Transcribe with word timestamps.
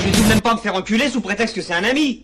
Je 0.00 0.04
vais 0.04 0.12
tout 0.12 0.22
de 0.22 0.28
même 0.28 0.40
pas 0.40 0.54
me 0.54 0.60
faire 0.60 0.76
enculer 0.76 1.08
sous 1.08 1.20
prétexte 1.20 1.56
que 1.56 1.60
c'est 1.60 1.74
un 1.74 1.82
ami 1.82 2.22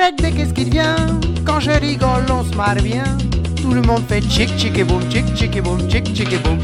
De 0.00 0.30
qu'est-ce 0.34 0.54
qu'il 0.54 0.70
vient 0.70 0.96
Quand 1.44 1.60
je 1.60 1.72
rigole, 1.72 2.24
on 2.30 2.42
se 2.42 2.56
marre 2.56 2.76
bien. 2.76 3.04
Tout 3.60 3.72
le 3.72 3.82
monde 3.82 4.02
fait 4.08 4.22
chic 4.22 4.48
chic 4.58 4.78
et 4.78 4.82
boum, 4.82 5.02
chic 5.10 5.26
chic 5.36 5.54
et 5.54 5.60
boum, 5.60 5.78
chic 5.90 6.16
chic 6.16 6.32
et 6.32 6.38
boum. 6.38 6.58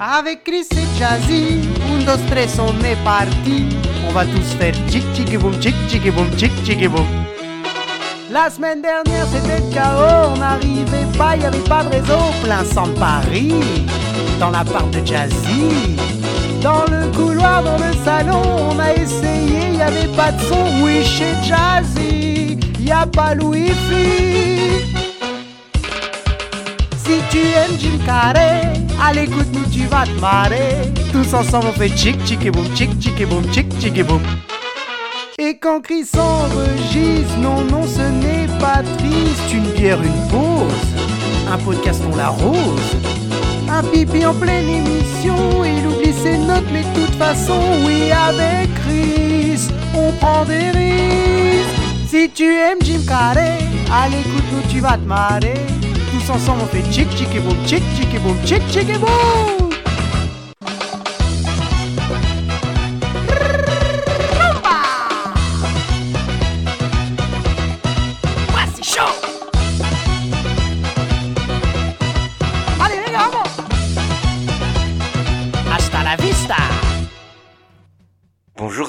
Avec 0.00 0.42
Chris 0.42 0.66
et 0.72 0.98
Jazzy, 0.98 1.60
un, 1.88 2.04
dos, 2.04 2.20
tres, 2.28 2.58
on 2.58 2.84
est 2.84 2.96
parti. 3.04 3.66
On 4.08 4.12
va 4.12 4.24
tous 4.24 4.56
faire 4.58 4.74
chic 4.90 5.04
chic 5.14 5.32
et 5.32 5.38
boum, 5.38 5.52
chic 5.62 5.74
chic 5.88 6.04
et 6.04 6.10
boum, 6.10 6.26
chic 6.36 6.50
chic 6.64 6.82
et 6.82 6.88
boum. 6.88 7.06
La 8.32 8.50
semaine 8.50 8.82
dernière 8.82 9.26
c'était 9.28 9.60
le 9.60 9.72
chaos, 9.72 10.32
on 10.34 10.38
n'arrivait 10.38 11.06
pas, 11.16 11.36
y 11.36 11.44
avait 11.44 11.68
pas 11.68 11.84
de 11.84 11.90
réseau, 11.90 12.18
plein 12.42 12.64
centre 12.64 12.98
Paris, 12.98 13.54
dans 14.40 14.50
l'appart 14.50 14.90
de 14.90 15.06
Jazzy. 15.06 15.96
Dans 16.62 16.84
le 16.90 17.06
couloir, 17.16 17.62
dans 17.62 17.76
le 17.78 17.92
salon, 18.04 18.42
on 18.70 18.78
a 18.78 18.92
essayé, 18.94 19.76
y 19.76 19.80
avait 19.80 20.08
pas 20.16 20.32
de 20.32 20.40
son. 20.42 20.82
Oui, 20.82 21.04
chez 21.04 21.34
Jazzy, 21.44 22.58
y 22.80 22.90
a 22.90 23.06
pas 23.06 23.34
le 23.34 23.44
wifi. 23.44 24.84
Si 27.04 27.20
tu 27.30 27.38
aimes 27.38 27.78
Jim 27.78 27.98
Carrey, 28.04 28.72
allez 29.02 29.22
écoute-nous, 29.22 29.66
tu 29.72 29.86
vas 29.86 30.04
te 30.04 30.20
marrer. 30.20 30.92
Tous 31.12 31.32
ensemble, 31.32 31.66
on 31.68 31.72
fait 31.72 31.96
chic, 31.96 32.16
chic 32.26 32.44
et 32.44 32.50
boum, 32.50 32.66
chic, 32.74 32.90
chic 33.00 33.20
et 33.20 33.26
boum, 33.26 33.44
chic, 33.52 33.66
chic 33.80 33.96
et 33.96 34.02
boum. 34.02 34.20
Et 35.38 35.56
quand 35.56 35.80
Chris 35.80 36.08
enregistre, 36.18 37.38
non, 37.38 37.62
non, 37.62 37.84
ce 37.84 38.02
n'est 38.02 38.48
pas 38.58 38.82
triste. 38.98 39.54
Une 39.54 39.70
bière, 39.70 40.02
une 40.02 40.28
pause, 40.28 40.74
un 41.50 41.58
podcast, 41.58 42.02
on 42.12 42.16
la 42.16 42.28
rose. 42.28 42.96
Un 43.70 43.82
pipi 43.84 44.26
en 44.26 44.34
pleine 44.34 44.68
émission, 44.68 45.64
il 45.64 45.86
oublie 45.86 46.07
ses 46.22 46.38
notes, 46.38 46.70
mais 46.72 46.82
de 46.82 47.00
toute 47.00 47.14
façon, 47.14 47.60
oui, 47.84 48.10
avec 48.10 48.68
Chris, 48.82 49.68
on 49.94 50.12
prend 50.12 50.44
des 50.44 50.70
risques. 50.70 51.78
Si 52.08 52.30
tu 52.30 52.44
aimes 52.44 52.78
Jim 52.82 53.00
Carrey, 53.06 53.58
allez, 53.92 54.20
écoute-nous, 54.20 54.70
tu 54.70 54.80
vas 54.80 54.96
te 54.96 55.06
marrer. 55.06 55.54
Tous 56.10 56.30
ensemble, 56.32 56.62
on 56.62 56.66
fait 56.66 56.84
chic, 56.92 57.10
chic 57.16 57.28
et 57.34 57.40
boum, 57.40 57.56
chic, 57.66 57.82
chic 57.96 58.14
et 58.14 58.18
boum, 58.18 58.36
chic, 58.44 58.62
chic 58.70 58.88
et 58.88 58.98
boum. 58.98 59.57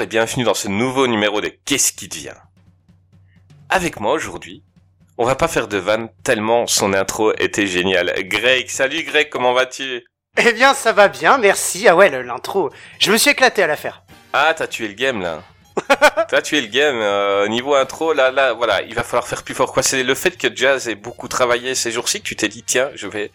Bienvenue 0.10 0.44
dans 0.44 0.56
ce 0.56 0.68
nouveau 0.68 1.06
numéro 1.06 1.40
de 1.40 1.52
Qu'est-ce 1.66 1.94
qui 1.94 2.08
devient? 2.08 2.34
Avec 3.70 4.00
moi 4.00 4.14
aujourd'hui, 4.14 4.64
on 5.20 5.24
va 5.26 5.36
pas 5.36 5.48
faire 5.48 5.68
de 5.68 5.78
vanne 5.78 6.10
tellement 6.24 6.66
son 6.66 6.94
intro 6.94 7.32
était 7.38 7.68
géniale. 7.68 8.12
Greg, 8.24 8.70
salut 8.70 9.04
Greg, 9.04 9.30
comment 9.30 9.54
vas-tu? 9.54 10.04
Eh 10.38 10.54
bien, 10.54 10.74
ça 10.74 10.94
va 10.94 11.10
bien, 11.10 11.38
merci. 11.38 11.88
Ah 11.88 11.96
ouais, 11.96 12.10
l'intro, 12.24 12.72
je 12.98 13.12
me 13.12 13.18
suis 13.18 13.30
éclaté 13.30 13.62
à 13.62 13.68
la 13.68 13.76
faire. 13.76 14.02
Ah, 14.34 14.52
t'as 14.58 14.66
tué 14.66 14.88
le 14.88 14.96
game 14.96 15.22
là. 15.22 15.44
t'as 16.28 16.42
tué 16.42 16.62
le 16.62 16.68
game. 16.68 16.96
euh, 16.96 17.48
niveau 17.48 17.76
intro, 17.76 18.14
là, 18.14 18.32
là, 18.32 18.54
voilà, 18.54 18.82
il 18.82 18.96
va 18.96 19.04
falloir 19.04 19.28
faire 19.28 19.44
plus 19.44 19.54
fort. 19.54 19.72
Quoi, 19.72 19.84
c'est 19.84 20.02
le 20.02 20.16
fait 20.16 20.36
que 20.38 20.48
Jazz 20.54 20.90
ait 20.90 20.96
beaucoup 20.96 21.28
travaillé 21.28 21.76
ces 21.76 21.92
jours-ci 21.92 22.20
que 22.20 22.26
tu 22.26 22.36
t'es 22.36 22.48
dit 22.48 22.64
tiens, 22.64 22.90
je 22.96 23.06
vais 23.06 23.32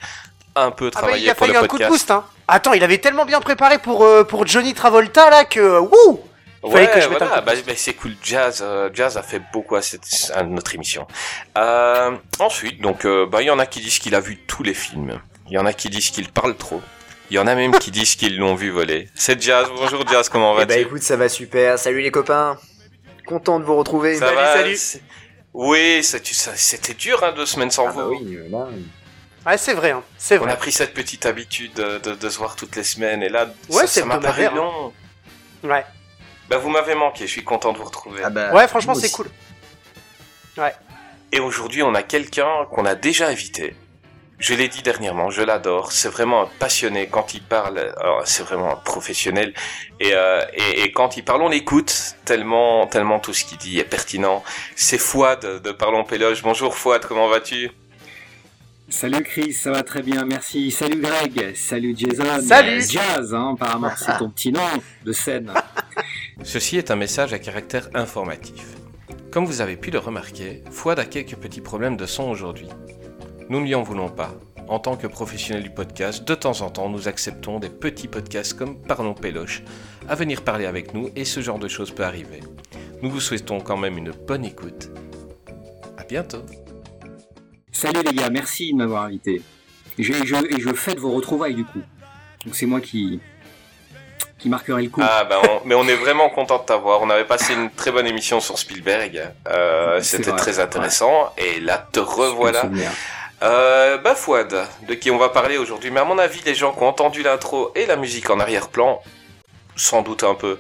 un 0.57 0.73
peu 0.73 0.87
Ah 0.87 0.91
bah, 0.97 1.01
travailler 1.03 1.27
il 1.27 1.31
a 1.31 1.35
pour 1.37 1.47
fallu 1.47 1.57
le 1.57 1.65
un 1.65 1.69
coup 1.69 1.79
de 1.79 1.87
boost, 1.87 2.11
hein. 2.11 2.25
Attends, 2.49 2.73
il 2.73 2.83
avait 2.83 2.99
tellement 2.99 3.27
bien 3.27 3.41
préparé 3.41 3.79
pour, 3.79 4.05
euh, 4.05 4.25
pour 4.25 4.45
Johnny 4.45 4.75
Travolta, 4.75 5.31
là, 5.31 5.45
que... 5.45 5.79
Wouh 5.79 6.21
Ouais, 6.65 6.91
que 6.93 7.01
je 7.01 7.09
voilà, 7.09 7.41
bah, 7.41 7.53
bah, 7.67 7.73
c'est 7.77 7.95
cool. 7.95 8.13
Jazz, 8.23 8.61
euh, 8.63 8.89
Jazz 8.93 9.17
a 9.17 9.23
fait 9.23 9.43
beaucoup 9.53 9.77
à, 9.77 9.83
cette, 9.83 10.07
à 10.35 10.43
notre 10.43 10.75
émission. 10.75 11.07
Euh, 11.59 12.17
ensuite, 12.39 12.81
donc, 12.81 13.05
euh, 13.05 13.27
bah, 13.27 13.43
il 13.43 13.47
y 13.47 13.51
en 13.51 13.59
a 13.59 13.67
qui 13.67 13.81
disent 13.81 13.99
qu'il 13.99 14.15
a 14.15 14.21
vu 14.21 14.39
tous 14.47 14.63
les 14.63 14.75
films. 14.75 15.21
Il 15.49 15.53
y 15.53 15.59
en 15.59 15.67
a 15.67 15.73
qui 15.73 15.91
disent 15.91 16.11
qu'il 16.11 16.31
parle 16.31 16.57
trop. 16.57 16.81
Il 17.31 17.37
y 17.37 17.39
en 17.39 17.47
a 17.47 17.55
même 17.55 17.73
qui 17.79 17.91
disent 17.91 18.15
qu'ils 18.17 18.39
l'ont 18.39 18.55
vu 18.55 18.71
voler. 18.71 19.09
C'est 19.15 19.41
Jazz. 19.43 19.69
Bonjour 19.77 20.07
Jazz, 20.09 20.29
comment 20.29 20.55
Eh 20.55 20.57
vas-tu? 20.59 20.69
bah 20.69 20.77
écoute, 20.79 21.03
ça 21.03 21.17
va 21.17 21.29
super. 21.29 21.79
Salut 21.79 22.01
les 22.01 22.11
copains. 22.11 22.59
Content 23.27 23.59
de 23.61 23.65
vous 23.65 23.77
retrouver. 23.77 24.15
Ça 24.17 24.27
salut, 24.27 24.37
va 24.37 24.53
salut. 24.55 24.79
Oui, 25.55 26.03
c'était 26.03 26.95
dur, 26.95 27.23
hein, 27.25 27.33
deux 27.37 27.47
semaines 27.47 27.71
sans 27.71 27.89
Ah 27.89 27.93
bah 27.93 28.05
vous. 28.05 28.15
oui, 28.23 28.39
là, 28.51 28.67
Ouais, 29.47 29.59
c'est 29.59 29.75
vrai, 29.75 29.91
hein. 29.91 30.03
C'est 30.17 30.39
On 30.39 30.43
a 30.45 30.47
vrai. 30.47 30.57
pris 30.57 30.73
cette 30.73 30.95
petite 30.95 31.27
habitude 31.27 31.75
de, 31.75 31.99
de- 31.99 32.15
de 32.15 32.29
se 32.31 32.39
voir 32.39 32.57
toutes 32.57 32.75
les 32.77 32.83
semaines 32.85 33.23
et 33.23 33.29
là, 33.29 33.47
Ouais, 33.69 33.87
ça, 33.87 34.01
ça 34.01 34.05
m'a 34.07 34.19
paru 34.19 34.43
hebdomadaire, 34.43 34.55
long. 34.55 34.93
Ouais. 35.63 35.85
Bah, 36.55 36.61
vous 36.61 36.71
m'avez 36.71 36.95
manqué, 36.95 37.27
je 37.27 37.33
suis 37.33 37.43
content 37.43 37.73
de 37.73 37.79
vous 37.79 37.85
retrouver. 37.85 38.23
ah 38.25 38.31
bah, 38.31 38.53
Ouais, 38.55 38.69
franchement, 38.69 38.95
c'est 38.95 39.11
cool. 39.11 39.29
Et 41.33 41.41
aujourd'hui, 41.41 41.83
on 41.83 41.97
a 41.97 42.05
quelqu'un 42.05 42.65
qu'on 42.71 42.85
a 42.85 42.95
déjà 42.95 43.27
invité. 43.27 43.75
Je 44.39 44.55
l'ai 44.55 44.69
dit 44.69 44.83
dernièrement, 44.83 45.31
je 45.31 45.43
l'adore. 45.43 45.91
C'est 45.91 46.09
vraiment 46.09 46.43
un 46.43 46.49
passionné 46.61 47.09
quand 47.09 47.35
il 47.35 47.43
parle. 47.43 47.93
C'est 48.25 48.45
vraiment 48.45 48.71
un 48.71 48.77
professionnel. 48.77 49.53
Et, 49.99 50.13
euh, 50.15 50.45
et, 50.53 50.83
et 50.83 50.93
quand 50.93 51.17
il 51.17 51.25
parle, 51.25 51.43
on 51.43 51.49
l'écoute 51.49 52.15
tellement, 52.25 52.87
tellement 52.87 53.19
tout 53.19 53.35
ce 53.35 53.45
qu'il 53.45 53.59
dit 53.59 53.81
est 53.81 53.85
pertinent. 53.85 54.45
C'est 54.77 54.99
Fouad 54.99 55.41
de 55.61 55.73
Parlons 55.73 56.05
Péloge. 56.05 56.45
Bonjour 56.45 56.77
Fouad, 56.77 57.05
comment 57.05 57.27
vas-tu? 57.27 57.73
Salut 58.95 59.25
Chris, 59.25 59.53
ça 59.55 59.73
va 59.73 59.83
très 59.83 60.03
bien, 60.03 60.25
merci. 60.25 60.71
Salut 60.71 61.01
Greg, 61.01 61.57
salut 61.57 61.97
Jason. 61.99 62.41
Salut. 62.41 62.81
Jazz, 62.81 63.35
hein, 63.35 63.55
apparemment 63.55 63.91
c'est 63.97 64.17
ton 64.19 64.31
petit 64.31 64.53
nom 64.53 64.61
de 65.05 65.13
scène. 65.13 65.53
Ceci 66.45 66.77
est 66.77 66.93
un 66.93 66.97
message 66.97 67.33
à 67.33 67.41
caractère 67.41 67.89
informatif. 67.95 68.65
Comme 69.33 69.47
vous 69.47 69.61
avez 69.61 69.77
pu 69.77 69.91
le 69.91 69.99
remarquer, 69.99 70.63
Fouad 70.71 71.01
a 71.01 71.07
quelques 71.07 71.35
petits 71.35 71.61
problèmes 71.61 71.97
de 71.97 72.07
son 72.07 72.31
aujourd'hui. 72.31 72.69
Nous 73.49 73.59
ne 73.59 73.65
lui 73.65 73.75
en 73.75 73.83
voulons 73.83 74.11
pas. 74.11 74.33
En 74.69 74.79
tant 74.79 74.97
que 74.97 75.09
professionnel 75.09 75.65
du 75.65 75.71
podcast, 75.71 76.23
de 76.23 76.35
temps 76.37 76.61
en 76.61 76.71
temps, 76.71 76.89
nous 76.89 77.09
acceptons 77.09 77.59
des 77.59 77.71
petits 77.71 78.09
podcasts 78.09 78.55
comme 78.55 78.81
Parlons 78.81 79.15
Péloche 79.15 79.65
à 80.09 80.15
venir 80.15 80.43
parler 80.43 80.67
avec 80.67 80.95
nous 80.95 81.11
et 81.17 81.25
ce 81.25 81.41
genre 81.41 81.59
de 81.59 81.69
choses 81.69 81.91
peut 81.91 82.05
arriver. 82.05 82.41
Nous 83.03 83.11
vous 83.11 83.21
souhaitons 83.21 83.59
quand 83.59 83.77
même 83.77 83.99
une 83.99 84.13
bonne 84.13 84.45
écoute. 84.45 84.89
À 85.99 86.05
bientôt. 86.05 86.47
Salut 87.75 88.03
les 88.05 88.13
gars, 88.13 88.31
merci 88.31 88.73
de 88.73 88.79
m'avoir 88.79 89.03
invité. 89.03 89.43
Et 89.99 90.03
je, 90.03 90.13
et 90.13 90.25
je, 90.27 90.37
et 90.37 90.61
je 90.61 90.73
fête 90.73 90.99
vos 90.99 91.11
retrouvailles 91.11 91.55
du 91.55 91.65
coup. 91.65 91.81
Donc 92.47 92.55
c'est 92.55 92.67
moi 92.67 92.81
qui, 92.81 93.21
qui 94.39 94.49
marquerai 94.49 94.85
le 94.85 94.89
coup. 94.91 95.01
Ah 95.03 95.25
ben, 95.25 95.39
on- 95.43 95.61
mais 95.67 95.75
on 95.75 95.87
est 95.89 95.95
vraiment 95.97 96.31
content 96.31 96.59
de 96.59 96.65
t'avoir. 96.65 97.03
On 97.03 97.11
avait 97.11 97.25
passé 97.25 97.53
une 97.55 97.71
très 97.71 97.91
bonne 97.91 98.07
émission 98.07 98.41
sur 98.41 98.59
Spielberg. 98.59 99.29
Euh, 99.49 100.01
C'était 100.03 100.33
très 100.33 100.61
intéressant. 100.61 101.33
Et 101.37 101.61
là, 101.61 101.87
te 101.93 102.01
revoilà. 102.01 102.71
Euh, 103.43 103.99
bah 103.99 104.15
Fouad, 104.15 104.55
de 104.89 104.95
qui 104.95 105.11
on 105.11 105.19
va 105.19 105.29
parler 105.29 105.59
aujourd'hui. 105.59 105.91
Mais 105.91 106.01
à 106.01 106.05
mon 106.05 106.19
avis, 106.19 106.41
les 106.47 106.55
gens 106.55 106.73
qui 106.73 106.83
ont 106.83 106.89
entendu 106.89 107.23
l'intro 107.23 107.73
et 107.75 107.85
la 107.87 107.97
musique 107.97 108.31
en 108.31 108.39
arrière-plan, 108.41 109.03
sans 109.77 110.03
doute 110.03 110.23
un 110.25 110.35
peu, 110.35 110.59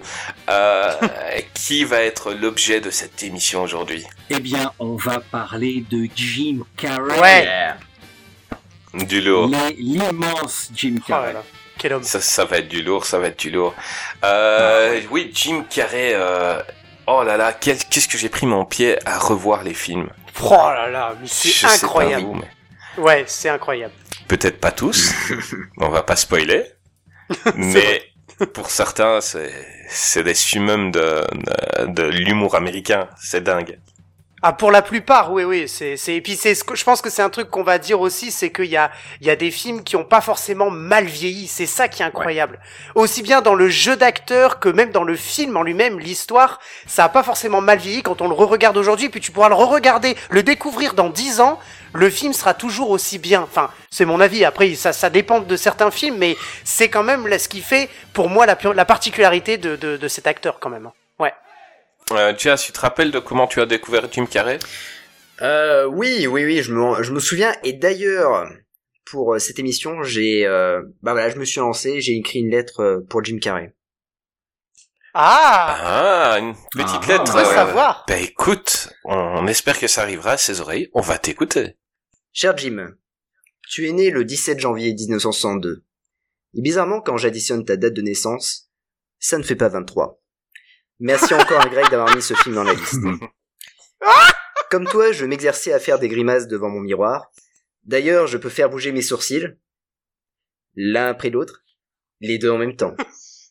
euh, 0.48 0.92
qui 1.54 1.84
va 1.84 2.00
être 2.02 2.32
l'objet 2.32 2.80
de 2.80 2.90
cette 2.90 3.22
émission 3.22 3.62
aujourd'hui? 3.62 4.04
Eh 4.30 4.40
bien, 4.40 4.72
on 4.78 4.96
va 4.96 5.20
parler 5.20 5.84
de 5.90 6.08
Jim 6.14 6.60
Carrey. 6.76 7.20
Ouais. 7.20 7.48
Du 9.06 9.20
lourd. 9.20 9.50
L'immense 9.76 10.70
Jim 10.74 10.96
Oh 11.00 11.04
Carrey. 11.06 11.26
là 11.28 11.32
là. 11.34 11.42
Quel 11.78 11.92
homme. 11.94 12.02
Ça, 12.04 12.20
ça 12.20 12.44
va 12.44 12.58
être 12.58 12.68
du 12.68 12.82
lourd, 12.82 13.04
ça 13.04 13.18
va 13.18 13.26
être 13.28 13.38
du 13.40 13.50
lourd. 13.50 13.74
Euh, 14.24 15.00
oui, 15.10 15.30
Jim 15.34 15.64
Carrey, 15.68 16.12
euh, 16.14 16.60
Oh 17.06 17.22
là 17.22 17.36
là, 17.36 17.52
qu'est-ce 17.52 18.08
que 18.08 18.16
j'ai 18.16 18.28
pris 18.28 18.46
mon 18.46 18.64
pied 18.64 18.96
à 19.06 19.18
revoir 19.18 19.62
les 19.64 19.74
films? 19.74 20.08
Oh 20.42 20.50
là 20.52 20.88
là, 20.88 21.14
mais 21.20 21.26
c'est 21.26 21.48
Je 21.50 21.54
sais 21.54 21.66
pas 21.66 21.74
incroyable. 21.86 22.24
vous, 22.24 22.34
mais 22.34 22.48
Ouais, 23.02 23.24
c'est 23.26 23.48
incroyable. 23.48 23.92
Peut-être 24.28 24.58
pas 24.60 24.70
tous, 24.72 25.12
on 25.78 25.88
va 25.90 26.02
pas 26.02 26.16
spoiler, 26.16 26.64
mais 27.56 28.02
pour 28.46 28.70
certains, 28.70 29.20
c'est 29.20 29.52
c'est 29.88 30.24
des 30.24 30.34
summums 30.34 30.90
de, 30.90 31.24
de, 31.32 31.86
de 31.86 32.02
l'humour 32.04 32.54
américain, 32.54 33.08
c'est 33.16 33.42
dingue. 33.42 33.78
Ah, 34.46 34.52
pour 34.52 34.70
la 34.70 34.82
plupart, 34.82 35.32
oui, 35.32 35.42
oui, 35.44 35.66
c'est, 35.68 35.96
c'est, 35.96 36.16
et 36.16 36.20
puis 36.20 36.36
c'est, 36.36 36.54
ce 36.54 36.64
que, 36.64 36.74
je 36.74 36.84
pense 36.84 37.00
que 37.00 37.08
c'est 37.08 37.22
un 37.22 37.30
truc 37.30 37.48
qu'on 37.48 37.62
va 37.62 37.78
dire 37.78 38.02
aussi, 38.02 38.30
c'est 38.30 38.52
qu'il 38.52 38.66
y 38.66 38.76
a, 38.76 38.90
il 39.22 39.26
y 39.26 39.30
a 39.30 39.36
des 39.36 39.50
films 39.50 39.82
qui 39.82 39.96
ont 39.96 40.04
pas 40.04 40.20
forcément 40.20 40.70
mal 40.70 41.06
vieilli, 41.06 41.46
c'est 41.46 41.64
ça 41.64 41.88
qui 41.88 42.02
est 42.02 42.04
incroyable. 42.04 42.60
Aussi 42.94 43.22
bien 43.22 43.40
dans 43.40 43.54
le 43.54 43.70
jeu 43.70 43.96
d'acteur 43.96 44.60
que 44.60 44.68
même 44.68 44.90
dans 44.90 45.02
le 45.02 45.16
film 45.16 45.56
en 45.56 45.62
lui-même, 45.62 45.98
l'histoire, 45.98 46.60
ça 46.86 47.04
a 47.04 47.08
pas 47.08 47.22
forcément 47.22 47.62
mal 47.62 47.78
vieilli 47.78 48.02
quand 48.02 48.20
on 48.20 48.28
le 48.28 48.34
re-regarde 48.34 48.76
aujourd'hui, 48.76 49.08
puis 49.08 49.22
tu 49.22 49.32
pourras 49.32 49.48
le 49.48 49.54
re-regarder, 49.54 50.14
le 50.28 50.42
découvrir 50.42 50.92
dans 50.92 51.08
10 51.08 51.40
ans, 51.40 51.58
le 51.94 52.10
film 52.10 52.32
sera 52.32 52.52
toujours 52.54 52.90
aussi 52.90 53.18
bien. 53.18 53.42
Enfin, 53.42 53.70
c'est 53.90 54.04
mon 54.04 54.20
avis, 54.20 54.44
après, 54.44 54.74
ça, 54.74 54.92
ça 54.92 55.10
dépend 55.10 55.40
de 55.40 55.56
certains 55.56 55.90
films, 55.90 56.16
mais 56.18 56.36
c'est 56.64 56.88
quand 56.88 57.02
même 57.04 57.26
là, 57.26 57.38
ce 57.38 57.48
qui 57.48 57.60
fait, 57.60 57.88
pour 58.12 58.28
moi, 58.28 58.44
la, 58.46 58.58
la 58.74 58.84
particularité 58.84 59.56
de, 59.56 59.76
de, 59.76 59.96
de 59.96 60.08
cet 60.08 60.26
acteur, 60.26 60.58
quand 60.60 60.70
même. 60.70 60.86
hein. 60.86 60.92
Ouais. 61.18 61.32
Euh, 62.12 62.34
Jazz, 62.36 62.62
tu 62.62 62.72
te 62.72 62.80
rappelles 62.80 63.10
de 63.10 63.18
comment 63.20 63.46
tu 63.46 63.60
as 63.60 63.66
découvert 63.66 64.06
Jim 64.12 64.26
Carrey? 64.26 64.58
Euh, 65.42 65.84
oui, 65.86 66.26
oui, 66.26 66.44
oui, 66.44 66.62
je 66.62 66.72
me, 66.72 67.02
je 67.02 67.12
me 67.12 67.20
souviens. 67.20 67.54
Et 67.64 67.72
d'ailleurs, 67.72 68.46
pour 69.06 69.34
euh, 69.34 69.38
cette 69.38 69.58
émission, 69.58 70.02
j'ai, 70.02 70.46
euh, 70.46 70.82
bah 71.02 71.12
voilà, 71.12 71.30
je 71.30 71.36
me 71.36 71.44
suis 71.44 71.60
lancé, 71.60 72.00
j'ai 72.00 72.12
écrit 72.16 72.40
une 72.40 72.50
lettre 72.50 73.04
pour 73.08 73.24
Jim 73.24 73.38
Carrey. 73.40 73.72
Ah! 75.14 75.76
Ah, 76.34 76.38
une 76.40 76.54
petite 76.72 77.02
Ah, 77.04 77.08
lettre. 77.08 77.32
on 77.34 77.38
veut 77.38 77.44
savoir. 77.44 78.04
Ben 78.08 78.20
écoute, 78.22 78.88
on, 79.04 79.14
on 79.16 79.46
espère 79.46 79.78
que 79.78 79.86
ça 79.86 80.02
arrivera 80.02 80.32
à 80.32 80.36
ses 80.36 80.60
oreilles, 80.60 80.90
on 80.92 81.00
va 81.00 81.18
t'écouter. 81.18 81.76
Cher 82.36 82.56
Jim, 82.56 82.96
tu 83.68 83.86
es 83.88 83.92
né 83.92 84.10
le 84.10 84.24
17 84.24 84.58
janvier 84.58 84.92
1962. 84.92 85.84
Et 86.54 86.62
bizarrement, 86.62 87.00
quand 87.00 87.16
j'additionne 87.16 87.64
ta 87.64 87.76
date 87.76 87.94
de 87.94 88.02
naissance, 88.02 88.72
ça 89.20 89.38
ne 89.38 89.44
fait 89.44 89.54
pas 89.54 89.68
23. 89.68 90.20
Merci 90.98 91.32
encore 91.34 91.60
à 91.60 91.68
Greg 91.68 91.88
d'avoir 91.90 92.12
mis 92.16 92.20
ce 92.20 92.34
film 92.34 92.56
dans 92.56 92.64
la 92.64 92.74
liste. 92.74 92.98
Comme 94.70 94.88
toi, 94.88 95.12
je 95.12 95.24
m'exerçais 95.24 95.72
à 95.72 95.78
faire 95.78 96.00
des 96.00 96.08
grimaces 96.08 96.48
devant 96.48 96.70
mon 96.70 96.80
miroir. 96.80 97.30
D'ailleurs, 97.84 98.26
je 98.26 98.36
peux 98.36 98.48
faire 98.48 98.68
bouger 98.68 98.90
mes 98.90 99.02
sourcils, 99.02 99.46
l'un 100.74 101.06
après 101.06 101.30
l'autre, 101.30 101.64
les 102.18 102.38
deux 102.38 102.50
en 102.50 102.58
même 102.58 102.74
temps. 102.74 102.96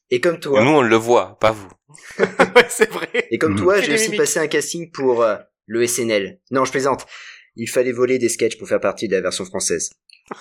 Et 0.09 0.19
comme 0.19 0.41
toi, 0.41 0.61
Nous, 0.61 0.71
on 0.71 0.81
le 0.81 0.95
voit, 0.97 1.39
pas 1.39 1.51
vous. 1.51 1.69
ouais, 2.19 2.67
c'est 2.67 2.89
vrai. 2.89 3.29
et 3.31 3.37
comme 3.37 3.55
toi, 3.55 3.75
Fais 3.75 3.83
j'ai 3.83 3.93
aussi 3.93 4.17
passé 4.17 4.39
un 4.39 4.47
casting 4.47 4.91
pour 4.91 5.23
euh, 5.23 5.37
le 5.67 5.87
SNL. 5.87 6.41
Non, 6.51 6.65
je 6.65 6.71
plaisante. 6.71 7.07
Il 7.55 7.67
fallait 7.67 7.91
voler 7.91 8.17
des 8.17 8.29
sketchs 8.29 8.57
pour 8.57 8.67
faire 8.67 8.79
partie 8.79 9.07
de 9.07 9.15
la 9.15 9.21
version 9.21 9.45
française. 9.45 9.91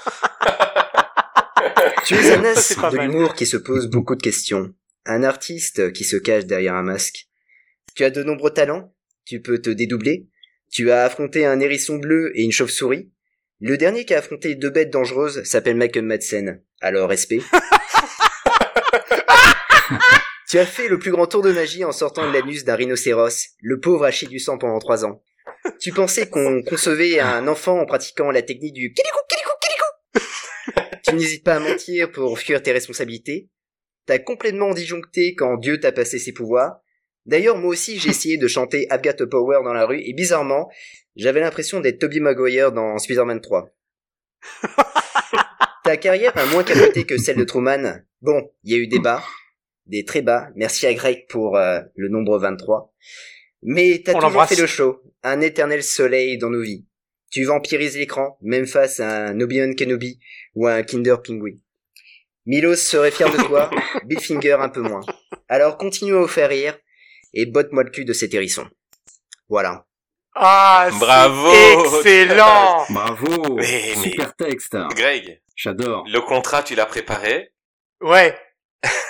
tu 2.07 2.15
es 2.15 2.33
un 2.33 2.45
as 2.45 2.91
de 2.91 2.99
l'humour 2.99 3.35
qui 3.35 3.47
se 3.47 3.57
pose 3.57 3.89
beaucoup 3.89 4.15
de 4.15 4.23
questions. 4.23 4.75
Un 5.05 5.23
artiste 5.23 5.93
qui 5.93 6.05
se 6.05 6.17
cache 6.17 6.47
derrière 6.47 6.75
un 6.75 6.83
masque. 6.83 7.27
Tu 7.95 8.05
as 8.05 8.11
de 8.11 8.23
nombreux 8.23 8.53
talents. 8.53 8.95
Tu 9.25 9.43
peux 9.43 9.61
te 9.61 9.71
dédoubler. 9.71 10.29
Tu 10.71 10.91
as 10.91 11.05
affronté 11.05 11.45
un 11.45 11.61
hérisson 11.61 11.97
bleu 11.97 12.33
et 12.35 12.43
une 12.43 12.53
chauve-souris. 12.53 13.11
Le 13.61 13.77
dernier 13.77 14.05
qui 14.05 14.15
a 14.15 14.19
affronté 14.19 14.55
deux 14.55 14.71
bêtes 14.71 14.91
dangereuses 14.91 15.43
s'appelle 15.45 15.77
Michael 15.77 16.05
Madsen. 16.05 16.63
Alors 16.81 17.09
respect. 17.09 17.43
Tu 20.53 20.59
as 20.59 20.67
fait 20.67 20.89
le 20.89 20.99
plus 20.99 21.13
grand 21.13 21.27
tour 21.27 21.41
de 21.41 21.51
magie 21.51 21.83
en 21.83 21.93
sortant 21.93 22.29
de 22.29 22.33
l'anus 22.35 22.65
d'un 22.65 22.75
rhinocéros. 22.75 23.57
Le 23.63 23.81
pauvre 23.81 24.05
a 24.05 24.11
chié 24.11 24.29
du 24.29 24.39
sang 24.39 24.59
pendant 24.59 24.81
trois 24.81 25.03
ans. 25.03 25.23
Tu 25.81 25.93
pensais 25.93 26.29
qu'on 26.29 26.63
concevait 26.63 27.21
un 27.21 27.49
enfant 27.49 27.81
en 27.81 27.87
pratiquant 27.87 28.31
la 28.31 28.43
technique 28.43 28.75
du 28.75 28.93
kilikou 28.93 29.19
kilikou 29.29 29.51
kilikou. 29.61 31.01
Tu 31.05 31.15
n'hésites 31.15 31.45
pas 31.45 31.57
à 31.57 31.61
mentir 31.61 32.11
pour 32.11 32.39
fuir 32.39 32.63
tes 32.63 32.73
responsabilités. 32.73 33.51
T'as 34.07 34.19
complètement 34.19 34.75
disjoncté 34.75 35.35
quand 35.35 35.57
Dieu 35.57 35.79
t'a 35.81 35.93
passé 35.93 36.19
ses 36.19 36.33
pouvoirs. 36.33 36.81
D'ailleurs, 37.25 37.57
moi 37.57 37.71
aussi, 37.71 37.99
j'ai 37.99 38.11
essayé 38.11 38.37
de 38.37 38.49
chanter 38.49 38.89
I've 38.91 39.03
Got 39.03 39.23
a 39.23 39.27
Power 39.27 39.61
dans 39.65 39.73
la 39.73 39.87
rue 39.87 40.01
et 40.01 40.13
bizarrement, 40.13 40.69
j'avais 41.15 41.41
l'impression 41.41 41.81
d'être 41.81 42.01
Toby 42.01 42.21
Maguire 42.21 42.73
dans 42.73 42.99
Spider-Man 42.99 43.41
3. 43.41 43.69
Ta 45.85 45.97
carrière 45.97 46.37
a 46.37 46.47
moins 46.47 46.65
capoté 46.65 47.05
que 47.05 47.19
celle 47.19 47.37
de 47.37 47.45
Truman. 47.45 48.03
Bon, 48.21 48.51
il 48.65 48.73
y 48.73 48.75
a 48.75 48.79
eu 48.79 48.87
des 48.87 48.99
bas, 48.99 49.23
des 49.87 50.05
très 50.05 50.23
bas. 50.23 50.49
Merci 50.55 50.87
à 50.87 50.95
Greg 50.95 51.27
pour 51.29 51.57
euh, 51.57 51.81
le 51.97 52.09
nombre 52.09 52.39
23. 52.39 52.93
Mais 53.63 54.03
t'as 54.05 54.15
toujours 54.15 54.45
fait 54.47 54.57
le 54.61 54.67
show, 54.67 55.01
un 55.23 55.41
éternel 55.41 55.83
soleil 55.83 56.39
dans 56.39 56.51
nos 56.51 56.63
vies. 56.63 56.85
Tu 57.31 57.45
vampirises 57.45 57.97
l'écran, 57.97 58.37
même 58.43 58.67
face 58.67 59.01
à 59.01 59.27
un 59.29 59.41
Obi-Wan 59.41 59.75
Kenobi 59.75 60.19
ou 60.55 60.67
à 60.67 60.75
un 60.75 60.83
Kinder 60.83 61.17
Penguin. 61.23 61.57
Milos 62.45 62.77
serait 62.77 63.11
fier 63.13 63.31
de 63.31 63.37
toi, 63.45 63.71
Bill 64.05 64.21
Finger 64.21 64.57
un 64.61 64.69
peu 64.69 64.81
moins. 64.81 65.01
Alors 65.49 65.77
continue 65.79 66.15
à 66.17 66.19
vous 66.21 66.27
faire 66.29 66.49
rire 66.49 66.77
et 67.33 67.47
botte-moi 67.47 67.85
le 67.85 67.91
cul 67.91 68.05
de 68.05 68.13
cet 68.13 68.35
hérisson. 68.35 68.67
Voilà. 69.49 69.87
Ah, 70.35 70.89
Bravo. 70.99 71.53
Excellent! 72.01 72.85
Bravo 72.91 73.55
Mais- 73.57 73.63
mais- 73.97 74.03
Super 74.11 74.35
texte 74.35 74.77
Greg, 74.97 75.41
J'adore. 75.55 76.05
le 76.11 76.21
contrat, 76.21 76.63
tu 76.63 76.75
l'as 76.75 76.87
préparé? 76.87 77.53
Ouais. 78.01 78.35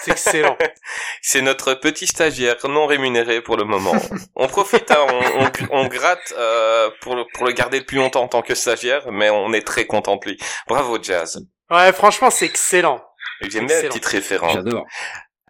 C'est 0.03 0.11
excellent. 0.13 0.57
C'est 1.23 1.41
notre 1.43 1.75
petit 1.75 2.07
stagiaire 2.07 2.57
non 2.69 2.87
rémunéré 2.87 3.41
pour 3.41 3.57
le 3.57 3.65
moment. 3.65 3.93
on 4.35 4.47
profite, 4.49 4.91
hein, 4.91 5.07
on, 5.09 5.45
on, 5.45 5.83
on 5.85 5.87
gratte 5.89 6.35
euh, 6.37 6.91
pour, 7.01 7.15
le, 7.17 7.25
pour 7.35 7.47
le 7.47 7.53
garder 7.53 7.79
le 7.79 7.85
plus 7.87 7.97
longtemps 7.99 8.23
en 8.23 8.29
tant 8.29 8.43
que 8.43 8.55
stagiaire, 8.55 9.11
mais 9.13 9.31
on 9.31 9.53
est 9.53 9.67
très 9.67 9.87
content 9.87 10.17
de 10.17 10.25
lui. 10.31 10.39
Bravo 10.67 10.99
Jazz. 11.03 11.47
Ouais, 11.71 11.93
franchement, 11.93 12.31
c'est 12.31 12.47
excellent. 12.47 13.03
J'aime 13.43 13.67
bien 13.67 13.75
la 13.75 13.75
Excellent. 13.75 13.89
petite 13.91 14.07
référence. 14.07 14.53
J'adore. 14.55 14.85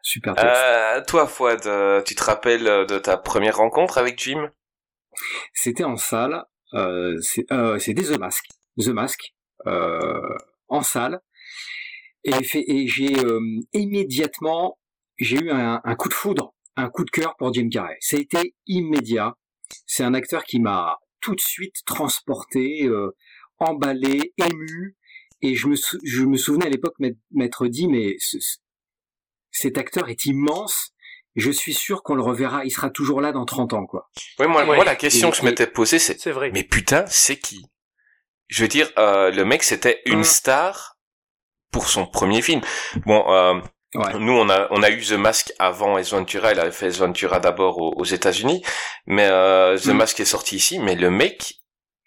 Super. 0.02 0.34
Euh, 0.38 1.00
toi, 1.06 1.26
Fouad, 1.26 1.66
euh, 1.66 2.02
tu 2.02 2.14
te 2.14 2.22
rappelles 2.22 2.66
euh, 2.66 2.84
de 2.84 2.98
ta 2.98 3.16
première 3.16 3.56
rencontre 3.56 3.98
avec 3.98 4.18
Jim? 4.18 4.50
C'était 5.54 5.84
en 5.84 5.96
salle. 5.96 6.44
Euh, 6.75 7.16
c'est- 7.20 7.50
euh, 7.52 7.78
C'était 7.78 8.02
The 8.02 8.18
Mask. 8.18 8.44
The 8.78 8.88
Mask. 8.88 9.20
Euh, 9.66 10.20
en 10.68 10.82
salle. 10.82 11.20
Et, 12.24 12.44
fait- 12.44 12.64
et 12.69 12.86
j'ai 12.86 13.19
euh, 13.19 13.40
immédiatement, 13.72 14.78
j'ai 15.19 15.36
eu 15.36 15.50
un, 15.50 15.80
un 15.84 15.94
coup 15.96 16.08
de 16.08 16.14
foudre, 16.14 16.54
un 16.76 16.88
coup 16.88 17.04
de 17.04 17.10
cœur 17.10 17.34
pour 17.36 17.52
Jim 17.52 17.69
Carrey. 17.69 17.96
Ça 18.00 18.16
a 18.16 18.20
été 18.20 18.54
immédiat. 18.66 19.34
C'est 19.86 20.04
un 20.04 20.14
acteur 20.14 20.44
qui 20.44 20.60
m'a 20.60 20.98
tout 21.20 21.35
de 21.35 21.40
suite 21.40 21.76
transporté, 21.87 22.85
euh, 22.85 23.11
emballé, 23.58 24.35
ému. 24.38 24.97
Et 25.40 25.54
je 25.56 25.66
me, 25.66 25.75
sou- 25.76 25.99
je 26.04 26.23
me 26.25 26.37
souvenais 26.37 26.66
à 26.66 26.70
l'époque 26.70 26.94
m'être- 27.00 27.18
m'être 27.32 27.66
dit, 27.66 27.88
mais 27.88 28.14
ce- 28.18 28.38
ce- 28.40 28.58
cet 29.50 29.76
acteur 29.78 30.08
est 30.08 30.25
immense. 30.25 30.90
Je 31.35 31.50
suis 31.50 31.75
sûr 31.75 32.02
qu'on 32.02 32.14
le 32.14 32.23
reverra. 32.23 32.64
Il 32.64 32.70
sera 32.70 32.90
toujours 32.90 33.20
là 33.20 33.32
dans 33.32 33.44
30 33.44 33.73
ans, 33.73 33.87
quoi. 33.87 34.08
Ouais, 34.38 34.47
moi, 34.47 34.61
Ouais. 34.64 34.76
moi 34.76 34.85
la 34.85 34.94
question 34.97 35.28
Et- 35.28 35.30
que 35.32 35.37
je 35.38 35.42
m'étais 35.44 35.66
posée, 35.66 35.99
c'est 35.99 36.25
mais 36.52 36.62
putain, 36.62 37.04
c'est 37.08 37.38
qui? 37.38 37.64
Je 38.49 38.62
veux 38.62 38.68
dire, 38.68 38.90
euh, 38.99 39.30
le 39.30 39.44
mec, 39.44 39.62
c'était 39.62 40.02
une 40.06 40.20
Mm. 40.20 40.25
star 40.25 40.91
pour 41.73 41.88
son 41.88 42.07
premier 42.07 42.43
film. 42.43 42.61
Bon, 43.07 43.25
euh, 43.33 43.55
Ouais. 43.95 44.14
nous, 44.19 44.33
on 44.33 44.49
a, 44.49 44.69
on 44.71 44.83
a 44.83 44.88
eu 44.88 45.02
The 45.05 45.12
Mask 45.12 45.52
avant 45.59 45.99
Ace 45.99 46.12
Ventura. 46.12 46.52
Il 46.52 46.61
avait 46.61 46.73
fait 46.73 46.87
Ace 46.87 46.99
Ventura 46.99 47.41
d'abord 47.41 47.76
aux, 47.79 47.93
aux 47.95 48.05
États-Unis, 48.05 48.62
mais 49.07 49.26
euh, 49.31 49.76
The 49.76 49.88
Mm. 49.88 49.93
Mask 49.99 50.21
est 50.21 50.25
sorti 50.25 50.57
ici. 50.57 50.79
Mais 50.79 50.95
le 50.95 51.11
mec, 51.11 51.57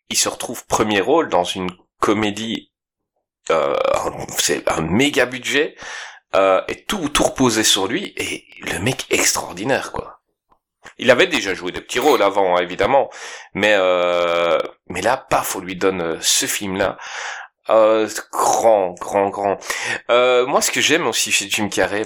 il 0.09 0.17
se 0.17 0.27
retrouve 0.27 0.65
premier 0.65 0.99
rôle 1.01 1.29
dans 1.29 1.43
une 1.43 1.69
comédie. 1.99 2.71
Euh, 3.51 3.75
c'est 4.39 4.67
un 4.67 4.81
méga 4.81 5.27
budget 5.27 5.75
euh, 6.35 6.59
et 6.67 6.83
tout 6.85 7.07
tout 7.09 7.23
reposé 7.23 7.63
sur 7.63 7.85
lui 7.85 8.13
et 8.17 8.43
le 8.61 8.79
mec 8.79 9.05
extraordinaire 9.11 9.91
quoi. 9.91 10.21
Il 10.97 11.11
avait 11.11 11.27
déjà 11.27 11.53
joué 11.53 11.71
des 11.71 11.81
petits 11.81 11.99
rôles 11.99 12.21
avant, 12.23 12.55
hein, 12.57 12.61
évidemment, 12.61 13.09
mais 13.53 13.73
euh, 13.77 14.57
mais 14.87 15.01
là, 15.01 15.17
paf, 15.17 15.55
on 15.55 15.59
lui 15.59 15.75
donne 15.75 16.01
euh, 16.01 16.17
ce 16.21 16.45
film-là, 16.47 16.97
euh, 17.69 18.07
grand, 18.31 18.93
grand, 18.99 19.29
grand. 19.29 19.57
Euh, 20.09 20.45
moi, 20.45 20.61
ce 20.61 20.71
que 20.71 20.81
j'aime 20.81 21.07
aussi 21.07 21.31
chez 21.31 21.49
Jim 21.49 21.69
Carrey, 21.69 22.05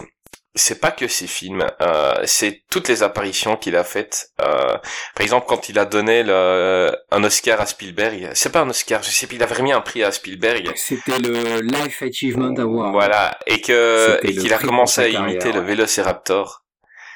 c'est 0.56 0.80
pas 0.80 0.92
que 0.92 1.08
ses 1.08 1.28
films, 1.28 1.66
euh, 1.82 2.16
c'est 2.26 2.64
toutes 2.70 2.88
les 2.88 3.04
apparitions 3.04 3.56
qu'il 3.56 3.76
a 3.76 3.84
faites. 3.84 4.32
Euh, 4.42 4.78
par 5.16 5.22
exemple, 5.22 5.46
quand 5.48 5.70
il 5.70 5.78
a 5.78 5.86
donné 5.86 6.24
le, 6.24 6.92
un 7.12 7.24
Oscar 7.24 7.62
à 7.62 7.66
Spielberg, 7.66 8.30
c'est 8.34 8.52
pas 8.52 8.62
un 8.62 8.70
Oscar, 8.70 9.04
je 9.04 9.10
sais 9.10 9.28
plus, 9.28 9.38
il 9.38 9.44
avait 9.44 9.56
remis 9.56 9.72
un 9.72 9.82
prix 9.82 10.04
à 10.04 10.12
Spielberg. 10.12 10.72
C'était 10.76 11.20
le 11.20 11.62
Life 11.62 12.02
Achievement 12.02 12.56
Award. 12.58 12.92
Voilà, 12.92 13.38
et 13.46 13.62
que 13.62 14.20
et 14.24 14.36
qu'il 14.36 14.54
a 14.54 14.58
commencé 14.58 15.02
à 15.02 15.08
imiter 15.08 15.38
carrière, 15.38 15.56
le 15.56 15.62
ouais. 15.62 15.68
Vélociraptor. 15.68 16.64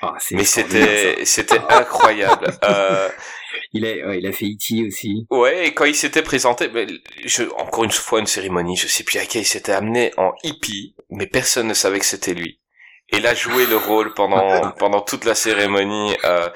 Ah, 0.02 0.16
Mais 0.32 0.44
c'était 0.44 1.26
c'était 1.26 1.60
incroyable. 1.70 2.48
Euh. 2.64 3.10
Il 3.74 3.86
a, 3.86 4.08
ouais, 4.08 4.20
il 4.20 4.28
a 4.28 4.32
fait 4.32 4.46
E.T. 4.46 4.86
aussi. 4.88 5.28
Ouais, 5.30 5.68
et 5.68 5.74
quand 5.74 5.86
il 5.86 5.96
s'était 5.96 6.22
présenté, 6.22 6.68
ben, 6.68 6.90
je, 7.26 7.44
encore 7.58 7.84
une 7.84 7.92
fois 7.92 8.20
une 8.20 8.28
cérémonie, 8.28 8.78
je 8.78 8.88
sais 8.88 9.04
plus 9.04 9.20
à 9.20 9.26
qui 9.26 9.40
il 9.40 9.46
s'était 9.46 9.72
amené 9.72 10.12
en 10.18 10.34
hippie, 10.44 10.96
mais 11.10 11.28
personne 11.28 11.68
ne 11.68 11.74
savait 11.74 12.00
que 12.00 12.06
c'était 12.06 12.34
lui. 12.34 12.60
Et 13.10 13.18
il 13.18 13.28
a 13.28 13.36
joué 13.36 13.66
le 13.66 13.78
rôle 13.78 14.14
pendant 14.14 14.72
pendant 14.80 15.02
toute 15.02 15.26
la 15.26 15.36
cérémonie. 15.36 16.16
Euh, 16.24 16.50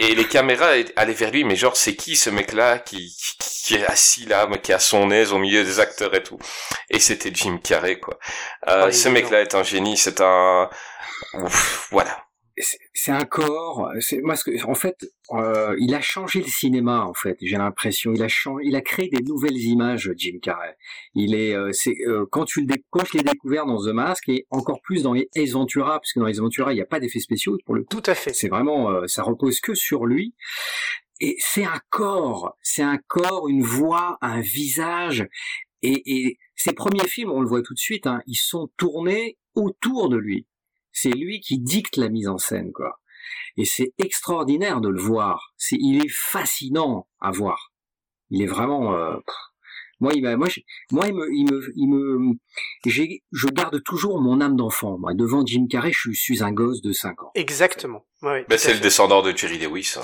et, 0.00 0.06
et, 0.06 0.14
les 0.14 0.26
caméras 0.26 0.72
allaient 0.96 1.12
vers 1.12 1.30
lui, 1.30 1.44
mais 1.44 1.56
genre 1.56 1.76
c'est 1.76 1.96
qui 1.96 2.14
ce 2.14 2.30
mec-là 2.30 2.78
qui, 2.78 3.16
qui 3.40 3.74
est 3.74 3.86
assis 3.86 4.26
là, 4.26 4.46
mais 4.48 4.60
qui 4.60 4.72
a 4.72 4.78
son 4.78 5.10
aise 5.10 5.32
au 5.32 5.38
milieu 5.38 5.64
des 5.64 5.80
acteurs 5.80 6.14
et 6.14 6.22
tout? 6.22 6.38
Et 6.90 7.00
c'était 7.00 7.30
Jim 7.32 7.58
Carrey 7.62 7.98
quoi. 7.98 8.18
Euh, 8.68 8.86
Oh, 8.86 8.90
ce 8.92 9.08
il 9.08 9.10
est 9.10 9.12
mec-là 9.12 9.40
est 9.40 9.54
un 9.54 9.62
génie, 9.62 9.96
c'est 9.96 10.20
un 10.20 10.68
Ouf, 11.34 11.88
voilà. 11.90 12.27
C'est- 12.60 13.12
un 13.12 13.24
corps. 13.24 13.90
C'est 14.00 14.20
moi 14.20 14.36
ce 14.36 14.44
que, 14.44 14.64
en 14.66 14.74
fait, 14.74 14.96
euh, 15.32 15.74
il 15.78 15.94
a 15.94 16.00
changé 16.00 16.40
le 16.40 16.46
cinéma. 16.46 17.04
En 17.04 17.14
fait, 17.14 17.36
j'ai 17.40 17.56
l'impression. 17.56 18.12
Il 18.12 18.22
a 18.22 18.28
changé, 18.28 18.64
il 18.66 18.76
a 18.76 18.80
créé 18.80 19.08
des 19.08 19.22
nouvelles 19.22 19.56
images, 19.56 20.12
Jim 20.16 20.38
Carrey. 20.42 20.76
Il 21.14 21.34
est, 21.34 21.54
euh, 21.54 21.72
c'est 21.72 21.96
euh, 22.06 22.26
quand 22.30 22.44
tu 22.44 22.60
le 22.62 22.74
quand 22.90 23.04
je 23.06 23.16
l'ai 23.18 23.24
découvert 23.24 23.66
dans 23.66 23.78
The 23.82 23.92
Mask 23.94 24.28
et 24.28 24.46
encore 24.50 24.80
plus 24.82 25.02
dans 25.02 25.14
Ace 25.14 25.50
Ventura, 25.52 26.00
parce 26.00 26.12
que 26.12 26.20
dans 26.20 26.26
Ace 26.26 26.38
Ventura 26.38 26.72
il 26.72 26.76
n'y 26.76 26.82
a 26.82 26.86
pas 26.86 27.00
d'effets 27.00 27.20
spéciaux 27.20 27.56
pour 27.64 27.74
le 27.74 27.82
coup. 27.82 28.00
Tout 28.00 28.10
à 28.10 28.14
fait. 28.14 28.32
C'est 28.34 28.48
vraiment, 28.48 28.90
euh, 28.90 29.06
ça 29.06 29.22
repose 29.22 29.60
que 29.60 29.74
sur 29.74 30.06
lui. 30.06 30.34
Et 31.20 31.36
c'est 31.40 31.64
un 31.64 31.80
corps, 31.90 32.56
c'est 32.62 32.82
un 32.82 32.98
corps, 33.08 33.48
une 33.48 33.62
voix, 33.62 34.18
un 34.20 34.40
visage. 34.40 35.26
Et, 35.82 36.26
et 36.26 36.38
ses 36.54 36.72
premiers 36.72 37.06
films, 37.08 37.30
on 37.30 37.40
le 37.40 37.48
voit 37.48 37.62
tout 37.62 37.74
de 37.74 37.78
suite, 37.78 38.06
hein, 38.06 38.20
ils 38.26 38.36
sont 38.36 38.68
tournés 38.76 39.36
autour 39.54 40.08
de 40.08 40.16
lui. 40.16 40.46
C'est 41.00 41.10
lui 41.10 41.38
qui 41.38 41.60
dicte 41.60 41.96
la 41.96 42.08
mise 42.08 42.26
en 42.26 42.38
scène, 42.38 42.72
quoi. 42.72 43.00
Et 43.56 43.64
c'est 43.64 43.92
extraordinaire 43.98 44.80
de 44.80 44.88
le 44.88 45.00
voir. 45.00 45.54
Il 45.70 46.04
est 46.04 46.08
fascinant 46.08 47.06
à 47.20 47.30
voir. 47.30 47.72
Il 48.30 48.42
est 48.42 48.46
vraiment. 48.46 48.94
euh. 48.94 49.16
Moi, 50.00 50.12
il 50.14 50.22
m'a, 50.22 50.36
moi, 50.36 50.48
je- 50.48 50.60
moi, 50.92 51.06
il 51.08 51.14
me, 51.14 51.26
il 51.32 51.44
me, 51.50 51.72
il 51.76 51.88
me, 51.88 52.34
j'ai, 52.86 53.22
je 53.32 53.48
garde 53.48 53.82
toujours 53.82 54.20
mon 54.20 54.40
âme 54.40 54.56
d'enfant. 54.56 54.96
Moi, 54.98 55.12
devant 55.14 55.44
Jim 55.44 55.66
Carrey, 55.70 55.92
je 55.92 55.98
suis, 56.00 56.14
je 56.14 56.20
suis 56.20 56.42
un 56.42 56.52
gosse 56.52 56.80
de 56.82 56.92
5 56.92 57.22
ans. 57.22 57.30
Exactement. 57.34 58.04
Ouais, 58.20 58.44
Ben, 58.48 58.58
c'est 58.58 58.74
le 58.74 58.80
descendant 58.80 59.22
de 59.22 59.30
Jerry 59.36 59.58
Lewis. 59.58 59.94
hein. 59.96 60.00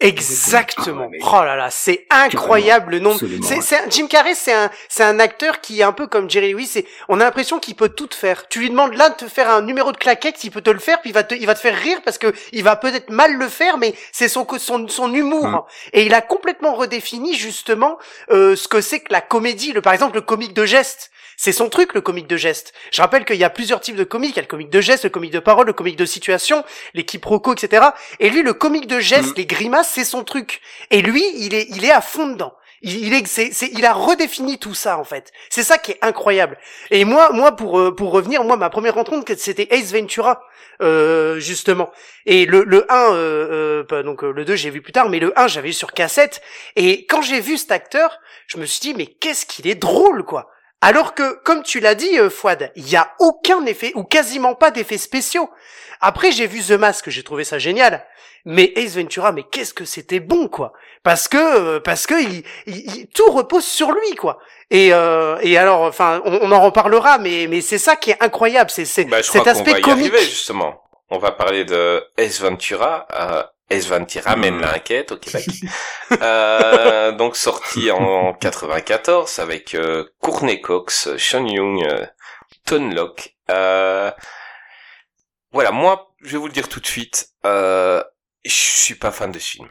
Exactement. 0.00 1.04
Ah, 1.04 1.08
mais- 1.10 1.18
Oh 1.24 1.44
là 1.44 1.54
là, 1.56 1.70
c'est 1.70 2.06
incroyable 2.10 2.92
le 2.92 2.98
nombre. 2.98 3.14
Absolument, 3.16 3.46
C'est, 3.46 3.56
ouais. 3.56 3.60
c'est 3.62 3.76
un- 3.78 3.88
Jim 3.88 4.06
Carrey, 4.08 4.34
c'est 4.34 4.52
un, 4.52 4.68
c'est 4.88 5.04
un 5.04 5.20
acteur 5.20 5.60
qui 5.60 5.78
est 5.80 5.84
un 5.84 5.92
peu 5.92 6.08
comme 6.08 6.28
Jerry 6.28 6.52
Lewis. 6.52 6.66
C'est, 6.66 6.86
on 7.08 7.20
a 7.20 7.24
l'impression 7.24 7.60
qu'il 7.60 7.76
peut 7.76 7.88
tout 7.88 8.08
faire. 8.12 8.48
Tu 8.48 8.58
lui 8.58 8.70
demandes 8.70 8.94
là 8.94 9.10
de 9.10 9.14
te 9.14 9.28
faire 9.28 9.48
un 9.48 9.62
numéro 9.62 9.92
de 9.92 9.96
claquettes, 9.96 10.42
il 10.42 10.50
peut 10.50 10.60
te 10.60 10.70
le 10.70 10.80
faire, 10.80 11.00
puis 11.00 11.10
il 11.10 11.12
va 11.12 11.22
te, 11.22 11.34
il 11.36 11.46
va 11.46 11.54
te 11.54 11.60
faire 11.60 11.76
rire 11.78 12.00
parce 12.04 12.18
que 12.18 12.32
il 12.52 12.64
va 12.64 12.74
peut-être 12.74 13.10
mal 13.10 13.36
le 13.36 13.48
faire, 13.48 13.78
mais 13.78 13.94
c'est 14.10 14.28
son, 14.28 14.44
son, 14.58 14.88
son 14.88 15.14
humour. 15.14 15.44
Hum. 15.44 15.62
Et 15.92 16.04
il 16.04 16.14
a 16.14 16.20
complètement 16.20 16.74
redéfini 16.74 17.34
justement 17.36 17.96
euh, 18.32 18.56
ce 18.56 18.66
que 18.66 18.80
c'est 18.80 19.00
que 19.00 19.12
la 19.12 19.20
comédie. 19.32 19.72
Le, 19.72 19.80
par 19.80 19.94
exemple, 19.94 20.16
le 20.16 20.20
comique 20.20 20.52
de 20.52 20.66
geste. 20.66 21.10
C'est 21.38 21.52
son 21.52 21.70
truc, 21.70 21.94
le 21.94 22.02
comique 22.02 22.26
de 22.26 22.36
geste. 22.36 22.74
Je 22.92 23.00
rappelle 23.00 23.24
qu'il 23.24 23.36
y 23.36 23.44
a 23.44 23.48
plusieurs 23.50 23.80
types 23.80 23.96
de 23.96 24.04
comiques. 24.04 24.32
Il 24.32 24.36
y 24.36 24.38
a 24.40 24.42
le 24.42 24.46
comique 24.46 24.68
de 24.68 24.80
geste, 24.82 25.04
le 25.04 25.10
comique 25.10 25.32
de 25.32 25.38
parole, 25.38 25.66
le 25.66 25.72
comique 25.72 25.96
de 25.96 26.04
situation, 26.04 26.62
les 26.92 27.06
quiproquos, 27.06 27.54
etc. 27.54 27.86
Et 28.20 28.28
lui, 28.28 28.42
le 28.42 28.52
comique 28.52 28.86
de 28.86 29.00
geste, 29.00 29.28
Mhm. 29.30 29.34
les 29.38 29.46
grimaces, 29.46 29.88
c'est 29.88 30.04
son 30.04 30.22
truc. 30.22 30.60
Et 30.90 31.00
lui, 31.00 31.24
il 31.36 31.54
est, 31.54 31.66
il 31.70 31.82
est 31.86 31.90
à 31.90 32.02
fond 32.02 32.26
dedans. 32.28 32.52
Il, 32.82 33.14
est, 33.14 33.26
c'est, 33.26 33.52
c'est, 33.52 33.70
il 33.72 33.84
a 33.84 33.92
redéfini 33.92 34.58
tout 34.58 34.74
ça 34.74 34.98
en 34.98 35.04
fait. 35.04 35.30
C'est 35.50 35.62
ça 35.62 35.78
qui 35.78 35.92
est 35.92 35.98
incroyable. 36.02 36.58
Et 36.90 37.04
moi, 37.04 37.30
moi 37.32 37.52
pour 37.52 37.78
euh, 37.78 37.94
pour 37.94 38.10
revenir, 38.10 38.42
moi 38.42 38.56
ma 38.56 38.70
première 38.70 38.94
rencontre 38.94 39.32
c'était 39.36 39.68
Ace 39.70 39.92
Ventura 39.92 40.42
euh, 40.82 41.38
justement. 41.38 41.90
Et 42.26 42.44
le 42.44 42.64
le 42.64 42.90
1 42.92 43.12
euh, 43.12 43.84
euh, 43.90 44.02
donc 44.02 44.24
euh, 44.24 44.32
le 44.32 44.44
2 44.44 44.56
j'ai 44.56 44.70
vu 44.70 44.82
plus 44.82 44.92
tard, 44.92 45.08
mais 45.08 45.20
le 45.20 45.38
1 45.38 45.46
j'avais 45.46 45.68
eu 45.68 45.72
sur 45.72 45.92
cassette. 45.92 46.42
Et 46.74 47.06
quand 47.06 47.22
j'ai 47.22 47.40
vu 47.40 47.56
cet 47.56 47.70
acteur, 47.70 48.18
je 48.48 48.58
me 48.58 48.66
suis 48.66 48.80
dit 48.80 48.94
mais 48.94 49.06
qu'est-ce 49.06 49.46
qu'il 49.46 49.68
est 49.68 49.76
drôle 49.76 50.24
quoi. 50.24 50.50
Alors 50.82 51.14
que, 51.14 51.40
comme 51.44 51.62
tu 51.62 51.80
l'as 51.80 51.94
dit, 51.94 52.18
euh, 52.18 52.28
Fouad, 52.28 52.72
il 52.76 52.88
y 52.90 52.96
a 52.96 53.12
aucun 53.20 53.64
effet 53.66 53.92
ou 53.94 54.04
quasiment 54.04 54.54
pas 54.54 54.70
d'effets 54.70 54.98
spéciaux. 54.98 55.48
Après, 56.00 56.32
j'ai 56.32 56.46
vu 56.48 56.60
The 56.62 56.72
Mask, 56.72 57.08
j'ai 57.08 57.22
trouvé 57.22 57.44
ça 57.44 57.58
génial. 57.58 58.04
Mais 58.44 58.72
Ace 58.74 58.96
Ventura, 58.96 59.30
mais 59.30 59.44
qu'est-ce 59.44 59.72
que 59.72 59.84
c'était 59.84 60.18
bon, 60.18 60.48
quoi 60.48 60.72
Parce 61.04 61.28
que, 61.28 61.36
euh, 61.36 61.78
parce 61.80 62.08
que 62.08 62.20
il, 62.20 62.42
il- 62.66 62.96
il- 62.96 63.06
tout 63.06 63.30
repose 63.30 63.64
sur 63.64 63.92
lui, 63.92 64.16
quoi. 64.16 64.40
Et, 64.72 64.92
euh, 64.92 65.38
et 65.42 65.56
alors, 65.56 65.82
enfin, 65.82 66.20
on, 66.24 66.40
on 66.42 66.50
en 66.50 66.60
reparlera, 66.60 67.18
mais, 67.18 67.46
mais 67.48 67.60
c'est 67.60 67.78
ça 67.78 67.94
qui 67.94 68.10
est 68.10 68.20
incroyable, 68.20 68.68
c'est, 68.70 69.04
Bah, 69.04 69.18
je 69.22 69.30
cet 69.30 69.46
aspect 69.46 69.72
va 69.74 69.78
y 69.78 69.82
comique. 69.82 70.12
arriver 70.12 70.24
justement. 70.28 70.82
On 71.10 71.18
va 71.18 71.30
parler 71.30 71.64
de 71.64 72.02
Ace 72.16 72.40
Ventura. 72.40 73.06
Euh, 73.16 73.42
Ace 73.72 73.86
Ventura 73.86 74.36
mène 74.36 74.60
l'enquête 74.60 75.12
au 75.12 75.16
Québec. 75.16 75.46
euh, 76.22 77.12
donc 77.12 77.36
sorti 77.36 77.90
en 77.90 78.34
94 78.34 79.38
avec 79.38 79.74
euh, 79.74 80.04
Courtney 80.20 80.60
Cox, 80.60 81.16
Sean 81.16 81.46
Young, 81.46 81.84
euh, 81.84 82.06
Lock. 82.94 83.34
Euh, 83.50 84.10
voilà, 85.52 85.70
moi, 85.70 86.14
je 86.22 86.32
vais 86.32 86.38
vous 86.38 86.46
le 86.46 86.52
dire 86.52 86.68
tout 86.68 86.80
de 86.80 86.86
suite. 86.86 87.28
Euh, 87.44 88.02
je 88.44 88.52
suis 88.52 88.94
pas 88.94 89.10
fan 89.10 89.30
de 89.30 89.38
ce 89.38 89.50
film. 89.50 89.68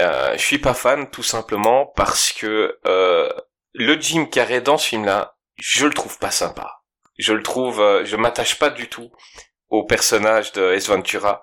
Euh, 0.00 0.32
je 0.34 0.42
suis 0.42 0.58
pas 0.58 0.74
fan 0.74 1.10
tout 1.10 1.24
simplement 1.24 1.86
parce 1.96 2.32
que 2.32 2.78
euh, 2.86 3.28
le 3.74 4.00
Jim 4.00 4.26
Carrey 4.26 4.60
dans 4.60 4.78
ce 4.78 4.88
film-là, 4.88 5.36
je 5.56 5.86
le 5.86 5.92
trouve 5.92 6.18
pas 6.18 6.30
sympa. 6.30 6.82
Je 7.18 7.32
le 7.32 7.42
trouve, 7.42 7.80
euh, 7.80 8.04
je 8.04 8.16
m'attache 8.16 8.58
pas 8.58 8.70
du 8.70 8.88
tout 8.88 9.10
au 9.70 9.84
personnage 9.84 10.52
de 10.52 10.72
Ace 10.72 10.88
Ventura. 10.88 11.42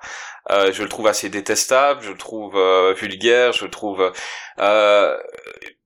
Euh, 0.52 0.72
je 0.72 0.84
le 0.84 0.90
trouve 0.90 1.08
assez 1.08 1.30
détestable, 1.30 2.04
je 2.04 2.12
le 2.12 2.18
trouve 2.18 2.56
euh, 2.56 2.94
vulgaire, 2.94 3.52
je 3.52 3.66
le 3.66 3.72
trouve. 3.72 4.12
Euh, 4.60 5.18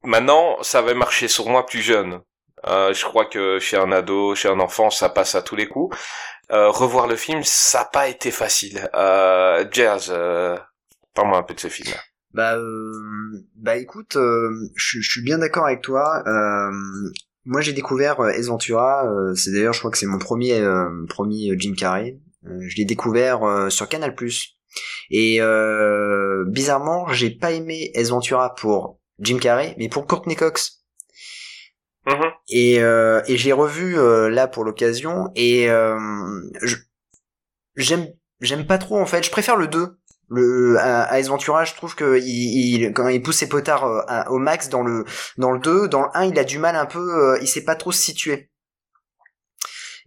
maintenant, 0.04 0.62
ça 0.62 0.80
avait 0.80 0.94
marché 0.94 1.28
sur 1.28 1.48
moi 1.48 1.66
plus 1.66 1.82
jeune. 1.82 2.20
Euh, 2.68 2.94
je 2.94 3.06
crois 3.06 3.25
que 3.25 3.58
chez 3.60 3.78
un 3.78 3.92
ado, 3.92 4.36
chez 4.36 4.50
un 4.50 4.60
enfant, 4.60 4.89
ça 4.89 5.08
passe 5.10 5.36
à 5.36 5.42
tous 5.42 5.56
les 5.56 5.68
coups. 5.68 5.98
Euh, 6.51 6.70
revoir 6.70 7.08
le 7.08 7.16
film, 7.16 7.42
ça 7.44 7.80
n'a 7.80 7.86
pas 7.86 8.10
été 8.10 8.32
facile. 8.32 8.89
Euh, 8.96 9.66
Jazz, 9.72 10.13
parle-moi 11.13 11.38
un 11.38 11.44
peu 11.44 11.54
de 11.54 11.60
ce 11.60 11.70
film. 11.70 11.96
Bah, 12.34 12.58
euh, 12.58 12.92
bah 13.56 13.78
écoute, 13.78 14.18
je 14.75 15.00
suis 15.01 15.24
bien 15.24 15.38
d'accord 15.38 15.68
avec 15.68 15.82
toi. 15.82 16.22
Moi, 17.46 17.62
j'ai 17.62 17.74
découvert 17.74 18.20
Ace 18.25 18.48
Ventura. 18.48 19.06
euh, 19.08 19.34
c'est 19.36 19.51
d'ailleurs, 19.51 19.74
je 19.74 19.80
crois 19.80 19.89
que 19.89 19.98
c'est 19.98 20.06
mon 20.06 20.20
premier 20.20 20.62
premier 21.08 21.54
Jim 21.58 21.74
Carrey. 21.78 22.20
Euh, 22.46 22.60
je 22.67 22.77
l'ai 22.77 22.86
découvert 22.86 23.43
euh, 23.43 23.69
sur 23.69 23.88
Canal+. 23.89 24.15
Et 25.10 25.41
euh, 25.41 26.46
bizarrement, 26.48 27.08
j'ai 27.12 27.31
pas 27.31 27.51
aimé 27.51 27.91
Ace 27.96 28.10
Ventura 28.10 28.55
pour 28.55 29.00
Jim 29.19 29.38
Carrey, 29.39 29.75
mais 29.77 29.89
pour 29.89 30.05
Courtney 30.08 30.36
Cox. 30.36 30.84
Mhm. 32.08 32.31
Et, 32.50 32.79
euh, 32.81 33.22
et 33.27 33.38
j'ai 33.38 33.51
revu 33.51 33.98
euh, 33.98 34.29
là 34.29 34.48
pour 34.48 34.63
l'occasion 34.63 35.29
et 35.36 35.69
euh, 35.69 35.98
je- 36.62 36.77
j'aime 37.75 38.08
j'aime 38.41 38.65
pas 38.65 38.77
trop 38.77 38.98
en 39.00 39.05
fait. 39.05 39.24
Je 39.24 39.31
préfère 39.31 39.58
le 39.58 39.67
2. 39.67 39.98
Le 40.31 40.77
à, 40.77 41.03
à 41.03 41.22
Ventura, 41.24 41.65
je 41.65 41.74
trouve 41.74 41.96
que 41.96 42.19
il, 42.19 42.84
il- 42.84 42.93
quand 42.93 43.08
il 43.08 43.22
pousse 43.22 43.38
ses 43.38 43.50
potards 43.50 43.84
à- 44.08 44.29
au 44.31 44.38
max 44.38 44.69
dans 44.69 44.84
le 44.84 45.03
dans 45.38 45.51
le 45.51 45.60
2, 45.60 45.88
dans 45.88 46.01
le 46.03 46.10
1, 46.13 46.25
il 46.25 46.39
a 46.39 46.43
du 46.43 46.60
mal 46.60 46.75
un 46.75 46.86
peu 46.86 47.00
euh, 47.34 47.39
il 47.41 47.48
sait 47.48 47.63
pas 47.63 47.75
trop 47.75 47.91
se 47.91 48.01
situer. 48.01 48.50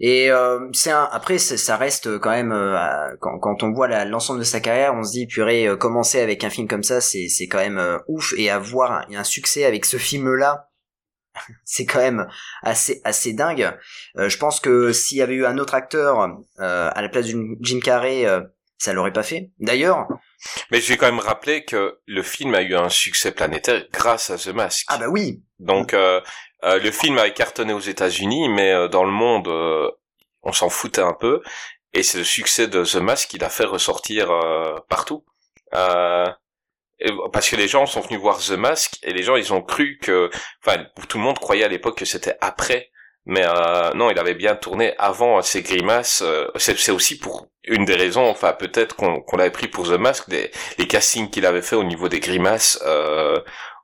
Et 0.05 0.33
euh, 0.33 0.69
c'est 0.73 0.91
un 0.91 1.09
après 1.13 1.39
ça 1.39 1.77
reste 1.77 2.19
quand 2.19 2.31
même 2.31 2.51
euh, 2.51 2.77
quand, 3.21 3.39
quand 3.39 3.63
on 3.63 3.73
voit 3.73 4.05
l'ensemble 4.05 4.41
de 4.41 4.45
sa 4.45 4.59
carrière, 4.59 4.95
on 4.95 5.05
se 5.05 5.13
dit 5.13 5.29
purée 5.29 5.69
euh, 5.69 5.77
commencer 5.77 6.21
avec 6.21 6.43
un 6.43 6.51
film 6.51 6.67
comme 6.67 6.83
ça, 6.83 7.01
c'est 7.01 7.29
c'est 7.29 7.47
quand 7.47 7.59
même 7.59 7.79
euh, 7.79 7.99
ouf 8.09 8.35
et 8.37 8.51
avoir 8.51 8.91
un, 8.93 9.15
un 9.15 9.25
succès 9.25 9.65
avec 9.65 9.85
ce 9.85 9.99
film 9.99 10.35
là 10.35 10.71
c'est 11.65 11.87
quand 11.87 12.01
même 12.01 12.27
assez 12.63 13.01
assez 13.05 13.33
dingue. 13.33 13.73
Euh, 14.19 14.29
je 14.29 14.39
pense 14.39 14.59
que 14.59 14.93
s'il 14.93 15.19
y 15.19 15.23
avait 15.23 15.35
eu 15.35 15.47
un 15.47 15.57
autre 15.59 15.75
acteur 15.75 16.21
euh, 16.59 16.91
à 16.93 17.01
la 17.01 17.09
place 17.09 17.27
d'une 17.27 17.57
Jim 17.61 17.79
Carrey, 17.79 18.27
euh, 18.27 18.41
ça 18.79 18.93
l'aurait 18.93 19.13
pas 19.13 19.23
fait. 19.23 19.53
D'ailleurs, 19.61 20.09
Mais 20.73 20.81
je 20.81 20.89
vais 20.89 20.97
quand 20.97 21.07
même 21.07 21.21
rappeler 21.21 21.65
que 21.65 22.01
le 22.07 22.23
film 22.23 22.55
a 22.57 22.63
eu 22.63 22.75
un 22.75 22.89
succès 22.89 23.31
planétaire 23.31 23.85
grâce 23.93 24.31
à 24.31 24.37
The 24.37 24.49
Mask. 24.49 24.87
ah 24.89 24.99
bah 24.99 25.07
oui, 25.09 25.45
Donc 25.61 25.95
euh, 25.95 26.21
euh, 26.64 26.78
le 26.78 26.90
film 26.90 27.19
a 27.19 27.28
cartonné 27.31 27.73
aux 27.73 27.81
États-Unis, 27.81 28.49
mais 28.49 28.73
euh, 28.73 28.88
dans 28.88 29.04
le 29.04 29.11
monde, 29.11 29.49
euh, 29.49 29.90
on 30.42 30.52
s'en 30.52 30.69
foutait 30.69 31.02
un 31.02 31.14
peu. 31.14 31.42
Et 31.92 32.02
c'est 32.02 32.19
le 32.19 32.25
succès 32.25 32.69
de 32.69 32.85
The 32.85 32.97
Mask 32.97 33.31
qui 33.31 33.38
l'a 33.38 33.50
fait 33.50 33.64
ressortir 33.64 34.31
partout. 34.88 35.25
Parce 37.33 37.50
que 37.50 37.57
les 37.57 37.69
gens 37.69 37.87
sont 37.87 38.00
venus 38.00 38.21
voir 38.21 38.38
The 38.38 38.52
Mask 38.52 38.99
et 39.02 39.12
les 39.12 39.23
gens 39.23 39.37
ils 39.37 39.52
ont 39.52 39.61
cru 39.61 39.99
que, 40.00 40.31
enfin 40.64 40.87
tout 41.09 41.19
le 41.19 41.25
monde 41.25 41.38
croyait 41.38 41.64
à 41.64 41.69
l'époque 41.69 41.99
que 41.99 42.04
c'était 42.07 42.38
après. 42.40 42.90
Mais 43.26 43.45
non, 43.95 44.11
il 44.11 44.19
avait 44.19 44.35
bien 44.35 44.57
tourné 44.57 44.95
avant 44.99 45.42
ces 45.42 45.62
grimaces. 45.62 46.25
c'est 46.57 46.90
aussi 46.92 47.19
pour 47.19 47.49
une 47.64 47.85
des 47.85 47.97
raisons, 47.97 48.26
enfin 48.26 48.54
peut-être 48.54 48.97
qu'on 48.97 49.21
qu'on 49.21 49.37
l'avait 49.37 49.50
pris 49.50 49.69
pour 49.69 49.87
The 49.87 49.99
Mask, 49.99 50.31
des, 50.31 50.50
les 50.78 50.87
castings 50.87 51.28
qu'il 51.28 51.45
avait 51.45 51.62
fait 51.62 51.76
au 51.76 51.85
niveau 51.85 52.09
des 52.09 52.21
grimaces 52.21 52.83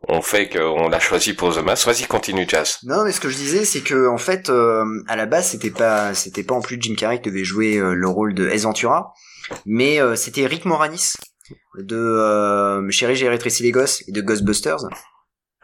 ont 0.07 0.23
fait 0.23 0.49
qu'on 0.49 0.89
l'a 0.89 1.01
choisi 1.01 1.35
pour 1.35 1.55
The 1.55 1.63
Mask. 1.63 1.87
Vas-y, 1.87 2.05
continue 2.05 2.47
Jazz. 2.49 2.79
Non, 2.85 3.05
mais 3.05 3.13
ce 3.13 3.21
que 3.21 3.29
je 3.29 3.37
disais, 3.37 3.65
c'est 3.65 3.81
que 3.81 4.09
en 4.09 4.19
fait, 4.19 4.49
euh, 4.49 4.85
à 5.09 5.17
la 5.17 5.27
base, 5.27 5.49
c'était 5.51 5.71
pas, 5.71 6.15
c'était 6.15 6.45
pas 6.45 6.55
en 6.55 6.61
plus 6.61 6.79
Jim 6.81 6.95
Carrey 6.97 7.21
qui 7.21 7.31
devait 7.31 7.45
jouer 7.45 7.77
euh, 7.77 7.95
le 7.95 8.09
rôle 8.09 8.35
de 8.35 8.45
Ventura, 8.45 9.13
mais 9.67 10.01
euh, 10.01 10.15
c'était 10.15 10.47
Rick 10.47 10.65
Moranis 10.65 11.15
de 11.79 12.87
Chérie, 12.91 13.17
j'ai 13.17 13.29
rétréci 13.29 13.63
les 13.63 13.71
gosses 13.71 14.05
et 14.07 14.13
de 14.13 14.21
Ghostbusters. 14.21 14.85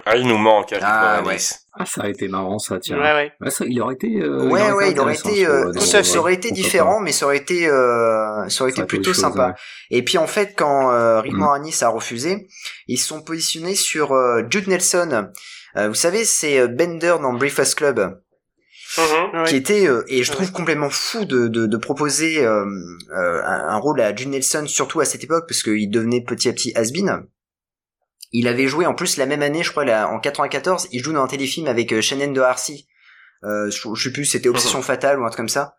Ah, 0.07 0.17
il 0.17 0.27
nous 0.27 0.37
manque, 0.39 0.71
Eric 0.73 0.85
Ah, 0.87 1.21
Moranis. 1.23 1.51
Ah, 1.77 1.87
ça 1.87 2.03
a 2.03 2.09
été 2.09 2.29
marrant, 2.29 2.59
ça, 2.59 2.79
tiens. 2.79 2.99
Ouais, 2.99 3.13
ouais. 3.15 3.33
Ouais, 3.41 3.51
ça, 3.51 3.65
il 3.67 3.81
aurait 3.81 3.95
été. 3.95 4.21
euh, 4.21 4.49
ouais, 4.49 4.71
ouais, 4.73 4.93
il 4.93 5.01
aurait 5.01 5.15
été, 5.15 5.47
euh, 5.47 5.73
dans- 5.73 5.81
ça, 5.81 6.19
aurait 6.19 6.35
été 6.35 6.51
différent, 6.53 7.01
mais 7.01 7.11
ça 7.13 7.27
aurait 7.27 7.39
été, 7.39 7.67
euh, 7.67 7.73
ça 7.75 7.83
aurait 8.39 8.47
été 8.47 8.53
Ça 8.53 8.63
aurait 8.65 8.71
été 8.73 8.85
plutôt 8.85 9.13
chose, 9.13 9.21
sympa. 9.23 9.47
ouais. 9.49 9.53
Et 9.91 10.05
puis 10.05 10.19
en 10.19 10.27
fait, 10.27 10.55
quand 10.57 10.91
euh, 10.93 11.21
Rick 11.21 11.33
Mhm. 11.33 11.39
Moranis 11.41 11.77
a 11.83 11.89
refusé, 11.89 12.47
ils 12.87 12.99
se 12.99 13.09
sont 13.09 13.23
positionnés 13.23 13.75
sur 13.75 14.13
euh, 14.13 14.43
Jude 14.51 14.69
Nelson. 14.69 15.29
Euh, 15.77 15.89
vous 15.89 15.95
savez, 15.95 16.25
c'est 16.25 16.61
euh, 16.61 16.69
Bender 16.69 17.17
dans 17.21 17.33
Breakfast 17.33 17.75
Club. 17.77 18.21
Ouais. 18.97 19.43
qui 19.49 19.57
était, 19.57 19.89
euh, 19.89 20.05
et 20.07 20.23
je 20.23 20.31
trouve 20.31 20.47
Ouais. 20.47 20.53
complètement 20.53 20.91
fou 20.91 21.25
de, 21.25 21.49
de, 21.49 21.67
de 21.67 21.77
proposer 21.77 22.45
euh, 22.47 22.65
euh, 23.17 23.43
un, 23.43 23.69
un 23.71 23.77
rôle 23.79 24.01
à 24.01 24.15
Jude 24.15 24.29
Nelson, 24.29 24.67
surtout 24.69 25.01
à 25.01 25.05
cette 25.05 25.25
époque, 25.25 25.47
parce 25.49 25.65
qu'il 25.65 25.91
devenait 25.91 26.23
petit 26.23 26.49
à 26.49 26.53
petit 26.53 26.73
has-been. 26.77 27.25
Il 28.37 28.49
avait 28.49 28.67
joué 28.67 28.85
en 28.85 28.95
plus 28.95 29.17
la 29.17 29.27
même 29.27 29.43
année, 29.43 29.63
je 29.63 29.71
crois, 29.71 29.85
là, 29.85 30.09
en 30.09 30.19
94, 30.19 30.89
il 30.91 31.03
joue 31.03 31.13
dans 31.13 31.23
un 31.23 31.29
téléfilm 31.29 31.69
avec 31.69 31.93
euh, 31.93 32.01
Shannon 32.01 32.33
Doherty. 32.33 32.89
Euh, 33.45 33.71
je, 33.71 33.95
je 33.95 34.03
sais 34.09 34.13
plus, 34.13 34.25
c'était 34.25 34.49
Obsession 34.49 34.83
fatale 34.83 35.21
ou 35.21 35.25
un 35.25 35.29
truc 35.29 35.37
comme 35.37 35.49
ça. 35.49 35.77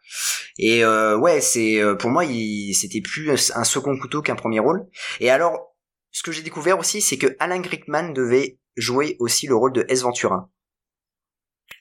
Et 0.58 0.86
euh, 0.86 1.18
ouais, 1.18 1.42
c'est 1.42 1.82
euh, 1.82 1.96
pour 1.96 2.12
moi, 2.12 2.24
il 2.24 2.74
c'était 2.74 3.02
plus 3.02 3.52
un 3.54 3.64
second 3.66 3.98
couteau 4.00 4.22
qu'un 4.22 4.36
premier 4.36 4.60
rôle. 4.60 4.86
Et 5.20 5.30
alors, 5.30 5.76
ce 6.12 6.24
que 6.24 6.32
j'ai 6.32 6.44
découvert 6.44 6.80
aussi, 6.80 7.02
c'est 7.02 7.18
que 7.18 7.36
Alan 7.40 7.62
Rickman 7.62 8.14
devait 8.14 8.58
jouer 8.78 9.18
aussi 9.20 9.48
le 9.48 9.56
rôle 9.56 9.74
de 9.74 9.86
S 9.90 10.04
Ventura. 10.04 10.50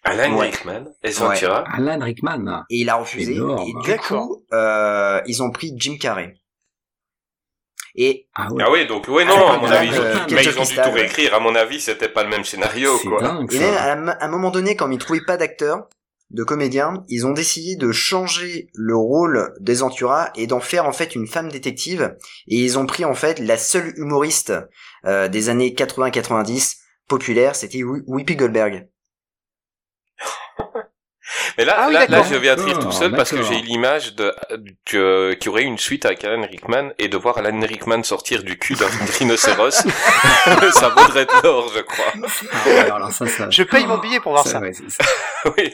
Alan 0.03 0.37
Ouais. 0.37 0.51
Rickman, 0.51 0.87
S. 1.03 1.21
Ventura. 1.21 1.65
Alan 1.73 1.99
Rickman. 2.03 2.65
Et 2.71 2.81
il 2.81 2.91
a 2.91 2.97
refusé. 2.97 3.35
Énorme. 3.35 3.69
Et 3.69 3.93
du 3.93 3.97
coup, 3.99 4.45
euh, 4.53 5.21
ils 5.27 5.43
ont 5.43 5.51
pris 5.51 5.73
Jim 5.77 5.97
Carrey. 6.01 6.35
Et 7.97 8.27
Ah 8.35 8.53
ouais. 8.53 8.63
Ah 8.67 8.71
oui, 8.73 8.87
donc, 8.87 9.07
ouais, 9.09 9.25
non, 9.25 9.35
Ah, 9.37 9.55
à 9.55 9.59
mon 9.59 9.71
avis, 9.71 9.89
ils 9.89 10.01
ont, 10.01 10.03
euh, 10.03 10.15
mais 10.31 10.43
ils 10.43 10.59
ont 10.59 10.63
dû 10.65 10.75
tout 10.75 10.81
ouais. 10.81 10.91
réécrire. 10.93 11.35
À 11.35 11.41
mon 11.41 11.55
avis, 11.55 11.81
c'était 11.81 12.09
pas 12.09 12.25
le 12.25 12.29
même 12.29 12.45
scénario, 12.45 12.99
quoi. 12.99 13.21
dingue, 13.23 13.53
Et 13.53 13.59
même 13.59 13.75
à 13.75 13.93
un 13.93 14.09
à 14.09 14.25
un 14.25 14.29
moment 14.29 14.51
donné, 14.51 14.75
quand 14.75 14.91
ils 14.91 14.99
trouvaient 14.99 15.25
pas 15.25 15.37
d'acteur, 15.37 15.89
de 16.31 16.43
comédien, 16.43 17.05
ils 17.09 17.27
ont 17.27 17.33
décidé 17.33 17.77
de 17.77 17.93
changer 17.93 18.69
le 18.75 18.97
rôle 18.97 19.55
des 19.61 19.75
Ventura 19.75 20.31
et 20.35 20.47
d'en 20.47 20.61
faire 20.61 20.87
en 20.87 20.93
fait 20.93 21.15
une 21.15 21.29
femme 21.29 21.51
détective. 21.51 22.17
Et 22.49 22.57
ils 22.57 22.79
ont 22.79 22.87
pris 22.87 23.05
en 23.05 23.15
fait 23.15 23.39
la 23.39 23.57
seule 23.57 23.93
humoriste 23.97 24.53
euh, 25.07 25.29
des 25.29 25.49
années 25.49 25.71
80-90 25.71 26.79
populaire, 27.09 27.55
c'était 27.55 27.83
Whoopi 27.83 28.35
Goldberg. 28.35 28.89
Mais 31.59 31.65
là, 31.65 31.75
Ah 31.79 31.85
oui, 31.89 31.95
là, 31.95 32.01
là, 32.01 32.07
d'accord. 32.09 32.27
je 32.31 32.35
viens 32.37 32.57
de 32.57 32.63
rire 32.63 32.79
tout 32.79 32.93
seul 32.93 33.13
parce 33.13 33.31
que 33.31 33.43
j'ai 33.43 33.57
l'image 33.57 34.15
de, 34.15 34.35
que, 34.85 35.33
qu'il 35.35 35.47
y 35.47 35.49
aurait 35.49 35.63
une 35.63 35.79
suite 35.79 36.05
avec 36.07 36.25
Alan 36.25 36.43
Rickman 36.43 36.91
et 36.99 37.09
de 37.09 37.17
voir 37.17 37.39
Alan 37.39 37.59
Rickman 37.61 38.03
sortir 38.03 38.43
du 38.43 38.59
cul 38.59 38.75
d'un 38.75 38.87
rhinocéros. 39.19 39.71
ça 40.73 40.89
vaudrait 40.91 41.27
de 41.27 41.43
l'or, 41.43 41.71
je 41.75 41.81
crois. 41.81 42.13
Ah 42.15 42.69
ouais, 42.69 42.91
alors 42.91 43.13
ça, 43.13 43.27
ça. 43.27 43.49
Je 43.51 43.63
paye 43.63 43.87
mon 43.87 43.99
billet 43.99 44.21
pour 44.21 44.33
voir 44.33 44.47
ça. 44.47 44.61
Oui. 45.59 45.73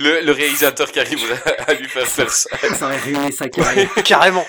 Le, 0.00 0.22
le 0.22 0.32
réalisateur 0.32 0.90
qui 0.90 0.98
arriverait 0.98 1.40
à 1.68 1.72
lui 1.74 1.88
faire 1.88 2.06
faire 2.06 2.30
ça. 2.30 2.50
Ça 2.74 2.86
aurait 2.86 2.98
ruiné 2.98 3.30
sa 3.30 3.48
carrière. 3.48 3.88
Carrément. 4.04 4.44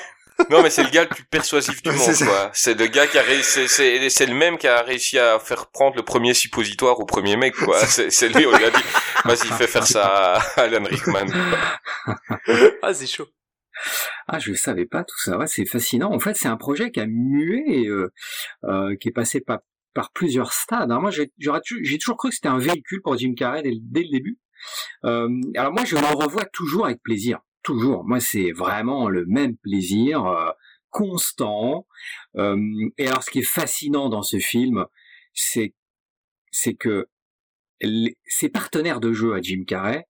Non, 0.49 0.61
mais 0.63 0.69
c'est 0.69 0.83
le 0.83 0.89
gars 0.89 1.03
le 1.03 1.09
plus 1.09 1.23
persuasif 1.25 1.81
du 1.83 1.89
monde, 1.97 2.15
quoi. 2.25 2.49
C'est 2.53 2.77
le 2.77 2.87
gars 2.87 3.07
qui 3.07 3.17
a 3.17 3.21
réussi, 3.21 3.51
c'est, 3.51 3.67
c'est, 3.67 4.09
c'est 4.09 4.25
le 4.25 4.33
même 4.35 4.57
qui 4.57 4.67
a 4.67 4.81
réussi 4.81 5.17
à 5.19 5.39
faire 5.39 5.67
prendre 5.67 5.95
le 5.95 6.03
premier 6.03 6.33
suppositoire 6.33 6.99
au 6.99 7.05
premier 7.05 7.37
mec, 7.37 7.55
quoi. 7.55 7.79
C'est, 7.85 8.09
c'est 8.09 8.29
lui, 8.29 8.45
on 8.45 8.55
lui 8.57 8.65
a 8.65 8.69
dit, 8.71 8.83
vas-y, 9.25 9.47
fais 9.57 9.67
faire 9.67 9.85
ça 9.87 10.35
à 10.35 10.61
Alan 10.61 10.83
Rickman. 10.83 11.25
Ah, 12.81 12.93
c'est 12.93 13.07
chaud. 13.07 13.27
Ah, 14.27 14.39
je 14.39 14.53
savais 14.53 14.85
pas 14.85 15.03
tout 15.03 15.19
ça. 15.19 15.37
Ouais, 15.37 15.47
c'est 15.47 15.65
fascinant. 15.65 16.11
En 16.13 16.19
fait, 16.19 16.35
c'est 16.35 16.47
un 16.47 16.57
projet 16.57 16.91
qui 16.91 16.99
a 16.99 17.05
mué, 17.07 17.87
euh, 17.87 18.11
euh, 18.65 18.95
qui 18.99 19.09
est 19.09 19.13
passé 19.13 19.41
par, 19.41 19.59
par 19.93 20.11
plusieurs 20.11 20.53
stades. 20.53 20.91
hein. 20.91 20.99
Moi, 20.99 21.11
j'ai 21.11 21.31
j'aurais 21.39 21.61
tu- 21.61 21.83
j'ai 21.83 21.97
toujours 21.97 22.17
cru 22.17 22.29
que 22.29 22.35
c'était 22.35 22.47
un 22.49 22.59
véhicule 22.59 23.01
pour 23.01 23.17
Jim 23.17 23.33
Carrey 23.35 23.61
dès, 23.63 23.71
le- 23.71 23.77
dès 23.81 24.01
le 24.03 24.09
début. 24.11 24.37
Euh, 25.05 25.27
alors 25.57 25.73
moi, 25.73 25.83
je 25.85 25.95
le 25.95 26.05
revois 26.05 26.45
toujours 26.45 26.85
avec 26.85 27.01
plaisir. 27.03 27.39
Toujours. 27.63 28.03
Moi, 28.03 28.19
c'est 28.19 28.51
vraiment 28.51 29.07
le 29.09 29.25
même 29.25 29.55
plaisir 29.57 30.25
euh, 30.25 30.51
constant. 30.89 31.87
Euh, 32.37 32.57
et 32.97 33.07
alors, 33.07 33.23
ce 33.23 33.31
qui 33.31 33.39
est 33.39 33.47
fascinant 33.47 34.09
dans 34.09 34.23
ce 34.23 34.37
film, 34.39 34.85
c'est 35.33 35.73
c'est 36.51 36.75
que 36.75 37.07
les- 37.81 38.17
ses 38.25 38.49
partenaires 38.49 38.99
de 38.99 39.11
jeu 39.13 39.33
à 39.33 39.41
Jim 39.41 39.63
Carrey 39.65 40.05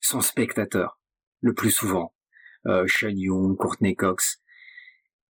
sont 0.00 0.20
spectateurs 0.20 1.00
le 1.40 1.54
plus 1.54 1.70
souvent 1.70 2.12
euh, 2.66 2.86
Sean 2.88 3.08
Young, 3.14 3.56
Courtney 3.56 3.94
Cox, 3.94 4.42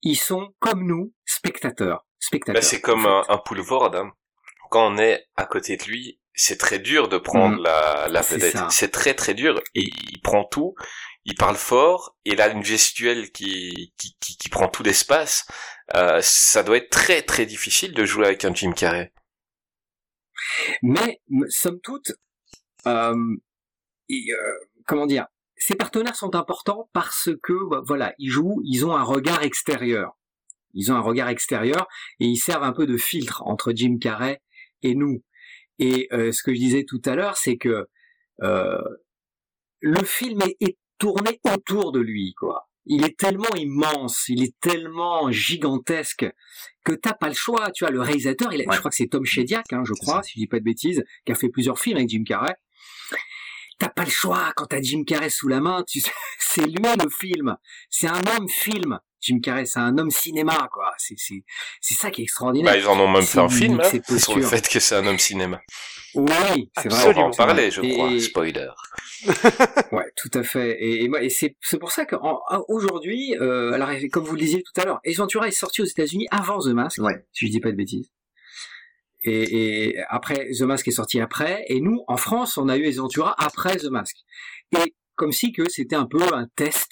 ils 0.01 0.15
sont 0.17 0.53
comme 0.59 0.85
nous 0.87 1.13
spectateurs. 1.25 2.07
Spectateurs. 2.19 2.61
Bah, 2.61 2.65
c'est 2.65 2.81
comme 2.81 3.05
en 3.05 3.19
un, 3.19 3.23
fait. 3.23 3.31
un 3.33 3.37
Poulvord. 3.37 3.95
Hein. 3.95 4.11
Quand 4.71 4.87
on 4.91 4.97
est 4.97 5.25
à 5.35 5.45
côté 5.45 5.77
de 5.77 5.83
lui, 5.83 6.19
c'est 6.33 6.57
très 6.57 6.79
dur 6.79 7.07
de 7.09 7.17
prendre 7.17 7.57
Mhm. 7.57 7.63
la, 7.63 8.07
la 8.09 8.23
C'est 8.23 8.35
vedette. 8.35 8.57
C'est 8.71 8.91
très 8.91 9.13
très 9.13 9.33
dur. 9.33 9.61
Il 9.73 10.19
prend 10.23 10.45
tout. 10.45 10.73
Il 11.25 11.33
parle 11.35 11.55
fort. 11.55 12.15
Il 12.23 12.39
a 12.39 12.49
une 12.49 12.63
gestuelle 12.63 13.31
qui 13.31 13.93
qui, 13.97 14.15
qui, 14.19 14.49
prend 14.49 14.67
tout 14.67 14.83
l'espace. 14.83 15.47
Euh, 15.95 16.19
ça 16.21 16.63
doit 16.63 16.77
être 16.77 16.91
très 16.91 17.23
très 17.23 17.45
difficile 17.45 17.93
de 17.93 18.05
jouer 18.05 18.27
avec 18.27 18.45
un 18.45 18.53
Jim 18.53 18.73
Carrey. 18.73 19.11
Mais 20.83 21.21
somme 21.49 21.79
toute, 21.81 22.13
euh, 22.85 23.35
et, 24.09 24.31
euh, 24.31 24.59
comment 24.85 25.07
dire, 25.07 25.25
ces 25.57 25.75
partenaires 25.75 26.15
sont 26.15 26.35
importants 26.35 26.89
parce 26.93 27.29
que 27.41 27.69
bah, 27.69 27.81
voilà, 27.85 28.13
ils 28.19 28.29
jouent, 28.29 28.61
ils 28.63 28.85
ont 28.85 28.95
un 28.95 29.03
regard 29.03 29.43
extérieur. 29.43 30.17
Ils 30.73 30.91
ont 30.91 30.95
un 30.95 31.01
regard 31.01 31.29
extérieur 31.29 31.87
et 32.19 32.25
ils 32.25 32.37
servent 32.37 32.63
un 32.63 32.73
peu 32.73 32.85
de 32.85 32.97
filtre 32.97 33.41
entre 33.45 33.71
Jim 33.73 33.97
Carrey 33.99 34.41
et 34.83 34.93
nous. 34.93 35.23
Et 35.79 36.07
ce 36.11 36.43
que 36.43 36.53
je 36.53 36.59
disais 36.59 36.85
tout 36.85 37.01
à 37.05 37.15
l'heure, 37.15 37.37
c'est 37.37 37.57
que 37.57 37.87
le 38.39 40.03
film 40.03 40.41
est, 40.41 40.57
est 40.59 40.77
tourné 40.97 41.39
autour 41.53 41.91
de 41.91 41.99
lui, 41.99 42.33
quoi. 42.33 42.69
Il 42.87 43.03
est 43.03 43.17
tellement 43.17 43.53
immense, 43.55 44.25
il 44.29 44.43
est 44.43 44.53
tellement 44.59 45.31
gigantesque 45.31 46.27
que 46.83 46.91
t'as 46.93 47.13
pas 47.13 47.29
le 47.29 47.33
choix. 47.33 47.71
Tu 47.71 47.83
vois, 47.83 47.91
le 47.91 47.99
réalisateur, 48.01 48.53
il 48.53 48.61
a- 48.61 48.65
Ouais. 48.67 48.75
je 48.75 48.79
crois 48.79 48.91
que 48.91 48.97
c'est 48.97 49.07
Tom 49.07 49.25
Shedyac, 49.25 49.65
hein, 49.73 49.83
je 49.85 49.93
crois, 49.93 50.21
si 50.21 50.33
je 50.35 50.39
dis 50.41 50.47
pas 50.47 50.59
de 50.59 50.63
bêtises, 50.65 51.03
qui 51.25 51.31
a 51.31 51.35
fait 51.35 51.49
plusieurs 51.49 51.79
films 51.79 51.97
avec 51.97 52.09
Jim 52.09 52.23
Carrey. 52.23 52.53
T'as 53.79 53.89
pas 53.89 54.05
le 54.05 54.09
choix 54.11 54.53
quand 54.55 54.67
t'as 54.67 54.81
Jim 54.81 55.03
Carrey 55.03 55.29
sous 55.29 55.47
la 55.47 55.59
main. 55.59 55.83
Tu... 55.87 55.99
c'est 56.39 56.65
lui 56.65 56.75
le 57.03 57.09
film. 57.09 57.57
C'est 57.89 58.07
un 58.07 58.21
homme 58.37 58.47
film. 58.47 58.99
Jim 59.21 59.39
Carrey, 59.41 59.65
c'est 59.65 59.79
un 59.79 59.97
homme 59.97 60.11
cinéma, 60.11 60.67
quoi. 60.71 60.93
C'est 60.97 61.15
c'est 61.17 61.43
c'est 61.81 61.95
ça 61.95 62.11
qui 62.11 62.21
est 62.21 62.23
extraordinaire. 62.25 62.73
Bah, 62.73 62.77
ils 62.79 62.87
en 62.87 62.99
ont 62.99 63.07
même 63.07 63.23
fait 63.23 63.39
un 63.39 63.49
film 63.49 63.79
hein, 63.79 63.87
c'est 63.89 64.19
sur 64.19 64.35
le 64.37 64.43
fait 64.43 64.67
que 64.67 64.79
c'est 64.79 64.95
un 64.95 65.05
homme 65.07 65.17
cinéma. 65.19 65.61
Oui, 66.13 66.69
c'est 66.77 66.89
vrai. 66.89 66.89
On 66.89 66.89
va 66.89 66.95
Absolument. 66.97 67.25
en 67.27 67.31
parler, 67.31 67.71
je 67.71 67.81
Et- 67.81 67.93
crois. 67.93 68.19
Spoiler. 68.19 68.69
Ouais, 69.91 70.05
tout 70.15 70.29
à 70.33 70.43
fait. 70.43 70.77
Et, 70.79 71.03
et, 71.03 71.07
moi- 71.09 71.21
et 71.23 71.29
c'est 71.29 71.55
c'est 71.61 71.79
pour 71.79 71.91
ça 71.91 72.05
qu'aujourd'hui, 72.05 73.35
euh, 73.39 73.71
alors 73.73 73.89
comme 74.11 74.23
vous 74.23 74.33
le 74.33 74.39
disiez 74.41 74.61
tout 74.61 74.79
à 74.79 74.85
l'heure, 74.85 74.99
Ace 75.03 75.17
Ventura 75.17 75.47
est 75.47 75.51
sorti 75.51 75.81
aux 75.81 75.85
États-Unis 75.85 76.27
avant 76.31 76.59
The 76.59 76.67
Mask, 76.67 76.99
Ouais. 77.01 77.25
si 77.33 77.47
je 77.47 77.51
dis 77.51 77.59
pas 77.59 77.71
de 77.71 77.77
bêtises. 77.77 78.11
Et, 79.23 79.87
et 79.93 79.99
après, 80.09 80.49
The 80.51 80.61
Mask 80.61 80.87
est 80.87 80.91
sorti 80.91 81.19
après, 81.19 81.65
et 81.69 81.81
nous, 81.81 82.03
en 82.07 82.17
France, 82.17 82.57
on 82.57 82.69
a 82.69 82.77
eu 82.77 82.85
Ace 82.85 82.97
Ventura 82.97 83.33
après 83.43 83.77
The 83.77 83.85
Mask. 83.85 84.15
Et 84.77 84.93
comme 85.15 85.31
si 85.31 85.51
que 85.51 85.67
c'était 85.69 85.95
un 85.95 86.05
peu 86.05 86.21
un 86.33 86.47
test. 86.55 86.91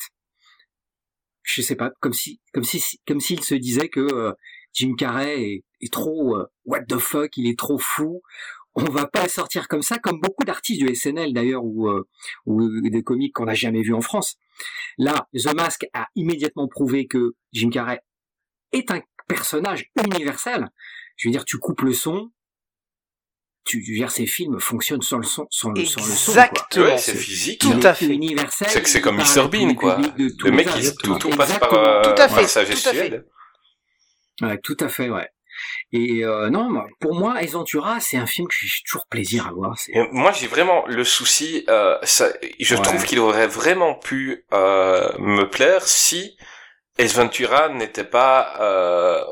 Je 1.43 1.61
sais 1.61 1.75
pas, 1.75 1.91
comme 1.99 2.13
si, 2.13 2.39
comme 2.53 2.63
si, 2.63 2.99
comme 3.05 3.19
s'il 3.19 3.43
se 3.43 3.55
disait 3.55 3.89
que 3.89 3.99
euh, 3.99 4.31
Jim 4.73 4.95
Carrey 4.97 5.41
est, 5.41 5.63
est 5.81 5.91
trop 5.91 6.37
euh, 6.37 6.45
what 6.65 6.85
the 6.85 6.97
fuck, 6.97 7.35
il 7.37 7.47
est 7.47 7.57
trop 7.57 7.77
fou. 7.77 8.21
On 8.75 8.85
va 8.85 9.05
pas 9.05 9.23
le 9.23 9.29
sortir 9.29 9.67
comme 9.67 9.83
ça, 9.83 9.99
comme 9.99 10.19
beaucoup 10.19 10.45
d'artistes 10.45 10.81
du 10.81 10.95
SNL 10.95 11.31
d'ailleurs 11.33 11.63
ou 11.63 11.89
euh, 11.89 12.07
ou 12.45 12.89
des 12.89 13.03
comiques 13.03 13.33
qu'on 13.33 13.45
n'a 13.45 13.53
jamais 13.53 13.83
vus 13.83 13.93
en 13.93 14.01
France. 14.01 14.37
Là, 14.97 15.27
The 15.35 15.53
Mask 15.53 15.85
a 15.93 16.07
immédiatement 16.15 16.67
prouvé 16.67 17.05
que 17.05 17.35
Jim 17.51 17.69
Carrey 17.69 17.99
est 18.71 18.89
un 18.89 19.01
personnage 19.27 19.91
universel. 20.03 20.69
Je 21.17 21.27
veux 21.27 21.31
dire, 21.31 21.45
tu 21.45 21.57
coupes 21.57 21.81
le 21.81 21.93
son, 21.93 22.31
tu, 23.65 23.81
dire, 23.81 24.11
ces 24.11 24.25
films 24.25 24.59
fonctionnent 24.59 25.01
sans 25.01 25.17
le 25.17 25.23
son, 25.23 25.47
sans 25.49 25.71
le, 25.71 25.85
sans 25.85 26.01
le 26.05 26.11
son. 26.11 26.33
quoi. 26.33 26.41
Exactement. 26.43 26.85
Ouais, 26.85 26.97
c'est 26.97 27.15
physique. 27.15 27.61
Tout 27.61 27.79
à 27.83 27.93
fait. 27.93 28.05
Universel. 28.07 28.67
C'est 28.69 28.81
que 28.81 28.89
c'est 28.89 29.01
comme 29.01 29.17
Mr 29.17 29.47
Bean, 29.49 29.73
quoi. 29.75 29.97
Le 30.17 30.51
mec, 30.51 30.67
il, 30.77 30.93
tout, 30.97 31.15
tout 31.17 31.29
passe 31.29 31.57
par, 31.59 31.73
euh, 31.73 32.01
Tout 32.03 32.21
à 32.21 32.27
fait, 32.27 32.41
par 32.41 32.49
sa 32.49 32.65
tout 32.65 32.71
à 32.71 32.75
fait. 32.75 32.75
gestuelle. 32.75 33.25
Ouais, 34.41 34.57
tout 34.63 34.77
à 34.79 34.87
fait, 34.89 35.09
ouais. 35.09 35.27
Et 35.91 36.25
euh, 36.25 36.49
non, 36.49 36.83
pour 36.99 37.13
moi, 37.13 37.41
Ace 37.43 37.51
Ventura, 37.51 37.99
c'est 37.99 38.17
un 38.17 38.25
film 38.25 38.47
que 38.47 38.55
j'ai 38.59 38.81
toujours 38.85 39.05
plaisir 39.05 39.47
à 39.47 39.51
voir. 39.51 39.77
Moi, 40.11 40.31
j'ai 40.31 40.47
vraiment 40.47 40.83
le 40.87 41.03
souci. 41.03 41.63
Euh, 41.69 41.97
ça, 42.03 42.29
je 42.59 42.75
Ouais. 42.75 42.81
trouve 42.81 43.05
qu'il 43.05 43.19
aurait 43.19 43.47
vraiment 43.47 43.93
pu 43.93 44.45
euh, 44.51 45.11
me 45.19 45.43
plaire 45.43 45.87
si 45.87 46.35
Ace 46.99 47.13
Ventura 47.15 47.69
n'était 47.69 48.03
pas 48.03 48.53
euh, 48.61 49.23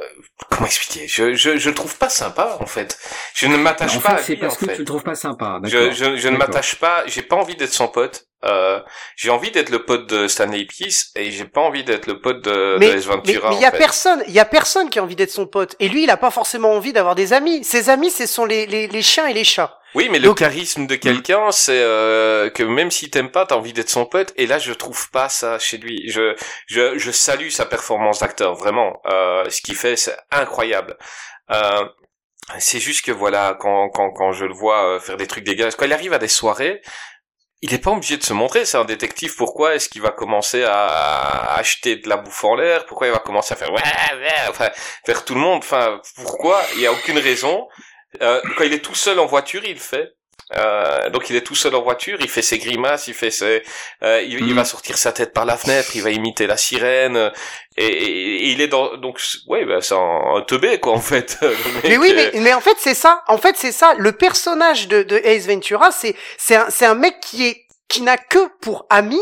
comment 0.49 0.65
expliquer? 0.65 1.07
Je, 1.07 1.33
je 1.35 1.57
je 1.57 1.69
le 1.69 1.75
trouve 1.75 1.95
pas 1.97 2.09
sympa 2.09 2.57
en 2.59 2.65
fait 2.65 2.97
je 3.35 3.47
ne 3.47 3.57
m'attache 3.57 3.99
pas 3.99 4.17
fait, 4.17 4.23
c'est 4.23 4.35
parce 4.37 4.55
en 4.55 4.57
que 4.59 4.65
fait 4.65 4.73
tu 4.73 4.79
le 4.79 4.85
trouves 4.85 5.03
pas 5.03 5.15
sympa. 5.15 5.59
je 5.63 5.77
d'accord. 5.77 5.93
je, 5.93 6.17
je 6.17 6.27
ne 6.27 6.37
m'attache 6.37 6.75
pas 6.75 7.03
j'ai 7.07 7.21
pas 7.21 7.35
envie 7.35 7.55
d'être 7.55 7.73
son 7.73 7.87
pote 7.87 8.25
euh, 8.43 8.79
j'ai 9.15 9.29
envie 9.29 9.51
d'être 9.51 9.69
le 9.69 9.85
pote 9.85 10.07
de 10.07 10.27
Stanley 10.27 10.65
Peace 10.65 11.11
et 11.15 11.31
j'ai 11.31 11.45
pas 11.45 11.61
envie 11.61 11.83
d'être 11.83 12.07
le 12.07 12.19
pote 12.19 12.41
de, 12.43 12.77
mais 12.79 12.89
de 12.89 12.97
Ace 12.97 13.05
mais 13.05 13.13
Ventura 13.13 13.49
mais 13.51 13.55
il 13.57 13.61
y 13.61 13.65
a 13.65 13.71
fait. 13.71 13.77
personne, 13.77 14.23
il 14.27 14.33
y 14.33 14.39
a 14.39 14.45
personne 14.45 14.89
qui 14.89 14.97
a 14.97 15.03
envie 15.03 15.15
d'être 15.15 15.29
son 15.29 15.45
pote. 15.45 15.75
Et 15.79 15.89
lui, 15.89 16.03
il 16.03 16.09
a 16.09 16.17
pas 16.17 16.31
forcément 16.31 16.71
envie 16.73 16.91
d'avoir 16.91 17.13
des 17.13 17.33
amis. 17.33 17.63
Ses 17.63 17.89
amis, 17.91 18.09
ce 18.09 18.25
sont 18.25 18.45
les, 18.45 18.65
les, 18.65 18.87
les 18.87 19.01
chiens 19.03 19.27
et 19.27 19.33
les 19.33 19.43
chats. 19.43 19.77
Oui, 19.93 20.07
mais 20.09 20.19
Donc- 20.19 20.39
le 20.39 20.45
charisme 20.45 20.87
de 20.87 20.95
quelqu'un, 20.95 21.51
c'est 21.51 21.81
euh, 21.81 22.49
que 22.49 22.63
même 22.63 22.91
s'il 22.91 23.09
t'aime 23.09 23.29
pas, 23.29 23.45
t'as 23.45 23.55
envie 23.55 23.73
d'être 23.73 23.89
son 23.89 24.05
pote. 24.05 24.31
Et 24.37 24.47
là, 24.47 24.57
je 24.57 24.71
trouve 24.73 25.09
pas 25.11 25.27
ça 25.29 25.59
chez 25.59 25.77
lui. 25.77 26.09
Je, 26.09 26.35
je, 26.67 26.97
je 26.97 27.11
salue 27.11 27.49
sa 27.49 27.65
performance 27.65 28.19
d'acteur, 28.19 28.55
vraiment. 28.55 29.01
Euh, 29.05 29.49
ce 29.49 29.61
qu'il 29.61 29.75
fait, 29.75 29.95
c'est 29.97 30.15
incroyable. 30.31 30.97
Euh, 31.51 31.85
c'est 32.59 32.79
juste 32.79 33.03
que 33.05 33.11
voilà, 33.11 33.57
quand, 33.59 33.89
quand, 33.89 34.11
quand 34.11 34.31
je 34.31 34.45
le 34.45 34.53
vois 34.53 34.95
euh, 34.95 34.99
faire 34.99 35.17
des 35.17 35.27
trucs 35.27 35.43
dégueulasses, 35.43 35.75
quand 35.75 35.85
il 35.85 35.93
arrive 35.93 36.13
à 36.13 36.19
des 36.19 36.27
soirées, 36.29 36.81
il 37.61 37.73
est 37.73 37.77
pas 37.77 37.91
obligé 37.91 38.17
de 38.17 38.23
se 38.23 38.33
montrer. 38.33 38.65
C'est 38.65 38.77
un 38.77 38.85
détective. 38.85 39.35
Pourquoi 39.35 39.75
est-ce 39.75 39.87
qu'il 39.89 40.01
va 40.01 40.09
commencer 40.11 40.63
à, 40.63 40.85
à 40.87 41.59
acheter 41.59 41.97
de 41.97 42.09
la 42.09 42.17
bouffe 42.17 42.43
en 42.43 42.55
l'air? 42.55 42.85
Pourquoi 42.87 43.07
il 43.07 43.13
va 43.13 43.19
commencer 43.19 43.53
à 43.53 43.57
faire 43.57 43.71
ouais, 43.71 43.81
ouais, 43.81 44.49
enfin, 44.49 44.69
faire 45.05 45.23
tout 45.25 45.35
le 45.35 45.41
monde? 45.41 45.59
Enfin, 45.59 45.99
pourquoi? 46.15 46.59
Il 46.75 46.81
y 46.81 46.87
a 46.87 46.91
aucune 46.93 47.19
raison. 47.19 47.67
Euh, 48.21 48.41
quand 48.57 48.63
il 48.63 48.73
est 48.73 48.79
tout 48.83 48.95
seul 48.95 49.19
en 49.19 49.25
voiture, 49.25 49.63
il 49.65 49.79
fait. 49.79 50.13
Euh, 50.57 51.09
donc 51.11 51.29
il 51.29 51.35
est 51.37 51.41
tout 51.45 51.55
seul 51.55 51.73
en 51.75 51.81
voiture, 51.81 52.17
il 52.19 52.27
fait 52.27 52.41
ses 52.41 52.57
grimaces, 52.57 53.07
il 53.07 53.13
fait 53.13 53.31
ses, 53.31 53.63
euh, 54.03 54.21
il, 54.21 54.45
il 54.45 54.53
va 54.53 54.65
sortir 54.65 54.97
sa 54.97 55.13
tête 55.13 55.31
par 55.33 55.45
la 55.45 55.55
fenêtre, 55.55 55.91
il 55.95 56.01
va 56.01 56.09
imiter 56.09 56.45
la 56.45 56.57
sirène, 56.57 57.31
et, 57.77 57.85
et- 57.85 58.35
et 58.47 58.47
il 58.51 58.59
est 58.59 58.67
dans, 58.67 58.97
donc 58.97 59.21
ouais, 59.47 59.63
bah, 59.63 59.77
c'est 59.81 59.93
un, 59.93 60.21
un 60.35 60.41
teubé 60.41 60.77
quoi 60.81 60.91
en 60.91 60.99
fait. 60.99 61.37
Mais 61.85 61.97
oui, 61.97 62.11
euh, 62.11 62.31
mais, 62.33 62.39
mais 62.41 62.53
en 62.53 62.59
fait 62.59 62.75
c'est 62.79 62.95
ça. 62.95 63.23
En 63.29 63.37
fait 63.37 63.55
c'est 63.57 63.71
ça. 63.71 63.93
Le 63.97 64.11
personnage 64.11 64.89
de, 64.89 65.03
de 65.03 65.15
Ace 65.23 65.47
Ventura, 65.47 65.91
c'est 65.93 66.15
c'est 66.37 66.55
un 66.55 66.69
c'est 66.69 66.85
un 66.85 66.95
mec 66.95 67.21
qui 67.21 67.47
est 67.47 67.65
qui 67.87 68.01
n'a 68.01 68.17
que 68.17 68.49
pour 68.59 68.85
ami 68.89 69.21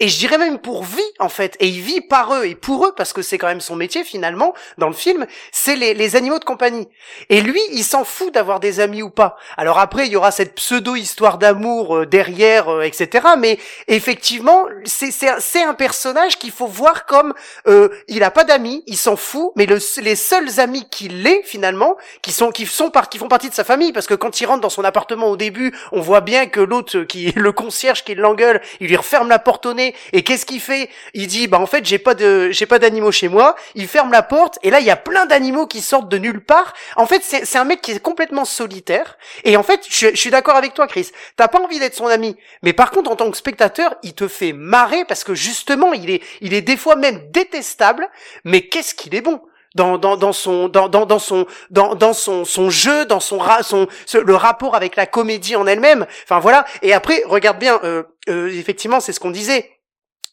et 0.00 0.08
je 0.08 0.18
dirais 0.18 0.38
même 0.38 0.58
pour 0.58 0.84
vie 0.84 1.00
en 1.18 1.28
fait. 1.28 1.56
Et 1.60 1.68
il 1.68 1.80
vit 1.80 2.00
par 2.00 2.34
eux 2.34 2.44
et 2.44 2.54
pour 2.54 2.86
eux 2.86 2.92
parce 2.96 3.12
que 3.12 3.22
c'est 3.22 3.36
quand 3.36 3.48
même 3.48 3.60
son 3.60 3.74
métier 3.74 4.04
finalement 4.04 4.54
dans 4.78 4.86
le 4.86 4.94
film. 4.94 5.26
C'est 5.50 5.76
les 5.76 5.94
les 5.94 6.16
animaux 6.16 6.38
de 6.38 6.44
compagnie. 6.44 6.88
Et 7.28 7.40
lui, 7.40 7.60
il 7.72 7.82
s'en 7.82 8.04
fout 8.04 8.32
d'avoir 8.32 8.60
des 8.60 8.80
amis 8.80 9.02
ou 9.02 9.10
pas. 9.10 9.36
Alors 9.56 9.78
après, 9.78 10.06
il 10.06 10.12
y 10.12 10.16
aura 10.16 10.30
cette 10.30 10.54
pseudo 10.54 10.94
histoire 10.94 11.38
d'amour 11.38 11.96
euh, 11.96 12.06
derrière, 12.06 12.68
euh, 12.68 12.82
etc. 12.82 13.26
Mais 13.38 13.58
effectivement, 13.88 14.66
c'est 14.84 15.10
c'est 15.10 15.62
un, 15.62 15.74
personnage 15.74 16.38
qu'il 16.38 16.50
faut 16.50 16.66
voir 16.66 17.06
comme 17.06 17.34
euh, 17.66 17.88
il 18.08 18.22
a 18.22 18.30
pas 18.30 18.44
d'amis, 18.44 18.82
il 18.86 18.96
s'en 18.96 19.16
fout. 19.16 19.52
Mais 19.56 19.66
le, 19.66 19.78
les 20.00 20.16
seuls 20.16 20.60
amis 20.60 20.88
qu'il 20.90 21.26
ait 21.26 21.42
finalement, 21.44 21.96
qui 22.22 22.32
sont 22.32 22.50
qui 22.50 22.66
sont 22.66 22.90
par, 22.90 23.08
qui 23.08 23.18
font 23.18 23.28
partie 23.28 23.48
de 23.48 23.54
sa 23.54 23.64
famille, 23.64 23.92
parce 23.92 24.06
que 24.06 24.14
quand 24.14 24.40
il 24.40 24.46
rentre 24.46 24.60
dans 24.60 24.70
son 24.70 24.84
appartement 24.84 25.26
au 25.26 25.36
début, 25.36 25.74
on 25.92 26.00
voit 26.00 26.20
bien 26.20 26.46
que 26.46 26.60
l'autre, 26.60 27.00
qui 27.00 27.32
le 27.32 27.52
concierge, 27.52 28.04
qui 28.04 28.14
l'engueule, 28.14 28.60
il 28.80 28.88
lui 28.88 28.96
referme 28.96 29.28
la 29.28 29.38
porte 29.38 29.66
au 29.66 29.74
nez. 29.74 29.87
Et 30.12 30.22
qu'est-ce 30.22 30.46
qu'il 30.46 30.60
fait? 30.60 30.90
Il 31.14 31.26
dit 31.26 31.46
bah 31.46 31.58
en 31.58 31.66
fait 31.66 31.84
j'ai 31.84 31.98
pas 31.98 32.14
de 32.14 32.50
j'ai 32.50 32.66
pas 32.66 32.78
d'animaux 32.78 33.12
chez 33.12 33.28
moi. 33.28 33.56
Il 33.74 33.88
ferme 33.88 34.12
la 34.12 34.22
porte 34.22 34.58
et 34.62 34.70
là 34.70 34.80
il 34.80 34.86
y 34.86 34.90
a 34.90 34.96
plein 34.96 35.26
d'animaux 35.26 35.66
qui 35.66 35.80
sortent 35.80 36.08
de 36.08 36.18
nulle 36.18 36.44
part. 36.44 36.74
En 36.96 37.06
fait 37.06 37.22
c'est 37.22 37.44
c'est 37.44 37.58
un 37.58 37.64
mec 37.64 37.80
qui 37.80 37.92
est 37.92 38.00
complètement 38.00 38.44
solitaire. 38.44 39.18
Et 39.44 39.56
en 39.56 39.62
fait 39.62 39.86
je, 39.88 40.08
je 40.10 40.16
suis 40.16 40.30
d'accord 40.30 40.56
avec 40.56 40.74
toi 40.74 40.86
Chris. 40.86 41.10
T'as 41.36 41.48
pas 41.48 41.60
envie 41.60 41.78
d'être 41.78 41.94
son 41.94 42.06
ami, 42.06 42.36
mais 42.62 42.72
par 42.72 42.90
contre 42.90 43.10
en 43.10 43.16
tant 43.16 43.30
que 43.30 43.36
spectateur 43.36 43.94
il 44.02 44.14
te 44.14 44.28
fait 44.28 44.52
marrer 44.52 45.04
parce 45.04 45.24
que 45.24 45.34
justement 45.34 45.92
il 45.92 46.10
est 46.10 46.22
il 46.40 46.54
est 46.54 46.62
des 46.62 46.76
fois 46.76 46.96
même 46.96 47.30
détestable. 47.30 48.08
Mais 48.44 48.62
qu'est-ce 48.62 48.94
qu'il 48.94 49.14
est 49.14 49.20
bon 49.20 49.40
dans, 49.74 49.98
dans, 49.98 50.16
dans 50.16 50.32
son 50.32 50.68
dans, 50.68 50.88
dans, 50.88 51.06
dans 51.06 51.18
son 51.18 51.46
dans, 51.70 51.94
dans 51.94 52.12
son 52.12 52.44
son 52.44 52.70
jeu 52.70 53.04
dans 53.04 53.20
son 53.20 53.38
ra, 53.38 53.62
son 53.62 53.86
le 54.14 54.34
rapport 54.34 54.74
avec 54.74 54.96
la 54.96 55.06
comédie 55.06 55.56
en 55.56 55.66
elle-même 55.66 56.06
enfin 56.24 56.38
voilà 56.38 56.64
et 56.82 56.92
après 56.92 57.22
regarde 57.26 57.58
bien 57.58 57.78
euh, 57.84 58.02
euh, 58.28 58.48
effectivement 58.48 59.00
c'est 59.00 59.12
ce 59.12 59.20
qu'on 59.20 59.30
disait 59.30 59.70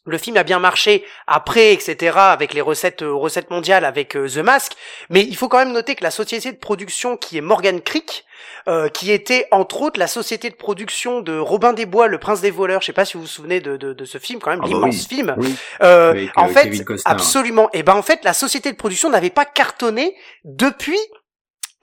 le 0.06 0.18
film 0.18 0.36
a 0.36 0.42
bien 0.44 0.58
marché 0.58 1.04
après, 1.26 1.72
etc., 1.72 2.16
avec 2.16 2.54
les 2.54 2.60
recettes 2.60 3.02
euh, 3.02 3.12
recettes 3.12 3.50
mondiales 3.50 3.84
avec 3.84 4.16
euh, 4.16 4.28
The 4.28 4.38
Mask, 4.38 4.72
mais 5.10 5.22
il 5.22 5.36
faut 5.36 5.48
quand 5.48 5.58
même 5.58 5.72
noter 5.72 5.94
que 5.96 6.04
la 6.04 6.10
société 6.10 6.52
de 6.52 6.56
production 6.58 7.16
qui 7.16 7.36
est 7.38 7.40
Morgan 7.40 7.80
Creek, 7.80 8.24
euh, 8.68 8.88
qui 8.88 9.10
était 9.12 9.48
entre 9.50 9.82
autres 9.82 9.98
la 9.98 10.06
société 10.06 10.48
de 10.50 10.54
production 10.54 11.20
de 11.20 11.36
Robin 11.38 11.72
des 11.72 11.86
Bois, 11.86 12.06
le 12.06 12.18
prince 12.18 12.40
des 12.40 12.50
voleurs, 12.50 12.80
je 12.82 12.86
sais 12.86 12.92
pas 12.92 13.04
si 13.04 13.14
vous 13.14 13.22
vous 13.22 13.26
souvenez 13.28 13.60
de, 13.60 13.76
de, 13.76 13.92
de 13.92 14.04
ce 14.04 14.18
film, 14.18 14.40
quand 14.40 14.50
même, 14.50 14.60
Ah 14.62 14.66
bah 14.66 14.68
l'immense 14.72 14.94
oui. 15.10 15.16
film, 15.16 15.34
Oui. 15.38 15.54
euh, 15.82 16.10
Avec, 16.10 16.30
en 16.38 16.44
euh, 16.48 16.52
fait, 16.52 16.84
absolument. 17.04 17.68
Et 17.72 17.82
ben 17.82 17.94
en 17.94 18.02
fait, 18.02 18.20
la 18.24 18.32
société 18.34 18.70
de 18.70 18.76
production 18.76 19.10
n'avait 19.10 19.30
pas 19.30 19.44
cartonné 19.44 20.14
depuis 20.44 20.98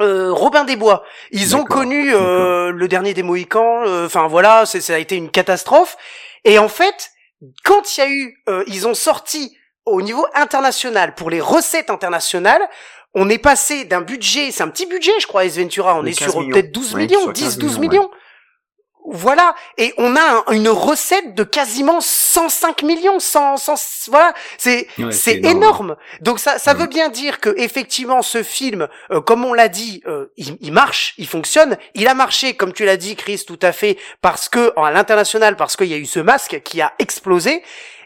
euh, 0.01 0.31
Robin 0.31 0.63
des 0.63 0.75
Bois. 0.75 1.03
Ils 1.31 1.55
ont 1.55 1.63
connu 1.65 2.13
euh, 2.13 2.71
le 2.71 2.87
dernier 2.87 3.13
des 3.13 3.23
Mohicans. 3.23 3.83
euh, 3.85 4.05
Enfin 4.05 4.27
voilà, 4.27 4.65
c'est- 4.65 4.81
ça 4.81 4.95
a 4.95 4.97
été 4.97 5.15
une 5.15 5.29
catastrophe. 5.29 5.97
Et 6.45 6.57
en 6.59 6.67
fait, 6.67 7.11
quand 7.63 7.97
il 7.97 7.99
y 7.99 8.03
a 8.03 8.09
eu, 8.09 8.37
euh, 8.49 8.63
ils 8.67 8.87
ont 8.87 8.93
sorti 8.93 9.57
au 9.85 10.01
niveau 10.01 10.25
international 10.33 11.13
pour 11.15 11.29
les 11.29 11.41
recettes 11.41 11.89
internationales. 11.89 12.61
On 13.13 13.29
est 13.29 13.37
passé 13.37 13.85
d'un 13.85 14.01
budget, 14.01 14.51
c'est 14.51 14.63
un 14.63 14.69
petit 14.69 14.85
budget, 14.85 15.11
je 15.19 15.27
crois, 15.27 15.45
Ace 15.45 15.57
Ventura. 15.57 15.95
On 15.99 16.05
est 16.05 16.17
15 16.17 16.31
sur 16.31 16.39
peut-être 16.47 16.71
12 16.71 16.93
Ouais, 16.93 17.01
millions, 17.01 17.21
sur 17.21 17.33
10, 17.33 17.43
15 17.43 17.57
12 17.57 17.79
millions, 17.79 17.91
millions. 17.91 18.11
Voilà, 19.05 19.53
et 19.77 19.93
on 19.97 20.15
a 20.15 20.43
un- 20.47 20.53
une 20.53 20.69
recette 20.69 21.35
de 21.35 21.43
quasiment 21.43 21.99
105 21.99 22.83
millions, 22.83 23.19
100, 23.19 23.57
100 23.57 23.75
voilà, 24.09 24.33
c'est 24.57 24.87
Ouais, 24.97 25.11
c'est 25.11 25.35
énorme. 25.37 25.57
énorme. 25.57 25.95
Donc 26.21 26.39
ça 26.39 26.57
ça 26.57 26.73
veut 26.73 26.87
bien 26.87 27.09
dire 27.09 27.39
que 27.41 27.53
effectivement 27.57 28.21
ce 28.21 28.43
film, 28.43 28.87
euh, 29.11 29.19
comme 29.19 29.43
on 29.43 29.53
l'a 29.53 29.67
dit, 29.67 30.01
euh, 30.07 30.27
il, 30.37 30.57
il 30.61 30.71
marche, 30.71 31.13
il 31.17 31.27
fonctionne. 31.27 31.77
Il 31.95 32.07
a 32.07 32.13
marché, 32.13 32.53
comme 32.55 32.71
tu 32.73 32.85
l'as 32.85 32.97
dit, 32.97 33.15
Chris, 33.15 33.43
tout 33.45 33.59
à 33.61 33.71
fait, 33.73 33.97
parce 34.21 34.47
que 34.49 34.71
à 34.77 34.91
l'international, 34.91 35.55
parce 35.57 35.75
qu'il 35.75 35.87
y 35.87 35.93
a 35.93 35.97
eu 35.97 36.05
ce 36.05 36.19
masque 36.19 36.61
qui 36.63 36.81
a 36.81 36.93
explosé. 36.99 37.61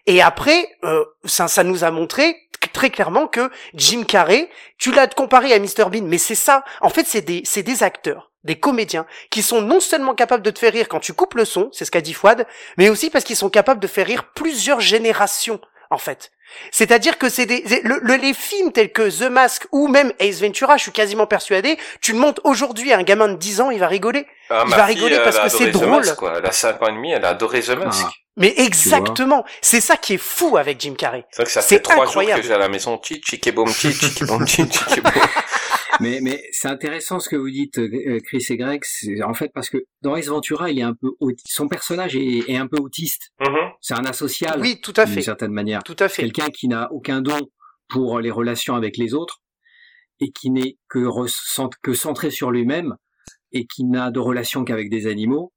Et 0.10 0.22
après, 0.22 0.70
euh, 0.86 1.04
ça, 1.26 1.48
ça 1.50 1.64
nous 1.66 1.84
a 1.84 1.92
montré 1.92 2.47
très 2.74 2.90
clairement 2.90 3.28
que 3.28 3.50
Jim 3.74 4.04
Carrey, 4.04 4.50
tu 4.78 4.92
l'as 4.92 5.08
comparé 5.08 5.54
à 5.54 5.60
Mr 5.60 5.90
Bean, 5.92 6.04
mais 6.04 6.18
c'est 6.18 6.36
ça. 6.36 6.64
En 6.82 6.90
fait, 6.90 7.06
c'est 7.08 7.22
des, 7.22 7.42
c'est 7.46 7.64
des 7.64 7.84
acteurs, 7.84 8.32
des 8.44 8.60
comédiens 8.60 9.06
qui 9.30 9.42
sont 9.42 9.62
non 9.62 9.80
seulement 9.80 10.16
capables 10.16 10.44
de 10.44 10.52
te 10.52 10.60
faire 10.60 10.74
rire 10.74 10.88
quand 10.90 11.00
tu 11.00 11.14
coupes 11.14 11.36
le 11.36 11.46
son, 11.46 11.70
c'est 11.72 11.86
ce 11.86 11.92
qu'a 11.92 12.02
dit 12.02 12.14
Fouad, 12.14 12.46
mais 12.78 12.90
aussi 12.90 13.10
parce 13.10 13.24
qu'ils 13.24 13.36
sont 13.36 13.50
capables 13.50 13.80
de 13.80 13.88
faire 13.88 14.08
rire 14.08 14.26
plusieurs 14.34 14.80
générations, 14.82 15.60
en 15.90 15.98
fait. 15.98 16.32
C'est-à-dire 16.72 17.18
que 17.18 17.28
c'est 17.28 17.46
des 17.46 17.62
le- 17.84 18.00
le- 18.02 18.16
les 18.16 18.34
films 18.34 18.72
tels 18.72 18.94
que 18.94 19.10
The 19.10 19.30
Mask 19.30 19.68
ou 19.74 19.90
même 19.90 20.14
Ace 20.20 20.40
Ventura, 20.42 20.78
je 20.78 20.84
suis 20.84 20.92
quasiment 20.94 21.28
persuadé, 21.28 21.78
tu 22.00 22.14
le 22.14 22.20
montes 22.20 22.40
aujourd'hui 22.46 22.94
à 22.94 22.98
un 22.98 23.04
gamin 23.04 23.28
de 23.28 23.36
10 23.36 23.60
ans, 23.60 23.70
il 23.70 23.80
va 23.80 23.88
rigoler. 23.88 24.26
ah, 24.50 24.64
il 24.66 24.72
va 24.74 24.86
fille, 24.86 24.96
rigoler 24.96 25.20
parce 25.20 25.40
que 25.40 25.50
c'est 25.50 25.72
drôle. 25.72 25.90
Mask, 26.06 26.16
quoi. 26.16 26.36
Elle 26.38 26.46
a 26.46 26.52
5 26.54 26.82
ans 26.82 26.88
et 26.88 26.94
demi, 26.94 27.12
elle 27.12 27.26
a 27.26 27.30
adoré 27.30 27.60
The 27.62 27.72
Mask. 27.72 28.06
Ah. 28.08 28.12
Mais 28.38 28.54
exactement, 28.58 29.44
c'est 29.62 29.82
ça 29.82 29.98
qui 29.98 30.14
est 30.14 30.18
fou 30.20 30.58
avec 30.58 30.80
Jim 30.80 30.94
Carrey. 30.96 31.26
C'est 31.32 31.38
vrai 31.42 31.46
que 31.46 31.52
ça 31.52 31.62
fait 31.62 31.80
trois 31.80 32.04
incroyable. 32.06 32.36
jours 32.36 32.42
que 32.44 32.48
j'ai 32.48 32.54
à 32.54 32.58
la 32.60 32.70
maison. 32.70 32.98
Tchi, 32.98 33.20
tchi, 33.20 33.52
boum, 33.52 33.68
tchi, 33.70 33.92
tchi, 33.92 34.24
boum, 34.26 34.46
tchi, 34.46 34.64
tchi, 34.70 35.02
boum. 35.02 35.12
Mais, 36.00 36.20
mais 36.22 36.44
c'est 36.52 36.68
intéressant 36.68 37.20
ce 37.20 37.28
que 37.28 37.36
vous 37.36 37.50
dites, 37.50 37.80
euh, 37.80 38.20
Chris 38.24 38.46
et 38.50 38.58
Greg. 38.58 38.82
c'est- 38.84 39.24
En 39.24 39.34
fait, 39.34 39.50
parce 39.52 39.68
que 39.72 39.80
dans 40.04 40.16
Ace 40.16 40.28
Ventura, 40.28 40.70
il 40.70 40.78
est 40.78 40.84
un 40.84 40.94
peu 40.94 41.10
son 41.48 41.68
personnage 41.68 42.16
est, 42.16 42.48
est 42.48 42.58
un 42.58 42.68
peu 42.68 42.78
autiste. 42.80 43.32
Mhm. 43.40 43.72
C'est 43.82 43.96
un 43.96 44.06
asocial, 44.06 44.60
Oui, 44.62 44.80
tout 44.80 44.94
à 44.98 45.06
d'une 45.06 45.16
fait. 45.16 45.22
certaine 45.24 45.52
manière. 45.54 45.82
Tout 45.84 45.96
à 45.98 46.08
fait. 46.08 46.22
Quelqu'un 46.22 46.50
qui 46.50 46.68
n'a 46.68 46.92
aucun 46.92 47.22
don 47.22 47.40
pour 47.90 48.20
les 48.20 48.30
relations 48.30 48.76
avec 48.76 48.96
les 48.98 49.16
autres 49.16 49.42
et 50.20 50.30
qui 50.32 50.52
n'est 50.52 50.78
que, 50.88 51.08
que 51.82 51.94
centré 51.96 52.30
sur 52.30 52.52
lui-même 52.52 52.96
et 53.52 53.66
qui 53.66 53.84
n'a 53.84 54.12
de 54.12 54.20
relation 54.20 54.66
qu'avec 54.66 54.92
des 54.92 55.08
animaux. 55.08 55.52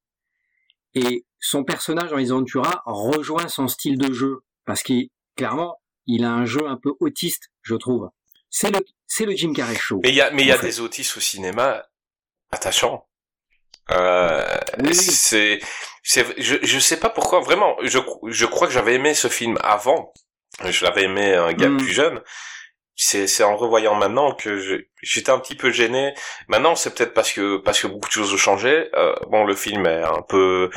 Et 0.95 1.27
son 1.41 1.65
personnage 1.65 2.11
dans 2.11 2.23
Ventura 2.37 2.83
rejoint 2.87 3.49
son 3.49 3.67
style 3.69 3.99
de 3.99 4.13
jeu 4.13 4.43
parce 4.67 4.83
qu'il 4.83 5.09
clairement, 5.37 5.81
il 6.07 6.25
a 6.25 6.31
un 6.33 6.45
jeu 6.45 6.67
un 6.69 6.77
peu 6.77 6.93
autiste, 7.01 7.49
je 7.63 7.75
trouve. 7.75 8.11
C'est 8.51 8.71
le, 8.71 8.81
c'est 9.07 9.25
le 9.25 9.33
Jim 9.33 9.53
Carrey 9.53 9.75
show. 9.77 10.01
Mais 10.03 10.11
il 10.11 10.15
y 10.17 10.21
a, 10.21 10.31
mais 10.31 10.43
il 10.43 10.49
y 10.49 10.53
a 10.53 10.59
fait. 10.59 10.67
des 10.67 10.81
autistes 10.81 11.17
au 11.17 11.21
cinéma 11.21 11.83
attachants. 12.51 13.07
Euh, 13.91 14.45
Oui, 14.83 14.95
c'est, 14.95 15.61
c'est, 16.03 16.27
je, 16.41 16.57
je 16.63 16.79
sais 16.79 16.99
pas 16.99 17.11
pourquoi, 17.11 17.41
vraiment, 17.41 17.77
je, 17.83 17.99
je 18.29 18.47
crois 18.47 18.67
que 18.69 18.73
j'avais 18.73 18.95
aimé 18.95 19.15
ce 19.15 19.29
film 19.29 19.59
avant. 19.63 20.13
Je 20.65 20.85
l'avais 20.85 21.05
aimé 21.05 21.35
un 21.35 21.53
gars 21.53 21.69
Mm. 21.69 21.77
plus 21.79 21.93
jeune. 21.93 22.21
C'est, 22.97 23.27
c'est 23.27 23.45
en 23.45 23.57
revoyant 23.57 23.95
maintenant 23.95 24.35
que 24.35 24.85
j'étais 25.03 25.31
un 25.31 25.39
petit 25.39 25.55
peu 25.55 25.71
gêné. 25.71 26.13
Maintenant, 26.49 26.75
c'est 26.77 26.95
peut-être 26.95 27.15
parce 27.15 27.33
que, 27.33 27.57
parce 27.57 27.81
que 27.81 27.87
beaucoup 27.87 28.09
de 28.09 28.13
choses 28.13 28.35
ont 28.35 28.37
changé. 28.37 28.91
Euh, 28.95 29.15
bon, 29.29 29.45
le 29.45 29.55
film 29.55 29.87
est 29.87 30.03
un 30.03 30.23
peu 30.29 30.71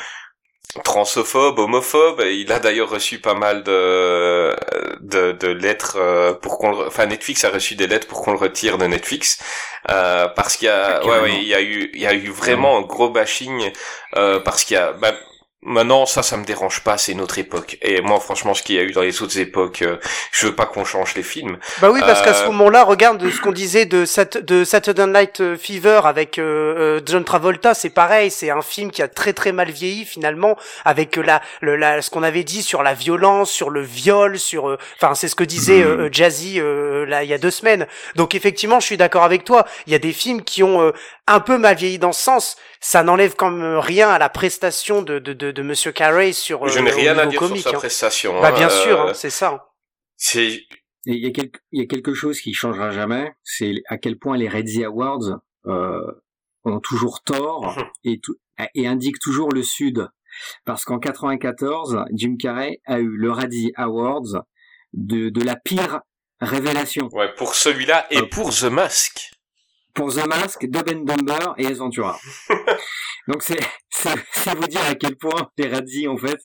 transphobe, 0.83 1.59
homophobe. 1.59 2.21
et 2.21 2.35
Il 2.35 2.51
a 2.51 2.59
d'ailleurs 2.59 2.89
reçu 2.89 3.19
pas 3.19 3.33
mal 3.35 3.63
de, 3.63 4.55
de, 5.01 5.31
de 5.33 5.47
lettres 5.47 5.97
euh, 5.99 6.33
pour 6.33 6.57
qu'on 6.57 6.71
le, 6.71 6.87
enfin 6.87 7.05
Netflix 7.05 7.43
a 7.43 7.49
reçu 7.49 7.75
des 7.75 7.87
lettres 7.87 8.07
pour 8.07 8.21
qu'on 8.23 8.31
le 8.31 8.37
retire 8.37 8.77
de 8.77 8.85
Netflix 8.85 9.39
euh, 9.89 10.27
parce 10.29 10.55
qu'il 10.55 10.67
y 10.67 10.69
a, 10.71 11.05
ouais, 11.05 11.19
ouais, 11.19 11.35
il 11.41 11.47
y 11.47 11.53
a 11.53 11.61
eu, 11.61 11.91
il 11.93 12.01
y 12.01 12.07
a 12.07 12.13
eu 12.13 12.29
vraiment 12.29 12.77
un 12.77 12.81
gros 12.81 13.09
bashing 13.09 13.71
euh, 14.15 14.39
parce 14.39 14.63
qu'il 14.63 14.75
y 14.75 14.79
a, 14.79 14.93
bah, 14.93 15.13
Maintenant, 15.65 16.05
ça, 16.05 16.23
ça 16.23 16.37
me 16.37 16.45
dérange 16.45 16.81
pas, 16.81 16.97
c'est 16.97 17.13
une 17.13 17.21
autre 17.21 17.37
époque. 17.39 17.77
Et 17.81 18.01
moi, 18.01 18.19
franchement, 18.19 18.53
ce 18.53 18.63
qu'il 18.63 18.75
y 18.75 18.79
a 18.79 18.83
eu 18.83 18.91
dans 18.91 19.01
les 19.01 19.21
autres 19.21 19.37
époques, 19.39 19.81
euh, 19.81 19.97
je 20.31 20.47
veux 20.47 20.55
pas 20.55 20.65
qu'on 20.65 20.85
change 20.85 21.15
les 21.15 21.23
films. 21.23 21.57
Bah 21.81 21.89
oui, 21.91 22.01
parce 22.01 22.21
qu'à 22.21 22.33
ce 22.33 22.43
Euh, 22.43 22.47
moment-là, 22.47 22.83
regarde 22.83 23.29
ce 23.29 23.39
qu'on 23.39 23.51
disait 23.51 23.85
de, 23.85 24.05
Sat 24.05 24.37
de 24.37 24.63
Saturday 24.65 25.07
Night 25.07 25.55
Fever 25.57 26.01
avec 26.03 26.37
euh, 26.37 26.97
euh, 26.99 27.01
John 27.05 27.23
Travolta, 27.23 27.73
c'est 27.73 27.89
pareil, 27.89 28.29
c'est 28.31 28.49
un 28.49 28.61
film 28.61 28.91
qui 28.91 29.01
a 29.01 29.07
très 29.07 29.33
très 29.33 29.51
mal 29.51 29.69
vieilli 29.71 30.05
finalement, 30.05 30.57
avec 30.85 31.15
la, 31.15 31.41
le, 31.61 31.75
la 31.75 32.01
ce 32.01 32.09
qu'on 32.09 32.23
avait 32.23 32.43
dit 32.43 32.63
sur 32.63 32.83
la 32.83 32.93
violence, 32.93 33.49
sur 33.51 33.69
le 33.69 33.81
viol, 33.81 34.37
sur, 34.39 34.77
enfin 35.01 35.15
c'est 35.15 35.27
ce 35.27 35.35
que 35.35 35.43
disait 35.43 35.81
euh, 35.83 36.09
Jazzy 36.11 36.59
là 37.07 37.23
il 37.23 37.29
y 37.29 37.33
a 37.33 37.37
deux 37.37 37.51
semaines. 37.51 37.87
Donc 38.15 38.35
effectivement, 38.35 38.79
je 38.79 38.85
suis 38.85 38.97
d'accord 38.97 39.23
avec 39.23 39.43
toi. 39.45 39.65
Il 39.87 39.93
y 39.93 39.95
a 39.95 39.99
des 39.99 40.13
films 40.13 40.41
qui 40.43 40.63
ont 40.63 40.81
euh, 40.81 40.91
un 41.27 41.39
peu 41.39 41.57
mal 41.57 41.75
vieilli 41.75 41.99
dans 41.99 42.11
ce 42.11 42.21
sens. 42.21 42.55
Ça 42.79 43.03
n'enlève 43.03 43.35
quand 43.35 43.51
même 43.51 43.77
rien 43.77 44.09
à 44.09 44.19
la 44.19 44.29
prestation 44.29 45.01
de 45.01 45.19
de 45.19 45.33
de, 45.33 45.51
de 45.51 45.61
Monsieur 45.61 45.91
Carey 45.91 46.33
sur. 46.33 46.67
je 46.67 46.79
euh, 46.79 46.81
n'ai 46.81 46.91
rien 46.91 47.17
à 47.17 47.25
dire 47.25 47.39
comique, 47.39 47.61
sur 47.61 47.71
sa 47.71 47.77
hein. 47.77 47.79
prestation. 47.79 48.41
Bah 48.41 48.49
hein, 48.49 48.51
bien 48.57 48.69
sûr, 48.69 49.01
euh, 49.01 49.09
hein, 49.09 49.13
c'est 49.13 49.29
ça. 49.29 49.49
hein. 49.51 49.61
c'est 50.17 50.45
Et 50.45 50.67
il 51.05 51.23
y 51.23 51.27
a 51.27 51.31
quelque, 51.31 51.59
il 51.71 51.81
y 51.81 51.83
a 51.83 51.87
quelque 51.87 52.13
chose 52.13 52.39
qui 52.41 52.53
changera 52.53 52.91
jamais, 52.91 53.31
c'est 53.43 53.73
à 53.87 53.97
quel 53.97 54.17
point 54.17 54.37
les 54.37 54.49
Redzi 54.49 54.83
Awards 54.83 55.39
euh, 55.65 55.99
ont 56.65 56.79
toujours 56.79 57.23
tort 57.23 57.77
et, 58.03 58.19
tout, 58.21 58.35
et 58.75 58.87
indiquent 58.87 59.19
toujours 59.19 59.51
le 59.51 59.63
Sud. 59.63 60.07
Parce 60.65 60.83
qu'en 60.83 60.97
94, 60.97 62.05
Jim 62.13 62.37
Carrey 62.39 62.81
a 62.85 62.99
eu 62.99 63.07
le 63.17 63.31
Redzi 63.31 63.71
Awards 63.75 64.45
de, 64.93 65.29
de 65.29 65.41
la 65.43 65.55
pire 65.55 66.01
révélation. 66.41 67.07
ouais 67.13 67.31
pour 67.35 67.53
celui-là 67.55 68.07
et 68.09 68.17
Hop. 68.17 68.29
pour 68.31 68.49
The 68.53 68.63
Mask. 68.63 69.32
Pour 69.93 70.13
The 70.13 70.27
Mask, 70.27 70.65
Dumb 70.65 70.83
and 70.89 71.03
Dumber 71.05 71.53
et 71.57 71.67
Ace 71.67 71.77
Ventura. 71.77 72.19
Donc 73.27 73.43
c'est, 73.43 73.59
c'est, 73.89 74.15
c'est 74.31 74.55
vous 74.55 74.67
dire 74.67 74.81
à 74.89 74.95
quel 74.95 75.15
point 75.15 75.49
les 75.57 75.67
Redzi, 75.67 76.07
en 76.07 76.17
fait, 76.17 76.39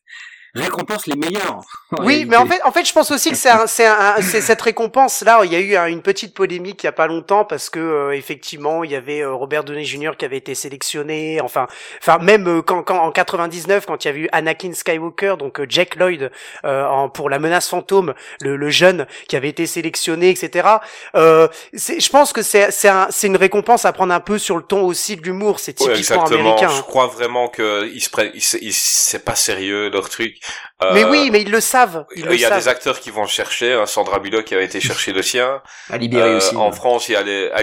récompensent 0.54 1.06
les 1.06 1.16
meilleurs. 1.16 1.60
en 1.98 2.04
Oui, 2.04 2.24
mais 2.26 2.36
en 2.36 2.46
fait, 2.46 2.60
en 2.64 2.72
fait, 2.72 2.84
je 2.84 2.92
pense 2.92 3.10
aussi 3.10 3.30
que 3.30 3.36
c'est 3.36 3.50
un- 3.50 3.66
c'est 3.66 3.86
un- 3.86 4.20
c'est 4.20 4.40
cette 4.40 4.60
récompense 4.62 5.22
là. 5.22 5.40
Il 5.44 5.52
y 5.52 5.56
a 5.56 5.60
eu 5.60 5.76
un- 5.76 5.86
une 5.86 6.02
petite 6.02 6.34
polémique 6.34 6.82
il 6.82 6.86
y 6.86 6.88
a 6.88 6.92
pas 6.92 7.06
longtemps 7.06 7.44
parce 7.44 7.70
que 7.70 7.78
euh, 7.78 8.12
effectivement, 8.16 8.84
il 8.84 8.90
y 8.90 8.96
avait 8.96 9.20
euh, 9.20 9.32
Robert 9.32 9.64
Downey 9.64 9.84
Jr. 9.84 10.12
qui 10.18 10.24
avait 10.24 10.36
été 10.38 10.54
sélectionné. 10.54 11.40
Enfin, 11.40 11.66
enfin 12.00 12.18
même 12.18 12.46
euh, 12.48 12.62
quand, 12.62 12.82
quand 12.82 12.98
en 12.98 13.10
99, 13.12 13.86
quand 13.86 14.04
il 14.04 14.08
y 14.08 14.10
avait 14.10 14.20
eu 14.20 14.28
Anakin 14.32 14.72
Skywalker, 14.72 15.36
donc 15.38 15.60
euh, 15.60 15.66
Jack 15.68 15.96
Lloyd 15.96 16.30
euh, 16.64 16.84
en, 16.86 17.08
pour 17.08 17.30
la 17.30 17.38
menace 17.38 17.68
fantôme, 17.68 18.14
le, 18.40 18.56
le 18.56 18.70
jeune 18.70 19.06
qui 19.28 19.36
avait 19.36 19.48
été 19.48 19.66
sélectionné, 19.66 20.30
etc. 20.30 20.68
Euh, 21.14 21.48
c'est- 21.74 22.00
je 22.00 22.10
pense 22.10 22.32
que 22.32 22.42
c'est 22.42 22.70
c'est 22.70 22.88
un- 22.88 23.08
c'est 23.10 23.26
une 23.26 23.36
récompense 23.36 23.84
à 23.84 23.92
prendre 23.92 24.12
un 24.12 24.20
peu 24.20 24.38
sur 24.38 24.56
le 24.56 24.62
ton 24.62 24.82
aussi 24.82 25.16
de 25.16 25.22
l'humour. 25.22 25.60
C'est 25.60 25.80
Ouais, 25.80 25.94
typiquement 25.94 26.16
exactement. 26.24 26.40
américain. 26.54 26.68
Je 26.68 26.78
hein. 26.80 26.84
crois 26.86 27.06
vraiment 27.06 27.48
que 27.48 27.86
ils 27.92 28.00
se 28.00 28.10
prennent, 28.10 28.32
ils, 28.34 28.42
ils- 28.62 28.72
c'est 28.74 29.24
pas 29.24 29.34
sérieux 29.34 29.90
leur 29.90 30.08
truc. 30.08 30.36
Euh, 30.82 30.92
Mais 30.94 31.04
oui, 31.04 31.30
mais 31.32 31.42
ils 31.42 31.50
le 31.50 31.60
savent. 31.60 32.04
Ils 32.14 32.24
le 32.24 32.34
il 32.34 32.40
y 32.40 32.44
a 32.44 32.48
savent. 32.50 32.58
des 32.58 32.68
acteurs 32.68 33.00
qui 33.00 33.10
vont 33.10 33.22
le 33.22 33.28
chercher. 33.28 33.72
hein, 33.72 33.86
Sandra 33.86 34.20
Bullock 34.20 34.44
qui 34.44 34.54
avait 34.54 34.64
été 34.64 34.80
chercher 34.80 35.12
le 35.12 35.22
sien. 35.22 35.60
À 35.90 35.96
libérer 35.98 36.30
Euh, 36.30 36.36
aussi. 36.36 36.56
En 36.56 36.70
France, 36.72 37.08
il 37.08 37.12
y 37.12 37.16
a 37.16 37.22
les, 37.22 37.50
à 37.50 37.62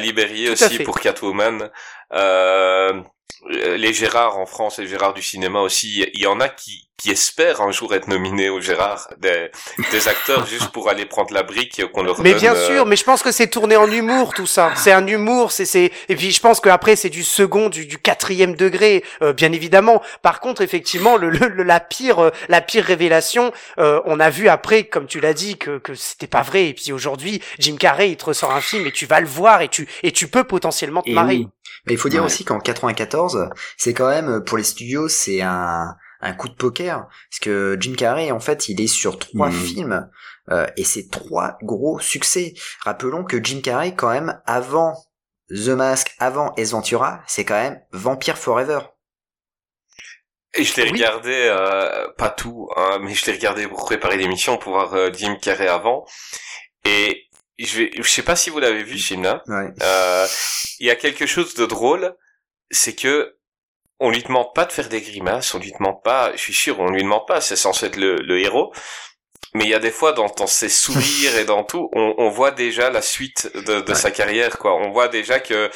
aussi 0.51 0.77
fait. 0.77 0.83
pour 0.83 0.99
Catwoman. 0.99 1.69
Euh, 2.13 3.01
les 3.49 3.93
Gérard 3.93 4.37
en 4.37 4.45
France, 4.45 4.79
les 4.79 4.87
Gérard 4.87 5.13
du 5.13 5.21
cinéma 5.21 5.59
aussi. 5.61 6.05
Il 6.13 6.21
y 6.21 6.27
en 6.27 6.39
a 6.39 6.49
qui, 6.49 6.84
qui 6.97 7.11
espèrent 7.11 7.61
un 7.61 7.71
jour 7.71 7.93
être 7.93 8.07
nominés 8.07 8.49
aux 8.49 8.61
Gérard, 8.61 9.09
des, 9.19 9.49
des 9.91 10.07
acteurs 10.07 10.45
juste 10.47 10.69
pour 10.69 10.89
aller 10.89 11.05
prendre 11.05 11.33
la 11.33 11.43
brique 11.43 11.81
qu'on 11.93 12.03
leur 12.03 12.21
Mais 12.21 12.31
donne. 12.31 12.39
bien 12.39 12.55
euh, 12.55 12.67
sûr, 12.67 12.85
mais 12.85 12.95
je 12.95 13.03
pense 13.03 13.21
que 13.21 13.31
c'est 13.31 13.47
tourné 13.47 13.75
en 13.75 13.91
humour 13.91 14.33
tout 14.33 14.45
ça. 14.45 14.71
C'est 14.75 14.91
un 14.93 15.05
humour, 15.05 15.51
c'est 15.51 15.65
c'est 15.65 15.91
et 16.09 16.15
puis 16.15 16.31
je 16.31 16.39
pense 16.39 16.59
qu'après 16.59 16.95
c'est 16.95 17.09
du 17.09 17.23
second, 17.23 17.69
du, 17.69 17.85
du 17.85 17.97
quatrième 17.97 18.55
degré, 18.55 19.03
euh, 19.21 19.33
bien 19.33 19.51
évidemment. 19.51 20.01
Par 20.21 20.39
contre, 20.39 20.61
effectivement, 20.61 21.17
le, 21.17 21.29
le- 21.29 21.47
le- 21.49 21.63
la 21.63 21.79
pire 21.79 22.19
euh, 22.19 22.31
la 22.49 22.61
pire 22.61 22.85
révélation, 22.85 23.51
euh, 23.77 24.01
on 24.05 24.19
a 24.19 24.29
vu 24.29 24.47
après, 24.47 24.85
comme 24.85 25.07
tu 25.07 25.19
l'as 25.19 25.33
dit, 25.33 25.57
que 25.57 25.77
que 25.79 25.95
c'était 25.95 26.27
pas 26.27 26.43
vrai. 26.43 26.67
Et 26.69 26.73
puis 26.73 26.93
aujourd'hui, 26.93 27.41
Jim 27.59 27.75
Carrey 27.77 28.09
il 28.11 28.17
te 28.17 28.25
ressort 28.25 28.51
un 28.51 28.61
film 28.61 28.85
et 28.87 28.91
tu 28.91 29.05
vas 29.05 29.19
le 29.19 29.27
voir 29.27 29.61
et 29.61 29.67
tu 29.67 29.87
et 30.03 30.11
tu 30.11 30.27
peux 30.27 30.43
potentiellement 30.45 31.01
te 31.01 31.09
Et 31.09 31.17
oui. 31.19 31.47
Mais 31.87 31.93
il 31.93 31.97
faut 31.99 32.09
dire 32.09 32.21
Ouais. 32.21 32.25
aussi 32.27 32.45
qu'en 32.45 32.59
94, 32.59 33.49
c'est 33.77 33.93
quand 33.93 34.09
même 34.09 34.43
pour 34.45 34.57
les 34.57 34.63
studios, 34.63 35.07
c'est 35.09 35.41
un 35.41 35.95
un 36.25 36.33
coup 36.33 36.49
de 36.49 36.55
poker 36.55 37.07
parce 37.29 37.39
que 37.41 37.77
Jim 37.79 37.93
Carrey 37.97 38.31
en 38.31 38.39
fait, 38.39 38.69
il 38.69 38.81
est 38.81 38.87
sur 38.87 39.17
trois 39.19 39.49
Mhm. 39.49 39.65
films 39.65 40.09
euh, 40.51 40.67
et 40.77 40.83
c'est 40.83 41.09
trois 41.09 41.57
gros 41.63 41.99
succès. 41.99 42.53
Rappelons 42.81 43.23
que 43.23 43.43
Jim 43.43 43.61
Carrey 43.63 43.95
quand 43.95 44.09
même 44.11 44.41
avant 44.45 44.95
The 45.49 45.69
Mask, 45.69 46.13
avant 46.19 46.53
Ace 46.55 46.71
Ventura, 46.71 47.21
c'est 47.27 47.45
quand 47.45 47.61
même 47.61 47.79
Vampire 47.91 48.37
Forever. 48.37 48.79
Et 50.57 50.63
je 50.63 50.75
l'ai 50.77 50.83
Oui. 50.83 50.91
regardé, 50.93 51.33
euh, 51.33 52.07
pas 52.17 52.29
tout, 52.29 52.69
hein, 52.77 52.99
mais 53.01 53.13
je 53.13 53.25
l'ai 53.25 53.33
regardé 53.33 53.67
pour 53.67 53.83
préparer 53.85 54.15
l'émission, 54.17 54.57
pour 54.57 54.71
voir 54.73 54.93
euh, 54.93 55.11
Jim 55.13 55.35
Carrey 55.41 55.67
avant. 55.67 56.05
Et 56.85 57.25
je, 57.59 57.77
vais, 57.79 57.91
je 57.95 58.03
sais 58.09 58.23
pas 58.23 58.35
si 58.37 58.49
vous 58.49 58.59
l'avez 58.59 58.83
vu. 58.83 58.95
Ouais. 59.17 59.73
Euh, 59.81 60.27
il 60.79 60.87
y 60.87 60.89
a 60.89 60.95
quelque 60.95 61.25
chose 61.25 61.55
de 61.55 61.65
drôle, 61.65 62.15
c'est 62.71 62.95
que 62.95 63.35
on 63.99 64.09
lui 64.11 64.23
demande 64.23 64.53
pas 64.53 64.65
de 64.65 64.71
faire 64.71 64.89
des 64.89 65.01
grimaces, 65.01 65.53
on 65.53 65.59
lui 65.59 65.71
demande 65.71 66.01
pas, 66.03 66.31
je 66.33 66.37
suis 66.41 66.53
sûr, 66.53 66.79
on 66.79 66.89
lui 66.89 67.03
demande 67.03 67.25
pas, 67.27 67.41
c'est 67.41 67.55
censé 67.55 67.87
être 67.87 67.95
le, 67.97 68.15
le 68.17 68.39
héros. 68.39 68.73
Mais 69.53 69.63
il 69.65 69.69
y 69.69 69.73
a 69.73 69.79
des 69.79 69.91
fois 69.91 70.11
dans, 70.11 70.27
dans 70.27 70.47
ses 70.47 70.69
sourires 70.69 71.37
et 71.37 71.45
dans 71.45 71.63
tout, 71.63 71.89
on, 71.93 72.13
on 72.17 72.29
voit 72.29 72.51
déjà 72.51 72.89
la 72.89 73.01
suite 73.01 73.49
de, 73.55 73.81
de 73.81 73.93
Ouais. 73.93 73.95
sa 73.95 74.11
carrière, 74.11 74.57
quoi. 74.57 74.75
On 74.75 74.91
voit 74.91 75.07
déjà 75.07 75.39
que 75.39 75.71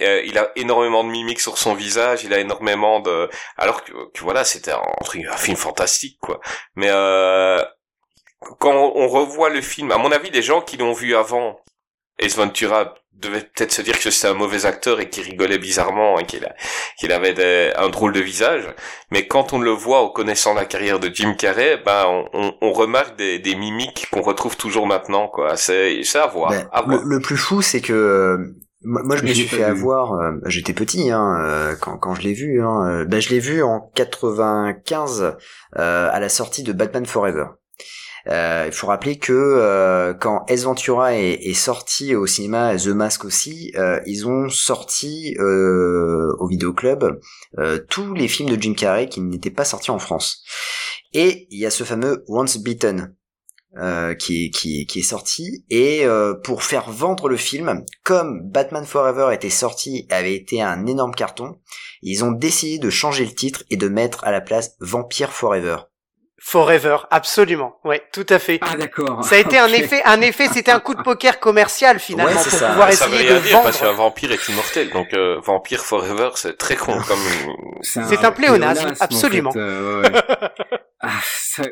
euh, 0.00 0.22
il 0.26 0.38
a 0.38 0.52
énormément 0.56 1.02
de 1.04 1.08
mimiques 1.10 1.40
sur 1.40 1.58
son 1.58 1.74
visage, 1.74 2.22
il 2.24 2.32
a 2.34 2.38
énormément 2.38 3.00
de, 3.00 3.28
alors 3.56 3.82
que, 3.84 3.92
que 4.12 4.20
voilà, 4.22 4.44
c'était 4.44 4.72
un, 4.72 4.82
un 5.32 5.36
film 5.36 5.56
fantastique, 5.56 6.18
quoi. 6.20 6.40
Mais 6.76 6.88
euh, 6.90 7.60
quand 8.60 8.72
on 8.94 9.08
revoit 9.08 9.48
le 9.50 9.60
film, 9.62 9.90
à 9.90 9.98
mon 9.98 10.12
avis, 10.12 10.30
les 10.30 10.42
gens 10.42 10.60
qui 10.60 10.76
l'ont 10.76 10.92
vu 10.92 11.16
avant 11.16 11.58
Ace 12.18 12.36
Ventura 12.36 12.94
devaient 13.18 13.40
peut-être 13.54 13.72
se 13.72 13.82
dire 13.82 13.98
que 13.98 14.10
c'était 14.10 14.28
un 14.28 14.34
mauvais 14.34 14.66
acteur 14.66 15.00
et 15.00 15.08
qu'il 15.08 15.24
rigolait 15.24 15.58
bizarrement 15.58 16.18
et 16.18 16.26
qu'il 16.26 17.12
avait 17.12 17.32
des- 17.34 17.72
un 17.76 17.88
drôle 17.88 18.12
de 18.12 18.20
visage. 18.20 18.64
Mais 19.10 19.26
quand 19.26 19.52
on 19.52 19.58
le 19.58 19.70
voit 19.70 20.02
en 20.02 20.08
connaissant 20.08 20.54
la 20.54 20.64
carrière 20.66 20.98
de 21.00 21.10
Jim 21.12 21.34
Carrey, 21.34 21.80
ben 21.84 22.04
on, 22.06 22.24
on- 22.34 22.54
on 22.60 22.72
remarque 22.72 23.16
des, 23.16 23.38
des 23.38 23.54
mimiques 23.54 24.08
qu'on 24.12 24.22
retrouve 24.22 24.56
toujours 24.56 24.86
maintenant. 24.86 25.28
quoi. 25.28 25.56
C'est 25.56 26.02
c'est 26.04 26.18
à 26.18 26.26
voir. 26.26 26.50
Ben, 26.50 26.68
à 26.72 26.82
le, 26.82 26.86
voir. 26.96 27.02
le 27.04 27.20
plus 27.20 27.36
fou, 27.36 27.62
c'est 27.62 27.80
que 27.80 27.92
euh, 27.92 28.36
moi, 28.82 29.16
je 29.16 29.22
me 29.22 29.32
suis 29.32 29.48
fait 29.48 29.56
vu. 29.56 29.62
avoir. 29.64 30.12
euh, 30.12 30.32
J'étais 30.46 30.72
petit 30.74 31.10
hein, 31.10 31.36
euh, 31.40 31.74
quand, 31.80 31.96
quand 31.98 32.14
je 32.14 32.22
l'ai 32.22 32.34
vu. 32.34 32.62
Hein, 32.62 32.86
euh, 32.86 33.04
ben, 33.06 33.20
je 33.20 33.30
l'ai 33.30 33.40
vu 33.40 33.62
en 33.62 33.80
95 33.94 35.36
euh, 35.78 36.08
à 36.12 36.20
la 36.20 36.28
sortie 36.28 36.62
de 36.62 36.72
Batman 36.72 37.06
Forever. 37.06 37.46
Euh, 38.28 38.64
Il 38.66 38.72
faut 38.72 38.88
rappeler 38.88 39.18
que 39.18 39.32
euh, 39.32 40.14
quand 40.14 40.44
Ace 40.48 40.64
Ventura 40.64 41.14
est, 41.14 41.54
sorti 41.54 42.14
au 42.14 42.26
cinéma, 42.26 42.76
The 42.76 42.88
Mask 42.88 43.24
aussi, 43.24 43.72
euh, 43.76 44.00
ils 44.06 44.26
ont 44.26 44.48
sorti 44.48 45.36
au 45.38 46.46
vidéoclub 46.48 47.20
tous 47.88 48.14
les 48.14 48.28
films 48.28 48.50
de 48.50 48.60
Jim 48.60 48.74
Carrey 48.74 49.08
qui 49.08 49.20
n'étaient 49.20 49.50
pas 49.50 49.64
sortis 49.64 49.90
en 49.90 49.98
France. 49.98 50.42
Et 51.12 51.46
il 51.50 51.58
y 51.58 51.66
a 51.66 51.70
ce 51.70 51.84
fameux 51.84 52.24
Once 52.28 52.58
Beaten 52.58 53.14
qui, 54.18 54.46
est, 54.46 54.50
qui, 54.50 54.86
est- 54.98 55.02
sorti 55.02 55.64
et 55.70 56.04
pour 56.44 56.62
faire 56.62 56.90
vendre 56.90 57.28
le 57.28 57.36
film, 57.36 57.84
comme 58.04 58.40
Batman 58.50 58.84
Forever 58.84 59.34
était 59.34 59.50
sorti 59.50 60.06
avait 60.10 60.34
été 60.34 60.62
un 60.62 60.86
énorme 60.86 61.14
carton, 61.14 61.58
ils 62.02 62.24
ont 62.24 62.32
décidé 62.32 62.78
de 62.78 62.90
changer 62.90 63.24
le 63.24 63.34
titre 63.34 63.64
et 63.70 63.76
de 63.76 63.88
mettre 63.88 64.24
à 64.24 64.32
la 64.32 64.40
place 64.40 64.76
Vampire 64.80 65.32
Forever. 65.32 65.76
Forever, 66.48 66.98
absolument. 67.10 67.76
Ouais, 67.82 68.04
tout 68.12 68.24
à 68.28 68.38
fait. 68.38 68.60
Ah 68.62 68.76
d'accord. 68.76 69.24
Ça 69.24 69.34
a 69.34 69.38
été 69.38 69.58
un 69.58 69.66
effet, 69.80 70.00
un 70.04 70.20
effet, 70.20 70.46
c'était 70.46 70.70
un 70.70 70.78
coup 70.78 70.94
de 70.94 71.02
poker 71.02 71.40
commercial 71.40 71.98
finalement 71.98 72.30
Ouais, 72.32 72.38
c'est 72.38 72.50
pour 72.50 72.58
ça. 72.60 72.68
pouvoir 72.68 72.92
ça 72.92 73.08
veut 73.08 73.14
essayer 73.14 73.28
rien 73.30 73.38
de 73.40 73.42
dire 73.44 73.52
vendre. 73.56 73.64
parce 73.64 73.80
qu'un 73.80 73.90
vampire 73.92 74.30
est 74.30 74.48
immortel. 74.48 74.90
Donc 74.90 75.08
euh, 75.12 75.40
vampire 75.42 75.80
forever, 75.84 76.30
c'est 76.36 76.56
très 76.56 76.76
con 76.76 77.00
comme. 77.00 77.18
C'est 77.82 78.24
un 78.24 78.30
pléonasme, 78.30 78.90
en 78.90 79.04
absolument. 79.04 79.50
fait, 79.50 79.58
euh, 79.58 80.02
ouais. 80.02 80.10
Ah, 81.08 81.20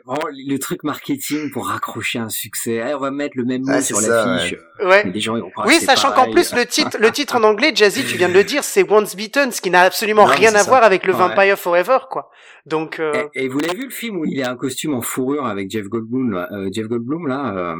vraiment, 0.04 0.18
le 0.30 0.56
truc 0.58 0.84
marketing 0.84 1.50
pour 1.50 1.66
raccrocher 1.68 2.18
un 2.18 2.28
succès. 2.28 2.82
Eh, 2.88 2.94
on 2.94 2.98
va 2.98 3.10
mettre 3.10 3.36
le 3.36 3.44
même 3.44 3.62
mot 3.62 3.72
Ah, 3.74 3.82
sur 3.82 4.00
l'affiche. 4.00 4.54
Ouais. 4.82 5.02
Mais 5.04 5.10
les 5.12 5.20
gens 5.20 5.36
ils 5.36 5.42
vont 5.42 5.50
croire 5.50 5.66
Oui, 5.66 5.80
sachant 5.80 6.12
qu'en 6.12 6.30
plus 6.30 6.54
le 6.54 6.64
titre, 6.66 6.96
le 7.00 7.10
titre 7.10 7.36
en 7.36 7.42
anglais, 7.42 7.72
Jazzy, 7.74 8.04
tu 8.04 8.16
viens 8.16 8.28
de 8.28 8.34
le 8.34 8.44
dire, 8.44 8.62
c'est 8.64 8.88
Once 8.90 9.16
Beaten, 9.16 9.50
ce 9.52 9.60
qui 9.60 9.70
n'a 9.70 9.82
absolument 9.82 10.26
Non, 10.26 10.32
rien 10.34 10.54
à 10.54 10.60
ça. 10.60 10.70
voir 10.70 10.84
avec 10.84 11.06
le 11.06 11.12
Ouais. 11.12 11.18
Vampire 11.18 11.58
Forever, 11.58 11.98
quoi. 12.10 12.30
Donc, 12.66 13.00
euh, 13.00 13.28
Et, 13.34 13.44
et 13.44 13.48
vous 13.48 13.58
l'avez 13.58 13.74
vu 13.76 13.84
le 13.84 13.90
film 13.90 14.18
où 14.18 14.24
il 14.24 14.42
a 14.42 14.50
un 14.50 14.56
costume 14.56 14.94
en 14.94 15.00
fourrure 15.02 15.46
avec 15.46 15.70
Jeff 15.70 15.86
Goldblum, 15.86 16.32
là, 16.32 16.48
euh, 16.52 16.68
Jeff 16.72 16.86
Goldblum 16.86 17.26
là, 17.26 17.54
euh, 17.56 17.76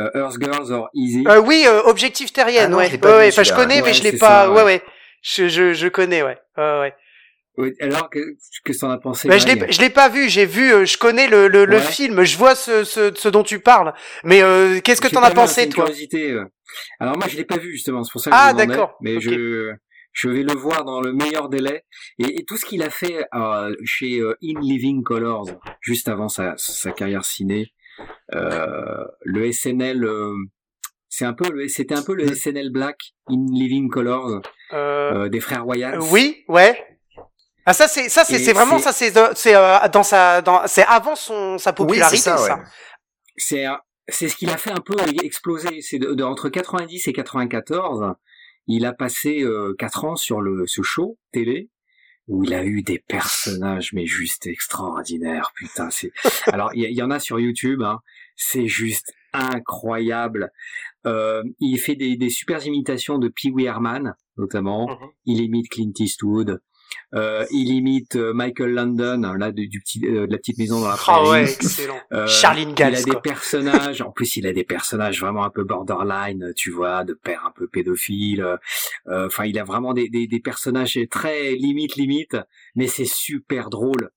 euh, 0.00 0.10
Earth 0.14 0.36
Girls 0.40 0.70
or 0.72 0.90
Easy? 0.94 1.24
euh, 1.26 1.40
oui, 1.40 1.64
euh, 1.66 1.82
Objectif 1.84 2.32
Terrienne, 2.32 2.64
Ah 2.66 2.68
non, 2.68 2.76
ouais, 2.78 2.90
ouais, 3.02 3.16
ouais. 3.16 3.28
Enfin, 3.28 3.42
je 3.44 3.52
connais, 3.54 3.76
mais 3.76 3.88
Ouais, 3.88 3.92
je 3.94 4.02
l'ai 4.02 4.12
pas. 4.12 4.44
ça, 4.44 4.50
ouais, 4.50 4.56
ouais. 4.58 4.64
ouais. 4.64 4.82
Je, 5.22 5.48
je, 5.48 5.72
je 5.72 5.88
connais, 5.88 6.22
ouais. 6.22 6.38
Ouais, 6.56 6.94
Alors 7.80 8.08
que 8.10 8.18
que 8.64 8.72
t'en 8.78 8.90
as 8.90 8.98
pensé 8.98 9.28
je 9.38 9.46
l'ai, 9.46 9.72
je 9.72 9.80
l'ai 9.80 9.90
pas 9.90 10.08
vu. 10.08 10.28
J'ai 10.28 10.46
vu, 10.46 10.72
euh, 10.72 10.84
je 10.84 10.96
connais 10.98 11.26
le, 11.28 11.48
le, 11.48 11.64
le 11.64 11.78
film. 11.80 12.22
Je 12.24 12.36
vois 12.38 12.54
ce, 12.54 12.84
ce, 12.84 13.12
ce 13.14 13.28
dont 13.28 13.42
tu 13.42 13.58
parles. 13.60 13.94
Mais 14.24 14.42
euh, 14.42 14.80
qu'est-ce 14.80 15.00
que 15.00 15.08
t'en 15.08 15.22
as 15.22 15.28
hein, 15.30 15.34
pensé, 15.34 15.64
une 15.64 15.70
toi? 15.70 15.84
curiosité, 15.84 16.30
euh. 16.32 16.44
Alors 17.00 17.16
moi 17.16 17.26
je 17.28 17.36
l'ai 17.36 17.44
pas 17.44 17.56
vu 17.56 17.72
justement, 17.72 18.04
c'est 18.04 18.12
pour 18.12 18.20
ça 18.20 18.30
que 18.30 18.36
Ah, 18.38 18.50
je 18.52 18.56
d'accord. 18.56 18.96
Mais 19.00 19.20
je 19.20 19.72
Je 20.12 20.28
vais 20.28 20.42
le 20.42 20.54
voir 20.54 20.84
dans 20.84 21.00
le 21.00 21.12
meilleur 21.12 21.48
délai. 21.48 21.84
Et, 22.18 22.40
et 22.40 22.44
tout 22.44 22.56
ce 22.56 22.64
qu'il 22.64 22.82
a 22.82 22.90
fait 22.90 23.24
euh, 23.34 23.74
chez 23.84 24.18
euh, 24.20 24.36
In 24.42 24.60
Living 24.60 25.02
Colors, 25.02 25.46
juste 25.80 26.08
avant 26.08 26.28
sa, 26.28 26.54
sa 26.56 26.90
carrière 26.92 27.24
ciné, 27.24 27.72
euh, 28.34 29.04
le 29.22 29.50
SNL, 29.52 30.04
euh, 30.04 30.34
c'est 31.08 31.24
un 31.24 31.32
peu, 31.34 31.48
le- 31.50 31.68
c'était 31.68 31.94
un 31.94 32.02
peu 32.02 32.14
le 32.14 32.34
SNL 32.34 32.70
Black, 32.70 32.98
In 33.28 33.46
Living 33.52 33.88
Colors, 33.90 34.40
Euh, 34.72 35.24
euh, 35.24 35.28
des 35.28 35.40
frères 35.40 35.64
Royal. 35.64 35.98
oui, 36.12 36.44
ouais. 36.48 36.76
Ah 37.70 37.74
ça 37.74 37.86
c'est 37.86 38.08
ça 38.08 38.24
c'est 38.24 38.52
vraiment 38.54 38.78
ça 38.78 38.92
c'est 38.92 39.10
de- 39.10 39.34
c'est 39.34 39.54
euh, 39.54 39.76
dans 39.92 40.02
sa 40.02 40.40
dans 40.40 40.66
c'est 40.66 40.84
avant 40.86 41.16
son 41.16 41.58
sa 41.58 41.74
popularité 41.74 42.16
ça, 42.16 42.38
ça. 42.38 42.56
ouais. 42.56 42.62
c'est 43.36 43.66
c'est 44.08 44.28
ce 44.30 44.36
qu'il 44.36 44.48
a 44.48 44.56
fait 44.56 44.70
un 44.70 44.80
peu 44.80 44.94
exploser. 45.22 45.82
C'est 45.82 45.98
de, 45.98 46.14
de- 46.14 46.24
entre 46.24 46.48
90 46.48 47.08
et 47.08 47.12
94, 47.12 48.14
il 48.68 48.86
a 48.86 48.94
passé 48.94 49.42
euh, 49.42 49.74
4 49.78 50.04
ans 50.06 50.16
sur 50.16 50.40
le 50.40 50.66
ce 50.66 50.80
show 50.80 51.18
télé 51.30 51.68
où 52.26 52.42
il 52.42 52.54
a 52.54 52.64
eu 52.64 52.80
des 52.80 53.00
personnages 53.06 53.92
mais 53.92 54.06
juste 54.06 54.46
extraordinaires. 54.46 55.52
Putain, 55.54 55.90
c'est 55.90 56.10
alors 56.46 56.70
il 56.72 56.90
y, 56.90 57.02
en 57.02 57.10
a 57.10 57.20
sur 57.20 57.38
YouTube. 57.38 57.82
Hein, 57.82 58.00
c'est 58.34 58.66
juste 58.66 59.12
incroyable. 59.34 60.52
Euh, 61.06 61.42
il 61.60 61.76
fait 61.78 61.96
des, 61.96 62.16
des 62.16 62.30
super 62.30 62.64
imitations 62.66 63.18
de 63.18 63.28
Pee 63.28 63.50
Wee 63.50 63.66
Herman 63.66 64.14
notamment. 64.38 64.88
Mhm. 64.88 65.08
Il 65.26 65.40
imite 65.42 65.68
Clint 65.68 65.92
Eastwood. 65.98 66.62
Euh, 67.14 67.44
il 67.50 67.68
imite 67.72 68.16
euh, 68.16 68.32
Michael 68.32 68.70
London, 68.72 69.22
hein, 69.24 69.36
là 69.38 69.50
du, 69.52 69.66
du 69.68 69.80
petit, 69.80 70.00
euh, 70.06 70.26
de 70.26 70.32
la 70.32 70.38
petite 70.38 70.58
maison 70.58 70.80
dans 70.80 70.88
la 70.88 70.94
Ah 70.94 70.96
prairie. 70.96 71.28
ouais, 71.28 71.42
excellent. 71.52 71.98
Euh, 72.12 72.26
Charlene 72.26 72.70
il 72.70 72.74
Gals, 72.74 72.96
a 72.96 73.02
des 73.02 73.20
personnages, 73.22 74.02
en 74.02 74.10
plus 74.10 74.36
il 74.36 74.46
a 74.46 74.52
des 74.52 74.64
personnages 74.64 75.20
vraiment 75.20 75.44
un 75.44 75.50
peu 75.50 75.64
borderline, 75.64 76.52
tu 76.56 76.70
vois, 76.70 77.04
de 77.04 77.14
père 77.14 77.44
un 77.46 77.50
peu 77.52 77.66
pédophile. 77.66 78.42
euh, 79.08 79.26
Enfin, 79.26 79.44
il 79.46 79.58
a 79.58 79.64
vraiment 79.64 79.94
des, 79.94 80.08
des, 80.08 80.26
des 80.26 80.40
personnages 80.40 80.98
très 81.10 81.52
limite 81.52 81.96
limite, 81.96 82.36
mais 82.74 82.86
c'est 82.86 83.04
super 83.06 83.70
drôle. 83.70 84.10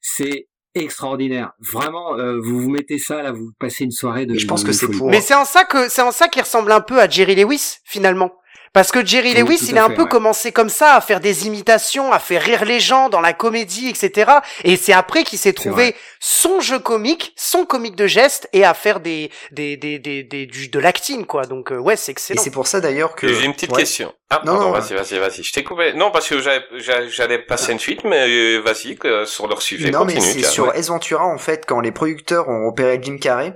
C'est 0.00 0.48
extraordinaire. 0.74 1.52
Vraiment, 1.58 2.16
euh, 2.18 2.38
vous 2.40 2.60
vous 2.60 2.70
mettez 2.70 2.98
ça 2.98 3.22
là, 3.22 3.32
vous 3.32 3.50
passez 3.58 3.84
une 3.84 3.90
soirée 3.90 4.24
de. 4.26 4.34
Et 4.34 4.38
je 4.38 4.46
pense 4.46 4.62
de 4.62 4.68
que 4.68 4.72
c'est 4.72 4.88
pour- 4.88 5.10
Mais 5.10 5.20
c'est 5.20 5.34
en 5.34 5.44
ça 5.44 5.64
que 5.64 5.88
c'est 5.88 6.02
en 6.02 6.12
ça 6.12 6.28
qu'il 6.28 6.42
ressemble 6.42 6.72
un 6.72 6.80
peu 6.80 7.00
à 7.00 7.08
Jerry 7.08 7.34
Lewis 7.34 7.76
finalement. 7.84 8.30
Parce 8.72 8.92
que 8.92 9.04
Jerry 9.04 9.34
Lewis, 9.34 9.66
il 9.68 9.78
a 9.78 9.84
un 9.84 9.88
fait, 9.88 9.94
peu 9.96 10.02
ouais. 10.04 10.08
commencé 10.08 10.52
comme 10.52 10.68
ça, 10.68 10.94
à 10.94 11.00
faire 11.00 11.18
des 11.18 11.48
imitations, 11.48 12.12
à 12.12 12.20
faire 12.20 12.40
rire 12.42 12.64
les 12.64 12.78
gens 12.78 13.08
dans 13.08 13.20
la 13.20 13.32
comédie, 13.32 13.88
etc. 13.88 14.30
Et 14.62 14.76
c'est 14.76 14.92
après 14.92 15.24
qu'il 15.24 15.40
s'est 15.40 15.52
trouvé 15.52 15.96
son 16.20 16.60
jeu 16.60 16.78
comique, 16.78 17.32
son 17.36 17.64
comique 17.66 17.96
de 17.96 18.06
geste, 18.06 18.48
et 18.52 18.64
à 18.64 18.72
faire 18.74 19.00
des 19.00 19.30
des 19.50 19.76
des 19.76 19.98
des, 19.98 20.22
des- 20.22 20.46
du 20.46 20.68
de 20.68 20.78
l'acting 20.78 21.26
quoi. 21.26 21.46
Donc 21.46 21.72
euh, 21.72 21.78
ouais, 21.78 21.96
c'est 21.96 22.10
Et 22.10 22.12
excellent. 22.12 22.40
c'est 22.42 22.50
pour 22.52 22.68
ça 22.68 22.80
d'ailleurs 22.80 23.16
que. 23.16 23.26
J'ai 23.26 23.44
une 23.44 23.54
petite 23.54 23.72
Ouais. 23.72 23.80
question. 23.80 24.14
Ah, 24.32 24.42
Non, 24.44 24.52
pardon, 24.52 24.66
non, 24.66 24.70
vas-y, 24.78 24.94
vas-y, 24.94 25.18
vas-y. 25.18 25.42
Je 25.42 25.52
t'ai 25.52 25.64
coupé. 25.64 25.92
Non, 25.94 26.12
parce 26.12 26.28
que 26.28 26.38
j'allais- 26.38 27.38
passer 27.40 27.72
une 27.72 27.80
suite, 27.80 28.04
mais 28.04 28.28
euh, 28.28 28.60
vas-y, 28.64 28.96
que 28.96 29.24
sur 29.24 29.48
leur 29.48 29.62
sujet. 29.62 29.90
Non, 29.90 30.04
mais 30.04 30.20
c'est 30.20 30.42
sur 30.44 30.68
ouais. 30.68 30.78
Ace 30.78 30.88
Ventura, 30.88 31.24
en 31.26 31.38
fait, 31.38 31.64
quand 31.66 31.80
les 31.80 31.90
producteurs 31.90 32.48
ont 32.48 32.66
repéré 32.66 33.00
Jim 33.02 33.16
Carrey, 33.20 33.54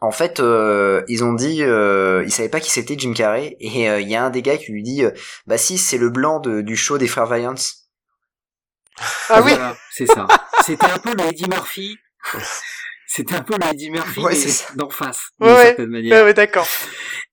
en 0.00 0.10
fait, 0.12 0.40
euh, 0.40 1.02
ils 1.08 1.22
ont 1.24 1.32
dit, 1.34 1.62
euh, 1.62 2.22
ils 2.24 2.30
savaient 2.32 2.48
pas 2.48 2.60
qui 2.60 2.70
c'était 2.70 2.98
Jim 2.98 3.12
Carrey, 3.14 3.56
et 3.60 3.88
euh, 3.90 4.00
il 4.00 4.08
y 4.08 4.16
a 4.16 4.24
un 4.24 4.30
des 4.30 4.42
gars 4.42 4.56
qui 4.56 4.72
lui 4.72 4.82
dit, 4.82 5.04
euh, 5.04 5.10
bah 5.46 5.58
si, 5.58 5.76
c'est 5.78 5.98
le 5.98 6.08
blanc 6.10 6.40
de- 6.40 6.60
du 6.62 6.76
show 6.76 6.96
des 6.98 7.06
frères 7.08 7.26
Valiance. 7.26 7.90
Ah 9.28 9.42
oui. 9.42 9.52
Voilà, 9.52 9.76
c'est 9.92 10.06
ça. 10.06 10.26
C'était 10.64 10.86
un 10.86 10.98
peu 10.98 11.14
le 11.14 11.24
Eddie 11.28 11.48
Murphy. 11.48 11.96
C'était 13.06 13.34
un 13.34 13.42
peu 13.42 13.54
le 13.60 13.66
Eddie 13.72 13.90
Murphy 13.90 14.20
Ouais, 14.20 14.30
mais 14.32 14.36
c'est 14.38 14.48
ça. 14.50 14.72
d'en 14.74 14.90
face, 14.90 15.30
Ouais, 15.40 15.46
d'une 15.48 15.56
ouais. 15.56 15.64
certaine 15.66 15.86
manière. 15.90 16.16
Ouais, 16.18 16.24
ouais, 16.24 16.34
d'accord. 16.34 16.66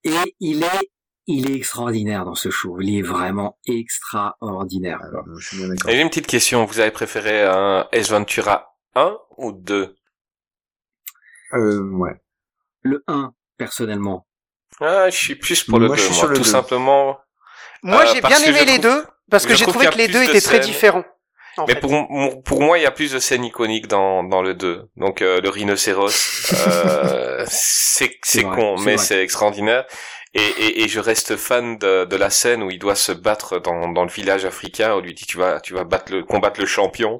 Et 0.03 0.35
il 0.39 0.63
est, 0.63 0.89
il 1.27 1.51
est 1.51 1.55
extraordinaire 1.55 2.23
dans 2.25 2.35
ce 2.35 2.49
show. 2.49 2.79
Il 2.79 2.97
est 2.97 3.01
vraiment 3.01 3.57
extraordinaire. 3.67 4.99
quoi. 5.11 5.23
je 5.37 5.47
suis 5.47 5.57
bien 5.57 5.67
d'accord. 5.67 5.89
Et 5.89 5.95
J'ai 5.95 6.01
une 6.01 6.09
petite 6.09 6.27
question. 6.27 6.65
Vous 6.65 6.79
avez 6.79 6.91
préféré 6.91 7.43
un 7.43 7.87
Ace 7.91 8.09
Ventura 8.11 8.75
1 8.95 9.17
ou 9.37 9.51
2 9.51 9.95
Euh, 11.53 11.81
ouais. 11.91 12.15
Le 12.87 13.03
1, 13.07 13.33
personnellement. 13.57 14.25
Ah, 14.79 15.09
je 15.09 15.17
suis 15.17 15.35
plus 15.35 15.63
pour 15.63 15.79
le 15.79 15.87
Moi, 15.87 15.95
2, 15.95 16.01
je 16.01 16.05
suis 16.07 16.13
moi. 16.13 16.19
sur 16.21 16.27
le 16.29 16.35
Tout 16.37 16.43
2. 16.43 16.49
simplement. 16.49 17.17
Moi, 17.83 18.03
Euh, 18.03 18.05
j'ai 18.13 18.21
bien 18.21 18.39
aimé 18.43 18.59
les 18.65 18.79
trouve- 18.79 18.81
deux 18.81 19.05
parce 19.29 19.45
que 19.45 19.55
j'ai 19.55 19.65
trouvé 19.65 19.87
que 19.87 19.97
les 19.97 20.07
deux 20.07 20.23
de 20.25 20.29
étaient 20.29 20.41
très 20.41 20.59
différents. 20.59 21.03
en 21.57 21.65
Mais 21.67 21.73
fait. 21.73 21.79
pour, 21.81 22.43
pour 22.43 22.61
moi, 22.61 22.77
il 22.77 22.83
y 22.83 22.85
a 22.85 22.91
plus 22.91 23.11
de 23.13 23.19
scènes 23.19 23.43
iconiques 23.43 23.87
dans, 23.87 24.23
dans 24.23 24.41
le 24.43 24.53
2. 24.53 24.89
Donc, 24.95 25.21
euh, 25.21 25.41
le 25.41 25.49
rhinocéros, 25.49 26.53
euh, 26.67 27.43
c'est 27.49 28.11
vrai, 28.43 28.55
con, 28.55 28.77
mais 28.79 28.97
c'est 28.97 29.21
extraordinaire. 29.23 29.85
Et, 30.33 30.41
et, 30.41 30.83
et 30.83 30.87
je 30.87 30.99
reste 30.99 31.35
fan 31.35 31.77
de, 31.79 32.05
de 32.05 32.15
la 32.15 32.29
scène 32.29 32.61
où 32.61 32.69
il 32.69 32.77
doit 32.77 32.95
se 32.95 33.11
battre 33.11 33.57
dans, 33.59 33.87
dans 33.89 34.03
le 34.03 34.09
village 34.11 34.45
africain. 34.45 34.93
On 34.93 34.99
lui 34.99 35.13
dit, 35.15 35.25
tu 35.25 35.37
vas, 35.37 35.59
tu 35.59 35.73
vas 35.73 35.83
battre 35.83 36.11
le, 36.13 36.23
combattre 36.23 36.59
le 36.59 36.67
champion. 36.67 37.17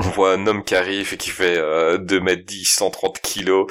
On 0.00 0.10
voit 0.10 0.32
un 0.32 0.46
homme 0.48 0.64
qui 0.64 0.74
arrive 0.74 1.14
et 1.14 1.16
qui 1.16 1.30
fait 1.30 1.56
euh, 1.56 1.98
2 1.98 2.18
mètres 2.18 2.44
10, 2.44 2.64
130 2.64 3.20
kilos. 3.20 3.68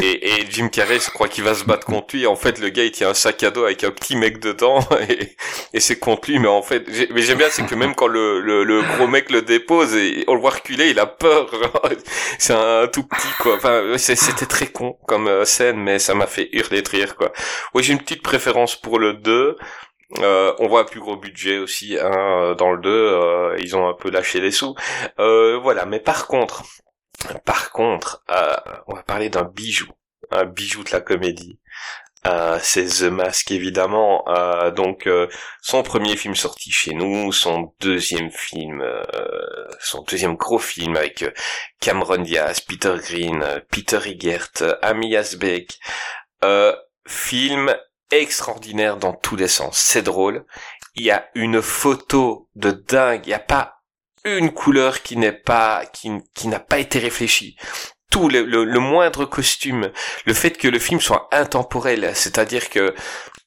Et, 0.00 0.44
Jim 0.48 0.68
Carrey, 0.68 1.00
je 1.00 1.10
crois 1.10 1.26
qu'il 1.26 1.42
va 1.42 1.54
se 1.54 1.64
battre 1.64 1.86
contre 1.86 2.14
lui. 2.14 2.24
En 2.26 2.36
fait, 2.36 2.60
le 2.60 2.68
gars, 2.68 2.84
il 2.84 2.92
tient 2.92 3.08
un 3.08 3.14
sac 3.14 3.42
à 3.42 3.50
dos 3.50 3.64
avec 3.64 3.82
un 3.82 3.90
petit 3.90 4.14
mec 4.14 4.38
dedans. 4.38 4.78
Et, 5.08 5.36
et 5.72 5.80
c'est 5.80 5.98
contre 5.98 6.30
lui. 6.30 6.38
Mais 6.38 6.46
en 6.46 6.62
fait, 6.62 6.84
mais 7.10 7.22
j'aime 7.22 7.38
bien, 7.38 7.48
c'est 7.50 7.66
que 7.66 7.74
même 7.74 7.96
quand 7.96 8.06
le, 8.06 8.82
gros 8.96 9.08
mec 9.08 9.30
le 9.30 9.42
dépose 9.42 9.94
et 9.96 10.24
on 10.28 10.34
le 10.34 10.40
voit 10.40 10.50
reculer, 10.50 10.90
il 10.90 11.00
a 11.00 11.06
peur. 11.06 11.50
C'est 12.38 12.54
un 12.54 12.86
tout 12.86 13.02
petit, 13.04 13.28
quoi. 13.40 13.56
Enfin, 13.56 13.82
c'était 13.96 14.46
très 14.46 14.66
con 14.68 14.98
comme 15.06 15.26
euh, 15.26 15.44
scène, 15.44 15.78
mais 15.78 15.98
ça 15.98 16.14
m'a 16.14 16.26
fait 16.26 16.48
hurler 16.52 16.82
de 16.82 16.88
rire, 16.88 17.16
quoi. 17.16 17.32
Oui, 17.74 17.82
j'ai 17.82 17.92
une 17.92 17.98
petite 17.98 18.22
préférence 18.22 18.76
pour 18.76 18.98
le 18.98 19.14
2. 19.14 19.56
Euh, 20.18 20.54
on 20.58 20.68
voit 20.68 20.82
un 20.82 20.84
plus 20.84 21.00
gros 21.00 21.16
budget 21.16 21.58
aussi 21.58 21.98
hein, 22.00 22.54
dans 22.56 22.72
le 22.72 22.80
2, 22.80 22.88
euh, 22.90 23.56
ils 23.58 23.76
ont 23.76 23.88
un 23.88 23.94
peu 23.94 24.10
lâché 24.10 24.40
les 24.40 24.52
sous. 24.52 24.74
Euh, 25.18 25.58
voilà, 25.58 25.84
mais 25.84 25.98
par 26.00 26.26
contre, 26.26 26.62
par 27.44 27.70
contre, 27.72 28.22
euh, 28.30 28.56
on 28.86 28.94
va 28.94 29.02
parler 29.02 29.30
d'un 29.30 29.44
bijou, 29.44 29.88
un 30.30 30.44
bijou 30.44 30.84
de 30.84 30.90
la 30.92 31.00
comédie. 31.00 31.58
Euh, 32.26 32.58
c'est 32.60 32.86
The 32.86 33.04
Mask 33.04 33.50
évidemment. 33.52 34.24
Euh, 34.28 34.70
donc 34.72 35.08
son 35.60 35.82
premier 35.82 36.16
film 36.16 36.34
sorti 36.34 36.70
chez 36.72 36.92
nous, 36.92 37.32
son 37.32 37.72
deuxième 37.80 38.30
film, 38.30 38.84
son 39.80 40.02
deuxième 40.02 40.34
gros 40.34 40.58
film 40.58 40.96
avec 40.96 41.24
Cameron 41.80 42.18
Diaz, 42.18 42.60
Peter 42.60 42.94
Green, 43.00 43.44
Peter 43.70 43.98
euh, 44.62 44.74
Ami 44.82 45.14
Asbeck. 45.16 45.78
Film 47.06 47.76
extraordinaire 48.10 48.96
dans 48.96 49.12
tous 49.12 49.36
les 49.36 49.48
sens. 49.48 49.78
C'est 49.78 50.02
drôle. 50.02 50.44
Il 50.94 51.04
y 51.04 51.10
a 51.10 51.28
une 51.34 51.60
photo 51.62 52.48
de 52.54 52.70
dingue. 52.70 53.22
Il 53.24 53.28
n'y 53.28 53.34
a 53.34 53.38
pas 53.38 53.82
une 54.24 54.52
couleur 54.52 55.02
qui 55.02 55.16
n'est 55.16 55.32
pas, 55.32 55.86
qui, 55.86 56.10
qui 56.34 56.48
n'a 56.48 56.60
pas 56.60 56.78
été 56.78 56.98
réfléchie. 56.98 57.56
Tout 58.10 58.28
le, 58.28 58.44
le, 58.44 58.64
le 58.64 58.80
moindre 58.80 59.24
costume, 59.24 59.90
le 60.24 60.34
fait 60.34 60.52
que 60.52 60.68
le 60.68 60.78
film 60.78 61.00
soit 61.00 61.28
intemporel, 61.32 62.12
c'est-à-dire 62.14 62.70
que 62.70 62.94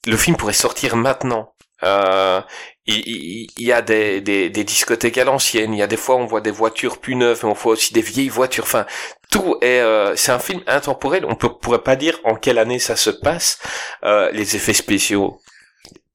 le 0.06 0.18
film 0.18 0.38
pourrait 0.38 0.54
sortir 0.54 0.96
maintenant. 0.96 1.54
Euh, 1.84 2.42
il, 2.86 3.48
y 3.58 3.72
a 3.72 3.82
des, 3.82 4.22
des, 4.22 4.50
des 4.50 4.64
discothèques 4.64 5.18
à 5.18 5.24
l'ancienne, 5.24 5.74
il 5.74 5.80
y 5.80 5.84
a 5.84 5.88
des 5.88 5.98
fois 5.98 6.16
on 6.16 6.26
voit 6.26 6.42
des 6.42 6.52
voitures 6.52 6.98
plus 7.00 7.16
neuves, 7.16 7.42
mais 7.44 7.50
on 7.50 7.54
voit 7.54 7.74
aussi 7.74 7.94
des 7.94 8.02
vieilles 8.02 8.30
voitures. 8.30 8.64
Enfin, 8.64 8.86
tout 9.32 9.58
est, 9.62 9.80
euh, 9.82 10.16
c'est 10.16 10.32
un 10.32 10.40
film 10.40 10.62
intemporel. 10.68 11.26
On 11.26 11.36
peut, 11.36 11.50
pourrait 11.50 11.84
pas 11.84 11.96
dire 11.96 12.18
en 12.24 12.36
quelle 12.36 12.58
année 12.58 12.80
ça 12.80 12.96
se 12.96 13.10
passe. 13.12 13.60
Euh, 14.04 14.32
les 14.32 14.56
effets 14.56 14.74
spéciaux, 14.74 15.40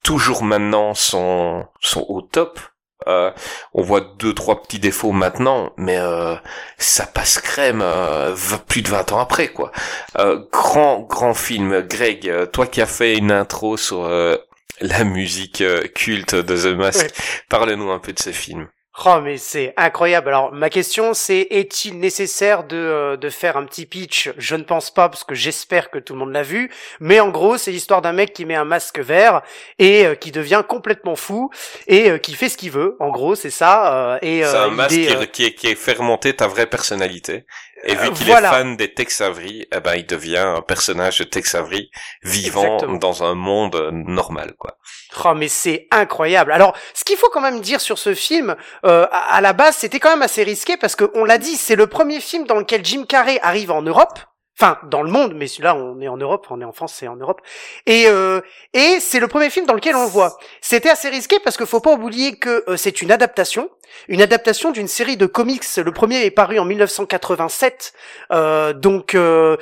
toujours 0.03 0.43
maintenant, 0.43 0.93
sont 0.93 1.65
sont 1.81 2.05
au 2.09 2.21
top. 2.21 2.59
Euh, 3.07 3.31
on 3.73 3.83
voit 3.83 4.01
deux 4.01 4.33
trois 4.33 4.61
petits 4.63 4.79
défauts 4.79 5.11
maintenant, 5.11 5.71
mais 5.77 5.97
euh, 5.97 6.35
ça 6.77 7.05
passe 7.05 7.39
crème 7.39 7.81
euh, 7.83 8.35
plus 8.67 8.81
de 8.81 8.87
20 8.89 9.11
ans 9.11 9.19
après 9.19 9.49
quoi. 9.49 9.71
Euh, 10.17 10.39
grand 10.51 11.01
grand 11.01 11.33
film, 11.33 11.81
Greg, 11.81 12.27
euh, 12.29 12.45
toi 12.45 12.65
qui 12.67 12.81
as 12.81 12.87
fait 12.87 13.17
une 13.17 13.31
intro 13.31 13.77
sur 13.77 14.05
euh, 14.05 14.37
la 14.81 15.03
musique 15.03 15.61
euh, 15.61 15.87
culte 15.87 16.35
de 16.35 16.55
The 16.57 16.75
Mask, 16.77 17.05
Ouais. 17.05 17.11
parle-nous 17.49 17.89
un 17.91 17.99
peu 17.99 18.13
de 18.13 18.19
ce 18.19 18.31
film. 18.31 18.67
Oh 19.05 19.19
mais 19.21 19.35
c'est 19.37 19.73
incroyable. 19.75 20.29
Alors 20.29 20.53
ma 20.53 20.69
question 20.69 21.13
c'est 21.13 21.47
est-il 21.49 21.99
nécessaire 21.99 22.63
de 22.63 22.77
euh, 22.77 23.17
de 23.17 23.29
faire 23.29 23.57
un 23.57 23.65
petit 23.65 23.85
pitch? 23.85 24.31
Je 24.37 24.55
ne 24.55 24.63
pense 24.63 24.89
pas 24.89 25.09
parce 25.09 25.25
que 25.25 25.35
j'espère 25.35 25.89
que 25.91 25.99
tout 25.99 26.13
le 26.13 26.19
monde 26.19 26.31
l'a 26.31 26.43
vu. 26.43 26.71
Mais 27.01 27.19
en 27.19 27.27
gros 27.27 27.57
c'est 27.57 27.71
l'histoire 27.71 28.01
d'un 28.01 28.13
mec 28.13 28.31
qui 28.31 28.45
met 28.45 28.55
un 28.55 28.63
masque 28.63 28.99
vert 28.99 29.41
et 29.79 30.05
euh, 30.05 30.15
qui 30.15 30.31
devient 30.31 30.63
complètement 30.65 31.17
fou 31.17 31.49
et 31.87 32.09
euh, 32.09 32.17
qui 32.17 32.35
fait 32.35 32.47
ce 32.47 32.55
qu'il 32.55 32.71
veut. 32.71 32.95
En 33.01 33.09
gros 33.09 33.35
c'est 33.35 33.49
ça. 33.49 34.17
et 34.21 34.43
C'est 34.43 34.55
un 34.55 34.69
masque 34.69 34.91
l'idée, 34.95 35.07
qui, 35.07 35.13
euh, 35.13 35.25
qui, 35.25 35.55
qui 35.55 35.75
fait 35.75 35.91
remonter 35.91 36.33
ta 36.33 36.47
vraie 36.47 36.67
personnalité. 36.67 37.43
Et 37.85 37.95
vu 37.95 38.11
qu'il 38.11 38.25
voilà. 38.25 38.49
est 38.49 38.51
fan 38.51 38.75
des 38.75 38.93
Tex 38.93 39.21
Avery, 39.21 39.67
eh 39.71 39.79
ben 39.79 39.95
il 39.95 40.05
devient 40.05 40.37
un 40.37 40.61
personnage 40.61 41.19
de 41.19 41.23
Tex 41.23 41.53
Avery 41.55 41.91
vivant 42.23 42.63
Exactement. 42.63 42.97
dans 42.97 43.23
un 43.23 43.35
monde 43.35 43.75
euh, 43.75 43.91
normal 43.91 44.53
quoi. 44.57 44.77
Oh 45.23 45.33
mais 45.35 45.47
c'est 45.47 45.87
incroyable. 45.91 46.51
Alors, 46.51 46.75
ce 46.93 47.03
qu'il 47.03 47.17
faut 47.17 47.29
quand 47.29 47.41
même 47.41 47.61
dire 47.61 47.79
sur 47.79 47.97
ce 47.97 48.13
film, 48.13 48.55
euh, 48.85 49.05
à 49.11 49.35
à 49.35 49.41
la 49.41 49.53
base, 49.53 49.75
c'était 49.75 49.99
quand 49.99 50.09
même 50.09 50.21
assez 50.21 50.43
risqué 50.43 50.77
parce 50.77 50.95
que 50.95 51.11
on 51.13 51.25
l'a 51.25 51.37
dit, 51.37 51.55
c'est 51.55 51.75
le 51.75 51.87
premier 51.87 52.19
film 52.19 52.45
dans 52.45 52.55
lequel 52.55 52.83
Jim 52.85 53.05
Carrey 53.07 53.39
arrive 53.41 53.71
en 53.71 53.81
Europe. 53.81 54.19
Enfin, 54.57 54.79
dans 54.89 55.03
le 55.03 55.11
monde, 55.11 55.33
mais 55.35 55.47
celui-là, 55.47 55.75
on 55.75 55.99
est 55.99 56.07
en 56.07 56.15
Europe, 56.15 56.47
on 56.49 56.61
est 56.61 56.65
en 56.65 56.71
France, 56.71 56.93
c'est 56.95 57.09
en 57.09 57.17
Europe. 57.17 57.41
Et 57.85 58.05
euh, 58.07 58.39
et 58.73 59.01
c'est 59.01 59.19
le 59.19 59.27
premier 59.27 59.49
film 59.49 59.65
dans 59.65 59.73
lequel 59.73 59.95
on 59.97 60.03
le 60.03 60.09
voit. 60.09 60.37
C'était 60.61 60.89
assez 60.89 61.09
risqué 61.09 61.39
parce 61.43 61.57
qu'il 61.57 61.65
faut 61.65 61.81
pas 61.81 61.91
oublier 61.91 62.37
que 62.37 62.63
euh, 62.69 62.77
c'est 62.77 63.01
une 63.01 63.11
adaptation, 63.11 63.69
une 64.07 64.21
adaptation 64.21 64.71
d'une 64.71 64.87
série 64.87 65.17
de 65.17 65.25
comics. 65.25 65.65
Le 65.75 65.91
premier 65.91 66.23
est 66.23 66.31
paru 66.31 66.57
en 66.57 66.65
1987, 66.65 67.93
euh, 68.31 68.71
donc 68.71 69.13
euh, 69.13 69.57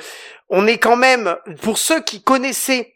on 0.48 0.66
est 0.68 0.78
quand 0.78 0.96
même 0.96 1.36
pour 1.62 1.78
ceux 1.78 2.00
qui 2.00 2.22
connaissaient 2.22 2.93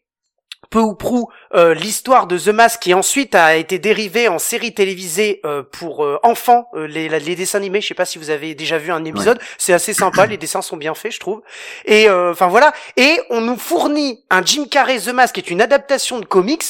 peu 0.71 0.81
ou 0.81 0.95
prou 0.95 1.29
euh, 1.55 1.75
l'histoire 1.75 2.27
de 2.27 2.39
The 2.39 2.49
Mask 2.49 2.83
qui 2.83 2.95
ensuite 2.95 3.35
a 3.35 3.57
été 3.57 3.79
dérivée 3.79 4.29
en 4.29 4.39
série 4.39 4.75
télévisée 4.75 5.41
euh, 5.45 5.63
pour 5.63 6.05
euh, 6.05 6.19
enfants 6.23 6.69
euh, 6.75 6.87
les, 6.87 7.09
les 7.09 7.37
dessins 7.37 7.59
animés. 7.59 7.81
Je 7.81 7.89
sais 7.89 7.95
pas 7.95 8.05
si 8.05 8.19
vous 8.19 8.31
avez 8.31 8.55
déjà 8.55 8.79
vu 8.79 8.93
un 8.93 9.05
épisode. 9.05 9.41
C'est 9.57 9.73
assez 9.73 9.95
sympa. 9.95 10.27
Les 10.27 10.37
dessins 10.37 10.63
sont 10.63 10.77
bien 10.77 10.95
faits 10.95 11.13
je 11.13 11.21
trouve. 11.21 11.43
Et 11.85 12.09
euh, 12.09 12.33
enfin 12.33 12.49
voilà. 12.49 12.73
Et 12.97 13.21
on 13.31 13.41
nous 13.41 13.57
fournit 13.57 14.25
un 14.31 14.45
Jim 14.45 14.67
Carrey 14.71 14.99
The 14.99 15.09
Mask 15.09 15.35
qui 15.35 15.41
est 15.41 15.51
une 15.51 15.63
adaptation 15.63 16.19
de 16.19 16.25
comics. 16.25 16.65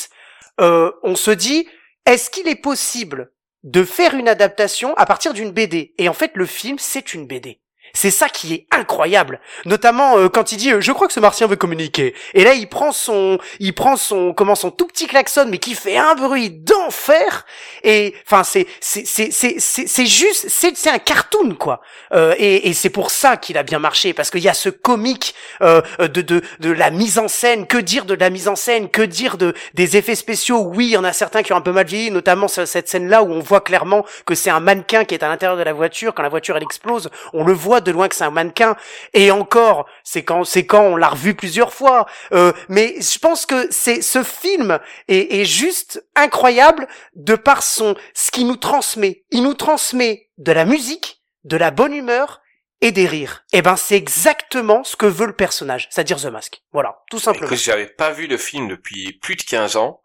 Euh, 0.61 0.90
on 1.03 1.14
se 1.14 1.30
dit 1.30 1.68
est-ce 2.07 2.30
qu'il 2.30 2.49
est 2.49 2.61
possible 2.61 3.30
de 3.64 3.84
faire 3.84 4.14
une 4.14 4.28
adaptation 4.28 4.94
à 4.96 5.05
partir 5.07 5.34
d'une 5.34 5.51
BD 5.51 5.94
et 5.99 6.09
en 6.09 6.12
fait 6.12 6.32
le 6.34 6.46
film 6.46 6.78
c'est 6.78 7.12
une 7.12 7.26
BD 7.26 7.61
c'est 7.93 8.11
ça 8.11 8.28
qui 8.28 8.55
est 8.55 8.66
incroyable, 8.70 9.41
notamment 9.64 10.18
euh, 10.18 10.28
quand 10.28 10.53
il 10.53 10.57
dit 10.57 10.72
euh, 10.72 10.80
je 10.80 10.93
crois 10.93 11.07
que 11.07 11.12
ce 11.12 11.20
martien 11.20 11.47
veut 11.47 11.57
communiquer. 11.57 12.14
Et 12.34 12.45
là 12.45 12.55
il 12.55 12.68
prend 12.68 12.93
son 12.93 13.39
il 13.61 13.74
prend 13.74 13.97
son 13.97 14.32
comment 14.32 14.55
son 14.55 14.70
tout 14.70 14.86
petit 14.86 15.07
klaxon 15.07 15.47
mais 15.49 15.59
qui 15.59 15.74
fait 15.74 15.97
un 15.97 16.14
bruit 16.14 16.51
d'enfer 16.51 17.47
et 17.82 18.14
enfin 18.26 18.45
c'est 18.45 18.66
c'est 18.80 19.05
c'est 19.07 19.30
c'est 19.30 19.59
c'est 19.59 20.07
juste 20.07 20.47
c'est 20.49 20.76
c'est 20.76 20.91
un 20.91 20.99
cartoon 20.99 21.55
quoi. 21.55 21.80
Euh, 22.12 22.34
et 22.39 22.68
et 22.68 22.72
c'est 22.72 22.91
pour 22.91 23.11
ça 23.11 23.36
qu'il 23.36 23.59
a 23.59 23.62
bien 23.62 23.78
marché 23.78 24.12
parce 24.12 24.30
qu'il 24.30 24.43
y 24.43 24.49
a 24.49 24.55
ce 24.55 24.68
comique 24.68 25.34
euh, 25.62 25.80
de 25.99 26.22
de 26.22 26.43
de 26.61 26.70
la 26.70 26.91
mise 26.91 27.18
en 27.18 27.28
scène, 27.28 27.66
que 27.66 27.78
dire 27.78 28.05
de 28.05 28.14
la 28.14 28.30
mise 28.30 28.49
en 28.49 28.57
scène, 28.57 28.89
que 28.89 29.03
dire 29.03 29.36
de 29.39 29.55
des 29.74 29.97
effets 29.97 30.14
spéciaux? 30.14 30.59
Oui, 30.74 30.86
il 30.86 30.91
y 30.93 30.97
en 30.97 31.05
a 31.05 31.12
certains 31.12 31.43
qui 31.43 31.53
ont 31.53 31.57
un 31.57 31.61
peu 31.61 31.72
mal 31.72 31.86
vieilli, 31.86 32.11
notamment 32.11 32.49
ce- 32.49 32.66
cette 32.66 32.89
scène 32.89 33.09
là 33.09 33.22
où 33.22 33.30
on 33.32 33.41
voit 33.41 33.61
clairement 33.61 34.05
que 34.26 34.34
c'est 34.34 34.51
un 34.51 34.61
mannequin 34.61 35.05
qui 35.05 35.14
est 35.14 35.22
à 35.22 35.28
l'intérieur 35.28 35.57
de 35.59 35.62
la 35.62 35.72
voiture 35.72 36.14
quand 36.14 36.22
la 36.22 36.28
voiture 36.28 36.57
elle 36.57 36.62
explose, 36.62 37.11
on 37.32 37.45
le 37.45 37.53
voit 37.53 37.80
loin 37.93 38.09
que 38.09 38.14
c'est 38.14 38.24
un 38.24 38.30
mannequin. 38.30 38.76
Et 39.14 39.30
encore 39.30 39.86
c'est 40.05 40.24
quand 40.24 40.45
c'est 40.45 40.66
quand 40.66 40.82
on 40.82 40.97
l'a 40.97 41.09
revu 41.09 41.34
plusieurs 41.34 41.72
fois. 41.72 42.07
Euh, 42.32 42.53
mais 42.68 42.95
je 43.01 43.18
pense 43.18 43.47
que 43.47 43.66
c'est 43.70 44.03
ce 44.03 44.22
film 44.22 44.78
est, 45.09 45.41
est 45.41 45.45
juste 45.45 46.05
incroyable 46.14 46.86
de 47.14 47.34
par 47.34 47.62
son 47.62 47.95
ce 48.14 48.30
qu'il 48.30 48.47
nous 48.47 48.57
transmet. 48.57 49.24
Il 49.30 49.43
nous 49.43 49.55
transmet 49.55 50.28
de 50.39 50.53
la 50.53 50.64
musique 50.64 51.22
de 51.45 51.57
la 51.57 51.70
bonne 51.70 51.93
humeur 51.95 52.41
et 52.80 52.93
des 52.93 53.07
rires. 53.07 53.45
Et 53.53 53.61
ben 53.62 53.76
c'est 53.76 53.97
exactement 53.97 54.84
ce 54.84 54.95
que 54.97 55.07
veut 55.07 55.26
le 55.26 55.32
personnage 55.34 55.89
c'est-à-dire 55.91 56.20
The 56.20 56.26
Mask. 56.26 56.62
Voilà 56.72 56.99
tout 57.11 57.18
simplement. 57.18 57.47
Écoute, 57.47 57.59
j'avais 57.59 57.86
pas 57.86 58.11
vu 58.11 58.26
le 58.26 58.36
film 58.36 58.68
depuis 58.68 59.12
plus 59.20 59.34
de 59.36 59.43
15 59.43 59.76
ans. 59.76 60.01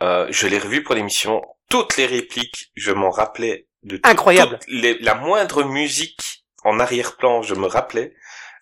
Euh, 0.00 0.26
je 0.30 0.46
l'ai 0.46 0.58
revu 0.58 0.84
pour 0.84 0.94
l'émission. 0.94 1.42
Toutes 1.68 1.96
les 1.96 2.06
répliques, 2.06 2.70
je 2.76 2.92
m'en 2.92 3.10
rappelais 3.10 3.66
de 3.82 3.96
tout- 3.96 4.08
Incroyable. 4.08 4.58
les- 4.68 4.96
la 5.00 5.14
moindre 5.16 5.64
musique 5.64 6.44
en 6.64 6.78
arrière-plan, 6.80 7.42
je 7.42 7.54
me 7.54 7.66
rappelais. 7.66 8.14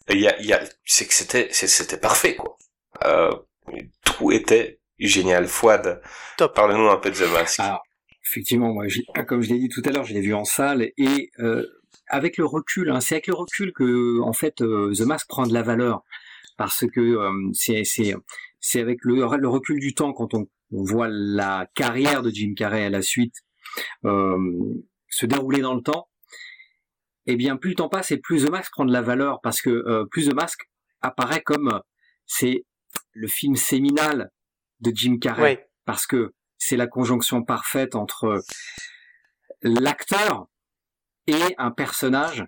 Il 0.09 0.21
y 0.21 0.29
a, 0.29 0.39
il 0.41 0.47
y 0.47 0.53
a, 0.53 0.61
c'est 0.85 1.07
que 1.07 1.15
c'était, 1.15 1.49
c'était 1.53 1.99
parfait, 1.99 2.37
quoi. 2.37 2.57
Euh, 3.05 3.33
tout 4.05 4.31
était 4.33 4.81
génial. 4.99 5.47
Fouad, 5.49 6.01
Top. 6.37 6.55
parle-nous 6.55 6.89
un 6.89 6.97
peu 6.99 7.11
de 7.11 7.17
The 7.17 7.33
Mask. 7.33 7.61
Alors, 7.61 7.83
effectivement, 8.25 8.73
moi, 8.73 8.87
j'ai- 8.89 9.05
comme 9.27 9.43
je 9.43 9.51
l'ai 9.53 9.59
dit 9.59 9.69
tout 9.69 9.83
à 9.85 9.91
l'heure, 9.91 10.05
je 10.05 10.15
l'ai 10.15 10.21
vu 10.21 10.35
en 10.35 10.45
salle 10.45 10.91
et 10.97 11.31
euh, 11.41 11.67
avec 12.09 12.37
le 12.39 12.47
recul, 12.47 12.91
hein, 12.91 13.01
c'est 13.01 13.17
avec 13.17 13.27
le 13.27 13.35
recul 13.35 13.73
que 13.73 14.21
en 14.21 14.33
fait 14.33 14.61
euh, 14.63 14.93
The 14.97 15.01
Mask 15.01 15.29
prend 15.29 15.45
de 15.47 15.53
la 15.53 15.63
valeur 15.63 16.03
parce 16.57 16.85
que 16.87 17.01
euh, 17.01 17.33
c'est 17.53 17.83
c'est 17.85 18.15
c'est 18.61 18.81
avec 18.81 19.01
le, 19.03 19.15
le 19.37 19.49
recul 19.49 19.81
du 19.81 19.93
temps 19.95 20.13
quand 20.13 20.33
on, 20.35 20.47
on 20.73 20.85
voit 20.85 21.09
la 21.11 21.67
carrière 21.75 22.23
de 22.23 22.31
Jim 22.31 22.55
Carrey 22.57 22.85
à 22.85 22.91
la 22.91 23.03
suite 23.03 23.35
euh, 24.05 24.39
se 25.09 25.27
dérouler 25.27 25.61
dans 25.61 25.75
le 25.75 25.83
temps. 25.83 26.09
Eh 27.27 27.37
bien, 27.37 27.57
plus 27.57 27.71
le 27.71 27.77
temps 27.77 27.89
passe 27.89 28.11
et 28.13 28.19
plus 28.19 28.45
The 28.45 28.51
Mask 28.51 28.71
prend 28.73 28.85
de 28.85 28.93
la 28.93 29.03
valeur 29.03 29.41
parce 29.43 29.61
que 29.61 29.71
euh, 29.71 30.05
plus 30.11 30.29
The 30.29 30.35
Mask 30.35 30.69
apparaît 31.01 31.43
comme 31.43 31.81
c'est 32.27 32.65
le 33.13 33.27
film 33.29 33.57
séminal 33.57 34.31
de 34.81 34.93
Jim 34.95 35.19
Carrey. 35.19 35.43
Ouais 35.43 35.67
parce 35.87 36.07
que 36.07 36.35
c'est 36.59 36.77
la 36.77 36.87
conjonction 36.87 37.43
parfaite 37.43 37.95
entre 37.95 38.43
l'acteur 39.63 40.49
et 41.27 41.55
un 41.57 41.71
personnage 41.71 42.45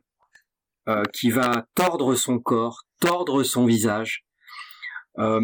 euh, 0.89 1.03
qui 1.15 1.31
va 1.31 1.67
tordre 1.75 2.15
son 2.15 2.39
corps, 2.39 2.85
tordre 3.01 3.43
son 3.43 3.65
visage, 3.65 4.25
euh, 5.19 5.41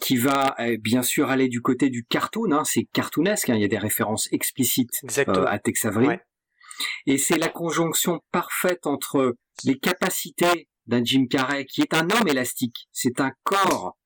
qui 0.00 0.16
va 0.16 0.54
euh, 0.60 0.76
bien 0.80 1.02
sûr 1.02 1.30
aller 1.30 1.48
du 1.48 1.60
côté 1.60 1.90
du 1.90 2.04
cartoon, 2.04 2.52
hein, 2.52 2.64
c'est 2.64 2.84
cartoonesque, 2.92 3.50
hein, 3.50 3.54
il 3.54 3.62
y 3.62 3.64
a 3.64 3.68
des 3.68 3.78
références 3.78 4.28
explicites 4.32 5.00
euh, 5.28 5.44
à 5.46 5.58
Tex 5.58 5.84
Avery. 5.84 6.06
Ouais. 6.06 6.20
Et 7.06 7.18
c'est 7.18 7.38
la 7.38 7.48
conjonction 7.48 8.20
parfaite 8.30 8.86
entre 8.86 9.36
les 9.64 9.78
capacités 9.78 10.68
d'un 10.86 11.04
Jim 11.04 11.26
Carrey, 11.30 11.64
qui 11.64 11.82
est 11.82 11.94
un 11.94 12.08
homme 12.10 12.28
élastique, 12.28 12.88
c'est 12.92 13.20
un 13.20 13.30
corps 13.44 13.96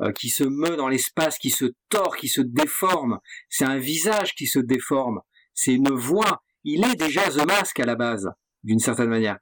euh, 0.00 0.12
qui 0.12 0.28
se 0.28 0.44
meut 0.44 0.76
dans 0.76 0.88
l'espace, 0.88 1.38
qui 1.38 1.50
se 1.50 1.66
tord, 1.88 2.16
qui 2.16 2.28
se 2.28 2.40
déforme, 2.40 3.18
c'est 3.48 3.64
un 3.64 3.78
visage 3.78 4.34
qui 4.34 4.46
se 4.46 4.58
déforme, 4.58 5.20
c'est 5.54 5.74
une 5.74 5.90
voix. 5.90 6.42
Il 6.64 6.84
est 6.84 6.96
déjà 6.96 7.22
The 7.30 7.46
Mask 7.46 7.80
à 7.80 7.86
la 7.86 7.96
base, 7.96 8.28
d'une 8.64 8.80
certaine 8.80 9.08
manière. 9.08 9.38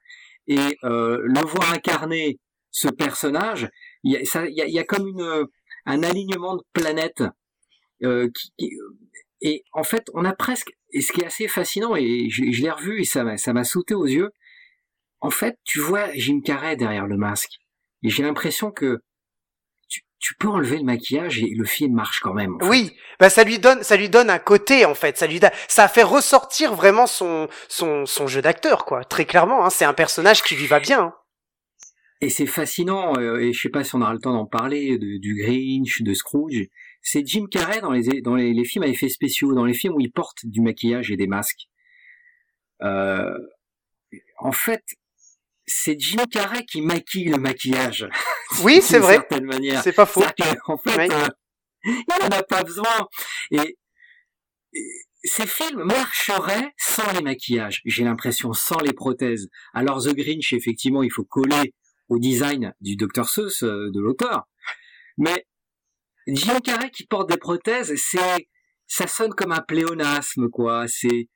Et 0.47 0.79
euh, 0.85 1.19
le 1.23 1.41
voir 1.47 1.73
incarner 1.73 2.39
ce 2.71 2.89
personnage, 2.89 3.69
il 4.05 4.13
y 4.13 4.61
a, 4.63 4.67
y 4.67 4.87
comme 4.87 5.49
un 5.85 6.03
alignement 6.03 6.57
de 6.57 6.63
planètes 6.73 7.25
euh, 8.05 8.29
qui- 8.57 8.71
et 9.41 9.65
en 9.73 9.85
fait, 9.85 10.05
on 10.15 10.25
a 10.25 10.33
presque, 10.35 10.73
et 10.93 11.01
ce 11.01 11.13
qui 11.13 11.21
est 11.21 11.27
assez 11.27 11.49
fascinant, 11.49 11.95
et 11.97 12.29
je, 12.31 12.45
je 12.51 12.63
l'ai 12.63 12.71
revu 12.71 13.01
et 13.01 13.05
ça 13.05 13.25
m'a, 13.25 13.37
ça 13.37 13.53
m'a 13.53 13.65
sauté 13.65 13.95
aux 13.95 14.07
yeux. 14.07 14.31
En 15.21 15.31
fait, 15.31 15.57
tu 15.65 15.81
vois 15.81 16.13
Jim 16.15 16.41
Carrey 16.45 16.77
derrière 16.77 17.07
le 17.07 17.17
masque, 17.17 17.59
et 18.03 18.09
j'ai 18.11 18.23
l'impression 18.23 18.71
que 18.71 18.99
tu, 19.89 20.03
tu 20.19 20.35
peux 20.37 20.49
enlever 20.49 20.79
le 20.79 20.85
maquillage 20.85 21.43
et 21.43 21.51
le 21.57 21.65
film 21.65 21.95
marche 21.95 22.21
quand 22.21 22.35
même. 22.35 22.57
fait. 22.61 22.67
Oui, 22.69 22.97
bah 23.19 23.31
ça 23.31 23.43
lui 23.45 23.59
donne, 23.59 23.83
ça 23.83 23.97
lui 23.97 24.09
donne 24.09 24.31
un 24.31 24.39
côté 24.39 24.85
en 24.85 24.95
fait. 24.95 25.17
Ça 25.17 25.27
lui, 25.27 25.41
da- 25.41 25.53
ça 25.67 25.89
fait 25.89 26.03
ressortir 26.03 26.75
vraiment 26.75 27.07
son 27.07 27.49
son 27.69 28.07
son 28.07 28.27
jeu 28.27 28.43
d'acteur 28.43 28.85
quoi. 28.85 29.05
Très 29.05 29.25
clairement, 29.25 29.65
hein, 29.65 29.71
c'est 29.71 29.85
un 29.85 29.95
personnage 29.95 30.43
qui 30.43 30.55
lui 30.57 30.67
va 30.67 30.79
bien. 30.81 31.01
hein. 31.01 31.15
Et 32.21 32.31
c'est 32.31 32.47
fascinant, 32.47 33.17
euh, 33.17 33.39
et 33.39 33.53
je 33.53 33.61
sais 33.63 33.69
pas 33.69 33.85
si 33.85 33.95
on 33.95 34.03
aura 34.03 34.13
le 34.13 34.19
temps 34.19 34.33
d'en 34.33 34.47
parler, 34.47 34.99
de- 34.99 35.19
du 35.19 35.37
Grinch, 35.37 36.03
de 36.03 36.15
Scrooge. 36.15 36.67
C'est 37.11 37.27
Jim 37.27 37.47
Carrey 37.51 37.81
dans 37.81 37.91
les, 37.93 38.21
dans 38.21 38.35
les, 38.35 38.53
les 38.53 38.65
films 38.67 38.85
à 38.85 38.87
effets 38.87 39.09
spéciaux, 39.09 39.55
dans 39.55 39.65
les 39.65 39.73
films 39.73 39.95
où 39.95 40.01
il 40.01 40.13
porte 40.13 40.45
du 40.45 40.61
maquillage 40.61 41.11
et 41.11 41.17
des 41.17 41.27
masques. 41.27 41.69
Euh, 42.83 43.33
en 44.39 44.53
fait, 44.53 44.83
c'est 45.65 45.99
Jim 45.99 46.23
Carrey 46.31 46.67
qui 46.67 46.83
maquille 46.83 47.31
le 47.31 47.39
maquillage. 47.39 48.09
Oui, 48.63 48.81
c'est 48.83 48.99
vrai. 48.99 49.15
certaine 49.15 49.45
manière. 49.45 49.83
C'est 49.83 49.93
pas 49.93 50.07
faux. 50.07 50.23
En 50.67 50.77
fait, 50.79 50.97
Oui. 50.99 51.09
euh, 51.11 51.29
il 51.85 52.05
n'en 52.21 52.37
a 52.37 52.43
pas 52.43 52.63
besoin. 52.63 53.07
Et, 53.51 53.77
et 54.75 54.85
ces 55.23 55.47
films 55.47 55.85
marcheraient 55.85 56.73
sans 56.79 57.11
les 57.13 57.21
maquillages. 57.23 57.81
J'ai 57.87 58.05
l'impression 58.05 58.53
sans 58.55 58.81
les 58.81 58.93
prothèses. 58.95 59.49
Alors 59.75 60.03
The 60.03 60.15
Grinch, 60.15 60.53
effectivement, 60.55 61.03
il 61.03 61.11
faut 61.11 61.25
coller 61.25 61.75
au 62.09 62.19
design 62.19 62.75
du 62.81 62.97
Dr 62.97 63.27
Seuss, 63.29 63.63
euh, 63.63 63.91
de 63.93 64.01
l'auteur. 64.01 64.47
Mais 65.19 65.47
Jim 66.29 66.61
Carrey 66.61 66.91
qui 66.91 67.07
porte 67.07 67.29
des 67.29 67.37
prothèses, 67.37 67.95
c'est, 67.97 68.49
ça 68.87 69.07
sonne 69.07 69.35
comme 69.35 69.53
un 69.53 69.61
pléonasme, 69.61 70.49
quoi. 70.49 70.87
C'est, 70.89 71.29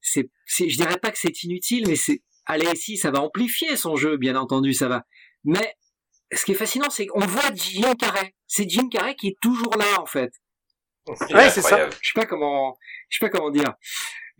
c'est, 0.00 0.28
c'est, 0.46 0.68
je 0.68 0.76
dirais 0.76 0.98
pas 0.98 1.10
que 1.10 1.18
c'est 1.18 1.42
inutile, 1.44 1.86
mais 1.88 1.96
c'est, 1.96 2.22
allez, 2.46 2.74
si, 2.74 2.96
ça 2.96 3.10
va 3.10 3.20
amplifier 3.20 3.76
son 3.76 3.96
jeu, 3.96 4.16
bien 4.16 4.36
entendu, 4.36 4.74
ça 4.74 4.88
va. 4.88 5.04
Mais, 5.44 5.74
ce 6.32 6.44
qui 6.44 6.52
est 6.52 6.56
fascinant, 6.56 6.90
c'est 6.90 7.06
qu'on 7.06 7.20
voit 7.20 7.54
Jim 7.54 7.94
Carrey. 7.94 8.34
C'est 8.46 8.68
Jim 8.68 8.88
Carrey 8.88 9.14
qui 9.14 9.28
est 9.28 9.36
toujours 9.40 9.76
là, 9.76 10.00
en 10.00 10.06
fait. 10.06 10.32
Ouais, 11.30 11.50
c'est 11.50 11.62
ça. 11.62 11.88
Je 12.00 12.08
sais 12.08 12.14
pas 12.14 12.26
comment, 12.26 12.76
je 13.08 13.18
sais 13.18 13.26
pas 13.26 13.30
comment 13.30 13.50
dire. 13.50 13.74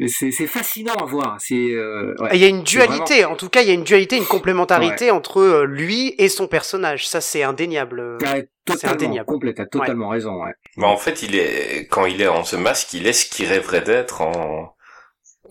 C'est, 0.08 0.30
c'est 0.30 0.46
fascinant 0.46 0.94
à 0.94 1.04
voir. 1.04 1.36
C'est, 1.40 1.54
euh, 1.72 2.14
ouais. 2.20 2.30
Il 2.32 2.40
y 2.40 2.44
a 2.44 2.48
une 2.48 2.64
C'est 2.66 2.76
dualité, 2.76 3.24
en 3.24 3.36
tout 3.36 3.48
cas, 3.50 3.60
il 3.62 3.68
y 3.68 3.70
a 3.70 3.74
une 3.74 3.84
dualité, 3.84 4.16
une 4.16 4.24
complémentarité 4.26 5.10
entre 5.10 5.40
euh, 5.40 5.64
lui 5.66 6.14
et 6.18 6.28
son 6.28 6.46
personnage. 6.48 7.06
Ça, 7.06 7.20
c'est 7.20 7.42
indéniable. 7.42 8.00
euh. 8.00 8.18
Totalement, 8.64 8.94
indéniable. 8.94 9.26
complet, 9.26 9.54
t'as 9.54 9.66
totalement 9.66 10.08
raison, 10.10 10.42
ouais. 10.42 10.52
Mais 10.76 10.86
en 10.86 10.96
fait, 10.96 11.22
il 11.22 11.34
est, 11.36 11.86
quand 11.90 12.06
il 12.06 12.22
est 12.22 12.28
en 12.28 12.42
The 12.42 12.54
Mask, 12.54 12.92
il 12.94 13.06
est 13.06 13.12
ce 13.12 13.26
qu'il 13.26 13.46
rêverait 13.46 13.80
d'être 13.82 14.20
en, 14.22 14.74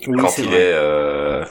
Oui, 0.08 0.18
quand 0.22 0.30
c'est 0.30 0.44
il 0.44 0.48
vrai. 0.50 0.58
est 0.58 0.72
euh, 0.74 1.46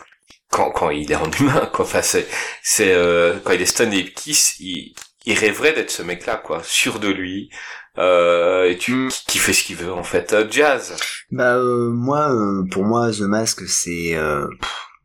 quand 0.50 0.70
quand 0.70 0.90
il 0.90 1.12
est 1.12 1.16
en 1.16 1.30
humain 1.30 1.68
quoi 1.72 1.84
enfin 1.84 2.00
c'est 2.02 2.26
c'est 2.62 2.92
euh, 2.94 3.38
quand 3.44 3.52
il 3.52 3.60
est 3.60 3.66
Stone 3.66 3.92
et 3.92 4.04
Kiss 4.12 4.56
il 4.60 4.94
il 5.26 5.38
rêverait 5.38 5.74
d'être 5.74 5.90
ce 5.90 6.02
mec 6.02 6.24
là 6.24 6.36
quoi 6.36 6.62
sûr 6.64 6.98
de 7.00 7.08
lui 7.08 7.50
euh, 7.98 8.70
et 8.70 8.78
tu 8.78 8.92
Mm. 8.92 9.08
qui, 9.08 9.24
qui 9.26 9.38
fait 9.38 9.52
ce 9.52 9.64
qu'il 9.64 9.76
veut 9.76 9.92
en 9.92 10.02
fait 10.04 10.32
Euh, 10.32 10.46
jazz 10.50 10.94
Bah 11.30 11.56
euh, 11.56 11.90
moi, 11.90 12.32
euh, 12.32 12.64
pour 12.70 12.84
moi, 12.84 13.10
The 13.10 13.20
Mask, 13.22 13.66
c'est 13.68 14.14
euh, 14.16 14.46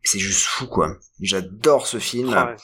c'est 0.02 0.18
juste 0.18 0.44
fou 0.44 0.66
quoi. 0.66 0.96
J'adore 1.20 1.86
ce 1.86 1.98
film. 1.98 2.32
Ah 2.34 2.46
ouais. 2.46 2.56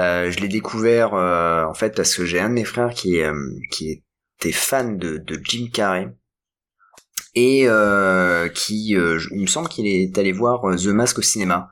Euh, 0.00 0.30
je 0.30 0.40
l'ai 0.40 0.48
découvert 0.48 1.14
euh, 1.14 1.64
en 1.64 1.74
fait 1.74 1.94
parce 1.96 2.14
que 2.14 2.24
j'ai 2.24 2.40
un 2.40 2.48
de 2.48 2.54
mes 2.54 2.64
frères 2.64 2.90
qui 2.94 3.20
euh, 3.22 3.34
qui 3.70 4.02
était 4.40 4.52
fan 4.52 4.98
de, 4.98 5.18
de 5.18 5.40
Jim 5.44 5.68
Carrey 5.72 6.08
et 7.34 7.64
euh, 7.68 8.48
qui 8.48 8.96
euh, 8.96 9.18
il 9.32 9.42
me 9.42 9.46
semble 9.46 9.68
qu'il 9.68 9.86
est 9.86 10.16
allé 10.18 10.32
voir 10.32 10.62
The 10.76 10.86
Mask 10.86 11.18
au 11.18 11.22
cinéma. 11.22 11.70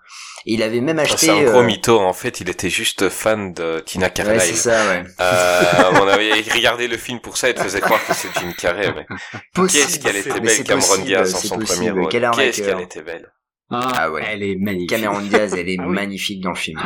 Et 0.49 0.55
il 0.55 0.62
avait 0.62 0.80
même 0.80 0.99
Ah, 0.99 1.03
acheté. 1.03 1.26
C'est 1.26 1.30
un 1.30 1.42
gros 1.42 1.59
euh, 1.61 1.64
mytho, 1.64 1.99
en 1.99 2.12
fait, 2.12 2.40
il 2.40 2.49
était 2.49 2.70
juste 2.70 3.09
fan 3.09 3.53
de 3.53 3.80
Tina 3.84 4.07
ouais, 4.07 4.12
Carlyle. 4.12 4.40
c'est 4.40 4.55
ça, 4.55 4.88
ouais. 4.90 5.03
Euh, 5.20 5.62
on 6.01 6.07
avait 6.07 6.30
regardé 6.55 6.86
le 6.86 6.97
film 6.97 7.18
pour 7.20 7.36
ça 7.36 7.51
et 7.51 7.55
te 7.55 7.61
faisait 7.61 7.80
croire 7.80 8.05
que 8.07 8.14
c'est 8.14 8.28
Jim 8.38 8.53
Carrey, 8.57 8.92
mais 8.94 9.07
Possible. 9.55 9.84
qu'est-ce 9.84 9.99
qu'elle 9.99 10.16
était 10.16 10.38
belle, 10.40 10.62
Cameron 10.64 10.99
Diaz 10.99 11.34
c'est 11.34 11.49
son 11.49 11.57
possible. 11.59 11.74
premier 11.76 11.90
rôle. 11.90 12.09
Qu'est-ce 12.36 12.62
qu'elle 12.62 12.80
était 12.80 13.03
belle. 13.03 13.28
Ah, 13.70 13.90
Ah 13.97 14.11
ouais. 14.12 14.22
elle 14.24 14.44
est 14.44 14.55
magnifique. 14.57 14.90
Cameron 14.90 15.20
Diaz, 15.20 15.53
elle 15.55 15.68
est 15.68 15.76
Ah 15.80 15.84
oui. 15.88 15.94
magnifique 15.94 16.40
dans 16.40 16.51
le 16.51 16.57
film. 16.57 16.80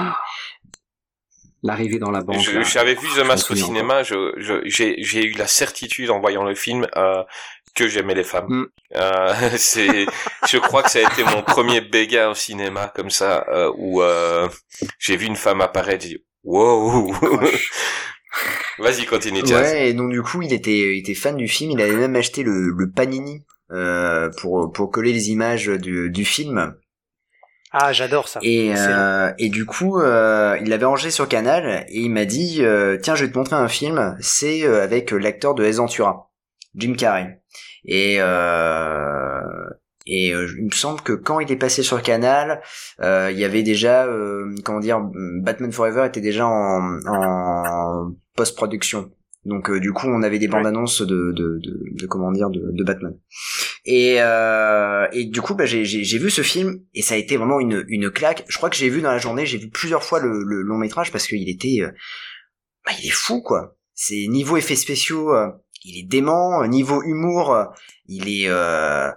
L'arrivée 1.62 1.98
dans 1.98 2.10
la 2.10 2.22
banque. 2.22 2.40
J'avais 2.64 2.94
vu 2.94 3.06
The 3.14 3.26
Mask 3.26 3.50
au 3.50 3.54
cinéma, 3.54 4.02
je, 4.02 4.32
je, 4.38 4.54
j'ai, 4.64 4.94
j'ai 5.02 5.26
eu 5.26 5.32
la 5.32 5.46
certitude 5.46 6.08
en 6.08 6.18
voyant 6.18 6.42
le 6.44 6.54
film 6.54 6.86
euh, 6.96 7.22
que 7.74 7.88
j'aimais 7.88 8.14
les 8.14 8.24
femmes. 8.24 8.46
Mm. 8.48 8.66
Euh, 8.96 9.50
c'est, 9.56 10.06
je 10.48 10.58
crois 10.58 10.82
que 10.82 10.90
ça 10.90 10.98
a 11.00 11.12
été 11.12 11.24
mon 11.24 11.42
premier 11.42 11.80
béguin 11.80 12.30
au 12.30 12.34
cinéma 12.34 12.92
comme 12.94 13.10
ça, 13.10 13.46
euh, 13.48 13.72
où 13.76 14.02
euh, 14.02 14.48
j'ai 14.98 15.16
vu 15.16 15.26
une 15.26 15.36
femme 15.36 15.60
apparaître, 15.60 16.02
j'ai 16.02 16.16
dit 16.16 16.24
wow. 16.44 17.12
Vas-y, 18.78 19.04
continue, 19.06 19.42
Jazz. 19.44 19.72
Ouais, 19.72 19.90
et 19.90 19.92
donc 19.92 20.10
du 20.10 20.22
coup, 20.22 20.42
il 20.42 20.52
était, 20.52 20.96
il 20.96 21.00
était 21.00 21.14
fan 21.14 21.36
du 21.36 21.48
film. 21.48 21.72
Il 21.72 21.80
avait 21.82 21.96
même 21.96 22.16
acheté 22.16 22.42
le, 22.42 22.70
le 22.70 22.90
panini 22.90 23.44
euh, 23.72 24.30
pour 24.40 24.72
pour 24.72 24.90
coller 24.90 25.12
les 25.12 25.30
images 25.30 25.66
du, 25.66 26.10
du 26.10 26.24
film. 26.24 26.74
Ah, 27.72 27.92
j'adore 27.92 28.26
ça. 28.26 28.40
Et 28.42 28.72
euh, 28.76 29.32
et 29.38 29.48
du 29.48 29.64
coup, 29.64 30.00
euh, 30.00 30.58
il 30.60 30.68
l'avait 30.68 30.86
rangé 30.86 31.10
sur 31.10 31.28
Canal 31.28 31.86
et 31.88 32.00
il 32.00 32.10
m'a 32.10 32.24
dit 32.24 32.64
euh, 32.64 32.98
tiens, 33.00 33.14
je 33.14 33.24
vais 33.24 33.30
te 33.30 33.38
montrer 33.38 33.54
un 33.56 33.68
film. 33.68 34.16
C'est 34.20 34.64
euh, 34.64 34.82
avec 34.82 35.12
l'acteur 35.12 35.54
de 35.54 35.64
Ace 35.64 35.76
Ventura, 35.76 36.29
Jim 36.74 36.94
Carrey. 36.94 37.40
Et 37.84 38.16
euh, 38.20 39.40
et 40.06 40.34
euh, 40.34 40.48
il 40.58 40.66
me 40.66 40.70
semble 40.70 41.00
que 41.02 41.12
quand 41.12 41.40
il 41.40 41.50
est 41.52 41.56
passé 41.56 41.82
sur 41.82 42.02
Canal, 42.02 42.62
euh, 43.00 43.30
il 43.32 43.38
y 43.38 43.44
avait 43.44 43.62
déjà 43.62 44.06
euh, 44.06 44.54
comment 44.64 44.80
dire, 44.80 45.00
Batman 45.42 45.72
Forever 45.72 46.06
était 46.06 46.20
déjà 46.20 46.46
en, 46.46 47.00
en 47.06 48.14
post-production. 48.36 49.12
Donc 49.46 49.70
euh, 49.70 49.80
du 49.80 49.92
coup, 49.92 50.06
on 50.06 50.22
avait 50.22 50.38
des 50.38 50.48
bandes 50.48 50.66
annonces 50.66 51.00
de, 51.00 51.32
de, 51.32 51.58
de, 51.62 51.82
de 51.92 52.06
comment 52.06 52.30
dire 52.30 52.50
de, 52.50 52.60
de 52.72 52.84
Batman. 52.84 53.16
Et, 53.86 54.16
euh, 54.18 55.06
et 55.12 55.24
du 55.24 55.40
coup, 55.40 55.54
bah, 55.54 55.64
j'ai, 55.64 55.86
j'ai, 55.86 56.04
j'ai 56.04 56.18
vu 56.18 56.28
ce 56.30 56.42
film 56.42 56.80
et 56.92 57.00
ça 57.00 57.14
a 57.14 57.16
été 57.16 57.38
vraiment 57.38 57.58
une, 57.58 57.84
une 57.88 58.10
claque. 58.10 58.44
Je 58.48 58.56
crois 58.58 58.68
que 58.68 58.76
j'ai 58.76 58.90
vu 58.90 59.00
dans 59.00 59.10
la 59.10 59.18
journée, 59.18 59.46
j'ai 59.46 59.56
vu 59.56 59.70
plusieurs 59.70 60.04
fois 60.04 60.20
le, 60.20 60.42
le 60.44 60.60
long 60.60 60.76
métrage 60.76 61.10
parce 61.10 61.26
qu'il 61.26 61.48
était, 61.48 61.78
euh, 61.80 61.90
bah, 62.84 62.92
il 63.00 63.06
est 63.06 63.12
fou 63.14 63.40
quoi. 63.40 63.76
C'est 63.94 64.26
niveau 64.28 64.58
effets 64.58 64.76
spéciaux, 64.76 65.34
euh, 65.34 65.48
il 65.84 65.98
est 65.98 66.08
dément. 66.08 66.66
Niveau 66.66 67.02
humour, 67.02 67.52
euh, 67.52 67.64
il 68.06 68.28
est, 68.28 68.48
euh, 68.48 69.10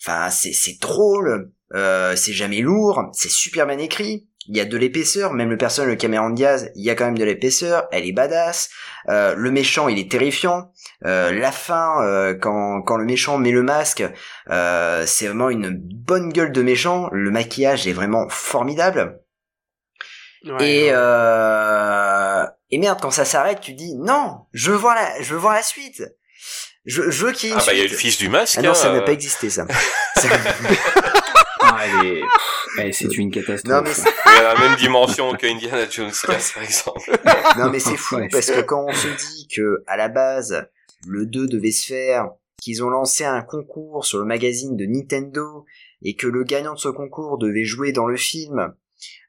enfin 0.00 0.30
c'est, 0.30 0.52
c'est 0.52 0.80
drôle. 0.80 1.50
Euh, 1.74 2.16
c'est 2.16 2.32
jamais 2.32 2.60
lourd. 2.60 3.10
C'est 3.12 3.30
super 3.30 3.66
bien 3.66 3.78
écrit. 3.78 4.26
Il 4.48 4.56
y 4.56 4.60
a 4.60 4.64
de 4.64 4.76
l'épaisseur, 4.76 5.32
même 5.32 5.50
le 5.50 5.56
personnage 5.56 5.92
de 5.92 6.00
Cameron 6.00 6.30
Diaz, 6.30 6.72
il 6.74 6.84
y 6.84 6.90
a 6.90 6.96
quand 6.96 7.04
même 7.04 7.18
de 7.18 7.24
l'épaisseur, 7.24 7.86
elle 7.92 8.06
est 8.06 8.12
badass. 8.12 8.70
Euh, 9.08 9.34
le 9.36 9.50
méchant, 9.50 9.86
il 9.86 9.98
est 9.98 10.10
terrifiant. 10.10 10.72
Euh, 11.04 11.30
la 11.30 11.52
fin, 11.52 12.02
euh, 12.02 12.34
quand, 12.34 12.82
quand 12.82 12.96
le 12.96 13.04
méchant 13.04 13.38
met 13.38 13.52
le 13.52 13.62
masque, 13.62 14.02
euh, 14.50 15.04
c'est 15.06 15.26
vraiment 15.26 15.50
une 15.50 15.70
bonne 15.70 16.32
gueule 16.32 16.52
de 16.52 16.62
méchant. 16.62 17.08
Le 17.12 17.30
maquillage 17.30 17.86
est 17.86 17.92
vraiment 17.92 18.28
formidable. 18.28 19.20
Ouais, 20.44 20.68
et 20.68 20.90
ouais. 20.90 22.46
Et 22.70 22.78
merde, 22.78 22.98
quand 23.00 23.10
ça 23.10 23.24
s'arrête, 23.24 23.60
tu 23.60 23.72
dis 23.74 23.94
non, 23.96 24.46
je 24.52 24.70
veux 24.70 24.76
voir 24.76 24.94
la, 24.94 25.20
je 25.22 25.32
veux 25.34 25.40
voir 25.40 25.54
la 25.54 25.62
suite. 25.62 26.02
Je, 26.86 27.10
je 27.10 27.26
veux 27.26 27.32
qu'il 27.32 27.50
y 27.50 27.52
ait 27.52 27.54
une 27.54 27.60
Ah 27.60 27.64
bah 27.66 27.72
il 27.74 27.78
y 27.78 27.80
a 27.80 27.84
suite. 27.84 27.92
le 27.92 27.98
fils 27.98 28.18
du 28.18 28.28
masque. 28.30 28.56
Ah 28.58 28.62
non, 28.62 28.72
ça 28.74 28.88
hein, 28.88 28.92
n'a 28.94 28.98
euh, 29.00 29.04
pas 29.04 29.12
existé 29.12 29.50
ça. 29.50 29.66
Ça- 30.16 30.28
Ah, 31.62 31.84
elle 32.02 32.86
est... 32.88 32.92
c'est 32.92 33.16
une 33.16 33.30
catastrophe. 33.30 33.70
non 33.72 33.82
mais 33.82 33.92
c'est- 33.94 34.08
Il 34.26 34.38
a 34.44 34.54
la 34.54 34.60
même 34.60 34.76
dimension 34.76 35.32
que 35.34 35.46
Indiana 35.46 35.88
Jones 35.88 36.10
4, 36.26 36.54
par 36.54 36.62
exemple. 36.62 37.18
non 37.58 37.70
mais 37.70 37.78
c'est 37.80 37.96
fou 37.96 38.16
Ouais. 38.16 38.28
parce 38.30 38.50
que 38.50 38.60
quand 38.62 38.84
on 38.88 38.92
se 38.92 39.08
dit 39.08 39.48
que 39.54 39.84
à 39.86 39.96
la 39.96 40.08
base 40.08 40.66
le 41.06 41.26
2 41.26 41.46
devait 41.48 41.70
se 41.70 41.86
faire, 41.86 42.30
qu'ils 42.60 42.82
ont 42.82 42.90
lancé 42.90 43.24
un 43.24 43.42
concours 43.42 44.04
sur 44.04 44.18
le 44.18 44.24
magazine 44.24 44.76
de 44.76 44.84
Nintendo 44.86 45.64
et 46.02 46.16
que 46.16 46.26
le 46.26 46.44
gagnant 46.44 46.74
de 46.74 46.78
ce 46.78 46.88
concours 46.88 47.38
devait 47.38 47.64
jouer 47.64 47.92
dans 47.92 48.06
le 48.06 48.16
film, 48.16 48.74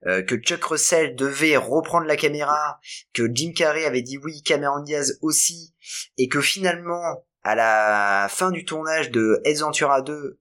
euh, 0.07 0.21
que 0.21 0.35
Chuck 0.35 0.63
Russell 0.63 1.15
devait 1.15 1.57
reprendre 1.57 2.05
la 2.05 2.15
caméra, 2.15 2.79
que 3.13 3.29
Jim 3.33 3.51
Carrey 3.55 3.85
avait 3.85 4.01
dit 4.01 4.17
oui, 4.17 4.41
Cameron 4.43 4.81
Diaz 4.81 5.17
aussi, 5.21 5.73
et 6.17 6.27
que 6.27 6.41
finalement 6.41 7.25
à 7.43 7.55
la 7.55 8.27
fin 8.29 8.51
du 8.51 8.65
tournage 8.65 9.11
de 9.11 9.41
Ventura 9.59 10.01
2 10.01 10.39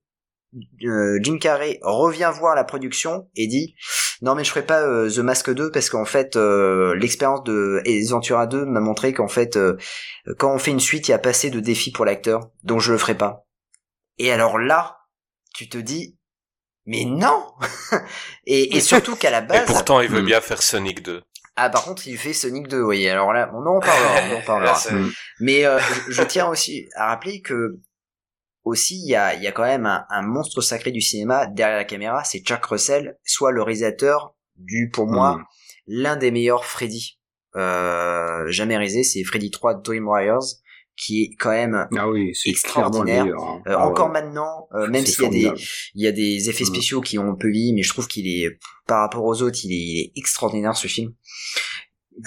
euh, 0.83 1.19
Jim 1.21 1.37
Carrey 1.37 1.79
revient 1.81 2.31
voir 2.37 2.55
la 2.55 2.63
production 2.63 3.29
et 3.35 3.47
dit 3.47 3.75
non 4.21 4.35
mais 4.35 4.43
je 4.43 4.49
ferai 4.49 4.65
pas 4.65 4.81
euh, 4.81 5.09
The 5.09 5.19
Mask 5.19 5.49
2 5.49 5.71
parce 5.71 5.89
qu'en 5.89 6.03
fait 6.03 6.35
euh, 6.35 6.93
l'expérience 6.95 7.43
de 7.43 7.81
Ventura 8.09 8.47
2 8.47 8.65
m'a 8.65 8.81
montré 8.81 9.13
qu'en 9.13 9.29
fait 9.29 9.55
euh, 9.55 9.77
quand 10.37 10.53
on 10.53 10.59
fait 10.59 10.71
une 10.71 10.81
suite 10.81 11.07
il 11.07 11.11
y 11.11 11.13
a 11.13 11.19
pas 11.19 11.29
assez 11.29 11.49
de 11.49 11.59
défis 11.59 11.91
pour 11.91 12.05
l'acteur 12.05 12.51
donc 12.63 12.81
je 12.81 12.91
le 12.91 12.97
ferai 12.97 13.15
pas 13.15 13.47
et 14.17 14.31
alors 14.31 14.59
là 14.59 14.97
tu 15.53 15.69
te 15.69 15.77
dis 15.77 16.17
mais 16.85 17.05
non 17.05 17.45
et, 18.45 18.75
et 18.77 18.81
surtout 18.81 19.15
qu'à 19.15 19.29
la 19.31 19.39
Et 19.39 19.47
base 19.47 19.65
pourtant, 19.67 20.01
il 20.01 20.09
veut 20.09 20.21
Mm. 20.21 20.25
bien 20.25 20.41
faire 20.41 20.61
Sonic 20.61 21.01
2. 21.03 21.21
ah 21.55 21.69
par 21.69 21.83
contre 21.83 22.07
il 22.07 22.17
fait 22.17 22.33
Sonic 22.33 22.67
2 22.67 22.81
oui 22.81 23.07
alors 23.07 23.33
là 23.33 23.51
on 23.55 23.65
en 23.65 23.79
parlera 23.79 24.15
on 24.31 24.37
en 24.37 24.41
parlera 24.41 24.79
mais 25.39 25.65
euh, 25.65 25.79
je, 26.07 26.11
je 26.13 26.23
tiens 26.23 26.47
aussi 26.47 26.87
à 26.95 27.07
rappeler 27.07 27.41
que 27.41 27.79
aussi 28.63 28.95
il 29.03 29.09
y 29.09 29.15
a, 29.15 29.33
il 29.33 29.41
y 29.43 29.47
a 29.47 29.51
quand 29.51 29.63
même 29.63 29.85
un, 29.85 30.05
un 30.09 30.21
monstre 30.21 30.61
sacré 30.61 30.91
du 30.91 31.01
cinéma 31.01 31.47
derrière 31.47 31.77
la 31.77 31.83
caméra, 31.83 32.23
c'est 32.23 32.39
Chuck 32.41 32.63
Russell, 32.65 33.17
soit 33.25 33.51
le 33.51 33.63
réalisateur 33.63 34.35
du 34.55 34.89
pour 34.93 35.07
moi 35.07 35.37
Mm. 35.37 35.45
l'un 35.87 36.15
des 36.15 36.29
meilleurs 36.31 36.65
Freddy 36.65 37.19
euh, 37.55 38.45
jamais 38.49 38.77
réalisé, 38.77 39.03
c'est 39.03 39.23
Freddy 39.23 39.49
3 39.51 39.75
Dream 39.81 40.07
Warriors 40.07 40.43
qui 41.03 41.23
est 41.23 41.35
quand 41.39 41.49
même 41.49 41.87
Ah 41.97 42.07
oui, 42.09 42.33
le 42.45 42.49
extraordinaire. 42.51 43.23
meilleur. 43.25 43.43
hein. 43.43 43.61
euh, 43.67 43.75
Ah 43.77 43.87
encore 43.87 44.07
ouais. 44.07 44.13
maintenant, 44.21 44.67
euh, 44.75 44.87
même 44.87 45.05
s'il 45.05 45.23
y 45.23 45.27
a 45.27 45.29
des 45.29 45.41
formidable. 45.41 45.59
il 45.95 46.03
y 46.03 46.07
a 46.07 46.11
des 46.11 46.49
effets 46.49 46.63
Mm. 46.63 46.67
spéciaux 46.67 47.01
qui 47.01 47.17
ont 47.17 47.31
un 47.31 47.35
peu 47.35 47.49
vieilli, 47.49 47.73
mais 47.73 47.81
je 47.83 47.89
trouve 47.89 48.07
qu'il 48.07 48.27
est 48.27 48.59
par 48.87 48.99
rapport 49.01 49.23
aux 49.25 49.41
autres, 49.41 49.59
il 49.63 49.71
est, 49.71 49.75
il 49.75 49.99
est 50.01 50.11
extraordinaire 50.15 50.75
ce 50.75 50.87
film. 50.87 51.13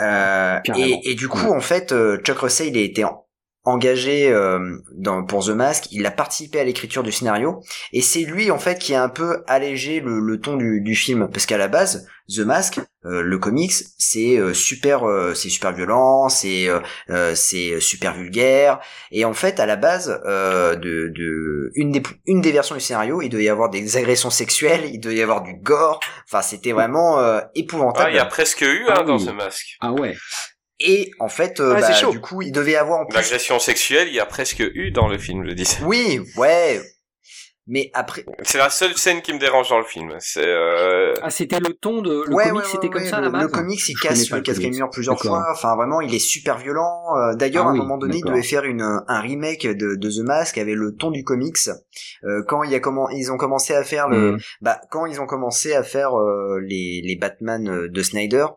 Euh, 0.01 0.59
et, 0.77 1.11
et 1.11 1.15
du 1.15 1.29
coup, 1.29 1.39
Ouais. 1.47 1.57
en 1.57 1.61
fait, 1.61 1.95
Chuck 2.25 2.39
Russell, 2.39 2.69
il 2.69 2.79
a 2.79 2.81
été 2.81 3.05
en- 3.05 3.24
engagé 3.65 4.31
euh, 4.31 4.77
dans, 4.95 5.25
pour 5.25 5.45
The 5.45 5.51
Mask, 5.51 5.87
il 5.91 6.05
a 6.07 6.11
participé 6.11 6.61
à 6.61 6.65
l'écriture 6.65 7.03
du 7.03 7.13
scénario, 7.13 7.63
et 7.93 8.03
c'est 8.03 8.21
lui 8.21 8.51
en 8.51 8.59
fait 8.59 8.79
qui 8.79 8.95
a 8.95 9.03
un 9.03 9.09
peu 9.09 9.43
allégé 9.47 10.01
le, 10.01 10.21
le 10.21 10.41
ton 10.41 10.57
du, 10.57 10.81
du 10.83 10.95
film, 10.95 11.29
parce 11.33 11.47
qu'à 11.47 11.57
la 11.59 11.69
base, 11.69 12.07
The 12.35 12.41
Mask, 12.41 12.79
euh, 13.05 13.23
le 13.23 13.39
comics, 13.39 13.73
c'est 13.99 14.39
euh, 14.39 14.55
super, 14.55 15.07
euh, 15.09 15.35
c'est 15.35 15.49
super 15.51 15.73
violent, 15.73 16.29
c'est 16.31 16.69
euh, 16.69 16.81
euh, 17.11 17.35
c'est 17.35 17.81
super 17.81 18.15
vulgaire, 18.15 18.81
et 19.11 19.25
en 19.25 19.35
fait, 19.35 19.61
à 19.61 19.67
la 19.67 19.77
base 19.77 20.21
euh, 20.27 20.75
de, 20.77 21.09
de 21.15 21.71
une 21.75 21.91
des 21.93 22.03
une 22.27 22.41
des 22.41 22.53
versions 22.53 22.75
du 22.75 22.81
scénario, 22.81 23.21
il 23.23 23.29
devait 23.29 23.45
y 23.45 23.49
avoir 23.49 23.69
des 23.71 23.97
agressions 23.97 24.31
sexuelles, 24.31 24.83
il 24.93 25.01
devait 25.01 25.17
y 25.17 25.23
avoir 25.23 25.43
du 25.43 25.55
gore, 25.55 26.01
enfin 26.27 26.43
c'était 26.43 26.73
vraiment 26.73 27.19
euh, 27.19 27.41
Ah, 27.43 27.51
épouvantable. 27.55 28.11
il 28.13 28.17
y 28.17 28.19
a 28.19 28.25
presque 28.27 28.61
eu 28.63 28.85
Ah 28.89 29.01
hein, 29.01 29.05
dans 29.05 29.19
oui. 29.19 29.25
ce 29.25 29.31
masque. 29.31 29.77
Ah 29.81 29.93
ouais. 29.93 30.15
Et 30.81 31.11
en 31.21 31.29
fait, 31.29 31.61
euh, 31.61 31.75
Ouais, 31.75 31.81
bah, 31.81 32.11
du 32.11 32.21
coup, 32.21 32.43
il 32.43 32.53
devait 32.53 32.73
y 32.73 32.77
avoir 32.77 33.01
en 33.01 33.07
plus. 33.07 33.15
L'agression 33.17 33.59
sexuelle, 33.59 34.09
il 34.09 34.15
y 34.15 34.21
a 34.21 34.27
presque 34.27 34.61
eu 34.61 34.91
dans 34.91 35.09
le 35.09 35.19
film, 35.19 35.45
je 35.47 35.53
dis. 35.53 35.69
Oui, 35.85 36.21
ouais. 36.37 36.81
Mais 37.67 37.91
après, 37.95 38.27
C'est 38.43 38.59
la 38.59 38.69
seule 38.69 38.95
scène 38.95 39.23
qui 39.23 39.33
me 39.33 39.39
dérange 39.39 39.71
dans 39.71 39.79
le 39.79 39.87
film. 39.87 40.15
C'est 40.19 40.47
euh... 40.47 41.15
Ah, 41.23 41.31
c'était 41.31 41.61
le 41.61 41.73
ton 41.73 42.03
de. 42.03 42.25
Le 42.29 42.35
ouais, 42.35 42.45
comic, 42.51 42.57
ouais, 42.59 42.69
c'était 42.71 42.89
ouais, 42.89 42.93
comme 42.93 43.03
ouais, 43.05 43.09
ça 43.09 43.17
à 43.17 43.21
le, 43.21 43.27
la 43.29 43.31
base 43.33 43.43
le 43.45 43.49
comics, 43.49 43.89
il 43.89 43.97
Je 43.97 44.03
casse 44.03 44.31
le 44.31 44.41
quatrième 44.43 44.73
comics. 44.73 44.81
mur 44.81 44.91
plusieurs 44.91 45.19
fois. 45.19 45.47
Enfin, 45.51 45.75
vraiment, 45.75 46.03
il 46.03 46.15
est 46.15 46.19
super 46.19 46.59
violent. 46.59 47.05
Euh, 47.17 47.35
D'ailleurs, 47.37 47.65
Ah 47.65 47.69
à 47.69 47.71
un 47.71 47.73
oui, 47.73 47.79
moment 47.79 47.97
donné, 47.97 48.19
il 48.19 48.25
devait 48.25 48.43
faire 48.43 48.65
une, 48.65 48.83
un 48.83 49.21
remake 49.21 49.67
de, 49.67 49.95
de 49.95 50.11
The 50.11 50.27
Mask 50.27 50.59
avec 50.59 50.75
le 50.75 50.95
ton 50.95 51.11
du 51.11 51.25
comics. 51.25 51.57
Euh, 52.25 52.43
quand 52.47 52.65
il 52.65 52.71
y 52.71 52.75
a 52.75 52.81
comment, 52.81 53.09
ils 53.09 53.33
ont 53.33 53.39
commencé 53.39 53.75
à 53.75 53.83
faire 53.83 54.09
le, 54.11 54.33
Mm. 54.33 54.39
bah, 54.61 54.79
quand 54.91 55.07
ils 55.07 55.19
ont 55.23 55.27
commencé 55.27 55.75
à 55.75 55.83
faire 55.83 56.19
euh, 56.19 56.61
les, 56.69 57.01
les 57.03 57.17
Batman 57.17 57.89
de 57.89 58.03
Snyder, 58.03 58.45
euh, 58.45 58.49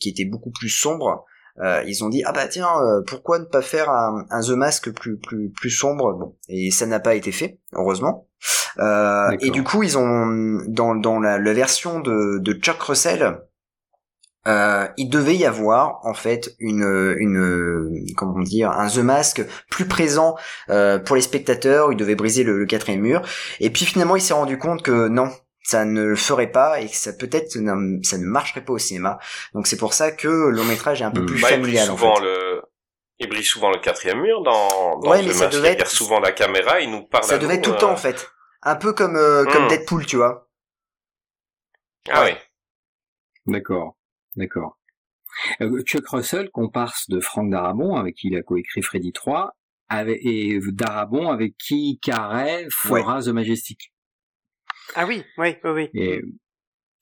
qui 0.00 0.08
étaient 0.08 0.24
beaucoup 0.24 0.50
plus 0.50 0.70
sombres, 0.70 1.24
euh, 1.62 1.82
ils 1.86 2.02
ont 2.02 2.08
dit 2.08 2.22
ah 2.24 2.32
bah 2.32 2.48
tiens 2.48 2.70
euh, 2.80 3.02
pourquoi 3.06 3.38
ne 3.38 3.44
pas 3.44 3.60
faire 3.60 3.90
un, 3.90 4.24
un 4.30 4.40
The 4.40 4.52
Mask 4.52 4.90
plus 4.90 5.18
plus 5.18 5.50
plus 5.50 5.68
sombre? 5.70 6.14
Bon 6.14 6.36
et 6.48 6.70
ça 6.70 6.86
n'a 6.86 6.98
pas 6.98 7.14
été 7.14 7.30
fait 7.30 7.58
heureusement. 7.74 8.26
Euh, 8.78 9.36
et 9.40 9.50
du 9.50 9.62
coup 9.62 9.82
ils 9.82 9.98
ont 9.98 10.62
dans 10.66 10.94
dans 10.94 11.20
la, 11.20 11.38
la 11.38 11.52
version 11.52 12.00
de 12.00 12.38
de 12.38 12.52
Chuck 12.54 12.80
Russell 12.80 13.42
euh, 14.48 14.88
il 14.96 15.10
devait 15.10 15.36
y 15.36 15.44
avoir 15.44 16.00
en 16.04 16.14
fait 16.14 16.54
une 16.58 17.14
une 17.18 18.14
comment 18.16 18.40
dire 18.40 18.70
un 18.70 18.88
The 18.88 18.98
Mask 18.98 19.46
plus 19.70 19.86
présent 19.86 20.36
euh, 20.70 20.98
pour 20.98 21.16
les 21.16 21.22
spectateurs. 21.22 21.92
Il 21.92 21.96
devait 21.96 22.16
briser 22.16 22.42
le, 22.44 22.58
le 22.58 22.66
quatrième 22.66 23.02
mur. 23.02 23.22
Et 23.60 23.70
puis 23.70 23.84
finalement 23.84 24.16
il 24.16 24.22
s'est 24.22 24.34
rendu 24.34 24.58
compte 24.58 24.82
que 24.82 25.08
non 25.08 25.30
ça 25.62 25.84
ne 25.84 26.02
le 26.02 26.16
ferait 26.16 26.50
pas 26.50 26.80
et 26.80 26.86
que 26.88 26.94
ça 26.96 27.12
peut-être 27.12 27.50
ça 27.50 27.60
ne 28.18 28.24
marcherait 28.24 28.64
pas 28.64 28.72
au 28.72 28.78
cinéma. 28.78 29.18
Donc 29.54 29.66
c'est 29.66 29.76
pour 29.76 29.94
ça 29.94 30.10
que 30.12 30.28
le 30.28 30.50
long 30.50 30.64
métrage 30.64 31.00
est 31.02 31.04
un 31.04 31.10
peu 31.10 31.22
Hmm. 31.22 31.26
plus 31.26 31.40
Bah, 31.40 31.48
il 31.50 31.54
familial 31.56 31.90
en 31.90 31.96
souvent 31.96 32.16
fait. 32.16 32.24
le, 32.24 32.62
il 33.18 33.28
brise 33.28 33.46
souvent 33.46 33.70
le 33.70 33.78
quatrième 33.78 34.20
mur 34.20 34.42
dans, 34.42 34.98
dans 34.98 35.10
Ouais, 35.10 35.22
mais 35.22 35.32
ça 35.32 35.46
devait 35.48 35.74
Il 35.74 35.80
être- 35.80 35.86
souvent 35.90 36.18
la 36.20 36.32
caméra, 36.32 36.80
il 36.80 36.90
nous 36.90 37.04
parle 37.04 37.24
Ça 37.24 37.34
à 37.34 37.38
devait 37.38 37.54
nous, 37.54 37.58
être 37.60 37.64
tout 37.64 37.72
le 37.72 37.78
temps 37.78 37.90
euh, 37.90 37.92
en 37.92 37.96
fait. 37.96 38.30
Un 38.62 38.76
peu 38.76 38.92
comme 38.92 39.16
euh, 39.16 39.44
comme 39.44 39.64
Hmm. 39.64 39.68
Deadpool, 39.68 40.06
tu 40.06 40.16
vois. 40.16 40.48
Ah 42.10 42.24
oui. 42.24 42.32
D'accord, 43.46 43.96
d'accord. 44.36 44.78
Euh, 45.60 45.80
Chuck 45.82 46.06
Russell, 46.08 46.50
comparse 46.50 47.08
de 47.08 47.20
Frank 47.20 47.50
Darabont, 47.50 47.96
avec 47.96 48.16
qui 48.16 48.28
il 48.28 48.36
a 48.36 48.42
coécrit 48.42 48.82
Freddy 48.82 49.12
3, 49.12 49.56
avec, 49.88 50.20
et 50.24 50.58
Darabont 50.72 51.30
avec 51.30 51.56
qui 51.56 51.98
Carrey 52.02 52.66
fera 52.70 53.22
The 53.22 53.28
Majestic. 53.28 53.91
Ah 54.94 55.06
oui, 55.06 55.24
oui, 55.38 55.56
oui, 55.64 55.70
oui. 55.70 55.90
Et, 55.94 56.22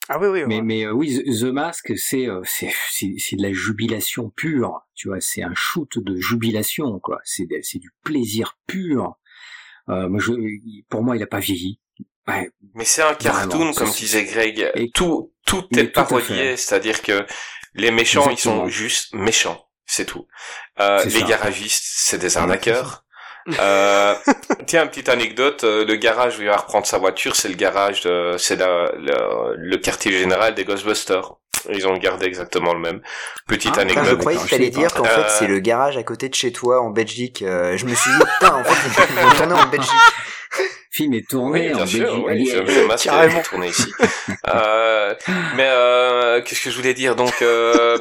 Ah 0.09 0.19
oui, 0.21 0.29
oui. 0.29 0.43
mais, 0.47 0.57
ouais. 0.57 0.63
mais 0.63 0.85
euh, 0.87 0.93
oui, 0.93 1.23
The 1.25 1.45
Mask, 1.45 1.93
c'est 1.97 2.27
euh, 2.29 2.41
c'est 2.45 2.73
c'est 2.91 3.15
c'est 3.19 3.37
de 3.37 3.43
la 3.43 3.53
jubilation 3.53 4.31
pure, 4.31 4.81
tu 4.95 5.09
vois, 5.09 5.21
c'est 5.21 5.43
un 5.43 5.55
shoot 5.55 5.99
de 5.99 6.17
jubilation, 6.17 6.99
quoi. 7.01 7.21
C'est 7.25 7.47
c'est 7.63 7.79
du 7.79 7.91
plaisir 8.05 8.59
pur. 8.67 9.17
Euh, 9.89 10.09
moi, 10.09 10.21
je, 10.21 10.33
pour 10.89 11.03
moi, 11.03 11.17
il 11.17 11.23
a 11.23 11.27
pas 11.27 11.41
vieilli. 11.41 11.81
Ouais, 12.29 12.51
Mais 12.75 12.85
c'est 12.85 13.03
un 13.03 13.15
cartoon, 13.15 13.59
Vraiment, 13.59 13.73
comme 13.73 13.91
disait 13.91 14.25
Greg. 14.25 14.71
Et- 14.75 14.91
tout, 14.91 15.33
tout 15.47 15.67
est 15.77 15.89
parodié, 15.89 16.57
c'est-à-dire 16.57 17.03
que 17.03 17.27
les 17.75 17.91
méchants, 17.91 18.31
ils 18.31 18.39
sont 18.39 18.69
juste 18.69 19.15
méchants. 19.15 19.67
C'est 19.87 20.05
tout. 20.05 20.27
Euh, 20.79 21.03
les 21.05 21.11
ça. 21.11 21.27
garagistes, 21.27 21.83
c'est 21.85 22.19
des 22.19 22.37
arnaqueurs. 22.37 23.05
Euh, 23.59 24.15
tiens, 24.67 24.87
petite 24.87 25.09
anecdote, 25.09 25.65
euh, 25.65 25.85
le 25.85 25.97
garage 25.97 26.39
où 26.39 26.43
il 26.43 26.49
va 26.49 26.57
reprendre 26.57 26.87
sa 26.87 26.99
voiture, 26.99 27.37
c'est 27.37 27.49
le 27.49 27.55
garage 27.55 28.03
de, 28.03 28.37
c'est 28.39 28.57
la- 28.57 28.93
le, 28.97 29.55
le 29.57 29.77
quartier 29.79 30.13
général 30.13 30.55
des 30.55 30.65
Ghostbusters. 30.65 31.33
Ils 31.71 31.87
ont 31.87 31.97
gardé 31.99 32.27
exactement 32.27 32.73
le 32.73 32.81
même. 32.81 33.01
Petite 33.47 33.73
Ah, 33.77 33.81
Putain, 33.85 33.93
je 33.95 33.99
anecdote. 34.01 34.19
croyais 34.21 34.39
que 34.39 34.49
t'allais 34.49 34.71
dire 34.71 34.93
qu'en 34.95 35.05
Euh, 35.05 35.09
fait 35.09 35.29
c'est 35.31 35.47
le 35.47 35.59
garage 35.59 35.97
à 35.99 36.03
côté 36.03 36.29
de 36.29 36.35
chez 36.35 36.53
toi 36.53 36.81
en 36.81 36.91
Belgique. 36.91 37.43
Euh, 37.43 37.77
je 37.77 37.85
me 37.87 37.95
suis 37.95 38.11
dit 38.11 38.19
putain 38.41 38.55
en 38.55 38.65
fait 38.65 38.89
ils 39.11 39.23
vont 39.23 39.31
tourner 39.37 39.55
en 39.55 39.67
Belgique. 39.67 39.91
Le 40.59 40.65
film 40.91 41.15
est 41.15 41.29
tourné 41.29 41.69
Oui, 41.69 41.73
en 41.75 41.77
bien 41.77 41.87
sûr, 41.87 42.25
Belgique. 42.27 42.27
oui, 42.27 42.65
je, 42.67 42.97
je 42.99 43.05
Carrément. 43.05 43.43
tourné 43.43 43.69
ici. 43.69 43.93
Euh, 44.49 45.15
mais 45.57 45.67
euh, 45.69 46.43
qu'est-ce 46.43 46.63
que 46.65 46.71
je 46.71 46.77
voulais 46.77 46.95
dire? 46.95 47.15
Donc, 47.15 47.33
euh, 47.43 47.97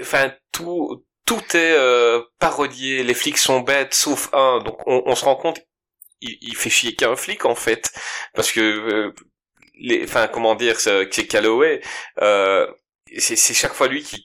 enfin, 0.00 0.30
tout 0.52 1.03
tout 1.24 1.42
est 1.56 1.74
euh, 1.76 2.22
parodié. 2.38 3.02
Les 3.02 3.14
flics 3.14 3.38
sont 3.38 3.60
bêtes, 3.60 3.94
sauf 3.94 4.28
un. 4.32 4.60
Donc, 4.60 4.78
on, 4.86 5.14
se 5.14 5.24
rend 5.24 5.36
compte, 5.36 5.60
il, 6.20 6.56
fait 6.56 6.70
chier 6.70 6.94
qu'un 6.94 7.16
flic 7.16 7.44
en 7.44 7.54
fait, 7.54 7.92
parce 8.34 8.52
que 8.52 8.60
euh, 8.60 9.14
les, 9.80 10.04
enfin, 10.04 10.28
comment 10.28 10.54
dire, 10.54 10.78
c'est 10.80 11.26
Calloway. 11.26 11.80
Euh, 12.20 12.66
c'est 13.18 13.54
chaque 13.54 13.74
fois 13.74 13.88
lui 13.88 14.02
qui 14.02 14.24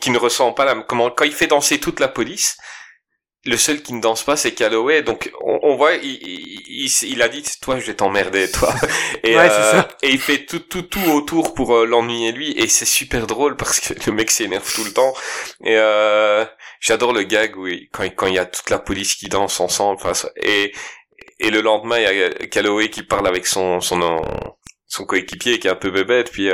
qui 0.00 0.10
ne 0.10 0.18
ressent 0.18 0.52
pas 0.52 0.64
la 0.64 0.74
comment 0.82 1.10
quand 1.10 1.24
il 1.24 1.32
fait 1.32 1.46
danser 1.46 1.78
toute 1.78 2.00
la 2.00 2.08
police 2.08 2.58
le 3.44 3.56
seul 3.56 3.82
qui 3.82 3.92
ne 3.94 4.00
danse 4.00 4.22
pas, 4.24 4.36
c'est 4.36 4.52
Calloway. 4.52 5.02
Donc, 5.02 5.30
on, 5.42 5.58
on 5.62 5.76
voit, 5.76 5.94
il, 5.94 6.04
il, 6.22 6.84
il, 6.86 7.08
il 7.10 7.22
a 7.22 7.28
dit, 7.28 7.42
toi, 7.62 7.78
je 7.78 7.86
vais 7.86 7.94
t'emmerder, 7.94 8.50
toi. 8.50 8.74
Et, 9.24 9.36
Ouais, 9.36 9.48
euh, 9.50 9.72
ça. 9.72 9.88
et 10.02 10.10
il 10.10 10.18
fait 10.20 10.44
tout, 10.46 10.58
tout, 10.60 10.82
tout 10.82 11.00
autour 11.12 11.54
pour 11.54 11.74
euh, 11.76 11.86
l'ennuyer 11.86 12.32
lui. 12.32 12.52
Et 12.58 12.68
c'est 12.68 12.84
super 12.84 13.26
drôle 13.26 13.56
parce 13.56 13.80
que 13.80 13.94
le 14.06 14.12
mec 14.12 14.30
s'énerve 14.30 14.70
tout 14.74 14.84
le 14.84 14.92
temps. 14.92 15.14
Et 15.64 15.76
euh, 15.76 16.44
j'adore 16.80 17.12
le 17.12 17.22
gag 17.22 17.56
où 17.56 17.66
il- 17.66 17.88
quand, 17.92 18.02
il- 18.04 18.14
quand 18.14 18.26
il 18.26 18.34
y 18.34 18.38
a 18.38 18.46
toute 18.46 18.70
la 18.70 18.78
police 18.78 19.14
qui 19.14 19.28
danse 19.28 19.60
ensemble. 19.60 19.98
Enfin, 20.02 20.28
et, 20.36 20.72
et 21.40 21.50
le 21.50 21.60
lendemain, 21.62 21.98
il 21.98 22.04
y 22.18 22.22
a 22.24 22.30
Calloway 22.48 22.90
qui 22.90 23.02
parle 23.02 23.26
avec 23.28 23.46
son, 23.46 23.80
son, 23.80 24.20
son 24.86 25.04
coéquipier 25.04 25.58
qui 25.58 25.68
est 25.68 25.70
un 25.70 25.76
peu 25.76 25.90
bébête. 25.90 26.30
Puis, 26.32 26.50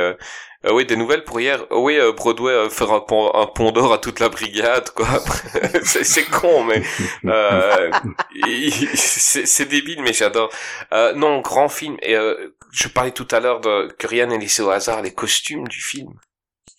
euh, 0.65 0.71
oui, 0.73 0.85
des 0.85 0.95
nouvelles 0.95 1.23
pour 1.23 1.39
hier. 1.39 1.61
Euh, 1.71 1.77
oui, 1.77 1.97
euh, 1.97 2.11
Broadway 2.11 2.51
euh, 2.53 2.69
fera 2.69 2.95
un 2.95 2.99
pont, 3.01 3.33
un 3.33 3.45
pont 3.47 3.71
d'or 3.71 3.93
à 3.93 3.97
toute 3.97 4.19
la 4.19 4.29
brigade, 4.29 4.89
quoi. 4.91 5.07
c'est, 5.83 6.03
c'est 6.03 6.25
con, 6.25 6.63
mais 6.63 6.81
euh, 7.25 7.91
il- 8.47 8.71
c'est, 8.97 9.45
c'est 9.45 9.65
débile, 9.65 10.01
mais 10.01 10.13
j'adore. 10.13 10.49
Euh, 10.93 11.13
non, 11.13 11.41
grand 11.41 11.69
film. 11.69 11.97
Et 12.01 12.15
euh, 12.15 12.55
je 12.71 12.87
parlais 12.87 13.11
tout 13.11 13.27
à 13.31 13.39
l'heure 13.39 13.59
de 13.61 13.93
que 13.97 14.07
rien 14.07 14.25
n'est 14.27 14.37
laissé 14.39 14.61
au 14.61 14.69
hasard. 14.69 15.01
Les 15.01 15.13
costumes 15.13 15.67
du 15.67 15.81
film, 15.81 16.13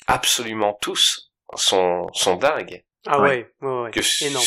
absolument 0.06 0.76
tous, 0.80 1.32
sont 1.54 2.06
sont 2.12 2.36
dingues. 2.36 2.84
Ah 3.06 3.20
Ouais. 3.20 3.28
ouais, 3.62 3.68
ouais, 3.68 3.82
ouais. 3.84 3.90
Que 3.90 4.02
c- 4.02 4.26
Énorme. 4.26 4.44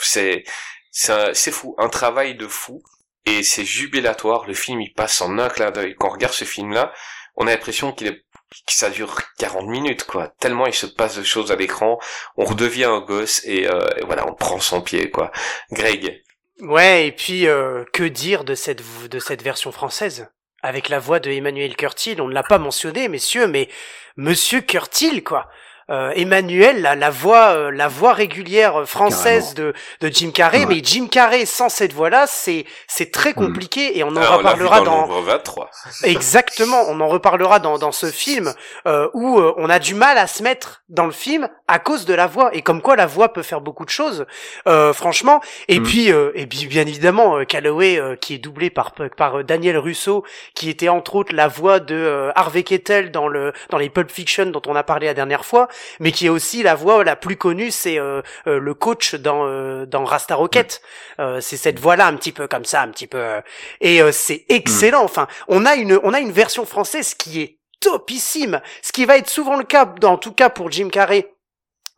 c'est 0.00 0.44
c'est 0.90 1.12
un- 1.12 1.34
c'est 1.34 1.52
fou, 1.52 1.74
un 1.78 1.88
travail 1.88 2.34
de 2.34 2.46
fou. 2.46 2.82
Et 3.24 3.44
c'est 3.44 3.64
jubilatoire. 3.64 4.46
Le 4.48 4.52
film, 4.54 4.80
il 4.80 4.92
passe 4.92 5.20
en 5.20 5.38
un 5.38 5.48
clin 5.48 5.70
d'œil. 5.70 5.94
Quand 5.96 6.08
on 6.08 6.12
regarde 6.12 6.34
ce 6.34 6.44
film-là, 6.44 6.92
on 7.36 7.46
a 7.46 7.50
l'impression 7.50 7.92
qu'il 7.92 8.08
est 8.08 8.24
ça 8.66 8.90
dure 8.90 9.20
40 9.38 9.66
minutes, 9.66 10.04
quoi. 10.04 10.28
Tellement 10.40 10.66
il 10.66 10.74
se 10.74 10.86
passe 10.86 11.16
de 11.16 11.22
choses 11.22 11.52
à 11.52 11.56
l'écran, 11.56 11.98
on 12.36 12.44
redevient 12.44 12.84
un 12.84 13.00
gosse 13.00 13.42
et, 13.44 13.68
euh, 13.68 13.86
voilà, 14.06 14.26
on 14.28 14.34
prend 14.34 14.60
son 14.60 14.80
pied, 14.80 15.10
quoi. 15.10 15.30
Greg, 15.70 16.22
Ouais, 16.60 17.08
et 17.08 17.12
puis 17.12 17.48
euh, 17.48 17.84
que 17.92 18.04
dire 18.04 18.44
de 18.44 18.54
cette 18.54 18.82
de 19.08 19.18
cette 19.18 19.42
version 19.42 19.72
française? 19.72 20.28
Avec 20.62 20.88
la 20.88 21.00
voix 21.00 21.18
de 21.18 21.28
Emmanuel 21.30 21.74
Curtil, 21.74 22.20
on 22.20 22.28
ne 22.28 22.34
l'a 22.34 22.44
pas 22.44 22.58
mentionné, 22.58 23.08
messieurs, 23.08 23.48
mais 23.48 23.68
Monsieur 24.16 24.60
Curtil, 24.60 25.24
quoi. 25.24 25.48
Euh, 25.90 26.12
Emmanuel, 26.14 26.80
la, 26.82 26.94
la 26.94 27.10
voix, 27.10 27.48
euh, 27.54 27.70
la 27.70 27.88
voix 27.88 28.12
régulière 28.12 28.86
française 28.88 29.54
de, 29.54 29.72
de 30.00 30.08
Jim 30.08 30.30
Carrey, 30.32 30.60
Ouais. 30.60 30.66
mais 30.76 30.80
Jim 30.82 31.08
Carrey 31.10 31.44
sans 31.46 31.68
cette 31.68 31.92
voix-là, 31.92 32.26
c'est 32.28 32.64
c'est 32.86 33.10
très 33.10 33.34
compliqué 33.34 33.98
et 33.98 34.04
on 34.04 34.08
en 34.08 34.16
on 34.16 34.20
vu 34.20 34.26
reparlera 34.26 34.78
dans, 34.80 34.84
dans, 34.84 35.02
le 35.02 35.08
Louvre 35.08 35.22
23. 35.22 35.70
Exactement, 36.04 36.82
on 36.88 37.00
en 37.00 37.08
reparlera 37.08 37.58
dans, 37.58 37.78
dans 37.78 37.92
ce 37.92 38.06
film 38.06 38.52
euh, 38.86 39.08
où 39.14 39.38
euh, 39.38 39.54
on 39.56 39.68
a 39.70 39.78
du 39.78 39.94
mal 39.94 40.18
à 40.18 40.26
se 40.26 40.42
mettre 40.42 40.82
dans 40.88 41.06
le 41.06 41.12
film 41.12 41.48
à 41.68 41.78
cause 41.78 42.04
de 42.04 42.14
la 42.14 42.26
voix 42.26 42.54
et 42.54 42.62
comme 42.62 42.82
quoi 42.82 42.96
la 42.96 43.06
voix 43.06 43.32
peut 43.32 43.42
faire 43.42 43.60
beaucoup 43.60 43.84
de 43.84 43.90
choses, 43.90 44.26
euh, 44.68 44.92
franchement. 44.92 45.40
Et 45.68 45.80
Mm. 45.80 45.84
puis 45.84 46.12
euh, 46.12 46.30
et 46.34 46.46
puis 46.46 46.66
bien 46.66 46.82
évidemment 46.82 47.38
euh, 47.38 47.44
Calloway 47.44 47.98
euh, 47.98 48.14
qui 48.14 48.34
est 48.34 48.38
doublé 48.38 48.70
par 48.70 48.92
par 49.16 49.38
euh, 49.38 49.42
Daniel 49.44 49.78
Russo 49.78 50.24
qui 50.54 50.68
était 50.70 50.88
entre 50.88 51.16
autres 51.16 51.34
la 51.34 51.48
voix 51.48 51.80
de 51.80 51.94
euh, 51.94 52.30
Harvey 52.36 52.62
Keitel 52.62 53.10
dans 53.10 53.26
le 53.26 53.52
dans 53.70 53.78
les 53.78 53.88
Pulp 53.90 54.10
Fiction 54.10 54.46
dont 54.46 54.62
on 54.66 54.76
a 54.76 54.82
parlé 54.82 55.06
la 55.06 55.14
dernière 55.14 55.44
fois, 55.44 55.68
mais 56.00 56.12
qui 56.12 56.26
est 56.26 56.28
aussi 56.30 56.62
la 56.62 56.74
voix 56.74 57.04
la 57.04 57.16
plus 57.16 57.36
connue, 57.36 57.70
c'est 57.70 57.98
euh, 57.98 58.22
euh, 58.46 58.58
le 58.58 58.74
coach 58.74 59.14
dans 59.14 59.46
euh, 59.46 59.86
dans 59.86 60.04
Rasta 60.04 60.34
Rocket. 60.34 60.80
Euh, 61.18 61.40
c'est 61.40 61.56
cette 61.56 61.78
voix 61.78 61.96
là 61.96 62.06
un 62.06 62.16
petit 62.16 62.32
peu 62.32 62.46
comme 62.48 62.64
ça, 62.64 62.82
un 62.82 62.88
petit 62.88 63.06
peu 63.06 63.18
euh, 63.18 63.40
et 63.80 64.02
euh, 64.02 64.12
c'est 64.12 64.44
excellent. 64.48 65.02
Enfin, 65.04 65.26
on 65.48 65.66
a 65.66 65.74
une 65.74 65.98
on 66.02 66.12
a 66.12 66.20
une 66.20 66.32
version 66.32 66.64
française 66.66 67.14
qui 67.14 67.40
est 67.40 67.58
topissime, 67.80 68.60
ce 68.80 68.92
qui 68.92 69.04
va 69.04 69.16
être 69.18 69.28
souvent 69.28 69.56
le 69.56 69.64
cas, 69.64 69.84
dans- 69.86 70.12
en 70.12 70.18
tout 70.18 70.32
cas 70.32 70.48
pour 70.50 70.70
Jim 70.70 70.88
Carrey, 70.88 71.32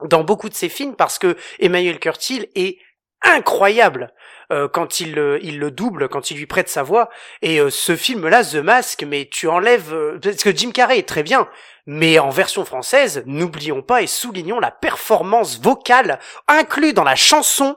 dans 0.03 0.25
beaucoup 0.25 0.49
de 0.49 0.55
ses 0.55 0.68
films, 0.70 0.97
parce 0.97 1.18
que 1.18 1.37
Emmanuel 1.61 1.99
Curtil 1.99 2.49
est 2.55 2.79
incroyable 3.25 4.12
euh, 4.53 4.68
quand 4.68 5.01
il 5.01 5.14
le- 5.14 5.39
il 5.43 5.59
le 5.59 5.70
double, 5.70 6.09
quand 6.09 6.31
il 6.31 6.37
lui 6.37 6.47
prête 6.47 6.68
sa 6.68 6.83
voix. 6.83 7.09
Et 7.43 7.61
euh, 7.61 7.70
ce 7.70 7.97
film-là, 7.97 8.45
The 8.45 8.57
Mask, 8.57 9.03
mais 9.07 9.29
tu 9.31 9.49
enlèves 9.49 9.93
euh, 9.95 10.18
parce 10.22 10.43
que 10.43 10.55
Jim 10.55 10.70
Carrey 10.70 10.99
est 10.99 11.09
très 11.09 11.22
bien, 11.22 11.49
mais 11.87 12.18
en 12.18 12.31
version 12.31 12.64
française, 12.64 13.22
n'oublions 13.27 13.83
pas 13.83 14.03
et 14.03 14.07
soulignons 14.07 14.61
la 14.61 14.70
performance 14.70 15.61
vocale 15.61 16.18
inclue 16.47 16.93
dans 16.93 17.05
la 17.05 17.16
chanson 17.16 17.77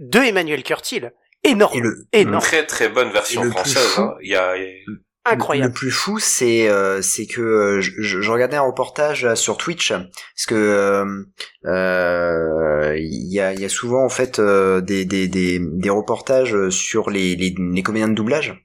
de 0.00 0.18
Emmanuel 0.20 0.62
Curtil. 0.62 1.12
Énorme, 1.42 1.78
Et 1.78 1.80
le, 1.80 1.94
énorme, 2.12 2.42
Très 2.42 2.66
très 2.66 2.88
bonne 2.90 3.10
version 3.10 3.42
française. 3.50 3.94
hein. 3.98 4.14
Il 4.20 4.30
y 4.30 4.36
a, 4.36 4.56
il 4.56 4.62
y 4.62 4.66
a- 4.66 4.92
incroyable. 5.24 5.68
Le 5.68 5.72
plus 5.72 5.90
fou, 5.90 6.18
c'est 6.18 6.68
euh, 6.68 7.02
c'est 7.02 7.26
que 7.26 7.40
euh, 7.40 7.80
je, 7.80 7.92
je- 8.20 8.30
regardais 8.30 8.56
un 8.56 8.62
reportage 8.62 9.24
euh, 9.24 9.34
sur 9.34 9.56
Twitch 9.58 9.90
parce 9.92 10.46
que 10.46 10.54
euh, 10.54 11.24
euh, 11.66 12.96
il 12.98 13.32
y 13.32 13.40
a 13.40 13.52
y 13.54 13.64
a 13.64 13.68
souvent 13.68 14.04
en 14.04 14.08
fait 14.08 14.38
euh, 14.38 14.80
des 14.80 15.04
des 15.04 15.28
des 15.28 15.60
des 15.60 15.90
reportages 15.90 16.68
sur 16.70 17.10
les 17.10 17.36
les, 17.36 17.54
les 17.58 17.82
comédiens 17.82 18.08
de 18.08 18.14
doublage 18.14 18.64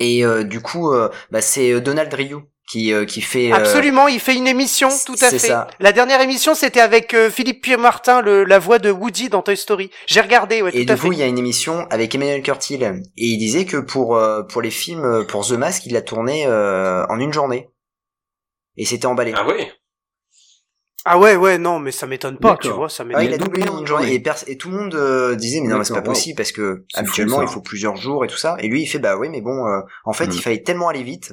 et 0.00 0.24
euh, 0.24 0.44
du 0.44 0.60
coup 0.60 0.92
euh, 0.92 1.08
bah, 1.30 1.40
c'est 1.40 1.80
Donald 1.80 2.12
Ryu 2.12 2.36
qui 2.70 2.92
euh, 2.92 3.04
qui 3.04 3.20
fait 3.22 3.50
euh, 3.52 3.56
Absolument, 3.56 4.08
il 4.08 4.20
fait 4.20 4.34
une 4.34 4.46
émission, 4.46 4.88
tout 5.06 5.14
à 5.14 5.30
c'est 5.30 5.38
fait. 5.38 5.48
ça. 5.48 5.66
La 5.80 5.92
dernière 5.92 6.20
émission, 6.20 6.54
c'était 6.54 6.80
avec 6.80 7.14
euh, 7.14 7.30
Philippe 7.30 7.62
Pierre-Martin, 7.62 8.20
le, 8.20 8.44
la 8.44 8.58
voix 8.58 8.78
de 8.78 8.90
Woody 8.90 9.28
dans 9.30 9.42
Toy 9.42 9.56
Story. 9.56 9.90
J'ai 10.06 10.20
regardé, 10.20 10.60
ouais, 10.62 10.70
Et 10.74 10.84
tout 10.84 10.92
à 10.92 10.94
du 10.96 11.00
coup, 11.00 11.12
il 11.12 11.18
y 11.18 11.22
a 11.22 11.26
une 11.26 11.38
émission 11.38 11.86
avec 11.90 12.14
Emmanuel 12.14 12.42
Curtil 12.42 12.82
et 12.84 13.02
il 13.16 13.38
disait 13.38 13.64
que 13.64 13.78
pour 13.78 14.16
euh, 14.16 14.42
pour 14.42 14.60
les 14.62 14.70
films 14.70 15.04
euh, 15.04 15.24
pour 15.24 15.46
The 15.46 15.52
Mask, 15.52 15.86
il 15.86 15.92
l'a 15.94 16.02
tourné 16.02 16.46
euh, 16.46 17.06
en 17.08 17.18
une 17.18 17.32
journée 17.32 17.70
et 18.76 18.84
c'était 18.84 19.06
emballé. 19.06 19.32
Ah 19.34 19.46
oui. 19.48 19.66
Ah 21.04 21.18
ouais, 21.18 21.36
ouais, 21.36 21.56
non, 21.56 21.78
mais 21.78 21.90
ça 21.90 22.06
m'étonne 22.06 22.36
pas, 22.36 22.58
tu 22.60 22.68
vois, 22.68 22.90
ça 22.90 23.02
Ah, 23.02 23.06
m'étonne 23.06 23.24
il 23.24 23.32
a 23.34 23.38
doublé 23.38 23.62
doublé 23.62 23.74
en 23.74 23.80
une 23.80 23.86
journée 23.86 24.12
et, 24.14 24.22
et 24.46 24.58
tout 24.58 24.68
le 24.70 24.76
monde 24.76 24.94
euh, 24.94 25.36
disait 25.36 25.60
mais 25.62 25.68
non 25.68 25.78
mais 25.78 25.84
c'est 25.84 25.94
pas 25.94 26.02
possible 26.02 26.36
parce 26.36 26.52
que 26.52 26.84
habituellement 26.92 27.40
il 27.40 27.48
faut 27.48 27.62
plusieurs 27.62 27.96
jours 27.96 28.26
et 28.26 28.28
tout 28.28 28.36
ça 28.36 28.56
et 28.58 28.68
lui 28.68 28.82
il 28.82 28.86
fait 28.86 28.98
bah 28.98 29.16
oui 29.16 29.30
mais 29.30 29.40
bon 29.40 29.66
euh, 29.66 29.80
en 30.04 30.12
fait 30.12 30.26
Mm. 30.26 30.32
il 30.32 30.42
fallait 30.42 30.62
tellement 30.62 30.88
aller 30.88 31.04
vite 31.04 31.32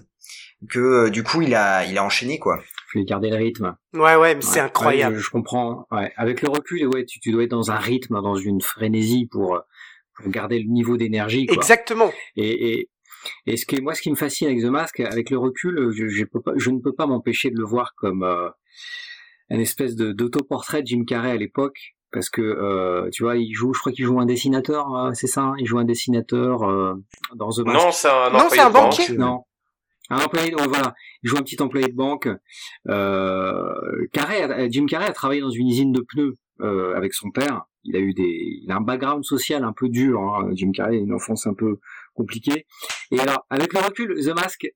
que 0.67 0.79
euh, 0.79 1.09
du 1.09 1.23
coup 1.23 1.41
il 1.41 1.53
a 1.55 1.85
il 1.85 1.97
a 1.97 2.03
enchaîné 2.03 2.39
quoi. 2.39 2.59
Faut 2.91 3.03
garder 3.03 3.29
le 3.29 3.35
rythme. 3.35 3.75
Ouais, 3.93 4.15
ouais, 4.15 4.35
mais 4.35 4.41
c'est 4.41 4.59
Ouais, 4.59 4.65
incroyable. 4.65 5.15
ouais, 5.15 5.19
je, 5.21 5.25
je 5.25 5.29
comprends. 5.31 5.85
Ouais. 5.91 6.13
Avec 6.17 6.41
le 6.41 6.49
recul, 6.49 6.85
ouais, 6.87 7.03
tu, 7.05 7.19
tu 7.19 7.31
dois 7.31 7.43
être 7.43 7.51
dans 7.51 7.69
un 7.71 7.75
rythme, 7.77 8.21
dans 8.21 8.35
une 8.35 8.61
frénésie 8.61 9.27
pour, 9.29 9.59
pour 10.15 10.29
garder 10.29 10.59
le 10.59 10.69
niveau 10.71 10.95
d'énergie. 10.95 11.45
quoi. 11.45 11.57
Exactement. 11.57 12.11
Et, 12.37 12.71
et, 12.79 12.89
Et 13.47 13.57
ce 13.57 13.65
qui, 13.65 13.81
moi, 13.81 13.95
ce 13.95 14.01
qui 14.01 14.11
me 14.11 14.15
fascine 14.15 14.47
avec 14.47 14.61
The 14.61 14.65
Mask, 14.67 14.99
avec 15.01 15.29
le 15.29 15.37
recul, 15.37 15.91
je, 15.93 16.07
je, 16.07 16.23
peux 16.23 16.39
pas, 16.41 16.53
je 16.55 16.69
ne 16.69 16.79
peux 16.79 16.93
pas 16.93 17.05
m'empêcher 17.07 17.49
de 17.49 17.57
le 17.57 17.65
voir 17.65 17.93
comme 17.97 18.23
euh, 18.23 18.49
un 19.49 19.59
espèce 19.59 19.95
de 19.95 20.11
d'autoportrait 20.13 20.81
de 20.81 20.87
Jim 20.87 21.03
Carrey 21.05 21.31
à 21.31 21.35
l'époque, 21.35 21.95
parce 22.11 22.29
que 22.29 22.41
euh, 22.41 23.09
tu 23.11 23.23
vois, 23.23 23.35
il 23.35 23.53
joue, 23.53 23.73
je 23.73 23.79
crois 23.79 23.91
qu'il 23.91 24.05
joue 24.05 24.19
un 24.21 24.25
dessinateur, 24.25 24.95
euh, 24.95 25.11
c'est 25.15 25.27
ça, 25.27 25.41
hein 25.41 25.55
il 25.59 25.65
joue 25.65 25.79
un 25.79 25.85
dessinateur 25.85 26.63
euh, 26.63 26.93
dans 27.35 27.49
The 27.49 27.65
Mask. 27.65 27.85
Non, 27.85 27.91
c'est 27.91 28.07
un 28.09 28.29
Non, 28.29 28.35
employé 28.39 28.49
c'est 28.51 28.59
un 28.61 28.69
banquier. 28.69 29.17
Non. 29.17 29.43
Un 30.09 30.17
employé, 30.17 30.51
de- 30.51 30.55
voilà, 30.55 30.93
il 31.23 31.29
joue 31.29 31.37
un 31.37 31.41
petit 31.41 31.61
employé 31.61 31.87
de 31.87 31.95
banque. 31.95 32.29
Euh, 32.89 34.07
Carrey, 34.13 34.41
a- 34.43 34.69
Jim 34.69 34.85
Carrey 34.85 35.07
a 35.07 35.13
travaillé 35.13 35.41
dans 35.41 35.49
une 35.49 35.67
usine 35.67 35.91
de 35.91 36.01
pneus 36.01 36.37
euh, 36.61 36.95
avec 36.95 37.13
son 37.13 37.31
père. 37.31 37.63
Il 37.83 37.95
a 37.95 37.99
eu 37.99 38.13
des, 38.13 38.59
il 38.63 38.71
a 38.71 38.77
un 38.77 38.81
background 38.81 39.23
social 39.23 39.63
un 39.63 39.73
peu 39.73 39.89
dur. 39.89 40.19
Hein. 40.21 40.49
Jim 40.53 40.71
Carrey 40.73 40.97
a 40.97 40.99
une 40.99 41.13
enfance 41.13 41.47
un 41.47 41.53
peu 41.53 41.79
compliquée. 42.13 42.65
Et 43.11 43.19
alors, 43.19 43.45
avec 43.49 43.73
le 43.73 43.79
recul, 43.79 44.15
The 44.23 44.35
Mask 44.35 44.67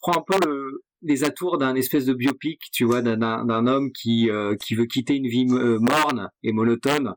prend 0.00 0.18
un 0.18 0.24
peu 0.26 0.38
le, 0.46 0.82
les 1.02 1.24
atours 1.24 1.58
d'un 1.58 1.74
espèce 1.74 2.04
de 2.06 2.14
biopic, 2.14 2.60
tu 2.72 2.84
vois, 2.84 3.02
d'un- 3.02 3.66
homme 3.66 3.92
qui 3.92 4.30
euh, 4.30 4.54
qui 4.56 4.74
veut 4.74 4.86
quitter 4.86 5.14
une 5.16 5.26
vie 5.28 5.46
euh, 5.50 5.78
morne 5.80 6.30
et 6.42 6.52
monotone 6.52 7.14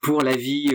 pour 0.00 0.22
la 0.22 0.36
vie 0.36 0.68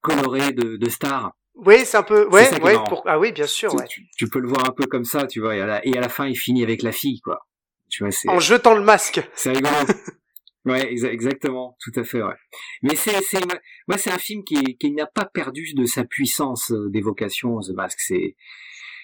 colorée 0.00 0.52
de, 0.52 0.76
de 0.76 0.88
star. 0.90 1.32
Oui, 1.54 1.84
c'est 1.84 1.96
un 1.98 2.02
peu. 2.02 2.26
Ouais, 2.28 2.44
ça 2.46 2.58
ouais. 2.62 2.74
Pour... 2.88 3.02
Ah 3.06 3.18
oui, 3.18 3.30
bien 3.32 3.46
sûr. 3.46 3.70
Tu- 3.70 3.76
Ouais. 3.76 3.86
tu, 3.88 4.02
tu 4.16 4.28
peux 4.28 4.38
le 4.40 4.48
voir 4.48 4.66
un 4.66 4.72
peu 4.72 4.86
comme 4.86 5.04
ça, 5.04 5.26
tu 5.26 5.40
vois, 5.40 5.54
et 5.56 5.60
à 5.60 5.66
la, 5.66 5.86
et 5.86 5.96
à 5.96 6.00
la 6.00 6.08
fin, 6.08 6.26
il 6.26 6.34
finit 6.36 6.62
avec 6.62 6.82
la 6.82 6.92
fille, 6.92 7.20
quoi. 7.20 7.46
Tu 7.90 8.02
vois, 8.04 8.10
c'est, 8.10 8.28
En 8.30 8.38
jetant 8.40 8.74
le 8.74 8.82
masque. 8.82 9.20
c'est 9.34 9.50
rigolo. 9.52 9.70
ouais, 10.64 10.94
exa- 10.94 11.10
exactement, 11.10 11.76
tout 11.80 11.92
à 12.00 12.04
fait, 12.04 12.22
ouais. 12.22 12.34
Mais 12.82 12.96
c'est, 12.96 13.20
c'est, 13.22 13.44
moi, 13.86 13.98
c'est 13.98 14.10
un 14.10 14.18
film 14.18 14.42
qui, 14.44 14.76
qui 14.78 14.92
n'a 14.92 15.06
pas 15.06 15.26
perdu 15.26 15.74
de 15.74 15.84
sa 15.84 16.04
puissance 16.04 16.70
euh, 16.70 16.88
d'évocation, 16.90 17.60
The 17.60 17.70
Mask. 17.74 17.98
C'est, 18.00 18.34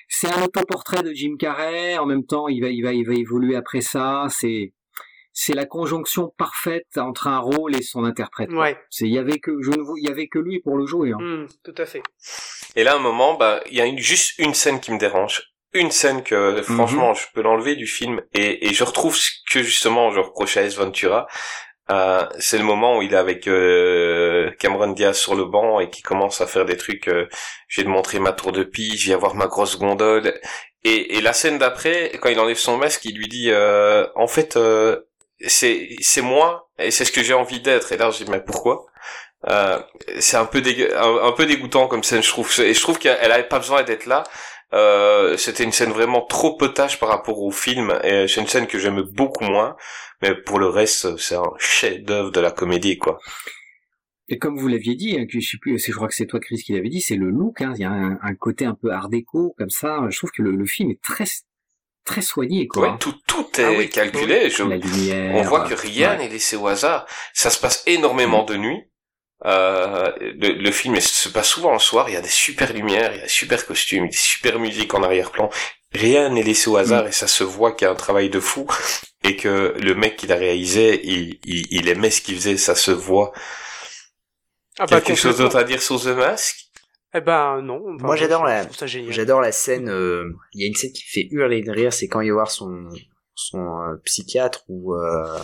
c'est 0.09 0.29
un 0.33 0.43
autoportrait 0.43 1.03
de 1.03 1.13
Jim 1.13 1.35
Carrey. 1.39 1.99
En 1.99 2.07
même 2.07 2.25
temps, 2.25 2.49
il 2.49 2.63
va, 2.63 2.69
il 2.71 2.83
va, 2.83 2.95
il 2.95 3.07
va 3.07 3.13
évoluer 3.15 3.57
après 3.57 3.83
ça. 3.83 4.27
C'est, 4.31 4.73
c'est 5.41 5.55
la 5.55 5.67
conjonction 5.67 6.35
parfaite 6.37 6.97
entre 6.97 7.29
un 7.29 7.39
rôle 7.39 7.77
et 7.77 7.83
son 7.83 8.03
interprète. 8.03 8.51
Ouais. 8.51 8.77
C'est, 8.91 9.05
il 9.05 9.15
y 9.15 9.19
avait 9.19 9.39
que, 9.39 9.53
je 9.63 9.71
ne, 9.71 9.77
il 10.01 10.09
y 10.09 10.11
avait 10.11 10.27
que 10.27 10.41
lui 10.41 10.59
pour 10.59 10.77
le 10.77 10.85
jouer. 10.85 11.13
Hein. 11.13 11.19
Hmm, 11.21 11.47
tout 11.63 11.77
à 11.81 11.87
fait. 11.87 12.03
Et 12.75 12.83
là, 12.83 12.95
à 12.95 12.97
un 12.97 12.99
moment, 12.99 13.35
bah, 13.35 13.61
il 13.71 13.77
y 13.77 13.81
a 13.81 13.87
une, 13.87 13.99
juste 13.99 14.37
une 14.41 14.53
scène 14.53 14.81
qui 14.81 14.91
me 14.91 14.99
dérange. 14.99 15.53
Une 15.75 15.93
scène 15.93 16.25
que, 16.25 16.61
franchement, 16.63 17.15
je 17.15 17.27
peux 17.33 17.43
l'enlever 17.43 17.77
du 17.77 17.87
film. 17.87 18.21
Et, 18.35 18.67
et 18.67 18.75
je 18.75 18.83
retrouve 18.83 19.15
ce 19.15 19.31
que, 19.49 19.63
justement, 19.63 20.11
je 20.11 20.19
reproche 20.19 20.57
à 20.57 20.63
S. 20.63 20.75
Ventura. 20.77 21.29
Euh, 21.93 22.27
c'est 22.41 22.59
le 22.59 22.65
moment 22.65 22.99
où 22.99 23.03
il 23.03 23.15
est 23.15 23.17
avec 23.17 23.47
euh, 23.47 24.51
Cameron 24.59 24.91
Diaz 24.91 25.17
sur 25.17 25.37
le 25.37 25.45
banc 25.45 25.79
et 25.79 25.89
qui 25.89 26.03
commence 26.03 26.41
à 26.41 26.49
faire 26.49 26.65
des 26.65 26.77
trucs. 26.77 27.07
euh, 27.07 27.29
je 27.69 27.81
vais 27.81 27.85
te 27.85 27.91
montrer 27.91 28.19
ma 28.19 28.33
tour 28.33 28.51
de 28.51 28.65
pige, 28.65 29.03
je 29.03 29.09
vais 29.09 29.15
avoir 29.15 29.37
ma 29.37 29.47
grosse 29.47 29.79
gondole. 29.79 30.35
Et, 30.83 31.17
et 31.17 31.21
la 31.21 31.33
scène 31.33 31.59
d'après, 31.59 32.11
quand 32.21 32.29
il 32.29 32.41
enlève 32.41 32.57
son 32.57 32.77
masque, 32.77 33.05
il 33.05 33.17
lui 33.17 33.29
dit 33.29 33.51
euh, 33.51 34.07
en 34.17 34.27
fait, 34.27 34.57
euh, 34.57 35.01
c'est 35.47 35.97
c'est 36.01 36.23
moi 36.23 36.71
et 36.79 36.91
c'est 36.91 37.05
ce 37.05 37.13
que 37.13 37.23
j'ai 37.23 37.35
envie 37.35 37.61
d'être. 37.61 37.93
Et 37.93 37.97
là, 37.97 38.11
je 38.11 38.25
dis 38.25 38.31
mais 38.31 38.41
pourquoi? 38.41 38.87
Euh, 39.47 39.81
c'est 40.19 40.37
un 40.37 40.47
peu 40.47 40.63
un, 40.97 41.33
peu 41.33 41.47
dégoûtant 41.47 41.87
comme 41.87 42.03
scène, 42.03 42.23
je 42.23 42.29
trouve. 42.29 42.51
Et 42.61 42.75
je 42.75 42.81
trouve 42.81 42.99
qu'elle 42.99 43.33
avait 43.33 43.49
pas 43.49 43.59
besoin 43.59 43.83
d'être 43.83 44.07
là. 44.07 44.25
Euh, 44.75 45.37
c'était 45.37 45.65
une 45.65 45.73
scène 45.73 45.91
vraiment 45.91 46.23
trop 46.23 46.57
potage 46.57 46.99
par 46.99 47.09
rapport 47.09 47.41
au 47.43 47.51
film. 47.51 47.99
Et 48.03 48.27
c'est 48.29 48.41
une 48.41 48.49
scène 48.49 48.67
que 48.67 48.79
j'aime 48.79 49.03
beaucoup 49.03 49.45
moins. 49.45 49.77
Mais 50.23 50.35
pour 50.35 50.59
le 50.59 50.67
reste, 50.69 51.17
c'est 51.19 51.37
un 51.37 51.53
chef-d'œuvre 51.59 52.31
de 52.33 52.41
la 52.41 52.51
comédie, 52.51 52.99
quoi. 52.99 53.19
Et 54.31 54.39
comme 54.39 54.59
vous 54.59 54.69
l'aviez 54.69 54.95
dit, 54.95 55.17
hein, 55.19 55.25
je 55.29 55.39
je 55.41 55.93
crois 55.93 56.09
que 56.09 56.15
c'est 56.15 56.27
toi 56.27 56.39
Chris 56.41 56.59
qui 56.59 56.75
l'avait 56.75 56.91
dit, 56.91 57.01
c'est 57.01 57.17
le 57.17 57.31
look. 57.31 57.63
Hein, 57.63 57.73
il 57.77 57.81
y 57.81 57.85
a 57.85 57.91
un, 57.91 58.35
côté 58.35 58.67
un 58.67 58.75
peu 58.75 58.91
art 58.93 59.09
déco 59.09 59.55
comme 59.57 59.71
ça. 59.71 60.01
Je 60.11 60.19
trouve 60.19 60.31
que 60.33 60.43
le 60.43 60.67
film 60.67 60.91
est 60.91 61.01
très 61.03 61.25
très 62.09 62.23
soigné 62.23 62.67
quoi. 62.67 62.91
Ouais, 62.93 62.99
tout 62.99 63.15
tout 63.27 63.49
est 63.61 63.65
Ah 63.65 63.71
oui, 63.73 63.89
calculé. 63.89 64.51
Je- 64.51 64.63
La 64.65 64.77
lumière. 64.77 65.35
on 65.37 65.43
voit 65.43 65.69
que 65.69 65.75
rien 65.75 66.11
ouais. 66.13 66.19
n'est 66.19 66.29
laissé 66.29 66.57
au 66.57 66.67
hasard. 66.67 67.07
Ça 67.35 67.51
se 67.51 67.59
passe 67.59 67.83
énormément 67.87 68.43
de 68.45 68.57
nuit. 68.57 68.83
Euh, 69.45 70.11
le, 70.21 70.53
le 70.55 70.71
film 70.73 70.99
se 71.01 71.29
passe 71.29 71.49
souvent 71.49 71.73
le 71.73 71.79
soir. 71.79 72.09
Il 72.09 72.15
y 72.15 72.17
a 72.17 72.21
des 72.21 72.29
super 72.29 72.73
lumières, 72.73 73.13
il 73.13 73.19
y 73.19 73.21
a 73.21 73.25
des 73.25 73.29
super 73.29 73.65
costumes, 73.67 74.09
des 74.09 74.17
super 74.17 74.59
musiques 74.59 74.95
en 74.95 75.03
arrière-plan. 75.05 75.49
Rien 75.93 76.29
n'est 76.31 76.43
laissé 76.43 76.69
au 76.69 76.77
hasard 76.77 77.07
et 77.07 77.13
ça 77.13 77.29
se 77.29 77.45
voit 77.45 77.73
qu'il 77.73 77.87
y 77.87 77.89
a 77.89 77.93
un 77.93 77.97
travail 77.97 78.29
de 78.31 78.41
fou 78.41 78.67
et 79.25 79.37
que 79.37 79.75
le 79.81 79.95
mec 79.95 80.17
qui 80.17 80.27
l'a 80.27 80.35
réalisé, 80.37 81.01
il, 81.05 81.39
il, 81.45 81.67
il 81.71 81.89
aimait 81.89 82.11
ce 82.11 82.21
qu'il 82.21 82.35
faisait. 82.37 82.57
Ça 82.57 82.75
se 82.75 82.91
voit. 82.91 83.33
Ah 84.79 84.87
bah, 84.87 85.01
Quelque 85.01 85.17
chose 85.19 85.39
d'autre 85.39 85.57
à 85.57 85.65
dire 85.65 85.81
sur 85.83 86.01
The 86.01 86.07
Mask? 86.09 86.57
Eh 87.15 87.21
ben 87.21 87.63
non. 87.63 87.83
Enfin, 87.95 88.07
Moi, 88.07 88.17
j'adore 88.17 88.45
la-. 88.45 88.67
J'adore 89.11 89.41
la 89.41 89.53
scène. 89.53 89.89
euh, 89.89 90.31
Il 90.53 90.61
y 90.63 90.65
a 90.65 90.69
une 90.69 90.75
scène 90.75 90.93
qui 90.93 91.05
fait 91.05 91.27
hurler 91.31 91.63
de 91.63 91.71
rire, 91.71 91.93
c'est 91.93 92.07
quand 92.09 92.21
il 92.21 92.29
va 92.29 92.35
voir 92.35 92.51
son 92.51 92.89
son 93.35 93.59
euh, 93.61 93.97
psychiatre 94.05 94.65
ou 94.69 94.95
euh, 94.95 95.39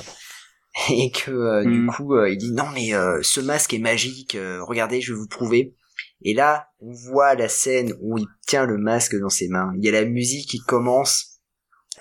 et 0.91 1.11
que 1.11 1.31
euh, 1.31 1.63
du 1.65 1.79
Mm. 1.81 1.91
coup 1.91 2.15
euh, 2.17 2.29
il 2.29 2.37
dit 2.39 2.53
non 2.53 2.67
mais 2.75 2.93
euh, 2.95 3.21
ce 3.23 3.41
masque 3.41 3.73
est 3.73 3.79
magique. 3.79 4.35
euh, 4.35 4.63
regardez, 4.65 5.01
je 5.01 5.13
vais 5.13 5.19
vous 5.19 5.29
prouver. 5.29 5.75
Et 6.23 6.35
là, 6.35 6.69
on 6.81 6.93
voit 6.93 7.35
la 7.35 7.49
scène 7.49 7.95
où 8.01 8.19
il 8.19 8.27
tient 8.47 8.65
le 8.67 8.79
masque 8.79 9.15
dans 9.19 9.29
ses 9.29 9.49
mains. 9.49 9.73
Il 9.79 9.85
y 9.85 9.89
a 9.89 9.93
la 9.93 10.05
musique 10.05 10.49
qui 10.49 10.59
commence 10.61 11.39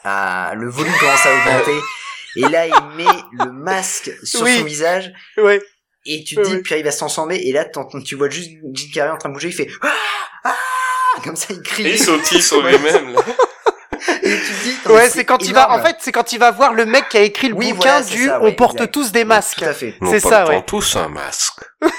à 0.03 0.53
le 0.57 0.67
volume 0.69 0.93
commence 0.99 1.25
à 1.25 1.33
augmenter. 1.35 1.79
Et 2.35 2.49
là, 2.49 2.65
il 2.67 2.95
met 2.97 3.05
le 3.45 3.51
masque 3.51 4.11
sur 4.23 4.41
Oui. 4.41 4.57
son 4.57 4.65
visage 4.65 5.13
Ouais. 5.37 5.61
Et 6.05 6.23
tu 6.23 6.35
te 6.35 6.41
dis, 6.41 6.57
puis 6.57 6.75
il 6.77 6.83
va 6.83 6.91
se 6.91 6.97
transformer, 6.97 7.37
et 7.37 7.51
là, 7.51 7.65
tu 8.05 8.15
vois 8.15 8.29
juste 8.29 8.51
Jim 8.73 8.87
Carrey 8.93 9.11
en 9.11 9.17
train 9.17 9.29
de 9.29 9.33
bouger, 9.33 9.49
il 9.49 9.53
fait 9.53 9.69
ah, 9.81 9.87
ah, 10.43 10.55
comme 11.23 11.35
ça, 11.35 11.47
il 11.51 11.61
crie. 11.61 11.87
Et 11.87 11.91
il 11.93 11.99
sautille 11.99 12.41
sur 12.41 12.61
lui-même. 12.61 13.13
là. 13.13 13.21
Et 14.21 14.37
tu 14.37 14.53
te 14.53 14.63
dis, 14.63 14.93
Ouais, 14.93 15.09
c'est 15.09 15.23
quand 15.23 15.41
il 15.45 15.53
va. 15.53 15.71
En 15.71 15.81
fait, 15.81 15.95
c'est 15.99 16.11
quand 16.11 16.33
il 16.33 16.39
va 16.39 16.51
voir 16.51 16.73
le 16.73 16.85
mec 16.85 17.07
qui 17.09 17.17
a 17.17 17.21
écrit 17.21 17.47
le 17.49 17.55
Oui, 17.55 17.71
bouquin 17.71 18.01
voilà, 18.01 18.05
du 18.05 18.25
ça, 18.25 18.39
"On 18.41 18.45
ouais, 18.45 18.51
porte 18.53 18.75
exact. 18.75 18.93
tous 18.93 19.11
des 19.13 19.23
masques". 19.23 19.59
Tout 19.59 19.65
à 19.65 19.73
fait. 19.73 19.95
C'est 20.09 20.19
ça, 20.19 20.45
ouais. 20.47 20.63
tous 20.65 20.95
un 20.97 21.07
masque. 21.07 21.61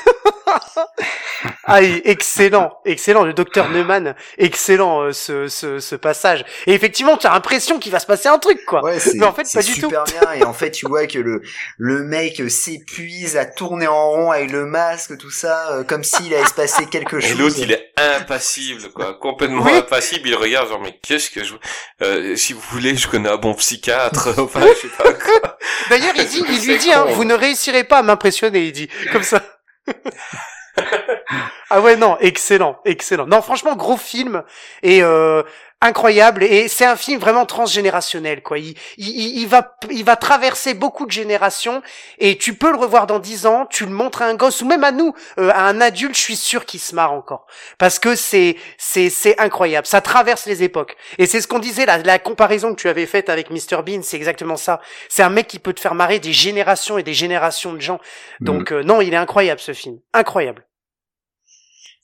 Ah, 1.67 1.83
et 1.83 2.03
excellent, 2.11 2.79
excellent. 2.85 3.25
Le 3.25 3.33
docteur 3.33 3.69
Neumann, 3.71 4.15
excellent 4.39 5.03
euh, 5.03 5.13
ce, 5.13 5.49
ce, 5.49 5.79
ce 5.79 5.95
passage. 5.97 6.45
Et 6.67 6.73
effectivement, 6.75 7.17
tu 7.17 7.27
as 7.27 7.33
l'impression 7.33 7.79
qu'il 7.79 7.91
va 7.93 7.99
se 7.99 8.07
passer 8.07 8.29
un 8.29 8.39
truc, 8.39 8.65
quoi. 8.67 8.83
Ouais, 8.83 8.99
c'est 9.01 9.15
Mais 9.15 9.25
en 9.27 9.33
fait, 9.33 9.45
c'est 9.47 9.59
pas 9.59 9.65
du 9.65 9.73
tout. 9.75 9.81
super 9.89 10.05
bien, 10.05 10.33
et 10.35 10.45
en 10.45 10.53
fait, 10.53 10.71
tu 10.71 10.87
vois 10.87 11.07
que 11.07 11.19
le, 11.19 11.43
le 11.79 12.03
mec 12.05 12.43
s'épuise 12.51 13.37
à 13.37 13.45
tourner 13.47 13.87
en 13.87 14.11
rond 14.11 14.31
avec 14.31 14.51
le 14.53 14.65
masque, 14.67 15.17
tout 15.19 15.31
ça, 15.31 15.71
euh, 15.73 15.85
comme 15.85 16.05
s'il 16.05 16.35
allait 16.35 16.47
se 16.47 16.55
passer 16.55 16.87
quelque 16.87 17.17
Et 17.17 17.21
chose. 17.23 17.39
l'autre, 17.39 17.57
il 17.59 17.73
est 17.73 17.93
impassible, 17.99 18.91
quoi. 18.91 19.15
Complètement 19.15 19.65
Oui. 19.65 19.73
impassible. 19.75 20.29
Il 20.29 20.35
regarde, 20.37 20.69
genre, 20.69 20.81
mais 20.81 20.99
qu'est-ce 21.03 21.31
que 21.31 21.45
je... 21.45 21.55
Euh, 22.03 22.37
si 22.37 22.53
vous 22.53 22.63
voulez, 22.71 22.95
je 22.97 23.09
connais 23.09 23.29
un 23.29 23.37
bon 23.39 23.55
psychiatre. 23.55 24.29
enfin, 24.39 24.61
je 24.61 24.89
sais 24.89 24.95
pas 24.97 25.13
quoi. 25.13 25.59
D'ailleurs, 25.91 26.15
il 26.17 26.27
dit, 26.27 26.43
il 26.49 26.67
lui 26.67 26.79
dit, 26.79 26.93
hein, 26.93 27.05
vous 27.15 27.25
ne 27.25 27.35
réussirez 27.35 27.85
pas 27.85 27.99
à 27.99 28.03
m'impressionner, 28.03 28.67
il 28.67 28.73
dit, 28.73 28.89
comme 29.13 29.23
ça. 29.23 29.43
ah 31.71 31.81
ouais, 31.81 31.97
non, 31.97 32.19
excellent, 32.21 32.81
excellent. 32.85 33.27
Non, 33.27 33.43
franchement, 33.43 33.77
gros 33.77 33.97
film 33.97 34.43
et 34.83 35.03
euh, 35.03 35.43
incroyable. 35.81 36.43
Et 36.45 36.69
c'est 36.69 36.87
un 36.87 36.97
film 36.97 37.21
vraiment 37.21 37.47
transgénérationnel, 37.47 38.43
quoi. 38.43 38.59
Il, 38.59 38.75
il, 38.97 39.39
il 39.39 39.47
va, 39.47 39.77
il 39.91 40.05
va 40.05 40.17
traverser 40.17 40.75
beaucoup 40.75 41.07
de 41.07 41.11
générations 41.11 41.83
et 42.19 42.39
tu 42.39 42.55
peux 42.55 42.71
le 42.71 42.79
revoir 42.79 43.07
dans 43.07 43.19
dix 43.19 43.47
ans. 43.47 43.67
Tu 43.67 43.85
le 43.85 43.91
montres 43.91 44.23
à 44.23 44.27
un 44.27 44.35
gosse 44.35 44.63
ou 44.63 44.67
même 44.67 44.85
à 44.85 44.93
nous, 44.93 45.15
euh, 45.39 45.51
à 45.51 45.63
un 45.67 45.81
adulte, 45.81 46.15
je 46.17 46.21
suis 46.21 46.37
sûr 46.37 46.65
qu'il 46.65 46.81
se 46.81 46.95
marre 46.95 47.13
encore 47.13 47.47
parce 47.79 47.99
que 47.99 48.15
c'est, 48.15 48.57
c'est, 48.79 49.11
c'est 49.11 49.39
incroyable. 49.39 49.87
Ça 49.87 50.01
traverse 50.01 50.47
les 50.47 50.63
époques. 50.63 50.97
Et 51.19 51.27
c'est 51.27 51.41
ce 51.41 51.49
qu'on 51.49 51.59
disait 51.59 51.87
la, 51.87 51.99
la 51.99 52.19
comparaison 52.19 52.75
que 52.75 52.81
tu 52.81 52.89
avais 52.89 53.07
faite 53.07 53.29
avec 53.29 53.51
Mr 53.51 53.83
Bean, 53.85 54.03
c'est 54.03 54.17
exactement 54.17 54.57
ça. 54.57 54.81
C'est 55.09 55.23
un 55.23 55.31
mec 55.31 55.47
qui 55.47 55.59
peut 55.59 55.73
te 55.73 55.81
faire 55.81 55.95
marrer 55.95 56.19
des 56.19 56.33
générations 56.33 56.99
et 56.99 57.03
des 57.03 57.15
générations 57.15 57.73
de 57.73 57.81
gens. 57.81 58.01
Donc 58.41 58.73
euh, 58.73 58.83
non, 58.83 59.01
il 59.01 59.13
est 59.13 59.19
incroyable 59.19 59.61
ce 59.61 59.73
film, 59.73 59.99
incroyable. 60.13 60.67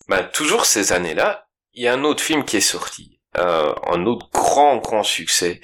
Ben, 0.08 0.24
toujours 0.24 0.66
ces 0.66 0.92
années-là, 0.92 1.46
il 1.72 1.84
y 1.84 1.88
a 1.88 1.94
un 1.94 2.02
autre 2.02 2.22
film 2.22 2.44
qui 2.44 2.56
est 2.56 2.60
sorti. 2.60 3.19
Euh, 3.38 3.74
un 3.86 4.06
autre 4.06 4.28
grand, 4.32 4.78
grand 4.78 5.02
succès. 5.02 5.60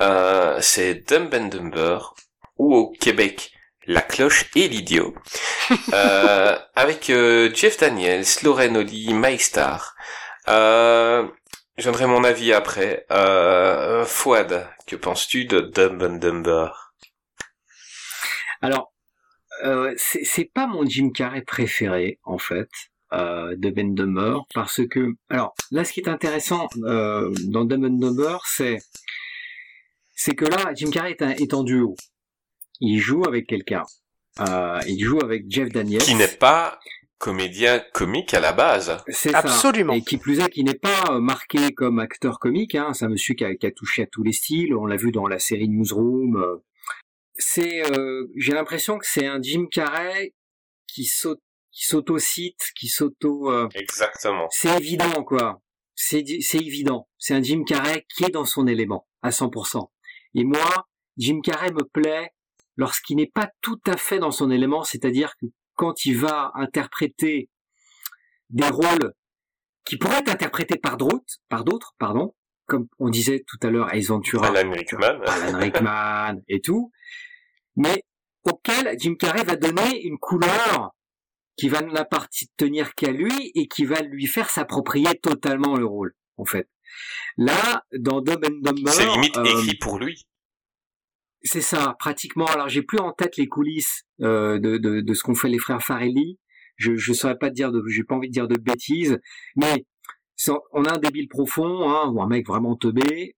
Euh, 0.00 0.60
c'est 0.60 1.08
Dumb 1.08 1.32
and 1.34 1.46
Dumber, 1.46 2.14
ou 2.58 2.74
au 2.74 2.90
Québec, 2.90 3.52
La 3.86 4.02
Cloche 4.02 4.50
et 4.54 4.68
l'Idiot. 4.68 5.14
euh, 5.92 6.58
avec 6.74 7.10
euh, 7.10 7.50
Jeff 7.54 7.78
Daniels, 7.78 8.24
Lauren 8.42 8.74
Holly, 8.74 9.14
Mike 9.14 9.40
Starr. 9.42 9.94
Euh, 10.48 11.26
je 11.78 11.84
donnerai 11.84 12.06
mon 12.06 12.24
avis 12.24 12.52
après. 12.52 13.06
Euh, 13.10 14.04
Fouad, 14.04 14.68
que 14.86 14.96
penses-tu 14.96 15.46
de 15.46 15.60
Dumb 15.60 16.02
and 16.02 16.16
Dumber 16.16 16.68
Alors, 18.60 18.92
euh, 19.64 19.94
c'est 19.96 20.50
pas 20.52 20.66
mon 20.66 20.86
Jim 20.86 21.10
Carrey 21.14 21.42
préféré 21.42 22.18
en 22.24 22.38
fait 22.38 22.68
de 23.12 23.70
Ben 23.70 23.94
Dumber 23.94 24.38
parce 24.54 24.80
que 24.88 25.14
alors 25.30 25.54
là 25.70 25.84
ce 25.84 25.92
qui 25.92 26.00
est 26.00 26.08
intéressant 26.08 26.68
euh, 26.84 27.32
dans 27.44 27.62
and 27.62 27.98
Dumber 28.00 28.38
c'est 28.46 28.78
c'est 30.14 30.34
que 30.34 30.44
là 30.44 30.72
Jim 30.74 30.90
Carrey 30.90 31.12
est, 31.12 31.22
un- 31.22 31.30
est 31.30 31.54
en 31.54 31.62
duo. 31.62 31.94
Il 32.80 32.98
joue 32.98 33.24
avec 33.26 33.46
quelqu'un. 33.46 33.84
Euh, 34.40 34.80
il 34.86 35.02
joue 35.02 35.18
avec 35.22 35.44
Jeff 35.48 35.68
Daniels. 35.70 36.02
Qui 36.02 36.14
n'est 36.14 36.28
pas 36.28 36.78
comédien 37.18 37.82
comique 37.94 38.34
à 38.34 38.40
la 38.40 38.52
base. 38.52 38.98
C'est 39.08 39.30
ça. 39.30 39.38
Absolument. 39.38 39.94
Et 39.94 40.02
qui 40.02 40.18
plus 40.18 40.40
est, 40.40 40.50
qui 40.50 40.62
n'est 40.64 40.74
pas 40.74 41.04
euh, 41.10 41.20
marqué 41.20 41.72
comme 41.72 41.98
acteur 41.98 42.38
comique. 42.38 42.74
Hein. 42.74 42.92
C'est 42.92 43.06
un 43.06 43.08
monsieur 43.08 43.34
qui 43.34 43.44
a, 43.44 43.54
qui 43.54 43.66
a 43.66 43.70
touché 43.70 44.02
à 44.02 44.06
tous 44.06 44.22
les 44.22 44.32
styles. 44.32 44.74
On 44.74 44.84
l'a 44.84 44.96
vu 44.96 45.10
dans 45.12 45.26
la 45.26 45.38
série 45.38 45.68
Newsroom. 45.68 46.36
euh. 46.36 46.56
C'est, 47.38 47.82
euh, 47.92 48.26
j'ai 48.36 48.52
l'impression 48.52 48.98
que 48.98 49.06
c'est 49.06 49.26
un 49.26 49.40
Jim 49.40 49.66
Carrey 49.70 50.34
qui 50.86 51.04
saute, 51.04 51.40
qui 51.76 51.84
s'auto-cite, 51.84 52.72
qui 52.74 52.88
s'auto. 52.88 53.52
euh, 53.52 53.68
Exactement. 53.74 54.48
c'est 54.50 54.78
évident, 54.78 55.22
quoi. 55.24 55.60
C'est, 55.94 56.24
évident. 56.54 57.06
C'est 57.18 57.34
un 57.34 57.42
Jim 57.42 57.64
Carrey 57.64 58.06
qui 58.14 58.24
est 58.24 58.30
dans 58.30 58.46
son 58.46 58.66
élément 58.66 59.06
à 59.20 59.28
100%. 59.28 59.90
Et 60.34 60.44
moi, 60.44 60.88
Jim 61.18 61.40
Carrey 61.42 61.70
me 61.72 61.84
plaît 61.84 62.30
lorsqu'il 62.76 63.16
n'est 63.16 63.30
pas 63.32 63.50
tout 63.60 63.80
à 63.86 63.98
fait 63.98 64.18
dans 64.18 64.30
son 64.30 64.50
élément, 64.50 64.84
c'est-à-dire 64.84 65.34
que 65.36 65.46
quand 65.74 66.06
il 66.06 66.16
va 66.16 66.50
interpréter 66.54 67.50
des 68.48 68.68
rôles 68.68 69.12
qui 69.84 69.98
pourraient 69.98 70.18
être 70.20 70.30
interprétés 70.30 70.78
par 70.78 70.96
d'autres, 70.96 71.40
par 71.50 71.62
d'autres, 71.64 71.94
pardon, 71.98 72.34
comme 72.64 72.88
on 72.98 73.10
disait 73.10 73.44
tout 73.46 73.58
à 73.62 73.70
l'heure, 73.70 73.92
Ace 73.94 74.06
Ventura, 74.06 74.46
Alan 74.46 74.70
Rickman. 74.70 75.20
Alan 75.26 75.58
Rickman 75.60 76.40
et 76.48 76.60
tout, 76.60 76.90
mais 77.76 78.04
auquel 78.44 78.96
Jim 78.98 79.14
Carrey 79.18 79.44
va 79.44 79.56
donner 79.56 80.02
une 80.04 80.18
couleur 80.18 80.94
qui 81.56 81.68
va 81.68 81.80
n'appartenir 81.82 82.94
qu'à 82.94 83.10
lui 83.12 83.50
et 83.54 83.66
qui 83.68 83.84
va 83.84 84.00
lui 84.02 84.26
faire 84.26 84.50
s'approprier 84.50 85.18
totalement 85.20 85.76
le 85.76 85.86
rôle, 85.86 86.14
en 86.36 86.44
fait. 86.44 86.68
Là, 87.36 87.84
dans 87.98 88.20
Dumb 88.20 88.44
and 88.44 88.60
Dumber, 88.62 88.90
C'est 88.92 89.06
limite 89.06 89.36
euh, 89.38 89.44
écrit 89.44 89.76
pour 89.76 89.98
lui. 89.98 90.26
c'est 91.42 91.60
ça, 91.62 91.96
pratiquement. 91.98 92.46
Alors, 92.46 92.68
j'ai 92.68 92.82
plus 92.82 92.98
en 92.98 93.12
tête 93.12 93.36
les 93.36 93.46
coulisses 93.48 94.04
euh, 94.20 94.58
de, 94.58 94.78
de, 94.78 95.00
de 95.00 95.14
ce 95.14 95.22
qu'ont 95.22 95.34
fait 95.34 95.48
les 95.48 95.58
frères 95.58 95.82
Farelli. 95.82 96.38
Je 96.76 96.96
je 96.96 97.12
saurais 97.14 97.38
pas 97.38 97.48
te 97.48 97.54
dire 97.54 97.72
de, 97.72 97.82
j'ai 97.88 98.04
pas 98.04 98.14
envie 98.16 98.28
de 98.28 98.32
dire 98.34 98.48
de 98.48 98.58
bêtises, 98.58 99.18
mais 99.56 99.86
on 100.72 100.84
a 100.84 100.94
un 100.94 100.98
débile 100.98 101.28
profond, 101.28 101.88
hein, 101.88 102.10
ou 102.10 102.20
un 102.20 102.26
mec 102.28 102.46
vraiment 102.46 102.76
teubé. 102.76 103.34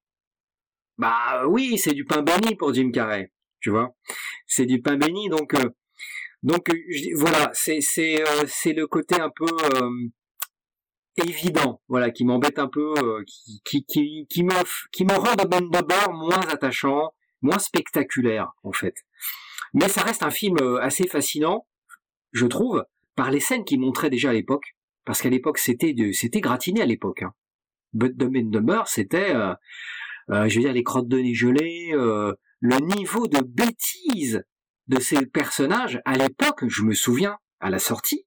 Bah 0.96 1.46
oui, 1.46 1.78
c'est 1.78 1.92
du 1.94 2.04
pain 2.04 2.22
béni 2.22 2.56
pour 2.56 2.74
Jim 2.74 2.90
Carrey, 2.92 3.30
tu 3.60 3.70
vois. 3.70 3.94
C'est 4.46 4.66
du 4.66 4.82
pain 4.82 4.96
béni, 4.96 5.28
donc 5.28 5.54
euh, 5.54 5.70
donc 6.42 6.70
euh, 6.70 6.74
voilà, 7.16 7.50
euh, 7.50 7.80
c'est 7.80 8.72
le 8.72 8.86
côté 8.86 9.20
un 9.20 9.30
peu 9.34 9.46
euh, 9.76 9.90
évident, 11.16 11.82
voilà, 11.88 12.10
qui 12.10 12.24
m'embête 12.24 12.58
un 12.58 12.68
peu, 12.68 12.94
qui 13.26 13.60
qui 13.64 13.84
qui 13.84 14.26
qui 14.28 14.44
me 14.44 14.52
qui 14.92 15.04
me 15.04 15.14
rend 15.14 15.34
d'abord 15.34 16.12
moins 16.12 16.46
attachant 16.48 17.12
moins 17.42 17.58
spectaculaire 17.58 18.52
en 18.62 18.72
fait. 18.72 18.94
Mais 19.74 19.88
ça 19.88 20.02
reste 20.02 20.22
un 20.22 20.30
film 20.30 20.56
assez 20.80 21.06
fascinant, 21.06 21.66
je 22.32 22.46
trouve, 22.46 22.84
par 23.16 23.30
les 23.30 23.40
scènes 23.40 23.64
qu'il 23.64 23.80
montrait 23.80 24.10
déjà 24.10 24.30
à 24.30 24.32
l'époque, 24.32 24.76
parce 25.04 25.22
qu'à 25.22 25.30
l'époque 25.30 25.58
c'était 25.58 25.94
c'était 26.12 26.40
gratiné 26.40 26.82
à 26.82 26.86
l'époque. 26.86 27.22
Hein. 27.22 27.34
But 27.94 28.14
and 28.22 28.50
Dumber, 28.50 28.82
c'était, 28.86 29.32
je 30.28 30.54
veux 30.54 30.60
dire, 30.62 30.72
les 30.72 30.82
crottes 30.82 31.08
de 31.08 31.18
nez 31.18 31.34
gelées, 31.34 31.90
euh, 31.94 32.34
le 32.60 32.76
niveau 32.96 33.26
de 33.26 33.40
bêtise 33.40 34.44
de 34.88 35.00
ces 35.00 35.26
personnages 35.26 36.00
à 36.04 36.16
l'époque, 36.16 36.64
je 36.66 36.82
me 36.82 36.94
souviens, 36.94 37.38
à 37.60 37.70
la 37.70 37.78
sortie. 37.78 38.26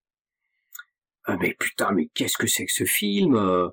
Ah, 1.25 1.37
mais 1.39 1.53
putain, 1.59 1.91
mais 1.91 2.09
qu'est-ce 2.13 2.37
que 2.37 2.47
c'est 2.47 2.65
que 2.65 2.71
ce 2.71 2.83
film 2.85 3.35
euh, 3.35 3.67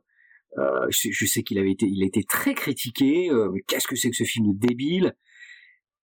euh, 0.59 0.87
je, 0.91 1.09
je 1.11 1.27
sais 1.27 1.43
qu'il 1.43 1.59
avait 1.59 1.73
été, 1.73 1.87
il 1.87 2.03
a 2.03 2.07
été 2.07 2.25
très 2.25 2.55
critiqué. 2.55 3.31
euh, 3.31 3.51
mais 3.53 3.61
qu'est-ce 3.67 3.87
que 3.87 3.97
c'est 3.97 4.11
que 4.11 4.17
ce 4.17 4.25
film 4.25 4.53
de 4.55 4.67
débile 4.67 5.15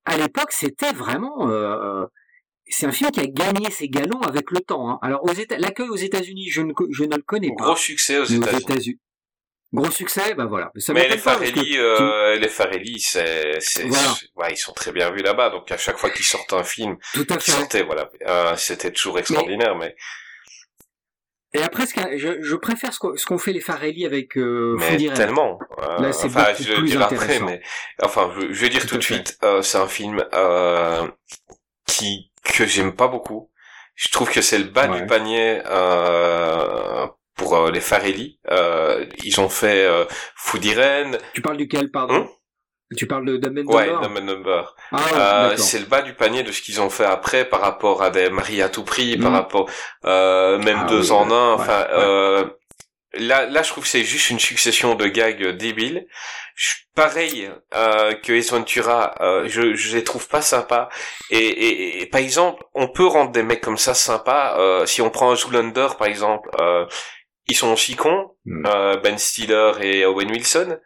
À 0.06 0.18
l'époque, 0.18 0.52
c'était 0.52 0.92
vraiment. 0.94 1.50
euh, 1.50 2.06
c'est 2.68 2.88
un 2.88 2.92
film 2.92 3.12
qui 3.12 3.20
a 3.20 3.28
gagné 3.28 3.70
ses 3.70 3.90
galons 3.90 4.22
avec 4.22 4.50
le 4.52 4.60
temps. 4.60 4.90
hein. 4.90 5.00
Alors, 5.04 5.24
aux 5.24 5.34
l'accueil 5.60 5.90
aux 5.90 5.96
États-Unis, 5.96 6.50
je 6.50 6.62
ne, 6.62 6.74
co- 6.74 6.88
je 6.92 7.04
ne 7.04 7.16
le 7.16 7.22
connais 7.22 7.50
pas. 7.56 7.66
Gros 7.66 7.76
succès 7.76 8.18
aux. 8.20 8.26
États-Unis. 8.26 9.00
Gros 9.74 9.92
succès, 9.92 10.34
ben 10.36 10.46
voilà. 10.46 10.72
Ça 10.78 10.94
Mais 10.94 11.08
les 11.10 11.16
que 11.16 11.22
Farelli, 11.22 11.78
euh, 11.78 12.36
les 12.38 12.48
Farelli, 12.48 13.00
c'est, 13.00 13.60
c'est, 13.60 13.84
Voilà. 13.88 14.10
ouais, 14.36 14.48
ils 14.52 14.58
sont 14.58 14.72
très 14.74 14.92
bien 14.94 15.12
vus 15.12 15.22
là-bas. 15.22 15.50
Donc 15.50 15.70
à 15.72 15.78
chaque 15.78 15.98
fois 15.98 16.10
qu'ils 16.12 16.24
sortent 16.26 16.54
un 16.54 16.64
film, 16.64 16.96
Tout 17.14 17.26
à 17.30 17.34
ils 17.36 17.42
fait. 17.42 17.52
sortaient, 17.52 17.84
voilà, 17.84 18.10
euh, 18.28 18.56
c'était 18.56 18.92
toujours 18.92 19.20
extraordinaire. 19.20 19.76
Mais, 19.76 19.96
Et 21.54 21.62
après, 21.62 21.86
ce 21.88 21.94
je, 22.18 22.42
je 22.42 22.56
préfère 22.56 22.94
ce 22.94 23.26
qu'ont 23.26 23.38
fait 23.38 23.52
les 23.54 23.60
Farelli 23.60 24.06
avec 24.06 24.38
euh, 24.38 24.78
mais 24.80 24.98
tellement. 25.14 25.60
Euh, 25.80 25.98
Là, 26.00 26.14
c'est 26.14 26.28
enfin, 26.28 26.54
je 26.58 26.72
vais 26.74 26.82
dire 26.84 27.02
après, 27.02 27.40
mais 27.40 27.62
enfin, 28.02 28.32
je, 28.40 28.54
je 28.54 28.62
vais 28.62 28.70
dire 28.70 28.86
Tout 28.86 28.98
de 28.98 29.04
suite, 29.04 29.38
euh, 29.44 29.62
c'est 29.62 29.78
un 29.78 29.88
film 29.88 30.24
euh, 30.34 31.06
qui 31.86 32.32
que 32.44 32.66
j'aime 32.66 32.96
pas 32.96 33.08
beaucoup. 33.08 33.50
Je 33.96 34.10
trouve 34.10 34.30
que 34.32 34.42
c'est 34.42 34.58
le 34.60 34.66
bas 34.66 34.90
Ouais. 34.90 35.02
du 35.02 35.06
panier 35.08 35.62
euh, 35.66 37.08
pour 37.36 37.56
euh, 37.56 37.72
les 37.72 37.82
Farelli. 37.82 38.40
Euh, 38.52 39.06
ils 39.24 39.40
ont 39.42 39.50
fait 39.50 39.86
euh, 39.86 40.06
Food 40.36 40.64
Irene, 40.66 41.18
Tu 41.34 41.42
parles 41.42 41.58
duquel, 41.58 41.92
pardon 41.92 42.16
Hum 42.16 42.30
Tu 42.98 43.08
parles 43.08 43.26
de 43.26 43.38
Dumb 43.38 43.58
ouais, 43.68 43.88
Dumb 44.02 44.18
and 44.18 44.26
Dumber. 44.26 44.64
Ah, 44.92 45.50
Euh, 45.52 45.58
c'est 45.58 45.80
le 45.80 45.86
bas 45.86 46.02
du 46.02 46.14
panier 46.14 46.44
de 46.44 46.52
ce 46.52 46.62
qu'ils 46.62 46.82
ont 46.82 46.90
fait 46.90 47.06
après 47.06 47.46
par 47.46 47.62
rapport 47.62 48.04
à 48.04 48.10
des 48.10 48.30
maris 48.30 48.62
à 48.62 48.70
tout 48.70 48.84
prix, 48.84 49.18
par 49.18 49.32
Mm. 49.32 49.36
rapport 49.36 49.70
euh, 50.06 50.58
même 50.60 50.82
Ah 50.84 50.88
deux 50.90 51.12
oui, 51.12 51.12
en 51.12 51.28
ouais, 51.30 51.34
un. 51.36 51.54
Enfin, 51.54 51.80
ouais. 51.82 51.88
euh, 51.94 52.46
là, 53.14 53.46
là, 53.46 53.64
je 53.64 53.70
trouve 53.70 53.84
que 53.86 53.90
c'est 53.90 54.04
juste 54.04 54.30
une 54.30 54.40
succession 54.40 54.96
de 54.96 55.08
gags 55.08 55.44
débiles. 55.58 56.06
Je- 56.56 56.76
pareil 56.96 57.50
euh, 57.74 58.14
que 58.14 58.32
Ace 58.34 58.52
Ventura, 58.52 59.16
euh, 59.20 59.46
je 59.50 59.74
je 59.76 59.96
les 59.98 60.04
trouve 60.06 60.28
pas 60.30 60.42
sympas. 60.42 60.88
Et, 61.30 61.38
et, 61.40 62.02
et, 62.02 62.06
par 62.06 62.22
exemple, 62.22 62.64
on 62.74 62.88
peut 62.88 63.06
rendre 63.06 63.32
des 63.32 63.44
mecs 63.44 63.62
comme 63.62 63.78
ça 63.78 63.94
sympas. 63.94 64.58
euh, 64.60 64.86
si 64.86 65.02
on 65.02 65.10
prend 65.10 65.32
un 65.32 65.36
Zoolander 65.36 65.88
par 65.98 66.08
exemple, 66.08 66.50
euh, 66.62 66.86
ils 67.48 67.56
sont 67.56 67.72
aussi 67.74 67.96
cons, 67.96 68.32
Mm. 68.46 68.66
euh, 68.68 68.98
Ben 68.98 69.18
Stiller 69.18 69.72
et 69.82 70.06
Owen 70.06 70.30
Wilson, 70.32 70.78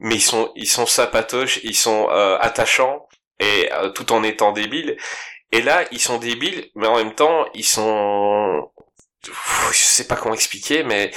mais 0.00 0.16
ils 0.16 0.20
sont 0.22 0.52
ils 0.56 0.68
sont 0.68 0.86
sympatoches, 0.86 1.60
ils 1.64 1.76
sont 1.76 2.08
euh, 2.10 2.36
attachants 2.40 3.06
et 3.40 3.70
euh, 3.72 3.90
tout 3.90 4.12
en 4.12 4.22
étant 4.22 4.52
débiles. 4.52 4.96
Et 5.52 5.62
là, 5.62 5.84
ils 5.92 6.00
sont 6.00 6.18
débiles, 6.18 6.70
mais 6.74 6.86
en 6.88 6.96
même 6.96 7.14
temps, 7.14 7.46
ils 7.54 7.64
sont 7.64 8.70
Pff, 9.22 9.68
je 9.72 9.78
sais 9.78 10.06
pas 10.06 10.16
comment 10.16 10.34
expliquer, 10.34 10.82
mais 10.84 11.10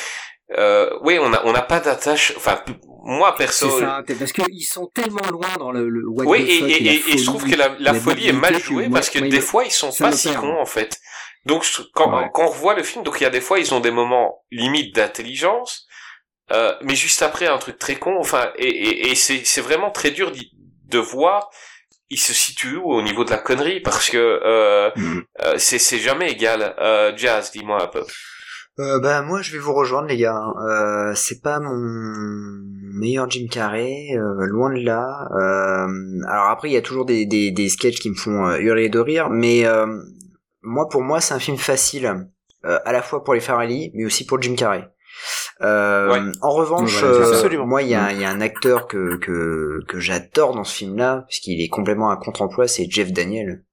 euh, 0.58 0.90
oui, 1.02 1.18
on 1.20 1.32
a 1.34 1.42
on 1.46 1.52
n'a 1.52 1.62
pas 1.62 1.80
d'attache. 1.80 2.34
Enfin, 2.38 2.60
moi 3.04 3.36
perso, 3.36 3.70
C'est 3.70 3.86
ça, 3.86 4.04
t'es- 4.06 4.16
parce 4.16 4.32
qu'ils 4.32 4.66
sont 4.66 4.88
tellement 4.88 5.28
loin 5.32 5.48
dans 5.58 5.72
le, 5.72 5.88
le 5.90 6.08
what 6.08 6.26
oui, 6.26 6.44
the 6.46 6.50
et, 6.50 6.60
fuck 6.60 6.70
et, 6.70 6.74
et, 6.86 7.14
et 7.14 7.18
je 7.18 7.26
trouve 7.26 7.50
que 7.50 7.56
la, 7.56 7.70
la 7.70 7.76
la 7.80 7.94
folie 7.94 8.28
est 8.30 8.34
mal 8.34 8.60
jouée 8.60 8.90
parce 8.90 9.10
que 9.10 9.20
des 9.20 9.42
fois 9.42 9.64
ils 9.66 9.72
sont 9.72 9.92
pas 9.92 10.12
si 10.12 10.34
cons 10.34 10.58
en 10.60 10.66
fait. 10.66 11.00
Donc 11.46 11.66
quand, 11.94 12.16
Ouais. 12.18 12.30
quand 12.34 12.44
on 12.46 12.50
revoit 12.50 12.76
le 12.76 12.84
film, 12.84 13.04
donc 13.04 13.20
il 13.20 13.24
y 13.24 13.28
a 13.28 13.30
des 13.30 13.42
fois 13.42 13.60
ils 13.60 13.74
ont 13.74 13.80
des 13.80 13.92
moments 13.92 14.44
limites 14.52 14.94
d'intelligence, 14.96 15.88
euh, 16.52 16.74
mais 16.84 16.96
juste 16.96 17.22
après 17.22 17.48
un 17.48 17.58
truc 17.58 17.78
très 17.80 17.96
con. 17.96 18.16
Enfin, 18.20 18.50
et, 18.58 18.68
et, 18.68 19.12
et 19.12 19.16
c'est 19.16 19.44
c'est 19.46 19.62
vraiment 19.62 19.92
très 19.92 20.12
dur 20.12 20.32
de 20.88 20.98
voir. 21.00 21.50
Il 22.12 22.18
se 22.20 22.34
situe 22.34 22.76
où 22.78 22.92
au 22.92 23.02
niveau 23.04 23.24
de 23.24 23.30
la 23.30 23.38
connerie 23.38 23.82
parce 23.82 24.10
que 24.10 24.18
euh, 24.44 24.90
Mhm. 24.96 25.24
euh, 25.46 25.54
c'est 25.58 26.00
jamais 26.00 26.32
égal. 26.32 26.76
Euh, 26.80 27.14
Jazz, 27.16 27.52
dis-moi 27.52 27.84
un 27.84 27.88
peu. 27.88 28.04
Euh, 28.80 29.00
bah 29.00 29.22
moi 29.22 29.42
je 29.42 29.52
vais 29.52 29.60
vous 29.60 29.74
rejoindre 29.74 30.08
les 30.08 30.18
gars. 30.18 30.42
Euh, 30.68 31.14
c'est 31.14 31.42
pas 31.42 31.60
mon 31.60 31.76
meilleur 33.00 33.30
Jim 33.30 33.48
Carrey, 33.52 34.08
euh, 34.14 34.46
loin 34.48 34.72
de 34.74 34.80
là. 34.84 35.28
Euh, 35.38 35.88
alors 36.28 36.48
après 36.50 36.70
il 36.70 36.74
y 36.74 36.78
a 36.78 36.82
toujours 36.82 37.06
des, 37.06 37.26
des, 37.26 37.52
des 37.52 37.70
sketchs 37.70 38.00
qui 38.00 38.10
me 38.10 38.16
font 38.16 38.50
hurler 38.56 38.90
de 38.90 39.00
rire, 39.00 39.30
mais 39.30 39.66
euh, 39.66 39.86
moi 40.62 40.88
pour 40.90 41.02
moi 41.02 41.22
c'est 41.22 41.34
un 41.34 41.40
film 41.40 41.58
facile, 41.58 42.28
euh, 42.66 42.80
à 42.86 42.92
la 42.92 43.02
fois 43.02 43.24
pour 43.24 43.34
les 43.34 43.40
Farrelly, 43.40 43.92
mais 43.96 44.06
aussi 44.06 44.26
pour 44.26 44.42
Jim 44.42 44.56
Carrey. 44.56 44.88
Euh, 45.62 46.10
Ouais. 46.12 46.32
En 46.42 46.52
revanche, 46.52 47.04
voilà, 47.04 47.18
euh, 47.18 47.66
moi 47.66 47.82
il 47.82 47.90
y 47.90 47.96
a, 47.96 48.12
il 48.14 48.22
y 48.22 48.26
a 48.26 48.30
un 48.30 48.42
acteur 48.42 48.88
que 48.88 49.18
que, 49.18 49.80
que 49.88 50.00
j'adore 50.00 50.54
dans 50.56 50.64
ce 50.64 50.76
film-là, 50.76 51.26
puisqu'il 51.28 51.62
est 51.62 51.68
complètement 51.70 52.10
à 52.12 52.18
contre-emploi, 52.18 52.68
c'est 52.68 52.90
Jeff 52.90 53.12
Daniel. 53.12 53.64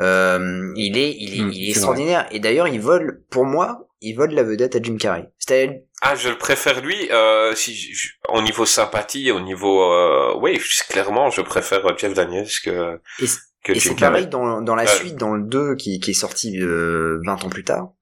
Euh, 0.00 0.72
il 0.76 0.98
est, 0.98 1.14
il 1.18 1.40
est, 1.40 1.44
Mm, 1.44 1.50
il 1.52 1.66
est 1.66 1.70
extraordinaire. 1.70 2.26
Et 2.32 2.40
d'ailleurs, 2.40 2.68
il 2.68 2.80
vole, 2.80 3.22
pour 3.30 3.44
moi, 3.44 3.86
il 4.00 4.14
vole 4.14 4.30
la 4.32 4.42
vedette 4.42 4.74
à 4.76 4.82
Jim 4.82 4.96
Carrey. 4.98 5.30
C'est-à-dire, 5.38 5.78
Ah, 6.02 6.14
je 6.16 6.30
le 6.30 6.38
préfère 6.38 6.80
lui. 6.80 7.10
Euh, 7.12 7.54
si 7.54 7.74
je- 7.74 7.92
je- 7.94 8.08
au 8.30 8.40
niveau 8.42 8.64
sympathie, 8.64 9.30
au 9.30 9.40
niveau, 9.40 9.82
euh, 9.92 10.34
oui, 10.40 10.58
clairement, 10.88 11.28
je 11.30 11.42
préfère 11.42 11.82
Jeff 11.98 12.14
Daniels 12.14 12.48
que 12.64 12.98
et, 13.22 13.26
que 13.64 13.72
et 13.72 13.80
c'est 13.80 13.94
pareil 13.94 14.26
dans, 14.26 14.62
dans 14.62 14.74
la 14.74 14.86
suite, 14.86 15.16
dans 15.16 15.34
le 15.34 15.42
2 15.44 15.74
qui, 15.76 16.00
qui 16.00 16.12
est 16.12 16.14
sorti 16.14 16.58
euh, 16.60 17.20
20 17.26 17.44
ans 17.44 17.48
plus 17.48 17.64
tard. 17.64 17.92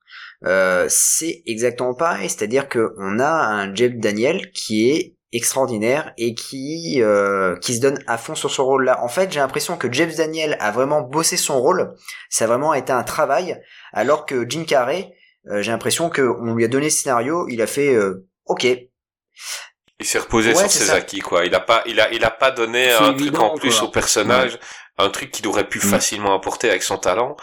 Euh, 0.46 0.86
c'est 0.88 1.42
exactement 1.46 1.94
pareil, 1.94 2.28
c'est-à-dire 2.28 2.68
que 2.68 2.94
on 2.98 3.18
a 3.18 3.28
un 3.28 3.74
Jeff 3.74 3.92
Daniel 3.96 4.50
qui 4.52 4.88
est 4.90 5.16
extraordinaire 5.32 6.12
et 6.16 6.34
qui 6.34 7.02
euh, 7.02 7.56
qui 7.56 7.74
se 7.74 7.80
donne 7.80 7.98
à 8.06 8.16
fond 8.18 8.34
sur 8.36 8.50
ce 8.50 8.61
rôle-là. 8.61 9.02
En 9.02 9.09
fait, 9.09 9.32
j'ai 9.32 9.40
l'impression 9.40 9.76
que 9.76 9.92
Jeff 9.92 10.14
Daniel 10.16 10.56
a 10.61 10.70
vraiment 10.70 11.02
bossé 11.02 11.36
son 11.36 11.61
rôle, 11.61 11.92
ça 12.30 12.44
a 12.44 12.48
vraiment 12.48 12.72
été 12.72 12.92
un 12.92 13.02
travail, 13.02 13.61
alors 13.92 14.26
que 14.26 14.48
Jim 14.48 14.64
Carrey, 14.64 15.12
euh, 15.50 15.61
j'ai 15.61 15.72
l'impression 15.72 16.09
que 16.09 16.22
on 16.22 16.54
lui 16.54 16.64
a 16.64 16.68
donné 16.68 16.84
le 16.84 16.90
scénario, 16.90 17.46
il 17.48 17.61
a 17.61 17.66
fait 17.66 17.94
euh, 17.94 18.26
OK, 18.46 18.64
Il 18.64 20.06
s'est 20.06 20.18
reposé 20.20 20.50
Ouais, 20.50 20.54
sur 20.62 20.70
ses 20.70 20.84
ça. 20.84 20.94
acquis, 20.94 21.18
quoi. 21.20 21.44
Il 21.44 21.54
a 21.54 21.61
pas, 21.61 21.82
il 21.86 22.00
a, 22.00 22.12
il 22.12 22.24
a 22.24 22.30
pas 22.30 22.50
donné 22.52 22.84
C'est 22.90 22.94
un 23.04 23.09
truc 23.12 23.20
évident, 23.20 23.52
en 23.52 23.59
plus 23.59 23.76
quoi. 23.78 23.88
au 23.88 23.90
personnage, 23.90 24.59
un 24.99 25.11
truc 25.11 25.30
qu'il 25.30 25.46
aurait 25.49 25.68
pu 25.68 25.78
Mm. 25.78 25.90
facilement 25.90 26.34
apporter 26.34 26.68
avec 26.68 26.82
son 26.82 26.99
talent. 26.99 27.36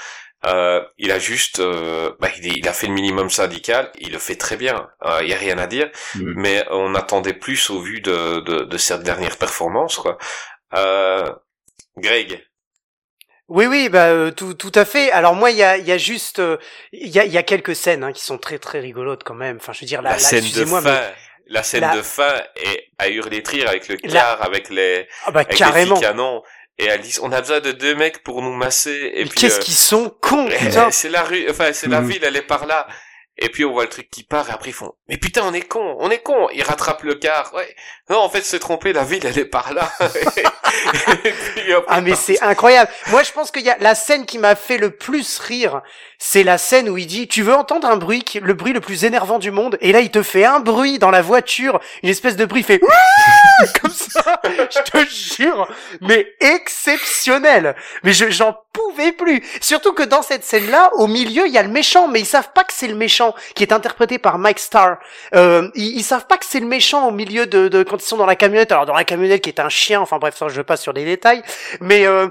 Euh, 0.46 0.84
il 0.98 1.12
a 1.12 1.18
juste, 1.18 1.60
euh, 1.60 2.12
bah, 2.20 2.30
il, 2.38 2.58
il 2.58 2.68
a 2.68 2.74
fait 2.74 2.88
le 2.88 2.94
minimum 2.94 3.30
syndical, 3.32 3.92
il 3.98 4.12
le 4.12 4.20
fait 4.20 4.36
très 4.36 4.58
bien, 4.58 4.88
euh, 5.04 5.20
il 5.24 5.30
y 5.30 5.34
a 5.34 5.38
rien 5.38 5.58
à 5.58 5.66
dire, 5.66 5.90
Mm. 6.16 6.34
mais 6.36 6.66
on 6.70 6.94
attendait 6.94 7.34
plus 7.34 7.70
au 7.72 7.80
vu 7.80 8.00
de, 8.02 8.42
de, 8.42 8.60
de 8.66 8.78
cette 8.78 9.02
dernière 9.04 9.38
performance, 9.38 9.96
quoi. 9.98 10.18
Euh, 10.76 11.34
Greg, 11.98 12.46
Oui, 13.48 13.68
oui, 13.68 13.90
bah 13.90 14.08
euh, 14.08 14.32
tout, 14.32 14.54
tout 14.56 14.72
à 14.76 14.86
fait. 14.86 15.12
Alors 15.12 15.36
moi, 15.36 15.52
il 15.52 15.58
y 15.58 15.64
a, 15.64 15.78
il 15.78 15.86
y 15.88 15.92
a 15.92 15.98
juste, 16.00 16.40
euh, 16.40 16.58
il 16.92 17.08
y, 17.10 17.20
a, 17.20 17.26
il 17.26 17.32
y 17.32 17.38
a 17.38 17.44
quelques 17.44 17.76
scènes 17.76 18.04
hein, 18.04 18.12
qui 18.12 18.24
sont 18.24 18.38
très 18.40 18.58
très 18.60 18.80
rigolotes 18.80 19.24
quand 19.24 19.36
même. 19.36 19.58
Enfin, 19.58 19.72
je 19.72 19.82
veux 19.82 19.86
dire, 19.88 20.02
la, 20.02 20.12
là, 20.12 20.20
scène 20.20 20.44
de 20.44 20.66
fin, 20.66 20.82
mais 20.82 21.14
la 21.48 21.62
scène 21.64 21.82
la- 21.82 21.96
de 21.96 22.02
fin 22.02 22.34
est 22.56 22.88
à 22.98 23.08
hurler 23.10 23.42
de 23.42 23.50
rire 23.50 23.70
avec 23.70 23.88
le 23.88 23.98
La- 24.04 24.10
car, 24.12 24.44
avec 24.44 24.70
les, 24.70 25.08
ah 25.26 25.32
bah 25.32 25.42
avec 25.42 25.54
les 25.54 25.58
carrément. 25.60 25.96
filles 25.96 26.06
canons, 26.06 26.42
et 26.78 26.86
elle 26.86 27.02
dit, 27.02 27.16
on 27.22 27.32
a 27.32 27.42
besoin 27.42 27.60
de 27.62 27.72
deux 27.72 27.96
mecs 27.96 28.24
pour 28.24 28.42
nous 28.42 28.54
masser, 28.54 29.12
et 29.14 29.24
Mais 29.24 29.30
puis, 29.30 29.40
qu'est-ce 29.42 29.60
euh, 29.60 29.64
qu'ils 29.64 29.74
sont 29.76 30.10
cons, 30.22 30.48
putain. 30.60 30.92
c'est 30.92 31.10
la 31.10 31.24
rue, 31.24 31.46
enfin 31.50 31.72
c'est 31.74 31.88
la 31.88 32.02
Mhm. 32.02 32.10
ville, 32.10 32.24
elle 32.24 32.36
est 32.36 32.42
par 32.42 32.66
là. 32.66 32.88
Et 33.38 33.50
puis 33.50 33.66
on 33.66 33.74
voit 33.74 33.84
le 33.84 33.90
truc 33.90 34.10
qui 34.10 34.24
part 34.24 34.50
et 34.50 34.54
après 34.54 34.70
ils 34.70 34.74
font 34.74 34.94
mais 35.10 35.18
putain 35.18 35.42
on 35.44 35.54
est 35.54 35.62
con, 35.62 35.98
on 36.00 36.10
est 36.10 36.20
con. 36.20 36.48
Ils 36.54 36.64
rattrapent 36.64 37.04
le 37.04 37.16
car. 37.16 37.54
Ouais. 37.54 37.76
Non 38.10 38.20
en 38.20 38.30
fait 38.30 38.42
c'est 38.42 38.60
trompé, 38.60 38.94
la 38.94 39.04
ville 39.04 39.26
elle 39.26 39.38
est 39.38 39.46
par 39.46 39.74
là. 39.74 39.92
Et 41.24 41.32
puis, 41.32 41.74
hop, 41.74 41.86
Ah 41.88 42.02
mais 42.02 42.16
c'est 42.16 42.42
incroyable. 42.42 42.90
Moi 43.08 43.24
je 43.24 43.32
pense 43.32 43.52
qu'il 43.52 43.64
y 43.64 43.70
a 43.70 43.78
la 43.80 43.94
scène 43.94 44.26
qui 44.26 44.38
m'a 44.38 44.56
fait 44.56 44.78
le 44.78 44.92
plus 44.92 45.40
rire, 45.40 45.82
c'est 46.18 46.44
la 46.44 46.58
scène 46.58 46.90
où 46.90 46.98
il 46.98 47.08
dit 47.08 47.28
tu 47.28 47.42
veux 47.42 47.54
entendre 47.54 47.88
un 47.90 47.98
bruit 47.98 48.24
le 48.42 48.54
bruit 48.54 48.74
le 48.74 48.80
plus 48.80 49.04
énervant 49.04 49.38
du 49.38 49.52
monde? 49.52 49.78
Et 49.82 49.92
là 49.92 50.00
il 50.00 50.12
te 50.12 50.24
fait 50.24 50.46
un 50.46 50.62
bruit 50.62 50.98
dans 50.98 51.12
la 51.12 51.22
voiture, 51.22 51.80
une 52.04 52.10
espèce 52.10 52.38
de 52.38 52.46
bruit 52.46 52.62
il 52.62 52.66
fait 52.66 52.82
comme 53.82 53.92
ça. 53.92 54.42
Je 54.46 54.92
te 54.92 55.10
jure, 55.10 55.68
mais 56.02 56.28
exceptionnel. 56.40 57.76
Mais 58.04 58.14
je 58.14 58.30
j'en 58.30 58.58
pouvais 58.74 59.12
plus. 59.12 59.44
Surtout 59.62 59.94
que 59.94 60.04
dans 60.04 60.22
cette 60.22 60.44
scène 60.44 60.70
là, 60.70 60.90
au 60.96 61.08
milieu, 61.08 61.48
il 61.48 61.54
y 61.54 61.58
a 61.58 61.64
le 61.64 61.70
méchant 61.70 62.08
mais 62.08 62.22
ils 62.22 62.26
savent 62.26 62.52
pas 62.54 62.64
que 62.64 62.74
c'est 62.74 62.88
le 62.88 62.96
méchant 62.96 63.25
qui 63.56 63.64
est 63.64 63.72
interprété 63.72 64.18
par 64.18 64.38
Mike 64.38 64.60
Starr. 64.60 64.98
Euh, 65.34 65.70
ils, 65.76 65.98
ils 65.98 66.04
savent 66.04 66.28
pas 66.28 66.38
que 66.38 66.46
c'est 66.46 66.60
le 66.60 66.68
méchant 66.68 67.08
au 67.08 67.12
milieu 67.12 67.46
de, 67.46 67.68
de 67.68 67.84
quand 67.84 67.98
ils 67.98 68.06
sont 68.06 68.18
dans 68.18 68.26
la 68.26 68.36
camionnette. 68.36 68.72
Alors 68.72 68.86
dans 68.86 68.94
la 68.94 69.04
camionnette 69.04 69.42
qui 69.42 69.50
est 69.50 69.60
un 69.60 69.70
chien, 69.70 70.02
enfin 70.02 70.18
bref, 70.18 70.36
ça 70.38 70.48
je 70.48 70.62
passe 70.62 70.82
sur 70.82 70.94
les 70.94 71.06
détails. 71.06 71.42
Mais 71.80 72.06
euh, 72.06 72.28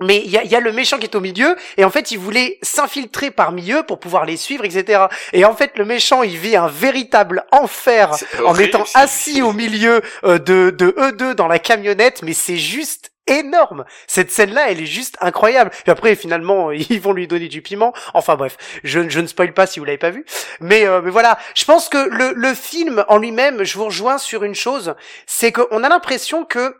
mais 0.00 0.22
il 0.24 0.30
y 0.30 0.38
a, 0.38 0.44
y 0.44 0.54
a 0.54 0.60
le 0.60 0.72
méchant 0.72 0.98
qui 0.98 1.04
est 1.04 1.14
au 1.14 1.20
milieu 1.20 1.56
et 1.76 1.84
en 1.84 1.90
fait 1.90 2.10
il 2.10 2.18
voulait 2.18 2.58
s'infiltrer 2.62 3.30
parmi 3.30 3.72
eux 3.72 3.82
pour 3.82 3.98
pouvoir 3.98 4.24
les 4.24 4.36
suivre, 4.36 4.64
etc. 4.64 5.06
Et 5.32 5.44
en 5.44 5.54
fait 5.54 5.76
le 5.76 5.84
méchant 5.84 6.22
il 6.22 6.36
vit 6.36 6.56
un 6.56 6.68
véritable 6.68 7.44
enfer 7.52 8.12
en 8.44 8.54
étant 8.56 8.84
assis 8.94 9.42
au 9.42 9.52
milieu 9.52 10.00
euh, 10.24 10.38
de, 10.38 10.70
de 10.70 10.94
eux 10.98 11.12
deux 11.12 11.34
dans 11.34 11.48
la 11.48 11.58
camionnette, 11.58 12.22
mais 12.22 12.32
c'est 12.32 12.56
juste 12.56 13.10
énorme. 13.28 13.84
Cette 14.06 14.30
scène-là, 14.30 14.70
elle 14.70 14.80
est 14.80 14.86
juste 14.86 15.16
incroyable. 15.20 15.70
Puis 15.70 15.90
après, 15.90 16.14
finalement, 16.16 16.70
ils 16.72 17.00
vont 17.00 17.12
lui 17.12 17.26
donner 17.26 17.48
du 17.48 17.62
piment. 17.62 17.92
Enfin 18.14 18.36
bref, 18.36 18.56
je, 18.84 19.08
je 19.08 19.20
ne 19.20 19.26
spoil 19.26 19.54
pas 19.54 19.66
si 19.66 19.78
vous 19.78 19.84
l'avez 19.84 19.98
pas 19.98 20.10
vu. 20.10 20.24
Mais, 20.60 20.86
euh, 20.86 21.00
mais 21.02 21.10
voilà, 21.10 21.38
je 21.54 21.64
pense 21.64 21.88
que 21.88 21.98
le, 21.98 22.32
le 22.34 22.54
film 22.54 23.04
en 23.08 23.18
lui-même, 23.18 23.64
je 23.64 23.76
vous 23.78 23.86
rejoins 23.86 24.18
sur 24.18 24.44
une 24.44 24.54
chose, 24.54 24.94
c'est 25.26 25.52
qu'on 25.52 25.82
a 25.84 25.88
l'impression 25.88 26.44
que 26.44 26.76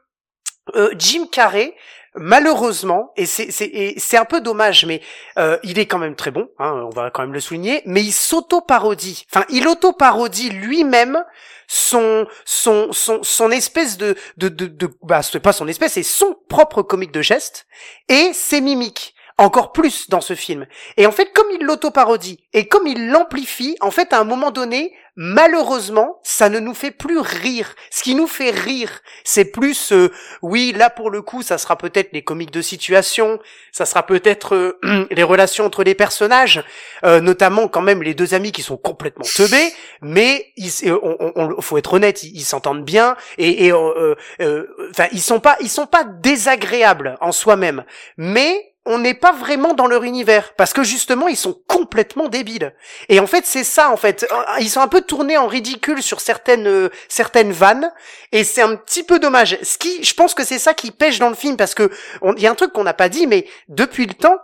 euh, 0.74 0.90
Jim 0.98 1.26
Carrey, 1.30 1.74
malheureusement, 2.20 3.12
et 3.16 3.26
c'est 3.26 4.16
un 4.16 4.24
peu 4.24 4.40
dommage, 4.40 4.84
mais 4.86 5.00
euh, 5.38 5.58
il 5.62 5.78
est 5.78 5.86
quand 5.86 5.98
même 5.98 6.16
très 6.16 6.30
bon, 6.30 6.48
hein, 6.58 6.86
on 6.86 6.90
va 6.90 7.10
quand 7.10 7.22
même 7.22 7.32
le 7.32 7.40
souligner, 7.40 7.82
mais 7.86 8.02
il 8.02 8.12
s'auto-parodie. 8.12 9.26
Enfin, 9.32 9.44
il 9.48 9.66
auto-parodie 9.66 10.50
lui-même 10.50 11.24
son 11.66 12.26
son 12.44 12.92
son 12.92 13.22
son 13.22 13.50
espèce 13.50 13.98
de 13.98 14.16
de 14.38 14.48
de, 14.48 14.66
de 14.66 14.88
bah 15.02 15.22
c'est 15.22 15.38
pas 15.38 15.52
son 15.52 15.68
espèce, 15.68 15.92
c'est 15.92 16.02
son 16.02 16.34
propre 16.48 16.82
comique 16.82 17.12
de 17.12 17.22
geste 17.22 17.66
et 18.08 18.32
ses 18.32 18.60
mimiques. 18.60 19.14
Encore 19.38 19.70
plus 19.72 20.08
dans 20.10 20.20
ce 20.20 20.34
film. 20.34 20.66
Et 20.96 21.06
en 21.06 21.12
fait, 21.12 21.32
comme 21.32 21.46
il 21.52 21.64
l'auto-parodie 21.64 22.40
et 22.52 22.66
comme 22.66 22.86
il 22.88 23.10
l'amplifie, 23.10 23.76
en 23.80 23.92
fait, 23.92 24.12
à 24.12 24.18
un 24.18 24.24
moment 24.24 24.50
donné, 24.50 24.92
malheureusement, 25.14 26.18
ça 26.22 26.48
ne 26.48 26.58
nous 26.58 26.74
fait 26.74 26.90
plus 26.90 27.18
rire. 27.18 27.74
Ce 27.90 28.02
qui 28.02 28.14
nous 28.14 28.26
fait 28.26 28.50
rire, 28.50 29.00
c'est 29.24 29.46
plus, 29.46 29.92
euh, 29.92 30.10
oui, 30.42 30.72
là 30.76 30.90
pour 30.90 31.10
le 31.10 31.22
coup, 31.22 31.42
ça 31.42 31.58
sera 31.58 31.76
peut-être 31.78 32.10
les 32.12 32.22
comiques 32.22 32.50
de 32.52 32.62
situation, 32.62 33.38
ça 33.72 33.84
sera 33.84 34.04
peut-être 34.06 34.54
euh, 34.54 35.06
les 35.10 35.22
relations 35.24 35.64
entre 35.66 35.82
les 35.84 35.94
personnages, 35.94 36.64
euh, 37.04 37.20
notamment 37.20 37.68
quand 37.68 37.80
même 37.82 38.02
les 38.02 38.14
deux 38.14 38.34
amis 38.34 38.52
qui 38.52 38.62
sont 38.62 38.76
complètement 38.76 39.24
teubés, 39.36 39.72
mais 40.02 40.46
ils, 40.56 40.70
euh, 40.88 40.98
on, 41.02 41.32
on- 41.36 41.60
faut 41.60 41.78
être 41.78 41.94
honnête, 41.94 42.22
ils 42.22 42.36
ils 42.36 42.44
s'entendent 42.44 42.84
bien 42.84 43.16
et, 43.38 43.66
et, 43.66 43.72
euh, 43.72 44.14
euh, 44.40 44.66
enfin, 44.90 45.06
ils 45.12 45.20
sont 45.20 45.40
pas, 45.40 45.56
ils 45.60 45.68
sont 45.68 45.86
pas 45.86 46.04
désagréables 46.04 47.16
en 47.20 47.32
soi-même, 47.32 47.84
mais 48.16 48.67
on 48.88 48.98
n'est 48.98 49.14
pas 49.14 49.32
vraiment 49.32 49.74
dans 49.74 49.86
leur 49.86 50.02
univers 50.02 50.54
parce 50.54 50.72
que 50.72 50.82
justement 50.82 51.28
ils 51.28 51.36
sont 51.36 51.60
complètement 51.68 52.28
débiles. 52.28 52.74
Et 53.08 53.20
en 53.20 53.26
fait 53.26 53.44
c'est 53.46 53.62
ça 53.62 53.90
en 53.90 53.96
fait, 53.96 54.26
ils 54.60 54.70
sont 54.70 54.80
un 54.80 54.88
peu 54.88 55.02
tournés 55.02 55.36
en 55.36 55.46
ridicule 55.46 56.02
sur 56.02 56.20
certaines 56.20 56.66
euh, 56.66 56.88
certaines 57.08 57.52
vannes 57.52 57.92
et 58.32 58.44
c'est 58.44 58.62
un 58.62 58.74
petit 58.76 59.02
peu 59.04 59.18
dommage. 59.18 59.58
Ce 59.62 59.76
qui, 59.78 60.02
je 60.02 60.14
pense 60.14 60.34
que 60.34 60.42
c'est 60.42 60.58
ça 60.58 60.74
qui 60.74 60.90
pêche 60.90 61.18
dans 61.18 61.28
le 61.28 61.34
film 61.34 61.56
parce 61.56 61.74
que 61.74 61.90
il 62.36 62.42
y 62.42 62.46
a 62.46 62.50
un 62.50 62.54
truc 62.54 62.72
qu'on 62.72 62.84
n'a 62.84 62.94
pas 62.94 63.08
dit, 63.08 63.26
mais 63.26 63.46
depuis 63.68 64.06
le 64.06 64.14
temps. 64.14 64.38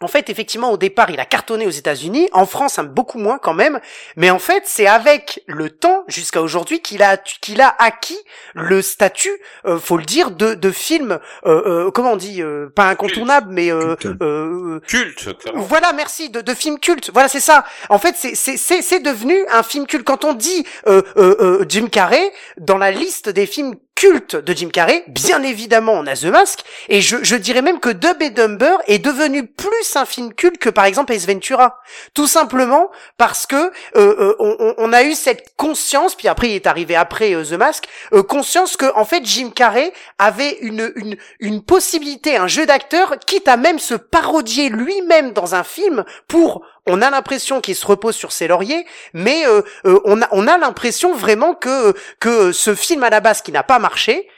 En 0.00 0.06
fait, 0.06 0.30
effectivement, 0.30 0.70
au 0.70 0.76
départ, 0.76 1.10
il 1.10 1.18
a 1.18 1.24
cartonné 1.24 1.66
aux 1.66 1.70
États-Unis, 1.70 2.28
en 2.32 2.46
France, 2.46 2.78
un 2.78 2.84
beaucoup 2.84 3.18
moins 3.18 3.38
quand 3.38 3.54
même. 3.54 3.80
Mais 4.16 4.30
en 4.30 4.38
fait, 4.38 4.62
c'est 4.64 4.86
avec 4.86 5.42
le 5.46 5.70
temps, 5.70 6.04
jusqu'à 6.06 6.40
aujourd'hui, 6.40 6.80
qu'il 6.80 7.02
a 7.02 7.16
qu'il 7.16 7.60
a 7.60 7.74
acquis 7.80 8.18
le 8.54 8.80
statut, 8.80 9.36
euh, 9.66 9.78
faut 9.78 9.96
le 9.96 10.04
dire, 10.04 10.30
de 10.30 10.54
de 10.54 10.70
film. 10.70 11.18
euh, 11.46 11.62
euh, 11.86 11.90
comment 11.90 12.12
on 12.12 12.16
dit, 12.16 12.42
euh, 12.42 12.68
pas 12.74 12.84
incontournable, 12.88 13.48
mais 13.50 13.72
euh, 13.72 13.96
Culte. 13.96 14.22
euh, 14.22 14.80
Culte, 14.86 15.28
voilà, 15.54 15.92
merci, 15.92 16.30
de, 16.30 16.42
de 16.42 16.54
film 16.54 16.78
culte. 16.78 17.10
Voilà, 17.12 17.28
c'est 17.28 17.40
ça. 17.40 17.64
En 17.88 17.98
fait, 17.98 18.14
c'est 18.16 18.36
c'est 18.36 18.56
c'est 18.56 18.82
c'est 18.82 19.00
devenu 19.00 19.36
un 19.50 19.64
film 19.64 19.86
culte. 19.86 20.04
Quand 20.04 20.24
on 20.24 20.32
dit 20.32 20.64
euh, 20.86 21.02
euh, 21.16 21.34
euh, 21.40 21.64
Jim 21.68 21.88
Carrey 21.90 22.32
dans 22.58 22.78
la 22.78 22.92
liste 22.92 23.28
des 23.28 23.46
films 23.46 23.74
cultes 23.98 24.36
de 24.36 24.52
Jim 24.54 24.68
Carrey, 24.68 25.02
bien 25.08 25.42
évidemment, 25.42 25.94
on 25.94 26.06
a 26.06 26.14
The 26.14 26.26
Mask, 26.26 26.60
et 26.88 27.00
je 27.00 27.16
je 27.22 27.34
dirais 27.34 27.62
même 27.62 27.80
que 27.80 27.88
and 27.90 28.30
Dumber 28.30 28.76
est 28.86 29.00
devenu 29.00 29.44
plus 29.44 29.96
un 29.96 30.04
film 30.04 30.32
culte 30.32 30.58
que 30.58 30.70
par 30.70 30.84
exemple 30.84 31.12
Ace 31.12 31.26
Ventura. 31.26 31.80
Tout 32.14 32.28
simplement 32.28 32.90
parce 33.16 33.44
que 33.44 33.56
euh, 33.56 34.34
euh, 34.38 34.74
on, 34.78 34.92
a 34.92 35.02
eu 35.02 35.14
cette 35.14 35.56
conscience, 35.56 36.14
puis 36.14 36.28
après 36.28 36.50
il 36.50 36.54
est 36.54 36.68
arrivé 36.68 36.94
après 36.94 37.34
euh, 37.34 37.44
The 37.44 37.54
Mask, 37.54 37.88
conscience 38.28 38.76
que 38.76 38.86
en 38.94 39.04
fait 39.04 39.24
Jim 39.24 39.50
Carrey 39.50 39.92
avait 40.18 40.58
une 40.60 40.92
une 40.94 41.16
une 41.40 41.62
possibilité, 41.62 42.36
un 42.36 42.46
jeu 42.46 42.66
d'acteur, 42.66 43.16
quitte 43.26 43.48
à 43.48 43.56
même 43.56 43.80
se 43.80 43.94
parodier 43.94 44.68
lui-même 44.68 45.32
dans 45.32 45.56
un 45.56 45.64
film 45.64 46.04
pour 46.28 46.62
on 46.88 47.02
a 47.02 47.10
l'impression 47.10 47.60
qu'il 47.60 47.76
se 47.76 47.86
repose 47.86 48.16
sur 48.16 48.32
ses 48.32 48.48
lauriers, 48.48 48.86
mais 49.12 49.46
euh, 49.46 49.62
euh, 49.86 50.00
on 50.04 50.20
a 50.22 50.28
on 50.32 50.46
a 50.46 50.58
l'impression 50.58 51.14
vraiment 51.14 51.54
que 51.54 51.94
que 52.20 52.52
ce 52.52 52.74
film 52.74 53.02
à 53.04 53.10
la 53.10 53.20
base 53.20 53.42
qui 53.42 53.52
n'a 53.52 53.62
pas 53.62 53.78
marché 53.78 54.28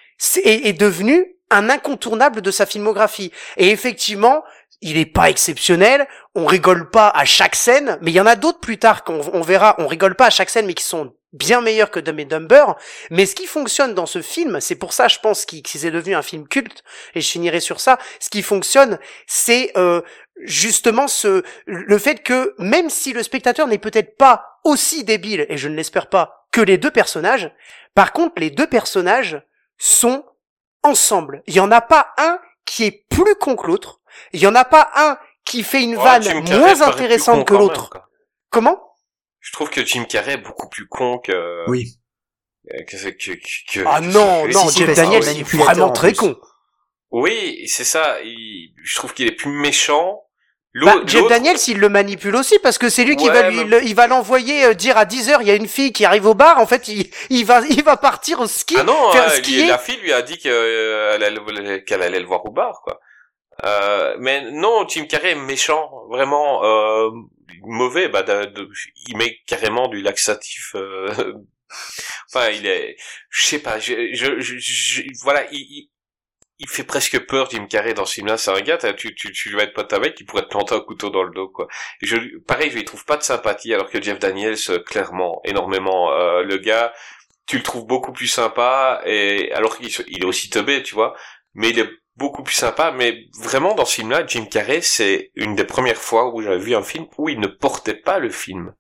est, 0.45 0.79
devenu 0.79 1.35
un 1.51 1.71
incontournable 1.71 2.43
de 2.43 2.51
sa 2.51 2.67
filmographie. 2.67 3.33
Et 3.57 3.71
effectivement, 3.71 4.45
il 4.83 4.99
est 4.99 5.07
pas 5.07 5.31
exceptionnel, 5.31 6.07
on 6.35 6.47
rigole 6.47 6.91
pas 6.91 7.09
à 7.09 7.25
chaque 7.25 7.57
scène, 7.57 7.99
mais 8.03 8.11
il 8.11 8.15
y 8.15 8.21
en 8.21 8.27
a 8.27 8.37
d'autres 8.37 8.61
plus 8.61 8.79
tard 8.79 9.05
qu'on 9.05 9.21
on 9.33 9.41
verra, 9.41 9.75
on 9.79 9.87
rigole 9.87 10.15
pas 10.15 10.27
à 10.27 10.31
chaque 10.31 10.51
scène, 10.51 10.67
mais 10.67 10.75
qui 10.75 10.85
sont 10.85 11.15
bien 11.33 11.61
meilleurs 11.61 11.91
que 11.91 12.01
Dumb 12.01 12.20
and 12.20 12.24
Dumber. 12.24 12.64
Mais 13.11 13.26
ce 13.26 13.35
qui 13.35 13.47
fonctionne 13.47 13.95
dans 13.95 14.07
ce 14.07 14.22
film, 14.22 14.61
c'est 14.61 14.74
pour 14.74 14.93
ça, 14.93 15.09
je 15.09 15.18
pense, 15.18 15.45
qu'il 15.45 15.62
qu'il 15.62 15.81
s'est 15.81 15.91
devenu 15.91 16.14
un 16.14 16.22
film 16.22 16.49
culte, 16.49 16.83
et 17.14 17.20
je 17.20 17.31
finirai 17.31 17.61
sur 17.61 17.81
ça, 17.81 17.99
ce 18.18 18.31
qui 18.31 18.43
fonctionne, 18.43 18.99
c'est 19.26 19.72
euh, 19.76 20.01
justement 20.43 21.09
ce 21.09 21.43
le 21.66 21.99
fait 21.99 22.22
que 22.22 22.55
même 22.59 22.91
si 22.91 23.12
le 23.12 23.22
spectateur 23.22 23.66
n'est 23.66 23.78
peut-être 23.78 24.16
pas 24.16 24.59
aussi 24.64 25.05
débile, 25.05 25.47
et 25.49 25.57
je 25.57 25.68
ne 25.68 25.76
l'espère 25.76 26.09
pas, 26.09 26.47
que 26.53 26.61
les 26.61 26.78
deux 26.78 26.91
personnages, 26.91 27.53
par 27.95 28.12
contre, 28.12 28.35
les 28.39 28.51
deux 28.51 28.66
personnages 28.66 29.43
sont 29.78 30.24
ensemble. 30.83 31.43
Il 31.47 31.55
y 31.55 31.61
en 31.61 31.70
a 31.70 31.81
pas 31.81 32.12
un 32.18 32.39
qui 32.64 32.85
est 32.85 33.07
plus 33.09 33.35
con 33.37 33.57
que 33.57 33.66
l'autre. 33.66 34.01
Il 34.33 34.41
y 34.41 34.47
en 34.47 34.55
a 34.55 34.64
pas 34.64 34.91
un 34.95 35.18
qui 35.45 35.62
fait 35.62 35.83
une 35.83 35.97
Oh, 35.97 36.01
vanne 36.01 36.45
moins 36.59 36.83
intéressante 36.83 37.47
que 37.47 37.55
l'autre. 37.55 37.91
Comment? 38.51 38.89
Je 39.41 39.53
trouve 39.53 39.70
que 39.70 39.84
Jim 39.84 40.05
Carrey 40.05 40.34
est 40.34 40.36
beaucoup 40.38 40.68
plus 40.68 40.86
con 40.86 41.18
que... 41.18 41.64
Oui. 41.68 41.95
que, 42.68 42.97
que, 43.11 43.32
que, 43.32 43.72
que- 43.72 43.84
Ah 43.86 44.01
non, 44.01 44.47
que- 44.47 44.53
non, 44.53 44.68
si, 44.68 44.84
qu'il 44.84 44.95
Daniels, 44.95 45.26
est 45.28 45.43
vraiment 45.43 45.86
en 45.86 45.91
très 45.93 46.12
con. 46.12 46.36
Oui, 47.11 47.64
c'est 47.66 47.84
ça. 47.84 48.20
il- 48.22 48.72
Je 48.82 48.95
trouve 48.97 49.14
qu'il 49.14 49.26
est 49.26 49.32
plus 49.32 49.51
méchant. 49.51 50.22
Bah, 50.84 50.95
Jeff 51.05 51.26
Daniels, 51.26 51.57
il 51.66 51.78
le 51.78 51.88
manipule 51.88 52.36
aussi 52.36 52.57
parce 52.61 52.78
que 52.78 52.88
c'est 52.88 53.03
lui 53.03 53.16
qui 53.16 53.26
va 53.26 53.51
lui, 53.51 53.64
le- 53.64 53.82
il 53.82 53.97
va 53.97 54.07
l'envoyer 54.07 54.66
euh, 54.66 54.74
dire 54.74 54.97
à 54.97 55.05
10 55.05 55.28
heures, 55.30 55.43
il 55.43 55.49
y 55.49 55.51
a 55.51 55.57
une 55.57 55.66
fille 55.66 55.93
qui 55.93 56.05
arrive 56.05 56.26
au 56.26 56.34
bar. 56.34 56.59
En 56.59 56.66
fait, 56.66 56.86
il, 56.86 57.11
il 57.28 57.45
va, 57.45 57.62
il 57.68 57.82
va 57.82 57.97
partir 57.97 58.38
au 58.41 58.47
ski, 58.47 58.76
Ah 58.78 58.84
non, 58.84 59.11
faire 59.11 59.24
euh, 59.26 59.30
skier. 59.30 59.66
la 59.66 59.78
fille 59.78 59.97
lui 59.97 60.12
a 60.12 60.22
dit 60.22 60.38
qu'elle 60.38 61.24
allait, 61.24 61.82
qu'elle 61.84 62.03
allait 62.03 62.20
le 62.20 62.26
voir 62.26 62.45
au 62.47 62.53
bar, 62.53 62.82
quoi. 62.84 63.01
Euh, 63.64 64.14
mais 64.20 64.49
non, 64.53 64.86
Jim 64.88 65.07
Carrey 65.07 65.32
est 65.32 65.34
méchant, 65.34 65.91
vraiment 66.09 66.62
euh, 66.64 67.11
mauvais. 67.63 68.09
Bah, 68.09 68.23
de- 68.23 68.47
de- 68.47 68.71
il 69.09 69.17
met 69.17 69.39
carrément 69.47 69.89
du 69.89 70.03
laxatif. 70.03 70.73
euh, 70.77 71.09
enfin, 72.35 72.51
il 72.51 72.67
est, 72.67 72.97
je 73.31 73.47
sais 73.47 73.59
pas, 73.61 73.79
je, 73.79 74.13
je, 74.15 74.41
je- 74.41 74.59
je- 74.59 75.03
voilà, 75.23 75.47
il, 75.53 75.59
il, 75.61 75.91
il 76.59 76.69
fait 76.69 76.85
presque 76.85 77.19
peur 77.27 77.49
Jim 77.51 77.67
Carrey 77.67 77.95
dans 77.95 78.05
ce 78.05 78.15
film-là. 78.15 78.37
C'est 78.37 78.51
un 78.51 78.61
gars, 78.61 78.79
tu, 78.95 79.15
tu, 79.15 79.33
tu 79.33 79.51
vas 79.57 79.63
être 79.65 79.73
pote 79.75 79.93
avec, 79.93 80.21
il 80.21 80.27
pourrait 80.27 80.43
te 80.43 80.49
planter 80.49 80.75
un 80.75 80.81
couteau 80.81 81.11
dans 81.11 81.23
le 81.23 81.31
dos, 81.33 81.49
quoi. 81.49 81.69
Je, 82.03 82.39
pareil, 82.41 82.71
je 82.71 82.77
lui 82.77 82.85
trouve 82.85 83.05
pas 83.07 83.17
de 83.17 83.23
sympathie, 83.23 83.73
alors 83.75 83.89
que 83.91 84.01
Jeff 84.03 84.19
Daniels, 84.19 84.57
euh, 84.69 84.79
clairement, 84.81 85.41
énormément, 85.45 86.13
euh, 86.13 86.43
le 86.43 86.59
gars, 86.59 86.93
tu 87.47 87.57
le 87.57 87.63
trouves 87.63 87.87
beaucoup 87.87 88.13
plus 88.13 88.27
sympa, 88.29 89.03
et 89.07 89.53
alors 89.53 89.79
qu'il 89.79 89.89
il 90.09 90.23
est 90.23 90.27
aussi 90.27 90.51
teubé, 90.51 90.83
tu 90.83 90.95
vois, 90.95 91.17
mais 91.55 91.71
il 91.71 91.79
est 91.81 91.91
beaucoup 92.21 92.45
plus 92.45 92.55
sympa. 92.55 92.93
Mais 92.93 93.25
vraiment, 93.43 93.75
dans 93.75 93.85
ce 93.85 93.97
film-là, 93.97 94.25
Jim 94.27 94.45
Carrey, 94.45 94.81
c'est 94.83 95.33
une 95.35 95.57
des 95.57 95.64
premières 95.64 95.97
fois 96.09 96.33
où 96.33 96.43
j'avais 96.43 96.59
vu 96.59 96.77
un 96.77 96.83
film 96.85 97.07
où 97.18 97.29
il 97.29 97.41
ne 97.41 97.49
portait 97.49 97.95
pas 97.95 98.21
le 98.21 98.31
film. 98.31 98.73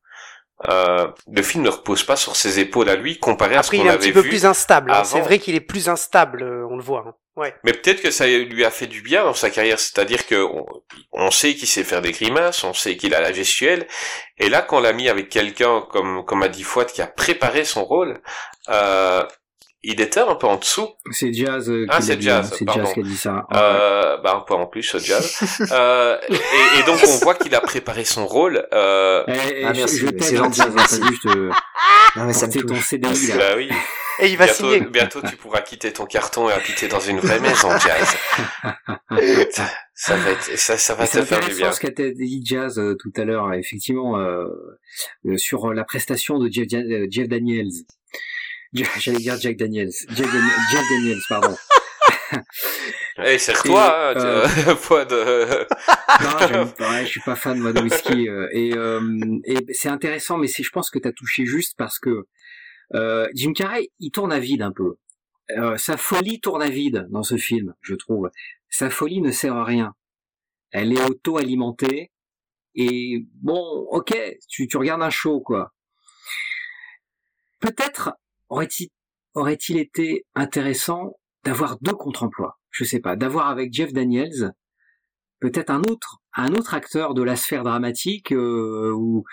Euh, 0.68 1.06
le 1.32 1.40
film 1.42 1.64
ne 1.64 1.70
repose 1.70 2.02
pas 2.04 2.16
sur 2.16 2.36
ses 2.36 2.60
épaules 2.60 2.90
à 2.90 2.94
lui, 2.94 3.18
comparé 3.18 3.56
à 3.56 3.62
ce 3.62 3.68
Après, 3.68 3.78
qu'on 3.78 3.84
il 3.84 3.86
est 3.86 3.90
un 3.90 3.94
avait 3.94 4.00
petit 4.02 4.12
peu 4.12 4.20
vu. 4.20 4.28
plus 4.28 4.44
instable. 4.44 4.90
hein. 4.90 5.04
C'est 5.04 5.22
vrai 5.22 5.38
qu'il 5.38 5.54
est 5.54 5.60
plus 5.60 5.88
instable, 5.88 6.42
euh, 6.42 6.66
on 6.70 6.76
le 6.76 6.82
voit. 6.82 7.04
hein. 7.08 7.14
Ouais. 7.36 7.54
Mais 7.64 7.72
peut-être 7.72 8.02
que 8.02 8.10
ça 8.10 8.26
lui 8.26 8.62
a 8.66 8.70
fait 8.70 8.86
du 8.86 9.00
bien 9.00 9.24
dans 9.24 9.32
sa 9.32 9.48
carrière, 9.48 9.80
c'est-à-dire 9.80 10.26
que 10.26 10.34
on, 10.44 10.66
on 11.12 11.30
sait 11.30 11.54
qu'il 11.54 11.66
sait 11.66 11.82
faire 11.84 12.02
des 12.02 12.12
grimaces, 12.12 12.62
on 12.64 12.74
sait 12.74 12.98
qu'il 12.98 13.14
a 13.14 13.22
la 13.22 13.32
gestuelle, 13.32 13.86
et 14.36 14.50
là, 14.50 14.60
quand 14.60 14.76
on 14.76 14.80
l'a 14.80 14.92
mis 14.92 15.08
avec 15.08 15.30
quelqu'un 15.30 15.80
comme 15.90 16.26
comme 16.26 16.42
a 16.42 16.48
dit 16.48 16.62
Fouad 16.64 16.88
qui 16.92 17.00
a 17.00 17.06
préparé 17.06 17.64
son 17.64 17.82
rôle, 17.86 18.20
euh, 18.68 19.24
il 19.82 20.00
était 20.00 20.20
un 20.20 20.34
peu 20.34 20.46
en 20.46 20.56
dessous, 20.56 20.88
C'est 21.10 21.32
Jazz 21.32 21.70
euh, 21.70 21.84
qui 21.84 21.90
Ah, 21.90 22.00
c'est 22.00 22.16
dit, 22.16 22.24
Jazz. 22.26 22.52
C'est 22.58 22.64
pardon. 22.64 22.84
Jazz 22.84 22.92
qui 22.94 23.00
a 23.00 23.02
dit 23.02 23.16
ça. 23.16 23.34
Ouais. 23.34 23.40
euh, 23.58 24.16
bah 24.18 24.34
un 24.36 24.40
peu 24.40 24.54
en 24.54 24.66
plus, 24.66 24.82
ce 24.82 24.98
jazz. 24.98 25.38
euh, 25.72 26.18
et, 26.28 26.34
et 26.80 26.82
donc 26.84 27.00
on 27.06 27.16
voit 27.24 27.34
qu'il 27.34 27.54
a 27.54 27.60
préparé 27.60 28.04
son 28.04 28.26
rôle. 28.26 28.66
Euh, 28.74 29.24
Eh, 29.28 29.32
eh, 29.60 29.64
Ah, 29.64 29.72
merci, 29.74 30.04
c'est 30.20 30.36
gentil, 30.36 30.60
juste 30.62 31.26
euh, 31.26 31.50
Non, 32.16 32.24
mais 32.24 32.32
ça 32.32 32.46
me 32.46 32.52
ton. 32.52 32.74
CDI 32.74 33.28
là. 33.28 33.36
bah 33.36 33.44
oui. 33.56 33.70
Et 34.22 34.26
il 34.28 34.36
va 34.36 34.44
bientôt, 34.44 34.64
signer. 34.70 34.80
bientôt 34.80 35.20
tu 35.22 35.36
pourras 35.36 35.62
quitter 35.62 35.92
ton 35.94 36.04
carton 36.04 36.50
et 36.50 36.52
habiter 36.52 36.88
dans 36.88 37.00
une 37.00 37.20
vraie 37.20 37.40
maison, 37.40 37.68
jazz. 37.78 38.16
ça, 39.50 39.66
ça 39.94 40.16
va 40.16 40.30
être, 40.30 40.58
ça, 40.58 40.76
ça 40.76 40.94
va 40.94 41.06
C'est 41.06 41.20
te 41.20 41.24
faire 41.24 41.38
du 41.40 41.44
intéressant 41.46 41.62
bien. 41.62 41.72
ce 41.72 41.80
qu'a 41.80 42.10
dit 42.12 42.42
Jazz 42.44 42.78
euh, 42.78 42.96
tout 43.00 43.12
à 43.16 43.24
l'heure, 43.24 43.52
effectivement, 43.54 44.18
euh, 44.18 44.44
euh, 45.26 45.38
sur 45.38 45.72
la 45.72 45.84
prestation 45.84 46.38
de 46.38 46.50
Jeff, 46.52 46.66
euh, 46.74 47.06
Jeff 47.10 47.28
Daniels. 47.28 47.68
J'allais 48.72 49.18
dire 49.18 49.38
Jack 49.40 49.56
Daniels. 49.56 49.90
Jeff 50.10 50.26
Daniels, 50.90 51.20
pardon. 51.28 51.56
Eh, 53.22 53.38
serre-toi, 53.38 54.12
Et, 54.14 54.18
hein, 54.18 54.22
euh, 54.24 54.76
Fouad, 54.76 55.12
euh, 55.12 55.64
Non, 56.22 56.72
ouais, 56.88 57.04
je 57.04 57.08
suis 57.10 57.20
pas 57.20 57.34
fan 57.34 57.58
moi, 57.58 57.72
de 57.72 57.82
whisky. 57.82 58.28
euh, 58.28 58.48
et 58.52 58.72
euh, 58.74 59.00
et 59.44 59.58
c'est 59.74 59.88
intéressant, 59.88 60.38
mais 60.38 60.46
c'est, 60.46 60.62
je 60.62 60.70
pense 60.70 60.90
que 60.90 60.98
tu 61.00 61.08
as 61.08 61.12
touché 61.12 61.44
juste 61.44 61.74
parce 61.76 61.98
que 61.98 62.28
euh, 62.94 63.28
Jim 63.34 63.52
Carrey, 63.52 63.90
il 63.98 64.10
tourne 64.12 64.32
à 64.32 64.38
vide 64.38 64.62
un 64.62 64.72
peu. 64.72 64.94
Euh, 65.50 65.76
sa 65.76 65.96
folie 65.96 66.40
tourne 66.40 66.62
à 66.62 66.70
vide 66.70 67.08
dans 67.10 67.24
ce 67.24 67.36
film, 67.36 67.74
je 67.82 67.94
trouve. 67.96 68.30
Sa 68.68 68.88
folie 68.90 69.20
ne 69.20 69.32
sert 69.32 69.56
à 69.56 69.64
rien. 69.64 69.94
Elle 70.70 70.92
est 70.92 71.02
auto-alimentée. 71.02 72.12
Et 72.76 73.26
bon, 73.42 73.86
ok, 73.90 74.16
tu, 74.48 74.68
tu 74.68 74.76
regardes 74.76 75.02
un 75.02 75.10
show, 75.10 75.40
quoi. 75.40 75.72
Peut-être 77.58 78.14
aurait-il, 78.50 78.88
aurait-il 79.34 79.78
été 79.78 80.26
intéressant 80.34 81.16
d'avoir 81.44 81.78
deux 81.80 81.92
contre-emplois? 81.94 82.58
Je 82.70 82.84
sais 82.84 83.00
pas, 83.00 83.16
d'avoir 83.16 83.48
avec 83.48 83.72
Jeff 83.72 83.92
Daniels 83.92 84.52
peut-être 85.40 85.70
un 85.70 85.80
autre, 85.88 86.18
un 86.34 86.52
autre 86.52 86.74
acteur 86.74 87.14
de 87.14 87.22
la 87.22 87.34
sphère 87.34 87.64
dramatique 87.64 88.30
euh, 88.32 88.92
ou, 88.94 89.24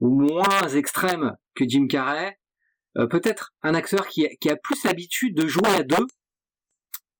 ou 0.00 0.08
moins 0.20 0.66
extrême 0.74 1.36
que 1.54 1.64
Jim 1.68 1.86
Carrey, 1.86 2.38
euh, 2.96 3.06
peut-être 3.06 3.52
un 3.62 3.74
acteur 3.74 4.08
qui, 4.08 4.24
a- 4.26 4.30
qui 4.40 4.48
a 4.48 4.56
plus 4.56 4.82
l'habitude 4.84 5.36
de 5.36 5.46
jouer 5.46 5.68
à 5.68 5.82
deux, 5.82 6.06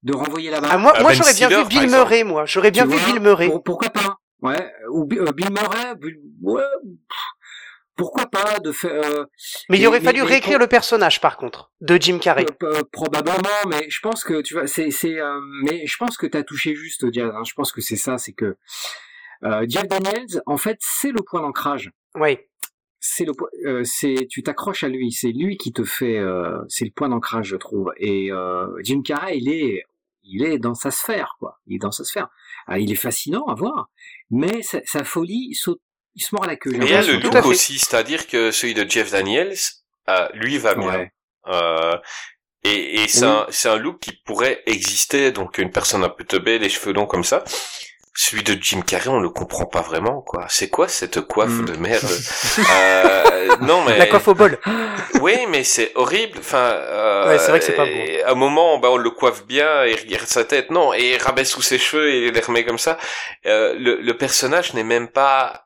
de 0.03 0.14
renvoyer 0.14 0.51
la 0.51 0.61
balle. 0.62 0.70
Ah, 0.72 0.78
moi, 0.78 0.92
Ah, 0.96 1.03
moi 1.03 1.11
Ben 1.11 1.16
j'aurais 1.18 1.34
bien 1.34 1.48
vu 1.62 1.68
Bill. 1.68 1.90
Murray, 1.90 2.24
moi. 2.24 2.46
J'aurais 2.46 2.70
bien 2.70 2.84
Tu 2.84 2.90
vu 2.92 2.96
vois, 2.96 3.12
Bill 3.12 3.20
Murray. 3.22 3.46
pour- 3.48 3.62
pourquoi 3.62 3.90
pas 3.90 4.16
Ouais, 4.40 4.72
ou 4.90 5.07
euh, 5.12 5.32
Bill 5.32 5.51
Murray, 5.51 5.94
Bill- 5.96 6.18
ouais, 6.40 6.62
pff, 6.82 7.18
pourquoi 8.01 8.26
pas 8.26 8.59
de 8.61 8.72
faire 8.72 8.92
euh, 9.05 9.24
Mais 9.68 9.78
il 9.78 9.86
aurait 9.86 10.01
mais- 10.01 10.07
fallu 10.07 10.22
mais 10.22 10.28
réécrire 10.28 10.59
le 10.59 10.66
personnage, 10.66 11.20
par 11.20 11.36
contre, 11.36 11.70
de 11.80 11.96
Jim 12.01 12.18
Carrey. 12.18 12.46
Euh, 12.62 12.66
euh, 12.78 12.82
probablement, 12.90 13.61
mais 13.68 13.88
je 13.90 14.01
pense 14.01 14.24
que 14.24 14.40
tu 14.40 14.55
vois, 14.55 14.66
c'est, 14.66 14.90
c'est, 14.90 15.20
euh, 15.20 15.38
mais 15.64 15.86
je 15.86 15.96
pense 15.98 16.16
que 16.16 16.26
t'as 16.26 16.42
touché 16.42 16.74
juste, 16.74 17.05
Diaz. 17.05 17.30
hein, 17.34 17.44
je 17.44 17.53
pense 17.55 17.72
que 17.72 17.80
c'est 17.80 17.96
ça, 17.96 18.16
c'est 18.18 18.32
que 18.32 18.57
Jeff 19.68 19.86
Daniels, 19.88 20.42
en 20.46 20.57
fait, 20.57 20.78
c'est 20.80 21.12
le 21.12 21.22
point 21.22 21.40
d'ancrage. 21.42 21.90
Oui. 22.14 22.38
C'est 22.98 23.24
le, 23.24 23.84
c'est, 23.84 24.26
tu 24.30 24.42
t'accroches 24.42 24.84
à 24.84 24.88
lui, 24.88 25.12
c'est 25.12 25.32
lui 25.32 25.57
qui 25.57 25.72
te 25.72 25.84
fait, 25.84 26.18
c'est 26.68 26.84
le 26.84 26.90
point 26.90 27.09
d'ancrage, 27.09 27.46
je 27.48 27.57
trouve. 27.57 27.92
Et 27.98 28.30
Jim 28.82 29.03
Carrey, 29.03 29.38
il 29.38 29.48
est, 29.51 29.82
il 30.22 30.44
est 30.44 30.59
dans 30.59 30.74
sa 30.74 30.90
sphère, 30.90 31.36
quoi. 31.38 31.59
Il 31.66 31.76
est 31.76 31.78
dans 31.78 31.90
sa 31.90 32.05
sphère. 32.05 32.28
Ah, 32.66 32.78
il 32.78 32.92
est 32.92 32.96
fascinant 32.96 33.46
à 33.46 33.55
voir, 33.55 33.88
mais 34.30 34.61
sa, 34.62 34.80
sa 34.84 35.03
folie, 35.05 35.55
saute, 35.55 35.80
il 36.14 36.22
se 36.22 36.34
mord 36.34 36.44
la 36.46 36.56
queue. 36.56 36.70
Mais 36.74 36.86
il 36.86 36.90
y 36.90 36.94
a 36.94 37.02
le 37.02 37.14
look 37.18 37.44
aussi, 37.46 37.78
c'est-à-dire 37.78 38.26
que 38.26 38.50
celui 38.50 38.74
de 38.74 38.88
Jeff 38.88 39.11
Daniels, 39.12 39.54
euh, 40.08 40.28
lui 40.34 40.58
va 40.58 40.74
bien. 40.74 40.88
Ouais. 40.90 41.12
Euh, 41.48 41.96
et 42.64 43.02
et 43.02 43.08
c'est 43.08 43.24
Oui. 43.24 43.30
un, 43.32 43.46
c'est 43.50 43.68
un 43.68 43.76
look 43.76 44.00
qui 44.00 44.12
pourrait 44.24 44.62
exister, 44.66 45.30
donc 45.32 45.58
une 45.58 45.70
personne 45.70 46.04
un 46.04 46.08
peu 46.11 46.24
teubée, 46.24 46.58
les 46.58 46.68
cheveux 46.68 46.92
longs 46.92 47.06
comme 47.06 47.24
ça. 47.24 47.42
Celui 48.12 48.42
de 48.42 48.58
Jim 48.61 48.82
Carrey, 48.82 49.08
on 49.08 49.20
le 49.20 49.30
comprend 49.30 49.64
pas 49.66 49.80
vraiment, 49.82 50.20
quoi. 50.20 50.44
C'est 50.48 50.68
quoi 50.68 50.88
cette 50.88 51.20
coiffe 51.22 51.48
Mm. 51.50 51.64
de 51.64 51.72
merde? 51.78 52.08
Euh, 52.70 53.56
Non, 53.62 53.84
mais 53.84 53.96
La 53.98 54.06
coiffe 54.06 54.28
au 54.28 54.34
bol. 54.34 54.58
oui, 55.22 55.34
mais 55.48 55.64
c'est 55.64 55.92
horrible. 55.94 56.38
Enfin, 56.40 56.58
euh, 56.58 57.28
Ouais, 57.28 57.38
c'est 57.38 57.48
vrai 57.50 57.61
que 57.61 57.64
c'est 57.64 57.72
pas 57.72 57.84
beau. 57.84 57.90
et 57.90 58.22
À 58.24 58.32
un 58.32 58.34
moment, 58.34 58.78
bah, 58.78 58.88
on 58.90 58.96
le 58.96 59.11
coiffe 59.11 59.46
bien, 59.46 59.84
et 59.84 59.92
il 59.92 60.14
regarde 60.14 60.26
sa 60.26 60.44
tête, 60.44 60.70
non, 60.70 60.92
et 60.92 61.14
il 61.14 61.18
rabaisse 61.22 61.50
sous 61.50 61.62
ses 61.62 61.78
cheveux 61.78 62.11
et 62.11 62.26
il 62.26 62.32
les 62.34 62.40
remet 62.40 62.64
comme 62.64 62.78
ça. 62.78 62.98
Euh, 63.46 63.74
le, 63.78 64.00
le 64.00 64.16
personnage 64.16 64.74
n'est 64.74 64.84
même 64.84 65.08
pas 65.08 65.64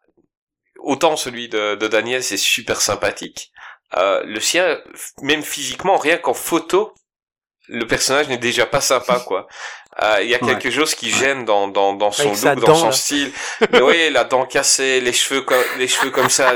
autant 0.84 1.16
celui 1.16 1.48
de, 1.48 1.74
de 1.76 1.88
Daniel, 1.88 2.22
c'est 2.22 2.36
super 2.36 2.80
sympathique. 2.80 3.50
Euh, 3.96 4.22
le 4.24 4.40
sien, 4.40 4.78
même 5.22 5.42
physiquement, 5.42 5.96
rien 5.96 6.16
qu'en 6.18 6.34
photo, 6.34 6.92
le 7.68 7.86
personnage 7.86 8.28
n'est 8.28 8.38
déjà 8.38 8.66
pas 8.66 8.80
sympa, 8.80 9.20
quoi. 9.26 9.46
Euh, 10.02 10.18
Il 10.22 10.28
y 10.28 10.34
a 10.34 10.42
Ouais. 10.42 10.48
quelque 10.56 10.72
chose 10.72 10.92
qui 10.96 11.08
gêne 11.08 11.44
dans, 11.44 11.68
dans, 11.68 11.92
dans 11.92 12.10
son 12.10 12.30
look, 12.32 12.42
dans 12.42 12.54
dent, 12.56 12.74
son 12.74 12.86
là. 12.86 12.92
style. 12.92 13.30
Mais 13.70 13.80
oui, 13.88 14.10
la 14.10 14.24
dent 14.24 14.44
cassée, 14.44 15.00
les 15.00 15.12
cheveux, 15.12 15.42
comme, 15.42 15.62
les 15.78 15.86
cheveux 15.86 16.10
comme 16.10 16.28
ça, 16.30 16.52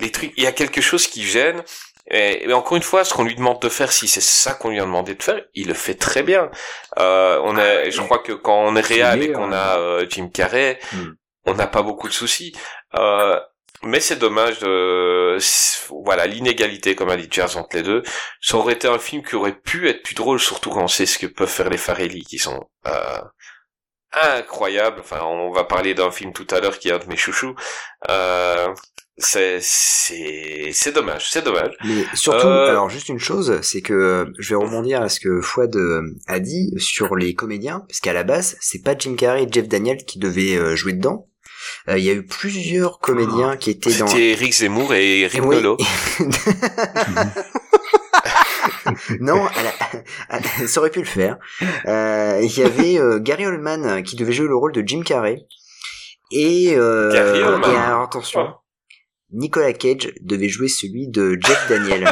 les 0.00 0.10
trucs. 0.10 0.32
Il 0.36 0.42
y 0.42 0.48
a 0.48 0.50
quelque 0.52 0.80
chose 0.80 1.06
qui 1.06 1.22
gêne. 1.24 1.62
Et, 2.10 2.52
encore 2.52 2.76
une 2.76 2.82
fois, 2.82 3.04
ce 3.04 3.14
qu'on 3.14 3.22
lui 3.22 3.36
demande 3.36 3.62
de 3.62 3.68
faire, 3.68 3.92
si 3.92 4.08
c'est 4.08 4.20
ça 4.20 4.54
qu'on 4.54 4.70
lui 4.70 4.80
a 4.80 4.82
demandé 4.82 5.14
de 5.14 5.22
faire, 5.22 5.40
il 5.54 5.68
le 5.68 5.74
fait 5.74 5.94
très 5.94 6.24
bien. 6.24 6.50
Euh, 6.98 7.40
on 7.44 7.56
a, 7.56 7.88
je 7.90 8.00
crois 8.00 8.18
que 8.18 8.32
quand 8.32 8.58
on 8.60 8.74
est 8.74 8.80
réel 8.80 9.22
et 9.22 9.30
qu'on 9.32 9.52
hein. 9.52 9.56
a 9.56 9.78
euh, 9.78 10.06
Jim 10.10 10.28
Carrey, 10.28 10.80
Hmm. 10.92 11.12
on 11.46 11.54
n'a 11.54 11.68
pas 11.68 11.82
beaucoup 11.82 12.08
de 12.08 12.12
soucis. 12.12 12.56
Euh, 12.96 13.38
mais 13.82 14.00
c'est 14.00 14.16
dommage 14.18 14.58
de, 14.60 15.38
voilà, 16.04 16.26
l'inégalité, 16.26 16.94
comme 16.94 17.10
a 17.10 17.16
dit 17.16 17.28
Jazz 17.30 17.56
entre 17.56 17.76
les 17.76 17.82
deux. 17.82 18.02
Ça 18.40 18.56
aurait 18.56 18.74
été 18.74 18.88
un 18.88 18.98
film 18.98 19.22
qui 19.22 19.36
aurait 19.36 19.58
pu 19.58 19.88
être 19.88 20.02
plus 20.02 20.14
drôle, 20.14 20.38
surtout 20.38 20.70
quand 20.70 20.84
on 20.84 20.88
sait 20.88 21.06
ce 21.06 21.18
que 21.18 21.26
peuvent 21.26 21.48
faire 21.48 21.70
les 21.70 21.78
Farelli, 21.78 22.22
qui 22.22 22.38
sont 22.38 22.68
euh, 22.86 23.20
incroyables. 24.12 25.00
Enfin, 25.00 25.20
on 25.22 25.50
va 25.52 25.64
parler 25.64 25.94
d'un 25.94 26.10
film 26.10 26.32
tout 26.32 26.46
à 26.50 26.60
l'heure 26.60 26.78
qui 26.78 26.88
est 26.88 26.92
un 26.92 26.98
de 26.98 27.06
mes 27.06 27.16
chouchous. 27.16 27.54
Euh, 28.08 28.68
c'est, 29.16 29.58
c'est, 29.60 30.70
c'est 30.72 30.92
dommage, 30.92 31.30
c'est 31.30 31.44
dommage. 31.44 31.74
Mais 31.84 32.04
surtout, 32.14 32.46
Euh, 32.46 32.70
alors 32.70 32.88
juste 32.88 33.08
une 33.08 33.18
chose, 33.18 33.60
c'est 33.62 33.82
que 33.82 34.32
je 34.38 34.54
vais 34.54 34.62
rebondir 34.62 35.02
à 35.02 35.08
ce 35.08 35.20
que 35.20 35.40
Fouad 35.42 35.74
euh, 35.76 36.02
a 36.26 36.40
dit 36.40 36.72
sur 36.78 37.16
les 37.16 37.34
comédiens, 37.34 37.80
parce 37.86 38.00
qu'à 38.00 38.14
la 38.14 38.24
base, 38.24 38.56
c'est 38.60 38.82
pas 38.82 38.96
Jim 38.98 39.16
Carrey 39.16 39.44
et 39.44 39.48
Jeff 39.50 39.68
Daniel 39.68 39.98
qui 40.04 40.18
devaient 40.18 40.56
euh, 40.56 40.74
jouer 40.74 40.94
dedans. 40.94 41.28
Euh, 41.88 41.98
Il 41.98 42.04
y 42.04 42.10
a 42.10 42.12
eu 42.14 42.24
plusieurs 42.24 42.98
comédiens 42.98 43.56
qui 43.56 43.70
étaient 43.70 43.92
dans. 43.94 44.06
C'était 44.06 44.30
Eric 44.30 44.52
Zemmour 44.54 44.94
et 44.94 45.20
Eric 45.22 45.42
Oui. 45.44 45.56
Non, 49.20 49.46
à 49.46 49.62
la- 49.62 50.36
à- 50.36 50.66
ça 50.66 50.80
aurait 50.80 50.90
pu 50.90 51.00
le 51.00 51.04
faire. 51.06 51.36
Euh, 51.86 52.40
Il 52.42 52.56
y 52.58 52.62
avait 52.62 52.98
euh, 52.98 53.18
Gary 53.20 53.46
Oldman 53.46 54.02
qui 54.02 54.16
devait 54.16 54.32
jouer 54.32 54.48
le 54.48 54.56
rôle 54.56 54.72
de 54.72 54.82
Jim 54.86 55.02
Carrey. 55.04 55.38
Et, 56.32 56.74
euh, 56.76 57.12
Gary 57.12 57.42
Oldman. 57.42 57.70
et 57.72 57.76
alors, 57.76 58.02
attention, 58.02 58.54
Nicolas 59.32 59.72
Cage 59.72 60.12
devait 60.22 60.48
jouer 60.48 60.68
celui 60.68 61.08
de 61.08 61.38
Jeff 61.40 61.66
Daniel. 61.68 62.08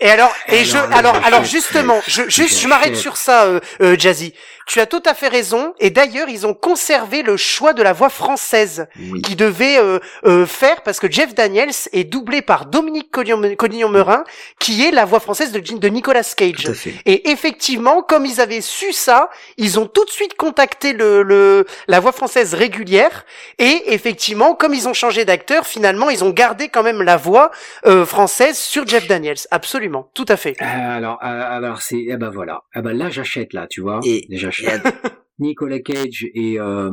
Et 0.00 0.10
alors, 0.10 0.32
et 0.48 0.58
Alors 0.58 0.64
je, 0.64 0.76
alors, 0.92 1.14
alors 1.24 1.44
justement, 1.44 2.00
je, 2.06 2.22
juste, 2.28 2.60
je 2.60 2.68
m'arrête 2.68 2.96
sur 2.96 3.16
ça, 3.16 3.44
euh, 3.46 3.60
euh, 3.80 3.96
Jazzy. 3.98 4.34
Tu 4.66 4.80
as 4.80 4.86
tout 4.86 5.02
à 5.04 5.14
fait 5.14 5.28
raison. 5.28 5.74
Et 5.78 5.90
d'ailleurs, 5.90 6.28
ils 6.28 6.46
ont 6.46 6.54
conservé 6.54 7.22
le 7.22 7.36
choix 7.36 7.72
de 7.74 7.82
la 7.82 7.92
voix 7.92 8.08
française 8.08 8.86
Oui. 9.10 9.22
qui 9.22 9.36
devait 9.36 9.78
euh, 9.78 9.98
euh, 10.24 10.46
faire 10.46 10.82
parce 10.82 10.98
que 11.00 11.10
Jeff 11.10 11.34
Daniels 11.34 11.70
est 11.92 12.04
doublé 12.04 12.40
par 12.42 12.66
Dominique 12.66 13.10
Collignon-Merin, 13.10 14.24
qui 14.58 14.84
est 14.84 14.90
la 14.90 15.04
voix 15.04 15.20
française 15.20 15.52
de, 15.52 15.60
de 15.60 15.88
Nicolas 15.88 16.22
Cage. 16.36 16.64
Tout 16.64 16.70
à 16.70 16.74
fait. 16.74 16.94
Et 17.06 17.30
effectivement, 17.30 18.02
comme 18.02 18.24
ils 18.26 18.40
avaient 18.40 18.60
su 18.60 18.92
ça, 18.92 19.30
ils 19.56 19.78
ont 19.78 19.86
tout 19.86 20.04
de 20.04 20.10
suite 20.10 20.34
contacté 20.36 20.92
le, 20.92 21.22
le 21.22 21.66
la 21.88 22.00
voix 22.00 22.12
française 22.12 22.54
régulière. 22.54 23.24
Et 23.58 23.92
effectivement, 23.94 24.54
comme 24.54 24.74
ils 24.74 24.88
ont 24.88 24.94
changé 24.94 25.24
d'acteur, 25.24 25.66
finalement, 25.66 26.10
ils 26.10 26.24
ont 26.24 26.30
gardé 26.30 26.68
quand 26.68 26.82
même 26.82 27.02
la 27.02 27.16
voix 27.16 27.50
euh, 27.86 28.06
française 28.06 28.58
sur 28.58 28.86
Jeff 28.86 29.06
Daniels. 29.06 29.36
Absolument, 29.50 30.10
tout 30.14 30.26
à 30.28 30.36
fait. 30.36 30.56
Euh, 30.60 30.64
alors, 30.96 31.18
euh, 31.22 31.56
alors 31.56 31.82
c'est, 31.82 32.04
eh 32.08 32.16
ben 32.16 32.30
voilà. 32.30 32.62
Ah 32.74 32.82
ben 32.82 32.96
là, 32.96 33.10
j'achète 33.10 33.52
là, 33.52 33.66
tu 33.68 33.80
vois. 33.80 34.00
Et-. 34.04 34.24
Vache. 34.62 34.82
Nicolas 35.38 35.80
Cage 35.80 36.26
et, 36.34 36.60
euh, 36.60 36.90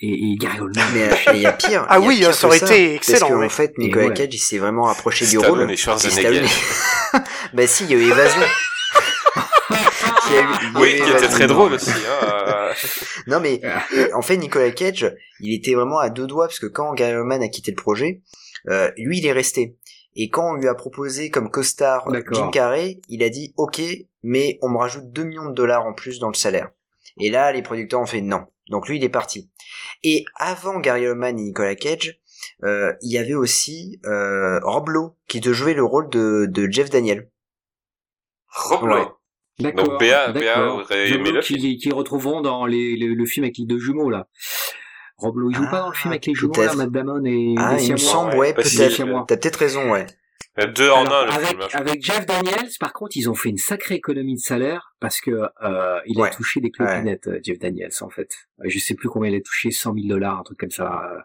et, 0.00 0.32
et 0.32 0.36
Gary 0.36 0.60
Oldman. 0.60 0.84
mais 0.92 1.04
euh, 1.04 1.32
il 1.34 1.40
y 1.42 1.46
a 1.46 1.52
pire. 1.52 1.86
Ah 1.88 1.98
il 1.98 2.02
y 2.02 2.04
a 2.04 2.08
oui, 2.08 2.16
pire 2.18 2.34
ça 2.34 2.46
aurait 2.48 2.56
été 2.58 2.94
excellent, 2.94 3.20
Parce 3.20 3.32
qu'en 3.32 3.38
ouais. 3.40 3.48
fait, 3.48 3.78
Nicolas 3.78 4.06
ouais. 4.08 4.14
Cage, 4.14 4.28
il 4.34 4.38
s'est 4.38 4.58
vraiment 4.58 4.88
approché 4.88 5.26
du 5.26 5.38
rôle. 5.38 5.70
et 5.70 5.74
Et 5.74 5.76
Schwarzenegger. 5.76 6.44
Bah 7.54 7.66
si, 7.66 7.84
il 7.84 7.90
y 7.90 7.94
a 7.94 7.98
eu 7.98 8.10
Évasion. 8.10 8.42
Il 10.28 10.34
y 10.34 10.38
a 10.38 10.42
eu- 10.42 10.44
il 10.60 10.72
y 10.72 10.76
a 10.76 10.80
Oui, 10.80 10.94
qui 10.96 11.10
était 11.10 11.28
très 11.28 11.46
drôle 11.46 11.72
aussi. 11.74 11.90
Hein. 11.90 12.70
Non 13.28 13.38
mais 13.40 13.60
euh, 13.64 14.08
en 14.14 14.22
fait 14.22 14.36
Nicolas 14.36 14.70
Cage, 14.72 15.14
il 15.40 15.54
était 15.54 15.74
vraiment 15.74 15.98
à 16.00 16.10
deux 16.10 16.26
doigts 16.26 16.46
parce 16.48 16.58
que 16.58 16.66
quand 16.66 16.92
Gary 16.94 17.14
Oldman 17.14 17.42
a 17.42 17.48
quitté 17.48 17.70
le 17.70 17.76
projet, 17.76 18.22
euh, 18.68 18.90
lui 18.96 19.18
il 19.18 19.26
est 19.26 19.32
resté. 19.32 19.76
Et 20.16 20.28
quand 20.30 20.50
on 20.50 20.54
lui 20.54 20.66
a 20.66 20.74
proposé 20.74 21.30
comme 21.30 21.50
co-star 21.50 22.10
D'accord. 22.10 22.36
Jim 22.38 22.50
Carrey, 22.50 23.00
il 23.08 23.22
a 23.22 23.28
dit 23.28 23.52
OK, 23.56 23.80
mais 24.24 24.58
on 24.62 24.68
me 24.68 24.78
rajoute 24.78 25.12
2 25.12 25.24
millions 25.24 25.46
de 25.48 25.54
dollars 25.54 25.84
en 25.86 25.92
plus 25.92 26.18
dans 26.18 26.28
le 26.28 26.34
salaire. 26.34 26.70
Et 27.18 27.30
là 27.30 27.52
les 27.52 27.62
producteurs 27.62 28.00
ont 28.00 28.06
fait 28.06 28.20
non. 28.20 28.46
Donc 28.70 28.88
lui 28.88 28.96
il 28.98 29.04
est 29.04 29.08
parti. 29.08 29.50
Et 30.02 30.24
avant 30.36 30.78
Gary 30.80 31.06
Oldman 31.06 31.38
et 31.38 31.42
Nicolas 31.42 31.74
Cage, 31.74 32.20
euh, 32.64 32.92
il 33.02 33.12
y 33.12 33.18
avait 33.18 33.34
aussi 33.34 34.00
euh, 34.04 34.58
Rob 34.62 34.88
Lowe 34.88 35.16
qui 35.28 35.40
te 35.40 35.52
jouait 35.52 35.74
le 35.74 35.84
rôle 35.84 36.08
de, 36.10 36.46
de 36.48 36.70
Jeff 36.70 36.90
Daniel. 36.90 37.30
Rob 38.48 38.82
Ouais. 38.84 38.94
Lowe. 38.94 39.12
D'accord. 39.58 39.88
Donc, 39.88 40.00
Béa-. 40.00 40.32
Béa 40.32 40.66
aurait 40.68 41.08
aimé 41.10 41.32
le 41.32 41.40
qu'ils 41.40 41.78
qu'ils 41.78 41.94
retrouveront 41.94 42.42
dans 42.42 42.66
les, 42.66 42.96
le, 42.96 43.14
le 43.14 43.26
film 43.26 43.44
avec 43.44 43.56
les 43.58 43.64
deux 43.64 43.78
jumeaux 43.78 44.10
là. 44.10 44.28
Rob 45.18 45.36
Lowe, 45.38 45.50
il 45.50 45.56
joue 45.56 45.64
Ah, 45.68 45.70
pas 45.70 45.80
dans 45.80 45.88
le 45.88 45.94
film 45.94 46.12
avec 46.12 46.26
les 46.26 46.34
jumeaux 46.34 46.52
là. 46.62 46.74
Matt 46.74 46.90
Damon 46.90 47.24
et 47.24 47.54
Ah, 47.56 47.76
il 47.80 47.92
me 47.92 47.96
semble, 47.96 48.36
ouais. 48.36 48.52
peut-être. 48.52 49.24
T'as 49.26 49.36
peut-être 49.38 49.56
raison, 49.56 49.90
ouais. 49.92 50.04
Deux 50.74 50.88
en 50.90 51.04
Alors, 51.04 51.12
un, 51.12 51.26
le 51.26 51.32
avec, 51.32 51.74
avec 51.74 52.02
Jeff 52.04 52.24
Daniels, 52.24 52.68
par 52.80 52.94
contre, 52.94 53.16
ils 53.16 53.28
ont 53.28 53.34
fait 53.34 53.50
une 53.50 53.58
sacrée 53.58 53.96
économie 53.96 54.36
de 54.36 54.40
salaire 54.40 54.94
parce 55.00 55.20
que 55.20 55.30
euh, 55.30 56.00
il 56.06 56.18
Ouais. 56.18 56.28
a 56.28 56.30
touché 56.32 56.60
des 56.60 56.70
clopinettes, 56.70 57.26
euh, 57.26 57.40
Jeff 57.44 57.58
Daniels, 57.58 57.90
en 58.00 58.08
fait. 58.08 58.30
Euh, 58.60 58.64
Je 58.68 58.78
sais 58.78 58.94
plus 58.94 59.08
combien 59.10 59.30
il 59.30 59.36
a 59.36 59.40
touché, 59.42 59.70
100 59.70 59.92
000 59.94 60.06
dollars, 60.08 60.38
un 60.40 60.42
truc 60.44 60.58
comme 60.58 60.70
ça. 60.70 61.10
euh, 61.12 61.20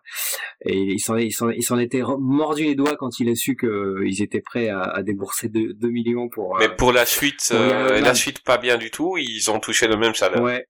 Et 0.65 0.77
il 0.77 0.99
s'en 0.99 1.15
il 1.15 1.31
s'en 1.31 1.49
il 1.49 1.63
s'en 1.63 1.79
était 1.79 2.01
mordu 2.19 2.63
les 2.63 2.75
doigts 2.75 2.97
quand 2.97 3.19
il 3.21 3.29
a 3.29 3.35
su 3.35 3.55
qu'ils 3.55 4.21
étaient 4.21 4.41
prêts 4.41 4.67
à, 4.67 4.81
à 4.81 5.01
débourser 5.01 5.47
2, 5.47 5.75
millions 5.87 6.27
pour. 6.27 6.57
euh, 6.57 6.59
Mais 6.59 6.75
pour 6.75 6.91
la 6.91 7.05
suite, 7.05 7.45
Pour 7.49 7.57
euh, 7.57 8.01
la 8.01 8.13
suite 8.13 8.43
pas 8.43 8.57
bien 8.57 8.77
du 8.77 8.91
tout. 8.91 9.15
Ils 9.17 9.49
ont 9.49 9.59
touché 9.61 9.87
le 9.87 9.95
même 9.95 10.13
salaire. 10.13 10.41
Ouais. 10.41 10.67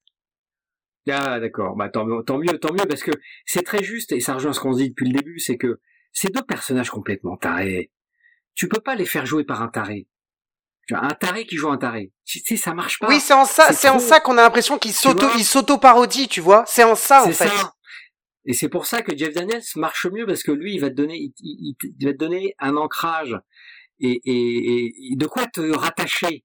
Ah 1.09 1.39
d'accord, 1.39 1.75
bah 1.75 1.89
tant 1.89 2.05
mieux, 2.05 2.21
tant 2.23 2.37
mieux, 2.37 2.59
tant 2.59 2.71
mieux, 2.71 2.85
parce 2.87 3.01
que 3.01 3.09
c'est 3.45 3.63
très 3.63 3.81
juste 3.81 4.11
et 4.11 4.19
ça 4.19 4.35
rejoint 4.35 4.53
ce 4.53 4.59
qu'on 4.59 4.73
se 4.73 4.77
dit 4.77 4.89
depuis 4.89 5.07
le 5.09 5.13
début, 5.17 5.39
c'est 5.39 5.57
que 5.57 5.79
ces 6.13 6.27
deux 6.27 6.43
personnages 6.43 6.91
complètement 6.91 7.37
tarés, 7.37 7.89
tu 8.55 8.67
peux 8.67 8.79
pas 8.81 8.95
les 8.95 9.05
faire 9.05 9.25
jouer 9.25 9.43
par 9.43 9.61
un 9.61 9.67
taré. 9.67 10.07
Tu 10.87 10.95
vois, 10.95 11.03
un 11.05 11.13
taré 11.13 11.45
qui 11.45 11.55
joue 11.57 11.69
un 11.69 11.77
taré, 11.77 12.11
tu 12.25 12.39
sais, 12.39 12.57
ça 12.57 12.73
marche 12.73 12.99
pas. 12.99 13.07
Oui, 13.07 13.19
c'est 13.19 13.33
en 13.33 13.45
ça, 13.45 13.71
C'est 13.71 13.87
en 13.89 13.99
ça 13.99 14.19
qu'on 14.19 14.37
a 14.37 14.41
l'impression 14.41 14.77
qu'il 14.79 14.93
s'auto, 14.93 15.27
il 15.37 15.45
s'auto-parodie, 15.45 16.27
tu 16.27 16.41
vois? 16.41 16.63
C'est 16.67 16.83
en 16.83 16.95
ça, 16.95 17.21
en 17.23 17.25
C'est 17.27 17.33
fait. 17.33 17.47
ça. 17.49 17.73
Et 18.45 18.53
c'est 18.53 18.69
pour 18.69 18.87
ça 18.87 19.03
que 19.03 19.15
Jeff 19.15 19.33
Daniels 19.35 19.61
marche 19.75 20.07
mieux 20.07 20.25
parce 20.25 20.41
que 20.41 20.51
lui, 20.51 20.73
il 20.73 20.79
va 20.81 20.89
te 20.89 20.95
donner, 20.95 21.17
il, 21.17 21.33
il- 21.39 21.75
il 21.99 22.05
va 22.05 22.11
te 22.13 22.17
donner 22.17 22.55
un 22.57 22.75
ancrage 22.75 23.37
et, 23.99 24.19
et, 24.25 25.11
et 25.11 25.15
de 25.15 25.25
quoi 25.27 25.45
te 25.45 25.61
rattacher. 25.61 26.43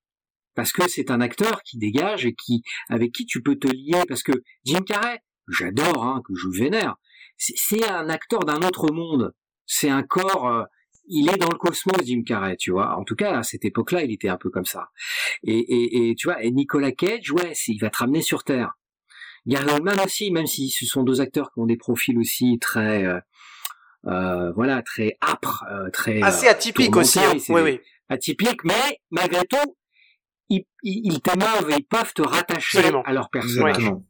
Parce 0.55 0.73
que 0.73 0.87
c'est 0.89 1.11
un 1.11 1.21
acteur 1.23 1.63
qui 1.63 1.79
dégage 1.79 2.27
et 2.27 2.35
qui, 2.35 2.63
avec 2.91 3.13
qui 3.13 3.25
tu 3.27 3.43
peux 3.43 3.57
te 3.57 3.69
lier. 3.69 4.03
Parce 4.09 4.23
que 4.23 4.33
Jim 4.65 4.81
Carrey, 4.87 5.21
j'adore, 5.49 6.05
hein, 6.05 6.23
que 6.27 6.35
je 6.35 6.49
vénère, 6.49 6.97
c'est- 7.39 7.57
c'est 7.57 7.89
un 7.89 8.11
acteur 8.11 8.41
d'un 8.41 8.61
autre 8.63 8.93
monde. 8.93 9.33
C'est 9.65 9.89
un 9.91 10.03
corps, 10.03 10.47
euh, 10.49 10.65
il 11.09 11.29
est 11.31 11.37
dans 11.39 11.49
le 11.49 11.57
cosmos, 11.59 12.05
Jim 12.05 12.23
Carrey, 12.27 12.57
tu 12.57 12.71
vois. 12.71 12.97
En 12.97 13.05
tout 13.05 13.17
cas, 13.17 13.39
à 13.39 13.43
cette 13.43 13.65
époque-là, 13.65 14.03
il 14.03 14.13
était 14.13 14.29
un 14.29 14.37
peu 14.37 14.51
comme 14.51 14.65
ça. 14.67 14.91
Et, 15.43 15.59
et, 15.59 16.11
et 16.11 16.15
tu 16.15 16.29
vois, 16.29 16.43
et 16.43 16.51
Nicolas 16.51 16.93
Cage, 16.93 17.31
ouais, 17.33 17.53
il 17.69 17.79
va 17.79 17.91
te 17.91 17.99
ramener 17.99 18.23
sur 18.23 18.45
Terre. 18.45 18.73
Gary 19.47 19.71
Oldman 19.73 20.01
aussi, 20.01 20.31
même 20.31 20.47
si 20.47 20.71
ce 20.71 20.85
sont 20.87 21.05
deux 21.05 21.21
acteurs 21.21 21.53
qui 21.53 21.61
ont 21.61 21.67
des 21.67 21.77
profils 21.77 22.19
aussi 22.19 22.59
très, 22.61 23.05
euh, 23.05 23.21
euh, 24.07 24.53
voilà, 24.53 24.83
très 24.83 25.17
âpres, 25.23 25.65
euh, 25.71 25.91
très 25.91 26.21
Assez 26.23 26.49
euh, 26.49 26.51
atypique 26.51 26.93
tourmentés, 26.93 27.27
aussi, 27.37 27.53
hein. 27.53 27.55
Oui, 27.55 27.61
oui. 27.63 27.81
atypiques, 28.09 28.65
mais 28.65 29.01
malgré 29.11 29.45
tout, 29.47 29.77
ils, 30.49 30.65
ils, 30.83 31.13
ils 31.13 31.13
ils 31.13 31.85
peuvent 31.85 32.15
te 32.15 32.23
rattacher 32.23 32.79
Absolument. 32.79 33.03
à 33.05 33.13
leur 33.13 33.31
personnage. 33.31 33.77
Exactement. 33.77 34.05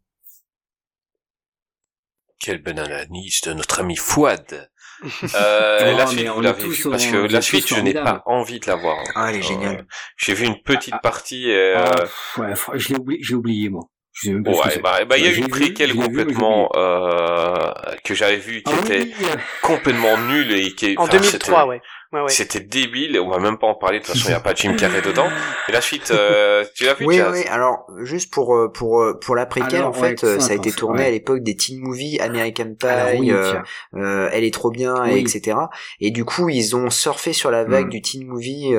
Quelle 2.39 2.62
bonne 2.62 2.78
analyse 2.78 3.40
de 3.43 3.55
notre 3.55 3.81
ami 3.81 3.97
Fouad. 3.97 4.70
Euh, 5.35 5.94
la 5.97 6.06
suite, 6.06 6.27
vous 6.28 6.40
est 6.40 6.43
l'avez 6.43 6.62
tous 6.62 6.85
vu 6.85 6.90
parce 6.90 7.06
en- 7.06 7.10
que 7.12 7.16
la 7.32 7.39
est 7.39 7.43
suite, 7.43 7.68
je 7.68 7.81
n'ai 7.81 7.94
pas 7.94 8.23
envie 8.27 8.60
de 8.60 8.66
la 8.66 8.77
voir. 8.77 8.97
Ah, 9.14 9.27
elle 9.31 9.36
est 9.36 9.39
Euh, 9.40 9.43
géniale. 9.43 9.86
J'ai 10.16 10.35
vu 10.35 10.47
une 10.47 10.62
petite 10.62 10.94
Ah. 10.94 10.98
partie. 10.98 11.51
euh, 11.52 11.77
Ah, 11.77 12.40
ouais, 12.40 12.55
je 12.74 12.89
l'ai 12.89 12.97
oublié, 12.98 13.20
j'ai 13.23 13.35
oublié 13.35 13.68
moi. 13.68 13.82
Je 14.12 14.28
sais 14.28 14.32
même 14.32 14.43
pas 14.44 14.55
ce 14.55 14.62
que 14.62 14.68
Ouais, 14.77 14.78
bah, 14.81 15.05
bah, 15.05 15.18
il 15.18 15.24
y 15.24 15.28
a 15.28 15.31
J'ai 15.32 15.40
une 15.40 15.48
préquelle 15.48 15.90
l'ai 15.90 15.98
vu, 16.01 16.06
complètement 16.06 16.70
euh, 16.74 17.70
que 18.02 18.14
j'avais 18.14 18.39
vu 18.39 18.62
qui 18.62 18.73
Ah 18.74 18.81
était 18.81 19.01
oui, 19.01 19.14
euh, 19.24 19.36
complètement 19.60 20.16
nulle 20.16 20.52
et 20.52 20.73
qui 20.74 20.94
En 20.97 21.02
enfin, 21.02 21.18
2003, 21.18 21.31
c'était- 21.60 21.68
ouais. 21.68 21.82
Ouais, 22.16 22.22
ouais. 22.22 22.28
C'était 22.30 22.60
débile, 22.60 23.18
on 23.20 23.28
va 23.28 23.38
même 23.38 23.59
pas 23.59 23.66
en 23.66 23.74
parler, 23.74 24.01
de 24.01 24.05
toute 24.05 24.14
façon 24.14 24.28
il 24.28 24.30
n'y 24.30 24.36
a 24.36 24.40
pas 24.40 24.55
Jim 24.55 24.74
Carrey 24.74 25.02
dedans. 25.02 25.28
Et 25.68 25.72
la 25.72 25.80
suite, 25.80 26.10
euh, 26.10 26.64
tu 26.74 26.84
l'as 26.84 26.94
vu 26.94 27.05
Oui, 27.06 27.20
oui. 27.32 27.44
Alors, 27.51 27.86
juste 28.02 28.32
pour 28.32 28.56
euh, 28.56 28.68
pour 28.72 29.02
euh, 29.02 29.18
pour 29.20 29.36
la 29.36 29.44
préquelle, 29.44 29.80
Alors, 29.80 29.97
en 29.97 30.01
ouais, 30.01 30.16
fait, 30.16 30.24
euh, 30.24 30.40
ça 30.40 30.52
a 30.52 30.56
été 30.56 30.72
tourné 30.72 31.01
ouais. 31.02 31.09
à 31.09 31.10
l'époque 31.10 31.43
des 31.43 31.56
teen 31.56 31.78
movies 31.80 32.18
American 32.20 32.74
Pie, 32.78 32.86
alors 32.86 33.20
oui, 33.20 33.30
euh, 33.32 33.55
euh, 33.94 34.30
Elle 34.32 34.44
est 34.44 34.55
trop 34.55 34.70
bien, 34.70 35.05
et 35.05 35.18
etc. 35.20 35.59
Et 36.01 36.10
du 36.10 36.24
coup, 36.24 36.48
ils 36.48 36.74
ont 36.74 36.90
surfé 36.90 37.32
sur 37.32 37.51
la 37.51 37.64
vague 37.64 37.86
Mm. 37.86 37.90
du 37.90 38.02
teen 38.02 38.26
movie 38.26 38.74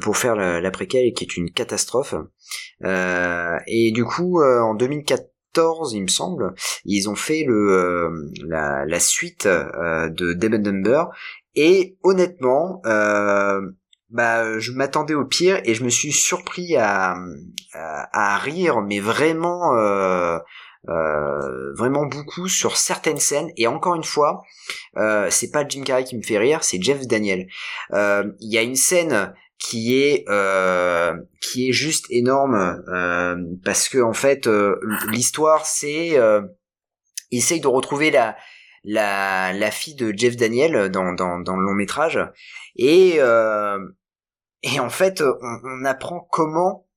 pour 0.00 0.16
faire 0.16 0.36
la, 0.36 0.60
la 0.60 0.70
préquelle, 0.70 1.12
qui 1.12 1.24
est 1.24 1.36
une 1.36 1.50
catastrophe. 1.50 2.14
Euh, 2.84 3.56
et 3.66 3.90
du 3.92 4.04
coup, 4.04 4.40
euh, 4.40 4.60
en 4.60 4.74
2014, 4.74 5.94
il 5.94 6.02
me 6.02 6.08
semble, 6.08 6.54
ils 6.84 7.08
ont 7.08 7.14
fait 7.14 7.44
le 7.46 7.54
euh, 7.54 8.30
la, 8.46 8.84
la 8.84 9.00
suite 9.00 9.46
euh, 9.46 10.08
de 10.10 10.32
Dead 10.34 10.54
and 10.54 10.58
Number. 10.70 11.08
Et 11.56 11.96
honnêtement, 12.02 12.80
euh, 12.86 13.60
bah, 14.10 14.58
je 14.58 14.72
m'attendais 14.72 15.14
au 15.14 15.24
pire 15.24 15.60
et 15.64 15.74
je 15.74 15.82
me 15.82 15.88
suis 15.88 16.12
surpris 16.12 16.76
à, 16.76 17.16
à, 17.72 18.34
à 18.34 18.38
rire, 18.38 18.82
mais 18.82 19.00
vraiment, 19.00 19.74
euh, 19.74 20.38
euh, 20.88 21.74
vraiment 21.74 22.06
beaucoup 22.06 22.46
sur 22.48 22.76
certaines 22.76 23.18
scènes. 23.18 23.50
Et 23.56 23.66
encore 23.66 23.96
une 23.96 24.04
fois, 24.04 24.42
euh, 24.96 25.28
c'est 25.30 25.50
pas 25.50 25.66
Jim 25.66 25.82
Carrey 25.82 26.04
qui 26.04 26.16
me 26.16 26.22
fait 26.22 26.38
rire, 26.38 26.62
c'est 26.62 26.80
Jeff 26.80 27.06
Daniel. 27.06 27.46
Euh, 27.92 28.24
Il 28.40 28.52
y 28.52 28.58
a 28.58 28.62
une 28.62 28.76
scène 28.76 29.34
qui 29.58 29.98
est 29.98 30.24
euh, 30.28 31.14
qui 31.40 31.68
est 31.70 31.72
juste 31.72 32.04
énorme 32.10 32.84
euh, 32.92 33.36
parce 33.64 33.88
que 33.88 33.98
en 33.98 34.12
fait 34.12 34.46
l'histoire 35.08 35.64
c'est 35.64 36.20
il 37.30 37.38
essaye 37.38 37.60
de 37.60 37.66
retrouver 37.66 38.10
la 38.10 38.36
la, 38.86 39.52
la 39.52 39.70
fille 39.70 39.96
de 39.96 40.14
Jeff 40.16 40.36
Daniel 40.36 40.88
dans, 40.90 41.12
dans, 41.12 41.40
dans 41.40 41.56
le 41.56 41.64
long 41.64 41.74
métrage. 41.74 42.20
Et 42.76 43.16
euh, 43.18 43.78
et 44.62 44.80
en 44.80 44.88
fait 44.88 45.20
on, 45.20 45.60
on 45.64 45.84
apprend 45.84 46.20
comment 46.30 46.88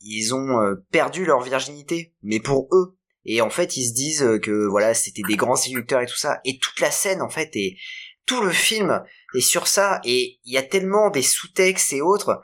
ils 0.00 0.34
ont 0.34 0.60
euh, 0.62 0.74
perdu 0.90 1.24
leur 1.24 1.40
virginité 1.42 2.14
mais 2.22 2.40
pour 2.40 2.68
eux. 2.72 2.96
Et 3.26 3.42
en 3.42 3.50
fait 3.50 3.76
ils 3.76 3.88
se 3.88 3.94
disent 3.94 4.40
que 4.42 4.66
voilà 4.66 4.94
c'était 4.94 5.22
des 5.28 5.36
grands 5.36 5.54
séducteurs 5.54 6.00
et 6.00 6.06
tout 6.06 6.16
ça. 6.16 6.40
Et 6.44 6.58
toute 6.58 6.80
la 6.80 6.90
scène 6.90 7.20
en 7.20 7.28
fait 7.28 7.54
est 7.54 7.76
tout 8.24 8.40
le 8.40 8.50
film 8.50 9.02
est 9.34 9.40
sur 9.40 9.66
ça. 9.66 10.00
Et 10.04 10.40
il 10.44 10.52
y 10.52 10.58
a 10.58 10.62
tellement 10.62 11.10
des 11.10 11.22
sous-textes 11.22 11.92
et 11.92 12.00
autres. 12.00 12.40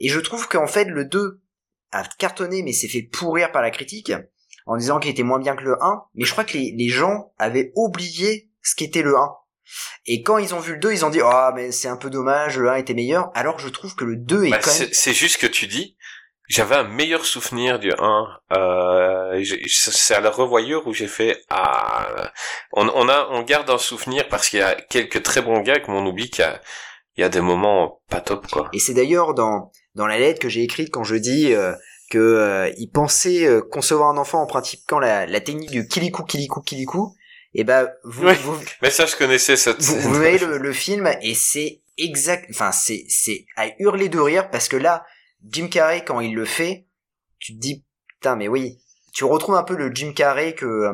Et 0.00 0.08
je 0.08 0.18
trouve 0.18 0.48
qu'en 0.48 0.66
fait 0.66 0.86
le 0.86 1.04
2 1.04 1.42
a 1.90 2.04
cartonné 2.18 2.62
mais 2.62 2.72
s'est 2.72 2.88
fait 2.88 3.02
pourrir 3.02 3.52
par 3.52 3.60
la 3.60 3.70
critique 3.70 4.12
en 4.66 4.76
disant 4.76 4.98
qu'il 5.00 5.10
était 5.10 5.22
moins 5.22 5.38
bien 5.38 5.56
que 5.56 5.64
le 5.64 5.76
1 5.82 6.02
mais 6.14 6.24
je 6.24 6.32
crois 6.32 6.44
que 6.44 6.54
les, 6.56 6.74
les 6.76 6.88
gens 6.88 7.32
avaient 7.38 7.72
oublié 7.76 8.50
ce 8.62 8.74
qu'était 8.74 9.02
le 9.02 9.16
1 9.16 9.30
et 10.06 10.22
quand 10.22 10.38
ils 10.38 10.54
ont 10.54 10.60
vu 10.60 10.72
le 10.74 10.78
2 10.78 10.92
ils 10.92 11.04
ont 11.04 11.10
dit 11.10 11.20
ah 11.24 11.52
mais 11.54 11.72
c'est 11.72 11.88
un 11.88 11.96
peu 11.96 12.10
dommage 12.10 12.58
le 12.58 12.68
1 12.70 12.76
était 12.76 12.94
meilleur 12.94 13.30
alors 13.34 13.56
que 13.56 13.62
je 13.62 13.68
trouve 13.68 13.94
que 13.94 14.04
le 14.04 14.16
2 14.16 14.44
est 14.44 14.50
Bah, 14.50 14.58
quand 14.62 14.78
même 14.78 14.88
c'est 14.92 15.12
juste 15.14 15.38
que 15.40 15.46
tu 15.46 15.66
dis, 15.66 15.96
j'avais 16.48 16.74
un 16.74 16.84
meilleur 16.84 17.24
souvenir 17.24 17.78
du 17.78 17.92
1. 17.96 18.26
Euh, 18.52 19.42
c'est 19.66 20.14
à 20.14 20.20
la 20.20 20.28
revoyure 20.28 20.86
où 20.86 20.92
j'ai 20.92 21.06
fait, 21.06 21.40
ah, 21.48 22.30
on, 22.72 22.88
on 22.88 23.08
a, 23.08 23.28
on 23.30 23.42
garde 23.42 23.70
un 23.70 23.78
souvenir 23.78 24.28
parce 24.28 24.48
qu'il 24.50 24.58
y 24.58 24.62
a 24.62 24.74
quelques 24.74 25.22
très 25.22 25.40
bons 25.40 25.60
gags, 25.60 25.84
mais 25.88 25.94
on 25.94 26.04
oublie 26.04 26.28
qu'il 26.28 26.44
y 27.16 27.20
y 27.22 27.24
a 27.24 27.30
des 27.30 27.40
moments 27.40 28.02
pas 28.10 28.20
top, 28.20 28.46
quoi. 28.48 28.68
Et 28.74 28.80
c'est 28.80 28.92
d'ailleurs 28.92 29.32
dans 29.34 29.70
dans 29.94 30.06
la 30.06 30.18
lettre 30.18 30.40
que 30.40 30.48
j'ai 30.48 30.62
écrite 30.62 30.90
quand 30.90 31.04
je 31.04 31.16
dis 31.16 31.54
euh, 31.54 31.72
que 32.12 32.18
euh, 32.18 32.70
il 32.76 32.88
pensait 32.88 33.46
euh, 33.46 33.62
concevoir 33.62 34.10
un 34.10 34.18
enfant 34.18 34.42
en 34.42 34.46
pratiquant 34.46 34.98
la, 34.98 35.24
la 35.26 35.40
technique 35.40 35.70
du 35.70 35.88
kilikou 35.88 36.24
kilikou 36.24 36.60
kilikou. 36.60 37.14
Et 37.54 37.64
ben 37.64 37.90
vous, 38.04 38.26
Ouais. 38.26 38.34
vous, 38.34 38.58
Mais 38.82 38.90
ça, 38.90 39.06
je 39.06 39.16
connaissais 39.16 39.56
cette 39.56 39.80
vous, 39.80 39.98
vous 39.98 40.14
voyez 40.14 40.38
le, 40.38 40.58
le 40.58 40.72
film 40.72 41.10
et 41.22 41.34
c'est 41.34 41.80
exact. 41.96 42.46
Enfin 42.50 42.70
c'est 42.72 43.04
c'est 43.08 43.46
à 43.56 43.66
hurler 43.78 44.08
de 44.10 44.18
rire 44.18 44.50
parce 44.50 44.68
que 44.68 44.76
là 44.76 45.04
Jim 45.50 45.68
Carrey 45.68 46.04
quand 46.04 46.20
il 46.20 46.34
le 46.34 46.44
fait, 46.44 46.86
tu 47.38 47.54
te 47.54 47.58
dis 47.60 47.84
putain 48.08 48.36
mais 48.36 48.48
oui, 48.48 48.78
tu 49.14 49.24
retrouves 49.24 49.54
un 49.56 49.64
peu 49.64 49.74
le 49.76 49.90
Jim 49.94 50.12
Carrey 50.14 50.54
que 50.54 50.88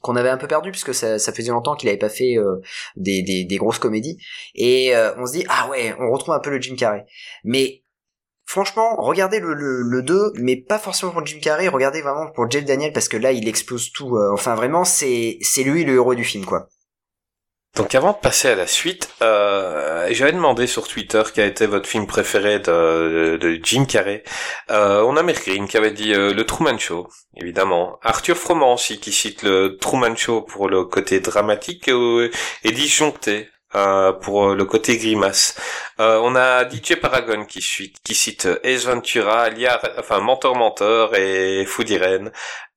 qu'on 0.00 0.16
avait 0.16 0.30
un 0.30 0.36
peu 0.36 0.48
perdu 0.48 0.72
puisque 0.72 0.94
ça, 0.94 1.18
ça 1.20 1.32
faisait 1.32 1.52
longtemps 1.52 1.76
qu'il 1.76 1.88
avait 1.88 1.98
pas 1.98 2.08
fait 2.08 2.36
euh, 2.36 2.60
des, 2.96 3.22
des, 3.22 3.44
des 3.44 3.56
grosses 3.56 3.78
comédies 3.78 4.18
et 4.56 4.92
on 5.16 5.26
se 5.26 5.32
dit 5.32 5.44
ah 5.48 5.68
ouais 5.68 5.94
on 6.00 6.10
retrouve 6.10 6.34
un 6.34 6.40
peu 6.40 6.50
le 6.50 6.60
Jim 6.60 6.74
Carrey 6.76 7.04
mais 7.44 7.81
franchement, 8.44 8.96
regardez 8.98 9.40
le, 9.40 9.54
le, 9.54 9.82
le 9.82 10.02
2, 10.02 10.32
mais 10.36 10.56
pas 10.56 10.78
forcément 10.78 11.12
pour 11.12 11.24
Jim 11.26 11.38
Carrey, 11.40 11.68
regardez 11.68 12.02
vraiment 12.02 12.30
pour 12.30 12.50
Jeff 12.50 12.64
Daniel 12.64 12.92
parce 12.92 13.08
que 13.08 13.16
là, 13.16 13.32
il 13.32 13.48
explose 13.48 13.92
tout. 13.92 14.16
euh, 14.16 14.30
enfin, 14.32 14.54
vraiment, 14.54 14.84
c'est 14.84 15.38
lui 15.64 15.84
le 15.84 15.94
héros 15.94 16.14
du 16.14 16.24
film, 16.24 16.44
quoi. 16.44 16.68
Donc 17.74 17.94
avant 17.94 18.12
de 18.12 18.18
passer 18.18 18.48
à 18.48 18.54
la 18.54 18.66
suite, 18.66 19.08
euh, 19.22 20.06
j'avais 20.10 20.32
demandé 20.32 20.66
sur 20.66 20.86
Twitter 20.86 21.22
quel 21.34 21.48
était 21.48 21.66
votre 21.66 21.88
film 21.88 22.06
préféré 22.06 22.58
de, 22.58 23.60
Jim 23.62 23.86
Carrey. 23.86 24.24
Euh, 24.70 25.00
on 25.00 25.16
a 25.16 25.22
Mergreen 25.22 25.66
qui 25.66 25.78
avait 25.78 25.90
dit 25.90 26.12
le 26.12 26.42
Truman 26.44 26.76
Show, 26.78 27.08
évidemment. 27.34 27.98
Arthur 28.02 28.36
Froment 28.36 28.74
aussi 28.74 29.00
qui 29.00 29.10
cite 29.10 29.42
le 29.42 29.78
Truman 29.80 30.14
Show 30.14 30.42
pour 30.42 30.68
le 30.68 30.84
côté 30.84 31.20
dramatique 31.20 31.88
et 31.88 32.72
disjoncté. 32.72 33.48
Euh, 33.74 34.12
pour 34.12 34.50
le 34.54 34.64
côté 34.64 34.96
grimace. 34.98 35.56
Euh, 36.00 36.20
on 36.22 36.34
a 36.34 36.68
DJ 36.68 36.96
Paragon 37.00 37.44
qui, 37.44 37.62
suit, 37.62 37.92
qui 38.04 38.14
cite 38.14 38.48
Ace 38.64 38.86
Ventura, 38.86 39.50
Liar, 39.50 39.80
enfin 39.98 40.20
Mentor 40.20 40.56
Mentor 40.56 41.14
et 41.14 41.64
Food 41.66 41.90
Irene. 41.90 42.32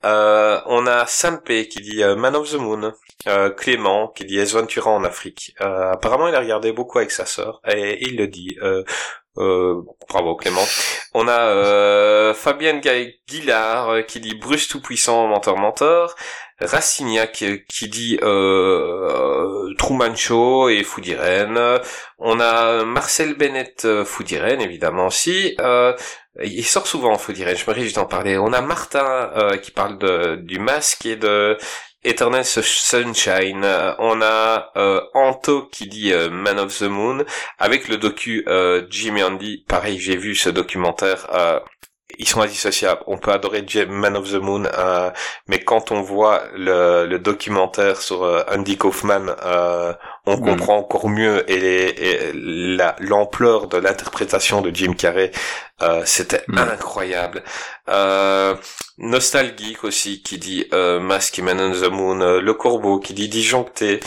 Euh, 0.06 0.62
on 0.68 0.86
a 0.86 1.06
Sam 1.08 1.42
P 1.42 1.68
qui 1.68 1.82
dit 1.82 2.04
euh, 2.04 2.16
Man 2.16 2.36
of 2.36 2.52
the 2.52 2.56
Moon. 2.56 2.94
Euh, 3.28 3.50
Clément 3.50 4.10
qui 4.10 4.26
dit 4.26 4.40
Ace 4.40 4.54
Ventura 4.54 4.92
en 4.92 5.04
Afrique. 5.04 5.56
Euh, 5.62 5.92
apparemment, 5.92 6.28
il 6.28 6.36
a 6.36 6.40
regardé 6.40 6.72
beaucoup 6.72 7.00
avec 7.00 7.12
sa 7.12 7.26
sœur 7.26 7.62
et 7.68 8.06
il 8.08 8.18
le 8.18 8.28
dit. 8.28 8.58
Euh, 8.62 8.84
euh, 9.38 9.82
bravo 10.08 10.36
Clément. 10.36 10.64
On 11.14 11.28
a 11.28 11.40
euh, 11.40 12.34
Fabienne 12.34 12.82
Guillard 13.28 13.90
euh, 13.90 14.02
qui 14.02 14.22
dit 14.22 14.34
Bruce 14.34 14.70
tout 14.70 14.82
puissant, 14.82 15.28
mentor 15.28 15.58
mentor. 15.58 16.16
Racignac 16.60 17.42
euh, 17.44 17.58
qui 17.68 17.90
dit 17.90 18.18
euh, 18.22 19.74
Truman 19.78 20.16
Show 20.16 20.70
et 20.70 20.84
Food 20.84 21.06
Irene. 21.08 21.80
On 22.18 22.40
a 22.40 22.86
Marcel 22.86 23.36
Bennett 23.36 23.84
euh, 23.86 24.06
Food 24.06 24.32
Irene, 24.32 24.62
évidemment 24.62 25.08
aussi. 25.08 25.56
Euh, 25.60 25.94
il 26.44 26.66
sort 26.66 26.88
souvent 26.88 27.14
en 27.14 27.18
Food 27.18 27.38
Irene, 27.38 27.58
je 27.58 27.70
me 27.70 27.76
réjouis 27.76 27.94
d'en 27.94 28.06
parler. 28.06 28.38
On 28.38 28.54
a 28.54 28.62
Martin 28.62 29.32
qui 29.62 29.72
parle 29.72 29.98
du 30.44 30.60
masque 30.60 31.06
et 31.06 31.16
de 31.16 31.58
Eternal 32.04 32.44
Sunshine. 32.44 33.66
On 34.00 34.22
a 34.22 34.72
Anto 35.14 35.68
qui 35.72 35.88
dit 35.88 36.12
Man 36.32 36.60
of 36.60 36.78
the 36.78 36.84
Moon 36.84 37.24
avec 37.58 37.88
le 37.88 37.96
docu 37.96 38.46
Jim 38.90 39.16
et 39.16 39.24
Andy. 39.24 39.64
Pareil, 39.66 39.98
j'ai 39.98 40.18
vu 40.18 40.36
ce 40.36 40.50
documentaire. 40.50 41.26
Ils 42.20 42.28
sont 42.28 42.42
indissociables. 42.42 43.02
On 43.08 43.18
peut 43.18 43.32
adorer 43.32 43.64
Jim- 43.68 43.88
Man 43.90 44.16
of 44.18 44.30
the 44.32 44.36
Moon, 44.36 44.66
euh, 44.78 45.10
mais 45.48 45.60
quand 45.60 45.92
on 45.92 46.02
voit 46.02 46.44
le, 46.56 47.06
le 47.06 47.20
documentaire 47.20 48.02
sur 48.02 48.24
euh, 48.24 48.44
Andy 48.52 48.78
Kaufman, 48.78 49.36
euh, 49.44 49.94
on 50.26 50.38
Mm. 50.38 50.46
comprend 50.46 50.78
encore 50.78 51.10
mieux 51.10 51.50
et, 51.50 51.58
les- 51.60 51.96
et 51.98 52.32
la- 52.34 52.96
l'ampleur 53.00 53.68
de 53.68 53.78
l'interprétation 53.78 54.62
de 54.62 54.72
Jim 54.74 54.94
Carrey. 54.94 55.32
Euh, 55.82 56.02
C'était 56.06 56.44
Mm. 56.48 56.58
incroyable. 56.60 57.44
Euh, 57.90 58.56
Nostalgique 58.98 59.84
aussi 59.84 60.22
qui 60.24 60.38
dit 60.38 60.68
euh, 60.74 61.00
Mask 61.02 61.38
Man 61.40 61.60
on 61.60 61.72
the 61.72 61.92
Moon, 61.92 62.22
euh, 62.22 62.40
Le 62.40 62.54
Corbeau 62.54 63.00
qui 63.00 63.14
dit 63.14 63.28
Disjoncté, 63.28 64.00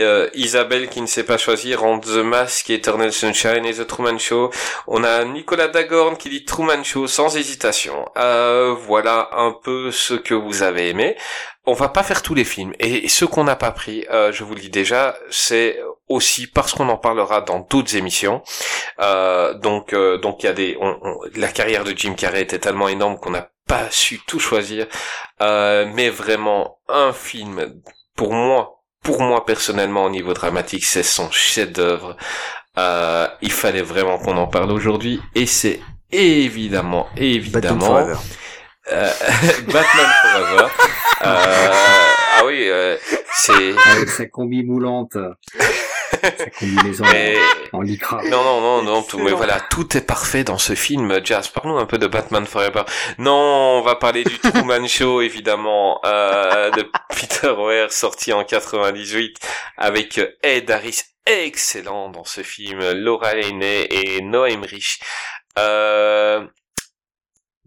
euh, 0.00 0.28
Isabelle 0.34 0.88
qui 0.88 1.00
ne 1.00 1.06
sait 1.06 1.24
pas 1.24 1.38
choisir 1.38 1.84
entre 1.84 2.08
The 2.08 2.24
Mask, 2.24 2.68
Eternal 2.70 3.12
Sunshine 3.12 3.64
et 3.64 3.74
The 3.74 3.86
Truman 3.86 4.18
Show. 4.18 4.50
On 4.86 5.04
a 5.04 5.24
Nicolas 5.24 5.68
Dagorn 5.68 6.16
qui 6.16 6.28
dit 6.28 6.44
Truman 6.44 6.82
Show 6.84 7.06
sans 7.06 7.36
hésitation. 7.36 8.04
Euh, 8.16 8.74
voilà 8.86 9.30
un 9.32 9.52
peu 9.52 9.90
ce 9.90 10.14
que 10.14 10.34
vous 10.34 10.62
avez 10.62 10.88
aimé. 10.90 11.16
On 11.64 11.72
va 11.72 11.88
pas 11.88 12.02
faire 12.04 12.22
tous 12.22 12.34
les 12.34 12.44
films 12.44 12.74
et 12.78 13.08
ce 13.08 13.24
qu'on 13.24 13.42
n'a 13.44 13.56
pas 13.56 13.72
pris, 13.72 14.06
euh, 14.10 14.30
je 14.32 14.44
vous 14.44 14.54
le 14.54 14.60
dis 14.60 14.70
déjà, 14.70 15.16
c'est 15.30 15.80
aussi 16.08 16.46
parce 16.46 16.72
qu'on 16.72 16.88
en 16.88 16.96
parlera 16.96 17.40
dans 17.40 17.58
d'autres 17.58 17.96
émissions. 17.96 18.42
Euh, 19.00 19.52
donc 19.54 19.92
euh, 19.92 20.18
donc 20.18 20.42
il 20.42 20.46
y 20.46 20.48
a 20.48 20.52
des 20.52 20.76
on- 20.80 20.96
on- 21.02 21.18
la 21.34 21.48
carrière 21.48 21.82
de 21.82 21.92
Jim 21.96 22.14
Carrey 22.14 22.42
était 22.42 22.60
tellement 22.60 22.88
énorme 22.88 23.18
qu'on 23.18 23.30
n'a 23.30 23.50
pas 23.66 23.90
su 23.90 24.20
tout 24.28 24.38
choisir. 24.38 24.86
Mais 25.40 26.08
vraiment 26.08 26.78
un 26.88 27.12
film 27.12 27.80
pour 28.14 28.32
moi 28.32 28.75
pour 29.06 29.22
moi 29.22 29.46
personnellement 29.46 30.04
au 30.04 30.10
niveau 30.10 30.34
dramatique 30.34 30.84
c'est 30.84 31.04
son 31.04 31.30
chef-d'œuvre. 31.30 32.16
Euh, 32.76 33.28
il 33.40 33.52
fallait 33.52 33.82
vraiment 33.82 34.18
qu'on 34.18 34.36
en 34.36 34.48
parle 34.48 34.72
aujourd'hui 34.72 35.22
et 35.36 35.46
c'est 35.46 35.80
évidemment 36.10 37.06
évidemment 37.16 37.98
euh, 37.98 38.14
Batman 39.72 40.06
Forever. 40.22 40.68
Euh, 41.24 41.72
ah 42.38 42.42
oui, 42.44 42.68
euh, 42.68 42.96
c'est 43.32 43.74
Avec 43.92 44.08
sa 44.08 44.26
combi 44.26 44.64
moulante. 44.64 45.16
Sa 46.10 46.50
combinaison 46.50 47.04
et- 47.14 47.36
en 47.72 47.80
lycra. 47.80 48.22
Non, 48.24 48.42
non, 48.42 48.60
non, 48.60 48.82
non, 48.82 49.02
tout, 49.02 49.18
mais 49.18 49.32
voilà, 49.32 49.60
tout 49.60 49.96
est 49.96 50.06
parfait 50.06 50.44
dans 50.44 50.58
ce 50.58 50.74
film. 50.74 51.20
Jazz, 51.24 51.48
parle-nous 51.48 51.78
un 51.78 51.86
peu 51.86 51.98
de 51.98 52.06
Batman 52.06 52.46
Forever. 52.46 52.82
Non, 53.18 53.32
on 53.78 53.82
va 53.82 53.96
parler 53.96 54.24
du 54.24 54.38
Truman 54.38 54.86
Show, 54.88 55.20
évidemment, 55.20 56.00
euh, 56.04 56.70
de 56.70 56.90
Peter 57.10 57.52
Weir, 57.56 57.92
sorti 57.92 58.32
en 58.32 58.44
98, 58.44 59.36
avec 59.76 60.20
Ed 60.42 60.70
Harris, 60.70 61.00
excellent 61.26 62.08
dans 62.08 62.24
ce 62.24 62.42
film, 62.42 62.80
Laura 62.92 63.34
Linney 63.34 63.86
et 63.90 64.20
Noah 64.22 64.50
Emmerich. 64.50 65.00
Euh, 65.58 66.44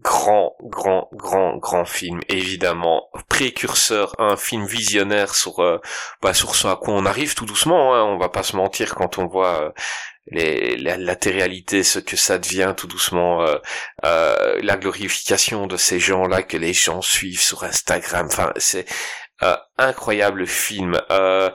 grand, 0.02 0.54
grand, 0.62 1.08
grand, 1.12 1.56
grand 1.56 1.84
film, 1.84 2.20
évidemment. 2.28 3.08
Précurseur, 3.28 4.14
un 4.18 4.36
film 4.36 4.66
visionnaire 4.66 5.34
sur, 5.34 5.60
euh, 5.60 5.78
bah, 6.22 6.34
sur 6.34 6.54
ce 6.54 6.68
à 6.68 6.76
quoi 6.76 6.94
on 6.94 7.06
arrive 7.06 7.34
tout 7.34 7.46
doucement, 7.46 7.94
hein, 7.94 8.04
on 8.04 8.18
va 8.18 8.28
pas 8.28 8.42
se 8.42 8.56
mentir 8.56 8.94
quand 8.94 9.18
on 9.18 9.26
voit 9.26 9.62
euh, 9.62 9.70
les, 10.26 10.76
la 10.76 10.96
latéralité, 10.96 11.82
ce 11.82 11.98
que 11.98 12.16
ça 12.16 12.38
devient 12.38 12.74
tout 12.76 12.86
doucement, 12.86 13.42
euh, 13.42 13.58
euh, 14.04 14.60
la 14.62 14.76
glorification 14.76 15.66
de 15.66 15.76
ces 15.76 16.00
gens-là 16.00 16.42
que 16.42 16.56
les 16.56 16.72
gens 16.72 17.02
suivent 17.02 17.40
sur 17.40 17.64
Instagram. 17.64 18.26
Enfin, 18.26 18.52
c'est 18.56 18.86
euh, 19.42 19.56
incroyable 19.78 20.46
film. 20.46 21.00
Euh, 21.10 21.50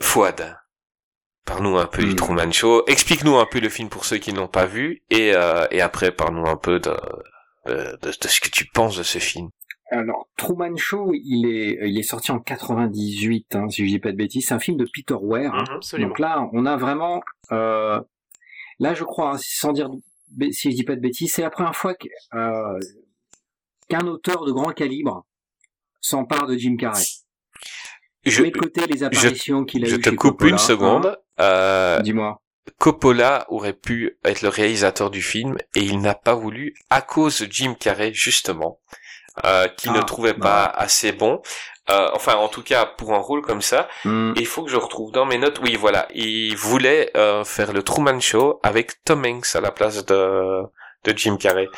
Fouad, 0.00 0.58
parle-nous 1.46 1.78
un 1.78 1.86
peu 1.86 2.02
du 2.02 2.12
Mm. 2.12 2.16
Truman 2.16 2.52
Show. 2.52 2.84
Explique-nous 2.86 3.38
un 3.38 3.46
peu 3.46 3.60
le 3.60 3.68
film 3.70 3.88
pour 3.88 4.04
ceux 4.04 4.18
qui 4.18 4.32
n'ont 4.32 4.48
pas 4.48 4.66
vu, 4.66 5.02
et, 5.10 5.32
euh, 5.34 5.66
et 5.70 5.80
après 5.80 6.10
parle-nous 6.10 6.46
un 6.48 6.56
peu 6.56 6.80
de, 6.80 6.94
de, 7.66 7.98
de 8.02 8.28
ce 8.28 8.40
que 8.40 8.48
tu 8.48 8.66
penses 8.72 8.96
de 8.96 9.02
ce 9.02 9.18
film. 9.18 9.50
Alors, 9.90 10.28
Truman 10.36 10.76
Show, 10.76 11.12
il 11.14 11.46
est, 11.46 11.88
il 11.88 11.96
est 11.98 12.02
sorti 12.02 12.32
en 12.32 12.40
98, 12.40 13.54
hein, 13.54 13.68
si 13.68 13.84
je 13.86 13.90
dis 13.92 13.98
pas 14.00 14.10
de 14.10 14.16
bêtises. 14.16 14.46
C'est 14.48 14.54
un 14.54 14.58
film 14.58 14.76
de 14.76 14.86
Peter 14.92 15.14
Weir. 15.20 15.54
hein. 15.54 15.64
Absolument. 15.70 16.08
Donc 16.08 16.18
là, 16.18 16.48
on 16.52 16.66
a 16.66 16.76
vraiment, 16.76 17.22
euh, 17.52 18.00
là, 18.80 18.94
je 18.94 19.04
crois, 19.04 19.34
hein, 19.34 19.38
sans 19.40 19.72
dire, 19.72 19.88
si 20.50 20.72
je 20.72 20.76
dis 20.76 20.82
pas 20.82 20.96
de 20.96 21.00
bêtises, 21.00 21.32
c'est 21.32 21.42
la 21.42 21.50
première 21.50 21.76
fois 21.76 21.94
que, 21.94 22.08
euh, 22.34 22.80
qu'un 23.88 24.06
auteur 24.08 24.44
de 24.44 24.50
grand 24.50 24.72
calibre 24.72 25.24
s'empare 26.00 26.46
de 26.48 26.56
Jim 26.56 26.76
Carrey. 26.76 27.04
Je, 28.24 28.42
Mets 28.42 28.50
de 28.50 28.58
côté 28.58 28.84
les 28.88 29.04
apparitions 29.04 29.64
qu'il 29.64 29.84
a 29.84 29.88
je 29.88 29.94
eues 29.94 30.00
te 30.00 30.10
chez 30.10 30.16
coupe 30.16 30.32
Coppola, 30.32 30.50
une 30.50 30.58
seconde. 30.58 31.16
Euh. 31.38 32.00
Dis-moi. 32.00 32.42
Coppola 32.78 33.46
aurait 33.48 33.72
pu 33.72 34.18
être 34.24 34.42
le 34.42 34.48
réalisateur 34.48 35.10
du 35.10 35.22
film 35.22 35.56
et 35.74 35.80
il 35.80 36.00
n'a 36.00 36.14
pas 36.14 36.34
voulu 36.34 36.74
à 36.90 37.00
cause 37.02 37.40
de 37.40 37.48
Jim 37.50 37.74
Carrey 37.78 38.12
justement, 38.12 38.80
euh, 39.44 39.68
qui 39.68 39.90
ne 39.90 39.98
Ah, 40.00 40.04
trouvait 40.04 40.32
bah 40.34 40.72
pas 40.72 40.80
assez 40.80 41.12
bon. 41.12 41.40
Euh, 41.88 42.08
enfin, 42.14 42.34
en 42.34 42.48
tout 42.48 42.62
cas, 42.64 42.84
pour 42.84 43.14
un 43.14 43.18
rôle 43.18 43.42
comme 43.42 43.62
ça, 43.62 43.88
Hmm. 44.04 44.32
Il 44.36 44.46
faut 44.46 44.64
que 44.64 44.70
je 44.70 44.76
retrouve 44.76 45.12
dans 45.12 45.24
mes 45.24 45.38
notes. 45.38 45.60
Oui, 45.62 45.76
voilà, 45.76 46.08
il 46.12 46.56
voulait 46.56 47.10
euh, 47.16 47.44
faire 47.44 47.72
le 47.72 47.82
Truman 47.84 48.18
Show 48.20 48.58
avec 48.64 49.04
Tom 49.04 49.24
Hanks 49.24 49.54
à 49.54 49.60
la 49.60 49.70
place 49.70 50.04
de 50.04 50.62
de 51.04 51.16
Jim 51.16 51.36
Carrey. 51.36 51.68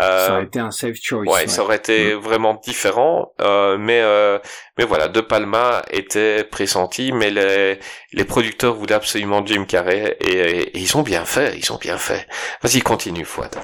Euh, 0.00 0.26
Ça 0.26 0.32
aurait 0.34 0.44
été 0.44 0.58
un 0.60 0.70
safe 0.70 0.96
choice. 1.02 1.24
Ouais, 1.26 1.46
ça 1.48 1.62
aurait 1.62 1.76
été 1.76 2.14
vraiment 2.14 2.54
différent, 2.54 3.32
euh, 3.40 3.76
mais 3.78 4.00
euh, 4.02 4.38
mais 4.78 4.84
voilà, 4.84 5.08
De 5.08 5.20
Palma 5.20 5.82
était 5.90 6.44
pressenti, 6.44 7.12
mais 7.12 7.30
les 7.30 7.78
les 8.12 8.24
producteurs 8.24 8.74
voulaient 8.74 8.94
absolument 8.94 9.44
Jim 9.44 9.64
Carrey 9.66 10.16
et, 10.20 10.32
et 10.32 10.78
ils 10.78 10.96
ont 10.96 11.02
bien 11.02 11.24
fait, 11.24 11.58
ils 11.58 11.72
ont 11.72 11.78
bien 11.78 11.98
fait. 11.98 12.26
Vas-y, 12.62 12.80
continue, 12.80 13.24
Fouad. 13.24 13.54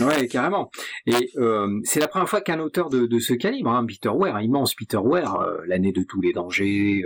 Ouais, 0.00 0.28
carrément. 0.28 0.70
Et 1.06 1.30
euh, 1.38 1.80
c'est 1.82 1.98
la 1.98 2.06
première 2.08 2.28
fois 2.28 2.40
qu'un 2.40 2.60
auteur 2.60 2.88
de, 2.88 3.06
de 3.06 3.18
ce 3.18 3.34
calibre, 3.34 3.70
hein, 3.70 3.84
Peter 3.86 4.10
Weir, 4.14 4.36
un 4.36 4.42
immense 4.42 4.74
Peter 4.74 5.00
Weir, 5.02 5.34
euh, 5.34 5.58
l'année 5.66 5.92
de 5.92 6.04
tous 6.04 6.20
les 6.20 6.32
dangers, 6.32 7.02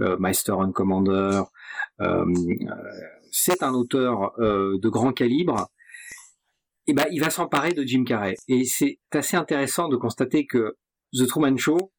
euh, 0.00 0.16
Master 0.18 0.58
and 0.58 0.72
Commander, 0.72 1.42
c'est 3.30 3.62
un 3.62 3.74
auteur 3.74 4.32
de 4.38 4.88
grand 4.88 5.12
calibre. 5.12 5.68
Et 6.86 6.94
ben, 6.94 7.06
il 7.10 7.20
va 7.20 7.30
s'emparer 7.30 7.72
de 7.72 7.82
Jim 7.84 8.04
Carrey. 8.04 8.34
Et 8.48 8.64
c'est 8.64 8.98
assez 9.12 9.36
intéressant 9.36 9.88
de 9.88 9.96
constater 9.96 10.46
que 10.46 10.76
The 11.16 11.26
Truman 11.26 11.56
Show 11.56 11.92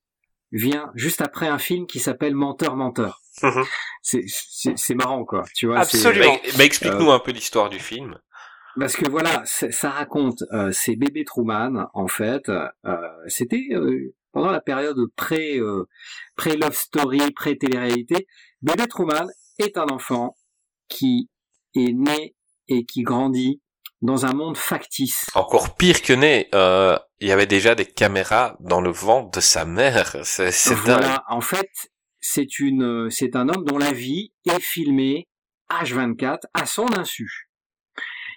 vient 0.51 0.91
juste 0.95 1.21
après 1.21 1.47
un 1.47 1.57
film 1.57 1.87
qui 1.87 1.99
s'appelle 1.99 2.35
Menteur, 2.35 2.75
Menteur. 2.75 3.21
Mhm. 3.41 3.63
C'est- 4.01 4.93
marrant, 4.95 5.25
quoi. 5.25 5.43
Tu 5.55 5.65
vois, 5.67 5.79
Absolument. 5.79 6.37
Mais, 6.43 6.51
mais 6.57 6.65
explique-nous 6.65 7.11
un 7.11 7.19
peu 7.19 7.31
l'histoire 7.31 7.69
du 7.69 7.79
film. 7.79 8.17
parce 8.79 8.95
que 8.95 9.09
voilà, 9.09 9.43
ça 9.45 9.89
raconte 9.89 10.43
euh, 10.51 10.71
ces 10.71 10.95
bébés 10.95 11.23
Truman 11.25 11.87
en 11.93 12.07
fait. 12.07 12.49
euh, 12.49 12.67
C'était 13.27 13.67
euh, 13.71 14.13
pendant 14.31 14.51
la 14.51 14.61
période 14.61 14.97
pré 15.15 15.57
euh, 15.59 15.87
pré 16.35 16.57
love 16.57 16.75
story, 16.75 17.31
pré 17.31 17.57
télé-réalité. 17.57 18.27
Bébé 18.61 18.87
Truman 18.87 19.27
est 19.59 19.77
un 19.77 19.85
enfant 19.87 20.35
qui 20.89 21.29
est 21.75 21.93
né 21.93 22.35
et 22.67 22.85
qui 22.85 23.01
grandit 23.03 23.61
dans 24.03 24.25
un 24.25 24.33
monde 24.33 24.57
factice. 24.57 25.25
Encore 25.33 25.75
pire 25.75 26.01
que 26.01 26.11
né, 26.11 26.49
euh, 26.53 26.97
il 27.21 27.29
y 27.29 27.31
avait 27.31 27.47
déjà 27.47 27.73
des 27.73 27.85
caméras 27.85 28.57
dans 28.59 28.81
le 28.81 28.91
ventre 28.91 29.31
de 29.31 29.39
sa 29.39 29.63
mère. 29.63 30.17
C'est 30.23 30.49
dingue. 30.85 30.99
Voilà, 30.99 31.23
en 31.29 31.39
fait, 31.39 31.71
c'est 32.19 32.59
une, 32.59 33.09
c'est 33.09 33.37
un 33.37 33.47
homme 33.47 33.63
dont 33.63 33.77
la 33.77 33.93
vie 33.93 34.33
est 34.45 34.59
filmée 34.59 35.29
H24 35.71 36.41
à 36.53 36.65
son 36.65 36.85
insu. 36.99 37.49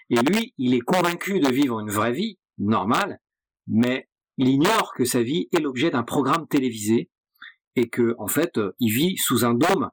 Et 0.09 0.17
lui, 0.17 0.55
il 0.57 0.73
est 0.73 0.81
convaincu 0.81 1.41
de 1.41 1.51
vivre 1.51 1.81
une 1.81 1.91
vraie 1.91 2.13
vie 2.13 2.39
normale, 2.59 3.19
mais 3.67 4.09
il 4.39 4.49
ignore 4.49 4.95
que 4.95 5.05
sa 5.05 5.25
vie 5.25 5.49
est 5.53 5.61
l'objet 5.61 5.91
d'un 5.91 6.05
programme 6.05 6.47
télévisé 6.47 7.11
et 7.75 7.89
que, 7.89 8.15
en 8.19 8.29
fait, 8.29 8.57
euh, 8.59 8.77
il 8.79 8.93
vit 8.93 9.17
sous 9.17 9.45
un 9.45 9.55
dôme, 9.55 9.91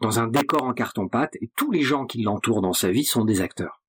dans 0.00 0.18
un 0.18 0.28
décor 0.28 0.64
en 0.64 0.72
carton-pâte, 0.72 1.36
et 1.42 1.50
tous 1.56 1.70
les 1.70 1.82
gens 1.82 2.06
qui 2.06 2.22
l'entourent 2.22 2.62
dans 2.62 2.72
sa 2.72 2.90
vie 2.90 3.04
sont 3.04 3.26
des 3.26 3.42
acteurs. 3.42 3.83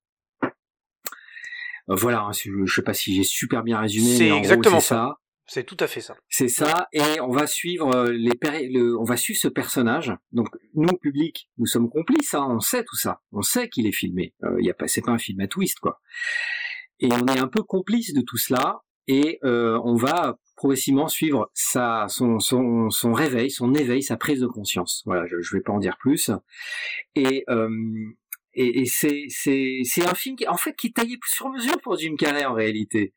Euh, 1.90 1.94
Voilà, 1.94 2.22
hein, 2.22 2.32
je, 2.32 2.50
je 2.64 2.74
sais 2.74 2.82
pas 2.82 2.94
si 2.94 3.14
j'ai 3.14 3.24
super 3.24 3.62
bien 3.62 3.78
résumé, 3.78 4.16
C'est 4.16 4.30
exactement 4.30 4.76
gros, 4.76 4.80
c'est 4.80 4.88
ça. 4.88 5.16
C'est 5.48 5.62
tout 5.64 5.76
à 5.78 5.86
fait 5.86 6.00
ça. 6.00 6.16
C'est 6.28 6.48
ça, 6.48 6.88
et 6.92 7.20
on 7.20 7.30
va 7.30 7.46
suivre 7.46 7.94
euh, 7.94 8.10
les 8.10 8.32
le, 8.68 8.98
on 8.98 9.04
va 9.04 9.16
suivre 9.16 9.38
ce 9.38 9.46
personnage. 9.46 10.12
Donc 10.32 10.48
nous, 10.74 10.96
public, 11.00 11.48
nous 11.58 11.66
sommes 11.66 11.88
complices, 11.88 12.34
hein, 12.34 12.48
on 12.50 12.58
sait 12.58 12.82
tout 12.82 12.96
ça, 12.96 13.20
on 13.30 13.42
sait 13.42 13.68
qu'il 13.68 13.86
est 13.86 13.92
filmé. 13.92 14.34
Euh, 14.42 14.56
y 14.60 14.70
a 14.70 14.74
pas, 14.74 14.88
c'est 14.88 15.02
pas 15.02 15.12
un 15.12 15.18
film 15.18 15.38
à 15.40 15.46
twist, 15.46 15.78
quoi. 15.78 16.00
Et 16.98 17.10
on 17.12 17.26
est 17.28 17.38
un 17.38 17.46
peu 17.46 17.62
complice 17.62 18.12
de 18.12 18.22
tout 18.22 18.38
cela, 18.38 18.80
et 19.06 19.38
euh, 19.44 19.80
on 19.84 19.94
va 19.94 20.36
progressivement 20.56 21.06
suivre 21.06 21.48
sa, 21.54 22.06
son, 22.08 22.40
son, 22.40 22.90
son 22.90 23.12
réveil, 23.12 23.50
son 23.50 23.72
éveil, 23.74 24.02
sa 24.02 24.16
prise 24.16 24.40
de 24.40 24.48
conscience. 24.48 25.02
Voilà, 25.06 25.26
je, 25.26 25.40
je 25.42 25.54
vais 25.54 25.62
pas 25.62 25.72
en 25.72 25.78
dire 25.78 25.96
plus. 26.00 26.30
Et 27.14 27.44
euh, 27.50 27.68
et, 28.56 28.80
et 28.80 28.86
c'est 28.86 29.24
c'est 29.28 29.80
c'est 29.84 30.06
un 30.06 30.14
film 30.14 30.36
qui 30.36 30.48
en 30.48 30.56
fait 30.56 30.74
qui 30.74 30.88
est 30.88 30.96
taillé 30.96 31.18
sur 31.26 31.48
mesure 31.50 31.80
pour 31.82 31.96
Jim 31.96 32.16
Carrey 32.18 32.44
en 32.44 32.54
réalité. 32.54 33.12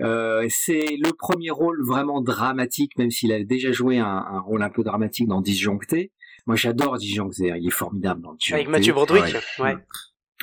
Euh, 0.00 0.46
c'est 0.50 0.96
le 0.98 1.12
premier 1.12 1.50
rôle 1.50 1.84
vraiment 1.84 2.20
dramatique, 2.20 2.96
même 2.98 3.10
s'il 3.10 3.32
a 3.32 3.42
déjà 3.44 3.72
joué 3.72 3.98
un, 3.98 4.06
un 4.06 4.40
rôle 4.40 4.62
un 4.62 4.70
peu 4.70 4.82
dramatique 4.82 5.28
dans 5.28 5.40
Disjoncté. 5.40 6.12
Moi, 6.46 6.56
j'adore 6.56 6.98
Disjoncté, 6.98 7.52
il 7.56 7.66
est 7.66 7.70
formidable 7.70 8.22
dans 8.22 8.34
Disjoncté. 8.34 8.54
Avec 8.54 8.68
Mathieu 8.68 8.92
Broderick. 8.94 9.36
Ouais. 9.60 9.76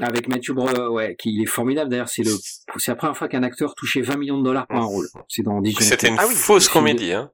Avec 0.02 0.30
Mathieu 0.30 0.54
Broderick, 0.54 0.92
ouais, 0.92 1.16
qui 1.20 1.34
il 1.34 1.42
est 1.42 1.46
formidable. 1.48 1.90
D'ailleurs, 1.90 2.08
c'est 2.08 2.24
le, 2.24 2.32
c'est 2.78 2.92
la 2.92 2.96
première 2.96 3.18
fois 3.18 3.28
qu'un 3.28 3.44
acteur 3.44 3.76
touchait 3.76 4.02
20 4.02 4.16
millions 4.18 4.38
de 4.38 4.44
dollars 4.46 4.68
pour 4.68 4.78
un 4.78 4.86
rôle. 4.86 5.08
C'est 5.28 5.42
dans 5.44 5.60
Disjoncté. 5.62 5.84
C'était 5.86 6.08
une 6.08 6.16
Ah 6.20 6.26
oui, 6.28 6.36
fausse 6.36 6.70
comédie. 6.70 7.12
Hein. 7.12 7.32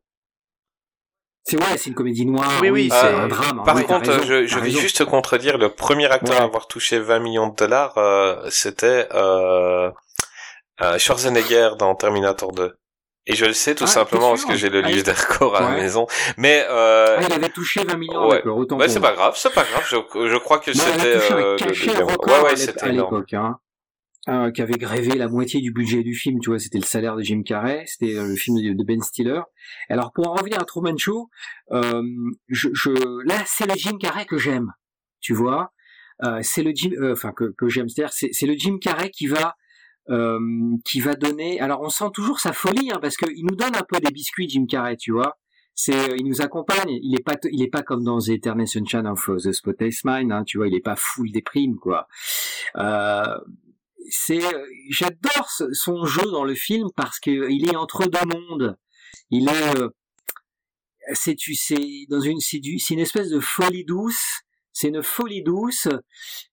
C'est 1.47 1.57
ouais, 1.57 1.77
c'est 1.77 1.89
une 1.91 1.95
comédie 1.95 2.26
noire. 2.26 2.49
Oui, 2.59 2.69
oui, 2.72 2.89
c'est 2.91 2.99
c'est- 2.99 3.13
un 3.13 3.27
drame. 3.27 3.61
Par 3.63 3.76
Oui, 3.76 3.84
t'as 3.88 3.95
contre, 3.99 4.09
raison, 4.11 4.23
je, 4.23 4.47
je 4.47 4.55
vais 4.55 4.61
raison. 4.61 4.80
juste 4.80 4.97
te 4.97 5.03
contredire, 5.03 5.59
le 5.59 5.69
premier 5.69 6.07
acteur 6.11 6.35
Ouais. 6.35 6.41
à 6.41 6.45
avoir 6.45 6.67
touché 6.67 6.97
20 6.97 7.19
millions 7.19 7.47
de 7.47 7.55
dollars, 7.55 7.95
euh, 7.97 8.47
c'était 8.49 9.07
euh, 9.13 9.91
euh, 10.81 10.97
Schwarzenegger 10.97 11.72
dans 11.77 11.93
Terminator 11.93 12.51
2. 12.51 12.73
Et 13.27 13.35
je 13.35 13.45
le 13.45 13.53
sais 13.53 13.73
tout 13.76 13.85
Ah, 13.85 13.88
simplement 13.88 14.30
parce 14.30 14.45
que 14.45 14.55
j'ai 14.55 14.69
le 14.69 14.81
Ah, 14.84 14.88
livre 14.88 15.03
d'Arcor 15.03 15.55
à 15.55 15.61
la 15.61 15.69
maison. 15.81 16.07
Mais 16.38 16.65
euh, 16.69 17.17
Ah, 17.19 17.23
il 17.27 17.34
avait 17.34 17.49
touché 17.49 17.84
20 17.84 17.95
millions, 17.97 18.27
ouais. 18.27 18.38
d'accord, 18.38 18.57
autant 18.57 18.77
ouais, 18.77 18.89
c'est 18.89 18.99
pas 18.99 19.13
grave, 19.13 19.34
c'est 19.35 19.53
pas 19.53 19.63
grave. 19.63 19.84
Je, 19.88 19.97
je 20.27 20.38
crois 20.38 20.57
que 20.59 20.73
c'était 20.73 21.15
euh, 21.31 21.57
le 21.59 22.03
record 22.03 22.27
Ouais, 22.27 22.39
à 22.39 22.43
ouais, 22.43 22.55
c'était 22.55 22.89
énorme. 22.89 23.13
l'époque, 23.15 23.34
hein, 23.34 23.57
euh, 24.27 24.52
qui 24.52 24.61
avait 24.61 24.77
grévé 24.77 25.15
la 25.15 25.27
moitié 25.27 25.61
du 25.61 25.72
budget 25.72 26.03
du 26.03 26.15
film, 26.15 26.39
tu 26.39 26.49
vois, 26.49 26.60
c'était 26.60 26.80
le 26.80 26.84
salaire 26.84 27.15
de 27.15 27.22
Jim 27.22 27.43
Carrey, 27.43 27.84
c'était 27.88 28.15
euh, 28.15 28.27
le 28.27 28.35
film 28.35 28.57
de, 28.57 28.84
Ben 28.84 29.02
Stiller. 29.02 29.41
Alors 29.89 30.11
pour 30.14 30.27
en 30.27 30.34
revenir 30.34 30.60
à 30.60 30.65
Truman 30.65 30.97
Show, 30.97 31.30
euh, 31.72 32.03
je, 32.47 32.69
je, 32.73 32.91
là 33.27 33.43
c'est 33.45 33.68
le 33.68 33.76
Jim 33.76 33.97
Carrey 33.99 34.26
que 34.26 34.38
j'aime, 34.38 34.72
tu 35.19 35.34
vois, 35.34 35.73
euh, 36.23 36.39
c'est 36.41 36.64
le 36.64 36.72
Jim, 36.73 36.91
euh, 36.97 37.14
enfin 37.14 37.31
que, 37.31 37.53
que 37.57 37.68
j'aime, 37.68 37.89
c'est-à-dire 37.89 38.14
c'est, 38.14 38.45
le 38.45 38.53
Jim 38.53 38.77
Carrey 38.80 39.10
qui 39.10 39.27
va 39.27 39.56
euh, 40.10 40.39
qui 40.85 41.02
va 41.02 41.15
donner. 41.15 41.60
Alors 41.60 41.81
on 41.81 41.89
sent 41.89 42.10
toujours 42.14 42.39
sa 42.39 42.53
folie, 42.53 42.91
hein, 42.91 42.99
parce 43.02 43.18
qu'il 43.18 43.45
nous 43.45 43.56
donne 43.56 43.76
un 43.76 43.84
peu 43.88 43.99
des 43.99 44.11
biscuits, 44.11 44.49
Jim 44.49 44.65
Carrey, 44.68 44.97
tu 44.97 45.11
vois. 45.11 45.38
C'est, 45.77 46.15
il 46.18 46.26
nous 46.26 46.41
accompagne. 46.41 46.99
Il 47.03 47.14
est 47.15 47.23
pas, 47.23 47.35
il 47.52 47.61
est 47.61 47.69
pas 47.69 47.84
comme 47.84 48.03
dans 48.03 48.19
The 48.19 48.30
Eternal 48.30 48.65
Sunshine 48.65 49.07
of 49.07 49.30
the 49.43 49.52
Spotless 49.52 50.06
Mind, 50.06 50.31
hein, 50.31 50.43
tu 50.45 50.57
vois. 50.57 50.69
Il 50.69 50.76
est 50.76 50.80
pas 50.80 50.95
full 50.95 51.31
déprime, 51.31 51.76
quoi. 51.76 52.07
Euh, 52.77 53.38
c'est, 54.10 54.44
euh, 54.44 54.65
j'adore 54.90 55.49
son 55.72 56.06
jeu 56.06 56.26
dans 56.32 56.44
le 56.44 56.56
film 56.56 56.90
parce 56.95 57.19
que 57.19 57.49
il 57.49 57.69
est 57.69 57.76
entre 57.76 58.06
deux 58.06 58.26
mondes. 58.26 58.77
Il 59.32 59.49
est, 59.49 59.77
euh, 59.77 59.90
c'est, 61.14 61.36
tu 61.36 61.56
sais, 61.56 62.06
dans 62.10 62.22
une, 62.22 62.40
c'est 62.40 62.60
une 62.60 62.99
espèce 62.99 63.30
de 63.30 63.40
folie 63.40 63.86
douce. 63.86 64.41
C'est 64.73 64.90
une 64.90 65.03
folie 65.03 65.44
douce 65.44 65.88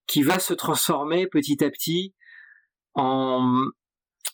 qui 0.07 0.23
va 0.23 0.39
se 0.39 0.53
transformer 0.53 1.27
petit 1.27 1.63
à 1.63 1.69
petit 1.69 2.13
en 2.95 3.65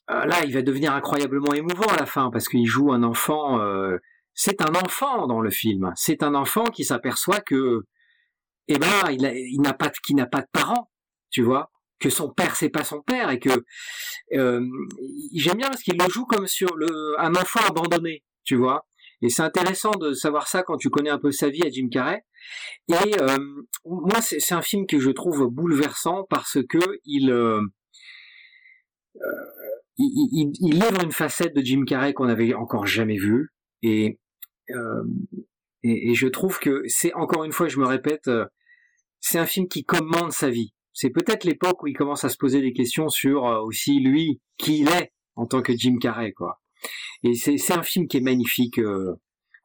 euh, 0.10 0.26
là, 0.26 0.44
il 0.44 0.54
va 0.54 0.62
devenir 0.62 0.94
incroyablement 0.94 1.54
émouvant 1.54 1.88
à 1.88 1.98
la 1.98 2.06
fin 2.06 2.32
parce 2.32 2.48
qu'il 2.50 2.66
joue 2.66 2.91
un 2.91 3.04
enfant. 3.04 3.60
euh, 3.60 3.98
c'est 4.34 4.62
un 4.62 4.74
enfant 4.76 5.28
dans 5.28 5.41
le 5.41 5.50
film. 5.52 5.91
C'est 5.96 6.24
un 6.24 6.34
enfant 6.36 6.66
qui 6.66 6.86
s'aperçoit 6.86 7.41
que, 7.41 7.86
eh 8.68 8.80
ben, 8.80 8.90
il, 9.12 9.62
n'a 9.62 9.74
pas, 9.74 9.90
qu'il 9.90 10.16
n'a 10.16 10.26
pas 10.28 10.41
de 10.41 10.48
parents, 10.52 10.90
tu 11.30 11.41
vois, 11.44 11.72
que 12.00 12.10
son 12.10 12.30
père 12.30 12.56
c'est 12.56 12.70
pas 12.70 12.84
son 12.84 13.02
père 13.02 13.30
et 13.30 13.40
que 13.40 13.66
euh, 14.34 14.66
j'aime 15.34 15.58
bien 15.58 15.70
parce 15.70 15.84
qu'il 15.84 15.98
le 15.98 16.10
joue 16.10 16.26
comme 16.26 16.48
sur 16.48 16.76
le 16.76 17.20
un 17.20 17.36
enfant 17.36 17.62
abandonné, 17.68 18.24
tu 18.44 18.56
vois. 18.56 18.86
Et 19.22 19.30
c'est 19.30 19.42
intéressant 19.42 19.92
de 19.92 20.14
savoir 20.14 20.48
ça 20.48 20.64
quand 20.64 20.78
tu 20.78 20.90
connais 20.90 21.10
un 21.10 21.20
peu 21.20 21.32
sa 21.32 21.50
vie 21.50 21.66
à 21.66 21.70
Jim 21.70 21.90
Carrey. 21.92 22.24
Et 22.88 23.22
euh, 23.22 23.38
moi, 23.84 24.22
c'est 24.22 24.54
un 24.54 24.62
film 24.62 24.88
que 24.88 24.98
je 24.98 25.10
trouve 25.10 25.50
bouleversant 25.50 26.26
parce 26.30 26.58
que 26.70 26.80
il 27.04 27.30
euh, 27.30 27.62
il, 29.98 30.30
il, 30.32 30.52
il 30.62 30.74
livre 30.76 31.04
une 31.04 31.12
facette 31.12 31.56
de 31.56 31.62
Jim 31.62 31.84
Carrey 31.86 32.14
qu'on 32.14 32.28
n'avait 32.28 32.54
encore 32.54 32.88
jamais 32.88 33.18
vue 33.18 33.50
et, 33.82 34.20
euh, 34.72 35.04
et 35.84 36.14
je 36.14 36.28
trouve 36.28 36.60
que 36.60 36.84
c'est 36.88 37.14
encore 37.14 37.44
une 37.44 37.52
fois 37.52 37.68
je 37.68 37.80
me 37.80 37.86
répète 37.86 38.28
euh, 38.28 38.46
c'est 39.20 39.40
un 39.40 39.46
film 39.46 39.68
qui 39.68 39.84
commande 39.84 40.32
sa 40.32 40.50
vie 40.50 40.74
c'est 40.94 41.10
peut-être 41.10 41.44
l'époque 41.44 41.84
où 41.84 41.88
il 41.88 41.94
commence 41.95 42.24
à 42.24 42.30
se 42.30 42.38
poser 42.38 42.61
des 42.61 42.74
questions 42.74 43.10
sur 43.10 43.48
euh, 43.48 43.60
aussi 43.61 43.99
lui 43.99 44.40
qui 44.57 44.80
il 44.80 44.90
est 44.90 45.11
en 45.36 45.45
tant 45.45 45.61
que 45.61 45.74
Jim 45.76 45.98
Carrey 46.02 46.32
quoi 46.34 46.60
et 47.24 47.34
c'est 47.36 47.72
un 47.74 47.84
film 47.84 48.07
qui 48.07 48.18
est 48.18 48.22
magnifique 48.22 48.80
euh, 48.80 49.16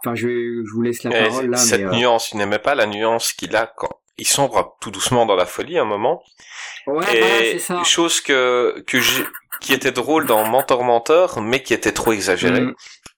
enfin 0.04 0.14
je, 0.14 0.28
je 0.28 0.72
vous 0.74 0.82
laisse 0.82 1.02
la 1.04 1.10
Et 1.18 1.28
parole 1.28 1.50
là 1.50 1.56
cette 1.56 1.80
mais 1.80 1.86
euh, 1.86 1.92
nuance, 1.96 2.32
il 2.32 2.38
n'aimait 2.38 2.58
pas 2.58 2.74
la 2.74 2.86
nuance 2.86 3.32
qu'il 3.32 3.54
a 3.56 3.66
quand 3.66 3.90
il 4.18 4.26
sombre 4.26 4.76
tout 4.80 4.90
doucement 4.92 5.26
dans 5.26 5.34
la 5.34 5.46
folie 5.46 5.76
un 5.78 5.84
moment. 5.84 6.22
ouais 6.86 7.04
Et 7.16 7.52
c'est 7.52 7.58
ça 7.58 7.82
chose 7.82 8.20
que 8.20 8.82
que 8.86 9.00
j'ai- 9.00 9.24
qui 9.60 9.72
était 9.72 9.90
drôle 9.92 10.26
dans 10.26 10.44
Mentor 10.46 10.84
Mentor, 10.84 11.40
mais 11.40 11.62
qui 11.62 11.74
était 11.74 11.92
trop 11.92 12.12
exagéré. 12.12 12.60
Mm. 12.60 12.74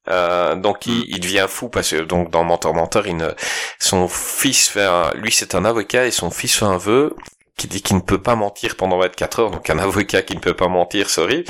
Euh, 0.09 0.55
donc 0.55 0.87
il, 0.87 1.01
Mm. 1.01 1.05
il 1.09 1.21
devient 1.21 1.47
fou 1.49 1.69
parce 1.69 1.91
que 1.91 1.97
donc 2.03 2.31
dans 2.31 2.45
Mentor 2.45 2.73
Mentor, 2.75 3.07
il 3.09 3.17
ne- 3.17 3.35
son 3.79 4.09
fils 4.09 4.69
fait 4.69 4.85
un, 4.85 5.13
lui 5.15 5.33
c'est 5.33 5.55
un 5.55 5.65
avocat 5.67 6.07
et 6.07 6.11
son 6.11 6.31
fils 6.31 6.57
fait 6.57 6.65
un 6.65 6.79
vœu 6.79 7.15
qui 7.57 7.69
dit 7.69 7.83
qu'il 7.83 7.97
ne 7.97 8.03
peut 8.03 8.21
pas 8.21 8.35
mentir 8.37 8.77
pendant 8.77 8.99
24 8.99 9.41
heures, 9.41 9.51
donc 9.51 9.71
un 9.71 9.79
avocat 9.79 10.23
qui 10.23 10.35
ne 10.35 10.41
peut 10.41 10.55
pas 10.55 10.69
mentir, 10.69 11.09
c'est 11.11 11.21
horrible. 11.23 11.45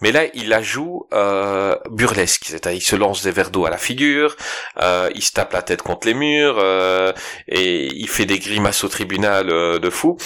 Mais 0.00 0.10
là, 0.12 0.24
il 0.34 0.48
la 0.48 0.62
joue 0.62 1.06
euh, 1.12 1.76
burlesque, 1.90 2.44
c'est-à-dire 2.46 2.78
il 2.78 2.82
se 2.82 2.96
lance 2.96 3.22
des 3.22 3.30
verres 3.30 3.50
d'eau 3.50 3.66
à 3.66 3.70
la 3.70 3.76
figure, 3.78 4.36
euh, 4.80 5.10
il 5.14 5.22
se 5.22 5.32
tape 5.32 5.52
la 5.52 5.62
tête 5.62 5.82
contre 5.82 6.06
les 6.06 6.14
murs, 6.14 6.56
euh, 6.58 7.12
et 7.48 7.86
il 7.94 8.08
fait 8.08 8.26
des 8.26 8.38
grimaces 8.38 8.84
au 8.84 8.88
tribunal 8.88 9.50
euh, 9.50 9.78
de 9.78 9.90
fou. 9.90 10.16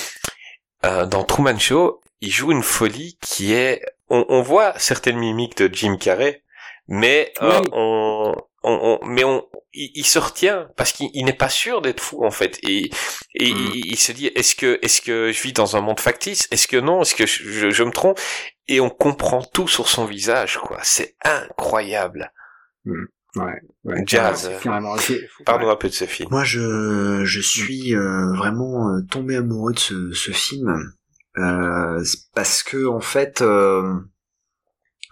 Euh, 0.84 1.06
dans 1.06 1.24
Truman 1.24 1.58
Show, 1.58 2.00
il 2.20 2.30
joue 2.30 2.52
une 2.52 2.62
folie 2.62 3.18
qui 3.20 3.54
est... 3.54 3.82
On, 4.10 4.24
on 4.28 4.42
voit 4.42 4.74
certaines 4.78 5.16
mimiques 5.18 5.56
de 5.56 5.74
Jim 5.74 5.96
Carrey, 5.96 6.42
mais 6.88 7.32
euh, 7.42 7.60
Oui. 7.60 7.68
on, 7.72 8.34
on, 8.62 8.98
on- 9.02 9.06
mais 9.06 9.24
on, 9.24 9.42
il, 9.74 9.90
il 9.94 10.06
se 10.06 10.18
retient 10.18 10.68
parce 10.76 10.92
qu'il 10.92 11.10
il 11.14 11.24
n'est 11.24 11.32
pas 11.32 11.48
sûr 11.50 11.82
d'être 11.82 12.00
fou 12.00 12.24
en 12.24 12.30
fait, 12.30 12.58
et, 12.62 12.90
et 13.34 13.52
Mm. 13.52 13.70
il, 13.74 13.86
il 13.92 13.96
se 13.98 14.12
dit 14.12 14.26
est-ce 14.28 14.54
que 14.54 14.78
est-ce 14.82 15.00
que 15.02 15.32
je 15.32 15.42
vis 15.42 15.52
dans 15.52 15.76
un 15.76 15.80
monde 15.80 16.00
factice, 16.00 16.48
est-ce 16.50 16.66
que 16.68 16.76
non, 16.76 17.02
est-ce 17.02 17.14
que 17.14 17.26
je, 17.26 17.42
je, 17.44 17.70
je 17.70 17.82
me 17.84 17.90
trompe, 17.90 18.18
et 18.68 18.80
on 18.80 18.90
comprend 18.90 19.42
tout 19.42 19.68
sur 19.68 19.88
son 19.88 20.04
visage 20.06 20.58
quoi, 20.58 20.78
c'est 20.82 21.16
incroyable. 21.24 22.32
ouais, 22.86 23.60
ouais, 23.84 24.02
Jazz. 24.06 24.50
carrément, 24.62 24.96
Pardon 25.44 25.68
un 25.68 25.76
peu 25.76 25.88
de 25.88 25.94
ce 25.94 26.04
film. 26.04 26.28
Moi, 26.30 26.44
je, 26.44 27.22
je 27.24 27.40
suis 27.40 27.94
euh, 27.94 28.32
vraiment 28.36 28.88
euh, 28.90 29.00
tombé 29.10 29.36
amoureux 29.36 29.72
de 29.72 29.78
ce, 29.78 30.12
ce 30.12 30.30
film 30.30 30.92
euh, 31.36 32.04
parce 32.34 32.62
que 32.62 32.86
en 32.86 33.00
fait, 33.00 33.42
euh, 33.42 33.92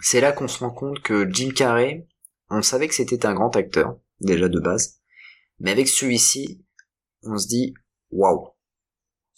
c'est 0.01 0.21
là 0.21 0.33
qu'on 0.33 0.49
se 0.49 0.61
rend 0.61 0.71
compte 0.71 1.01
que 1.03 1.29
Jim 1.31 1.51
Carrey, 1.55 2.07
on 2.51 2.63
savait 2.63 2.87
que 2.89 2.95
c'était 2.95 3.27
un 3.27 3.35
grand 3.35 3.57
acteur 3.57 3.97
déjà 4.23 4.49
de 4.49 4.61
base, 4.61 5.01
mais 5.59 5.71
avec 5.71 5.89
celui-ci, 5.89 6.65
on 7.23 7.39
se 7.39 7.47
dit 7.47 7.75
waouh, 8.11 8.49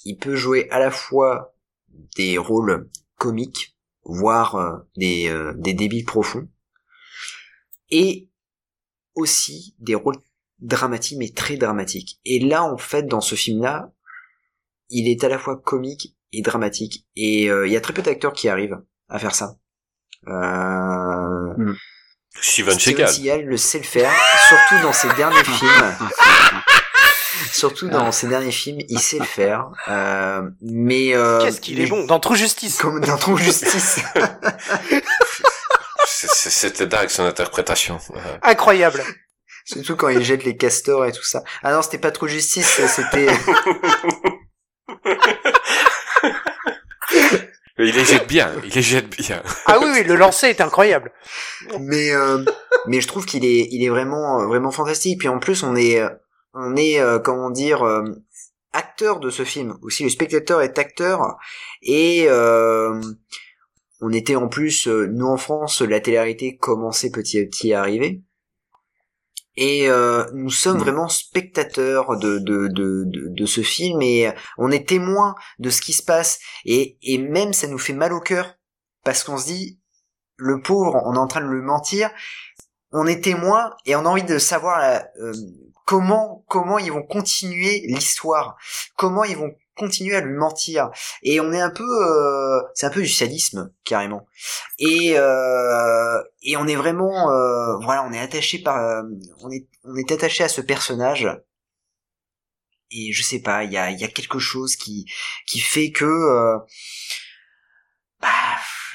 il 0.05 0.17
peut 0.17 0.37
jouer 0.37 0.69
à 0.71 0.79
la 0.79 0.91
fois 0.91 1.57
des 2.17 2.39
rôles 2.39 2.91
comiques, 3.17 3.77
voire 4.05 4.57
euh, 4.57 4.77
des, 4.97 5.29
euh, 5.29 5.55
des 5.57 5.75
débiles 5.75 6.05
profonds, 6.05 6.49
et 7.91 8.29
aussi 9.15 9.75
des 9.79 9.95
rôles 9.95 10.19
dramatiques 10.59 11.19
mais 11.19 11.31
très 11.31 11.57
dramatiques. 11.57 12.21
Et 12.25 12.41
là, 12.41 12.65
en 12.65 12.79
fait, 12.79 13.05
dans 13.05 13.21
ce 13.21 13.35
film-là, 13.35 13.93
il 14.91 15.09
est 15.09 15.25
à 15.25 15.29
la 15.29 15.39
fois 15.39 15.57
comique 15.57 16.17
et 16.33 16.43
dramatique. 16.43 17.07
Et 17.17 17.51
euh, 17.51 17.67
il 17.67 17.73
y 17.73 17.77
a 17.77 17.81
très 17.81 17.95
peu 17.95 18.03
d'acteurs 18.03 18.33
qui 18.33 18.49
arrivent 18.49 18.83
à 19.09 19.19
faire 19.19 19.35
ça. 19.35 19.57
Euh, 20.27 21.55
Steven 21.55 21.77
Steven 22.41 22.79
Seagal. 22.79 23.09
Seagal 23.09 23.45
le 23.45 23.57
sait 23.57 23.79
le 23.79 23.85
faire, 23.85 24.13
surtout 24.49 24.83
dans 24.83 24.93
ses 24.93 25.09
derniers 25.15 25.45
films. 25.45 25.97
Surtout 27.53 27.89
dans 27.89 28.11
ses 28.13 28.27
derniers 28.29 28.53
films, 28.53 28.81
il 28.89 28.99
sait 28.99 29.19
le 29.19 29.25
faire. 29.25 29.67
Euh, 29.89 30.43
mais 30.61 31.15
euh, 31.15 31.41
Qu'est-ce 31.41 31.61
qu'il 31.61 31.81
est 31.81 31.87
bon? 31.87 32.05
Dans 32.05 32.19
True 32.19 32.37
Justice. 32.37 32.79
Comme 32.79 33.01
dans 33.01 33.17
True 33.17 33.39
Justice. 33.39 34.01
C'était 36.07 36.87
dingue 36.87 37.09
son 37.09 37.25
interprétation. 37.25 37.99
Incroyable. 38.43 39.03
Surtout 39.65 39.97
quand 39.97 40.09
il 40.09 40.23
jette 40.23 40.45
les 40.45 40.57
castors 40.57 41.07
et 41.07 41.13
tout 41.13 41.23
ça. 41.25 41.43
Ah 41.63 41.73
non, 41.73 41.83
c'était 41.83 41.99
pas 41.99 42.11
True 42.11 42.29
Justice, 42.29 42.81
c'était. 42.87 43.29
Il 47.79 47.87
les 47.87 48.05
jette 48.05 48.29
bien, 48.29 48.53
il 48.65 48.73
les 48.73 48.83
jette 48.83 49.11
bien. 49.11 49.43
Ah 49.67 49.79
oui, 49.81 49.89
oui, 49.93 50.05
le 50.05 50.15
lancer 50.15 50.47
est 50.47 50.61
incroyable. 50.61 51.11
mais 51.81 52.13
euh, 52.13 52.45
mais 52.87 53.01
je 53.01 53.09
trouve 53.09 53.27
qu'il 53.27 53.45
est 53.45 53.67
il 53.71 53.85
est 53.85 53.89
vraiment 53.89 54.41
euh, 54.41 54.47
vraiment 54.47 54.71
fantastique. 54.71 55.19
Puis 55.19 55.29
en 55.29 55.39
plus, 55.41 55.63
on 55.65 55.75
est 55.75 56.01
euh, 56.01 56.09
on 56.53 56.77
est 56.77 57.01
euh, 57.01 57.19
comment 57.19 57.51
dire 57.51 57.83
euh, 57.83 58.05
acteur 58.73 59.19
de 59.19 59.31
ce 59.31 59.45
film. 59.45 59.77
Aussi, 59.83 60.05
le 60.05 60.11
spectateur 60.11 60.63
est 60.63 60.79
acteur 60.79 61.37
et 61.83 62.27
euh, 62.29 63.01
on 64.01 64.13
était 64.13 64.37
en 64.37 64.49
plus 64.49 64.87
euh, 64.87 65.07
nous 65.07 65.27
en 65.27 65.37
France, 65.37 65.81
la 65.81 65.99
télé-réalité 66.01 66.57
commençait 66.57 67.11
petit 67.11 67.41
à 67.41 67.45
petit 67.45 67.73
à 67.73 67.81
arriver. 67.81 68.23
Et 69.57 69.89
euh, 69.89 70.25
nous 70.35 70.51
sommes 70.51 70.79
Mm. 70.79 70.81
vraiment 70.81 71.09
spectateurs 71.09 72.17
de, 72.19 72.39
de, 72.39 72.69
de, 72.69 73.05
de, 73.07 73.29
de 73.29 73.47
ce 73.47 73.61
film 73.63 74.03
et 74.03 74.33
on 74.59 74.71
est 74.71 74.89
témoins 74.89 75.35
de 75.59 75.71
ce 75.71 75.81
qui 75.81 75.93
se 75.93 76.03
passe. 76.03 76.41
Et, 76.65 76.99
et 77.03 77.19
même 77.19 77.53
ça 77.53 77.67
nous 77.69 77.79
fait 77.79 77.93
mal 77.93 78.13
au 78.13 78.21
cœur 78.21 78.55
parce 79.05 79.23
qu'on 79.23 79.39
se 79.39 79.47
dit, 79.47 79.81
le 80.37 80.61
pauvre, 80.61 81.01
on 81.07 81.15
est 81.15 81.19
en 81.19 81.27
train 81.29 81.41
de 81.43 81.47
le 81.47 81.63
mentir. 81.63 82.11
On 82.91 83.07
est 83.07 83.23
témoin 83.23 83.71
et 83.87 83.95
on 83.97 84.01
a 84.07 84.09
envie 84.09 84.23
de 84.25 84.39
savoir 84.39 84.81
euh, 85.21 85.33
comment 85.87 86.45
comment 86.49 86.79
ils 86.79 86.93
vont 86.93 87.03
continuer 87.03 87.83
l'histoire, 87.87 88.57
comment 88.97 89.25
ils 89.25 89.37
vont 89.37 89.53
continuer 89.77 90.17
à 90.17 90.21
lui 90.21 90.35
mentir. 90.35 90.91
Et 91.23 91.41
on 91.41 91.53
est 91.53 91.61
un 91.61 91.71
peu, 91.71 91.85
euh, 91.85 92.61
c'est 92.75 92.87
un 92.87 92.91
peu 92.91 93.03
du 93.03 93.09
sadisme 93.09 93.73
carrément. 93.85 94.27
Et 94.79 95.15
euh, 95.19 96.23
et 96.43 96.57
on 96.57 96.67
est 96.67 96.77
vraiment, 96.77 97.31
euh, 97.31 97.77
voilà, 97.83 98.05
on 98.05 98.13
est 98.13 98.21
attaché 98.21 98.59
par, 98.61 98.77
euh, 98.79 99.03
on 99.41 99.51
est 99.51 99.67
on 99.85 99.97
est 99.97 100.11
attaché 100.13 100.45
à 100.45 100.49
ce 100.49 100.61
personnage. 100.61 101.29
Et 102.91 103.13
je 103.13 103.23
sais 103.23 103.41
pas, 103.41 103.65
il 103.65 103.73
y 103.73 103.77
a 103.77 103.91
il 103.91 103.99
y 104.01 104.05
a 104.05 104.09
quelque 104.09 104.39
chose 104.39 104.77
qui 104.77 105.07
qui 105.47 105.61
fait 105.61 105.91
que 105.91 106.05
euh, 106.05 106.59
bah, 108.21 108.29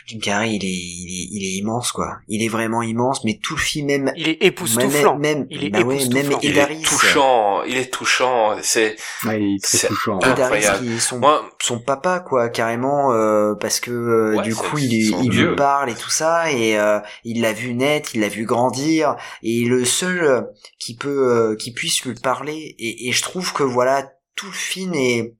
Jim 0.10 0.18
Carrey, 0.20 0.56
il 0.56 0.66
est, 0.66 0.68
il 0.68 1.08
est, 1.08 1.28
il 1.32 1.44
est 1.44 1.58
immense, 1.60 1.92
quoi. 1.92 2.18
Il 2.28 2.42
est 2.42 2.48
vraiment 2.48 2.82
immense, 2.82 3.24
mais 3.26 3.38
tout 3.44 3.54
le 3.54 3.62
film, 3.62 3.86
même, 3.86 4.12
Il 4.18 4.28
est 4.28 4.44
époustouflant. 4.44 5.20
même, 5.20 5.46
Il 5.52 5.64
est 5.64 5.70
bah 5.70 5.82
ouais, 5.82 6.04
même 6.12 6.32
Il 6.42 6.58
est 6.58 6.84
touchant, 6.84 7.62
il 7.62 7.78
est 7.78 7.94
touchant. 7.94 8.56
C'est 8.64 8.96
Ouais, 9.24 9.40
il 9.40 9.56
est 9.58 9.64
très 9.64 9.78
C'est 9.78 9.88
touchant. 9.88 10.18
Qui 10.18 10.28
est 10.28 11.00
son, 11.00 11.20
moi, 11.20 11.48
son 11.62 11.80
papa, 11.80 12.22
quoi, 12.22 12.50
carrément, 12.50 13.14
euh, 13.14 13.54
parce 13.54 13.80
que 13.80 13.92
euh, 13.92 14.38
Ouais, 14.38 14.44
du 14.44 14.56
coup, 14.56 14.80
il, 14.80 15.30
lui 15.30 15.56
parle 15.56 15.92
et 15.92 15.96
tout 15.96 16.10
ça, 16.10 16.52
et 16.52 16.80
euh, 16.80 17.00
il 17.24 17.42
l'a 17.42 17.54
vu 17.54 17.76
naître, 17.76 18.16
il 18.16 18.22
l'a 18.22 18.30
vu 18.30 18.46
grandir, 18.46 19.16
et 19.44 19.66
le 19.66 19.86
seul 19.86 20.48
qui 20.80 20.96
peut, 20.96 21.30
euh, 21.30 21.56
qui 21.56 21.72
puisse 21.72 22.04
lui 22.04 22.16
parler, 22.16 22.76
et, 22.80 23.10
et 23.10 23.12
je 23.12 23.22
trouve 23.22 23.54
que 23.54 23.62
voilà, 23.62 24.10
tout 24.40 24.48
le 24.48 24.54
film 24.54 24.94
est 24.96 25.36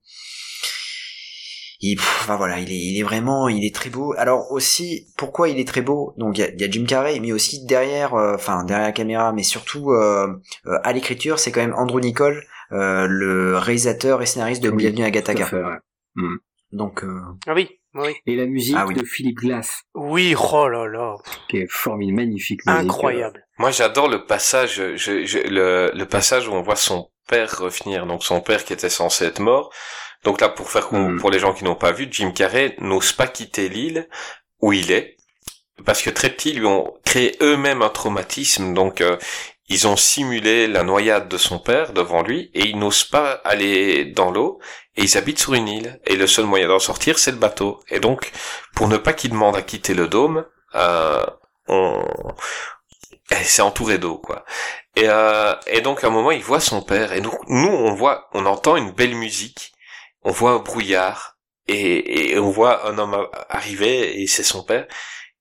il, 1.80 1.96
pff, 1.96 2.20
enfin, 2.22 2.36
voilà, 2.36 2.58
il 2.60 2.70
est, 2.70 2.76
il 2.78 2.98
est 2.98 3.02
vraiment, 3.02 3.48
il 3.48 3.64
est 3.64 3.74
très 3.74 3.90
beau. 3.90 4.14
Alors 4.18 4.52
aussi, 4.52 5.06
pourquoi 5.16 5.48
il 5.48 5.58
est 5.58 5.66
très 5.66 5.80
beau? 5.80 6.14
Donc 6.18 6.36
il 6.38 6.42
y 6.42 6.44
a, 6.44 6.50
il 6.50 6.60
y 6.60 6.64
a 6.64 6.70
Jim 6.70 6.84
Carrey, 6.86 7.18
mais 7.20 7.32
aussi 7.32 7.64
derrière, 7.64 8.14
euh, 8.14 8.34
enfin 8.34 8.64
derrière 8.64 8.86
la 8.86 8.92
caméra, 8.92 9.32
mais 9.32 9.42
surtout 9.42 9.92
euh, 9.92 10.28
euh, 10.66 10.78
à 10.84 10.92
l'écriture, 10.92 11.38
c'est 11.38 11.52
quand 11.52 11.60
même 11.60 11.74
Andrew 11.74 12.00
Nicole, 12.00 12.44
euh, 12.72 13.06
le 13.08 13.56
réalisateur 13.58 14.20
et 14.22 14.26
scénariste 14.26 14.62
de 14.62 14.68
Oui, 14.70 14.76
Bienvenue 14.76 15.04
à 15.04 15.10
Gataga. 15.10 15.46
fait, 15.46 15.62
ouais. 15.62 16.28
Donc 16.72 17.02
euh, 17.02 17.20
Ah 17.48 17.54
oui, 17.54 17.68
oui. 17.94 18.12
Et 18.26 18.36
la 18.36 18.46
musique 18.46 18.76
Ah 18.78 18.84
oui. 18.86 18.94
de 18.94 19.04
Philippe 19.04 19.38
Glass, 19.38 19.82
Oui, 19.94 20.34
oh 20.52 20.68
là 20.68 20.86
là, 20.86 21.16
qui 21.48 21.56
est 21.58 21.66
formidable, 21.68 22.16
magnifique. 22.16 22.64
musique, 22.64 22.80
incroyable. 22.84 23.44
moi 23.58 23.70
j'adore 23.72 24.08
le 24.08 24.24
passage, 24.24 24.76
je, 24.96 25.24
je- 25.26 25.48
le, 25.48 25.90
le 25.92 26.04
passage 26.06 26.46
où 26.46 26.52
on 26.52 26.62
voit 26.62 26.76
son 26.76 27.10
père 27.28 27.58
revenir. 27.58 28.06
Donc 28.06 28.22
son 28.22 28.40
père 28.40 28.64
qui 28.64 28.72
était 28.72 28.88
censé 28.90 29.24
être 29.24 29.40
mort. 29.40 29.72
Donc 30.24 30.40
là, 30.40 30.48
pour 30.48 30.70
faire 30.70 30.92
Mhm. 30.92 31.18
pour 31.18 31.30
les 31.30 31.38
gens 31.38 31.52
qui 31.54 31.64
n'ont 31.64 31.74
pas 31.74 31.92
vu, 31.92 32.08
Jim 32.10 32.32
Carrey 32.32 32.76
n'ose 32.78 33.12
pas 33.12 33.26
quitter 33.26 33.68
l'île 33.68 34.08
où 34.60 34.72
il 34.72 34.92
est 34.92 35.16
parce 35.84 36.02
que 36.02 36.10
très 36.10 36.30
petit, 36.30 36.50
ils 36.50 36.58
lui 36.58 36.66
ont 36.66 36.94
créé 37.04 37.36
eux-mêmes 37.40 37.82
un 37.82 37.88
traumatisme. 37.88 38.74
Donc 38.74 39.00
euh, 39.00 39.16
ils 39.68 39.86
ont 39.86 39.96
simulé 39.96 40.66
la 40.66 40.82
noyade 40.82 41.28
de 41.28 41.38
son 41.38 41.58
père 41.58 41.92
devant 41.92 42.22
lui 42.22 42.50
et 42.54 42.66
ils 42.68 42.78
n'osent 42.78 43.04
pas 43.04 43.40
aller 43.44 44.04
dans 44.06 44.30
l'eau 44.30 44.58
et 44.96 45.02
ils 45.04 45.16
habitent 45.16 45.38
sur 45.38 45.54
une 45.54 45.68
île. 45.68 46.00
Et 46.06 46.16
le 46.16 46.26
seul 46.26 46.44
moyen 46.46 46.68
d'en 46.68 46.78
sortir 46.78 47.18
c'est 47.18 47.30
le 47.30 47.38
bateau. 47.38 47.80
Et 47.88 48.00
donc 48.00 48.30
pour 48.74 48.88
ne 48.88 48.96
pas 48.96 49.12
qu'il 49.12 49.30
demande 49.30 49.56
à 49.56 49.62
quitter 49.62 49.94
le 49.94 50.08
dôme 50.08 50.44
euh, 50.74 51.24
on 51.68 52.04
eh, 53.32 53.44
c'est 53.44 53.62
entouré 53.62 53.98
d'eau 53.98 54.18
quoi. 54.18 54.44
Et 54.96 55.04
euh, 55.08 55.54
et 55.66 55.80
donc 55.82 56.02
à 56.04 56.08
un 56.08 56.10
moment 56.10 56.32
il 56.32 56.42
voit 56.42 56.60
son 56.60 56.82
père. 56.82 57.12
Et 57.12 57.20
nous 57.20 57.32
nous 57.48 57.68
on 57.68 57.94
voit 57.94 58.28
on 58.34 58.44
entend 58.46 58.76
une 58.76 58.90
belle 58.90 59.14
musique 59.14 59.72
on 60.22 60.30
voit 60.32 60.52
un 60.52 60.58
brouillard 60.58 61.38
et, 61.66 62.32
et 62.32 62.38
on 62.38 62.50
voit 62.50 62.88
un 62.88 62.98
homme 62.98 63.26
arriver 63.48 64.20
et 64.20 64.26
c'est 64.26 64.42
son 64.42 64.62
père 64.64 64.86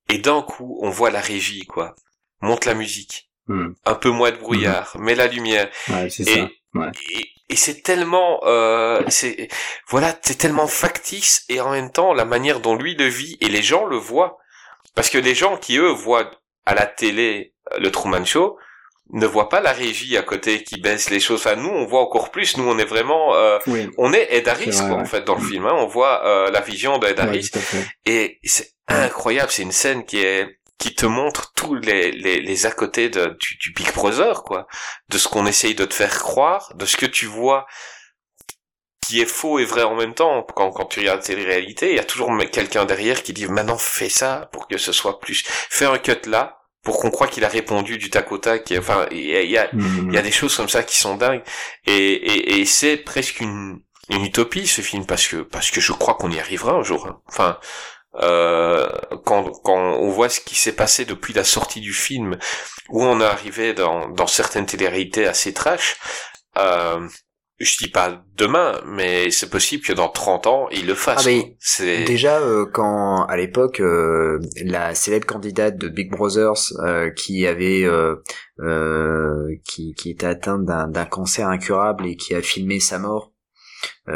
et 0.09 0.17
d'un 0.19 0.41
coup 0.41 0.77
on 0.81 0.89
voit 0.89 1.09
la 1.11 1.21
régie 1.21 1.65
quoi 1.65 1.95
monte 2.41 2.65
la 2.65 2.73
musique 2.73 3.25
Hmm. 3.47 3.73
un 3.85 3.95
peu 3.95 4.09
moins 4.11 4.29
de 4.29 4.37
brouillard 4.37 4.95
mets 4.99 5.15
la 5.15 5.25
lumière 5.25 5.71
Ouais, 5.87 6.07
c'est 6.11 6.21
Et- 6.29 6.35
ça. 6.35 6.47
Ouais. 6.75 6.91
et, 7.15 7.25
et 7.49 7.55
c'est 7.55 7.81
tellement 7.81 8.41
euh, 8.43 9.01
c'est 9.07 9.47
voilà 9.87 10.15
c'est 10.21 10.37
tellement 10.37 10.67
factice 10.67 11.45
et 11.49 11.59
en 11.59 11.71
même 11.71 11.91
temps 11.91 12.13
la 12.13 12.25
manière 12.25 12.59
dont 12.59 12.75
lui 12.75 12.93
le 12.93 13.05
vit 13.07 13.37
et 13.41 13.49
les 13.49 13.63
gens 13.63 13.85
le 13.87 13.97
voient 13.97 14.37
parce 14.93 15.09
que 15.09 15.17
les 15.17 15.33
gens 15.33 15.57
qui 15.57 15.77
eux 15.77 15.89
voient 15.89 16.29
à 16.67 16.75
la 16.75 16.85
télé 16.85 17.55
euh, 17.73 17.79
le 17.79 17.89
Truman 17.91 18.23
Show 18.23 18.55
ne 19.11 19.25
voient 19.25 19.49
pas 19.49 19.59
la 19.59 19.71
régie 19.71 20.17
à 20.17 20.21
côté 20.21 20.63
qui 20.63 20.79
baisse 20.79 21.09
les 21.09 21.19
choses. 21.19 21.39
Enfin 21.39 21.55
nous 21.55 21.69
on 21.69 21.85
voit 21.85 22.01
encore 22.01 22.31
plus. 22.31 22.57
Nous 22.57 22.67
on 22.67 22.77
est 22.77 22.85
vraiment 22.85 23.35
euh, 23.35 23.57
Oui, 23.67 23.89
on 23.97 24.13
est 24.13 24.27
Ed 24.31 24.47
Harris 24.47 24.71
vrai, 24.71 24.89
quoi, 24.89 24.97
en 24.97 25.05
fait 25.05 25.23
dans 25.23 25.35
le 25.35 25.41
film 25.41 25.65
hein. 25.65 25.73
on 25.75 25.87
voit 25.87 26.25
euh, 26.25 26.51
la 26.51 26.61
vision 26.61 26.97
d'Ed 26.97 27.19
Harris. 27.19 27.51
et 28.05 28.39
c'est 28.43 28.71
incroyable, 28.87 29.51
c'est 29.51 29.63
une 29.63 29.71
scène 29.71 30.05
qui 30.05 30.19
est 30.19 30.59
qui 30.79 30.95
te 30.95 31.05
montre 31.05 31.51
tous 31.55 31.75
les, 31.75 32.11
les, 32.11 32.39
les 32.39 32.65
à 32.65 32.71
côté 32.71 33.09
de, 33.09 33.37
du, 33.37 33.57
du 33.57 33.73
Big 33.73 33.93
Brother, 33.93 34.43
quoi. 34.43 34.65
De 35.09 35.17
ce 35.17 35.27
qu'on 35.27 35.45
essaye 35.45 35.75
de 35.75 35.83
te 35.83 35.93
faire 35.93 36.19
croire, 36.19 36.71
de 36.75 36.85
ce 36.85 36.95
que 36.95 37.05
tu 37.05 37.25
vois 37.25 37.67
qui 39.05 39.21
est 39.21 39.25
faux 39.25 39.57
et 39.59 39.65
vrai 39.65 39.83
en 39.83 39.95
même 39.95 40.13
temps. 40.13 40.45
Quand, 40.55 40.71
quand 40.71 40.85
tu 40.85 40.99
regardes 40.99 41.21
télé-réalité, 41.21 41.89
il 41.89 41.95
y 41.95 41.99
a 41.99 42.03
toujours 42.03 42.31
quelqu'un 42.51 42.85
derrière 42.85 43.23
qui 43.23 43.33
dit 43.33 43.47
maintenant 43.47 43.77
fais 43.77 44.07
ça 44.07 44.49
pour 44.51 44.67
que 44.67 44.77
ce 44.77 44.91
soit 44.91 45.19
plus... 45.19 45.43
Fais 45.45 45.85
un 45.85 45.97
cut 45.97 46.27
là 46.27 46.58
pour 46.83 46.99
qu'on 46.99 47.11
croit 47.11 47.27
qu'il 47.27 47.45
a 47.45 47.49
répondu 47.49 47.97
du 47.97 48.09
tac 48.09 48.31
au 48.31 48.37
tac. 48.37 48.73
Enfin, 48.77 49.05
il 49.11 49.25
y 49.25 49.35
a, 49.35 49.41
y 49.43 49.57
a, 49.57 49.69
Hmm. 49.73 50.09
il 50.09 50.13
y 50.15 50.17
a 50.17 50.21
des 50.21 50.31
choses 50.31 50.55
comme 50.55 50.69
ça 50.69 50.83
qui 50.83 50.97
sont 50.99 51.15
dingues 51.17 51.43
et, 51.85 51.93
et, 52.13 52.59
et 52.61 52.65
c'est 52.65 52.97
presque 52.97 53.39
une, 53.41 53.79
une 54.09 54.25
utopie 54.25 54.67
ce 54.67 54.81
film 54.81 55.05
parce 55.05 55.27
que 55.27 55.37
parce 55.37 55.71
que 55.71 55.81
je 55.81 55.91
crois 55.93 56.15
qu'on 56.15 56.31
y 56.31 56.39
arrivera 56.39 56.73
un 56.73 56.83
jour. 56.83 57.07
hein. 57.07 57.19
Enfin, 57.27 57.59
euh, 58.21 58.89
quand 59.25 59.51
quand 59.63 59.77
on 59.77 60.09
voit 60.09 60.29
ce 60.29 60.39
qui 60.41 60.55
s'est 60.55 60.73
passé 60.75 61.05
depuis 61.05 61.33
la 61.33 61.43
sortie 61.43 61.81
du 61.81 61.93
film, 61.93 62.37
où 62.89 63.03
on 63.03 63.21
est 63.21 63.25
arrivé 63.25 63.73
dans 63.73 64.09
dans 64.09 64.27
certaines 64.27 64.65
télé-réalités 64.65 65.27
assez 65.27 65.53
trash. 65.53 65.97
Euh, 66.57 67.07
je 67.59 67.77
dis 67.77 67.89
pas 67.89 68.23
demain, 68.37 68.79
mais 68.85 69.31
c'est 69.31 69.49
possible 69.49 69.83
que 69.83 69.91
dans 69.93 70.07
30 70.09 70.47
ans, 70.47 70.69
ils 70.71 70.85
le 70.87 70.95
fassent. 70.95 71.25
Ah, 71.27 71.29
mais 71.29 71.57
Déjà, 72.05 72.39
euh, 72.39 72.65
quand 72.65 73.25
à 73.25 73.35
l'époque, 73.37 73.81
euh, 73.81 74.39
la 74.63 74.95
célèbre 74.95 75.25
candidate 75.25 75.77
de 75.77 75.89
Big 75.89 76.09
Brothers 76.09 76.71
euh, 76.85 77.09
qui 77.11 77.45
avait, 77.45 77.85
qui, 79.65 79.93
qui 79.93 80.09
était 80.11 80.25
atteinte 80.25 80.65
d'un 80.65 81.05
cancer 81.05 81.47
incurable 81.47 82.07
et 82.07 82.15
qui 82.15 82.33
a 82.35 82.41
filmé 82.41 82.79
sa 82.79 82.99
mort, 82.99 83.33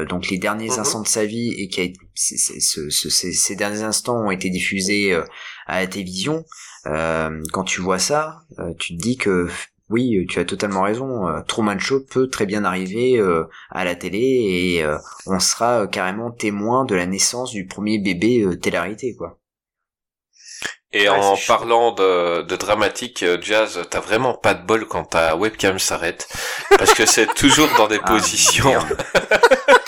donc 0.09 0.29
les 0.29 0.37
derniers 0.37 0.69
Mhm. 0.69 0.79
instants 0.79 1.01
de 1.01 1.07
sa 1.07 1.25
vie 1.25 1.53
et 1.57 1.67
qui 1.67 1.81
a, 1.81 1.85
ce- 2.15 2.89
ce- 2.89 3.09
ces, 3.09 3.31
ces 3.33 3.55
derniers 3.55 3.83
instants 3.83 4.17
ont 4.25 4.31
été 4.31 4.49
diffusés 4.49 5.13
à 5.67 5.81
la 5.81 5.87
télévision. 5.87 6.43
Quand 6.85 7.63
tu 7.65 7.81
vois 7.81 7.99
ça, 7.99 8.39
tu 8.79 8.97
te 8.97 9.01
dis 9.01 9.17
que 9.17 9.47
oui, 9.89 10.25
tu 10.29 10.39
as 10.39 10.45
totalement 10.45 10.81
raison. 10.83 11.27
euh, 11.27 11.41
Truman 11.41 11.79
Show 11.79 12.01
peut 12.01 12.29
très 12.29 12.45
bien 12.45 12.65
arriver 12.65 13.17
euh, 13.17 13.45
à 13.69 13.85
la 13.85 13.95
télé 13.95 14.17
et 14.19 14.83
euh, 14.83 14.97
on 15.25 15.39
sera 15.39 15.81
euh, 15.83 15.87
carrément 15.87 16.31
témoin 16.31 16.85
de 16.85 16.95
la 16.95 17.05
naissance 17.05 17.51
du 17.51 17.65
premier 17.67 17.99
bébé 17.99 18.41
euh, 18.41 18.57
télé-réalité, 18.57 19.15
quoi. 19.15 19.39
Et 20.95 21.09
Ouais, 21.09 21.09
en 21.09 21.37
parlant 21.37 21.91
de, 21.91 22.43
de 22.43 22.55
dramatique 22.55 23.23
euh, 23.23 23.37
jazz, 23.41 23.81
t'as 23.89 23.99
vraiment 23.99 24.35
pas 24.35 24.53
de 24.53 24.63
bol 24.65 24.87
quand 24.87 25.05
ta 25.05 25.35
webcam 25.35 25.79
s'arrête, 25.79 26.27
parce 26.77 26.93
que 26.93 27.05
c'est 27.07 27.33
toujours 27.33 27.67
dans 27.77 27.87
des 27.87 27.99
Ah, 27.99 28.07
positions. 28.07 28.77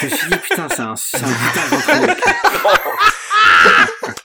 Je 0.00 0.06
me 0.06 0.10
suis 0.10 0.28
dit, 0.28 0.36
putain, 0.38 0.68
c'est 0.68 0.80
un, 0.80 0.96
c'est 0.96 1.16
un 1.18 1.20
putain 1.28 1.68
d'entraîneur. 1.70 2.16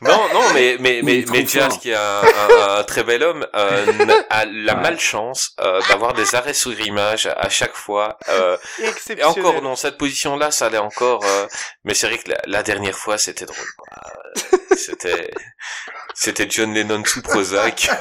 Non, 0.01 0.27
non, 0.33 0.41
mais 0.53 0.77
mais 0.79 1.01
mais, 1.03 1.25
mais 1.31 1.45
Jazz, 1.45 1.77
qui 1.79 1.89
est 1.91 1.95
un, 1.95 2.21
un- 2.21 2.79
un 2.79 2.83
très 2.83 3.03
bel 3.03 3.23
homme, 3.23 3.45
euh, 3.55 3.85
a 4.29 4.45
la 4.45 4.75
Ouais. 4.75 4.81
malchance 4.81 5.51
euh, 5.61 5.81
d'avoir 5.89 6.13
des 6.13 6.35
arrêts 6.35 6.53
sur 6.53 6.77
image 6.81 7.25
à 7.37 7.49
chaque 7.49 7.73
fois. 7.75 8.17
Euh, 8.29 8.57
et 9.17 9.23
encore 9.23 9.61
dans 9.61 9.75
cette 9.75 9.97
position-là, 9.97 10.51
ça 10.51 10.67
allait 10.67 10.77
encore. 10.77 11.23
euh, 11.25 11.47
mais 11.85 11.93
c'est 11.93 12.07
vrai 12.07 12.17
que 12.17 12.29
la, 12.29 12.37
la 12.45 12.63
dernière 12.63 12.97
fois, 12.97 13.17
c'était 13.17 13.45
drôle. 13.45 13.57
quoi. 13.77 13.87
Euh, 14.53 14.57
C'était 14.75 15.31
c'était 16.15 16.47
John 16.49 16.73
Lennon 16.73 17.03
sous 17.05 17.21
Prozac. 17.21 17.89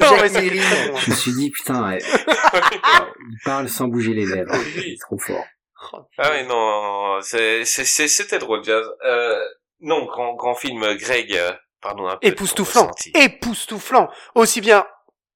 Non, 0.00 0.16
mais 0.22 0.28
c'est. 0.28 0.48
Je 0.48 1.10
me 1.10 1.14
suis 1.14 1.32
dit, 1.34 1.50
putain, 1.50 1.88
ouais. 1.88 1.98
il 2.02 3.38
parle 3.44 3.68
sans 3.68 3.86
bouger 3.88 4.14
les 4.14 4.24
lèvres. 4.26 4.54
Il 4.76 4.92
est 4.94 5.00
trop 5.00 5.18
fort. 5.18 5.44
Ah 6.18 6.30
oui, 6.32 6.46
non, 6.46 7.20
c'était 7.22 8.38
drôle, 8.38 8.64
Jazz. 8.64 8.86
Euh, 9.04 9.44
non, 9.80 10.04
grand 10.06 10.34
grand 10.34 10.54
film, 10.54 10.94
Greg. 10.96 11.34
euh, 11.34 11.52
pardon. 11.80 12.06
Un 12.08 12.16
peu 12.16 12.26
époustouflant, 12.26 12.90
époustouflant. 13.14 14.10
Aussi 14.34 14.60
bien 14.60 14.86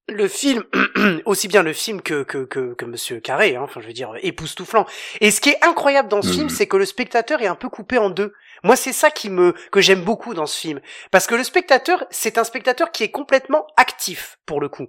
le 0.07 0.27
film, 0.27 0.63
aussi 1.25 1.47
bien 1.47 1.63
le 1.63 1.73
film 1.73 2.01
que 2.01 2.23
que 2.23 2.45
que, 2.45 2.73
que 2.73 2.85
Monsieur 2.85 3.19
Carré. 3.19 3.55
Hein, 3.55 3.61
enfin, 3.63 3.81
je 3.81 3.87
veux 3.87 3.93
dire, 3.93 4.13
époustouflant. 4.21 4.85
Et 5.21 5.31
ce 5.31 5.41
qui 5.41 5.49
est 5.49 5.63
incroyable 5.63 6.09
dans 6.09 6.21
ce 6.21 6.31
film, 6.31 6.49
c'est 6.49 6.67
que 6.67 6.77
le 6.77 6.85
spectateur 6.85 7.41
est 7.41 7.47
un 7.47 7.55
peu 7.55 7.69
coupé 7.69 7.97
en 7.97 8.09
deux. 8.09 8.33
Moi, 8.63 8.75
c'est 8.75 8.93
ça 8.93 9.11
qui 9.11 9.29
me 9.29 9.53
que 9.71 9.81
j'aime 9.81 10.03
beaucoup 10.03 10.33
dans 10.33 10.45
ce 10.47 10.59
film, 10.59 10.81
parce 11.11 11.27
que 11.27 11.35
le 11.35 11.43
spectateur, 11.43 12.05
c'est 12.09 12.37
un 12.37 12.43
spectateur 12.43 12.91
qui 12.91 13.03
est 13.03 13.11
complètement 13.11 13.67
actif 13.77 14.37
pour 14.45 14.59
le 14.59 14.67
coup. 14.69 14.87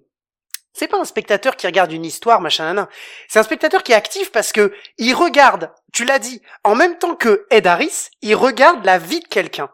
C'est 0.72 0.88
pas 0.88 0.98
un 0.98 1.04
spectateur 1.04 1.56
qui 1.56 1.66
regarde 1.66 1.92
une 1.92 2.04
histoire, 2.04 2.40
machin, 2.40 2.64
nanan. 2.64 2.88
C'est 3.28 3.38
un 3.38 3.42
spectateur 3.42 3.82
qui 3.82 3.92
est 3.92 3.96
actif 3.96 4.30
parce 4.30 4.52
que 4.52 4.72
il 4.98 5.14
regarde, 5.14 5.70
tu 5.92 6.04
l'as 6.04 6.18
dit, 6.18 6.42
en 6.64 6.74
même 6.74 6.98
temps 6.98 7.14
que 7.14 7.46
Ed 7.50 7.66
Harris, 7.66 8.10
il 8.22 8.34
regarde 8.34 8.84
la 8.84 8.98
vie 8.98 9.20
de 9.20 9.28
quelqu'un. 9.28 9.70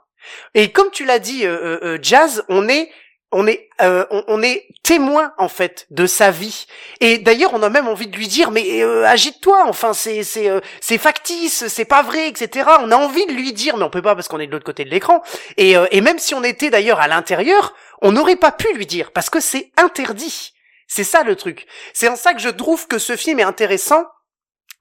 Et 0.55 0.73
comme 0.73 0.91
tu 0.91 1.05
l'as 1.05 1.19
dit, 1.19 1.47
euh, 1.47 1.59
euh, 1.63 1.79
euh, 1.83 1.99
Jazz, 2.01 2.45
on 2.49 2.69
est, 2.69 2.91
on 3.33 3.47
est, 3.47 3.69
euh, 3.83 4.07
on, 4.29 4.43
est 4.43 4.67
témoin 4.83 5.33
en 5.37 5.49
fait 5.49 5.87
de 5.91 6.07
sa 6.07 6.31
vie. 6.31 6.67
Et 7.01 7.19
d'ailleurs, 7.19 7.53
on 7.55 7.63
a 7.63 7.69
même 7.69 7.89
envie 7.89 8.07
de 8.07 8.17
lui 8.17 8.29
dire, 8.29 8.51
mais 8.51 8.83
euh, 8.83 9.05
agite-toi. 9.05 9.65
Enfin, 9.67 9.93
c'est, 9.93 10.23
c'est, 10.23 10.49
euh, 10.49 10.61
c'est 10.81 10.99
factice, 10.99 11.67
c'est 11.69 11.85
pas 11.85 12.03
vrai, 12.03 12.29
etc. 12.29 12.69
On 12.81 12.91
a 12.91 12.97
envie 12.97 13.27
de 13.27 13.33
lui 13.33 13.53
dire, 13.53 13.77
mais 13.77 13.85
on 13.85 13.91
peut 13.91 14.03
pas 14.03 14.15
parce 14.15 14.29
qu'on 14.29 14.39
est 14.39 14.47
de 14.47 14.53
l'autre 14.53 14.65
côté 14.65 14.85
de 14.85 14.91
l'écran. 14.91 15.23
Et, 15.57 15.77
euh, 15.77 15.87
et 15.91 16.01
même 16.01 16.19
si 16.19 16.35
on 16.35 16.45
était 16.45 16.71
d'ailleurs 16.71 17.01
à 17.01 17.09
l'intérieur, 17.09 17.75
on 18.01 18.13
n'aurait 18.13 18.37
pas 18.37 18.53
pu 18.53 18.73
lui 18.75 18.87
dire 18.87 19.11
parce 19.13 19.29
que 19.29 19.41
c'est 19.41 19.71
interdit. 19.77 20.53
C'est 20.87 21.05
ça 21.05 21.23
le 21.23 21.37
truc. 21.37 21.67
C'est 21.93 22.09
en 22.09 22.17
ça 22.17 22.35
que 22.35 22.41
je 22.41 22.49
trouve 22.49 22.87
que 22.87 22.99
ce 22.99 23.17
film 23.17 23.41
est 23.41 23.45
intéressant 23.45 24.05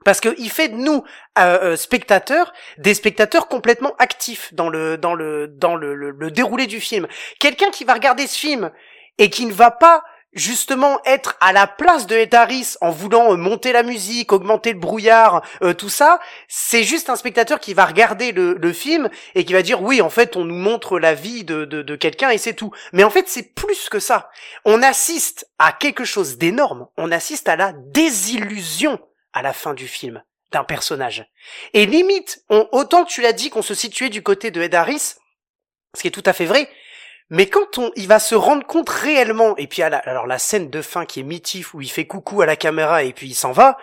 parce 0.03 0.21
que 0.21 0.35
il 0.37 0.51
fait 0.51 0.69
de 0.69 0.75
nous 0.75 1.03
euh, 1.39 1.71
euh, 1.71 1.75
spectateurs 1.75 2.53
des 2.77 2.93
spectateurs 2.93 3.47
complètement 3.47 3.95
actifs 3.97 4.53
dans 4.53 4.69
le 4.69 4.97
dans 4.97 5.15
le 5.15 5.47
dans 5.47 5.75
le, 5.75 5.95
le 5.95 6.31
déroulé 6.31 6.67
du 6.67 6.79
film. 6.79 7.07
Quelqu'un 7.39 7.71
qui 7.71 7.83
va 7.85 7.93
regarder 7.93 8.27
ce 8.27 8.37
film 8.37 8.71
et 9.17 9.29
qui 9.29 9.45
ne 9.45 9.53
va 9.53 9.71
pas 9.71 10.03
justement 10.35 10.99
être 11.05 11.37
à 11.39 11.53
la 11.53 11.65
place 11.65 12.05
de 12.05 12.15
Ed 12.15 12.35
en 12.81 12.91
voulant 12.91 13.33
euh, 13.33 13.37
monter 13.37 13.71
la 13.71 13.83
musique, 13.83 14.33
augmenter 14.33 14.73
le 14.73 14.79
brouillard, 14.79 15.41
euh, 15.63 15.73
tout 15.73 15.89
ça, 15.89 16.19
c'est 16.47 16.83
juste 16.83 17.09
un 17.09 17.15
spectateur 17.15 17.59
qui 17.59 17.73
va 17.73 17.85
regarder 17.85 18.31
le, 18.31 18.53
le 18.53 18.73
film 18.73 19.09
et 19.33 19.45
qui 19.45 19.53
va 19.53 19.61
dire 19.61 19.81
oui 19.81 20.01
en 20.01 20.09
fait 20.09 20.35
on 20.35 20.43
nous 20.43 20.55
montre 20.55 20.99
la 20.99 21.13
vie 21.13 21.43
de, 21.43 21.65
de, 21.65 21.81
de 21.81 21.95
quelqu'un 21.95 22.29
et 22.29 22.37
c'est 22.37 22.53
tout. 22.53 22.71
Mais 22.91 23.03
en 23.03 23.09
fait 23.09 23.27
c'est 23.27 23.55
plus 23.55 23.89
que 23.89 23.99
ça. 23.99 24.29
On 24.65 24.83
assiste 24.83 25.49
à 25.57 25.71
quelque 25.71 26.05
chose 26.05 26.37
d'énorme. 26.37 26.87
On 26.97 27.11
assiste 27.11 27.49
à 27.49 27.55
la 27.55 27.73
désillusion 27.73 28.99
à 29.33 29.41
la 29.41 29.53
fin 29.53 29.73
du 29.73 29.87
film 29.87 30.21
d'un 30.51 30.63
personnage. 30.63 31.25
Et 31.73 31.85
limite, 31.85 32.43
on, 32.49 32.67
autant 32.71 33.05
tu 33.05 33.21
l'as 33.21 33.33
dit 33.33 33.49
qu'on 33.49 33.61
se 33.61 33.73
situait 33.73 34.09
du 34.09 34.23
côté 34.23 34.51
de 34.51 34.61
Ed 34.61 34.75
Harris, 34.75 35.15
ce 35.93 36.01
qui 36.01 36.07
est 36.07 36.11
tout 36.11 36.23
à 36.25 36.33
fait 36.33 36.45
vrai, 36.45 36.69
mais 37.29 37.47
quand 37.47 37.77
on, 37.77 37.91
il 37.95 38.07
va 38.07 38.19
se 38.19 38.35
rendre 38.35 38.65
compte 38.65 38.89
réellement, 38.89 39.55
et 39.57 39.67
puis 39.67 39.81
à 39.81 39.89
la- 39.89 39.97
alors 39.97 40.27
la 40.27 40.37
scène 40.39 40.69
de 40.69 40.81
fin 40.81 41.05
qui 41.05 41.19
est 41.21 41.23
mitif 41.23 41.73
où 41.73 41.81
il 41.81 41.89
fait 41.89 42.05
coucou 42.05 42.41
à 42.41 42.45
la 42.45 42.55
caméra 42.55 43.03
et 43.03 43.13
puis 43.13 43.27
il 43.29 43.35
s'en 43.35 43.51
va, 43.51 43.77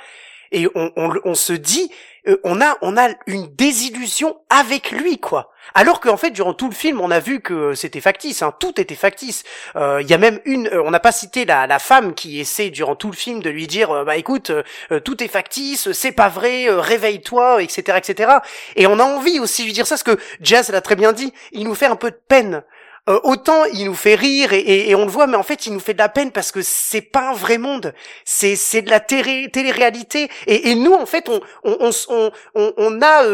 et 0.55 0.69
on, 0.74 0.93
on, 0.97 1.12
on 1.24 1.35
se 1.35 1.55
dit, 1.55 1.90
euh, 2.28 2.36
on 2.44 2.60
a, 2.60 2.77
on 2.82 2.98
a 2.98 3.09
une 3.27 3.47
désillusion 3.56 4.36
avec 4.51 4.90
lui, 4.90 5.19
quoi. 5.19 5.51
Alors 5.74 5.98
qu'en 6.01 6.19
fait, 6.19 6.31
durant 6.31 6.52
tout 6.52 6.69
le 6.69 6.74
film, 6.74 7.01
on 7.01 7.10
a 7.10 7.20
vu 7.20 7.40
que 7.40 7.74
c'était 7.74 8.02
factice, 8.02 8.43
hein, 8.43 8.52
tout 8.60 8.78
était 8.78 8.94
factice. 8.94 9.44
Euh, 9.77 10.02
Il 10.02 10.10
y 10.10 10.12
a 10.14 10.19
même 10.19 10.40
une, 10.44 10.69
euh, 10.69 10.82
on 10.85 10.90
n'a 10.90 11.01
pas 11.01 11.10
cité 11.10 11.47
la, 11.47 11.66
la 11.66 11.78
femme 11.78 12.14
qui 12.14 12.39
essaie 12.39 12.69
durant 12.69 12.97
tout 12.97 13.10
le 13.10 13.16
film 13.16 13.40
de 13.43 13.48
lui 13.48 13.66
dire, 13.66 13.90
euh, 13.90 14.05
bah 14.05 14.16
écoute, 14.16 14.51
euh, 14.51 14.62
euh, 14.93 15.01
tout 15.01 15.24
est 15.24 15.28
factice, 15.28 15.90
c'est 15.93 16.12
pas 16.12 16.28
vrai, 16.28 16.69
euh, 16.69 16.81
réveille-toi, 16.81 17.62
etc., 17.62 17.97
etc. 17.97 18.32
Et 18.77 18.86
on 18.86 18.98
a 18.98 19.05
envie 19.05 19.40
aussi 19.40 19.62
de 19.62 19.66
lui 19.69 19.73
dire 19.73 19.86
ça, 19.86 19.94
parce 19.94 20.02
que 20.02 20.23
Jazz 20.43 20.69
l'a 20.70 20.82
très 20.82 20.97
bien 20.97 21.12
dit, 21.12 21.32
il 21.52 21.64
nous 21.64 21.74
fait 21.74 21.86
un 21.86 21.97
peu 21.97 22.10
de 22.10 22.20
peine. 22.28 22.62
Euh, 23.09 23.19
autant 23.24 23.65
il 23.65 23.87
nous 23.87 23.95
fait 23.95 24.15
rire 24.15 24.53
et, 24.53 24.61
et- 24.61 24.91
et 24.91 24.95
on 24.95 25.05
le 25.05 25.11
voit, 25.11 25.27
mais 25.27 25.37
en 25.37 25.43
fait 25.43 25.66
il 25.66 25.73
nous 25.73 25.81
fait 25.81 25.93
de 25.95 25.99
la 25.99 26.09
peine 26.09 26.31
parce 26.31 26.53
que 26.53 26.62
c'est 26.62 27.01
pas 27.01 27.31
un 27.31 27.35
vrai 27.35 27.59
monde, 27.59 27.95
c'est 28.24 28.55
c'est 28.55 28.81
de 28.83 28.91
la 28.91 29.01
télé- 29.01 29.51
télé-réalité. 29.51 30.29
Et, 30.47 30.70
et 30.70 30.74
nous 30.77 30.93
en 30.93 31.05
fait 31.07 31.29
on 31.29 31.41
on 31.65 31.91
on 32.09 32.31
on, 32.55 32.73
on, 32.77 33.03
a 33.03 33.24
euh, 33.24 33.29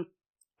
euh, 0.00 0.10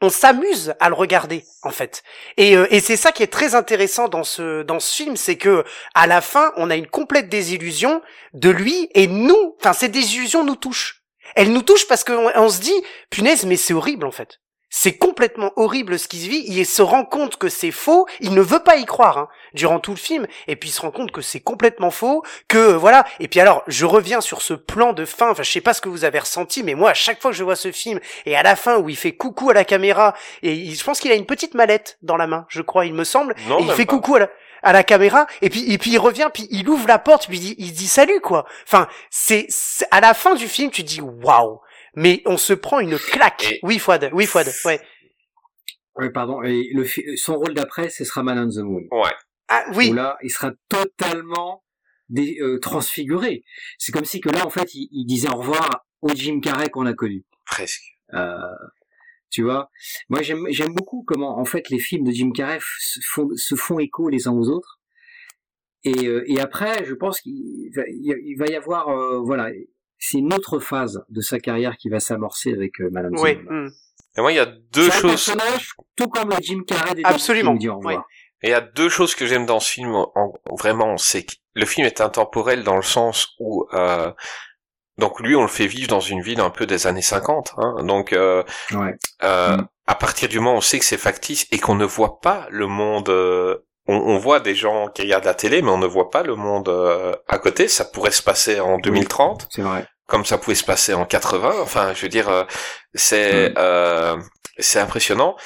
on 0.02 0.10
s'amuse 0.10 0.74
à 0.78 0.90
le 0.90 0.94
regarder 0.94 1.44
en 1.62 1.70
fait. 1.70 2.02
Et, 2.36 2.54
euh, 2.54 2.66
et 2.70 2.80
c'est 2.80 2.96
ça 2.98 3.12
qui 3.12 3.22
est 3.22 3.32
très 3.32 3.54
intéressant 3.54 4.08
dans 4.08 4.24
ce 4.24 4.62
dans 4.62 4.78
ce 4.78 4.94
film, 4.94 5.16
c'est 5.16 5.36
que 5.38 5.64
à 5.94 6.06
la 6.06 6.20
fin 6.20 6.52
on 6.56 6.68
a 6.68 6.76
une 6.76 6.86
complète 6.86 7.30
désillusion 7.30 8.02
de 8.34 8.50
lui 8.50 8.90
et 8.94 9.06
nous, 9.06 9.56
enfin 9.58 9.72
cette 9.72 9.92
désillusion 9.92 10.44
nous 10.44 10.56
touche. 10.56 11.02
Elle 11.34 11.52
nous 11.54 11.62
touche 11.62 11.86
parce 11.88 12.04
qu'on 12.04 12.30
on 12.34 12.48
se 12.50 12.60
dit 12.60 12.82
punaise 13.08 13.46
mais 13.46 13.56
c'est 13.56 13.72
horrible 13.72 14.04
en 14.04 14.10
fait. 14.10 14.38
C'est 14.72 14.96
complètement 14.96 15.52
horrible 15.56 15.98
ce 15.98 16.06
qui 16.06 16.20
se 16.20 16.28
vit. 16.28 16.44
Il 16.46 16.64
se 16.64 16.80
rend 16.80 17.04
compte 17.04 17.36
que 17.36 17.48
c'est 17.48 17.72
faux. 17.72 18.06
Il 18.20 18.34
ne 18.34 18.40
veut 18.40 18.60
pas 18.62 18.76
y 18.76 18.84
croire 18.86 19.18
hein, 19.18 19.28
durant 19.52 19.80
tout 19.80 19.90
le 19.90 19.96
film. 19.96 20.28
Et 20.46 20.54
puis 20.54 20.68
il 20.68 20.72
se 20.72 20.80
rend 20.80 20.92
compte 20.92 21.10
que 21.10 21.22
c'est 21.22 21.40
complètement 21.40 21.90
faux. 21.90 22.22
Que 22.46 22.56
euh, 22.56 22.76
voilà. 22.76 23.04
Et 23.18 23.26
puis 23.26 23.40
alors, 23.40 23.64
je 23.66 23.84
reviens 23.84 24.20
sur 24.20 24.42
ce 24.42 24.54
plan 24.54 24.92
de 24.92 25.04
fin. 25.04 25.30
Enfin, 25.30 25.42
je 25.42 25.50
sais 25.50 25.60
pas 25.60 25.74
ce 25.74 25.80
que 25.80 25.88
vous 25.88 26.04
avez 26.04 26.20
ressenti, 26.20 26.62
mais 26.62 26.74
moi, 26.74 26.90
à 26.90 26.94
chaque 26.94 27.20
fois 27.20 27.32
que 27.32 27.36
je 27.36 27.42
vois 27.42 27.56
ce 27.56 27.72
film 27.72 27.98
et 28.26 28.36
à 28.36 28.44
la 28.44 28.54
fin 28.54 28.78
où 28.78 28.88
il 28.88 28.96
fait 28.96 29.12
coucou 29.12 29.50
à 29.50 29.54
la 29.54 29.64
caméra 29.64 30.14
et 30.42 30.52
il- 30.52 30.74
je 30.76 30.84
pense 30.84 31.00
qu'il 31.00 31.10
a 31.10 31.16
une 31.16 31.26
petite 31.26 31.54
mallette 31.54 31.98
dans 32.02 32.16
la 32.16 32.28
main, 32.28 32.46
je 32.48 32.62
crois, 32.62 32.86
il 32.86 32.94
me 32.94 33.04
semble. 33.04 33.34
Non, 33.48 33.58
et 33.58 33.62
il 33.64 33.72
fait 33.72 33.86
pas. 33.86 33.94
coucou 33.94 34.14
à 34.14 34.20
la, 34.20 34.28
à 34.62 34.72
la 34.72 34.84
caméra 34.84 35.26
et 35.42 35.50
puis 35.50 35.72
et 35.72 35.78
puis 35.78 35.90
il 35.90 35.98
revient 35.98 36.28
puis 36.32 36.46
il 36.50 36.68
ouvre 36.68 36.86
la 36.86 36.98
porte 36.98 37.26
puis 37.26 37.38
il 37.38 37.40
dit, 37.40 37.54
il 37.58 37.72
dit 37.72 37.88
salut 37.88 38.20
quoi. 38.20 38.44
Enfin, 38.66 38.86
c'est 39.10 39.46
c'est- 39.48 39.86
à 39.90 40.00
la 40.00 40.14
fin 40.14 40.34
du 40.36 40.46
film, 40.46 40.70
tu 40.70 40.82
dis 40.84 41.00
waouh. 41.00 41.58
Mais 41.96 42.22
on 42.26 42.36
se 42.36 42.52
prend 42.52 42.80
une 42.80 42.98
claque. 42.98 43.52
Et- 43.52 43.60
Oui, 43.62 43.78
Fouad. 43.78 44.10
Oui, 44.12 44.26
Fouad. 44.26 44.46
Ouais. 44.64 44.80
Oui, 45.96 46.10
pardon. 46.10 46.42
Et 46.42 46.70
le, 46.72 46.84
son 47.16 47.36
rôle 47.36 47.54
d'après, 47.54 47.90
ce 47.90 48.04
sera 48.04 48.22
Man 48.22 48.38
on 48.38 48.48
the 48.48 48.62
Moon. 48.64 48.82
Ouais. 48.90 49.10
Ah 49.48 49.64
oui. 49.74 49.90
Où 49.90 49.94
là, 49.94 50.16
il 50.22 50.30
sera 50.30 50.52
totalement 50.68 51.64
dé- 52.08 52.38
euh, 52.40 52.58
transfiguré. 52.60 53.44
C'est 53.78 53.92
comme 53.92 54.04
si 54.04 54.20
que 54.20 54.28
là, 54.30 54.46
en 54.46 54.50
fait, 54.50 54.72
il, 54.74 54.88
il 54.92 55.04
disait 55.06 55.28
au 55.28 55.36
revoir 55.36 55.84
au 56.02 56.08
Jim 56.14 56.40
Carrey 56.40 56.68
qu'on 56.70 56.86
a 56.86 56.94
connu. 56.94 57.24
Presque. 57.44 57.82
Euh, 58.14 58.36
tu 59.30 59.42
vois, 59.42 59.70
moi 60.08 60.22
j'aime 60.22 60.44
j'aime 60.50 60.74
beaucoup 60.74 61.04
comment 61.06 61.38
en 61.38 61.44
fait 61.44 61.70
les 61.70 61.78
films 61.78 62.04
de 62.04 62.10
Jim 62.10 62.32
Carrey 62.32 62.58
se 62.80 62.98
font, 63.04 63.28
se 63.36 63.54
font 63.54 63.78
écho 63.78 64.08
les 64.08 64.26
uns 64.26 64.32
aux 64.32 64.48
autres. 64.48 64.80
Et, 65.84 66.06
euh, 66.08 66.24
et 66.26 66.40
après, 66.40 66.84
je 66.84 66.94
pense 66.94 67.20
qu'il 67.20 67.70
va, 67.74 67.82
y 67.88 68.12
a- 68.12 68.16
il 68.22 68.34
va 68.36 68.46
y 68.48 68.56
avoir 68.56 68.88
euh, 68.88 69.18
voilà, 69.20 69.50
c'est 70.00 70.18
une 70.18 70.34
autre 70.34 70.58
phase 70.58 71.04
de 71.08 71.20
sa 71.20 71.38
carrière 71.38 71.76
qui 71.76 71.88
va 71.88 72.00
s'amorcer 72.00 72.52
avec 72.52 72.80
euh, 72.80 72.88
Madame 72.90 73.12
Oui. 73.18 73.30
Zimmer. 73.30 73.44
hmm. 73.48 73.68
Et 74.16 74.20
moi, 74.22 74.32
il 74.32 74.36
y 74.36 74.40
a 74.40 74.46
deux 74.72 74.88
un 74.88 74.90
choses. 74.90 75.10
personnage 75.12 75.70
tout 75.96 76.08
comme 76.08 76.30
le 76.30 76.36
Jim 76.42 76.62
Carrey 76.66 76.94
des 76.96 77.02
Absolument, 77.04 77.56
qui. 77.56 77.68
Et 78.42 78.48
il 78.48 78.50
y 78.50 78.54
a 78.54 78.60
deux 78.60 78.88
choses 78.88 79.14
que 79.14 79.24
j'aime 79.26 79.46
dans 79.46 79.60
ce 79.60 79.70
film, 79.70 79.94
en- 79.94 80.32
vraiment, 80.58 80.96
c'est 80.96 81.22
que 81.24 81.34
le 81.54 81.64
film 81.66 81.86
est 81.86 82.00
intemporel 82.00 82.64
dans 82.64 82.74
le 82.76 82.82
sens 82.82 83.28
où, 83.38 83.66
euh, 83.74 84.10
donc 84.98 85.20
lui, 85.20 85.36
on 85.36 85.42
le 85.42 85.48
fait 85.48 85.66
vivre 85.66 85.88
dans 85.88 86.00
une 86.00 86.22
ville 86.22 86.40
un 86.40 86.50
peu 86.50 86.66
des 86.66 86.86
années 86.86 87.02
50, 87.02 87.52
hein, 87.58 87.84
donc 87.84 88.12
euh, 88.12 88.42
Ouais. 88.72 88.96
euh, 89.22 89.56
Mm. 89.58 89.68
à 89.86 89.94
partir 89.94 90.28
du 90.28 90.38
moment 90.40 90.54
où 90.54 90.58
on 90.58 90.60
sait 90.62 90.78
que 90.78 90.84
c'est 90.84 90.96
factice 90.98 91.46
et 91.52 91.58
qu'on 91.58 91.74
ne 91.74 91.84
voit 91.84 92.20
pas 92.20 92.46
le 92.50 92.66
monde, 92.66 93.10
euh, 93.10 93.58
on, 93.90 93.96
on 94.14 94.18
voit 94.18 94.40
des 94.40 94.54
gens 94.54 94.88
qui 94.88 95.02
regardent 95.02 95.24
la 95.24 95.34
télé, 95.34 95.62
mais 95.62 95.70
on 95.70 95.78
ne 95.78 95.86
voit 95.86 96.10
pas 96.10 96.22
le 96.22 96.34
monde 96.36 96.68
euh, 96.68 97.14
à 97.28 97.38
côté. 97.38 97.68
Ça 97.68 97.84
pourrait 97.84 98.10
se 98.10 98.22
passer 98.22 98.60
en 98.60 98.78
2030, 98.78 99.48
C'est 99.50 99.62
vrai. 99.62 99.86
comme 100.06 100.24
ça 100.24 100.38
pouvait 100.38 100.54
se 100.54 100.64
passer 100.64 100.94
en 100.94 101.04
80. 101.04 101.54
Enfin, 101.62 101.92
je 101.94 102.02
veux 102.02 102.08
dire, 102.08 102.28
euh, 102.28 102.44
c'est 102.94 103.50
Mm. 103.50 103.54
euh, 103.58 104.16
c'est 104.58 104.78
impressionnant. 104.80 105.36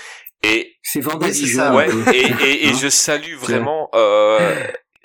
Et 0.43 0.77
C'est 0.83 1.01
Vendredi 1.01 1.49
ça. 1.49 1.73
Ouais, 1.75 1.89
et, 2.13 2.27
et, 2.45 2.67
et 2.69 2.75
je 2.75 2.89
salue 2.89 3.35
vraiment 3.37 3.89
euh, 3.95 4.63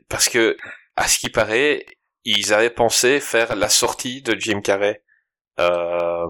parce 0.09 0.27
que 0.29 0.57
à 0.95 1.07
ce 1.07 1.17
qui 1.19 1.29
paraît, 1.29 1.85
ils 2.25 2.53
avaient 2.53 2.69
pensé 2.69 3.19
faire 3.21 3.55
la 3.55 3.69
sortie 3.69 4.21
de 4.21 4.35
Jim 4.37 4.59
Carrey. 4.61 5.01
Euh, 5.59 6.25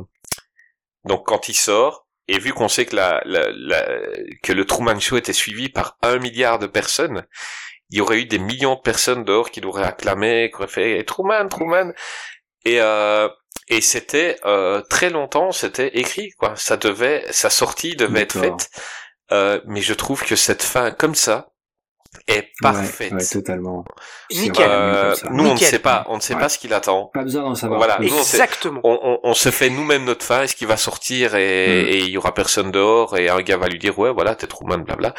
donc 1.06 1.26
quand 1.26 1.50
il 1.50 1.56
sort, 1.56 2.06
et 2.32 2.40
vu 2.40 2.54
qu'on 2.54 2.68
sait 2.70 2.86
que 2.86 2.96
la, 2.96 3.22
la, 3.26 3.50
la- 3.52 4.00
que 4.44 4.54
le 4.54 4.66
Truman 4.66 5.00
Show 5.00 5.18
était 5.18 5.34
suivi 5.34 5.70
par 5.70 5.98
un 6.02 6.18
milliard 6.20 6.60
de 6.60 6.68
personnes, 6.68 7.26
il 7.90 7.98
y 7.98 8.02
aurait 8.02 8.20
eu 8.22 8.26
des 8.26 8.40
millions 8.40 8.76
de 8.76 8.82
personnes 8.82 9.24
dehors 9.26 9.50
qui 9.52 9.62
l'auraient 9.62 9.84
acclamé, 9.86 10.50
qui 10.52 10.58
auraient 10.58 10.68
fait 10.68 11.04
Truman, 11.06 11.48
Truman. 11.50 11.94
Et, 12.66 12.80
euh, 12.82 13.28
Et 13.70 13.82
c'était 13.82 14.38
euh, 14.46 14.82
très 14.90 15.10
longtemps, 15.12 15.52
c'était 15.52 15.98
écrit 16.00 16.32
quoi. 16.40 16.56
Ça 16.56 16.76
devait, 16.78 17.24
sa 17.32 17.50
sortie 17.50 17.96
devait 17.96 18.22
être 18.22 18.38
faite. 18.42 18.70
Euh, 19.32 19.62
mais 19.66 19.82
je 19.82 19.94
trouve 19.94 20.24
que 20.26 20.36
cette 20.36 20.64
fin 20.64 20.90
comme 20.92 21.14
ça 21.16 21.50
est 22.28 22.48
parfaite. 22.62 23.12
Ouais, 23.12 23.18
ouais, 23.20 23.26
totalement. 23.26 23.86
Nickel. 24.32 24.68
Euh, 24.70 25.16
nous, 25.32 25.46
on 25.48 25.54
ne 25.54 25.58
sait 25.58 25.80
pas, 25.80 26.06
on 26.10 26.16
ne 26.16 26.22
sait 26.22 26.34
Ouais. 26.34 26.40
pas 26.42 26.50
ce 26.50 26.58
qu'il 26.58 26.74
attend. 26.74 27.12
Pas 27.14 27.24
besoin 27.24 27.44
d'en 27.44 27.56
savoir 27.56 27.78
Voilà. 27.80 27.98
Nous, 28.00 28.14
on 28.14 28.18
Exactement. 28.20 28.82
On, 28.84 29.00
on, 29.02 29.20
on 29.24 29.34
se 29.34 29.50
fait 29.52 29.70
nous-mêmes 29.70 30.06
notre 30.06 30.26
fin. 30.26 30.42
Est-ce 30.44 30.56
qu'il 30.56 30.68
va 30.68 30.78
sortir 30.78 31.36
et 31.36 31.40
Mm. 31.84 31.88
et 31.88 31.98
il 32.00 32.10
y 32.10 32.18
aura 32.18 32.34
personne 32.34 32.72
dehors 32.72 33.18
et 33.18 33.30
un 33.30 33.42
gars 33.42 33.58
va 33.58 33.68
lui 33.68 33.78
dire 33.80 33.98
ouais 34.00 34.12
voilà 34.12 34.36
t'es 34.36 34.48
Truman 34.48 34.80
blabla 34.80 35.14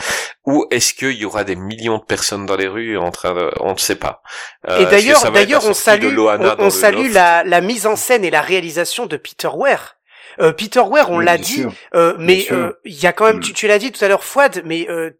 ou 0.47 0.67
est-ce 0.71 0.95
qu'il 0.95 1.13
y 1.13 1.25
aura 1.25 1.45
des 1.45 1.57
millions 1.57 1.99
de 1.99 2.05
personnes 2.05 2.45
dans 2.47 2.57
les 2.57 2.67
rues 2.69 2.97
en 2.99 3.11
train 3.11 3.35
de 3.35 3.51
on 3.61 3.73
ne 3.73 3.79
sait 3.79 3.97
pas. 3.97 4.23
Euh, 4.69 4.81
Et 4.81 4.87
d'ailleurs, 4.87 5.31
d'ailleurs, 5.31 5.65
on 5.67 5.75
salue, 5.75 6.17
on, 6.19 6.55
on 6.59 6.71
salue 6.71 7.13
la, 7.13 7.45
la 7.45 7.61
mise 7.61 7.87
en 7.87 7.97
scène 7.97 8.25
et 8.25 8.31
la 8.31 8.41
réalisation 8.43 9.07
de 9.07 9.17
Peter 9.17 9.49
Ware. 9.55 9.97
Euh, 10.41 10.53
Peter 10.53 10.81
Ware, 10.81 11.11
on 11.11 11.19
Oui, 11.19 11.25
l'a 11.25 11.39
dit, 11.39 11.65
euh, 11.95 12.15
mais 12.19 12.47
euh, 12.53 12.73
il 12.85 12.99
y 13.01 13.07
a 13.07 13.13
quand 13.13 13.27
même, 13.27 13.37
Mm. 13.39 13.41
tu, 13.41 13.53
tu 13.53 13.67
l'as 13.67 13.79
dit 13.79 13.93
tout 13.93 14.03
à 14.05 14.09
l'heure, 14.09 14.25
Fouad, 14.25 14.63
mais 14.65 14.89
euh, 14.89 15.11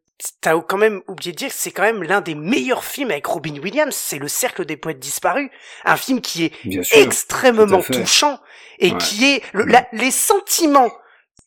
t'as 0.41 0.59
quand 0.61 0.77
même 0.79 1.03
oublié 1.09 1.33
de 1.33 1.37
dire 1.37 1.49
que 1.49 1.55
c'est 1.57 1.71
quand 1.71 1.83
même 1.83 2.03
l'un 2.03 2.21
des 2.21 2.35
meilleurs 2.35 2.85
films 2.85 3.11
avec 3.11 3.27
Robin 3.27 3.57
Williams. 3.63 3.95
C'est 3.95 4.19
Le 4.19 4.29
Cercle 4.29 4.65
des 4.65 4.77
Poètes 4.77 4.99
Disparus, 4.99 5.51
un 5.85 5.97
film 5.97 6.21
qui 6.21 6.45
est 6.47 6.83
sûr. 6.83 6.99
extrêmement 6.99 7.83
touchant 7.83 8.39
et 8.79 8.93
Ouais. 8.93 8.99
qui 8.99 9.25
est 9.35 9.43
le- 9.53 9.65
la- 9.65 9.87
les 9.93 10.11
sentiments 10.11 10.91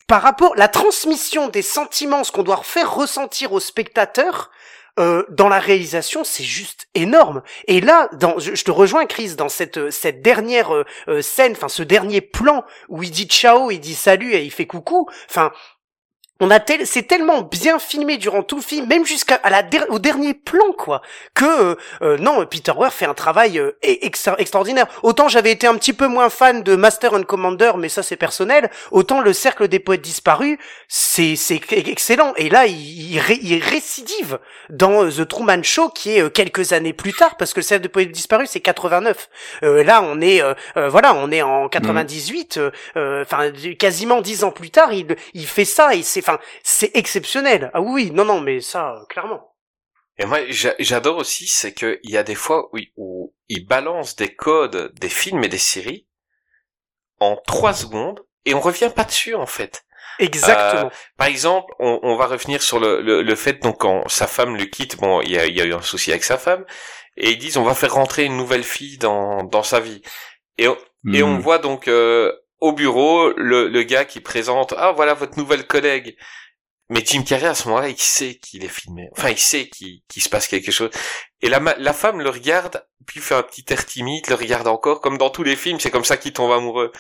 par 0.08 0.22
rapport 0.22 0.56
la 0.56 0.68
transmission 0.68 1.48
des 1.48 1.62
sentiments, 1.62 2.24
ce 2.24 2.32
qu'on 2.32 2.44
doit 2.44 2.62
faire 2.64 2.94
ressentir 2.94 3.54
au 3.54 3.60
spectateur. 3.60 4.52
euh, 5.00 5.26
dans 5.32 5.50
la 5.50 5.58
réalisation, 5.58 6.24
c'est 6.24 6.44
juste 6.44 6.88
énorme. 6.94 7.42
Et 7.68 7.82
là, 7.82 8.10
dans, 8.14 8.38
je, 8.38 8.54
je 8.54 8.64
te 8.64 8.70
rejoins, 8.70 9.08
Chris, 9.08 9.34
dans 9.36 9.50
cette 9.50 9.78
euh, 9.78 9.90
cette 9.90 10.22
dernière 10.22 10.72
euh, 10.72 10.86
euh, 11.08 11.24
scène, 11.24 11.54
enfin 11.54 11.68
ce 11.68 11.82
dernier 11.82 12.22
plan 12.22 12.64
où 12.90 13.02
il 13.02 13.10
dit 13.10 13.26
ciao, 13.26 13.72
il 13.72 13.80
dit 13.80 13.96
salut 13.96 14.36
et 14.36 14.44
il 14.44 14.52
fait 14.52 14.68
coucou. 14.68 15.10
Enfin, 15.28 15.52
on 16.40 16.50
a 16.50 16.60
tel, 16.60 16.86
c'est 16.88 17.04
tellement 17.04 17.42
bien 17.42 17.80
filmé 17.80 18.18
durant 18.18 18.44
tout 18.44 18.56
le 18.58 18.62
film, 18.62 18.88
même 18.88 19.06
jusqu'à 19.06 19.36
à 19.44 19.50
la 19.50 19.62
der- 19.64 19.86
au 19.90 20.00
dernier 20.00 20.34
plan, 20.34 20.74
quoi, 20.78 21.02
que 21.36 21.46
euh, 21.46 21.76
euh, 22.02 22.18
non, 22.18 22.46
Peter 22.46 22.74
Weir 22.78 22.92
fait 22.92 23.06
un 23.06 23.14
travail 23.14 23.60
euh, 23.60 23.78
e- 23.86 23.98
extra- 24.02 24.36
extraordinaire. 24.40 24.88
Autant 25.04 25.28
j'avais 25.30 25.52
été 25.52 25.68
un 25.68 25.76
petit 25.76 25.94
peu 25.94 26.08
moins 26.08 26.30
fan 26.30 26.64
de 26.64 26.76
Master 26.76 27.14
and 27.14 27.24
Commander, 27.24 27.74
mais 27.78 27.88
ça 27.88 28.04
c'est 28.04 28.16
personnel. 28.18 28.70
Autant 28.92 29.22
le 29.22 29.32
Cercle 29.32 29.68
des 29.68 29.80
Poètes 29.80 30.02
Disparus, 30.02 30.58
c'est 30.88 31.36
c'est 31.36 31.62
excellent. 31.72 32.34
Et 32.36 32.50
là, 32.50 32.66
il, 32.66 33.14
il, 33.14 33.20
ré- 33.20 33.40
il 33.42 33.64
récidive 33.64 34.40
dans 34.70 35.04
euh, 35.06 35.12
The 35.12 35.28
Truman 35.28 35.62
Show, 35.64 35.90
qui 35.90 36.18
est 36.18 36.22
euh, 36.24 36.30
quelques 36.30 36.74
années 36.74 36.94
plus 36.94 37.14
tard, 37.14 37.38
parce 37.38 37.54
que 37.54 37.60
le 37.60 37.64
Cercle 37.64 37.84
des 37.84 37.90
Poètes 37.90 38.12
Disparus 38.12 38.50
c'est 38.50 38.60
89. 38.60 39.30
Euh, 39.64 39.84
là, 39.84 40.02
on 40.04 40.20
est 40.20 40.42
voilà, 40.76 41.14
on 41.14 41.32
est 41.32 41.42
en 41.44 41.70
98. 41.70 42.58
euh, 42.58 42.72
euh, 42.98 43.22
Enfin, 43.24 43.52
quasiment 43.80 44.20
dix 44.20 44.44
ans 44.44 44.52
plus 44.52 44.72
tard, 44.72 44.92
il 44.92 45.16
il 45.36 45.46
fait 45.46 45.64
ça 45.66 45.94
et 45.94 46.02
c'est 46.04 46.23
enfin 46.24 46.40
c'est 46.64 46.92
exceptionnel. 46.96 47.72
Ah 47.74 47.82
oui, 47.82 48.12
non 48.12 48.26
non, 48.26 48.40
mais 48.42 48.62
ça 48.62 48.94
euh, 48.96 49.06
clairement. 49.10 49.56
Et 50.18 50.26
moi, 50.26 50.40
j'a- 50.50 50.76
j'adore 50.80 51.18
aussi, 51.18 51.48
c'est 51.48 51.74
que 51.74 52.00
il 52.04 52.12
y 52.12 52.18
a 52.18 52.24
des 52.24 52.36
fois 52.36 52.70
où, 52.72 52.78
il- 52.78 52.92
où 52.98 53.34
il 53.50 53.66
balance 53.68 54.16
des 54.16 54.34
codes 54.36 54.94
des 55.00 55.10
films 55.10 55.44
et 55.44 55.50
des 55.50 55.58
séries 55.58 56.08
en 57.20 57.38
trois 57.48 57.74
secondes 57.74 58.22
et 58.46 58.54
on 58.54 58.60
revient 58.60 58.92
pas 58.94 59.04
dessus 59.06 59.36
en 59.36 59.46
fait. 59.46 59.84
Exactement. 60.20 60.92
Par 61.18 61.28
exemple, 61.28 61.74
on, 61.80 62.00
on 62.04 62.16
va 62.18 62.28
revenir 62.28 62.62
sur 62.62 62.80
le, 62.80 63.02
le, 63.02 63.24
le 63.24 63.36
fait 63.36 63.62
donc 63.64 63.80
quand 63.80 64.08
sa 64.10 64.28
femme 64.28 64.56
le 64.56 64.66
quitte, 64.66 64.98
bon, 64.98 65.22
il 65.22 65.32
y 65.32 65.40
a, 65.40 65.46
il 65.48 65.58
y 65.58 65.62
a 65.62 65.66
eu 65.66 65.74
un 65.74 65.82
souci 65.82 66.12
avec 66.12 66.24
sa 66.24 66.38
femme 66.38 66.66
et 67.18 67.32
ils 67.32 67.38
disent 67.38 67.58
on 67.58 67.64
va 67.64 67.74
faire 67.76 67.94
rentrer 67.94 68.26
une 68.26 68.38
nouvelle 68.38 68.64
fille 68.64 68.98
dans 68.98 69.44
dans 69.44 69.64
sa 69.64 69.80
vie 69.80 70.02
et 70.58 70.68
on, 70.68 70.78
et 71.14 71.24
on 71.24 71.36
Mhm. 71.36 71.40
voit 71.40 71.58
donc 71.58 71.88
euh, 71.88 72.32
au 72.64 72.72
bureau 72.72 73.34
le, 73.36 73.68
le 73.68 73.84
gars 73.84 74.06
qui 74.06 74.22
présente 74.22 74.74
ah 74.78 74.94
voilà 74.94 75.14
votre 75.14 75.38
nouvelle 75.38 75.68
collègue. 75.68 76.16
Mais 76.90 77.04
Jim 77.06 77.24
Carrey 77.24 77.48
à 77.48 77.56
ce 77.56 77.68
moment-là, 77.68 77.90
il 77.90 77.98
sait 77.98 78.36
qu'il 78.36 78.64
est 78.64 78.70
filmé. 78.70 79.10
Enfin, 79.18 79.30
il 79.30 79.38
sait 79.38 79.68
qu'il 79.70 80.24
se 80.24 80.30
passe 80.30 80.48
quelque 80.48 80.72
chose. 80.72 80.90
Et 81.42 81.50
la, 81.50 81.60
la 81.60 81.94
femme 81.94 82.22
le 82.22 82.30
regarde, 82.30 82.86
puis 83.06 83.20
fait 83.20 83.36
un 83.36 83.44
petit 83.44 83.66
air 83.70 83.86
timide, 83.86 84.28
le 84.30 84.36
regarde 84.36 84.68
encore, 84.68 85.02
comme 85.02 85.18
dans 85.18 85.30
tous 85.30 85.44
les 85.44 85.56
films, 85.56 85.80
c'est 85.80 85.92
comme 85.92 86.06
ça 86.06 86.18
qu'il 86.18 86.34
tombe 86.34 86.52
amoureux. 86.52 86.92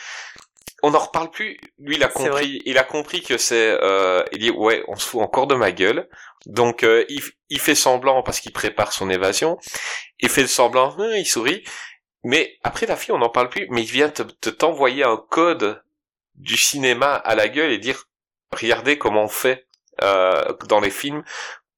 On 0.81 0.91
n'en 0.91 0.99
reparle 0.99 1.29
plus. 1.29 1.59
Lui, 1.77 1.95
il 1.95 2.03
a 2.03 2.07
compris. 2.07 2.61
Il 2.65 2.77
a 2.77 2.83
compris 2.83 3.21
que 3.21 3.37
c'est. 3.37 3.77
Euh, 3.81 4.23
il 4.33 4.39
dit 4.39 4.51
ouais, 4.51 4.83
on 4.87 4.95
se 4.95 5.05
fout 5.07 5.21
encore 5.21 5.47
de 5.47 5.55
ma 5.55 5.71
gueule. 5.71 6.09
Donc 6.45 6.83
euh, 6.83 7.05
il, 7.07 7.21
il 7.49 7.59
fait 7.59 7.75
semblant 7.75 8.21
parce 8.23 8.41
qu'il 8.41 8.51
prépare 8.51 8.91
son 8.91 9.09
évasion. 9.09 9.57
Il 10.19 10.29
fait 10.29 10.47
semblant, 10.47 10.93
hein, 10.99 11.15
il 11.15 11.25
sourit. 11.25 11.63
Mais 12.23 12.57
après 12.63 12.85
la 12.85 12.95
fille, 12.95 13.13
on 13.13 13.17
n'en 13.19 13.29
parle 13.29 13.49
plus. 13.49 13.67
Mais 13.69 13.83
il 13.83 13.91
vient 13.91 14.09
te 14.09 14.23
te- 14.23 14.49
t'envoyer 14.49 15.03
un 15.03 15.17
code 15.17 15.83
du 16.35 16.57
cinéma 16.57 17.15
à 17.15 17.35
la 17.35 17.49
gueule 17.49 17.71
et 17.71 17.77
dire 17.79 18.05
regardez 18.51 18.97
comment 18.97 19.23
on 19.25 19.27
fait 19.29 19.67
euh, 20.01 20.53
dans 20.69 20.79
les 20.79 20.89
films 20.91 21.23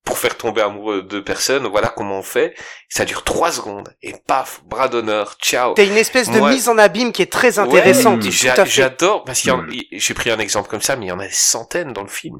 pour 0.05 0.17
faire 0.19 0.37
tomber 0.37 0.61
amoureux 0.61 1.01
de 1.01 1.07
deux 1.07 1.23
personnes. 1.23 1.65
Voilà 1.67 1.87
comment 1.89 2.19
on 2.19 2.23
fait. 2.23 2.53
Ça 2.89 3.03
dure 3.05 3.23
trois 3.23 3.51
secondes 3.51 3.93
et 4.03 4.13
paf, 4.27 4.61
bras 4.65 4.87
d'honneur, 4.87 5.35
ciao. 5.41 5.73
T'as 5.73 5.83
une 5.83 5.97
espèce 5.97 6.29
de 6.29 6.37
Moi- 6.39 6.51
mise 6.51 6.69
en 6.69 6.77
abîme 6.77 7.11
qui 7.11 7.23
est 7.23 7.31
très 7.31 7.57
intéressante. 7.59 8.23
Ouais, 8.23 8.31
j'a-. 8.31 8.63
J'adore 8.65 9.23
parce 9.25 9.41
qu'il 9.41 9.49
y 9.49 9.51
en- 9.51 9.63
Mm. 9.63 9.71
j'ai 9.91 10.13
pris 10.13 10.29
un 10.29 10.37
exemple 10.39 10.69
comme 10.69 10.81
ça, 10.81 10.95
mais 10.95 11.07
il 11.07 11.09
y 11.09 11.11
en 11.11 11.19
a 11.19 11.25
des 11.25 11.33
centaines 11.33 11.91
dans 11.91 12.03
le 12.03 12.07
film. 12.07 12.37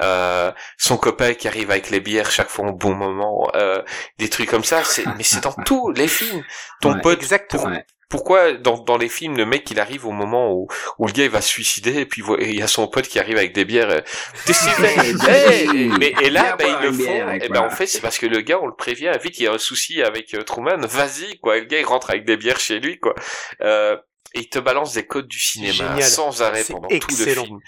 Euh, 0.00 0.50
son 0.76 0.96
copain 0.96 1.34
qui 1.34 1.46
arrive 1.48 1.70
avec 1.70 1.90
les 1.90 2.00
bières 2.00 2.30
chaque 2.30 2.48
fois 2.50 2.66
au 2.68 2.72
bon 2.72 2.94
moment, 2.94 3.48
euh, 3.54 3.80
des 4.18 4.28
trucs 4.28 4.50
comme 4.50 4.64
ça. 4.64 4.82
C'est 4.84 5.06
mais 5.16 5.22
c'est 5.22 5.42
dans 5.44 5.54
tous 5.64 5.90
les 5.92 6.08
films. 6.08 6.42
Ton 6.80 6.94
Ouais, 6.94 7.00
pote, 7.00 7.18
Exactement. 7.22 7.62
pour-. 7.62 7.72
Pourquoi 8.14 8.52
dans, 8.52 8.78
dans 8.78 8.96
les 8.96 9.08
films 9.08 9.36
le 9.36 9.44
mec 9.44 9.68
il 9.72 9.80
arrive 9.80 10.06
au 10.06 10.12
moment 10.12 10.52
où, 10.52 10.68
où 10.98 11.06
le 11.08 11.12
gars 11.12 11.24
il 11.24 11.30
va 11.30 11.40
se 11.40 11.48
suicider 11.48 11.96
et 11.96 12.06
puis 12.06 12.22
il 12.38 12.48
et 12.48 12.54
y 12.54 12.62
a 12.62 12.68
son 12.68 12.86
pote 12.86 13.08
qui 13.08 13.18
arrive 13.18 13.36
avec 13.36 13.52
des 13.52 13.64
bières. 13.64 13.90
euh, 13.90 14.00
qu'il 14.44 15.18
fait 15.18 15.28
Hey 15.28 15.88
mais 15.98 16.14
et 16.22 16.30
là 16.30 16.54
ben, 16.56 16.64
boire 16.68 16.80
ils 16.84 16.86
le 16.86 16.92
font. 16.92 17.32
et 17.32 17.44
Et 17.46 17.48
ben 17.48 17.62
en 17.62 17.70
fait 17.70 17.86
c'est 17.88 18.00
parce 18.00 18.18
que 18.18 18.26
le 18.26 18.40
gars 18.40 18.60
on 18.62 18.66
le 18.68 18.74
prévient 18.76 19.10
vite 19.20 19.40
il 19.40 19.44
y 19.44 19.46
a 19.48 19.52
un 19.52 19.58
souci 19.58 20.00
avec 20.00 20.32
euh, 20.34 20.42
Truman. 20.44 20.76
Vas-y 20.86 21.38
quoi. 21.40 21.56
Et 21.56 21.60
le 21.62 21.66
gars 21.66 21.80
il 21.80 21.84
rentre 21.86 22.10
avec 22.10 22.24
des 22.24 22.36
bières 22.36 22.60
chez 22.60 22.78
lui 22.78 22.98
quoi. 23.00 23.16
Euh, 23.62 23.96
et 24.34 24.40
il 24.40 24.48
te 24.48 24.58
balance 24.58 24.92
des 24.94 25.06
codes 25.06 25.28
du 25.28 25.38
cinéma 25.38 25.72
Génial. 25.72 26.02
sans 26.02 26.42
arrêt 26.42 26.64
pendant 26.64 26.88
tout 26.88 27.16
le 27.18 27.24
film. 27.34 27.58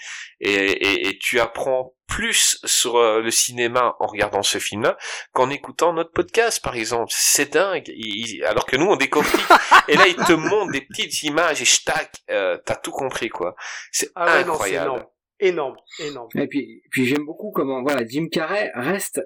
Et, 0.41 0.53
et, 0.53 1.07
et 1.07 1.17
tu 1.19 1.39
apprends 1.39 1.93
plus 2.07 2.59
sur 2.63 2.95
euh, 2.97 3.21
le 3.21 3.31
cinéma 3.31 3.95
en 3.99 4.07
regardant 4.07 4.43
ce 4.43 4.59
film-là 4.59 4.97
qu'en 5.33 5.49
écoutant 5.49 5.93
notre 5.93 6.11
podcast, 6.11 6.61
par 6.63 6.75
exemple. 6.75 7.11
C'est 7.15 7.53
dingue. 7.53 7.87
Il- 7.87 8.29
il- 8.35 8.43
alors 8.45 8.65
que 8.65 8.75
nous, 8.77 8.85
on 8.85 8.95
décortique. 8.95 9.39
et 9.87 9.95
là, 9.95 10.07
il 10.07 10.15
te 10.15 10.33
montre 10.33 10.71
des 10.71 10.81
petites 10.81 11.23
images 11.23 11.61
et 11.61 11.83
tac, 11.85 12.11
euh, 12.29 12.57
t'as 12.65 12.75
tout 12.75 12.91
compris, 12.91 13.29
quoi. 13.29 13.55
C'est 13.91 14.09
Ah 14.15 14.25
ouais, 14.25 14.31
non, 14.43 14.45
c'est 14.45 14.49
incroyable. 14.51 14.85
énorme. 14.85 15.05
Énorme, 15.39 15.75
énorme. 15.99 16.29
Et 16.35 16.47
puis, 16.47 16.81
puis 16.91 17.05
j'aime 17.05 17.23
beaucoup 17.25 17.51
comment 17.51 17.81
voilà 17.83 18.05
Jim 18.07 18.27
Carrey 18.31 18.71
reste. 18.75 19.21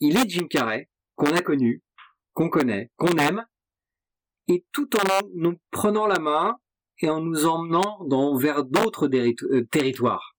Il 0.00 0.16
est 0.16 0.28
Jim 0.28 0.46
Carrey 0.48 0.88
qu'on 1.14 1.30
a 1.36 1.42
connu, 1.42 1.82
qu'on 2.32 2.48
connaît, 2.48 2.90
qu'on 2.96 3.16
aime, 3.18 3.44
et 4.50 4.64
tout 4.72 4.88
en 4.96 5.20
nous 5.34 5.54
prenant 5.70 6.06
la 6.06 6.18
main 6.18 6.56
et 7.00 7.08
en 7.08 7.20
nous 7.20 7.46
emmenant 7.46 7.98
dans 8.06 8.36
vers 8.36 8.64
d'autres 8.64 9.08
euh, 9.14 9.62
territoires. 9.70 10.34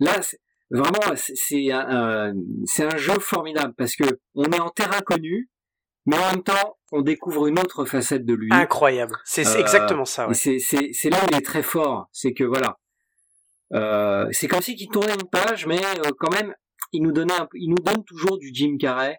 Là, 0.00 0.20
vraiment, 0.70 1.00
c'est- 1.16 1.70
un, 1.72 2.32
un- 2.34 2.96
jeu 2.98 3.18
formidable 3.20 3.72
parce 3.78 3.94
que 3.96 4.04
on 4.34 4.44
est 4.44 4.60
en 4.60 4.70
terrain 4.70 5.00
connu, 5.00 5.48
mais 6.04 6.16
en 6.18 6.30
même 6.32 6.42
temps, 6.42 6.76
on 6.92 7.00
découvre 7.02 7.46
une 7.46 7.58
autre 7.58 7.84
facette 7.84 8.24
de 8.26 8.34
lui. 8.34 8.48
Incroyable. 8.52 9.16
C'est 9.24 9.46
Euh, 9.46 9.58
exactement 9.60 10.04
ça. 10.04 10.28
Ouais. 10.28 10.34
c'est, 10.34 10.58
là 11.10 11.18
où 11.22 11.26
il 11.30 11.36
est 11.36 11.40
très 11.52 11.62
fort, 11.62 12.08
c'est 12.12 12.32
que 12.34 12.44
voilà, 12.44 12.78
euh, 13.74 14.28
c'est 14.32 14.48
comme 14.48 14.60
si 14.62 14.74
qu'il 14.76 14.88
tournait 14.88 15.14
une 15.14 15.28
page, 15.28 15.66
mais 15.66 15.80
quand 16.18 16.32
même, 16.32 16.54
il 16.92 17.02
nous 17.02 17.12
donnait, 17.12 17.32
un, 17.40 17.48
il 17.54 17.70
nous 17.70 17.82
donne 17.82 18.04
toujours 18.04 18.38
du 18.38 18.50
Jim 18.52 18.76
Carrey 18.78 19.18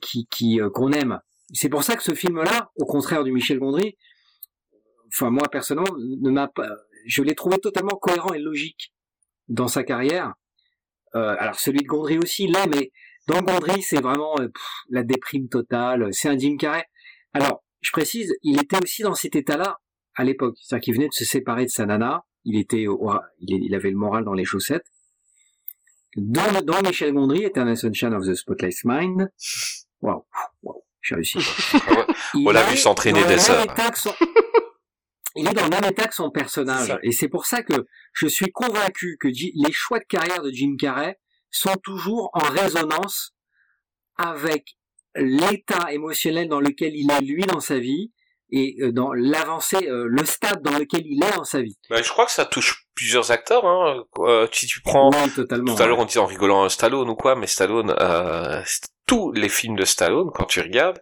qui, 0.00 0.26
qu'on 0.74 0.92
aime. 0.92 1.20
C'est 1.52 1.68
pour 1.68 1.84
ça 1.84 1.96
que 1.96 2.02
ce 2.02 2.14
film-là, 2.14 2.70
au 2.76 2.86
contraire 2.86 3.24
du 3.24 3.32
Michel 3.32 3.58
Gondry, 3.58 3.96
enfin 5.08 5.30
moi 5.30 5.48
personnellement, 5.50 5.96
ne 5.96 6.30
m'a 6.30 6.48
pas, 6.48 6.68
je 7.06 7.22
l'ai 7.22 7.34
trouvé 7.34 7.58
totalement 7.58 7.96
cohérent 7.96 8.32
et 8.32 8.38
logique 8.38 8.92
dans 9.48 9.68
sa 9.68 9.84
carrière. 9.84 10.34
Euh, 11.14 11.36
alors 11.38 11.58
celui 11.58 11.80
de 11.80 11.86
Gondry 11.86 12.18
aussi, 12.18 12.46
l'est, 12.46 12.66
mais 12.66 12.90
dans 13.26 13.42
Gondry, 13.42 13.82
c'est 13.82 14.00
vraiment 14.00 14.34
euh, 14.40 14.48
la 14.88 15.02
déprime 15.02 15.48
totale. 15.48 16.12
C'est 16.12 16.28
un 16.28 16.38
Jim 16.38 16.56
Carrey. 16.58 16.84
Alors, 17.32 17.64
je 17.80 17.90
précise, 17.90 18.34
il 18.42 18.60
était 18.60 18.82
aussi 18.82 19.02
dans 19.02 19.14
cet 19.14 19.36
état-là 19.36 19.80
à 20.14 20.24
l'époque. 20.24 20.56
C'est-à-dire 20.60 20.84
qu'il 20.84 20.94
venait 20.94 21.08
de 21.08 21.14
se 21.14 21.24
séparer 21.24 21.64
de 21.64 21.70
sa 21.70 21.86
nana. 21.86 22.24
Il 22.44 22.56
était, 22.56 22.86
il, 23.40 23.74
avait 23.74 23.90
le 23.90 23.96
moral 23.96 24.24
dans 24.24 24.32
les 24.32 24.44
chaussettes. 24.44 24.86
Dans, 26.16 26.62
dans 26.62 26.80
Michel 26.82 27.12
Gondry, 27.12 27.44
Eternal 27.44 27.76
Sunshine 27.76 28.14
of 28.14 28.24
the 28.24 28.34
Spotless 28.34 28.84
Mind. 28.84 29.28
Waouh, 30.00 30.24
waouh, 30.62 30.85
Il 32.34 32.46
On 32.48 32.50
l'a 32.50 32.62
vu 32.64 32.76
s'entraîner 32.76 33.22
que 33.22 33.38
son- 33.98 34.14
Il 35.36 35.46
est 35.48 35.52
dans 35.52 35.64
le 35.64 35.70
même 35.70 35.84
état 35.84 36.06
que 36.06 36.14
son 36.14 36.30
personnage. 36.30 36.86
Ça. 36.88 36.98
Et 37.02 37.12
c'est 37.12 37.28
pour 37.28 37.44
ça 37.46 37.62
que 37.62 37.74
je 38.14 38.26
suis 38.26 38.50
convaincu 38.52 39.18
que 39.20 39.28
les 39.28 39.72
choix 39.72 39.98
de 39.98 40.04
carrière 40.04 40.42
de 40.42 40.50
Jim 40.50 40.76
Carrey 40.78 41.18
sont 41.50 41.74
toujours 41.82 42.30
en 42.32 42.40
résonance 42.50 43.34
avec 44.16 44.76
l'état 45.14 45.92
émotionnel 45.92 46.48
dans 46.48 46.60
lequel 46.60 46.94
il 46.94 47.10
est 47.10 47.20
lui 47.20 47.44
dans 47.44 47.60
sa 47.60 47.78
vie, 47.78 48.12
et 48.50 48.76
euh, 48.80 48.92
dans 48.92 49.12
l'avancée, 49.12 49.88
euh, 49.88 50.06
le 50.08 50.24
stade 50.24 50.62
dans 50.62 50.78
lequel 50.78 51.02
il 51.04 51.22
est 51.22 51.36
dans 51.36 51.44
sa 51.44 51.60
vie. 51.62 51.76
Bah, 51.90 52.00
je 52.00 52.08
crois 52.10 52.26
que 52.26 52.30
ça 52.32 52.44
touche 52.44 52.86
plusieurs 52.94 53.30
acteurs. 53.32 53.66
Hein. 53.66 54.04
Euh, 54.20 54.46
si 54.52 54.66
tu 54.66 54.80
prends 54.82 55.10
Oui, 55.10 55.30
totalement. 55.34 55.74
tout 55.74 55.82
à 55.82 55.86
l'heure, 55.86 55.98
on 55.98 56.04
disait 56.04 56.20
en 56.20 56.26
rigolant 56.26 56.64
euh, 56.64 56.68
Stallone 56.68 57.08
ou 57.10 57.16
quoi, 57.16 57.34
mais 57.34 57.46
Stallone, 57.48 57.94
euh, 57.98 58.62
tous 59.06 59.32
les 59.32 59.48
films 59.48 59.76
de 59.76 59.84
Stallone, 59.84 60.30
quand 60.34 60.44
tu 60.44 60.60
regardes, 60.60 61.00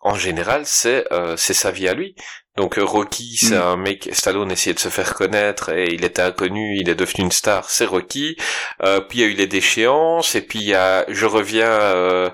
en 0.00 0.14
général, 0.14 0.62
c'est 0.64 1.04
euh, 1.12 1.36
c'est 1.36 1.54
sa 1.54 1.70
vie 1.72 1.88
à 1.88 1.94
lui. 1.94 2.14
Donc 2.56 2.78
euh, 2.78 2.84
Rocky, 2.84 3.36
c'est 3.36 3.56
Mm. 3.58 3.62
un 3.62 3.76
mec. 3.76 4.08
Stallone 4.12 4.50
essayait 4.52 4.74
de 4.74 4.78
se 4.80 4.88
faire 4.90 5.14
connaître 5.14 5.70
et 5.70 5.86
il 5.92 6.04
était 6.04 6.22
inconnu, 6.22 6.76
il 6.80 6.88
est 6.88 6.94
devenu 6.94 7.24
une 7.24 7.32
star. 7.32 7.68
C'est 7.70 7.84
Rocky. 7.86 8.36
Euh, 8.84 9.00
puis 9.00 9.18
il 9.18 9.22
y 9.22 9.24
a 9.24 9.28
eu 9.28 9.34
les 9.34 9.46
déchéances 9.48 10.34
et 10.36 10.42
puis 10.42 10.60
il 10.60 10.66
y 10.66 10.74
a 10.74 11.04
Je 11.08 11.26
reviens. 11.26 11.66
euh, 11.68 12.30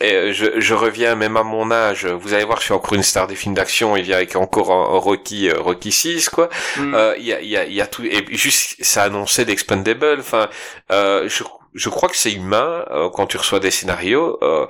et 0.00 0.32
je, 0.32 0.60
je 0.60 0.74
reviens 0.74 1.14
même 1.16 1.36
à 1.36 1.42
mon 1.42 1.70
âge. 1.72 2.06
Vous 2.06 2.32
allez 2.34 2.44
voir, 2.44 2.58
je 2.60 2.64
suis 2.66 2.74
encore 2.74 2.94
une 2.94 3.02
star 3.02 3.26
des 3.26 3.34
films 3.34 3.54
d'action. 3.54 3.96
Il 3.96 4.04
vient 4.04 4.16
avec 4.16 4.36
encore 4.36 4.70
un, 4.70 4.94
un 4.94 4.98
Rocky, 4.98 5.48
euh, 5.50 5.60
Rocky 5.60 5.90
6, 5.90 6.28
quoi. 6.28 6.48
Mm. 6.76 6.94
Euh, 6.94 7.14
Il 7.18 7.24
y, 7.26 7.32
a, 7.32 7.40
y, 7.42 7.56
a, 7.56 7.64
y 7.66 7.80
a 7.80 7.86
tout. 7.88 8.04
Et 8.04 8.24
juste, 8.36 8.76
ça 8.84 9.04
annonçait 9.04 9.44
d'Expendable. 9.44 10.18
Enfin, 10.20 10.48
euh, 10.92 11.28
je, 11.28 11.42
je 11.74 11.88
crois 11.88 12.08
que 12.08 12.16
c'est 12.16 12.32
humain 12.32 12.84
euh, 12.90 13.10
quand 13.10 13.26
tu 13.26 13.36
reçois 13.36 13.60
des 13.60 13.70
scénarios. 13.70 14.38
Euh, 14.42 14.66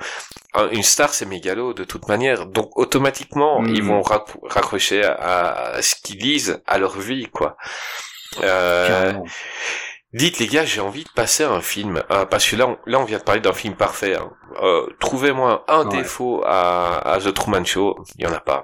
un- 0.55 0.69
une 0.71 0.83
star, 0.83 1.13
c'est 1.15 1.27
mégalo 1.27 1.73
de 1.75 1.85
toute 1.85 2.09
manière. 2.09 2.47
Donc 2.47 2.77
automatiquement, 2.79 3.61
Mhm. 3.61 3.75
ils 3.75 3.83
vont 3.83 4.01
rac- 4.03 4.37
raccrocher 4.45 5.05
à, 5.05 5.53
à 5.77 5.83
ce 5.83 5.95
qu'ils 5.97 6.19
lisent, 6.19 6.63
à 6.67 6.79
leur 6.79 6.99
vie, 6.99 7.27
quoi. 7.31 7.57
Euh. 8.43 9.13
Dites 10.15 10.39
les 10.39 10.47
gars, 10.47 10.65
j'ai 10.65 10.81
envie 10.81 11.05
de 11.05 11.11
passer 11.11 11.45
à 11.45 11.51
un 11.51 11.61
film, 11.61 12.03
parce 12.31 12.49
que 12.49 12.57
là, 12.57 12.67
on, 12.67 12.79
là 12.87 12.99
on 12.99 13.05
vient 13.05 13.19
de 13.19 13.23
parler 13.25 13.43
d'un 13.43 13.53
film 13.53 13.75
parfait. 13.75 14.17
hein. 14.17 14.31
Euh, 14.63 14.87
Trouvez-moi 15.01 15.65
un 15.69 15.87
Ouais. 15.87 15.99
défaut 15.99 16.43
à, 16.47 17.13
à 17.13 17.19
The 17.21 17.35
Truman 17.35 17.65
Show, 17.67 17.95
il 18.17 18.25
y 18.25 18.27
en 18.27 18.33
a 18.33 18.41
pas. 18.41 18.63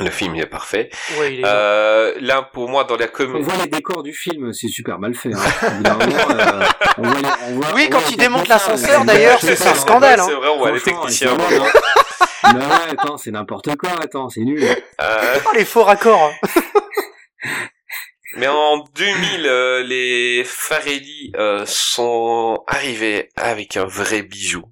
Le 0.00 0.08
film 0.10 0.34
il 0.36 0.42
est 0.42 0.46
parfait. 0.46 0.88
Ouais, 1.18 1.34
il 1.34 1.40
est 1.40 1.44
Euh, 1.46 2.14
là 2.20 2.42
pour 2.42 2.68
moi 2.68 2.84
dans 2.84 2.96
la 2.96 3.04
On 3.06 3.08
comédie, 3.08 3.44
voit 3.44 3.62
les 3.62 3.68
décors 3.70 4.02
du 4.02 4.14
film, 4.14 4.52
c'est 4.54 4.68
super 4.68 4.98
mal 4.98 5.14
fait. 5.14 5.32
Hein. 5.34 5.38
Euh, 5.64 6.64
on 6.98 7.02
voit 7.02 7.14
les- 7.20 7.26
on 7.48 7.52
voit- 7.60 7.72
Oui, 7.74 7.84
on 7.88 7.90
quand 7.92 8.10
il 8.10 8.16
démonte 8.16 8.48
l'ascenseur, 8.48 9.04
d'ailleurs, 9.04 9.38
c'est 9.40 9.66
un 9.66 9.74
scandale. 9.74 10.20
C'est 10.24 10.32
Hein. 10.32 10.36
vrai, 10.36 10.48
on 10.48 10.58
voit 10.58 10.72
les 10.72 10.80
techniciens. 10.80 11.36
ouais, 11.36 12.90
attends, 12.90 13.18
c'est 13.18 13.30
n'importe 13.32 13.76
quoi, 13.76 13.90
attends, 14.02 14.28
c'est 14.30 14.40
nul. 14.40 14.64
Euh, 14.64 15.38
Oh, 15.46 15.50
les 15.54 15.64
faux 15.66 15.82
raccords. 15.84 16.32
mais 18.36 18.48
en 18.48 18.78
2000, 18.94 19.46
euh, 19.46 19.82
les 19.82 20.42
Farelli 20.46 21.32
euh, 21.36 21.64
sont 21.66 22.64
arrivés 22.66 23.28
avec 23.36 23.76
un 23.76 23.84
vrai 23.84 24.22
bijou. 24.22 24.62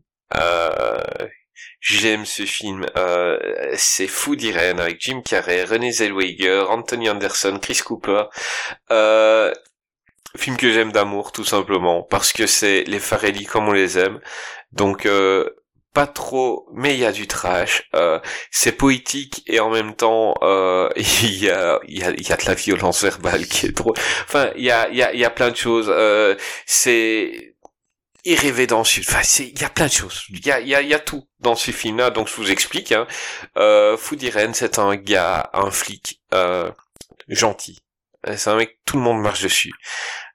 Euh, 0.41 0.97
J'aime 1.81 2.27
ce 2.27 2.45
film. 2.45 2.87
Euh, 2.97 3.39
c'est 3.77 4.07
Fou 4.07 4.37
d'Irène 4.37 4.81
avec 4.81 5.01
Jim 5.01 5.23
Carrey, 5.25 5.65
René 5.65 5.93
Zellweger, 5.93 6.71
Anthony 6.71 7.09
Anderson, 7.09 7.59
Chris 7.61 7.81
Cooper. 7.85 8.25
Euh, 8.91 9.53
film 10.37 10.57
que 10.57 10.71
j'aime 10.71 10.93
d'amour, 10.93 11.33
tout 11.33 11.45
simplement, 11.45 12.03
parce 12.03 12.33
que 12.33 12.47
c'est 12.47 12.85
les 12.85 13.01
Farelli 13.01 13.47
comme 13.47 13.69
on 13.69 13.73
les 13.73 13.99
aime. 13.99 14.21
Donc, 14.73 15.07
euh, 15.07 15.49
pas 15.93 16.07
trop, 16.07 16.69
mais 16.73 16.95
il 16.95 17.01
y 17.01 17.05
a 17.05 17.13
du 17.13 17.27
trash. 17.27 17.89
Euh, 17.95 18.21
c'est 18.51 18.73
poétique 18.73 19.43
et 19.47 19.59
en 19.61 19.71
même 19.71 19.95
temps, 19.95 20.35
euh, 20.43 20.89
il 20.97 21.43
y 21.43 21.51
a, 21.51 21.81
il 21.89 21.99
y 21.99 22.05
a, 22.05 22.11
y 22.11 22.33
a 22.33 22.37
de 22.37 22.47
la 22.47 22.55
violence 22.55 23.03
verbale 23.03 23.47
qui 23.47 23.67
est 23.67 23.77
trop. 23.77 23.95
Enfin, 24.25 24.51
il 24.57 24.65
y 24.65 24.71
a, 24.71 24.89
il 24.91 24.97
y 24.97 25.03
a, 25.03 25.15
y 25.15 25.25
a 25.25 25.31
plein 25.31 25.51
de 25.51 25.57
choses. 25.57 25.91
Euh, 25.93 26.37
c'est 26.67 27.50
il 28.25 28.39
rêvait 28.39 28.67
dans 28.67 28.85
ce 28.85 29.01
enfin 29.01 29.23
c'est 29.23 29.47
il 29.47 29.61
y 29.61 29.65
a 29.65 29.71
plein 29.71 29.87
de 29.87 29.93
choses. 29.93 30.25
Il 30.31 30.45
y 30.45 30.51
a 30.51 30.61
il 30.61 30.69
y 30.69 30.75
a, 30.75 30.83
il 30.83 30.89
y 30.89 30.95
a 30.95 30.99
tout 30.99 31.27
dans 31.41 31.57
ce 31.57 31.71
film 31.71 31.99
là 31.99 32.11
donc 32.11 32.29
je 32.29 32.35
vous 32.35 32.51
explique 32.51 32.93
hein. 32.93 33.07
euh, 33.57 33.97
c'est 34.53 34.79
un 34.79 34.97
gars 34.97 35.51
un 35.53 35.71
flic 35.71 36.21
euh, 36.35 36.71
gentil. 37.29 37.81
Euh, 38.27 38.37
c'est 38.37 38.51
un 38.51 38.57
mec 38.57 38.79
tout 38.85 38.97
le 38.97 39.03
monde 39.03 39.21
marche 39.21 39.43
dessus. 39.43 39.73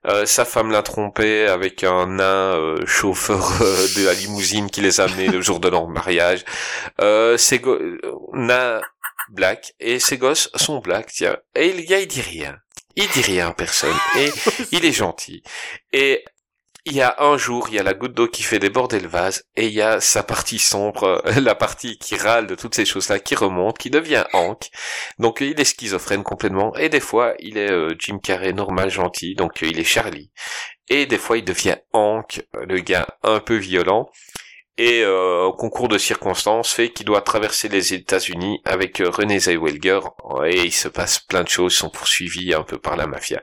Euh, 0.07 0.25
sa 0.25 0.45
femme 0.45 0.71
l'a 0.71 0.83
trompé 0.83 1.47
avec 1.47 1.83
un 1.83 2.07
nain 2.07 2.55
euh, 2.57 2.85
chauffeur 2.85 3.61
euh, 3.61 3.87
de 3.95 4.05
la 4.05 4.13
limousine 4.13 4.69
qui 4.69 4.81
les 4.81 4.99
a 4.99 5.05
amenés 5.05 5.27
le 5.27 5.41
jour 5.41 5.59
de 5.59 5.67
leur 5.67 5.87
mariage. 5.87 6.43
Euh, 7.01 7.37
ses 7.37 7.61
nain 8.33 8.81
black 9.29 9.73
et 9.79 9.99
ses 9.99 10.17
gosses 10.17 10.49
sont 10.55 10.79
black 10.79 11.11
tiens. 11.11 11.37
Et 11.55 11.73
le 11.73 11.81
gars 11.83 11.99
il 11.99 12.07
dit 12.07 12.21
rien. 12.21 12.57
Il 12.95 13.07
dit 13.09 13.21
rien 13.21 13.49
à 13.49 13.53
personne. 13.53 13.95
Et 14.17 14.31
il 14.71 14.85
est 14.85 14.91
gentil. 14.91 15.43
Et 15.91 16.23
il 16.87 16.93
y 16.93 17.01
a 17.01 17.15
un 17.17 17.35
jour, 17.35 17.67
il 17.69 17.75
y 17.75 17.79
a 17.79 17.83
la 17.83 17.95
goutte 17.95 18.13
d'eau 18.13 18.27
qui 18.27 18.43
fait 18.43 18.59
déborder 18.59 18.99
le 18.99 19.07
vase, 19.07 19.43
et 19.55 19.65
il 19.65 19.73
y 19.73 19.81
a 19.81 19.99
sa 19.99 20.21
partie 20.21 20.59
sombre, 20.59 21.23
la 21.41 21.55
partie 21.55 21.97
qui 21.97 22.15
râle 22.15 22.45
de 22.45 22.53
toutes 22.53 22.75
ces 22.75 22.85
choses-là, 22.85 23.19
qui 23.19 23.33
remonte, 23.33 23.79
qui 23.79 23.89
devient 23.89 24.25
Hank. 24.33 24.69
Donc 25.17 25.41
il 25.41 25.59
est 25.59 25.65
schizophrène 25.65 26.23
complètement, 26.23 26.75
et 26.75 26.89
des 26.89 26.99
fois 26.99 27.33
il 27.39 27.57
est 27.57 27.71
euh, 27.71 27.95
Jim 27.97 28.19
Carrey 28.19 28.53
normal, 28.53 28.91
gentil, 28.91 29.33
donc 29.33 29.63
euh, 29.63 29.67
il 29.67 29.79
est 29.79 29.83
Charlie. 29.83 30.31
Et 30.87 31.07
des 31.07 31.17
fois 31.17 31.39
il 31.39 31.43
devient 31.43 31.77
Hank, 31.91 32.43
euh, 32.55 32.65
le 32.67 32.79
gars 32.79 33.07
un 33.23 33.39
peu 33.39 33.55
violent, 33.55 34.11
et 34.77 35.01
euh, 35.03 35.45
au 35.45 35.53
concours 35.53 35.87
de 35.87 35.97
circonstances 35.97 36.73
fait 36.73 36.91
qu'il 36.91 37.07
doit 37.07 37.21
traverser 37.21 37.67
les 37.67 37.95
États-Unis 37.95 38.61
avec 38.63 39.01
René 39.03 39.39
Zellweger, 39.39 40.01
et 40.45 40.65
il 40.65 40.73
se 40.73 40.87
passe 40.87 41.17
plein 41.17 41.43
de 41.43 41.49
choses, 41.49 41.73
ils 41.73 41.77
sont 41.77 41.89
poursuivis 41.89 42.53
un 42.53 42.63
peu 42.63 42.77
par 42.77 42.95
la 42.95 43.07
mafia. 43.07 43.41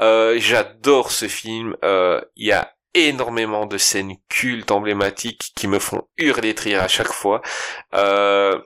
Euh, 0.00 0.36
J'adore 0.38 1.10
ce 1.10 1.28
film. 1.28 1.76
Euh, 1.84 2.20
Il 2.36 2.46
y 2.46 2.52
a 2.52 2.72
énormément 2.94 3.66
de 3.66 3.78
scènes 3.78 4.14
cultes, 4.28 4.70
emblématiques, 4.70 5.52
qui 5.56 5.66
me 5.68 5.78
font 5.78 6.02
hurler 6.16 6.54
de 6.54 6.76
à 6.76 6.88
chaque 6.88 7.12
fois. 7.12 7.42
Euh, 7.94 8.58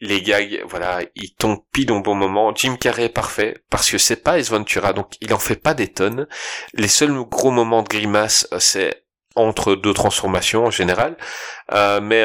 les 0.00 0.20
gags, 0.22 0.62
voilà, 0.66 1.00
ils 1.14 1.34
tombent 1.34 1.62
pile 1.72 1.92
au 1.92 2.00
bon 2.00 2.14
moment. 2.14 2.54
Jim 2.54 2.76
Carrey 2.76 3.04
est 3.04 3.08
parfait, 3.08 3.62
parce 3.70 3.90
que 3.90 3.98
c'est 3.98 4.22
pas 4.22 4.38
Ace 4.38 4.50
Ventura, 4.50 4.92
donc 4.92 5.14
il 5.20 5.32
en 5.32 5.38
fait 5.38 5.56
pas 5.56 5.74
des 5.74 5.92
tonnes. 5.92 6.26
Les 6.74 6.88
seuls 6.88 7.12
gros 7.24 7.50
moments 7.50 7.82
de 7.82 7.88
grimace, 7.88 8.48
c'est 8.58 9.04
entre 9.36 9.74
deux 9.74 9.94
transformations 9.94 10.66
en 10.66 10.70
général. 10.70 11.16
Mais... 12.02 12.24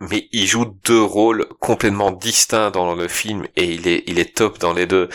mais 0.00 0.28
il 0.32 0.46
joue 0.46 0.66
deux 0.84 1.02
rôles 1.02 1.46
complètement 1.60 2.10
distincts 2.10 2.70
dans 2.70 2.94
le 2.94 3.08
film 3.08 3.46
et 3.56 3.64
il 3.64 3.86
est 3.88 4.04
il 4.06 4.18
est 4.18 4.36
top 4.36 4.58
dans 4.58 4.72
les 4.72 4.86
deux. 4.86 5.08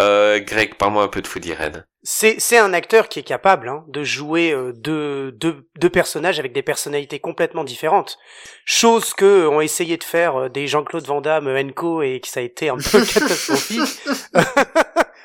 Euh, 0.00 0.40
Greg, 0.40 0.74
parle-moi 0.74 1.04
un 1.04 1.08
peu 1.08 1.22
de 1.22 1.26
Foodie 1.26 1.54
Red. 1.54 1.86
C'est 2.04 2.40
c'est 2.40 2.58
un 2.58 2.72
acteur 2.72 3.08
qui 3.08 3.20
est 3.20 3.24
capable 3.24 3.68
hein, 3.68 3.84
de 3.86 4.02
jouer 4.02 4.50
euh, 4.50 4.72
deux, 4.72 5.30
deux, 5.32 5.68
deux 5.78 5.90
personnages 5.90 6.40
avec 6.40 6.52
des 6.52 6.62
personnalités 6.62 7.20
complètement 7.20 7.62
différentes. 7.62 8.18
Chose 8.64 9.14
que 9.14 9.46
ont 9.46 9.60
essayé 9.60 9.96
de 9.96 10.04
faire 10.04 10.36
euh, 10.36 10.48
des 10.48 10.66
Jean-Claude 10.66 11.06
Van 11.06 11.20
Damme, 11.20 11.46
euh, 11.46 11.62
Enco, 11.62 12.02
et 12.02 12.18
que 12.18 12.26
ça 12.26 12.40
a 12.40 12.42
été 12.42 12.70
un 12.70 12.76
peu 12.76 13.04
catastrophique. 13.14 14.00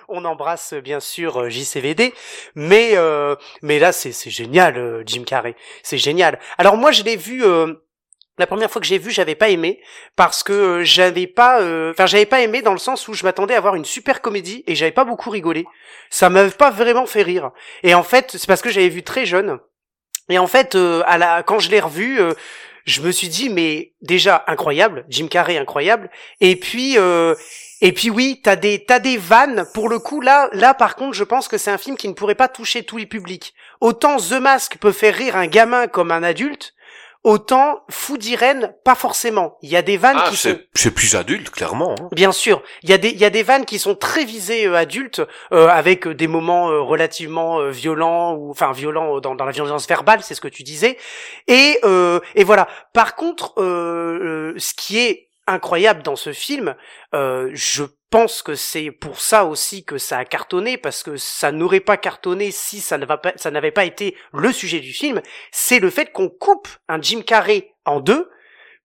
On 0.09 0.23
embrasse 0.23 0.73
euh, 0.73 0.81
bien 0.81 0.99
sûr 0.99 1.41
euh, 1.41 1.49
JCVD, 1.49 2.13
mais 2.55 2.91
euh, 2.93 3.35
mais 3.61 3.79
là 3.79 3.91
c'est 3.91 4.11
c'est 4.11 4.29
génial 4.29 4.77
euh, 4.77 5.03
Jim 5.05 5.23
Carrey, 5.25 5.55
c'est 5.83 5.97
génial. 5.97 6.39
Alors 6.57 6.77
moi 6.77 6.91
je 6.91 7.03
l'ai 7.03 7.17
vu 7.17 7.43
euh, 7.43 7.73
la 8.37 8.47
première 8.47 8.69
fois 8.69 8.79
que 8.79 8.87
j'ai 8.87 8.97
vu, 8.97 9.11
j'avais 9.11 9.35
pas 9.35 9.49
aimé 9.49 9.81
parce 10.15 10.43
que 10.43 10.53
euh, 10.53 10.83
j'avais 10.83 11.27
pas, 11.27 11.61
euh, 11.61 11.91
enfin 11.91 12.05
j'avais 12.05 12.25
pas 12.25 12.41
aimé 12.41 12.61
dans 12.61 12.73
le 12.73 12.77
sens 12.77 13.07
où 13.07 13.13
je 13.13 13.23
m'attendais 13.23 13.55
à 13.55 13.61
voir 13.61 13.75
une 13.75 13.85
super 13.85 14.21
comédie 14.21 14.63
et 14.67 14.75
j'avais 14.75 14.91
pas 14.91 15.05
beaucoup 15.05 15.29
rigolé. 15.29 15.65
Ça 16.09 16.29
m'avait 16.29 16.51
pas 16.51 16.69
vraiment 16.69 17.05
fait 17.05 17.23
rire. 17.23 17.51
Et 17.83 17.93
en 17.93 18.03
fait, 18.03 18.31
c'est 18.31 18.47
parce 18.47 18.61
que 18.61 18.69
j'avais 18.69 18.89
vu 18.89 19.03
très 19.03 19.25
jeune. 19.25 19.59
Et 20.29 20.37
en 20.37 20.47
fait, 20.47 20.75
euh, 20.75 21.03
à 21.05 21.17
la, 21.17 21.43
quand 21.43 21.59
je 21.59 21.71
l'ai 21.71 21.79
revu, 21.79 22.19
euh, 22.19 22.33
je 22.85 23.01
me 23.01 23.11
suis 23.11 23.27
dit 23.27 23.49
mais 23.49 23.93
déjà 24.01 24.43
incroyable, 24.47 25.05
Jim 25.09 25.27
Carrey 25.27 25.57
incroyable. 25.57 26.09
Et 26.41 26.55
puis 26.55 26.97
euh, 26.97 27.35
et 27.81 27.91
puis 27.91 28.09
oui, 28.09 28.41
t'as 28.43 28.55
des 28.55 28.83
t'as 28.85 28.99
des 28.99 29.17
vannes. 29.17 29.65
Pour 29.73 29.89
le 29.89 29.99
coup 29.99 30.21
là 30.21 30.49
là 30.53 30.73
par 30.73 30.95
contre, 30.95 31.13
je 31.13 31.23
pense 31.23 31.47
que 31.47 31.57
c'est 31.57 31.71
un 31.71 31.77
film 31.77 31.97
qui 31.97 32.07
ne 32.07 32.13
pourrait 32.13 32.35
pas 32.35 32.47
toucher 32.47 32.83
tous 32.83 32.97
les 32.97 33.05
publics. 33.05 33.53
Autant 33.81 34.17
The 34.17 34.33
Mask 34.33 34.77
peut 34.77 34.91
faire 34.91 35.15
rire 35.15 35.35
un 35.35 35.47
gamin 35.47 35.87
comme 35.87 36.11
un 36.11 36.23
adulte. 36.23 36.73
Autant 37.27 37.83
Fou 37.89 38.17
d'Irène, 38.17 38.73
pas 38.85 38.95
forcément. 38.95 39.57
Il 39.61 39.67
y 39.69 39.75
a 39.75 39.81
des 39.81 39.97
vannes 39.97 40.15
Ah, 40.17 40.29
qui 40.29 40.37
sont 40.37 40.47
c'est 40.49 40.69
c'est 40.73 40.91
plus 40.91 41.13
adulte, 41.17 41.49
clairement. 41.49 41.93
hein. 41.99 42.07
Bien 42.13 42.31
sûr, 42.31 42.63
il 42.83 42.89
y 42.89 42.93
a 42.93 42.97
des 42.97 43.09
il 43.09 43.17
y 43.17 43.25
a 43.25 43.29
des 43.29 43.43
vannes 43.43 43.65
qui 43.65 43.79
sont 43.79 43.95
très 43.95 44.23
visées 44.23 44.65
euh, 44.65 44.75
adultes 44.75 45.21
euh, 45.51 45.67
avec 45.67 46.07
euh, 46.07 46.15
des 46.15 46.27
moments 46.27 46.69
euh, 46.69 46.79
relativement 46.79 47.59
euh, 47.59 47.69
violents 47.69 48.33
ou 48.35 48.49
enfin 48.49 48.71
violents 48.71 49.19
dans, 49.19 49.35
dans 49.35 49.43
la 49.43 49.51
violence 49.51 49.85
verbale, 49.89 50.21
c'est 50.23 50.35
ce 50.35 50.39
que 50.41 50.47
tu 50.47 50.63
disais. 50.63 50.97
Et 51.49 51.77
euh, 51.83 52.21
et 52.35 52.45
voilà. 52.45 52.69
Par 52.93 53.15
contre, 53.15 53.53
ce 53.57 54.73
qui 54.73 54.97
est 54.99 55.26
incroyable 55.47 56.03
dans 56.03 56.15
ce 56.15 56.33
film, 56.33 56.75
euh, 57.13 57.49
je 57.53 57.83
pense 58.09 58.41
que 58.41 58.55
c'est 58.55 58.91
pour 58.91 59.19
ça 59.19 59.45
aussi 59.45 59.83
que 59.83 59.97
ça 59.97 60.17
a 60.17 60.25
cartonné 60.25 60.77
parce 60.77 61.03
que 61.03 61.17
ça 61.17 61.51
n'aurait 61.51 61.79
pas 61.81 61.97
cartonné 61.97 62.51
si 62.51 62.79
ça 62.79 62.97
n'avait 62.97 63.71
pas 63.71 63.85
été 63.85 64.15
le 64.33 64.51
sujet 64.53 64.79
du 64.79 64.93
film, 64.93 65.21
c'est 65.51 65.79
le 65.79 65.89
fait 65.89 66.11
qu'on 66.11 66.29
coupe 66.29 66.67
un 66.87 67.01
Jim 67.01 67.21
Carrey 67.21 67.73
en 67.85 67.99
deux 67.99 68.29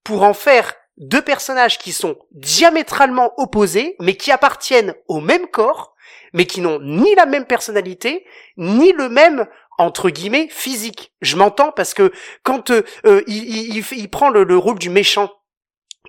pour 0.04 0.22
en 0.24 0.34
faire 0.34 0.74
deux 0.98 1.22
personnages 1.22 1.78
qui 1.78 1.92
sont 1.92 2.16
diamétralement 2.32 3.32
opposés, 3.38 3.96
mais 4.00 4.14
qui 4.16 4.30
appartiennent 4.30 4.94
au 5.08 5.20
même 5.20 5.46
corps, 5.48 5.94
mais 6.32 6.46
qui 6.46 6.60
n'ont 6.60 6.80
ni 6.80 7.14
la 7.14 7.26
même 7.26 7.46
personnalité, 7.46 8.26
ni 8.56 8.92
le 8.92 9.08
même 9.08 9.46
entre 9.78 10.10
guillemets 10.10 10.48
physique. 10.50 11.12
Je 11.22 11.36
m'entends 11.36 11.72
parce 11.72 11.94
que 11.94 12.12
quand 12.42 12.70
euh, 12.70 12.82
euh, 13.06 13.22
il, 13.26 13.44
il- 13.44 13.76
il 13.78 13.98
il 13.98 14.08
prend 14.10 14.28
le, 14.30 14.44
le 14.44 14.56
rôle 14.56 14.78
du 14.78 14.90
méchant, 14.90 15.30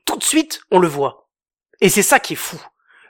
tout 0.05 0.17
de 0.17 0.23
suite 0.23 0.61
on 0.71 0.79
le 0.79 0.87
voit. 0.87 1.29
Et 1.81 1.89
c'est 1.89 2.01
ça 2.03 2.19
qui 2.19 2.33
est 2.33 2.37
fou. 2.37 2.59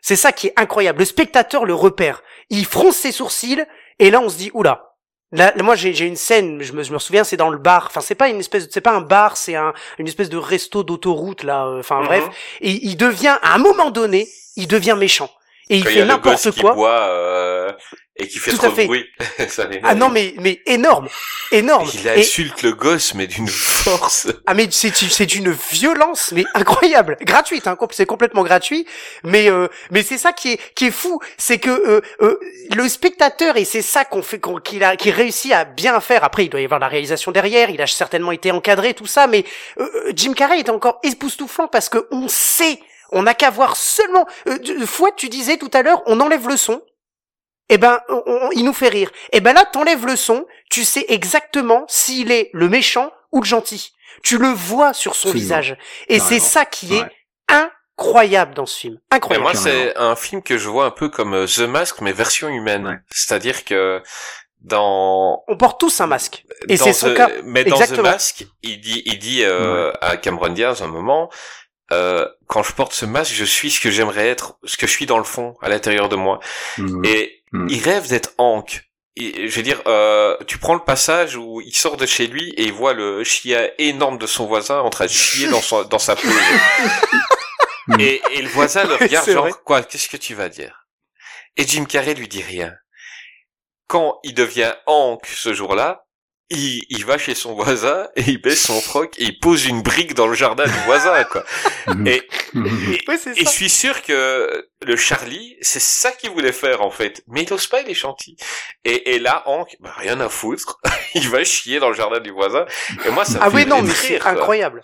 C'est 0.01 0.15
ça 0.15 0.31
qui 0.31 0.47
est 0.47 0.53
incroyable. 0.59 0.99
Le 0.99 1.05
spectateur 1.05 1.65
le 1.65 1.73
repère. 1.73 2.21
Il 2.49 2.65
fronce 2.65 2.97
ses 2.97 3.11
sourcils 3.11 3.63
et 3.99 4.11
là 4.11 4.19
on 4.19 4.29
se 4.29 4.37
dit 4.37 4.51
oula. 4.53 4.89
Là, 5.31 5.51
moi 5.63 5.75
j'ai 5.75 5.97
une 6.05 6.15
scène, 6.15 6.61
je 6.61 6.73
me, 6.73 6.83
je 6.83 6.93
me 6.93 6.99
souviens, 6.99 7.23
c'est 7.23 7.37
dans 7.37 7.49
le 7.49 7.57
bar. 7.57 7.85
Enfin, 7.87 8.01
c'est 8.01 8.13
pas 8.13 8.29
une 8.29 8.39
espèce, 8.39 8.67
de- 8.67 8.71
c'est 8.71 8.81
pas 8.81 8.91
un 8.91 9.01
bar, 9.01 9.35
c'est 9.35 9.55
un 9.55 9.73
une 9.97 10.07
espèce 10.07 10.29
de 10.29 10.37
resto 10.37 10.83
d'autoroute 10.83 11.41
là. 11.43 11.65
euh, 11.65 11.79
Enfin 11.79 12.01
Mhm. 12.01 12.05
bref, 12.05 12.23
et 12.61 12.71
il 12.85 12.95
devient 12.97 13.37
à 13.41 13.55
un 13.55 13.57
moment 13.57 13.89
donné, 13.89 14.27
il 14.55 14.67
devient 14.67 14.95
méchant 14.97 15.31
et 15.69 15.77
il 15.77 15.83
Quand 15.83 15.89
fait 15.91 16.05
n'importe 16.05 16.51
qui 16.51 16.61
quoi. 16.61 16.73
boit 16.73 17.01
euh, 17.09 17.71
et 18.17 18.27
qui 18.27 18.37
fait 18.37 18.51
Tout 18.51 18.57
trop 18.57 18.69
de 18.69 18.85
bruit. 18.85 19.05
Ça. 19.47 19.67
Ah 19.83 19.95
non 19.95 20.09
mais 20.09 20.35
mais 20.39 20.61
énorme, 20.67 21.07
énorme. 21.51 21.89
Il 21.93 22.05
Et- 22.07 22.19
insulte 22.19 22.61
le 22.61 22.73
gosse, 22.73 23.13
mais 23.15 23.25
d'une 23.27 23.47
force. 23.47 24.27
Ah 24.45 24.53
mais 24.53 24.67
c'est 24.71 24.93
c'est 24.93 25.25
d'une 25.25 25.51
violence 25.71 26.31
mais 26.31 26.43
incroyable, 26.53 27.17
gratuite 27.21 27.65
hein, 27.67 27.77
c'est 27.91 28.05
complètement 28.05 28.43
gratuit, 28.43 28.85
mais 29.23 29.49
euh, 29.49 29.67
mais 29.91 30.03
c'est 30.03 30.17
ça 30.19 30.31
qui 30.33 30.53
est 30.53 30.59
qui 30.75 30.85
est 30.87 30.91
fou, 30.91 31.19
c'est 31.37 31.57
que 31.59 31.69
euh, 31.71 32.01
euh, 32.21 32.39
le 32.75 32.87
spectateur 32.87 33.57
et 33.57 33.65
c'est 33.65 33.81
ça 33.81 34.05
qu'on 34.05 34.21
fait 34.21 34.39
qu'on 34.39 34.59
qu'il 34.59 34.83
a 34.83 34.95
qui 34.95 35.09
réussit 35.11 35.51
à 35.53 35.65
bien 35.65 35.99
faire. 35.99 36.23
Après 36.23 36.45
il 36.45 36.49
doit 36.49 36.61
y 36.61 36.65
avoir 36.65 36.79
la 36.79 36.87
réalisation 36.89 37.31
derrière, 37.31 37.69
il 37.71 37.81
a 37.81 37.87
certainement 37.87 38.31
été 38.31 38.51
encadré 38.51 38.93
tout 38.93 39.07
ça, 39.07 39.25
mais 39.27 39.43
euh, 39.79 39.83
euh, 40.07 40.11
Jim 40.15 40.33
Carrey 40.33 40.59
est 40.59 40.69
encore 40.69 40.99
époustouflant 41.03 41.67
parce 41.67 41.89
que 41.89 42.07
on 42.11 42.27
sait, 42.27 42.79
on 43.13 43.23
n'a 43.23 43.33
qu'à 43.33 43.49
voir 43.49 43.75
seulement. 43.77 44.25
Euh, 44.47 44.57
tu- 44.59 44.85
Fouette, 44.85 45.15
tu 45.15 45.29
disais 45.29 45.57
tout 45.57 45.71
à 45.73 45.81
l'heure, 45.81 46.01
on 46.05 46.19
enlève 46.19 46.47
le 46.47 46.57
son. 46.57 46.81
Eh 47.69 47.77
ben, 47.77 47.99
on- 48.09 48.23
on- 48.25 48.51
il 48.51 48.65
nous 48.65 48.73
fait 48.73 48.89
rire. 48.89 49.09
Eh 49.31 49.39
ben 49.39 49.53
là, 49.53 49.63
t'enlèves 49.65 50.05
le 50.05 50.15
son, 50.17 50.45
tu 50.69 50.83
sais 50.83 51.05
exactement 51.07 51.85
s'il 51.87 52.31
est 52.31 52.49
le 52.53 52.67
méchant 52.69 53.11
ou 53.31 53.39
le 53.39 53.45
gentil. 53.45 53.93
Tu 54.21 54.37
le 54.37 54.49
vois 54.49 54.93
sur 54.93 55.15
son 55.15 55.29
Absolument. 55.29 55.41
visage. 55.41 55.77
Et 56.07 56.19
c'est 56.19 56.39
ça 56.39 56.65
qui 56.65 56.95
est 56.95 57.01
Ouais. 57.01 57.11
incroyable 57.97 58.53
dans 58.53 58.65
ce 58.65 58.77
film. 58.79 58.99
Mais 59.11 59.17
Incroyable. 59.17 59.43
moi, 59.43 59.53
c'est 59.55 59.95
un 59.97 60.15
film 60.15 60.41
que 60.43 60.57
je 60.57 60.67
vois 60.69 60.85
un 60.85 60.91
peu 60.91 61.09
comme 61.09 61.33
euh, 61.33 61.45
The 61.47 61.59
Mask, 61.61 62.01
mais 62.01 62.11
version 62.11 62.49
humaine. 62.49 62.87
Ouais. 62.87 62.97
C'est-à-dire 63.11 63.63
que 63.65 64.01
dans 64.61 65.43
On 65.47 65.57
porte 65.57 65.79
tous 65.79 65.99
un 66.01 66.07
masque. 66.07 66.45
Et 66.69 66.77
dans 66.77 66.85
c'est 66.85 66.93
son 66.93 67.09
The- 67.13 67.17
cas. 67.17 67.29
Mais 67.43 67.63
dans 67.63 67.75
Exactement. 67.75 68.09
The 68.09 68.11
Mask, 68.13 68.45
il 68.61 68.79
dit, 68.79 69.01
il 69.05 69.19
dit 69.19 69.43
euh, 69.43 69.91
à 70.01 70.17
Cameron 70.17 70.49
Diaz 70.49 70.81
un 70.81 70.87
moment, 70.87 71.29
euh, 71.91 72.27
quand 72.47 72.63
je 72.63 72.71
porte 72.73 72.93
ce 72.93 73.05
masque, 73.05 73.33
je 73.33 73.45
suis 73.45 73.69
ce 73.71 73.79
que 73.79 73.91
j'aimerais 73.91 74.27
être, 74.29 74.57
ce 74.63 74.77
que 74.77 74.87
je 74.87 74.91
suis 74.91 75.05
dans 75.05 75.17
le 75.17 75.23
fond, 75.23 75.55
à 75.61 75.69
l'intérieur 75.69 76.09
de 76.09 76.15
moi. 76.15 76.39
Mhm. 76.77 77.03
Et 77.05 77.39
Mhm. 77.51 77.67
il 77.69 77.83
rêve 77.83 78.07
d'être 78.09 78.31
Hank. 78.39 78.83
Et, 79.15 79.47
je 79.47 79.55
veux 79.57 79.61
dire, 79.61 79.79
euh, 79.85 80.35
tu 80.47 80.57
prends 80.57 80.73
le 80.73 80.79
passage 80.83 81.35
où 81.35 81.61
il 81.61 81.75
sort 81.75 81.97
de 81.97 82.07
chez 82.07 82.25
lui 82.25 82.49
et 82.57 82.63
il 82.63 82.73
voit 82.73 82.93
le 82.93 83.23
chien 83.23 83.69
énorme 83.77 84.17
de 84.17 84.25
son 84.25 84.47
voisin 84.47 84.79
en 84.79 84.89
train 84.89 85.05
de 85.05 85.11
chier 85.11 85.47
dans, 85.49 85.61
son, 85.61 85.83
dans 85.83 85.99
sa 85.99 86.15
peau. 86.15 86.27
et, 87.99 88.21
et 88.31 88.41
le 88.41 88.49
voisin 88.49 88.85
le 88.85 88.95
regarde 88.99 89.29
genre, 89.29 89.43
vrai. 89.43 89.53
quoi, 89.65 89.83
qu'est-ce 89.83 90.09
que 90.09 90.17
tu 90.17 90.33
vas 90.33 90.49
dire? 90.49 90.87
Et 91.57 91.67
Jim 91.67 91.85
Carrey 91.85 92.15
lui 92.15 92.27
dit 92.27 92.41
rien. 92.41 92.73
Quand 93.87 94.19
il 94.23 94.33
devient 94.33 94.73
Hank 94.87 95.27
ce 95.27 95.53
jour-là, 95.53 96.05
il, 96.53 96.85
il 96.89 97.05
va 97.05 97.17
chez 97.17 97.35
son 97.35 97.53
voisin 97.53 98.07
et 98.15 98.23
il 98.27 98.41
baisse 98.41 98.61
son 98.63 98.79
froc 98.81 99.13
et 99.17 99.23
il 99.25 99.39
pose 99.39 99.65
une 99.65 99.81
brique 99.81 100.13
dans 100.13 100.27
le 100.27 100.33
jardin 100.33 100.65
du 100.65 100.79
voisin, 100.85 101.23
quoi. 101.25 101.43
Et, 102.05 102.15
et, 102.55 103.01
Ouais, 103.07 103.17
c'est 103.17 103.31
et 103.37 103.43
je 103.43 103.49
suis 103.49 103.69
sûr 103.69 104.01
que 104.01 104.67
le 104.85 104.95
Charlie, 104.95 105.57
c'est 105.61 105.81
ça 105.81 106.11
qu'il 106.11 106.31
voulait 106.31 106.51
faire 106.51 106.81
en 106.81 106.89
fait. 106.91 107.23
Mais 107.27 107.43
il 107.43 107.49
n'ose 107.51 107.67
pas, 107.67 107.81
il 107.81 107.89
est 107.89 107.93
gentil. 107.93 108.37
Et, 108.85 109.15
et 109.15 109.19
là, 109.19 109.43
Hank, 109.45 109.75
bah, 109.79 109.93
rien 109.97 110.19
à 110.19 110.29
foutre. 110.29 110.79
il 111.15 111.29
va 111.29 111.43
chier 111.43 111.79
dans 111.79 111.89
le 111.89 111.95
jardin 111.95 112.19
du 112.19 112.31
voisin. 112.31 112.65
Et 113.05 113.09
moi, 113.09 113.25
ça 113.25 113.39
me 113.39 113.43
Ah 113.43 113.49
fait 113.49 113.55
oui, 113.57 113.65
non, 113.65 113.81
mais 113.81 113.89
rire, 113.91 113.97
c'est 113.97 114.21
incroyable. 114.21 114.81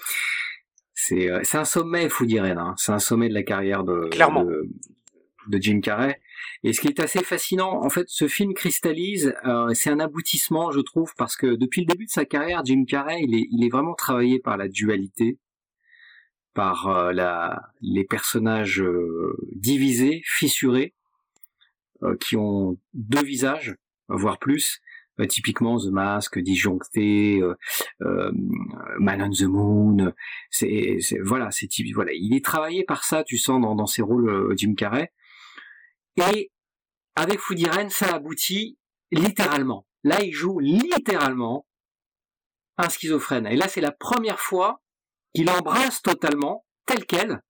C'est 0.94 1.30
euh, 1.30 1.40
c'est 1.44 1.58
un 1.58 1.66
sommet, 1.66 2.10
faut 2.10 2.26
dire, 2.26 2.44
hein. 2.44 2.76
c'est 2.78 2.92
un 2.92 3.00
sommet 3.00 3.30
de 3.30 3.34
la 3.34 3.44
carrière 3.44 3.84
de, 3.84 4.10
Clairement. 4.10 4.44
de, 4.44 4.64
de 5.48 5.62
Jim 5.62 5.80
Carrey. 5.82 6.20
Et 6.64 6.74
ce 6.74 6.82
qui 6.82 6.88
est 6.88 7.00
assez 7.00 7.24
fascinant, 7.24 7.84
en 7.84 7.90
fait, 7.90 8.06
ce 8.10 8.28
film 8.28 8.54
cristallise, 8.54 9.34
euh, 9.46 9.74
c'est 9.74 9.90
un 9.90 10.00
aboutissement, 10.00 10.72
je 10.72 10.82
trouve, 10.82 11.14
parce 11.18 11.38
que 11.38 11.56
depuis 11.56 11.82
le 11.82 11.88
début 11.88 12.06
de 12.06 12.12
sa 12.12 12.26
carrière, 12.26 12.66
Jim 12.66 12.84
Carrey, 12.86 13.22
il 13.24 13.34
est, 13.34 13.48
il 13.52 13.64
est 13.64 13.70
vraiment 13.70 13.94
travaillé 13.94 14.40
par 14.40 14.58
la 14.58 14.68
dualité, 14.68 15.38
par 16.54 16.88
euh, 16.88 17.14
la, 17.14 17.62
les 17.82 18.04
personnages 18.04 18.82
euh, 18.82 19.38
divisés, 19.56 20.22
fissurés, 20.26 20.94
euh, 22.04 22.18
qui 22.20 22.36
ont 22.36 22.78
deux 22.94 23.24
visages, 23.24 23.76
voire 24.10 24.38
plus. 24.38 24.82
Euh, 25.22 25.26
typiquement 25.28 25.78
The 25.78 25.92
Mask, 25.92 26.40
Disjoncté, 26.40 27.42
Man 28.00 29.22
on 29.22 29.32
the 29.32 29.44
Moon, 29.44 30.14
c'est 30.50 30.98
voilà 31.22 31.52
c'est 31.52 31.68
voilà. 31.94 32.14
Il 32.14 32.34
est 32.34 32.44
travaillé 32.44 32.86
par 32.86 33.04
ça 33.04 33.26
tu 33.26 33.38
sens 33.38 33.62
dans, 33.62 33.76
dans 33.76 33.86
ses 33.86 34.02
rôles 34.02 34.56
Jim 34.56 34.76
Carrey 34.76 35.12
et 36.18 36.52
avec 37.16 37.40
Food 37.40 37.60
Irene 37.60 37.90
ça 37.90 38.16
aboutit 38.16 38.78
littéralement. 39.12 39.88
Là 40.04 40.22
il 40.22 40.34
joue 40.34 40.60
littéralement 40.60 41.68
un 42.78 42.90
schizophrène. 42.90 43.48
Et 43.48 43.56
là 43.56 43.68
c'est 43.68 43.82
la 43.82 43.92
première 43.92 44.40
fois 44.40 44.82
qu'il 45.34 45.50
embrasse 45.50 46.02
totalement 46.02 46.66
tel 46.86 47.06
quel 47.06 47.42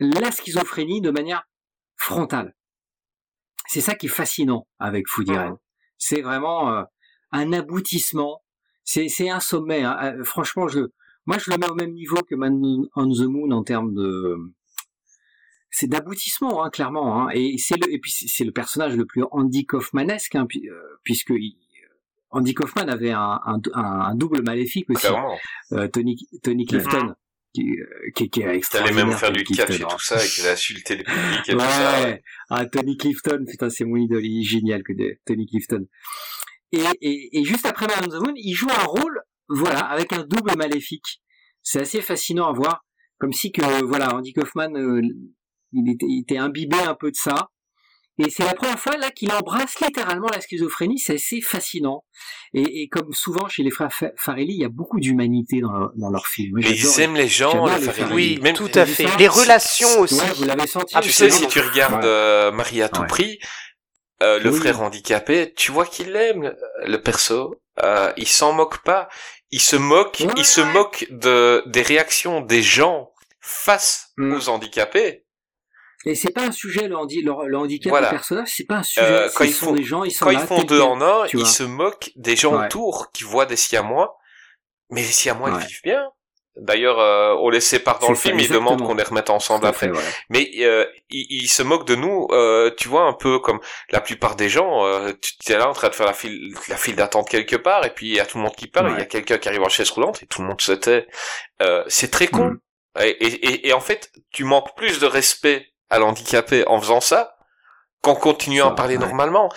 la 0.00 0.30
schizophrénie 0.32 1.00
de 1.00 1.10
manière 1.10 1.44
frontale. 1.96 2.54
C'est 3.66 3.80
ça 3.80 3.94
qui 3.94 4.06
est 4.06 4.10
fascinant 4.10 4.66
avec 4.78 5.08
Food 5.08 5.28
Irene 5.28 5.58
c'est 5.98 6.20
vraiment 6.20 6.70
euh, 6.72 6.82
un 7.32 7.52
aboutissement. 7.52 8.42
C'est 8.84 9.08
c'est 9.08 9.30
un 9.30 9.40
sommet 9.40 9.82
hein. 9.82 9.96
Euh, 10.02 10.24
franchement 10.24 10.68
je 10.68 10.80
moi, 11.26 11.38
je 11.38 11.50
le 11.50 11.56
mets 11.56 11.70
au 11.70 11.74
même 11.74 11.94
niveau 11.94 12.20
que 12.28 12.34
Man 12.34 12.60
on 12.94 13.08
the 13.08 13.26
Moon 13.26 13.50
en 13.50 13.64
termes 13.64 13.94
de, 13.94 14.36
c'est 15.76 15.88
d'aboutissement, 15.88 16.64
hein, 16.64 16.70
clairement. 16.70 17.20
Hein. 17.22 17.30
Et 17.34 17.56
c'est 17.58 17.74
le, 17.76 17.92
et 17.92 17.98
puis 17.98 18.12
c'est 18.12 18.44
le 18.44 18.52
personnage 18.52 18.94
le 18.96 19.06
plus 19.06 19.24
Andy 19.32 19.66
Kaufmanesque, 19.66 20.36
hein, 20.36 20.46
puis, 20.48 20.68
euh, 20.68 20.74
puisque 21.02 21.30
il- 21.30 21.56
Andy 22.30 22.52
Kaufman 22.54 22.88
avait 22.88 23.10
un, 23.12 23.40
un, 23.44 23.60
un- 23.74 24.14
double 24.16 24.42
maléfique 24.42 24.88
aussi, 24.90 25.06
Clairement. 25.06 25.36
euh, 25.72 25.86
Tony, 25.88 26.16
Tony 26.42 26.66
Clifton, 26.66 27.14
qui, 27.54 27.78
euh, 27.78 27.86
qui, 28.16 28.28
qui 28.30 28.40
est 28.42 28.56
extraordinaire. 28.56 29.06
même 29.06 29.16
faire 29.16 29.30
du 29.32 29.44
Clifton, 29.44 29.72
et 29.72 29.82
hein. 29.82 29.86
tout 29.88 30.00
ça, 30.00 30.16
et 30.24 30.28
qu'il 30.28 30.46
a 30.46 30.52
insulté 30.52 30.96
le 30.96 31.04
public 31.04 31.48
et 31.48 31.52
tout 31.52 31.58
ça. 31.60 32.02
Ouais, 32.02 32.22
ah, 32.50 32.66
Tony 32.66 32.96
Clifton, 32.96 33.44
putain, 33.48 33.70
c'est 33.70 33.84
mon 33.84 33.96
idole, 33.96 34.24
il 34.24 34.40
est 34.40 34.44
génial 34.44 34.82
que 34.82 34.92
de 34.92 35.16
Tony 35.24 35.46
Clifton. 35.46 35.86
Et, 36.72 36.82
et, 37.00 37.38
et 37.38 37.44
juste 37.44 37.66
après 37.66 37.86
Man 37.86 37.98
on 38.04 38.08
the 38.08 38.20
Moon, 38.24 38.34
il 38.36 38.54
joue 38.54 38.68
un 38.70 38.84
rôle, 38.84 39.20
voilà, 39.48 39.80
avec 39.80 40.12
un 40.12 40.24
double 40.24 40.56
maléfique. 40.56 41.20
C'est 41.62 41.80
assez 41.82 42.00
fascinant 42.02 42.48
à 42.48 42.52
voir, 42.52 42.84
comme 43.18 43.32
si 43.32 43.52
que, 43.52 43.84
voilà, 43.84 44.12
Andy 44.16 44.32
Kaufman, 44.32 44.74
euh, 44.76 45.02
il, 45.74 45.90
était, 45.92 46.06
il 46.08 46.20
était 46.20 46.38
imbibé 46.38 46.78
un 46.78 46.94
peu 46.94 47.10
de 47.10 47.16
ça. 47.16 47.50
Et 48.18 48.30
c'est 48.30 48.44
la 48.44 48.54
première 48.54 48.78
fois 48.78 48.96
là 48.96 49.10
qu'il 49.10 49.32
embrasse 49.32 49.80
littéralement 49.80 50.28
la 50.32 50.40
schizophrénie, 50.40 51.00
c'est 51.00 51.14
assez 51.16 51.40
fascinant. 51.40 52.04
Et, 52.52 52.82
et 52.82 52.88
comme 52.88 53.12
souvent 53.12 53.48
chez 53.48 53.64
les 53.64 53.72
frères 53.72 53.92
Fa- 53.92 54.12
Farelli, 54.16 54.54
il 54.54 54.60
y 54.60 54.64
a 54.64 54.68
beaucoup 54.68 55.00
d'humanité 55.00 55.60
dans, 55.60 55.72
leur- 55.72 55.92
dans 55.96 56.10
leurs 56.10 56.28
films. 56.28 56.52
Moi, 56.52 56.60
Mais 56.62 56.76
j'adore 56.76 56.94
ils 56.96 57.00
aiment 57.02 57.16
les 57.16 57.26
gens, 57.26 57.66
les 57.66 57.74
les 57.74 57.80
Farrelly. 57.90 58.14
Oui, 58.14 58.38
Même, 58.40 58.54
tout 58.54 58.70
à 58.74 58.86
fait. 58.86 59.08
Les 59.18 59.26
relations 59.26 59.98
aussi. 59.98 60.14
Ouais, 60.14 60.32
vous 60.36 60.44
l'avez 60.44 60.68
senti. 60.68 60.94
Ah, 60.96 61.00
tu 61.00 61.10
sais, 61.10 61.28
si 61.28 61.48
tu 61.48 61.58
regardes 61.58 61.94
Ouais. 62.04 62.08
euh, 62.08 62.52
Marie 62.52 62.82
à 62.82 62.88
tout 62.88 63.00
Ouais. 63.00 63.08
prix, 63.08 63.38
euh, 64.22 64.38
le 64.38 64.50
Oui. 64.50 64.60
frère 64.60 64.80
handicapé, 64.80 65.52
tu 65.56 65.72
vois 65.72 65.84
qu'il 65.86 66.14
aime 66.14 66.54
le, 66.86 66.98
perso. 66.98 67.60
Euh, 67.82 68.12
il 68.16 68.28
s'en 68.28 68.52
moque 68.52 68.78
pas. 68.84 69.08
Il 69.50 69.60
se 69.60 69.74
moque, 69.74 70.18
Ouais, 70.24 70.32
il 70.36 70.44
se 70.44 70.60
moque 70.60 71.06
de 71.10 71.64
des 71.66 71.82
réactions 71.82 72.40
des 72.42 72.62
gens 72.62 73.10
face 73.40 74.12
Mm. 74.18 74.34
aux 74.34 74.48
handicapés. 74.50 75.23
Et 76.06 76.14
c'est 76.14 76.32
pas 76.32 76.42
un 76.42 76.52
sujet 76.52 76.86
le, 76.88 76.96
handi- 76.96 77.22
le, 77.22 77.32
le 77.46 77.56
handicap 77.58 77.90
Voilà. 77.90 78.08
du 78.08 78.14
personnage, 78.16 78.48
c'est 78.54 78.64
pas 78.66 78.76
un 78.76 78.82
sujet. 78.82 79.06
Euh, 79.06 79.28
quand 79.34 79.44
ils 79.44 79.52
font- 79.52 79.72
des 79.72 79.82
gens, 79.84 80.04
ils 80.04 80.10
sont 80.10 80.26
Quand 80.26 80.32
là, 80.32 80.40
ils 80.40 80.46
font 80.46 80.62
deux 80.62 80.80
en 80.80 81.00
un, 81.00 81.26
ils 81.32 81.38
vois. 81.38 81.48
se 81.48 81.62
moquent 81.62 82.10
des 82.16 82.36
gens 82.36 82.56
Ouais. 82.58 82.66
autour 82.66 83.10
qui 83.12 83.24
voient 83.24 83.46
des 83.46 83.56
siamois. 83.56 84.16
Mais 84.90 85.00
les 85.00 85.06
siamois, 85.08 85.50
Ouais. 85.50 85.60
ils 85.62 85.66
vivent 85.66 85.80
bien. 85.82 86.04
D'ailleurs, 86.56 87.00
euh, 87.00 87.34
on 87.40 87.48
les 87.50 87.60
sépare 87.60 87.98
dans 87.98 88.10
le 88.10 88.14
film, 88.14 88.38
ils 88.38 88.48
demandent 88.48 88.80
qu'on 88.80 88.94
les 88.94 89.02
remette 89.02 89.28
ensemble 89.28 89.66
après. 89.66 89.88
fait. 89.92 90.00
Mais 90.28 90.48
euh, 90.60 90.86
ils, 91.10 91.26
ils 91.42 91.48
se 91.48 91.64
moquent 91.64 91.86
de 91.86 91.96
nous, 91.96 92.28
euh, 92.30 92.70
tu 92.76 92.86
vois, 92.88 93.02
un 93.08 93.12
peu 93.12 93.40
comme 93.40 93.58
la 93.90 94.00
plupart 94.00 94.36
des 94.36 94.48
gens. 94.48 94.86
Euh, 94.86 95.12
tu 95.42 95.50
es 95.52 95.56
là 95.56 95.68
en 95.68 95.72
train 95.72 95.88
de 95.88 95.94
faire 95.96 96.06
la 96.06 96.12
file, 96.12 96.54
la 96.68 96.76
file 96.76 96.94
d'attente 96.94 97.28
quelque 97.28 97.56
part, 97.56 97.84
et 97.84 97.90
puis 97.92 98.06
il 98.06 98.14
y 98.14 98.20
a 98.20 98.26
tout 98.26 98.38
le 98.38 98.44
monde 98.44 98.54
qui 98.54 98.68
parle, 98.68 98.90
et 98.90 98.92
il 98.92 98.98
y 98.98 99.02
a 99.02 99.06
quelqu'un 99.06 99.38
qui 99.38 99.48
arrive 99.48 99.62
en 99.62 99.68
chaise 99.68 99.90
roulante, 99.90 100.22
et 100.22 100.26
tout 100.26 100.42
le 100.42 100.46
monde 100.48 100.60
se 100.60 100.70
tait. 100.70 101.08
Euh, 101.60 101.82
c'est 101.88 102.12
très 102.12 102.28
con. 102.28 102.50
Mm. 102.50 102.60
Et, 103.00 103.08
et, 103.08 103.26
et- 103.48 103.68
et 103.68 103.72
en 103.72 103.80
fait, 103.80 104.12
tu 104.30 104.44
manques 104.44 104.76
plus 104.76 105.00
de 105.00 105.06
respect 105.06 105.66
à 105.94 105.98
l'handicapé 105.98 106.64
en 106.66 106.80
faisant 106.80 107.00
ça 107.00 107.30
qu'en 108.02 108.14
continuant 108.14 108.66
Ça, 108.66 108.72
à 108.72 108.74
parler 108.74 108.96
ouais. 108.98 109.06
normalement. 109.06 109.48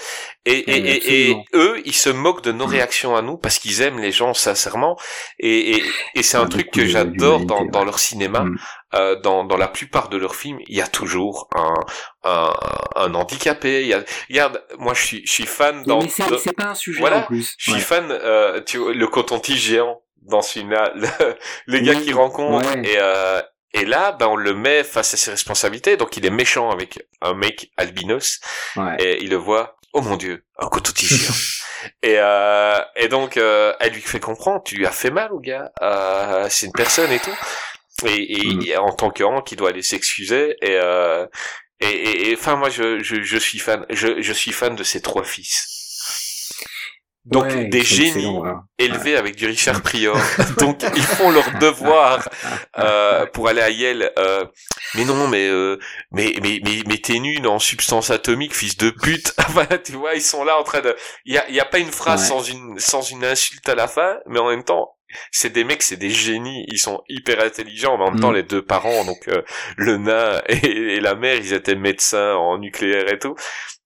Et, 0.45 0.53
et, 0.59 0.77
et, 0.77 1.29
et 1.31 1.35
eux, 1.53 1.81
ils 1.83 1.93
se 1.93 2.09
moquent 2.09 2.41
de 2.43 2.53
nos 2.53 2.65
Mm. 2.65 2.69
réactions 2.69 3.15
à 3.17 3.21
nous 3.21 3.37
parce 3.37 3.59
qu'ils 3.59 3.81
aiment 3.81 3.99
les 3.99 4.13
gens 4.13 4.33
sincèrement. 4.33 4.95
Et, 5.37 5.71
et, 5.75 5.83
et 6.15 6.23
c'est 6.23 6.37
un 6.37 6.45
a 6.45 6.47
truc 6.47 6.71
que 6.71 6.85
j'adore 6.85 7.41
dans, 7.41 7.65
dans 7.65 7.83
leur 7.83 7.99
cinéma. 7.99 8.43
Mm. 8.45 8.57
Euh, 8.93 9.19
dans, 9.19 9.43
dans 9.43 9.57
la 9.57 9.67
plupart 9.67 10.07
de 10.07 10.15
leurs 10.15 10.35
films, 10.35 10.59
il 10.67 10.77
y 10.77 10.81
a 10.81 10.87
toujours 10.87 11.49
un, 11.55 11.73
un, 12.23 12.53
un 12.95 13.13
handicapé. 13.15 13.81
Il 13.81 13.87
y 13.87 13.93
a, 13.93 14.01
regarde, 14.29 14.63
moi 14.79 14.93
je 14.93 15.03
suis, 15.03 15.21
je 15.27 15.31
suis 15.33 15.45
fan 15.45 15.83
dans. 15.83 16.01
mais 16.01 16.07
c'est 16.07 16.29
dans- 16.29 16.37
c'est 16.37 16.53
pas 16.53 16.67
un 16.67 16.75
sujet 16.75 17.01
Voilà, 17.01 17.17
en 17.17 17.23
plus. 17.23 17.53
je 17.57 17.63
suis 17.71 17.73
Ouais. 17.73 17.79
fan, 17.79 18.07
euh, 18.09 18.61
tu 18.65 18.77
vois, 18.77 18.93
le 18.93 19.07
coton-tige 19.07 19.59
géant 19.61 20.01
dans 20.21 20.41
ce 20.41 20.53
film-là, 20.53 20.93
le, 20.95 21.05
le 21.65 21.79
gars 21.79 21.95
qui 21.95 22.13
rencontre 22.13 22.77
et, 22.77 22.95
euh, 22.97 23.41
Et 23.79 23.85
là, 23.85 24.11
ben, 24.11 24.27
on 24.27 24.35
le 24.35 24.53
met 24.53 24.83
face 24.83 25.13
à 25.13 25.17
ses 25.17 25.31
responsabilités. 25.31 25.97
Donc, 25.97 26.17
il 26.17 26.25
est 26.25 26.29
méchant 26.31 26.69
avec 26.71 26.99
un 27.21 27.33
mec 27.33 27.71
albinos. 27.77 28.39
Ouais. 28.75 28.95
Et 28.99 29.23
il 29.23 29.29
le 29.29 29.35
voit. 29.37 29.75
Oh 29.93 30.01
mon 30.01 30.17
dieu, 30.17 30.43
un 30.59 30.67
couteau 30.67 30.91
tigre. 30.91 31.33
et, 32.03 32.15
euh, 32.17 32.79
et 32.95 33.07
donc, 33.07 33.37
euh, 33.37 33.73
elle 33.79 33.93
lui 33.93 34.01
fait 34.01 34.19
comprendre, 34.19 34.61
tu 34.63 34.75
lui 34.75 34.85
as 34.85 34.91
fait 34.91 35.11
mal 35.11 35.31
au 35.31 35.39
gars. 35.39 35.71
Euh, 35.81 36.47
c'est 36.49 36.65
une 36.67 36.71
personne 36.73 37.11
et 37.11 37.19
tout. 37.19 37.35
Et, 38.05 38.41
et, 38.41 38.53
Mm. 38.53 38.61
et 38.67 38.77
en 38.77 38.93
tant 38.93 39.09
que 39.09 39.23
Hank, 39.23 39.51
il 39.51 39.55
doit 39.55 39.69
aller 39.69 39.81
s'excuser. 39.81 40.55
Et, 40.61 40.77
euh, 40.81 41.25
et, 41.79 41.87
et, 41.87 42.29
et, 42.31 42.35
enfin, 42.35 42.55
moi, 42.55 42.69
je, 42.69 43.01
je, 43.01 43.21
je 43.23 43.37
suis 43.37 43.59
fan. 43.59 43.85
Je, 43.89 44.21
je 44.21 44.33
suis 44.33 44.51
fan 44.51 44.75
de 44.75 44.83
ces 44.83 45.01
trois 45.01 45.23
fils. 45.23 45.76
Donc, 47.29 47.43
Ouais, 47.45 47.65
des 47.65 47.83
génies 47.83 48.37
voilà. 48.37 48.61
élevés 48.79 49.17
avec 49.17 49.35
du 49.35 49.45
Richard 49.47 49.81
Prior. 49.87 50.17
Donc 50.59 50.83
ils 50.95 51.03
font 51.03 51.29
leur 51.31 51.51
devoir 51.59 52.27
euh, 52.79 53.25
pour 53.27 53.47
aller 53.49 53.61
à 53.61 53.69
Yale. 53.69 54.11
Euh, 54.17 54.45
mais 54.95 55.03
non, 55.03 55.27
mais 55.27 55.47
euh, 55.49 55.77
mais 56.11 56.35
mais 56.41 56.59
mais, 56.63 56.83
mais 56.87 56.97
t'es 56.97 57.19
nul 57.19 57.45
en 57.47 57.59
substance 57.59 58.11
atomique, 58.11 58.55
fils 58.55 58.77
de 58.77 58.89
pute. 58.91 59.33
Tu 59.83 59.91
vois, 59.93 60.15
ils 60.15 60.21
sont 60.21 60.43
là 60.45 60.57
en 60.57 60.63
train 60.63 60.81
de. 60.81 60.95
Il 61.25 61.33
y 61.33 61.37
a, 61.37 61.49
y 61.49 61.59
a 61.59 61.65
pas 61.65 61.79
une 61.79 61.91
phrase 61.91 62.21
Ouais. 62.21 62.27
sans 62.27 62.43
une 62.43 62.79
sans 62.79 63.01
une 63.01 63.25
insulte 63.25 63.67
à 63.67 63.75
la 63.75 63.87
fin, 63.87 64.17
mais 64.27 64.39
en 64.39 64.49
même 64.49 64.63
temps. 64.63 64.93
C'est 65.31 65.51
des 65.53 65.63
mecs, 65.63 65.83
c'est 65.83 65.95
des 65.95 66.09
génies, 66.09 66.65
ils 66.69 66.79
sont 66.79 67.01
hyper 67.07 67.41
intelligents, 67.41 67.97
mais 67.97 68.03
en 68.03 68.07
même 68.11 68.17
Mm. 68.19 68.21
temps 68.21 68.31
les 68.31 68.43
deux 68.43 68.61
parents, 68.61 69.05
donc 69.05 69.29
euh, 69.29 69.41
le 69.77 69.95
nain 69.97 70.41
et, 70.49 70.95
et 70.95 70.99
la 70.99 71.15
mère, 71.15 71.35
ils 71.35 71.53
étaient 71.53 71.75
médecins 71.75 72.35
en 72.35 72.57
nucléaire 72.57 73.11
et 73.11 73.17
tout. 73.17 73.33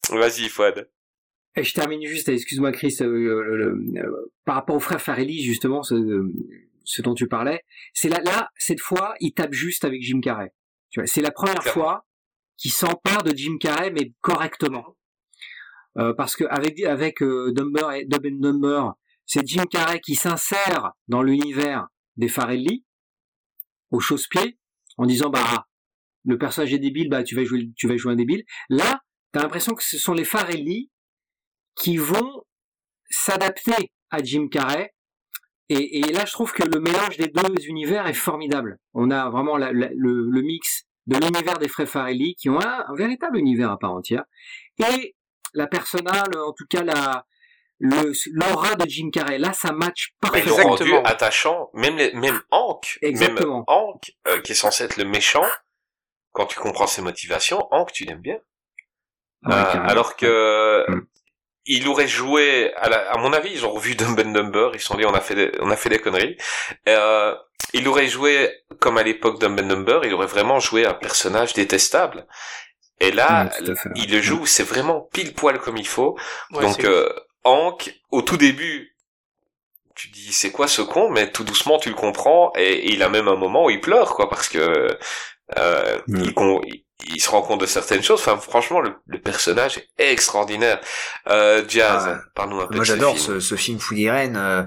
Vas-y, 0.10 0.50
Fouad. 0.50 0.88
Et 1.56 1.64
je 1.64 1.74
termine 1.74 2.06
juste, 2.06 2.30
excuse-moi 2.30 2.72
Chris, 2.72 2.96
euh, 3.02 3.06
euh, 3.06 4.34
par 4.46 4.56
rapport 4.56 4.76
au 4.76 4.80
frère 4.80 5.02
Farelli, 5.02 5.44
justement, 5.44 5.84
ce, 5.84 6.32
ce 6.86 7.02
dont 7.02 7.14
tu 7.14 7.28
parlais, 7.28 7.62
c'est 7.94 8.10
là, 8.10 8.22
là, 8.24 8.50
cette 8.56 8.80
fois, 8.80 9.16
il 9.20 9.34
tape 9.34 9.54
juste 9.54 9.84
avec 9.84 10.02
Jim 10.02 10.22
Carrey. 10.22 10.54
Tu 10.90 11.00
vois, 11.00 11.08
c'est 11.08 11.22
la 11.22 11.32
première 11.32 11.60
Clairement. 11.60 11.82
fois 11.84 12.08
qu'il 12.58 12.72
s'empare 12.72 13.24
de 13.24 13.36
Jim 13.36 13.58
Carrey, 13.60 13.92
mais 13.92 14.14
correctement. 14.22 14.96
Euh, 15.98 16.14
parce 16.14 16.36
que 16.38 16.46
avec 16.46 16.80
avec 16.84 17.22
euh, 17.22 17.52
Dumber 17.52 17.92
et 17.94 18.06
Dumb 18.06 18.26
and 18.26 18.40
Dumber, 18.40 18.84
c'est 19.26 19.46
Jim 19.46 19.66
Carrey 19.70 20.00
qui 20.00 20.16
s'insère 20.16 20.92
dans 21.10 21.22
l'univers 21.22 21.88
des 22.16 22.30
Farelli 22.30 22.86
au 23.90 24.00
chausse-pied 24.00 24.58
en 24.98 25.06
disant 25.06 25.30
bah 25.30 25.68
le 26.24 26.38
personnage 26.38 26.74
est 26.74 26.80
débile, 26.80 27.10
bah 27.10 27.24
tu 27.24 27.36
vas 27.36 27.44
jouer 27.44 27.72
tu 27.76 27.88
vas 27.90 27.98
jouer 27.98 28.14
un 28.14 28.16
débile. 28.16 28.44
Là, 28.70 29.02
t'as 29.34 29.42
l'impression 29.42 29.74
que 29.74 29.84
ce 29.84 29.98
sont 29.98 30.14
les 30.14 30.24
Farelli 30.24 30.90
qui 31.76 31.98
vont 31.98 32.44
s'adapter 33.10 33.92
à 34.10 34.22
Jim 34.24 34.48
Carrey. 34.50 34.94
Et, 35.70 36.00
et 36.00 36.12
là, 36.12 36.26
je 36.26 36.32
trouve 36.34 36.52
que 36.52 36.64
le 36.64 36.80
mélange 36.80 37.18
des 37.18 37.28
deux 37.28 37.66
univers 37.68 38.06
est 38.08 38.14
formidable. 38.14 38.78
On 38.94 39.10
a 39.10 39.30
vraiment 39.30 39.58
la- 39.58 39.72
la- 39.72 39.90
le, 39.96 40.30
le 40.30 40.42
mix 40.42 40.84
de 41.08 41.18
l'univers 41.18 41.58
des 41.60 41.68
frères 41.70 41.88
Farelli 41.88 42.36
qui 42.36 42.50
ont 42.50 42.60
un, 42.62 42.86
un 42.88 42.96
véritable 42.96 43.38
univers 43.38 43.72
à 43.72 43.80
part 43.80 43.94
entière 43.94 44.24
et 44.80 45.16
la 45.54 45.68
personnale, 45.68 46.30
en 46.38 46.54
tout 46.54 46.66
cas 46.70 46.84
la 46.84 47.26
l'aura 47.80 48.76
de 48.76 48.88
Jim 48.88 49.10
Carrey. 49.12 49.40
Là, 49.40 49.54
ça 49.54 49.72
match 49.72 50.14
Mais 50.32 50.42
ils 50.42 50.50
l'ont 50.50 50.56
parfaitement. 50.56 50.70
rendu 50.70 50.84
Exactement. 50.84 51.04
attachant. 51.04 51.70
Même 51.74 51.98
les, 51.98 52.14
même 52.14 52.40
Hank, 52.52 53.00
Exactement. 53.02 53.56
même 53.56 53.64
Hank, 53.68 54.12
euh, 54.28 54.40
qui 54.42 54.52
est 54.52 54.56
censé 54.56 54.84
être 54.84 54.98
le 54.98 55.06
méchant, 55.06 55.46
quand 56.34 56.46
tu 56.46 56.60
comprends 56.60 56.86
ses 56.88 57.02
motivations, 57.02 57.68
Hank, 57.72 57.92
tu 57.92 58.06
l'aimes 58.06 58.22
bien. 58.22 58.38
Ouais, 59.44 59.54
Euh, 59.54 59.82
alors 59.88 60.16
que 60.16 60.86
Mm. 60.90 61.08
Il 61.66 61.88
aurait 61.88 62.08
joué, 62.08 62.74
à, 62.76 62.90
la- 62.90 63.12
à 63.12 63.18
mon 63.18 63.34
avis, 63.34 63.52
ils 63.54 63.66
ont 63.66 63.72
revu 63.72 63.96
Dumb 63.96 64.20
and 64.20 64.32
Dumber, 64.32 64.72
ils 64.74 64.80
se 64.80 64.88
sont 64.88 64.96
dit 64.98 65.06
on 65.06 65.14
a 65.14 65.22
fait 65.22 65.36
des, 65.36 65.52
on 65.60 65.70
a 65.72 65.76
fait 65.76 65.90
des 65.90 66.00
conneries. 66.00 66.38
Euh, 66.90 67.36
il 67.74 67.88
aurait 67.88 68.08
joué 68.08 68.52
comme 68.80 68.98
à 68.98 69.04
l'époque 69.04 69.40
Dumb 69.40 69.60
and 69.60 69.68
Dumber, 69.68 70.02
il 70.04 70.14
aurait 70.14 70.28
vraiment 70.28 70.60
joué 70.60 70.86
un 70.86 70.94
personnage 70.94 71.54
détestable. 71.54 72.26
Et 73.00 73.12
là, 73.12 73.50
fait. 73.50 73.90
il 73.96 74.12
le 74.12 74.22
joue, 74.22 74.46
c'est 74.46 74.64
vraiment 74.64 75.02
pile 75.14 75.34
poil 75.34 75.60
comme 75.60 75.78
il 75.78 75.88
faut. 75.88 76.18
Ouais, 76.52 76.62
Donc 76.62 76.84
euh, 76.84 77.10
Hank, 77.44 77.94
au 78.12 78.22
tout 78.22 78.38
début, 78.38 78.96
tu 79.96 80.10
dis 80.10 80.32
c'est 80.34 80.52
quoi 80.52 80.68
ce 80.68 80.82
con, 80.82 81.10
mais 81.10 81.32
tout 81.32 81.44
doucement 81.44 81.78
tu 81.80 81.90
le 81.90 81.96
comprends 81.96 82.52
et, 82.56 82.64
et 82.64 82.92
il 82.94 83.04
a 83.04 83.10
même 83.10 83.28
un 83.28 83.36
moment 83.36 83.66
où 83.66 83.70
il 83.70 83.82
pleure 83.82 84.16
quoi 84.16 84.30
parce 84.30 84.48
que 84.50 84.98
euh, 85.58 86.02
Mm. 86.08 86.22
il, 86.24 86.34
con- 86.34 86.62
il- 87.08 87.22
se 87.22 87.30
rend 87.30 87.42
compte 87.42 87.62
de 87.62 87.66
certaines 87.66 88.04
choses. 88.04 88.20
Enfin 88.22 88.38
franchement 88.38 88.82
le, 88.82 88.94
le 89.08 89.20
personnage 89.20 89.78
est 89.98 90.12
extraordinaire. 90.12 90.80
Euh, 91.28 91.64
Jazz, 91.68 92.04
Ah, 92.08 92.22
parle-nous 92.36 92.62
un 92.62 92.68
peu 92.68 92.76
Moi 92.76 92.84
j'adore 92.84 93.16
film. 93.18 93.36
ce, 93.36 93.40
ce 93.40 93.56
film 93.56 93.80
Food 93.80 93.98
Irene. 93.98 94.36
euh, 94.38 94.64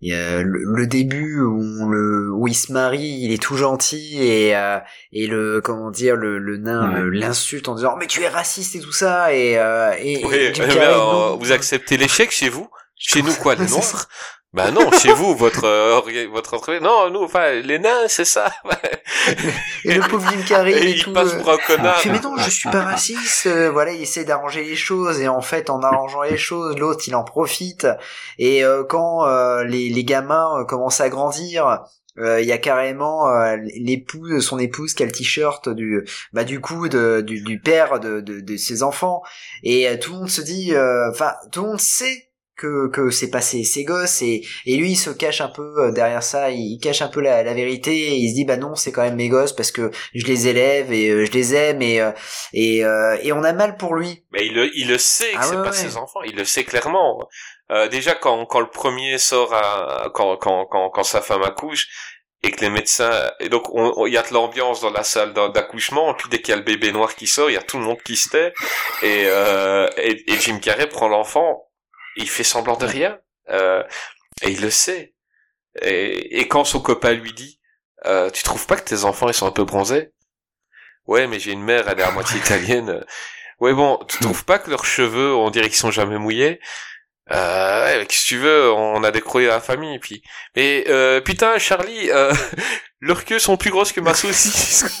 il 0.00 0.10
y 0.12 0.14
a 0.14 0.42
le, 0.42 0.60
le 0.64 0.86
début 0.86 1.40
où, 1.40 1.62
on 1.80 1.88
le, 1.88 2.30
où 2.34 2.46
il 2.46 2.54
se 2.54 2.72
marie, 2.72 3.20
il 3.22 3.32
est 3.32 3.42
tout 3.42 3.56
gentil 3.56 4.18
et, 4.20 4.54
euh, 4.54 4.78
et 5.12 5.26
le 5.26 5.62
comment 5.62 5.90
dire 5.90 6.14
le, 6.16 6.38
le 6.38 6.58
nain 6.58 6.92
l'insulte 7.10 7.68
en 7.68 7.74
disant 7.74 7.96
mais 7.98 8.06
tu 8.06 8.20
es 8.22 8.28
raciste 8.28 8.74
et 8.76 8.80
tout 8.80 8.92
ça 8.92 9.32
et, 9.32 9.56
euh, 9.58 9.94
et, 9.98 10.22
Oui, 10.26 10.34
et 10.36 10.52
Jim 10.54 10.64
mais, 10.68 10.74
Carrey, 10.74 10.92
euh, 10.94 11.36
vous 11.38 11.52
acceptez 11.52 11.96
l'échec 11.96 12.30
chez 12.30 12.50
vous? 12.50 12.68
Chez 12.96 13.22
nous 13.22 13.32
quoi, 13.34 13.54
les 13.56 13.66
noirs 13.66 14.06
Bah 14.54 14.70
non, 14.70 14.90
chez 14.92 15.12
vous, 15.12 15.34
votre 15.34 15.64
euh, 15.64 16.00
votre 16.30 16.54
entreprise. 16.54 16.80
Non, 16.80 17.10
nous, 17.10 17.24
enfin, 17.24 17.50
les 17.54 17.80
nains, 17.80 18.06
c'est 18.06 18.24
ça. 18.24 18.52
et 19.84 19.94
le 19.94 20.08
pauvre 20.08 20.30
Jim 20.30 20.42
Carrey 20.46 20.72
Et 20.72 20.90
il 20.90 21.02
tout, 21.02 21.12
passe 21.12 21.34
euh, 21.34 21.38
pour 21.38 21.50
un 21.50 21.56
connard. 21.56 21.96
Il 21.98 22.02
fait 22.02 22.10
mais 22.10 22.20
non 22.20 22.36
je 22.36 22.50
suis 22.50 22.68
pas 22.70 22.82
raciste 22.82 23.46
euh, 23.46 23.70
voilà 23.70 23.92
il 23.92 24.02
essaie 24.02 24.24
d'arranger 24.24 24.62
les 24.64 24.76
choses 24.76 25.20
et 25.20 25.28
en 25.28 25.40
fait 25.40 25.70
en 25.70 25.80
arrangeant 25.82 26.22
les 26.22 26.36
choses 26.36 26.76
l'autre 26.78 27.04
il 27.06 27.14
en 27.14 27.24
profite 27.24 27.86
et 28.38 28.64
euh, 28.64 28.84
quand 28.84 29.26
euh, 29.26 29.64
les, 29.64 29.88
les 29.88 30.04
gamins 30.04 30.60
euh, 30.60 30.64
commencent 30.64 31.00
à 31.00 31.08
grandir 31.08 31.80
euh, 32.18 32.40
il 32.40 32.46
y 32.46 32.52
a 32.52 32.58
carrément 32.58 33.28
euh, 33.28 33.56
l'épouse 33.76 34.44
son 34.44 34.58
épouse 34.58 34.94
qui 34.94 35.02
a 35.02 35.06
le 35.06 35.12
t-shirt 35.12 35.68
du 35.68 36.06
bah 36.32 36.44
du 36.44 36.60
coup 36.60 36.88
de, 36.88 37.20
du, 37.20 37.42
du 37.42 37.58
père 37.58 37.98
de, 38.00 38.20
de, 38.20 38.40
de 38.40 38.56
ses 38.56 38.82
enfants 38.82 39.22
et 39.62 39.88
euh, 39.88 39.96
tout 39.98 40.12
le 40.12 40.18
monde 40.18 40.30
se 40.30 40.42
dit 40.42 40.74
euh, 40.74 41.10
enfin 41.10 41.32
tout 41.50 41.62
le 41.62 41.68
monde 41.68 41.80
sait 41.80 42.28
que 42.56 42.88
que 42.88 43.10
c'est 43.10 43.30
pas 43.30 43.40
ses, 43.40 43.64
ses 43.64 43.84
gosses 43.84 44.22
et 44.22 44.42
et 44.66 44.76
lui 44.76 44.92
il 44.92 44.96
se 44.96 45.10
cache 45.10 45.40
un 45.40 45.48
peu 45.48 45.74
euh, 45.78 45.92
derrière 45.92 46.22
ça 46.22 46.50
il, 46.50 46.78
cache 46.80 47.02
un 47.02 47.08
peu 47.08 47.20
la, 47.20 47.42
la 47.42 47.54
vérité 47.54 47.92
et 47.96 48.14
il 48.14 48.30
se 48.30 48.34
dit 48.34 48.44
bah 48.44 48.56
non 48.56 48.74
c'est 48.74 48.92
quand 48.92 49.02
même 49.02 49.16
mes 49.16 49.28
gosses 49.28 49.52
parce 49.52 49.72
que 49.72 49.90
je 50.14 50.26
les 50.26 50.48
élève 50.48 50.92
et 50.92 51.08
euh, 51.10 51.24
je 51.24 51.32
les 51.32 51.54
aime 51.54 51.82
et 51.82 52.00
euh, 52.00 52.12
et 52.52 52.78
et 53.22 53.32
on 53.32 53.42
a 53.44 53.52
mal 53.52 53.76
pour 53.76 53.94
lui 53.94 54.24
Mais 54.32 54.46
il 54.46 54.54
le, 54.54 54.70
il 54.76 54.88
le 54.88 54.98
sait 54.98 55.32
que 55.32 55.36
Ah 55.38 55.42
c'est 55.42 55.56
ouais, 55.56 55.62
pas 55.62 55.70
ouais. 55.70 55.76
ses 55.76 55.96
enfants, 55.96 56.22
il 56.22 56.36
le 56.36 56.44
sait 56.44 56.64
clairement. 56.64 57.28
Euh, 57.70 57.88
déjà 57.88 58.14
quand, 58.14 58.44
quand 58.46 58.60
le 58.60 58.68
premier 58.70 59.16
sort 59.18 59.52
à, 59.54 60.10
quand, 60.14 60.36
quand, 60.36 60.66
quand, 60.66 60.90
quand 60.90 61.02
sa 61.02 61.22
femme 61.22 61.42
accouche 61.42 61.88
et 62.42 62.50
que 62.50 62.60
les 62.60 62.68
médecins 62.70 63.30
et 63.40 63.48
donc 63.48 63.74
on- 63.74 63.94
on- 63.96 64.06
il 64.06 64.12
y 64.12 64.18
a 64.18 64.22
de 64.22 64.32
l'ambiance 64.34 64.82
dans 64.82 64.90
la 64.90 65.02
salle 65.02 65.32
d'a- 65.32 65.48
d'accouchement 65.48 66.12
puis 66.14 66.28
dès 66.30 66.40
qu'il 66.40 66.50
y 66.50 66.52
a 66.52 66.56
le 66.56 66.62
bébé 66.62 66.92
noir 66.92 67.14
qui 67.14 67.26
sort 67.26 67.48
il 67.50 67.54
y 67.54 67.56
a 67.56 67.62
tout 67.62 67.78
le 67.78 67.84
monde 67.84 68.02
qui 68.04 68.16
se 68.16 68.28
tait 68.28 68.52
et, 69.02 69.22
euh, 69.26 69.88
et, 69.96 70.30
et 70.30 70.36
Jim 70.38 70.58
Carrey 70.60 70.86
prend 70.88 71.08
l'enfant 71.08 71.62
il 72.16 72.28
fait 72.28 72.44
semblant 72.44 72.76
de 72.76 72.86
rien 72.86 73.18
euh, 73.50 73.82
et 74.42 74.50
il 74.50 74.60
le 74.60 74.70
sait. 74.70 75.14
Et, 75.82 76.40
et 76.40 76.48
quand 76.48 76.64
son 76.64 76.80
copain 76.80 77.12
lui 77.12 77.32
dit 77.32 77.60
euh, 78.06 78.30
tu 78.30 78.42
trouves 78.42 78.66
pas 78.66 78.76
que 78.76 78.84
tes 78.84 79.04
enfants 79.04 79.28
ils 79.28 79.34
sont 79.34 79.46
un 79.46 79.52
peu 79.52 79.64
bronzés? 79.64 80.12
Ouais 81.06 81.26
mais 81.26 81.38
j'ai 81.40 81.52
une 81.52 81.62
mère 81.62 81.88
elle 81.88 82.00
est 82.00 82.04
à 82.04 82.10
moitié 82.10 82.38
italienne. 82.44 83.04
Ouais 83.60 83.72
bon, 83.72 83.98
tu 84.08 84.18
trouves 84.18 84.44
pas 84.44 84.58
que 84.58 84.70
leurs 84.70 84.84
cheveux, 84.84 85.34
on 85.34 85.50
dirait 85.50 85.68
qu'ils 85.68 85.76
sont 85.78 85.90
jamais 85.90 86.18
mouillés 86.18 86.60
euh, 87.32 87.84
ouais, 87.84 88.06
qu'est-ce 88.06 88.24
que 88.24 88.28
tu 88.28 88.38
veux, 88.38 88.70
on 88.72 89.02
a 89.02 89.10
décroché 89.10 89.46
la 89.46 89.60
famille, 89.60 89.98
puis... 89.98 90.22
Mais, 90.56 90.84
euh, 90.88 91.20
putain, 91.22 91.58
Charlie, 91.58 92.10
euh, 92.10 92.32
leurs 93.00 93.24
queues 93.24 93.38
sont 93.38 93.56
plus 93.56 93.70
grosses 93.70 93.92
que 93.92 94.00
ma 94.00 94.12
saucisse. 94.14 94.84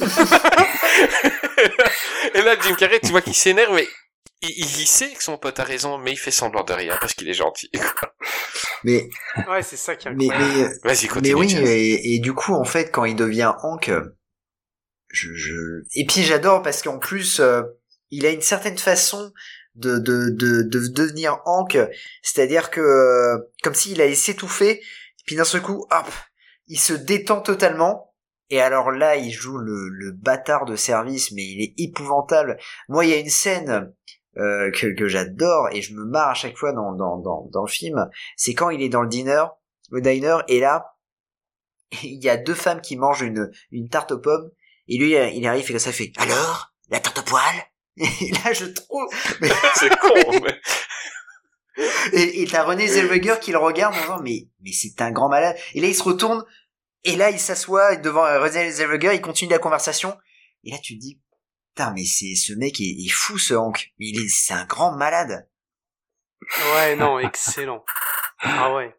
Et 2.34 2.42
là, 2.42 2.56
Jim 2.60 2.74
Carrey, 2.76 3.00
tu 3.00 3.10
vois 3.10 3.20
qu'il 3.20 3.34
s'énerve, 3.34 3.74
mais 3.74 3.86
il, 4.48 4.80
il 4.80 4.86
sait 4.86 5.12
que 5.12 5.22
son 5.22 5.38
pote 5.38 5.58
a 5.60 5.64
raison, 5.64 5.98
mais 5.98 6.12
il 6.12 6.16
fait 6.18 6.30
semblant 6.30 6.64
de 6.64 6.72
rien, 6.72 6.96
parce 7.00 7.14
qu'il 7.14 7.28
est 7.28 7.34
gentil. 7.34 7.70
mais 8.84 9.08
Ouais, 9.48 9.62
c'est 9.62 9.76
ça 9.76 9.96
qui 9.96 10.08
est 10.08 10.12
mais 10.14 10.28
mais 10.28 10.68
Vas-y, 10.84 11.08
Mais 11.20 11.32
continue. 11.32 11.34
oui, 11.34 11.48
Jazz. 11.48 11.68
et, 11.68 12.14
et 12.14 12.18
du 12.18 12.32
coup, 12.34 12.54
en 12.54 12.64
fait, 12.64 12.90
quand 12.90 13.04
il 13.04 13.16
devient 13.16 13.52
Hank, 13.62 13.88
euh, 13.88 14.16
je, 15.10 15.32
je... 15.34 15.82
et 15.94 16.06
puis 16.06 16.22
j'adore 16.22 16.62
parce 16.62 16.82
qu'en 16.82 16.98
plus, 16.98 17.40
euh, 17.40 17.62
il 18.10 18.26
a 18.26 18.30
une 18.30 18.42
certaine 18.42 18.78
façon 18.78 19.32
de, 19.74 19.98
de, 19.98 20.30
de, 20.30 20.62
de 20.62 20.88
devenir 20.88 21.38
Hank, 21.46 21.78
c'est-à-dire 22.22 22.70
que 22.70 22.80
euh, 22.80 23.38
comme 23.62 23.74
s'il 23.74 24.00
allait 24.00 24.14
s'étouffer, 24.14 24.80
puis 25.26 25.36
d'un 25.36 25.44
seul 25.44 25.62
coup, 25.62 25.86
hop, 25.90 26.06
il 26.68 26.78
se 26.78 26.92
détend 26.92 27.40
totalement. 27.40 28.10
Et 28.50 28.60
alors 28.60 28.90
là, 28.90 29.16
il 29.16 29.32
joue 29.32 29.56
le, 29.56 29.88
le 29.88 30.12
bâtard 30.12 30.66
de 30.66 30.76
service, 30.76 31.32
mais 31.32 31.42
il 31.42 31.62
est 31.62 31.74
épouvantable. 31.82 32.58
Moi, 32.88 33.06
il 33.06 33.10
y 33.10 33.14
a 33.14 33.18
une 33.18 33.30
scène 33.30 33.92
euh, 34.36 34.70
que, 34.70 34.94
que 34.94 35.06
j'adore 35.08 35.68
et 35.72 35.82
je 35.82 35.94
me 35.94 36.04
marre 36.04 36.30
à 36.30 36.34
chaque 36.34 36.56
fois 36.56 36.72
dans, 36.72 36.92
dans, 36.92 37.18
dans, 37.18 37.48
dans 37.52 37.62
le 37.62 37.70
film. 37.70 38.08
C'est 38.36 38.54
quand 38.54 38.70
il 38.70 38.82
est 38.82 38.88
dans 38.88 39.02
le 39.02 39.08
diner, 39.08 39.44
le 39.90 40.00
diner, 40.00 40.38
et 40.48 40.60
là, 40.60 40.96
il 42.02 42.22
y 42.22 42.28
a 42.28 42.36
deux 42.36 42.54
femmes 42.54 42.80
qui 42.80 42.96
mangent 42.96 43.22
une, 43.22 43.50
une 43.70 43.88
tarte 43.88 44.12
aux 44.12 44.18
pommes, 44.18 44.50
et 44.88 44.98
lui, 44.98 45.12
il 45.12 45.46
arrive 45.46 45.64
et 45.64 45.72
comme 45.72 45.78
ça, 45.78 45.92
fait, 45.92 46.12
alors, 46.16 46.74
la 46.90 47.00
tarte 47.00 47.18
au 47.18 47.22
poil? 47.22 47.54
Et 47.96 48.32
là, 48.44 48.52
je 48.52 48.64
trouve, 48.66 49.06
C'est 49.76 49.96
con, 49.98 50.08
mais... 50.42 50.60
et 52.12 52.42
et 52.42 52.46
t'as 52.48 52.64
René 52.64 52.88
Zellweger 52.88 53.38
qui 53.38 53.52
le 53.52 53.58
regarde 53.58 53.94
en 53.94 54.00
disant, 54.00 54.20
mais, 54.20 54.48
mais 54.62 54.72
c'est 54.72 55.00
un 55.00 55.12
grand 55.12 55.28
malade. 55.28 55.56
Et 55.74 55.80
là, 55.80 55.86
il 55.86 55.94
se 55.94 56.02
retourne, 56.02 56.44
Et 57.04 57.14
là, 57.14 57.30
il 57.30 57.38
s'assoit 57.38 57.94
devant 57.94 58.24
euh, 58.24 58.40
René 58.40 58.68
Zellweger, 58.72 59.12
il 59.14 59.20
continue 59.20 59.52
la 59.52 59.60
conversation. 59.60 60.16
Et 60.64 60.72
là, 60.72 60.78
tu 60.82 60.96
te 60.96 61.00
dis, 61.00 61.20
putain, 61.74 61.92
mais 61.94 62.04
c'est 62.04 62.34
ce 62.34 62.52
mec 62.52 62.80
est, 62.80 62.84
est 63.04 63.08
fou, 63.10 63.38
ce 63.38 63.54
Hank. 63.54 63.92
Il 63.98 64.20
est, 64.20 64.28
c'est 64.28 64.54
un 64.54 64.64
grand 64.64 64.92
malade. 64.96 65.48
Ouais, 66.74 66.94
non, 66.96 67.18
excellent. 67.18 67.84
Ah 68.40 68.72
ouais. 68.74 68.94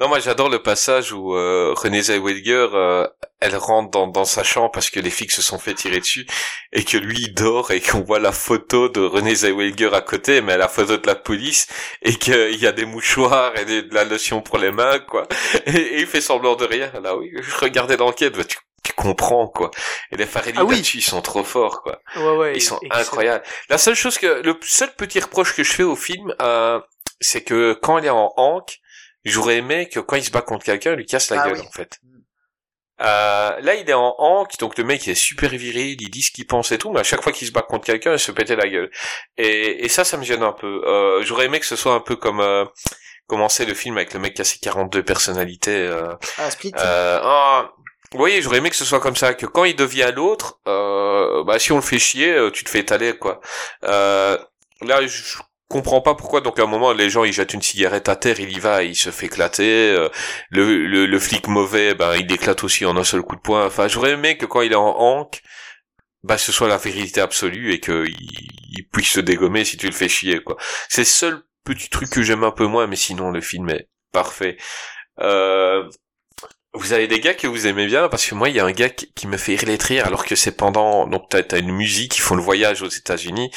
Non, 0.00 0.08
moi 0.08 0.18
j'adore 0.18 0.48
le 0.50 0.60
passage 0.60 1.12
où 1.12 1.34
euh, 1.36 1.72
Renée 1.76 2.02
Zellweger, 2.02 2.74
euh, 2.74 3.06
elle 3.40 3.56
rentre 3.56 3.90
dans, 3.92 4.08
dans 4.08 4.24
sa 4.24 4.42
chambre 4.42 4.72
parce 4.72 4.90
que 4.90 4.98
les 4.98 5.08
flics 5.08 5.30
se 5.30 5.40
sont 5.40 5.58
fait 5.58 5.72
tirer 5.72 6.00
dessus 6.00 6.26
et 6.72 6.84
que 6.84 6.96
lui 6.96 7.16
il 7.20 7.32
dort 7.34 7.70
et 7.70 7.80
qu'on 7.80 8.00
voit 8.00 8.18
la 8.18 8.32
photo 8.32 8.88
de 8.88 9.00
Renée 9.00 9.36
Zellweger 9.36 9.94
à 9.94 10.00
côté, 10.02 10.40
mais 10.40 10.56
la 10.58 10.68
photo 10.68 10.96
de 10.96 11.06
la 11.06 11.14
police 11.14 11.68
et 12.02 12.14
qu'il 12.16 12.56
y 12.60 12.66
a 12.66 12.72
des 12.72 12.84
mouchoirs 12.86 13.56
et 13.56 13.64
des- 13.64 13.82
de 13.82 13.94
la 13.94 14.04
lotion 14.04 14.42
pour 14.42 14.58
les 14.58 14.72
mains, 14.72 14.98
quoi. 14.98 15.28
Et, 15.66 15.70
et 15.76 16.00
il 16.00 16.06
fait 16.08 16.20
semblant 16.20 16.56
de 16.56 16.64
rien. 16.64 16.90
Là, 17.00 17.16
oui, 17.16 17.30
je 17.40 17.56
regardais 17.56 17.96
l'enquête, 17.96 18.36
bah, 18.36 18.44
tu, 18.44 18.58
tu 18.84 18.92
comprends, 18.92 19.48
quoi. 19.48 19.70
Et 20.12 20.16
les 20.16 20.26
Farelli 20.26 20.54
Ah 20.58 20.64
oui. 20.64 20.76
là-dessus, 20.76 20.98
ils 20.98 21.02
sont 21.02 21.22
trop 21.22 21.42
forts, 21.44 21.82
quoi. 21.82 22.00
Ouais, 22.16 22.36
ouais. 22.36 22.52
Ils 22.56 22.62
sont 22.62 22.78
excellent. 22.82 23.00
incroyables. 23.02 23.44
La 23.68 23.78
seule 23.78 23.94
chose 23.96 24.18
que, 24.18 24.42
le 24.42 24.58
seul 24.62 24.94
petit 24.94 25.20
reproche 25.20 25.54
que 25.54 25.64
je 25.64 25.72
fais 25.72 25.82
au 25.82 25.96
film, 25.96 26.34
euh, 26.40 26.80
c'est 27.20 27.42
que 27.42 27.72
quand 27.82 27.98
il 27.98 28.04
est 28.06 28.10
en 28.10 28.32
Hank, 28.36 28.78
j'aurais 29.24 29.56
aimé 29.56 29.88
que 29.88 30.00
quand 30.00 30.16
il 30.16 30.24
se 30.24 30.30
bat 30.30 30.42
contre 30.42 30.64
quelqu'un, 30.64 30.92
il 30.92 30.96
lui 30.98 31.06
casse 31.06 31.30
la 31.30 31.40
Ah 31.42 31.48
gueule, 31.48 31.58
oui. 31.60 31.66
en 31.66 31.70
fait. 31.72 31.98
Euh, 33.00 33.60
là, 33.60 33.74
il 33.74 33.90
est 33.90 33.94
en 33.94 34.14
Hank, 34.18 34.56
donc 34.60 34.78
le 34.78 34.84
mec 34.84 35.04
il 35.06 35.10
est 35.10 35.14
super 35.16 35.50
viril, 35.50 36.00
il 36.00 36.10
dit 36.10 36.22
ce 36.22 36.30
qu'il 36.30 36.46
pense 36.46 36.70
et 36.70 36.78
tout, 36.78 36.92
mais 36.92 37.00
à 37.00 37.02
chaque 37.02 37.22
fois 37.22 37.32
qu'il 37.32 37.46
se 37.48 37.52
bat 37.52 37.62
contre 37.62 37.86
quelqu'un, 37.86 38.12
il 38.12 38.18
se 38.20 38.30
pétait 38.30 38.54
la 38.54 38.68
gueule. 38.68 38.88
Et, 39.36 39.84
et 39.84 39.88
ça, 39.88 40.04
ça 40.04 40.16
me 40.16 40.22
gêne 40.24 40.44
un 40.44 40.52
peu. 40.52 40.82
Euh, 40.86 41.22
j'aurais 41.24 41.46
aimé 41.46 41.58
que 41.58 41.66
ce 41.66 41.74
soit 41.74 41.94
un 41.94 42.00
peu 42.00 42.14
comme 42.14 42.38
euh, 42.40 42.64
commencer 43.26 43.66
le 43.66 43.74
film 43.74 43.96
avec 43.96 44.14
le 44.14 44.20
mec 44.20 44.34
qui 44.34 44.42
a 44.42 44.44
ses 44.44 44.58
42 44.58 45.02
personnalités. 45.02 45.74
Euh, 45.88 46.14
Ah, 46.38 46.50
Split. 46.52 46.72
euh, 46.78 47.64
voyez, 48.18 48.42
j'aurais 48.42 48.58
aimé 48.58 48.70
que 48.70 48.76
ce 48.76 48.84
soit 48.84 49.00
comme 49.00 49.16
ça, 49.16 49.34
que 49.34 49.46
quand 49.46 49.64
il 49.64 49.76
devient 49.76 50.12
l'autre, 50.14 50.60
euh, 50.68 51.44
bah 51.44 51.58
si 51.58 51.72
on 51.72 51.76
le 51.76 51.82
fait 51.82 51.98
chier, 51.98 52.32
euh, 52.32 52.50
tu 52.50 52.64
te 52.64 52.70
fais 52.70 52.80
étaler 52.80 53.16
quoi. 53.16 53.40
Euh, 53.84 54.38
là, 54.82 55.06
je 55.06 55.38
comprends 55.68 56.00
pas 56.00 56.14
pourquoi. 56.14 56.40
Donc 56.40 56.58
à 56.58 56.62
un 56.64 56.66
moment, 56.66 56.92
les 56.92 57.10
gens 57.10 57.24
ils 57.24 57.32
jettent 57.32 57.54
une 57.54 57.62
cigarette 57.62 58.08
à 58.08 58.16
terre, 58.16 58.38
il 58.40 58.52
y 58.56 58.60
va, 58.60 58.82
il 58.84 58.94
se 58.96 59.10
fait 59.10 59.26
éclater. 59.26 59.90
euh, 59.92 60.08
le, 60.50 60.86
le, 60.86 61.06
le 61.06 61.18
flic 61.18 61.48
mauvais, 61.48 61.94
ben 61.94 62.14
il 62.16 62.30
éclate 62.32 62.62
aussi 62.64 62.84
en 62.86 62.96
un 62.96 63.04
seul 63.04 63.22
coup 63.22 63.36
de 63.36 63.40
poing. 63.40 63.66
Enfin, 63.66 63.88
j'aurais 63.88 64.12
aimé 64.12 64.36
que 64.36 64.46
quand 64.46 64.60
il 64.62 64.72
est 64.72 64.76
en 64.76 64.96
hank, 64.98 65.40
bah 66.22 66.38
ce 66.38 66.52
soit 66.52 66.68
la 66.68 66.78
vérité 66.78 67.20
absolue 67.20 67.72
et 67.72 67.80
que 67.80 68.06
il, 68.06 68.16
il 68.78 68.88
puisse 68.92 69.10
se 69.10 69.20
dégommer 69.20 69.64
si 69.64 69.76
tu 69.76 69.86
le 69.86 69.92
fais 69.92 70.08
chier 70.08 70.40
quoi. 70.42 70.56
C'est 70.88 71.02
le 71.02 71.06
seul 71.06 71.42
petit 71.64 71.88
truc 71.90 72.10
que 72.10 72.22
j'aime 72.22 72.44
un 72.44 72.50
peu 72.50 72.66
moins, 72.66 72.86
mais 72.86 72.96
sinon 72.96 73.30
le 73.30 73.40
film 73.40 73.68
est 73.70 73.88
parfait. 74.12 74.56
Euh, 75.20 75.88
vous 76.74 76.92
avez 76.92 77.06
des 77.06 77.20
gars 77.20 77.34
que 77.34 77.46
vous 77.46 77.66
aimez 77.66 77.86
bien? 77.86 78.08
Parce 78.08 78.26
que 78.26 78.34
moi 78.34 78.48
il 78.48 78.56
y 78.56 78.60
a 78.60 78.64
un 78.64 78.72
gars 78.72 78.88
qui, 78.88 79.26
me 79.26 79.36
fait 79.36 79.56
rire 79.56 80.06
alors 80.06 80.26
que 80.26 80.36
c'est 80.36 80.56
pendant 80.56 81.06
donc 81.06 81.28
t'as 81.30 81.42
as 81.52 81.58
une 81.58 81.72
musique 81.72 82.18
ils 82.18 82.20
font 82.20 82.34
le 82.34 82.42
voyage 82.42 82.82
aux 82.82 82.88
États-Unis. 82.88 83.50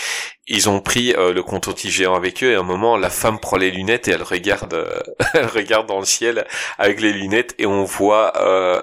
Ils 0.48 0.70
ont 0.70 0.80
pris 0.80 1.14
euh, 1.14 1.34
le 1.34 1.44
compte 1.44 1.68
géant 1.78 2.16
avec 2.16 2.44
eux 2.44 2.52
et 2.52 2.56
à 2.56 2.60
un 2.60 2.64
moment 2.64 2.96
la 2.96 3.10
femme 3.10 3.40
prend 3.40 3.58
les 3.58 3.72
lunettes 3.72 4.08
et 4.08 4.12
elle 4.12 4.24
regarde 4.24 4.88
elle 5.34 5.48
regarde 5.48 5.88
dans 5.88 6.00
le 6.00 6.06
ciel 6.06 6.46
avec 6.78 7.02
les 7.02 7.12
lunettes 7.12 7.56
et 7.58 7.66
on 7.66 7.84
voit 7.84 8.34
euh, 8.38 8.82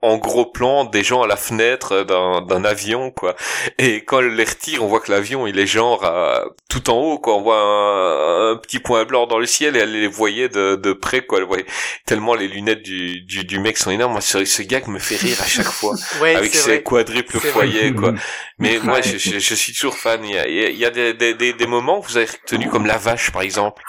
en 0.00 0.16
gros 0.16 0.46
plan 0.46 0.84
des 0.84 1.02
gens 1.02 1.22
à 1.22 1.26
la 1.26 1.36
fenêtre 1.36 2.04
d'un 2.04 2.40
d'un 2.42 2.64
avion 2.64 3.10
quoi. 3.10 3.34
Et 3.78 4.04
quand 4.04 4.20
elle 4.20 4.34
les 4.36 4.44
retire 4.44 4.84
on 4.84 4.86
voit 4.86 5.00
que 5.00 5.10
l'avion 5.10 5.46
il 5.48 5.58
est 5.58 5.66
genre 5.66 6.04
euh, 6.04 6.44
tout 6.68 6.88
en 6.90 6.94
haut 6.98 7.18
quoi. 7.18 7.34
On 7.36 7.42
voit 7.42 7.60
un, 7.60 8.52
un 8.52 8.56
petit 8.56 8.78
point 8.78 9.04
blanc 9.04 9.26
dans 9.26 9.38
le 9.38 9.46
ciel 9.46 9.76
et 9.76 9.80
elle 9.80 9.92
les 9.92 10.06
voyait 10.06 10.48
de, 10.48 10.76
de 10.76 10.92
près 10.92 11.22
quoi. 11.22 11.38
Elle 11.38 11.44
voyait 11.46 11.66
tellement 12.06 12.34
les 12.34 12.46
lunettes 12.46 12.82
du, 12.82 13.22
du, 13.22 13.44
du 13.44 13.58
mec 13.58 13.76
sont 13.76 13.90
énormes. 13.90 14.12
Moi 14.12 14.20
ce, 14.20 14.44
ce 14.44 14.62
gag 14.62 14.86
me 14.86 14.98
fait 15.00 15.16
rire 15.16 15.38
à 15.42 15.46
chaque 15.46 15.66
fois. 15.66 15.94
Ouais, 16.20 16.34
avec 16.34 16.54
ses 16.54 16.70
vrai. 16.70 16.82
quadruples 16.82 17.38
foyers 17.40 17.92
quoi. 17.92 18.14
Mais 18.58 18.78
moi 18.82 19.00
je, 19.00 19.18
je, 19.18 19.38
je 19.38 19.54
suis 19.54 19.72
toujours 19.72 19.96
fan. 19.96 20.24
Il 20.24 20.34
y 20.34 20.38
a, 20.38 20.46
il 20.48 20.76
y 20.78 20.84
a 20.84 20.90
des, 20.90 21.14
des, 21.14 21.34
des, 21.34 21.52
des 21.52 21.66
moments 21.66 22.00
que 22.00 22.06
vous 22.08 22.16
avez 22.16 22.26
retenu 22.26 22.68
comme 22.68 22.86
la 22.86 22.98
vache 22.98 23.30
par 23.32 23.42
exemple 23.42 23.82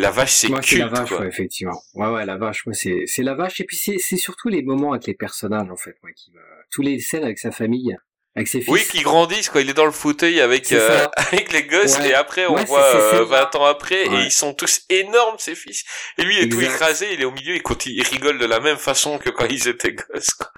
la 0.00 0.10
vache 0.10 0.32
c'est 0.32 0.48
Moi, 0.48 0.60
c'est 0.62 0.78
la 0.78 0.88
vache, 0.88 1.08
quoi 1.08 1.20
ouais, 1.20 1.26
effectivement. 1.28 1.80
Ouais, 1.94 2.08
ouais, 2.08 2.24
la 2.26 2.36
vache, 2.36 2.64
moi, 2.66 2.74
c'est, 2.74 3.04
c'est 3.06 3.22
la 3.22 3.34
vache. 3.34 3.60
Et 3.60 3.64
puis, 3.64 3.76
c'est, 3.76 3.98
c'est 3.98 4.16
surtout 4.16 4.48
les 4.48 4.62
moments 4.62 4.92
avec 4.92 5.06
les 5.06 5.14
personnages, 5.14 5.68
en 5.70 5.76
fait, 5.76 5.96
moi, 6.02 6.12
qui 6.12 6.30
me... 6.32 6.40
Tous 6.70 6.82
les 6.82 7.00
scènes 7.00 7.24
avec 7.24 7.38
sa 7.38 7.50
famille, 7.50 7.96
avec 8.36 8.46
ses 8.48 8.60
fils. 8.60 8.72
Oui, 8.72 8.84
qui 8.84 9.02
grandissent 9.02 9.48
quand 9.48 9.58
il 9.58 9.70
est 9.70 9.74
dans 9.74 9.86
le 9.86 9.90
fauteuil 9.90 10.40
avec 10.40 10.70
euh, 10.72 11.06
avec 11.16 11.52
les 11.52 11.64
gosses 11.64 11.98
Ouais. 11.98 12.10
et 12.10 12.14
après 12.14 12.46
on 12.46 12.54
Ouais, 12.54 12.64
voit 12.66 12.84
euh, 12.84 13.10
scènes-là. 13.10 13.50
20 13.50 13.56
ans 13.56 13.64
après 13.64 14.04
et 14.04 14.24
ils 14.26 14.30
sont 14.30 14.52
tous 14.54 14.82
énormes 14.90 15.36
ces 15.38 15.54
fils. 15.54 15.84
Et 16.18 16.22
lui 16.24 16.36
il 16.36 16.44
est 16.44 16.48
tout 16.48 16.60
écrasé, 16.60 17.12
il 17.14 17.20
est 17.22 17.24
au 17.24 17.32
milieu, 17.32 17.54
il 17.56 17.62
continue, 17.62 17.96
il 17.96 18.04
rigole 18.04 18.38
de 18.38 18.44
la 18.46 18.60
même 18.60 18.76
façon 18.76 19.18
que 19.18 19.30
quand 19.30 19.46
ils 19.46 19.66
étaient 19.66 19.94
gosses. 19.94 20.30
quoi. 20.34 20.52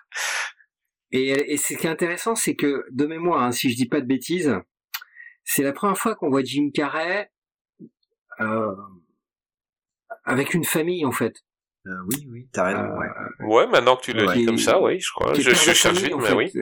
Et, 1.12 1.30
et 1.52 1.56
ce 1.56 1.74
qui 1.74 1.86
est 1.86 1.90
intéressant, 1.90 2.34
c'est 2.34 2.54
que, 2.56 2.84
de 2.90 3.06
mémoire, 3.06 3.42
hein, 3.44 3.52
si 3.52 3.70
je 3.70 3.76
dis 3.76 3.88
pas 3.88 4.00
de 4.00 4.06
bêtises, 4.06 4.52
c'est 5.44 5.62
la 5.62 5.72
première 5.72 5.96
fois 5.96 6.14
qu'on 6.16 6.28
voit 6.28 6.42
Jim 6.44 6.70
Carrey 6.74 7.30
euh, 8.40 8.74
avec 10.30 10.54
une 10.54 10.64
famille, 10.64 11.04
en 11.04 11.12
fait. 11.12 11.34
Euh, 11.86 11.90
oui, 12.08 12.26
oui, 12.30 12.48
t'as 12.52 12.64
raison. 12.64 12.80
Euh, 12.80 12.98
ouais. 12.98 13.46
Ouais, 13.46 13.66
maintenant 13.68 13.96
que 13.96 14.02
tu 14.02 14.12
le 14.12 14.26
Ouais. 14.26 14.34
dis 14.36 14.44
comme 14.46 14.58
ça, 14.58 14.80
oui, 14.82 15.00
je 15.00 15.10
crois. 15.12 15.32
Je, 15.34 15.40
je 15.40 15.54
cherche 15.54 15.82
famille, 15.82 16.02
vite, 16.04 16.14
mais 16.16 16.26
fait. 16.26 16.34
oui. 16.34 16.52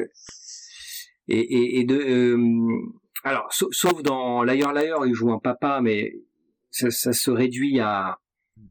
Et, 1.28 1.38
et, 1.40 1.80
et 1.80 1.84
de, 1.84 1.96
euh, 1.96 2.92
alors, 3.24 3.52
sauf, 3.52 3.68
sauf 3.72 4.02
dans 4.02 4.42
Liar 4.44 4.72
Liar, 4.72 5.04
il 5.06 5.14
joue 5.14 5.32
un 5.32 5.38
papa, 5.38 5.80
mais 5.82 6.14
ça, 6.70 6.90
ça 6.90 7.12
se 7.12 7.30
réduit 7.30 7.80
à, 7.80 8.18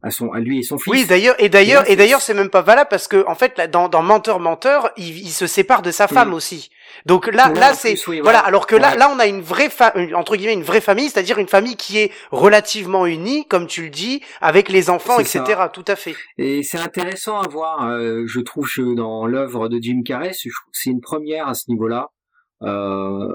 à 0.02 0.10
son, 0.10 0.30
à 0.32 0.38
lui 0.38 0.60
et 0.60 0.62
son 0.62 0.78
fils. 0.78 0.92
Oui, 0.92 1.06
d'ailleurs, 1.06 1.34
et 1.38 1.48
d'ailleurs, 1.48 1.82
Et 1.90 1.96
d'ailleurs, 1.96 2.20
c'est- 2.20 2.32
même 2.34 2.50
pas 2.50 2.62
valable 2.62 2.88
parce 2.88 3.08
que, 3.08 3.26
en 3.26 3.34
fait, 3.34 3.58
là, 3.58 3.66
dans, 3.66 3.88
dans 3.88 4.02
Menteur, 4.02 4.38
Menteur, 4.38 4.90
il, 4.96 5.18
il 5.18 5.30
se 5.30 5.46
sépare 5.48 5.82
de 5.82 5.90
sa 5.90 6.06
femme 6.06 6.28
Oui. 6.28 6.34
aussi. 6.36 6.70
Donc 7.04 7.26
là, 7.26 7.50
là, 7.52 7.74
c'est, 7.74 7.94
oui, 8.08 8.20
voilà. 8.20 8.22
voilà. 8.22 8.38
Alors 8.40 8.66
que 8.68 8.76
là, 8.76 8.92
Ouais. 8.92 8.96
là, 8.96 9.10
on 9.14 9.18
a 9.18 9.26
une 9.26 9.40
vraie 9.40 9.68
fa- 9.70 9.92
une- 9.96 10.14
entre 10.14 10.36
guillemets, 10.36 10.52
une 10.54 10.62
vraie 10.62 10.80
famille, 10.80 11.08
c'est-à-dire 11.08 11.38
une 11.38 11.48
famille 11.48 11.74
qui 11.76 11.98
est 11.98 12.12
relativement 12.30 13.06
unie, 13.06 13.46
comme 13.48 13.66
tu 13.66 13.82
le 13.82 13.90
dis, 13.90 14.22
avec 14.40 14.68
les 14.68 14.88
enfants, 14.88 15.18
etc. 15.18 15.42
ça. 15.48 15.68
Tout 15.72 15.84
à 15.88 15.96
fait. 15.96 16.14
Et 16.38 16.62
c'est 16.62 16.78
intéressant 16.78 17.40
à 17.40 17.48
voir, 17.48 17.88
euh, 17.88 18.22
je 18.26 18.38
trouve, 18.40 18.68
que 18.72 18.94
dans 18.94 19.26
l'œuvre 19.26 19.68
de 19.68 19.78
Jim 19.82 20.02
Carrey, 20.04 20.30
c'est 20.72 20.90
une 20.90 21.00
première 21.00 21.48
à 21.48 21.54
ce 21.54 21.64
niveau-là, 21.70 22.08
euh, 22.62 23.28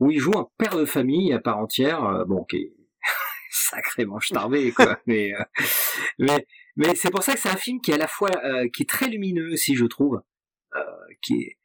où 0.00 0.10
il 0.10 0.18
joue 0.18 0.36
un 0.36 0.46
père 0.58 0.76
de 0.76 0.84
famille 0.84 1.32
à 1.32 1.38
part 1.38 1.58
entière, 1.58 2.04
euh, 2.04 2.24
bon, 2.24 2.44
qui 2.44 2.72
sacrément 3.70 4.20
starbé, 4.20 4.72
quoi. 4.72 4.98
mais, 5.06 5.32
euh, 5.34 5.42
mais, 6.18 6.46
mais 6.76 6.94
c'est 6.94 7.10
pour 7.10 7.22
ça 7.22 7.34
que 7.34 7.40
c'est 7.40 7.48
un 7.50 7.56
film 7.56 7.80
qui 7.80 7.90
est 7.90 7.94
à 7.94 7.98
la 7.98 8.06
fois, 8.08 8.30
euh, 8.44 8.68
qui 8.72 8.82
est 8.82 8.88
très 8.88 9.08
lumineux, 9.08 9.56
si 9.56 9.74
je 9.76 9.84
trouve, 9.84 10.22
euh, 10.76 10.80
qui 11.22 11.34
est, 11.42 11.56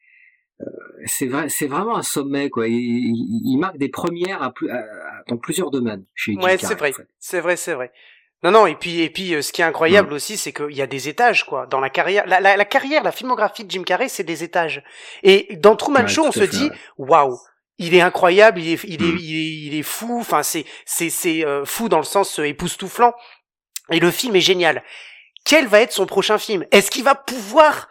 euh, 0.62 0.66
c'est 1.06 1.28
vrai, 1.28 1.49
c'est 1.49 1.68
vraiment 1.68 1.98
un 1.98 2.02
sommet, 2.03 2.49
quoi. 2.49 2.68
Il, 2.68 2.74
il- 2.76 3.41
il 3.45 3.57
marque 3.57 3.78
des 3.78 3.90
premières 3.90 4.41
à 4.41 4.52
plus, 4.53 4.70
à- 4.70 4.78
à- 4.78 5.24
dans 5.28 5.38
plusieurs 5.38 5.70
domaines 5.72 6.06
chez 6.16 6.34
Jim 6.34 6.40
Ouais, 6.41 6.57
Carrey, 6.57 6.68
c'est 6.74 6.80
vrai. 6.80 6.90
en 6.91 6.94
fait. 6.94 7.07
C'est 7.20 7.40
vrai, 7.41 7.56
c'est 7.57 7.74
vrai. 7.74 7.91
Non, 8.44 8.52
non, 8.52 8.68
et 8.68 8.76
puis, 8.76 9.02
et 9.02 9.10
puis, 9.10 9.34
euh, 9.34 9.41
ce 9.41 9.52
qui 9.52 9.62
est 9.62 9.66
incroyable 9.66 10.12
Mm. 10.12 10.14
aussi, 10.14 10.38
c'est 10.38 10.53
qu'il 10.53 10.76
y 10.76 10.82
a 10.82 10.88
des 10.88 11.10
étages, 11.10 11.45
quoi, 11.45 11.66
dans 11.66 11.80
la 11.80 11.90
carrière. 11.90 12.28
La, 12.28 12.40
la, 12.40 12.56
la 12.57 12.66
carrière, 12.66 13.03
la 13.03 13.12
filmographie 13.12 13.64
de 13.66 13.72
Jim 13.72 13.84
Carrey, 13.84 14.07
c'est 14.07 14.24
des 14.24 14.44
étages. 14.44 14.84
Et 15.24 15.56
dans 15.57 15.76
Truman 15.76 16.02
Ouais, 16.02 16.07
Show, 16.07 16.26
on 16.26 16.32
se 16.32 16.40
fait, 16.41 16.48
dit, 16.48 16.70
ouais. 16.70 16.78
Il 17.77 17.93
est 17.93 18.02
incroyable, 18.02 18.61
il 18.61 18.73
est, 18.73 18.84
il 18.84 19.03
est, 19.03 19.11
Mm. 19.11 19.18
il 19.19 19.35
est, 19.35 19.68
il 19.68 19.80
est 19.80 19.84
fou. 19.84 20.19
Enfin, 20.19 20.43
c'est, 20.43 20.65
c'est, 20.85 21.10
c'est 21.10 21.45
euh, 21.45 21.65
fou 21.65 21.89
dans 21.89 21.97
le 21.97 22.03
sens 22.03 22.39
euh, 22.39 22.47
époustouflant. 22.47 23.14
Et 23.91 23.99
le 23.99 24.11
film 24.11 24.35
est 24.35 24.41
génial. 24.41 24.84
Quel 25.43 25.68
va 25.68 25.81
être 25.81 25.91
son 25.91 26.06
prochain 26.06 26.38
film? 26.38 26.65
Est-ce 26.72 26.89
qu'il 26.89 27.03
va 27.03 27.15
pouvoir, 27.15 27.88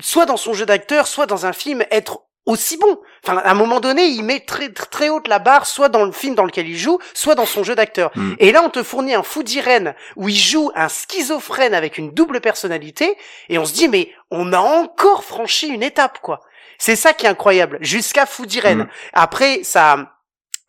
soit 0.00 0.26
dans 0.26 0.36
son 0.36 0.52
jeu 0.54 0.64
d'acteur, 0.66 1.06
soit 1.06 1.26
dans 1.26 1.44
un 1.46 1.52
film, 1.52 1.84
être 1.90 2.20
aussi 2.46 2.76
bon? 2.76 3.00
Enfin, 3.24 3.38
à 3.38 3.50
un 3.50 3.54
moment 3.54 3.80
donné, 3.80 4.04
il 4.04 4.22
met 4.22 4.40
très 4.40 4.72
très, 4.72 4.86
très 4.86 5.08
haute 5.08 5.26
la 5.26 5.40
barre, 5.40 5.66
soit 5.66 5.88
dans 5.88 6.04
le 6.04 6.12
film 6.12 6.34
dans 6.36 6.44
lequel 6.44 6.68
il 6.68 6.76
joue, 6.78 6.98
soit 7.14 7.34
dans 7.34 7.46
son 7.46 7.64
jeu 7.64 7.74
d'acteur. 7.74 8.12
Mm. 8.14 8.34
Et 8.38 8.52
là, 8.52 8.62
on 8.64 8.70
te 8.70 8.82
fournit 8.82 9.14
un 9.14 9.24
fou 9.24 9.42
d'Irène 9.42 9.94
où 10.14 10.28
il 10.28 10.36
joue 10.36 10.70
un 10.76 10.88
schizophrène 10.88 11.74
avec 11.74 11.98
une 11.98 12.12
double 12.12 12.40
personnalité, 12.40 13.16
et 13.48 13.58
on 13.58 13.64
se 13.64 13.74
dit 13.74 13.88
mais 13.88 14.12
on 14.30 14.52
a 14.52 14.60
encore 14.60 15.24
franchi 15.24 15.66
une 15.68 15.82
étape 15.82 16.20
quoi. 16.20 16.42
C'est 16.78 16.96
ça 16.96 17.12
qui 17.12 17.26
est 17.26 17.28
incroyable. 17.28 17.78
Jusqu'à 17.80 18.26
fou 18.26 18.46
d'Irène. 18.46 18.84
Mm. 18.84 18.88
Après, 19.12 19.60
ça. 19.64 20.14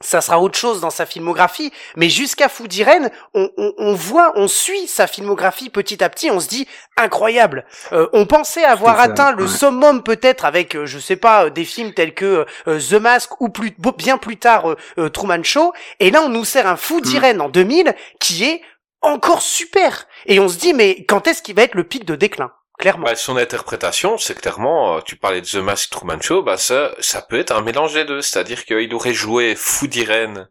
Ça 0.01 0.21
sera 0.21 0.39
autre 0.39 0.57
chose 0.57 0.79
dans 0.79 0.91
sa 0.91 1.05
filmographie, 1.05 1.73
mais 1.97 2.07
jusqu'à 2.07 2.47
Fou 2.47 2.69
d'Irène, 2.69 3.11
on, 3.33 3.49
on, 3.57 3.73
on 3.77 3.93
voit, 3.93 4.31
on 4.37 4.47
suit 4.47 4.87
sa 4.87 5.07
filmographie 5.07 5.69
petit 5.69 6.01
à 6.01 6.07
petit, 6.07 6.31
on 6.31 6.39
se 6.39 6.47
dit 6.47 6.69
incroyable. 6.95 7.65
Euh, 7.91 8.07
on 8.13 8.25
pensait 8.25 8.63
avoir 8.63 8.95
ça, 8.95 9.01
atteint 9.01 9.31
le 9.33 9.43
ouais. 9.43 9.49
summum 9.49 10.01
peut-être 10.01 10.45
avec, 10.45 10.77
euh, 10.77 10.85
je 10.85 10.99
sais 10.99 11.17
pas, 11.17 11.47
euh, 11.47 11.49
des 11.49 11.65
films 11.65 11.93
tels 11.93 12.13
que 12.13 12.45
euh, 12.69 12.79
The 12.79 12.93
Mask 12.93 13.41
ou 13.41 13.49
plus, 13.49 13.75
bien 13.97 14.17
plus 14.17 14.37
tard 14.37 14.77
Truman 15.11 15.43
Show, 15.43 15.73
et 15.99 16.11
là 16.11 16.21
on 16.21 16.29
nous 16.29 16.45
sert 16.45 16.65
un 16.65 16.77
Fou 16.77 17.01
d'Irène 17.01 17.41
en 17.41 17.49
2000 17.49 17.93
qui 18.21 18.45
est 18.45 18.61
encore 19.01 19.41
super. 19.41 20.07
Et 20.27 20.39
on 20.39 20.47
se 20.47 20.57
dit 20.57 20.73
mais 20.73 21.03
quand 21.09 21.27
est-ce 21.27 21.41
qu'il 21.41 21.55
va 21.55 21.63
être 21.63 21.75
le 21.75 21.83
pic 21.83 22.05
de 22.05 22.15
déclin? 22.15 22.53
Clairement. 22.79 23.05
Bah, 23.05 23.15
son 23.15 23.35
interprétation, 23.37 24.17
c'est 24.17 24.39
clairement, 24.39 24.97
euh, 24.97 25.01
tu 25.01 25.17
parlais 25.17 25.41
de 25.41 25.45
The 25.45 25.55
Mask 25.55 25.89
Truman 25.91 26.21
Show, 26.21 26.43
bah 26.43 26.57
ça, 26.57 26.95
ça 26.99 27.21
peut 27.21 27.37
être 27.37 27.51
un 27.51 27.61
mélange 27.61 27.93
des 27.93 28.05
deux. 28.05 28.21
C'est-à-dire 28.21 28.63
qu'il 28.65 28.93
aurait 28.93 29.13
joué 29.13 29.53
Fou 29.55 29.87
d'Irène 29.87 30.47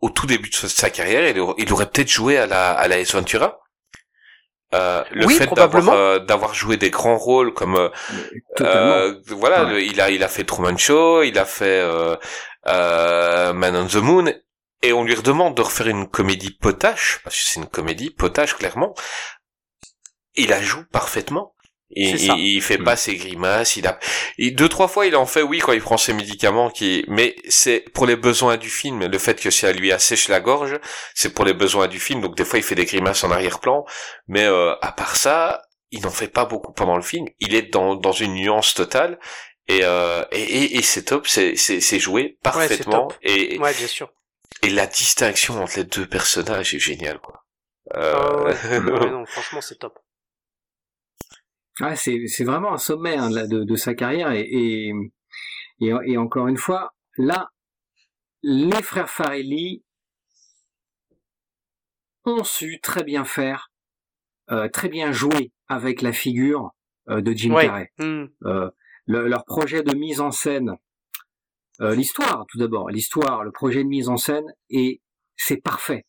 au 0.00 0.10
tout 0.10 0.26
début 0.26 0.50
de 0.50 0.54
sa 0.54 0.90
carrière, 0.90 1.26
il 1.28 1.40
aurait, 1.40 1.54
il 1.58 1.72
aurait 1.72 1.88
peut-être 1.88 2.10
joué 2.10 2.36
à 2.36 2.46
la, 2.46 2.72
à 2.72 2.86
la 2.88 2.98
Ace 2.98 3.14
Ventura. 3.14 3.60
Euh, 4.74 5.04
le 5.12 5.26
Oui, 5.26 5.34
fait 5.34 5.46
d'avoir 5.54 5.90
euh, 5.90 6.18
d'avoir 6.18 6.54
joué 6.54 6.76
des 6.78 6.90
grands 6.90 7.18
rôles 7.18 7.52
comme 7.52 7.76
euh, 7.76 7.88
euh, 8.62 9.14
voilà, 9.28 9.64
Ouais. 9.64 9.70
le- 9.70 9.82
il 9.82 10.00
a 10.00 10.10
il 10.10 10.24
a 10.24 10.28
fait 10.28 10.44
Truman 10.44 10.76
Show, 10.78 11.22
il 11.22 11.38
a 11.38 11.44
fait 11.44 11.82
Man 12.66 13.76
on 13.76 13.86
the 13.86 13.96
Moon, 13.96 14.32
et 14.82 14.92
on 14.92 15.04
lui 15.04 15.14
redemande 15.14 15.54
de 15.56 15.62
refaire 15.62 15.88
une 15.88 16.08
comédie 16.08 16.50
potache 16.50 17.20
parce 17.22 17.36
que 17.36 17.42
c'est 17.44 17.60
une 17.60 17.66
comédie 17.68 18.10
potache 18.10 18.54
clairement. 18.54 18.94
Il 20.36 20.48
la 20.50 20.62
joue 20.62 20.84
parfaitement. 20.92 21.54
Ça. 21.94 22.00
il, 22.00 22.38
il 22.56 22.62
fait 22.62 22.78
Mm. 22.78 22.84
pas 22.84 22.96
ses 22.96 23.16
grimaces, 23.16 23.76
il 23.76 23.86
a 23.86 23.98
il- 24.38 24.54
deux 24.56 24.70
trois 24.70 24.88
fois 24.88 25.04
il 25.04 25.14
en 25.14 25.26
fait 25.26 25.42
oui 25.42 25.58
quand 25.58 25.72
il 25.72 25.82
prend 25.82 25.98
ses 25.98 26.14
médicaments 26.14 26.70
qui 26.70 27.04
mais 27.06 27.36
c'est 27.50 27.80
pour 27.92 28.06
les 28.06 28.16
besoins 28.16 28.56
du 28.56 28.70
film 28.70 29.04
le 29.06 29.18
fait 29.18 29.38
que 29.38 29.50
ça 29.50 29.72
lui 29.72 29.92
assèche 29.92 30.28
la 30.28 30.40
gorge 30.40 30.80
c'est 31.14 31.34
pour 31.34 31.44
les 31.44 31.52
besoins 31.52 31.88
du 31.88 32.00
film 32.00 32.22
donc 32.22 32.34
des 32.34 32.46
fois 32.46 32.58
il 32.58 32.62
fait 32.62 32.74
des 32.76 32.86
grimaces 32.86 33.24
en 33.24 33.30
arrière-plan 33.30 33.84
mais 34.26 34.44
euh, 34.44 34.72
à 34.80 34.90
part 34.92 35.16
ça 35.16 35.60
il 35.90 36.00
n'en 36.00 36.08
fait 36.10 36.28
pas 36.28 36.46
beaucoup 36.46 36.72
pendant 36.72 36.96
le 36.96 37.02
film 37.02 37.26
il 37.40 37.54
est 37.54 37.70
dans 37.70 37.94
dans 37.94 38.12
une 38.12 38.32
nuance 38.36 38.72
totale 38.72 39.18
et 39.68 39.80
euh, 39.82 40.24
et, 40.32 40.40
et, 40.42 40.78
et 40.78 40.82
c'est 40.82 41.02
top 41.04 41.26
c'est 41.28 41.56
c'est 41.56 41.82
c'est 41.82 41.98
joué 42.00 42.38
parfaitement 42.42 43.08
top. 43.08 43.18
et 43.22 43.58
Ouais, 43.58 43.74
bien 43.74 43.86
sûr. 43.86 44.10
et 44.62 44.70
la 44.70 44.86
distinction 44.86 45.62
entre 45.62 45.76
les 45.76 45.84
deux 45.84 46.06
personnages 46.08 46.72
est 46.74 46.78
géniale 46.78 47.18
quoi 47.20 47.44
Ah 47.92 47.98
euh... 47.98 48.44
ouais. 48.44 48.78
Ouais, 48.78 49.10
non, 49.10 49.26
franchement, 49.26 49.60
c'est 49.60 49.78
top. 49.78 49.98
Ah, 51.80 51.96
c'est 51.96 52.26
c'est 52.26 52.44
vraiment 52.44 52.72
un 52.74 52.78
sommet 52.78 53.16
hein, 53.16 53.30
de, 53.30 53.46
de, 53.46 53.64
de 53.64 53.76
sa 53.76 53.94
carrière 53.94 54.30
et, 54.32 54.40
et, 54.42 54.92
et, 55.80 55.92
et 56.06 56.16
encore 56.18 56.46
une 56.48 56.58
fois, 56.58 56.94
là, 57.16 57.48
les 58.42 58.82
frères 58.82 59.08
Farelli 59.10 59.82
ont 62.24 62.44
su 62.44 62.80
très 62.80 63.04
bien 63.04 63.24
faire, 63.24 63.72
euh, 64.50 64.68
très 64.68 64.88
bien 64.88 65.12
jouer 65.12 65.52
avec 65.68 66.02
la 66.02 66.12
figure 66.12 66.72
euh, 67.08 67.20
de 67.20 67.32
Jim 67.32 67.52
Ouais. 67.54 67.66
Carrey. 67.66 67.90
Hmm. 67.98 68.26
Euh, 68.44 68.70
le- 69.06 69.26
leur 69.28 69.44
projet 69.44 69.82
de 69.82 69.94
mise 69.96 70.20
en 70.20 70.30
scène, 70.30 70.76
euh, 71.80 71.94
l'histoire 71.94 72.44
tout 72.48 72.58
d'abord, 72.58 72.90
l'histoire, 72.90 73.42
le 73.44 73.50
projet 73.50 73.82
de 73.82 73.88
mise 73.88 74.08
en 74.08 74.16
scène 74.16 74.44
et 74.70 75.00
c'est 75.36 75.56
parfait. 75.56 76.04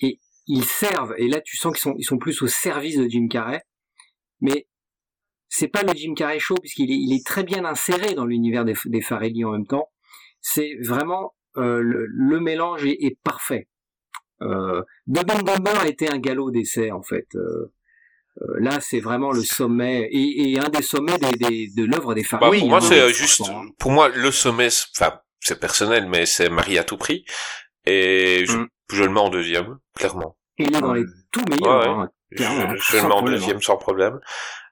Et 0.00 0.18
ils 0.46 0.64
servent, 0.64 1.14
et 1.18 1.28
là 1.28 1.40
tu 1.40 1.56
sens 1.56 1.72
qu'ils 1.74 1.82
sont, 1.82 1.94
ils 1.98 2.04
sont 2.04 2.18
plus 2.18 2.42
au 2.42 2.46
service 2.48 2.96
de 2.96 3.06
Jim 3.08 3.28
Carrey, 3.28 3.62
mais 4.40 4.66
c'est 5.48 5.68
pas 5.68 5.82
le 5.82 5.92
Jim 5.94 6.14
Carrey 6.14 6.38
show 6.38 6.54
puisqu'il 6.60 6.90
est, 6.92 6.96
il 6.96 7.12
est 7.14 7.26
très 7.26 7.42
bien 7.42 7.64
inséré 7.64 8.14
dans 8.14 8.24
l'univers 8.24 8.64
des, 8.64 8.74
des 8.86 9.00
Farrelly 9.00 9.44
en 9.44 9.52
même 9.52 9.66
temps. 9.66 9.88
C'est 10.40 10.76
vraiment 10.82 11.34
euh, 11.56 11.80
le, 11.82 12.06
le 12.06 12.40
mélange 12.40 12.84
est, 12.86 12.98
est 13.04 13.18
parfait. 13.24 13.68
Euh, 14.42 14.82
Dumb 15.06 15.26
Dumber 15.44 15.86
était 15.86 16.10
un 16.12 16.18
galop 16.18 16.50
d'essai 16.50 16.92
en 16.92 17.02
fait. 17.02 17.26
Euh, 17.34 17.72
euh, 18.42 18.46
là, 18.60 18.78
c'est 18.80 19.00
vraiment 19.00 19.32
le 19.32 19.42
sommet 19.42 20.08
et, 20.12 20.52
et 20.52 20.58
un 20.60 20.68
des 20.68 20.82
sommets 20.82 21.18
des, 21.18 21.32
des, 21.32 21.68
de 21.76 21.84
l'œuvre 21.84 22.14
des 22.14 22.22
Bah, 22.22 22.38
Farrelly. 22.38 22.60
pour 22.60 22.68
moi, 22.68 22.78
hein, 22.78 22.80
c'est 22.80 23.00
euh, 23.00 23.08
franchement, 23.12 23.26
juste, 23.26 23.42
hein. 23.50 23.62
pour 23.78 23.90
moi, 23.90 24.08
le 24.08 24.30
sommet, 24.30 24.70
c'est- 24.70 24.86
enfin, 24.96 25.18
c'est 25.40 25.58
personnel, 25.58 26.06
mais 26.08 26.26
c'est 26.26 26.48
Marie 26.48 26.78
à 26.78 26.84
tout 26.84 26.96
prix. 26.96 27.24
Et 27.86 28.44
je, 28.46 28.56
Mm. 28.56 28.68
je 28.92 29.02
le 29.04 29.10
mets 29.10 29.20
en 29.20 29.30
deuxième, 29.30 29.78
clairement. 29.96 30.36
Il 30.58 30.68
est 30.76 30.80
dans 30.80 30.92
les 30.94 31.04
tout 31.32 31.42
meilleurs. 31.50 31.98
Ouais, 31.98 32.04
hein, 32.04 32.10
clairement, 32.36 32.74
je 32.76 32.96
le 32.96 33.02
mets 33.08 33.14
en 33.14 33.22
deuxième 33.22 33.60
sans 33.62 33.76
problème. 33.76 34.20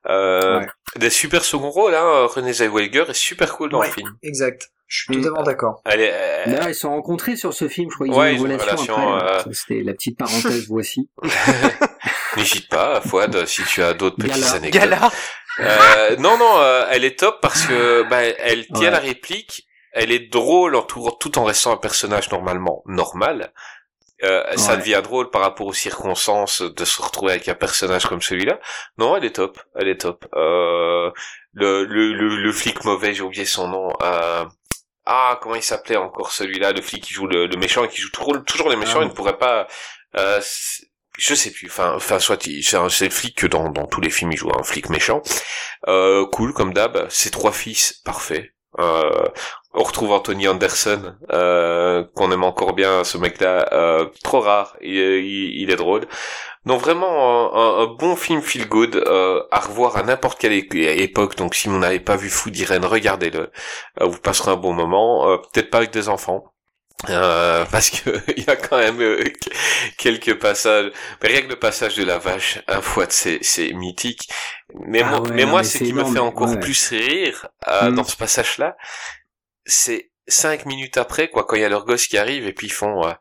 Euh, 0.09 0.61
Ouais. 0.61 0.67
Des 0.97 1.11
super 1.11 1.45
second 1.45 1.71
rôles, 1.71 1.95
hein. 1.95 2.27
René 2.27 2.53
Zellweger 2.53 3.11
est 3.11 3.15
super 3.15 3.53
cool 3.57 3.71
dans 3.71 3.81
Ouais. 3.81 3.89
le 3.89 3.93
film. 3.93 4.17
Exact. 4.23 4.71
Je 4.87 5.03
suis 5.03 5.13
Mm. 5.17 5.21
totalement 5.21 5.43
d'accord. 5.43 5.83
Elle 5.85 6.01
est, 6.01 6.13
euh, 6.15 6.47
Là, 6.47 6.69
ils 6.71 6.75
se 6.75 6.81
sont 6.81 6.91
rencontrés 6.91 7.37
sur 7.37 7.53
ce 7.53 7.69
film, 7.69 7.91
je 7.91 7.95
crois 7.97 8.07
qu'ils 8.07 8.17
Ouais, 8.17 8.31
ont 8.31 8.47
ils 8.47 8.53
une 8.53 8.61
relation, 8.61 8.95
relation, 8.95 9.15
après. 9.17 9.51
euh, 9.51 9.53
C'était 9.53 9.83
la 9.83 9.93
petite 9.93 10.17
parenthèse, 10.19 10.67
voici. 10.69 11.11
n'hésite 12.37 12.69
pas, 12.69 13.01
Fouad, 13.03 13.45
si 13.47 13.63
tu 13.65 13.83
as 13.83 13.95
d'autres 13.95 14.17
petites 14.17 14.33
Gala. 14.35 14.53
anecdotes. 14.53 14.81
Gala. 14.83 15.11
Euh, 15.61 16.17
non, 16.17 16.39
non, 16.39 16.53
euh, 16.59 16.87
elle 16.91 17.05
est 17.05 17.19
top 17.19 17.41
parce 17.43 17.67
que 17.67 18.05
bah, 18.09 18.23
elle 18.23 18.67
tient 18.69 18.79
Ouais. 18.87 18.91
la 18.91 18.99
réplique, 19.01 19.67
elle 19.93 20.13
est 20.13 20.31
drôle 20.33 20.77
en 20.77 20.83
tout, 20.83 21.11
tout 21.21 21.39
en 21.39 21.45
restant 21.45 21.73
un 21.73 21.77
personnage 21.77 22.31
normalement 22.31 22.83
normal. 22.87 23.53
Euh, 24.25 24.57
Ça 24.57 24.77
devient 24.77 25.01
drôle 25.03 25.31
par 25.31 25.43
rapport 25.43 25.67
aux 25.67 25.73
circonstances 25.73 26.63
de 26.63 26.85
se 26.85 27.01
retrouver 27.01 27.33
avec 27.33 27.49
un 27.49 27.55
personnage 27.55 28.07
comme 28.07 28.21
celui-là. 28.23 28.59
Non, 28.99 29.17
elle 29.17 29.25
est 29.25 29.37
top, 29.37 29.61
elle 29.77 29.89
est 29.89 29.99
top. 30.01 30.27
Euh, 30.35 31.11
le, 31.53 31.85
le, 31.85 32.13
le, 32.15 32.37
le 32.37 32.53
flic 32.53 32.85
mauvais, 32.85 33.15
j'ai 33.15 33.23
oublié 33.23 33.45
son 33.45 33.69
nom. 33.69 33.89
Euh, 34.03 34.45
ah, 35.07 35.39
comment 35.41 35.55
il 35.55 35.63
s'appelait 35.63 35.97
encore 35.97 36.33
celui-là, 36.33 36.73
le 36.73 36.83
flic 36.83 37.05
qui 37.05 37.15
joue 37.15 37.27
le, 37.27 37.47
le 37.47 37.57
méchant 37.57 37.85
et 37.85 37.89
qui 37.89 38.01
joue 38.01 38.11
toujours, 38.11 38.45
toujours 38.45 38.69
les 38.71 38.77
méchants, 38.77 38.99
Ah. 39.01 39.05
il 39.05 39.09
ne 39.09 39.15
pourrait 39.15 39.39
pas. 39.39 39.67
Euh, 40.17 40.41
je 41.19 41.35
sais 41.35 41.51
plus. 41.51 41.69
Enfin, 41.69 41.95
enfin, 41.95 42.19
soit 42.19 42.47
il- 42.47 42.63
c'est 42.65 42.77
un- 42.77 42.89
c'est 42.89 43.05
le 43.07 43.11
flic 43.11 43.37
que 43.37 43.47
dans, 43.47 43.69
dans 43.71 43.87
tous 43.87 44.01
les 44.01 44.11
films 44.11 44.33
il 44.33 44.39
joue 44.39 44.51
un 44.57 44.63
flic 44.63 44.89
méchant. 44.91 45.23
Euh, 45.89 46.27
cool 46.27 46.53
comme 46.53 46.73
d'hab. 46.75 47.09
Ses 47.09 47.31
trois 47.31 47.53
fils, 47.53 47.93
parfait. 48.05 48.53
Euh, 48.79 49.27
on 49.75 49.83
retrouve 49.83 50.13
Anthony 50.13 50.49
Anderson, 50.49 51.15
euh, 51.33 52.05
qu'on 52.15 52.31
aime 52.33 52.45
encore 52.45 52.75
bien, 52.75 53.05
ce 53.05 53.19
mec-là, 53.19 53.69
euh, 53.73 54.07
trop 54.23 54.41
rare, 54.41 54.77
il, 54.83 55.71
est 55.71 55.77
drôle. 55.77 56.07
Donc 56.67 56.81
vraiment 56.81 57.55
un, 57.55 57.83
un- 57.85 57.87
bon 57.99 58.17
film 58.17 58.43
feel 58.43 58.69
good 58.69 58.97
euh, 58.97 59.43
à 59.51 59.61
revoir 59.61 59.97
à 59.97 60.03
n'importe 60.03 60.39
quelle 60.41 60.53
époque. 60.53 61.37
Donc 61.37 61.55
si 61.55 61.69
vous 61.69 61.79
n'avez 61.79 62.01
pas 62.01 62.17
vu 62.17 62.29
Food 62.31 62.57
Irene, 62.57 62.85
regardez-le, 62.85 63.51
Euh, 64.01 64.07
vous 64.07 64.19
passerez 64.21 64.53
un 64.53 64.57
bon 64.57 64.73
moment. 64.75 65.31
Euh, 65.31 65.39
Peut-être 65.39 65.71
pas 65.71 65.79
avec 65.79 65.91
des 65.93 66.09
enfants. 66.09 66.45
Euh, 67.11 67.65
parce 67.71 67.91
que 67.91 68.11
il 68.37 68.43
y 68.45 68.51
a 68.51 68.57
quand 68.57 68.77
même 68.79 69.01
euh, 69.01 69.23
qu- 69.23 69.51
quelques 69.97 70.35
passages 70.41 70.91
mais 71.23 71.29
rien 71.29 71.43
que 71.43 71.47
le 71.49 71.57
passage 71.59 71.95
de 71.95 72.03
la 72.05 72.19
vache 72.19 72.59
un 72.67 72.81
fois 72.83 73.07
c'est 73.09 73.39
c'est 73.41 73.73
mythique 73.73 74.29
mais 74.75 75.03
Ah 75.03 75.05
moi 75.05 75.21
ouais, 75.21 75.31
mais 75.31 75.45
non, 75.45 75.47
moi 75.47 75.63
mais 75.63 75.69
ce 75.69 75.79
qui 75.79 75.93
me 75.93 76.05
fait 76.05 76.19
encore 76.19 76.57
ouais. 76.57 76.59
plus 76.59 76.89
rire 76.91 77.47
euh, 77.69 77.91
Mm. 77.91 77.95
dans 77.95 78.03
ce 78.05 78.17
passage 78.17 78.59
là 78.59 78.77
c'est 79.67 80.11
cinq 80.27 80.67
minutes 80.67 80.97
après 80.99 81.29
quoi 81.29 81.45
quand 81.47 81.57
il 81.57 81.63
y 81.63 81.65
a 81.65 81.69
leur 81.69 81.85
gosse 81.85 82.07
qui 82.09 82.19
arrive 82.19 82.47
et 82.47 82.53
puis 82.53 82.67
ils 82.69 82.73
font 82.73 83.07
euh, 83.07 83.13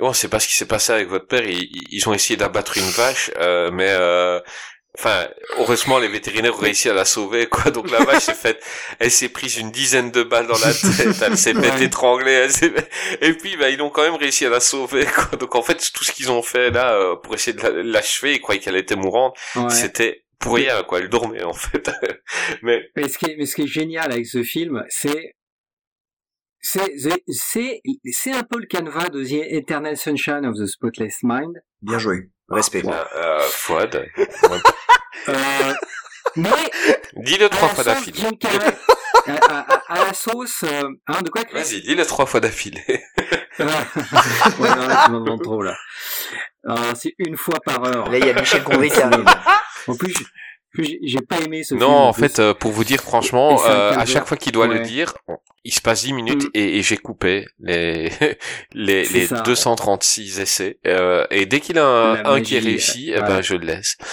on 0.00 0.12
sait 0.12 0.28
pas 0.28 0.40
ce 0.40 0.48
qui 0.48 0.54
s'est 0.56 0.66
passé 0.68 0.92
avec 0.92 1.08
votre 1.08 1.26
père 1.26 1.44
ils, 1.46 1.68
ils 1.90 2.08
ont 2.08 2.14
essayé 2.14 2.36
d'abattre 2.36 2.78
une 2.78 2.90
vache 2.90 3.30
euh, 3.38 3.70
mais 3.72 3.88
euh, 3.90 4.40
Enfin, 4.96 5.28
heureusement, 5.58 5.98
les 5.98 6.08
vétérinaires 6.08 6.54
ont 6.56 6.60
réussi 6.60 6.88
à 6.88 6.94
la 6.94 7.04
sauver, 7.04 7.46
quoi. 7.46 7.70
Donc 7.70 7.90
la 7.90 7.98
vache 8.04 8.22
s'est 8.24 8.34
faite, 8.34 8.60
elle 8.98 9.10
s'est 9.12 9.28
prise 9.28 9.56
une 9.58 9.70
dizaine 9.70 10.10
de 10.10 10.22
balles 10.24 10.46
dans 10.48 10.58
la 10.58 10.72
tête, 10.72 11.22
elle 11.22 11.38
s'est 11.38 11.54
fait 11.54 11.70
Ouais. 11.70 11.84
étrangler, 11.84 12.32
elle 12.32 12.50
s'est 12.50 12.70
fait- 12.70 12.88
et 13.20 13.32
puis 13.34 13.56
bah, 13.56 13.70
ils 13.70 13.80
ont 13.80 13.90
quand 13.90 14.02
même 14.02 14.16
réussi 14.16 14.44
à 14.46 14.50
la 14.50 14.58
sauver, 14.60 15.04
quoi. 15.06 15.38
Donc 15.38 15.54
en 15.54 15.62
fait, 15.62 15.76
tout 15.94 16.04
ce 16.04 16.10
qu'ils 16.10 16.32
ont 16.32 16.42
fait 16.42 16.70
là 16.70 16.94
euh, 16.94 17.16
pour 17.16 17.34
essayer 17.34 17.56
de 17.56 17.62
la- 17.62 17.82
l'achever, 17.82 18.34
ils 18.34 18.40
croyaient 18.40 18.60
qu'elle 18.60 18.76
était 18.76 18.96
mourante, 18.96 19.36
Ouais. 19.56 19.70
c'était 19.70 20.24
pour 20.40 20.54
rien, 20.56 20.82
quoi. 20.82 20.98
Elle 20.98 21.08
dormait 21.10 21.44
en 21.44 21.52
fait. 21.52 21.88
Mais 22.62 22.82
Mais 22.96 23.08
ce 23.08 23.18
qui 23.18 23.26
est, 23.26 23.36
mais 23.36 23.46
ce 23.46 23.54
qui 23.54 23.62
est 23.62 23.66
génial 23.68 24.10
avec 24.10 24.26
ce 24.26 24.42
film, 24.42 24.82
c'est 24.88 25.34
c'est 26.60 26.94
c'est 27.28 27.80
c'est 28.10 28.32
un 28.32 28.42
peu 28.42 28.58
le 28.58 28.66
canevas 28.66 29.10
de 29.10 29.22
The 29.22 29.44
Eternal 29.52 29.96
Sunshine 29.96 30.44
of 30.44 30.56
the 30.56 30.66
Spotless 30.66 31.18
Mind. 31.22 31.62
Bien 31.82 31.98
joué. 31.98 32.30
Respect. 32.48 32.82
euh, 32.86 33.04
euh, 33.16 33.40
Fouad, 33.50 34.06
Euh, 35.28 35.74
mais 36.36 36.48
dis-le 37.16 37.46
à 37.46 37.48
trois 37.50 37.68
fois 37.68 37.84
d'affilée. 37.84 38.22
À, 39.26 39.32
à- 39.32 39.74
à- 39.74 39.82
à 39.92 40.04
la 40.06 40.14
sauce, 40.14 40.62
euh, 40.64 40.88
hein, 41.06 41.20
de 41.20 41.28
quoi 41.28 41.42
Vas-y, 41.52 41.82
dis-le 41.82 42.06
trois 42.06 42.24
fois 42.24 42.40
d'affilée. 42.40 42.82
ouais, 43.58 43.66
non, 44.58 44.88
là, 44.88 45.02
tu 45.04 45.10
m'en 45.10 45.20
demandes 45.20 45.42
trop 45.42 45.60
là. 45.62 45.76
C'est 46.94 47.14
une 47.18 47.36
fois 47.36 47.58
par 47.62 47.84
heure. 47.84 48.08
Là, 48.10 48.16
il 48.18 48.26
y 48.26 48.30
a 48.30 48.32
Michel 48.40 48.62
Gondry 48.62 48.90
qui 48.90 49.00
arrive. 49.02 49.24
En 49.86 49.96
plus, 49.96 50.14
j'ai- 50.76 51.20
pas 51.28 51.38
aimé 51.40 51.62
ce 51.64 51.68
film. 51.68 51.80
Non, 51.80 51.90
en 51.96 52.12
fait, 52.12 52.38
euh, 52.38 52.54
pour 52.54 52.70
vous 52.72 52.84
dire 52.84 53.00
franchement, 53.00 53.60
euh, 53.66 53.92
à 53.92 54.04
chaque 54.06 54.26
fois 54.26 54.36
qu'il 54.36 54.52
doit 54.52 54.66
le 54.66 54.74
Ouais. 54.74 54.82
dire, 54.82 55.14
il 55.64 55.72
se 55.72 55.80
passe 55.80 56.02
10 56.04 56.12
minutes 56.12 56.44
Mm. 56.44 56.50
et, 56.54 56.78
et 56.78 56.82
j'ai 56.82 56.96
coupé 56.96 57.46
les 57.60 58.10
les, 58.74 59.04
les 59.04 59.26
ça. 59.26 59.40
236 59.40 60.38
essais. 60.40 60.78
Euh, 60.86 61.26
et 61.30 61.46
dès 61.46 61.60
qu'il 61.60 61.78
a 61.78 61.86
un, 61.86 62.24
un 62.24 62.40
qui 62.42 62.56
est 62.56 62.60
réussi, 62.60 63.12
euh, 63.12 63.18
eh 63.18 63.22
ben 63.22 63.36
ouais. 63.36 63.42
je 63.42 63.54
le 63.54 63.66
laisse. 63.66 63.96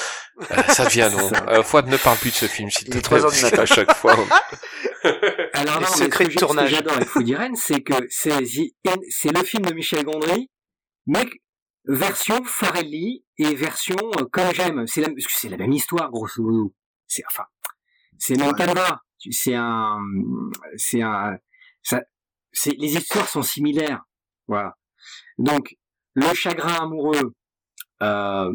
Euh, 0.52 0.62
ça 0.68 0.84
devient 0.84 1.10
long. 1.14 1.32
Euh, 1.48 1.64
Fouad, 1.64 1.88
ne 1.88 1.96
parle 1.96 2.18
plus 2.18 2.30
de 2.32 2.36
ce 2.36 2.46
film, 2.48 2.70
s'il 2.70 2.90
Il 2.90 2.96
te 2.96 2.98
plaît. 2.98 3.02
3 3.04 3.20
heures 3.24 3.32
du 3.32 3.40
parce 3.40 3.44
matin. 3.54 3.56
qu'à 3.64 3.66
chaque 3.66 3.96
fois. 3.96 4.18
Alors 5.54 5.76
non, 5.80 5.88
mais 5.90 5.98
secrets 6.04 6.26
ce 6.26 6.30
de 6.32 6.36
tournage. 6.36 6.66
Ce 6.72 6.72
que 6.72 6.76
j'adore 6.76 6.94
avec 6.98 7.10
Irene, 7.30 7.56
c'est 7.56 7.80
que 7.82 7.94
c'est 8.10 8.32
le 8.32 9.44
film 9.46 9.66
de 9.66 9.74
Michel 9.74 10.04
Gondry, 10.04 10.50
mais 11.08 11.24
version 11.88 12.44
Farelli 12.46 13.24
et 13.38 13.56
version 13.56 13.96
euh, 14.20 14.26
comme 14.32 14.54
j'aime. 14.54 14.86
C'est 14.88 15.02
la, 15.02 15.08
parce 15.08 15.26
que 15.28 15.34
c'est 15.34 15.50
la 15.50 15.58
même 15.58 15.72
histoire, 15.74 16.10
grosso 16.12 16.42
modo. 16.42 16.74
C'est 17.08 17.24
enfin, 17.30 17.46
c'est 18.18 18.38
même. 18.38 18.54
Tu- 19.20 19.32
C'est 19.32 19.56
un, 19.56 20.00
c'est 20.78 21.02
un, 21.02 21.38
ça, 21.84 22.02
c'est 22.52 22.72
les 22.78 22.96
histoires 22.96 23.28
sont 23.28 23.42
similaires. 23.42 24.04
Voilà. 24.48 24.78
Donc 25.38 25.76
le 26.14 26.34
chagrin 26.34 26.76
amoureux. 26.84 27.34
Euh, 28.02 28.54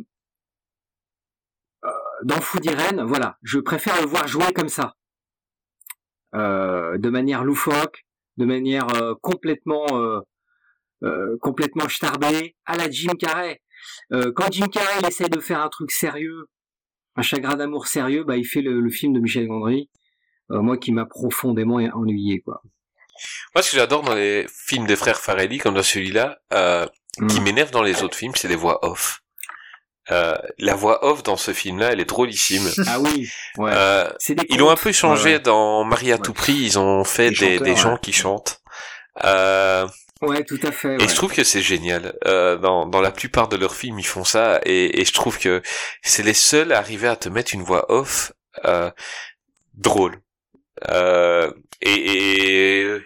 euh, 1.85 1.89
dans 2.24 2.40
Food 2.43 2.65
Irene, 2.66 3.02
voilà, 3.05 3.39
je 3.43 3.59
préfère 3.59 3.98
le 4.02 4.07
voir 4.07 4.27
jouer 4.28 4.52
comme 4.52 4.69
ça 4.69 4.94
euh, 6.35 6.98
de 6.98 7.09
manière 7.09 7.43
loufoque, 7.44 8.05
de 8.36 8.44
manière 8.44 8.86
euh, 8.97 9.15
complètement 9.23 9.86
euh, 9.93 10.20
complètement 11.40 11.89
starbée, 11.89 12.56
à 12.66 12.77
la 12.77 12.90
Jim 12.90 13.12
Carrey. 13.18 13.60
Euh, 14.12 14.32
quand 14.35 14.52
Jim 14.52 14.68
Carrey 14.68 15.06
essaie 15.09 15.28
de 15.28 15.40
faire 15.40 15.60
un 15.60 15.68
truc 15.68 15.90
sérieux, 15.90 16.47
un 17.16 17.22
chagrin 17.22 17.56
d'amour 17.56 17.86
sérieux, 17.86 18.24
bah 18.24 18.36
il 18.36 18.44
fait 18.44 18.60
le, 18.62 18.81
le 18.81 18.90
film 18.90 19.12
de 19.14 19.20
Michel 19.20 19.47
Gondry, 19.47 19.89
euh, 20.51 20.60
moi 20.60 20.77
qui 20.78 20.93
m'a 20.93 21.06
profondément 21.06 21.77
ennuyé 21.94 22.40
quoi. 22.40 22.62
Moi, 23.55 23.62
ce 23.62 23.72
que 23.72 23.77
j'adore 23.77 24.02
dans 24.02 24.14
les 24.14 24.47
films 24.48 24.86
des 24.86 24.97
frères 24.97 25.18
Farelli, 25.20 25.59
comme 25.59 25.74
dans 25.74 25.82
celui-là, 25.82 26.39
euh, 26.55 26.86
qui 27.28 27.40
Mm. 27.40 27.44
m'énerve 27.44 27.70
dans 27.70 27.82
les 27.82 28.02
autres 28.02 28.16
films, 28.16 28.32
c'est 28.35 28.48
les 28.48 28.56
voix 28.56 28.78
off. 28.85 29.20
Euh, 30.10 30.36
la 30.59 30.74
voix 30.74 31.05
off 31.05 31.22
dans 31.22 31.36
ce 31.36 31.52
film-là, 31.52 31.93
elle 31.93 32.01
est 32.01 32.05
drôlissime. 32.09 32.62
Ah 32.89 32.98
oui, 33.01 33.28
ouais. 33.59 33.70
Euh, 33.74 34.09
ils 34.48 34.62
ont 34.62 34.70
un 34.70 34.77
peu 34.77 34.93
changé 34.93 35.31
Ouais, 35.31 35.35
ouais. 35.36 35.40
dans 35.40 35.85
Marie 35.85 36.12
à 36.12 36.18
tout 36.18 36.32
prix, 36.32 36.55
ils 36.55 36.78
ont 36.78 37.05
fait 37.05 37.31
Des 37.31 37.36
des, 37.36 37.47
chanteurs, 37.59 37.64
des 37.64 37.77
gens 37.77 37.97
qui 37.98 38.12
chantent. 38.12 38.62
Euh, 40.22 40.26
Ouais, 40.28 40.44
tout 40.44 40.59
à 40.62 40.70
fait. 40.72 40.94
Et 40.94 40.98
ouais. 40.98 41.09
je 41.09 41.14
trouve 41.14 41.32
que 41.32 41.44
c'est 41.44 41.62
génial. 41.62 42.14
Euh, 42.26 42.56
dans, 42.56 42.86
dans 42.86 43.01
la 43.01 43.10
plupart 43.10 43.48
de 43.48 43.56
leurs 43.56 43.74
films, 43.74 43.98
ils 43.98 44.06
font 44.06 44.24
ça, 44.24 44.60
et, 44.66 45.01
et 45.01 45.05
je 45.05 45.12
trouve 45.12 45.38
que 45.38 45.62
c'est 46.02 46.22
les 46.22 46.34
seuls 46.34 46.72
à 46.72 46.78
arriver 46.78 47.09
à 47.09 47.16
te 47.16 47.28
mettre 47.28 47.55
une 47.55 47.62
voix 47.62 47.90
off 47.90 48.32
euh, 48.66 48.90
drôle. 49.74 50.20
Euh, 50.90 51.51
et, 51.82 51.92
et, 51.92 52.97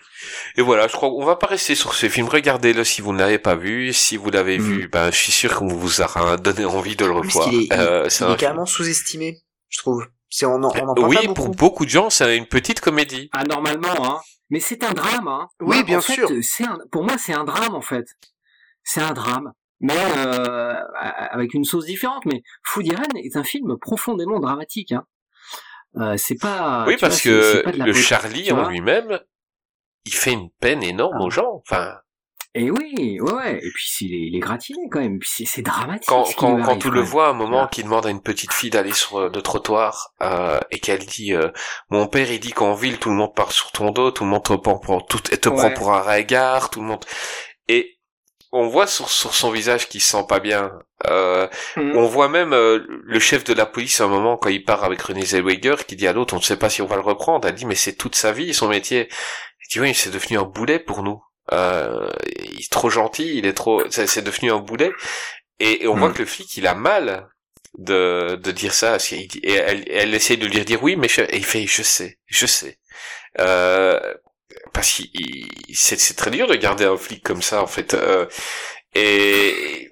et 0.56 0.62
voilà, 0.62 0.88
je 0.88 0.92
crois 0.92 1.08
qu'on 1.10 1.24
va 1.24 1.36
pas 1.36 1.46
rester 1.48 1.74
sur 1.74 1.94
ce 1.94 2.08
film. 2.08 2.26
Regardez-le 2.28 2.82
si 2.84 3.00
vous 3.00 3.12
ne 3.12 3.18
l'avez 3.18 3.38
pas 3.38 3.54
vu. 3.56 3.92
Si 3.92 4.16
vous 4.16 4.30
l'avez 4.30 4.58
Mm. 4.58 4.62
vu, 4.62 4.88
ben 4.88 5.10
je 5.10 5.16
suis 5.16 5.32
sûr 5.32 5.54
qu'on 5.54 5.68
vous 5.68 6.00
aura 6.00 6.36
donné 6.36 6.64
envie 6.64 6.96
de 6.96 7.04
le 7.04 7.12
revoir. 7.12 7.48
qu'il 7.48 7.60
est, 7.60 7.64
il- 7.64 7.72
Euh, 7.72 8.08
il 8.20 8.32
est 8.32 8.36
carrément 8.36 8.66
sous-estimé, 8.66 9.38
je 9.68 9.78
trouve. 9.78 10.04
C'est 10.30 10.46
on 10.46 10.54
en, 10.54 10.62
on 10.62 10.88
en 10.88 10.94
parle 10.94 11.08
Oui, 11.08 11.16
pas 11.16 11.22
pour 11.22 11.34
beaucoup. 11.34 11.50
beaucoup 11.56 11.84
de 11.84 11.90
gens, 11.90 12.10
c'est 12.10 12.36
une 12.36 12.46
petite 12.46 12.80
comédie. 12.80 13.28
Ah 13.32 13.44
normalement, 13.44 13.88
hein. 14.04 14.20
Mais 14.50 14.60
c'est 14.60 14.84
un 14.84 14.92
drame, 14.92 15.28
hein. 15.28 15.48
Oui, 15.60 15.76
Moi, 15.76 15.82
bien 15.84 15.98
en 15.98 16.02
fait, 16.02 16.14
sûr. 16.14 16.28
C'est 16.42 16.64
un, 16.64 16.78
pour 16.92 17.04
moi, 17.04 17.16
c'est 17.18 17.32
un 17.32 17.44
drame 17.44 17.74
en 17.74 17.80
fait. 17.80 18.06
C'est 18.82 19.00
un 19.00 19.12
drame, 19.12 19.52
mais 19.80 19.96
euh, 20.18 20.74
avec 21.30 21.54
une 21.54 21.64
sauce 21.64 21.86
différente. 21.86 22.24
Mais 22.26 22.42
Food 22.62 22.86
Irene 22.86 23.16
est 23.16 23.36
un 23.36 23.44
film 23.44 23.76
profondément 23.78 24.40
dramatique. 24.40 24.92
Hein. 24.92 25.06
Euh, 25.96 26.16
c'est 26.16 26.38
pas. 26.38 26.84
oui, 26.86 26.96
parce 27.00 27.26
vois, 27.26 27.32
que 27.32 27.62
pas 27.62 27.72
le 27.72 27.92
Charlie 27.92 28.52
en 28.52 28.68
lui-même, 28.68 29.20
il 30.04 30.14
fait 30.14 30.32
une 30.32 30.50
peine 30.60 30.82
énorme 30.82 31.18
Ah. 31.20 31.24
aux 31.24 31.30
gens. 31.30 31.62
Enfin, 31.66 31.98
Et 32.56 32.70
oui, 32.70 33.18
ouais, 33.20 33.32
ouais. 33.32 33.56
Et 33.56 33.70
puis 33.74 33.88
s'il 33.88 34.14
est, 34.14 34.26
il 34.28 34.36
est 34.36 34.40
gratiné 34.40 34.78
quand 34.90 35.00
même. 35.00 35.18
C'est, 35.24 35.44
c'est 35.44 35.62
dramatique. 35.62 36.08
quand, 36.08 36.24
ce 36.24 36.36
quand, 36.36 36.54
quand 36.62 36.68
arrive, 36.68 36.82
tu 36.82 36.90
le 36.90 37.00
vois 37.00 37.26
à 37.26 37.30
un 37.30 37.34
moment 37.34 37.62
Ouais. 37.62 37.68
qui 37.72 37.82
demande 37.82 38.06
à 38.06 38.10
une 38.10 38.22
petite 38.22 38.52
fille 38.52 38.70
d'aller 38.70 38.92
sur 38.92 39.18
euh, 39.18 39.30
le 39.34 39.42
trottoir 39.42 40.12
euh, 40.22 40.60
et 40.70 40.78
qu'elle 40.78 41.04
dit 41.04 41.34
euh, 41.34 41.50
mon 41.90 42.06
père 42.06 42.30
il 42.30 42.38
dit 42.38 42.52
qu'en 42.52 42.74
ville 42.74 42.98
tout 42.98 43.08
le 43.10 43.16
monde 43.16 43.34
part 43.34 43.50
sur 43.50 43.72
ton 43.72 43.90
dos 43.90 44.12
tout 44.12 44.22
le 44.22 44.30
monde 44.30 44.44
te 44.44 44.52
prend 44.54 44.78
pour 44.78 45.04
tout 45.06 45.20
et 45.32 45.38
te 45.38 45.48
Ouais. 45.48 45.56
prend 45.56 45.70
pour 45.72 45.92
un 45.94 46.00
regard 46.02 46.70
tout 46.70 46.80
le 46.80 46.86
monde 46.86 47.04
et 47.68 47.98
on 48.52 48.68
voit 48.68 48.86
sur, 48.86 49.08
sur 49.10 49.34
son 49.34 49.50
visage 49.50 49.88
qu'il 49.88 50.00
se 50.00 50.10
sent 50.12 50.24
pas 50.28 50.38
bien 50.38 50.70
euh, 51.08 51.48
Mhm. 51.76 51.96
on 51.96 52.06
voit 52.06 52.28
même 52.28 52.52
euh, 52.52 52.84
le 52.88 53.18
chef 53.18 53.42
de 53.42 53.52
la 53.52 53.66
police 53.66 54.00
à 54.00 54.04
un 54.04 54.08
moment 54.08 54.36
quand 54.36 54.48
il 54.50 54.62
part 54.64 54.84
avec 54.84 55.02
René 55.02 55.24
Zellweger 55.24 55.86
qui 55.88 55.96
dit 55.96 56.06
à 56.06 56.12
l'autre 56.12 56.34
on 56.34 56.38
ne 56.38 56.42
sait 56.42 56.56
pas 56.56 56.70
si 56.70 56.82
on 56.82 56.86
va 56.86 56.94
le 56.94 57.02
reprendre 57.02 57.48
elle 57.48 57.54
dit 57.56 57.66
mais 57.66 57.74
c'est 57.74 57.94
toute 57.96 58.14
sa 58.14 58.30
vie 58.30 58.54
son 58.54 58.68
métier 58.68 59.08
il 59.60 59.72
dit 59.72 59.80
oui 59.80 59.92
c'est 59.92 60.10
devenu 60.10 60.38
un 60.38 60.44
boulet 60.44 60.78
pour 60.78 61.02
nous 61.02 61.20
euh, 61.52 62.08
il 62.52 62.60
est 62.60 62.72
trop 62.72 62.90
gentil 62.90 63.36
il 63.38 63.46
est 63.46 63.52
trop 63.54 63.82
c'est 63.90 64.22
devenu 64.24 64.50
un 64.52 64.58
boulet. 64.58 64.92
Et, 65.60 65.84
et 65.84 65.88
on 65.88 65.96
voit 65.96 66.10
que 66.12 66.20
le 66.20 66.26
flic 66.26 66.56
il 66.56 66.66
a 66.66 66.74
mal 66.74 67.28
de, 67.78 68.36
de 68.42 68.50
dire 68.52 68.74
ça 68.74 68.98
et 69.12 69.28
elle, 69.52 69.84
elle 69.90 70.14
essaie 70.14 70.36
de 70.36 70.46
lui 70.46 70.64
dire 70.64 70.82
oui 70.82 70.96
mais 70.96 71.08
je- 71.08 71.22
et 71.22 71.36
il 71.38 71.44
fait 71.46 71.66
je 71.66 71.82
sais 71.82 72.18
je 72.26 72.46
sais. 72.46 72.78
Euh, 73.40 74.00
parce 74.72 75.02
c'est 75.74 75.98
c'est 76.00 76.14
très 76.14 76.30
dur 76.30 76.46
de 76.46 76.54
garder 76.56 76.84
un 76.84 76.96
flic 76.96 77.22
comme 77.22 77.42
ça 77.42 77.62
en 77.62 77.66
fait. 77.66 77.94
Euh, 77.94 78.26
et 78.94 79.90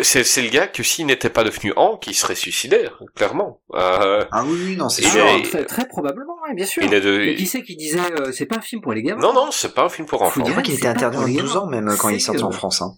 c'est 0.00 0.22
c'est 0.24 0.40
le 0.42 0.48
gars 0.50 0.66
que 0.68 0.82
s'il 0.82 1.06
n'était 1.06 1.30
pas 1.30 1.42
devenu 1.44 1.72
Hank 1.76 2.06
il 2.06 2.14
serait 2.14 2.36
suicidaire 2.36 3.02
clairement 3.16 3.60
euh, 3.74 4.24
Ah 4.30 4.44
oui, 4.46 4.56
oui, 4.66 4.76
non, 4.76 4.88
c'est 4.88 5.02
Il 5.02 5.08
sûr. 5.08 5.26
est- 5.26 5.42
très, 5.42 5.64
très 5.64 5.88
probablement, 5.88 6.36
ouais, 6.46 6.54
bien 6.54 6.64
sûr. 6.64 6.82
il 6.82 6.94
est 6.94 7.00
de 7.00 7.18
Mais 7.18 7.34
qui 7.34 7.46
c'est 7.46 7.62
qui 7.62 7.76
disait 7.76 7.98
euh, 8.20 8.30
c'est 8.32 8.46
pas 8.46 8.56
un 8.56 8.60
film 8.60 8.80
pour 8.82 8.92
les 8.92 9.02
gamins 9.02 9.20
non 9.20 9.32
non 9.32 9.50
c'est 9.50 9.74
pas 9.74 9.84
un 9.84 9.88
film 9.88 10.06
pour 10.06 10.20
Faut 10.20 10.26
enfants 10.26 10.40
Je 10.40 10.44
dire- 10.44 10.52
crois 10.52 10.62
qu'il 10.62 10.74
était 10.74 10.86
interdit 10.86 11.16
en 11.16 11.24
les 11.26 11.34
12 11.36 11.56
ans 11.56 11.66
même 11.66 11.92
quand 11.98 12.08
il 12.08 12.16
est 12.16 12.18
sorti 12.20 12.42
en 12.44 12.50
France. 12.52 12.82
Hein. 12.82 12.92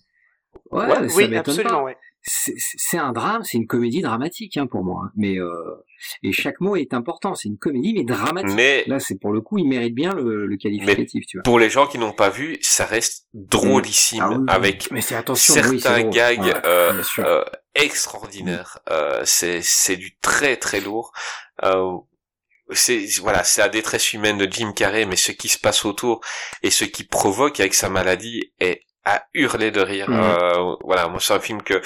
Ouais, 0.71 0.85
Ouais, 0.87 1.09
ça 1.09 1.15
Oui, 1.17 1.37
absolument, 1.37 1.71
pas. 1.79 1.83
ouais. 1.85 1.97
C'est 2.29 2.99
un 2.99 3.13
drame, 3.13 3.45
c'est 3.45 3.57
une 3.57 3.69
comédie 3.69 4.03
dramatique 4.03 4.57
hein, 4.57 4.67
pour 4.67 4.83
moi. 4.83 5.03
hein. 5.07 5.13
Mais 5.17 5.39
euh, 5.39 5.53
et 6.25 6.33
chaque 6.33 6.61
mot 6.61 6.75
est 6.75 6.93
important. 6.93 7.35
C'est 7.37 7.49
une 7.49 7.57
comédie 7.57 7.95
mais 7.95 8.03
dramatique. 8.05 8.51
mais 8.57 8.83
Là, 8.89 8.99
c'est 8.99 9.19
pour 9.21 9.33
le 9.33 9.41
coup, 9.41 9.59
il 9.59 9.69
mérite 9.69 9.95
bien 9.95 10.13
le, 10.13 10.45
le 10.47 10.57
qualificatif, 10.57 11.25
tu 11.27 11.37
vois. 11.39 11.43
pour 11.45 11.59
les 11.61 11.71
gens 11.71 11.87
qui 11.87 11.99
n'ont 11.99 12.13
pas 12.13 12.29
vu 12.31 12.59
ça 12.63 12.85
reste 12.85 13.27
drôlissime 13.33 14.25
Ah 14.25 14.31
oui, 14.31 14.45
avec 14.49 14.91
Mais 14.91 15.01
certains 15.03 15.35
oui, 15.71 16.11
gags 16.11 16.41
Ouais, 16.41 16.55
euh, 16.65 17.03
euh, 17.21 17.45
extraordinaires. 17.75 18.79
Euh, 18.91 19.23
c'est 19.25 19.61
c'est 19.63 19.97
du 19.97 20.17
très 20.19 20.57
très 20.57 20.81
lourd. 20.81 21.13
Euh, 21.63 21.93
c'est 22.73 23.07
voilà, 23.21 23.45
c'est 23.45 23.61
la 23.61 23.69
détresse 23.69 24.13
humaine 24.13 24.39
de 24.39 24.51
Jim 24.51 24.73
Carrey, 24.73 25.07
mais 25.07 25.15
ce 25.17 25.31
qui 25.31 25.49
se 25.49 25.59
passe 25.59 25.85
autour 25.85 26.21
et 26.65 26.71
ce 26.71 26.85
qui 26.85 27.05
provoque 27.05 27.61
avec 27.61 27.75
sa 27.75 27.89
maladie 27.89 28.53
est 28.59 28.83
à 29.07 29.25
hurler 29.33 29.71
de 29.71 29.81
rire. 29.81 30.11
Mhm. 30.11 30.21
Euh, 30.21 30.77
voilà, 30.85 31.09
moi 31.09 31.19
c'est 31.21 31.33
un 31.33 31.41
film 31.41 31.63
que 31.63 31.81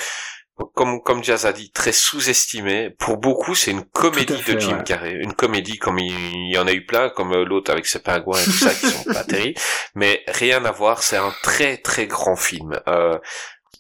comme 0.75 1.01
comme 1.03 1.23
Jazz 1.23 1.47
a 1.47 1.53
dit, 1.53 1.71
très 1.71 1.93
sous-estimé. 1.93 2.91
Pour 2.99 3.17
beaucoup, 3.17 3.55
c'est 3.55 3.71
une 3.71 3.85
comédie 3.85 4.37
fait, 4.37 4.55
de 4.55 4.61
Jim 4.61 4.79
ouais. 4.79 4.85
Carrey, 4.85 5.15
une 5.15 5.33
comédie 5.35 5.79
comme 5.79 5.99
il, 5.99 6.53
y 6.53 6.59
en 6.59 6.67
a 6.67 6.73
eu 6.73 6.85
plein, 6.85 7.09
comme 7.09 7.33
euh, 7.33 7.45
l'autre 7.45 7.71
avec 7.71 7.87
ses 7.87 8.01
pingouins 8.01 8.39
et 8.39 8.45
tout 8.45 8.51
ça 8.51 8.71
qui 8.71 8.89
sont 8.89 9.05
pas 9.05 9.25
terribles, 9.29 9.59
mais 9.95 10.23
rien 10.27 10.65
à 10.65 10.73
voir. 10.73 11.03
C'est 11.03 11.17
un 11.17 11.33
très 11.43 11.77
très 11.77 12.07
grand 12.07 12.37
film. 12.37 12.79
Euh, 12.89 13.17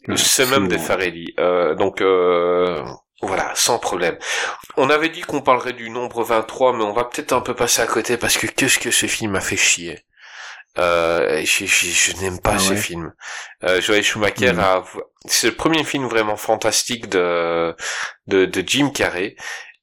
Ouais, 0.08 0.16
c'est 0.16 0.46
même 0.46 0.68
des. 0.68 0.78
Farelli. 0.78 1.34
Euh, 1.38 1.74
donc 1.74 2.00
euh, 2.00 2.82
voilà, 3.22 3.52
sans 3.54 3.78
problème. 3.78 4.18
On 4.76 4.88
avait 4.88 5.10
dit 5.10 5.20
qu'on 5.20 5.42
parlerait 5.42 5.72
du 5.72 5.90
nombre 5.90 6.22
23, 6.22 6.76
mais 6.76 6.84
on 6.84 6.92
va 6.92 7.04
peut-être 7.04 7.32
un 7.32 7.40
peu 7.40 7.54
passer 7.54 7.82
à 7.82 7.86
côté 7.86 8.16
parce 8.16 8.38
que 8.38 8.46
qu'est-ce 8.46 8.78
que 8.78 8.90
ce 8.90 9.06
film 9.06 9.36
a 9.36 9.40
fait 9.40 9.56
chier. 9.56 10.04
Euh, 10.78 11.42
je, 11.44 11.66
je- 11.66 11.86
je 11.90 12.16
n'aime 12.22 12.38
pas 12.40 12.54
Ah 12.54 12.58
ce 12.58 12.70
ouais. 12.70 12.76
film. 12.76 13.12
Euh, 13.64 13.80
Joël 13.80 14.02
Schumacher 14.04 14.52
Mhm. 14.52 14.60
a, 14.60 14.84
c'est 15.26 15.48
le 15.48 15.54
premier 15.56 15.84
film 15.84 16.06
vraiment 16.06 16.36
fantastique 16.36 17.08
de 17.08 17.74
de, 18.28 18.44
de 18.46 18.64
Jim 18.66 18.90
Carrey. 18.90 19.36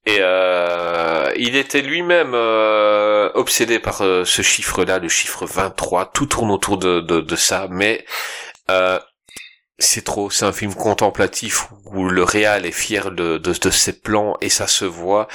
Et 0.06 0.18
euh, 0.22 1.32
il 1.36 1.58
était 1.58 1.82
lui-même 1.82 2.32
euh, 2.34 3.30
obsédé 3.36 3.80
par 3.80 4.02
euh, 4.04 4.24
ce 4.24 4.42
chiffre-là, 4.42 5.00
le 5.00 5.10
chiffre 5.10 5.46
23. 5.46 6.12
Tout 6.14 6.26
tourne 6.28 6.50
autour 6.52 6.78
de, 6.78 7.02
de, 7.02 7.20
de 7.20 7.36
ça, 7.36 7.68
mais 7.70 8.06
euh, 8.72 9.00
c'est 9.80 10.04
trop. 10.04 10.30
C'est 10.32 10.46
un 10.46 10.52
film 10.52 10.74
contemplatif 10.74 11.68
où 11.86 12.10
le 12.10 12.24
réal 12.24 12.66
est 12.66 12.72
fier 12.72 13.12
de, 13.12 13.38
de, 13.38 13.54
de 13.54 13.70
ses 13.70 13.94
plans 13.94 14.36
et 14.42 14.50
ça 14.50 14.66
se 14.68 14.86
voit. 14.86 15.28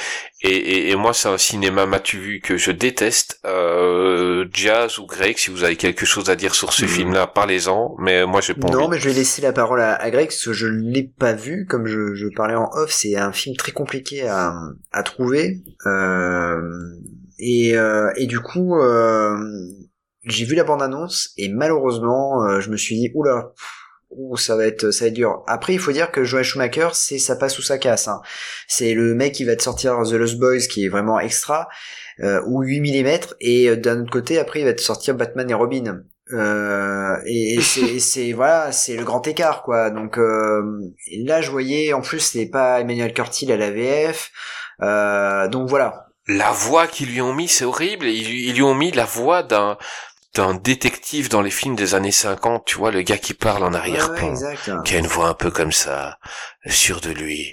Et, 0.42 0.50
et, 0.50 0.90
et 0.90 0.96
moi, 0.96 1.12
c'est 1.14 1.28
un 1.28 1.38
cinéma 1.38 1.86
m'as-tu 1.86 2.18
vu 2.18 2.40
que 2.40 2.56
je 2.56 2.72
déteste. 2.72 3.38
Euh, 3.44 4.46
Jazz 4.52 4.98
ou 4.98 5.06
Greg, 5.06 5.38
si 5.38 5.50
vous 5.50 5.62
avez 5.62 5.76
quelque 5.76 6.04
chose 6.04 6.28
à 6.30 6.34
dire 6.34 6.54
sur 6.56 6.72
ce 6.72 6.82
Mhm. 6.84 6.88
film-là, 6.90 7.26
parlez-en. 7.28 7.94
Mais 8.00 8.26
moi, 8.26 8.40
j'ai 8.40 8.54
pas 8.54 8.68
Non, 8.68 8.80
envie. 8.80 8.88
mais 8.90 8.98
je 8.98 9.08
vais 9.08 9.14
laisser 9.14 9.42
la 9.42 9.52
parole 9.52 9.80
à, 9.80 9.94
à 9.94 10.10
Greg 10.10 10.26
parce 10.28 10.44
que 10.44 10.52
je 10.52 10.66
ne 10.66 10.90
l'ai 10.90 11.04
pas 11.04 11.34
vu. 11.34 11.64
Comme 11.68 11.86
je, 11.86 12.14
je 12.14 12.26
parlais 12.34 12.56
en 12.56 12.68
off, 12.72 12.90
c'est 12.90 13.16
un 13.16 13.32
film 13.32 13.56
très 13.56 13.70
compliqué 13.72 14.26
à, 14.28 14.54
à 14.90 15.02
trouver. 15.04 15.60
Euh, 15.86 16.60
et, 17.38 17.76
euh, 17.76 18.10
et 18.16 18.26
du 18.26 18.40
coup, 18.40 18.76
euh, 18.80 19.36
j'ai 20.24 20.44
vu 20.44 20.54
la 20.56 20.64
bande-annonce 20.64 21.30
et 21.36 21.48
malheureusement, 21.48 22.44
euh, 22.44 22.60
je 22.60 22.70
me 22.70 22.76
suis 22.76 22.96
dit 22.96 23.10
oula. 23.14 23.52
Ouh, 24.16 24.36
ça 24.36 24.56
va 24.56 24.66
être 24.66 24.90
ça 24.90 25.04
va 25.04 25.08
être 25.08 25.14
dur. 25.14 25.42
Après, 25.46 25.72
il 25.72 25.78
faut 25.78 25.92
dire 25.92 26.10
que 26.10 26.24
Joel 26.24 26.44
Schumacher, 26.44 26.88
c'est 26.92 27.18
ça 27.18 27.36
passe 27.36 27.58
ou 27.58 27.62
ça 27.62 27.78
casse. 27.78 28.08
Hein. 28.08 28.20
C'est 28.68 28.94
le 28.94 29.14
mec 29.14 29.34
qui 29.34 29.44
va 29.44 29.56
te 29.56 29.62
sortir 29.62 30.02
The 30.02 30.12
Lost 30.12 30.38
Boys, 30.38 30.66
qui 30.68 30.84
est 30.84 30.88
vraiment 30.88 31.18
extra, 31.18 31.68
euh, 32.20 32.40
ou 32.46 32.62
8 32.62 32.80
mm, 32.80 33.18
et 33.40 33.70
euh, 33.70 33.76
d'un 33.76 34.02
autre 34.02 34.10
côté, 34.10 34.38
après, 34.38 34.60
il 34.60 34.64
va 34.64 34.74
te 34.74 34.82
sortir 34.82 35.14
Batman 35.14 35.50
et 35.50 35.54
Robin. 35.54 36.02
Euh, 36.32 37.16
et, 37.26 37.60
c'est 37.60 37.98
c'est 37.98 38.32
voilà 38.34 38.72
c'est 38.72 38.96
le 38.96 39.04
grand 39.04 39.26
écart 39.26 39.62
quoi 39.62 39.90
donc 39.90 40.18
euh, 40.18 40.62
là 41.24 41.42
je 41.42 41.50
voyais 41.50 41.92
en 41.92 42.00
plus 42.00 42.20
c'est 42.20 42.46
pas 42.46 42.80
Emmanuel 42.80 43.12
Curtil 43.12 43.50
à 43.52 43.56
la 43.56 43.70
VF 43.70 44.30
euh, 44.82 45.48
donc 45.48 45.68
voilà 45.68 46.06
La 46.26 46.50
voix 46.50 46.86
qu'ils 46.86 47.10
lui 47.10 47.20
ont 47.20 47.34
mis, 47.34 47.48
c'est 47.48 47.64
horrible. 47.64 48.06
Ils 48.06 48.54
lui 48.54 48.62
ont 48.62 48.74
mis 48.74 48.90
la 48.92 49.04
voix 49.04 49.42
d'un 49.42 49.76
d'un 50.34 50.54
détective 50.54 51.28
dans 51.28 51.42
les 51.42 51.50
films 51.50 51.76
des 51.76 51.94
années 51.94 52.12
50, 52.12 52.64
tu 52.64 52.76
vois, 52.78 52.90
le 52.90 53.02
gars 53.02 53.18
qui 53.18 53.34
parle 53.34 53.64
en 53.64 53.74
Ouais, 53.74 53.78
ouais, 53.78 53.78
arrière-plan, 53.78 54.34
qui 54.84 54.94
a 54.94 54.98
une 54.98 55.06
voix 55.06 55.28
un 55.28 55.34
peu 55.34 55.50
comme 55.50 55.72
ça, 55.72 56.18
sûr 56.66 57.00
de 57.00 57.10
lui. 57.10 57.52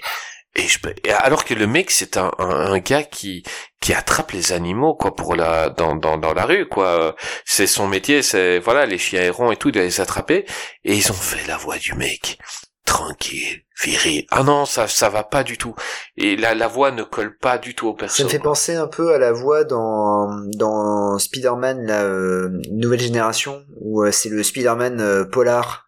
Et 0.56 0.66
je 0.66 0.78
alors 1.22 1.44
que 1.44 1.54
le 1.54 1.66
mec, 1.66 1.90
c'est 1.92 2.16
un, 2.16 2.32
un, 2.38 2.72
un 2.72 2.78
gars 2.80 3.04
qui 3.04 3.44
qui 3.80 3.94
attrape 3.94 4.32
les 4.32 4.52
animaux 4.52 4.94
quoi 4.94 5.14
pour 5.14 5.36
la 5.36 5.70
dans 5.70 5.94
dans 5.94 6.18
dans 6.18 6.34
la 6.34 6.44
rue 6.44 6.66
quoi. 6.68 7.14
C'est 7.44 7.68
son 7.68 7.86
métier, 7.86 8.22
c'est 8.22 8.58
voilà 8.58 8.84
les 8.86 8.98
chiens 8.98 9.22
errants 9.22 9.52
et 9.52 9.56
tout, 9.56 9.70
doit 9.70 9.82
les 9.82 10.00
attraper. 10.00 10.46
Et 10.84 10.96
ils 10.96 11.10
ont 11.12 11.14
fait 11.14 11.46
la 11.46 11.56
voix 11.56 11.78
du 11.78 11.94
mec 11.94 12.38
tranquille, 12.84 13.62
viril. 13.82 14.26
Ah 14.30 14.42
non, 14.42 14.64
ça 14.66 14.88
ça 14.88 15.08
va 15.08 15.22
pas 15.24 15.42
du 15.44 15.58
tout. 15.58 15.74
Et 16.16 16.36
la 16.36 16.54
la 16.54 16.68
voix 16.68 16.90
ne 16.90 17.02
colle 17.02 17.36
pas 17.38 17.58
du 17.58 17.74
tout 17.74 17.88
au 17.88 17.92
ça 17.92 17.98
personnage. 17.98 18.24
me 18.24 18.28
fait 18.30 18.38
penser 18.38 18.74
un 18.74 18.86
peu 18.88 19.12
à 19.14 19.18
la 19.18 19.32
voix 19.32 19.64
dans 19.64 20.28
dans 20.56 21.18
Spider-Man 21.18 21.86
la 21.86 22.02
euh, 22.04 22.50
nouvelle 22.70 23.00
génération 23.00 23.64
où 23.80 24.02
euh, 24.02 24.12
c'est 24.12 24.28
le 24.28 24.42
Spider-Man 24.42 25.00
euh, 25.00 25.24
polar 25.24 25.86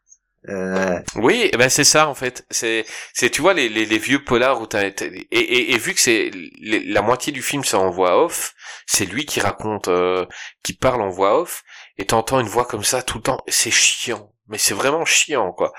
Euh, 0.48 0.98
Oui, 1.16 1.48
eh 1.52 1.56
ben 1.56 1.68
c'est 1.68 1.84
ça 1.84 2.08
en 2.08 2.14
fait. 2.14 2.44
C'est, 2.50 2.84
c'est 3.14 3.30
tu 3.30 3.40
vois 3.42 3.54
les, 3.54 3.68
les, 3.68 3.86
les 3.86 3.98
vieux 3.98 4.24
polars 4.24 4.60
où 4.60 4.66
t'as 4.66 4.82
et, 4.86 4.92
et, 5.30 5.72
et 5.72 5.78
vu 5.78 5.94
que 5.94 6.00
c'est 6.00 6.32
la 6.62 7.00
moitié 7.02 7.32
du 7.32 7.42
film 7.42 7.62
c'est 7.64 7.76
en 7.76 7.90
voix 7.90 8.24
off, 8.24 8.52
c'est 8.86 9.04
lui 9.06 9.24
qui 9.24 9.38
raconte, 9.40 9.86
euh, 9.88 10.26
qui 10.64 10.72
parle 10.72 11.00
en 11.02 11.10
voix 11.10 11.38
off, 11.40 11.62
et 11.96 12.06
t'entends 12.06 12.40
une 12.40 12.48
voix 12.48 12.64
comme 12.64 12.82
ça 12.82 13.02
tout 13.02 13.18
le 13.18 13.22
temps. 13.22 13.38
C'est 13.46 13.70
chiant, 13.70 14.32
mais 14.48 14.58
c'est 14.58 14.74
vraiment 14.74 15.04
chiant 15.04 15.52
quoi. 15.52 15.72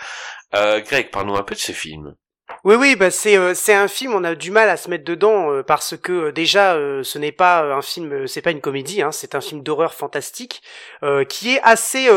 Euh, 0.56 0.82
Greg, 0.82 1.10
parle-nous 1.12 1.36
un 1.36 1.44
peu 1.44 1.56
de 1.56 1.60
ce 1.60 1.72
film. 1.72 2.16
Oui, 2.64 2.76
oui, 2.76 2.96
bah 2.96 3.12
c'est 3.12 3.38
euh, 3.38 3.54
c'est 3.54 3.74
un 3.74 3.88
film. 3.88 4.14
On 4.14 4.24
a 4.24 4.36
du 4.36 4.52
mal 4.52 4.70
à 4.70 4.78
se 4.78 4.90
mettre 4.90 5.04
dedans 5.04 5.52
euh, 5.52 5.64
parce 5.64 5.98
que 5.98 6.12
euh, 6.12 6.32
déjà, 6.32 6.76
ce 7.04 7.18
n'est 7.18 7.32
pas 7.32 7.62
un 7.76 7.82
film, 7.82 8.28
c'est 8.28 8.42
pas 8.42 8.52
une 8.52 8.62
comédie, 8.62 9.02
hein, 9.02 9.12
c'est 9.12 9.36
un 9.36 9.42
film 9.42 9.64
d'horreur 9.64 9.94
fantastique 9.94 10.62
qui 11.30 11.56
est 11.56 11.62
assez. 11.64 12.10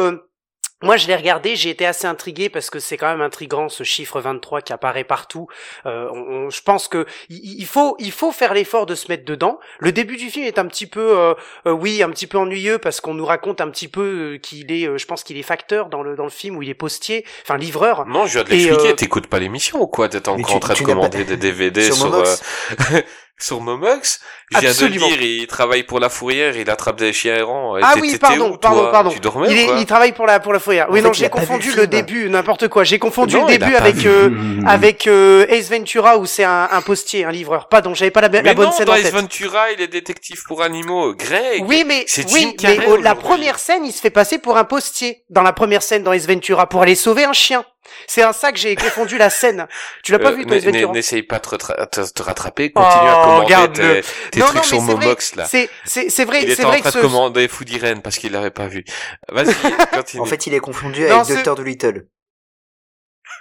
Moi, 0.82 0.96
je 0.98 1.06
l'ai 1.06 1.16
regardé, 1.16 1.56
j'ai 1.56 1.70
été 1.70 1.86
assez 1.86 2.06
intrigué 2.06 2.50
parce 2.50 2.68
que 2.68 2.78
c'est 2.78 2.96
quand 2.98 3.08
même 3.08 3.22
intrigant 3.22 3.68
ce 3.70 3.82
chiffre 3.82 4.20
23 4.20 4.60
qui 4.60 4.72
apparaît 4.74 5.04
partout. 5.04 5.46
Euh, 5.86 6.08
on- 6.12 6.16
on- 6.46 6.50
je 6.50 6.60
pense 6.62 6.86
que 6.86 7.06
il, 7.30 7.60
il 7.60 7.66
faut 7.66 7.96
il 7.98 8.12
faut 8.12 8.30
faire 8.30 8.52
l'effort 8.52 8.84
de 8.84 8.94
se 8.94 9.08
mettre 9.08 9.24
dedans. 9.24 9.58
Le 9.78 9.90
début 9.92 10.16
du 10.16 10.28
film 10.30 10.44
est 10.44 10.58
un 10.58 10.66
petit 10.66 10.86
peu, 10.86 11.18
euh, 11.18 11.34
euh, 11.66 11.70
oui, 11.72 12.02
un 12.02 12.10
petit 12.10 12.26
peu 12.26 12.36
ennuyeux 12.38 12.78
parce 12.78 13.00
qu'on 13.00 13.14
nous 13.14 13.24
raconte 13.24 13.60
un 13.62 13.70
petit 13.70 13.88
peu 13.88 14.34
euh, 14.34 14.38
qu'il 14.38 14.70
est, 14.70 14.86
euh, 14.86 14.98
je 14.98 15.06
pense 15.06 15.24
qu'il 15.24 15.38
est 15.38 15.42
facteur 15.42 15.88
dans 15.88 16.02
le 16.02 16.14
dans 16.14 16.24
le 16.24 16.30
film 16.30 16.56
où 16.56 16.62
il 16.62 16.68
est 16.68 16.74
postier, 16.74 17.24
enfin 17.42 17.56
livreur. 17.56 18.04
Non, 18.06 18.26
je 18.26 18.34
viens 18.34 18.44
de 18.44 18.50
l'expliquer. 18.50 18.88
euh, 18.90 18.94
T'écoutes 18.94 19.28
pas 19.28 19.38
l'émission 19.38 19.80
ou 19.80 19.86
quoi? 19.86 20.08
T'es 20.10 20.28
encore 20.28 20.46
tu- 20.46 20.56
en 20.56 20.60
train 20.60 20.74
de 20.74 20.78
pas- 20.78 20.84
commander 20.84 21.24
des 21.24 21.36
DVD 21.38 21.84
Sur 21.84 21.96
sur 21.96 22.14
euh, 22.14 22.36
sur 23.38 23.60
Momox. 23.60 24.20
Je 24.50 24.58
viens 24.60 24.70
Absolument. 24.70 25.06
de 25.08 25.12
le 25.12 25.18
dire, 25.18 25.26
il 25.42 25.46
travaille 25.46 25.82
pour 25.82 26.00
la 26.00 26.08
fourrière, 26.08 26.56
il 26.56 26.70
attrape 26.70 26.96
des 26.96 27.12
chiens 27.12 27.36
errants. 27.36 27.76
Et 27.76 27.80
Ah 27.84 27.94
oui, 28.00 28.16
pardon, 28.18 28.52
où, 28.52 28.56
pardon, 28.56 28.80
toi 28.82 28.92
pardon. 28.92 29.10
Tu 29.10 29.20
dormais 29.20 29.48
il, 29.50 29.58
est- 29.80 29.84
travaille 29.84 30.12
pour 30.12 30.26
la 30.26 30.40
pour 30.40 30.52
la 30.52 30.58
fourrière. 30.58 30.86
Oui, 30.90 31.00
En 31.00 31.04
non, 31.04 31.12
j'ai 31.12 31.28
confondu 31.28 31.72
le 31.72 31.86
début, 31.86 32.28
n'importe 32.30 32.68
quoi. 32.68 32.84
J'ai 32.84 32.98
confondu 32.98 33.34
Non, 33.36 33.46
le 33.46 33.58
début 33.58 33.74
avec 33.74 34.04
euh, 34.06 34.30
Mmh. 34.30 34.66
avec 34.66 35.06
euh, 35.06 35.46
Ace 35.48 35.70
Ventura 35.70 36.16
où 36.18 36.26
c'est 36.26 36.44
un, 36.44 36.68
un 36.70 36.80
postier, 36.82 37.24
un 37.24 37.30
livreur. 37.30 37.68
Pardon, 37.68 37.94
j'avais 37.94 38.10
pas 38.10 38.20
la, 38.22 38.28
la 38.28 38.42
Mais 38.42 38.54
bonne 38.54 38.66
non, 38.66 38.72
scène 38.72 38.86
dans 38.86 38.92
en 38.92 38.96
Ace 38.96 39.02
tête. 39.04 39.12
Ventura, 39.14 39.70
il 39.72 39.80
est 39.80 39.88
détective 39.88 40.42
pour 40.46 40.62
animaux. 40.62 41.14
Greg 41.14 41.64
Oui, 41.66 41.84
mais 41.86 42.04
c'est 42.06 42.30
oui, 42.32 42.46
mais 42.46 42.54
Carrey 42.54 42.86
oh, 42.88 42.96
la 42.96 43.14
première 43.14 43.58
scène, 43.58 43.84
il 43.84 43.92
se 43.92 44.00
fait 44.00 44.10
passer 44.10 44.38
pour 44.38 44.56
un 44.56 44.64
postier 44.64 45.22
dans 45.30 45.42
la 45.42 45.52
première 45.52 45.82
scène 45.82 46.02
dans 46.02 46.12
Ace 46.12 46.26
Ventura 46.26 46.68
pour 46.68 46.82
aller 46.82 46.94
sauver 46.94 47.24
un 47.24 47.32
chien. 47.32 47.64
C'est 48.06 48.22
un 48.22 48.32
que 48.52 48.58
j'ai 48.58 48.76
confondu 48.76 49.18
la 49.18 49.30
scène. 49.30 49.66
Tu 50.02 50.12
l'as 50.12 50.18
pas 50.18 50.30
Euh, 50.30 50.36
vu 50.36 50.42
n- 50.42 50.48
Ventura 50.72 50.92
N'essaye 50.92 51.22
pas 51.22 51.38
de 51.38 51.56
te, 51.56 52.22
rattraper, 52.22 52.72
continue 52.72 53.08
à 53.08 53.18
Oh, 53.20 53.24
commander 53.24 53.54
tes, 53.72 54.02
tes 54.30 54.40
Non, 54.40 54.46
trucs 54.46 54.56
non, 54.58 54.62
sur 54.62 54.80
vrai. 54.80 54.94
Momox 55.06 55.34
là. 55.36 55.44
C'est 55.46 55.68
c'est 55.84 56.08
c'est 56.10 56.24
vrai, 56.24 56.42
Il 56.42 56.46
c'est 56.48 56.52
était 56.54 56.64
en 56.64 56.68
vrai 56.68 56.80
train 56.80 56.90
de 56.90 57.00
commander 57.00 57.48
Foodiren 57.48 58.02
parce 58.02 58.16
qu'il 58.18 58.32
l'avait 58.32 58.50
pas 58.50 58.66
vu. 58.68 58.84
Vas-y, 59.28 59.54
continue. 59.92 60.22
en 60.22 60.26
fait, 60.26 60.46
il 60.46 60.54
est 60.54 60.60
confondu 60.60 61.02
Non, 61.02 61.20
avec 61.20 61.38
ce- 61.38 61.42
Dr. 61.42 61.54
Dolittle. 61.56 62.06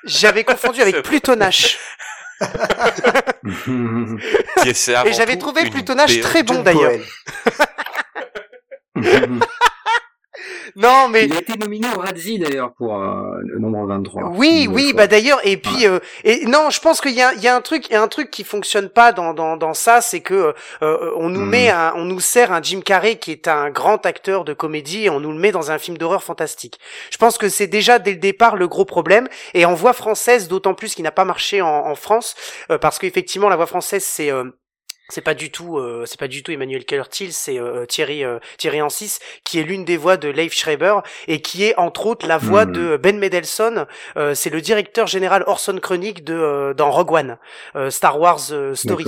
j'avais 0.06 0.44
confondu 0.44 0.82
avec 0.82 1.02
Plutonache. 1.04 1.78
Et 4.66 5.14
j'avais 5.14 5.38
trouvé 5.38 5.70
Plutonache 5.70 6.20
très 6.20 6.44
bon 6.44 6.62
d'ailleurs. 6.64 7.00
Non, 10.76 11.08
mais 11.10 11.26
Il 11.26 11.34
a 11.34 11.40
été 11.40 11.58
nominé 11.58 11.88
au 11.96 12.00
Razzie 12.00 12.40
d'ailleurs 12.40 12.74
pour 12.74 12.96
euh, 13.02 13.38
le 13.44 13.60
nombre 13.60 13.86
23. 13.88 14.32
Oui, 14.36 14.68
oui, 14.70 14.90
fois. 14.90 14.94
bah 14.98 15.08
d'ailleurs, 15.08 15.40
et 15.44 15.58
puis, 15.58 15.88
euh, 15.88 16.00
et 16.24 16.46
non, 16.46 16.70
je 16.70 16.80
pense 16.80 17.02
qu'il 17.02 17.14
y 17.14 17.22
a, 17.22 17.34
il 17.34 17.42
y 17.42 17.48
a 17.48 17.56
un 17.56 17.62
truc, 17.62 17.88
il 17.90 17.94
y 17.94 17.96
a 17.96 18.02
un 18.02 18.08
truc 18.08 18.30
qui 18.32 18.44
fonctionne 18.44 18.90
pas 18.90 19.12
dans 19.12 19.34
dans 19.34 19.58
dans 19.58 19.74
ça, 19.74 20.02
c'est 20.02 20.22
que 20.22 20.54
euh, 20.82 21.12
on 21.18 21.30
nous 21.30 21.42
Hmm. 21.46 21.50
met, 21.50 21.70
un, 21.70 21.94
on 21.96 22.06
nous 22.06 22.20
sert 22.20 22.52
un 22.52 22.62
Jim 22.62 22.82
Carrey 22.84 23.18
qui 23.18 23.32
est 23.32 23.48
un 23.48 23.70
grand 23.70 24.06
acteur 24.06 24.44
de 24.46 24.54
comédie, 24.54 25.06
et 25.06 25.10
on 25.10 25.20
nous 25.20 25.32
le 25.32 25.40
met 25.40 25.52
dans 25.52 25.72
un 25.72 25.78
film 25.78 25.98
d'horreur 25.98 26.24
fantastique. 26.24 26.80
Je 27.12 27.18
pense 27.18 27.38
que 27.38 27.50
c'est 27.50 27.68
déjà 27.68 28.00
dès 28.00 28.12
le 28.12 28.18
départ 28.18 28.56
le 28.56 28.68
gros 28.68 28.86
problème, 28.86 29.28
et 29.54 29.66
en 29.66 29.74
voix 29.74 29.94
française, 29.94 30.48
d'autant 30.48 30.74
plus 30.74 30.96
qu'il 30.96 31.04
n'a 31.04 31.12
pas 31.12 31.26
marché 31.26 31.62
en, 31.62 31.68
en 31.68 31.96
France, 31.96 32.36
euh, 32.72 32.78
parce 32.78 33.00
qu'effectivement 33.00 33.50
la 33.50 33.56
voix 33.56 33.66
française 33.68 34.04
c'est 34.04 34.32
euh, 34.32 34.44
c'est 35.10 35.22
pas 35.22 35.34
du 35.34 35.52
tout, 35.52 35.78
euh, 35.78 36.04
c'est 36.06 36.20
pas 36.20 36.28
du 36.28 36.44
tout 36.44 36.52
Emmanuel 36.52 36.86
Keller-Thiel, 36.86 37.32
c'est 37.32 37.60
euh, 37.60 37.86
Thierry 37.86 38.24
euh, 38.24 38.40
Thierry 38.58 38.82
Ancis 38.82 39.20
qui 39.44 39.60
est 39.60 39.64
l'une 39.64 39.86
des 39.86 39.98
voix 39.98 40.18
de 40.18 40.30
Leif 40.30 40.54
Schreiber 40.54 40.98
et 41.28 41.42
qui 41.42 41.64
est 41.64 41.76
entre 41.78 42.06
autres 42.08 42.28
la 42.28 42.38
voix 42.38 42.66
Hmm. 42.66 42.72
de 42.72 42.98
Ben 42.98 43.20
Mendelsohn. 43.20 43.86
Euh, 44.18 44.34
c'est 44.34 44.50
le 44.50 44.62
directeur 44.62 45.08
général 45.08 45.44
Orson 45.48 45.78
Krennic 45.82 46.24
de 46.24 46.34
euh, 46.34 46.74
dans 46.74 46.90
Rogue 46.90 47.12
One, 47.12 47.38
euh, 47.76 47.90
Star 47.90 48.20
Wars 48.20 48.40
Story. 48.74 49.06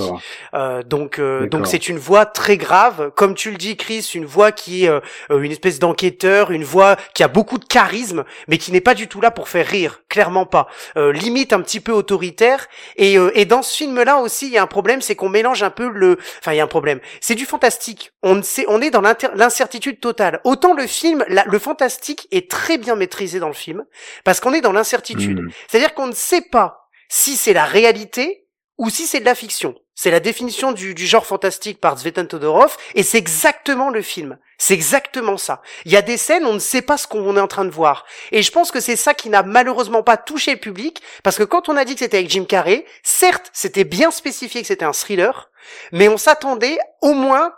Euh, 0.53 0.83
donc 0.83 1.19
euh, 1.19 1.47
donc 1.47 1.67
c'est 1.67 1.87
une 1.89 1.97
voix 1.97 2.25
très 2.25 2.57
grave, 2.57 3.11
comme 3.15 3.33
tu 3.35 3.51
le 3.51 3.57
dis 3.57 3.77
Chris, 3.77 4.11
une 4.13 4.25
voix 4.25 4.51
qui 4.51 4.85
est 4.85 4.91
une 5.29 5.51
espèce 5.51 5.79
d'enquêteur, 5.79 6.51
une 6.51 6.63
voix 6.63 6.95
qui 7.13 7.23
a 7.23 7.27
beaucoup 7.27 7.57
de 7.57 7.65
charisme, 7.65 8.23
mais 8.47 8.57
qui 8.57 8.71
n'est 8.71 8.81
pas 8.81 8.93
du 8.93 9.07
tout 9.07 9.21
là 9.21 9.31
pour 9.31 9.49
faire 9.49 9.65
rire, 9.65 10.01
clairement 10.09 10.45
pas. 10.45 10.67
Euh, 10.97 11.11
limite 11.11 11.53
un 11.53 11.61
petit 11.61 11.79
peu 11.79 11.91
autoritaire. 11.91 12.67
Et 12.97 13.17
euh, 13.17 13.31
et 13.33 13.45
dans 13.45 13.61
ce 13.61 13.75
film-là 13.75 14.17
aussi, 14.17 14.47
il 14.47 14.53
y 14.53 14.57
a 14.57 14.63
un 14.63 14.67
problème, 14.67 15.01
c'est 15.01 15.15
qu'on 15.15 15.29
mélange 15.29 15.63
un 15.63 15.69
peu 15.69 15.86
le, 15.89 16.17
enfin 16.39 16.53
il 16.53 16.57
y 16.57 16.59
a 16.59 16.63
un 16.63 16.67
problème. 16.67 16.99
C'est 17.21 17.35
du 17.35 17.45
fantastique. 17.45 18.11
On 18.23 18.41
sait, 18.43 18.65
on 18.67 18.81
est 18.81 18.89
dans 18.89 19.01
l'incertitude 19.01 19.99
totale. 19.99 20.41
Autant 20.43 20.73
le 20.73 20.87
film, 20.87 21.23
la- 21.27 21.45
le 21.45 21.59
fantastique 21.59 22.27
est 22.31 22.49
très 22.49 22.77
bien 22.77 22.95
maîtrisé 22.95 23.39
dans 23.39 23.47
le 23.47 23.53
film, 23.53 23.85
parce 24.23 24.39
qu'on 24.39 24.53
est 24.53 24.61
dans 24.61 24.71
l'incertitude. 24.73 25.39
Hmm. 25.41 25.49
C'est-à-dire 25.67 25.93
qu'on 25.93 26.07
ne 26.07 26.13
sait 26.13 26.41
pas 26.41 26.89
si 27.09 27.35
c'est 27.37 27.53
la 27.53 27.65
réalité 27.65 28.45
ou 28.77 28.89
si 28.89 29.07
c'est 29.07 29.19
de 29.19 29.25
la 29.25 29.35
fiction. 29.35 29.75
C'est 29.95 30.11
la 30.11 30.19
définition 30.19 30.71
du, 30.71 30.93
du 30.93 31.07
genre 31.07 31.25
fantastique 31.25 31.81
par 31.81 31.97
Zvetan 31.97 32.25
Todorov, 32.25 32.77
et 32.93 33.01
c'est 33.01 33.17
exactement 33.17 33.89
le 33.89 34.01
film. 34.03 34.37
C'est 34.57 34.73
exactement 34.73 35.37
ça. 35.37 35.61
Il 35.85 35.91
y 35.91 35.97
a 35.97 36.01
des 36.01 36.17
scènes, 36.17 36.45
on 36.45 36.53
ne 36.53 36.59
sait 36.59 36.81
pas 36.81 36.97
ce 36.97 37.07
qu'on 37.07 37.37
est 37.37 37.41
en 37.41 37.47
train 37.47 37.65
de 37.65 37.69
voir. 37.69 38.05
Et 38.31 38.41
je 38.41 38.51
pense 38.51 38.71
que 38.71 38.79
c'est 38.79 38.95
ça 38.95 39.13
qui 39.13 39.29
n'a 39.29 39.43
malheureusement 39.43 40.03
pas 40.03 40.17
touché 40.17 40.51
le 40.51 40.59
public, 40.59 41.01
parce 41.23 41.37
que 41.37 41.43
quand 41.43 41.69
on 41.69 41.77
a 41.77 41.85
dit 41.85 41.93
que 41.93 41.99
c'était 41.99 42.17
avec 42.17 42.29
Jim 42.29 42.45
Carrey, 42.45 42.85
certes, 43.03 43.51
c'était 43.53 43.83
bien 43.83 44.11
spécifié 44.11 44.61
que 44.61 44.67
c'était 44.67 44.85
un 44.85 44.93
thriller, 44.93 45.49
mais 45.91 46.07
on 46.09 46.17
s'attendait 46.17 46.79
au 47.01 47.13
moins 47.13 47.53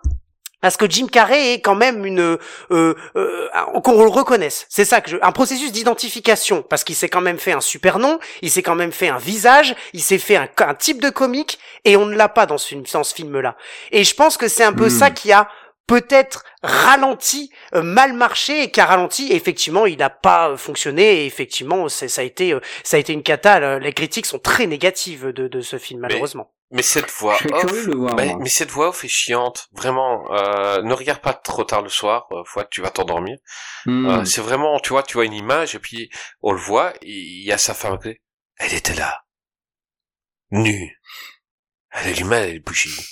à 0.61 0.71
ce 0.71 0.77
que 0.77 0.89
Jim 0.89 1.07
Carrey 1.07 1.53
ait 1.53 1.61
quand 1.61 1.75
même 1.75 2.05
une 2.05 2.19
euh, 2.19 2.37
euh, 3.15 3.47
qu'on 3.81 4.03
le 4.03 4.09
reconnaisse. 4.09 4.65
C'est 4.69 4.83
ça 4.83 4.99
que 4.99 5.09
je, 5.09 5.17
un 5.21 5.31
processus 5.31 5.71
d'identification 5.71 6.63
parce 6.63 6.83
qu'il 6.83 6.95
s'est 6.95 7.07
quand 7.07 7.21
même 7.21 7.39
fait 7.39 7.53
un 7.53 7.61
super 7.61 7.97
nom, 7.97 8.19
il 8.41 8.51
s'est 8.51 8.61
quand 8.61 8.75
même 8.75 8.91
fait 8.91 9.07
un 9.07 9.19
visage, 9.19 9.73
il 9.93 10.01
s'est 10.01 10.17
fait 10.17 10.35
un, 10.35 10.49
un 10.57 10.73
type 10.73 11.01
de 11.01 11.09
comique 11.09 11.59
et 11.85 11.95
on 11.95 12.05
ne 12.05 12.15
l'a 12.15 12.27
pas 12.27 12.45
dans 12.45 12.57
ce 12.57 12.67
film, 12.67 12.83
dans 12.91 13.05
ce 13.05 13.13
film-là. 13.13 13.55
Et 13.91 14.03
je 14.03 14.13
pense 14.13 14.35
que 14.35 14.49
c'est 14.49 14.65
un 14.65 14.73
peu 14.73 14.87
Hmm. 14.87 14.99
ça 14.99 15.11
qui 15.11 15.31
a 15.31 15.47
peut-être 15.89 16.45
ralenti, 16.61 17.51
euh, 17.73 17.81
mal 17.81 18.13
marché 18.13 18.63
et 18.63 18.71
qui 18.71 18.79
a 18.79 18.85
ralenti. 18.85 19.27
Et 19.31 19.35
effectivement, 19.35 19.85
il 19.85 19.97
n'a 19.97 20.09
pas 20.09 20.51
euh, 20.51 20.57
fonctionné. 20.57 21.21
Et 21.21 21.25
effectivement, 21.25 21.89
ça 21.89 22.05
a 22.21 22.23
été, 22.23 22.53
euh, 22.53 22.61
ça 22.83 22.97
a 22.97 22.99
été 22.99 23.11
une 23.11 23.23
cata. 23.23 23.59
Le- 23.59 23.79
Les 23.79 23.91
critiques 23.93 24.25
sont 24.27 24.39
très 24.39 24.67
négatives 24.67 25.27
de, 25.27 25.47
de 25.47 25.61
ce 25.61 25.77
film, 25.77 25.99
malheureusement. 26.01 26.53
Mais 26.71 26.83
cette 26.83 27.09
voix 27.09 27.35
off, 27.51 27.87
voir. 27.87 28.15
mais, 28.15 28.47
cette 28.47 28.69
voix 28.69 28.89
off 28.89 29.03
est 29.03 29.07
chiante, 29.07 29.69
vraiment. 29.71 30.31
Euh, 30.31 30.83
ne 30.83 30.93
regarde 30.93 31.19
pas 31.19 31.33
trop 31.33 31.63
tard 31.63 31.81
le 31.81 31.89
soir, 31.89 32.27
euh, 32.31 32.43
fois 32.45 32.63
tu 32.65 32.81
vas 32.81 32.91
t'endormir. 32.91 33.37
Hmm. 33.87 34.05
Euh, 34.07 34.25
c'est 34.25 34.41
vraiment, 34.41 34.79
tu 34.79 34.89
vois, 34.89 35.01
tu 35.01 35.13
vois 35.15 35.25
une 35.25 35.33
image 35.33 35.73
et 35.73 35.79
puis 35.79 36.11
on 36.43 36.51
le 36.51 36.59
voit, 36.59 36.93
il 37.01 37.43
y 37.43 37.51
a 37.51 37.57
sa 37.57 37.73
femme. 37.73 37.97
Elle 38.57 38.73
était 38.75 38.93
là, 38.93 39.23
nue. 40.51 40.99
Elle 41.91 42.13
allumait 42.13 42.51
les 42.51 42.59
bougies. 42.59 43.03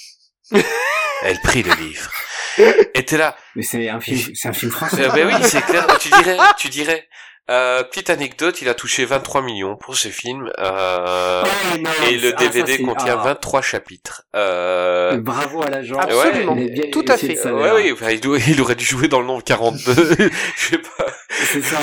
Elle 1.24 1.42
prit 1.42 1.64
le 1.64 1.74
livre. 1.74 2.12
Elle 2.58 2.88
était 2.96 3.18
là. 3.18 3.36
Mais 3.56 3.64
c'est 3.64 3.90
un 3.90 4.00
film, 4.00 4.20
c'est 4.36 4.48
un 4.48 4.54
film 4.54 4.72
français. 4.72 5.06
Euh, 5.06 5.10
ben 5.10 5.28
oui, 5.28 5.34
c'est 5.44 5.62
clair. 5.62 5.86
Tu 6.00 6.10
dirais, 6.10 6.38
tu 6.58 6.70
dirais. 6.70 7.08
Euh, 7.50 7.82
petite 7.84 8.10
anecdote, 8.10 8.62
il 8.62 8.68
a 8.68 8.74
touché 8.74 9.06
23 9.06 9.42
millions 9.42 9.78
pour 9.78 9.96
ce 9.96 10.10
film. 10.10 10.52
Euh, 10.60 11.44
Oh, 11.46 11.78
non, 11.78 11.90
et 12.10 12.18
le 12.18 12.34
ah, 12.36 12.40
ça, 12.40 12.46
DVD 12.46 12.76
c'est- 12.78 12.84
contient 12.84 13.18
ah. 13.20 13.24
23 13.24 13.62
chapitres. 13.62 14.24
Euh, 14.36 15.16
Bravo 15.18 15.64
à 15.64 15.70
l'agent. 15.70 15.96
Absolument. 15.98 16.56
Bien 16.56 16.90
Tout 16.92 17.06
à 17.08 17.16
fait. 17.16 17.42
ouais, 17.50 17.72
oui, 17.74 17.92
enfin, 17.94 18.10
il, 18.12 18.20
il 18.50 18.60
aurait 18.62 18.76
dû 18.76 18.84
jouer 18.84 19.08
dans 19.08 19.22
le 19.22 19.28
nombre 19.28 19.44
42. 19.46 20.18
Je 20.58 20.66
sais 20.72 20.78
pas. 20.78 21.06
C'est 21.30 21.62
ça. 21.62 21.78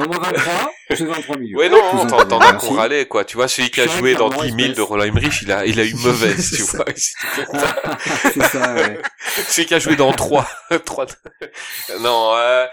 C'est... 0.00 0.06
Nombre 0.08 0.20
23, 0.20 0.72
c'est 0.90 1.04
23 1.04 1.36
millions. 1.36 1.58
Ouais, 1.58 1.68
non, 1.68 2.06
t'en, 2.06 2.24
t'en 2.26 2.38
as 2.38 2.54
qu'on 2.54 2.74
râlait, 2.74 3.06
quoi. 3.06 3.24
Tu 3.24 3.36
vois, 3.36 3.48
celui 3.48 3.70
qui 3.70 3.80
a 3.80 3.86
joué 3.86 4.14
dans 4.14 4.28
vraiment 4.28 4.44
10 4.56 4.62
000 4.64 4.74
de. 4.74 4.80
Roland 4.82 5.04
Emmerich, 5.04 5.42
il 5.42 5.52
a, 5.52 5.64
il 5.66 5.78
a 5.78 5.84
eu 5.84 5.94
mauvaise, 5.94 6.50
tu 6.50 6.62
C'est 6.62 6.76
vois. 6.76 6.84
c'est 8.32 8.42
ça, 8.42 8.74
ouais. 8.74 9.00
celui 9.48 9.66
qui 9.66 9.74
a 9.74 9.78
joué 9.78 9.96
dans 9.96 10.12
3. 10.12 10.46
3. 10.84 11.06
Non, 12.00 12.32
euh, 12.36 12.66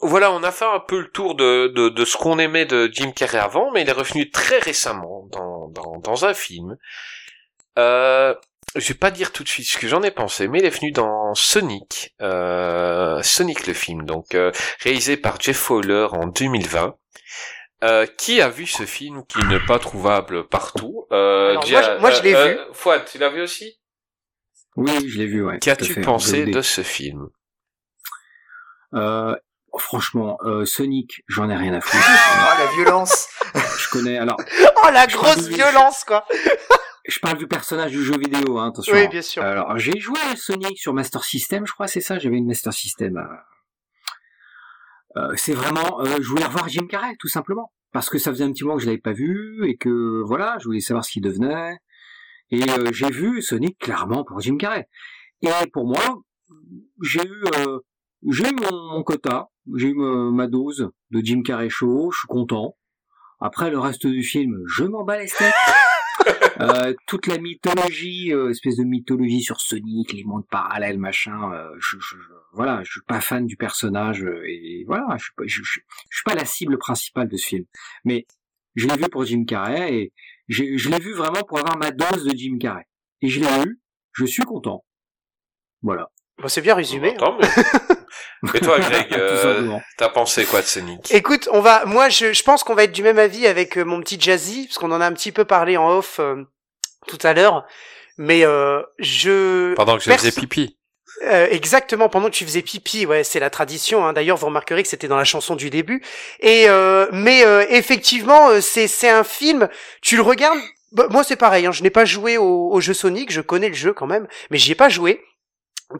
voilà, 0.00 0.30
on 0.32 0.42
a 0.42 0.52
fait 0.52 0.64
un 0.64 0.80
peu 0.80 1.00
le 1.00 1.08
tour 1.08 1.34
de, 1.34 1.68
de, 1.68 1.88
de 1.88 2.04
ce 2.04 2.16
qu'on 2.16 2.38
aimait 2.38 2.66
de 2.66 2.88
Jim 2.92 3.12
Carrey 3.12 3.38
avant, 3.38 3.70
mais 3.72 3.82
il 3.82 3.88
est 3.88 3.92
revenu 3.92 4.30
très 4.30 4.58
récemment 4.58 5.26
dans, 5.32 5.68
dans, 5.68 5.98
dans 5.98 6.24
un 6.24 6.34
film. 6.34 6.76
Euh, 7.78 8.34
je 8.76 8.88
vais 8.88 8.94
pas 8.98 9.10
dire 9.10 9.32
tout 9.32 9.42
de 9.42 9.48
suite 9.48 9.66
ce 9.66 9.78
que 9.78 9.88
j'en 9.88 10.02
ai 10.02 10.10
pensé, 10.10 10.48
mais 10.48 10.58
il 10.60 10.64
est 10.64 10.70
venu 10.70 10.92
dans 10.92 11.34
Sonic, 11.34 12.14
euh, 12.20 13.22
Sonic 13.22 13.66
le 13.66 13.72
film, 13.74 14.04
donc 14.04 14.34
euh, 14.34 14.52
réalisé 14.80 15.16
par 15.16 15.40
Jeff 15.40 15.56
Fowler 15.58 16.06
en 16.12 16.26
2020. 16.26 16.94
Euh, 17.84 18.06
qui 18.06 18.40
a 18.40 18.48
vu 18.48 18.66
ce 18.66 18.84
film 18.86 19.22
qui 19.26 19.38
n'est 19.48 19.60
pas 19.60 19.78
trouvable 19.78 20.48
partout 20.48 21.04
euh, 21.12 21.50
Alors, 21.50 21.68
moi, 21.68 21.82
je- 21.82 22.00
moi, 22.00 22.10
je 22.10 22.22
l'ai 22.22 22.34
euh, 22.34 22.44
vu. 22.48 22.58
euh, 22.58 22.72
Fouad, 22.72 23.04
tu 23.04 23.18
l'as 23.18 23.28
vu 23.28 23.42
aussi? 23.42 23.78
Oui, 24.76 24.90
je 25.10 25.18
l'ai 25.18 25.26
vu, 25.26 25.44
ouais. 25.44 25.58
Qu'as-tu 25.58 26.00
pensé 26.00 26.46
de 26.46 26.62
ce 26.62 26.82
film? 26.82 27.28
Euh, 28.94 29.36
franchement, 29.78 30.38
euh, 30.44 30.64
Sonic, 30.64 31.22
j'en 31.28 31.50
ai 31.50 31.56
rien 31.56 31.74
à 31.74 31.80
foutre. 31.82 32.02
Oh, 32.02 32.58
la 32.58 32.66
violence. 32.82 33.28
je 33.54 33.88
connais. 33.90 34.18
Alors, 34.18 34.38
Oh 34.84 34.88
la 34.90 35.06
grosse 35.06 35.46
violence 35.48 36.04
quoi. 36.04 36.24
Je 37.08 37.18
parle 37.20 37.38
du 37.38 37.46
personnage 37.46 37.92
du 37.92 38.02
jeu 38.02 38.16
vidéo, 38.18 38.58
hein, 38.58 38.68
attention. 38.68 38.94
Oui, 38.94 39.08
bien 39.08 39.22
sûr. 39.22 39.42
Alors, 39.42 39.76
j'ai 39.78 39.98
joué 39.98 40.18
à 40.30 40.36
Sonic 40.36 40.78
sur 40.78 40.92
Master 40.94 41.24
System, 41.24 41.66
je 41.66 41.72
crois, 41.72 41.86
c'est 41.86 42.00
ça. 42.00 42.18
J'avais 42.18 42.36
une 42.36 42.46
Master 42.46 42.72
System. 42.72 43.16
euh. 43.16 43.36
Euh, 45.16 45.32
c'est 45.36 45.54
vraiment, 45.54 46.00
euh, 46.02 46.18
je 46.20 46.28
voulais 46.28 46.44
revoir 46.44 46.68
Jim 46.68 46.86
Carrey, 46.86 47.14
tout 47.18 47.28
simplement, 47.28 47.72
parce 47.92 48.10
que 48.10 48.18
ça 48.18 48.30
faisait 48.30 48.44
un 48.44 48.52
petit 48.52 48.64
moment 48.64 48.76
que 48.76 48.82
je 48.82 48.86
l'avais 48.86 48.98
pas 49.00 49.12
vu 49.14 49.66
et 49.66 49.76
que 49.76 50.22
voilà, 50.26 50.56
je 50.60 50.64
voulais 50.66 50.80
savoir 50.80 51.04
ce 51.06 51.12
qu'il 51.12 51.22
devenait. 51.22 51.78
Et 52.50 52.62
euh, 52.70 52.92
j'ai 52.92 53.10
vu 53.10 53.40
Sonic 53.40 53.78
clairement 53.78 54.24
pour 54.24 54.40
Jim 54.40 54.56
Carrey. 54.58 54.86
Et 55.42 55.48
pour 55.72 55.86
moi, 55.86 56.18
j'ai 57.02 57.24
eu, 57.26 57.44
euh, 57.56 57.78
j'ai 58.30 58.48
eu 58.48 58.54
mon, 58.54 58.94
mon 58.96 59.02
quota, 59.02 59.48
j'ai 59.74 59.88
eu 59.88 59.94
ma, 59.94 60.30
ma 60.30 60.46
dose 60.48 60.90
de 61.10 61.20
Jim 61.24 61.42
Carrey 61.42 61.70
show, 61.70 62.10
je 62.12 62.18
suis 62.18 62.28
content. 62.28 62.76
Après 63.40 63.70
le 63.70 63.78
reste 63.78 64.06
du 64.06 64.22
film, 64.22 64.62
je 64.66 64.84
m'en 64.84 65.04
bats 65.04 65.18
les 65.18 65.28
steaks. 65.28 65.52
Euh, 66.60 66.94
toute 67.06 67.26
la 67.26 67.36
mythologie, 67.38 68.32
euh, 68.32 68.50
espèce 68.50 68.76
de 68.76 68.84
mythologie 68.84 69.42
sur 69.42 69.60
Sonic, 69.60 70.12
les 70.14 70.24
mondes 70.24 70.46
parallèles, 70.48 70.98
machin. 70.98 71.52
euh, 71.52 71.68
je, 71.78 71.98
je- 71.98 72.16
je- 72.16 72.32
voilà, 72.54 72.82
je 72.84 72.92
suis 72.92 73.00
pas 73.06 73.20
fan 73.20 73.46
du 73.46 73.56
personnage 73.56 74.22
euh, 74.24 74.42
et 74.48 74.84
voilà, 74.86 75.06
je 75.18 75.24
suis 75.24 75.32
pas, 75.36 75.42
je, 75.46 75.62
je- 75.62 75.80
je 76.10 76.16
suis 76.16 76.24
pas 76.24 76.34
la 76.34 76.44
cible 76.46 76.78
principale 76.78 77.28
de 77.28 77.36
ce 77.36 77.46
film. 77.46 77.64
Mais 78.04 78.26
je 78.74 78.86
l'ai 78.88 78.96
vu 78.96 79.08
pour 79.10 79.24
Jim 79.26 79.44
Carrey 79.44 79.94
et 79.94 80.12
je 80.48 80.88
l'ai 80.88 80.98
vu 80.98 81.12
vraiment 81.12 81.42
pour 81.42 81.58
avoir 81.58 81.76
ma 81.76 81.90
dose 81.90 82.24
de 82.24 82.34
Jim 82.36 82.56
Carrey. 82.58 82.86
Et 83.20 83.28
je 83.28 83.40
l'ai 83.40 83.64
eu, 83.66 83.80
je 84.12 84.24
suis 84.24 84.42
content. 84.44 84.84
Voilà. 85.82 86.10
Bon, 86.38 86.48
c'est 86.48 86.62
bien 86.62 86.74
résumé. 86.74 87.14
hein. 87.20 87.38
Et 88.54 88.60
toi, 88.60 88.78
Greg, 88.78 89.06
euh, 89.12 89.76
t'as 89.96 90.08
pensé 90.08 90.44
quoi 90.44 90.60
de 90.60 90.66
Sonic 90.66 91.12
Écoute, 91.12 91.48
on 91.52 91.60
va, 91.60 91.84
moi, 91.86 92.08
je, 92.08 92.32
je 92.32 92.42
pense 92.42 92.62
qu'on 92.62 92.74
va 92.74 92.84
être 92.84 92.92
du 92.92 93.02
même 93.02 93.18
avis 93.18 93.46
avec 93.46 93.78
euh, 93.78 93.84
mon 93.84 94.00
petit 94.00 94.20
Jazzy, 94.20 94.66
parce 94.66 94.78
qu'on 94.78 94.92
en 94.92 95.00
a 95.00 95.06
un 95.06 95.12
petit 95.12 95.32
peu 95.32 95.44
parlé 95.44 95.76
en 95.76 95.90
off 95.90 96.18
euh, 96.20 96.44
tout 97.06 97.18
à 97.22 97.32
l'heure. 97.32 97.64
Mais 98.18 98.44
euh, 98.44 98.82
je 98.98 99.74
Pendant 99.74 99.96
que 99.96 100.04
je 100.04 100.10
faisais 100.10 100.32
pipi. 100.32 100.76
Euh, 101.22 101.46
exactement, 101.50 102.08
pendant 102.08 102.28
que 102.28 102.34
tu 102.34 102.44
faisais 102.44 102.62
pipi, 102.62 103.06
ouais, 103.06 103.24
c'est 103.24 103.40
la 103.40 103.50
tradition. 103.50 104.06
Hein. 104.06 104.12
D'ailleurs, 104.12 104.36
vous 104.36 104.46
remarquerez 104.46 104.82
que 104.82 104.88
c'était 104.88 105.08
dans 105.08 105.16
la 105.16 105.24
chanson 105.24 105.56
du 105.56 105.70
début. 105.70 106.02
Et 106.40 106.64
euh, 106.68 107.06
mais 107.12 107.44
euh, 107.44 107.64
effectivement, 107.70 108.50
euh, 108.50 108.60
c'est 108.60 108.86
c'est 108.86 109.08
un 109.08 109.24
film. 109.24 109.68
Tu 110.02 110.16
le 110.16 110.22
regardes. 110.22 110.58
bah, 110.92 111.06
moi, 111.10 111.24
c'est 111.24 111.36
pareil. 111.36 111.66
Hein, 111.66 111.72
je 111.72 111.82
n'ai 111.82 111.90
pas 111.90 112.04
joué 112.04 112.36
au, 112.36 112.70
au 112.70 112.80
jeu 112.80 112.92
Sonic. 112.92 113.32
Je 113.32 113.40
connais 113.40 113.68
le 113.68 113.74
jeu 113.74 113.92
quand 113.92 114.06
même, 114.06 114.26
mais 114.50 114.58
j'y 114.58 114.72
ai 114.72 114.74
pas 114.74 114.88
joué. 114.88 115.22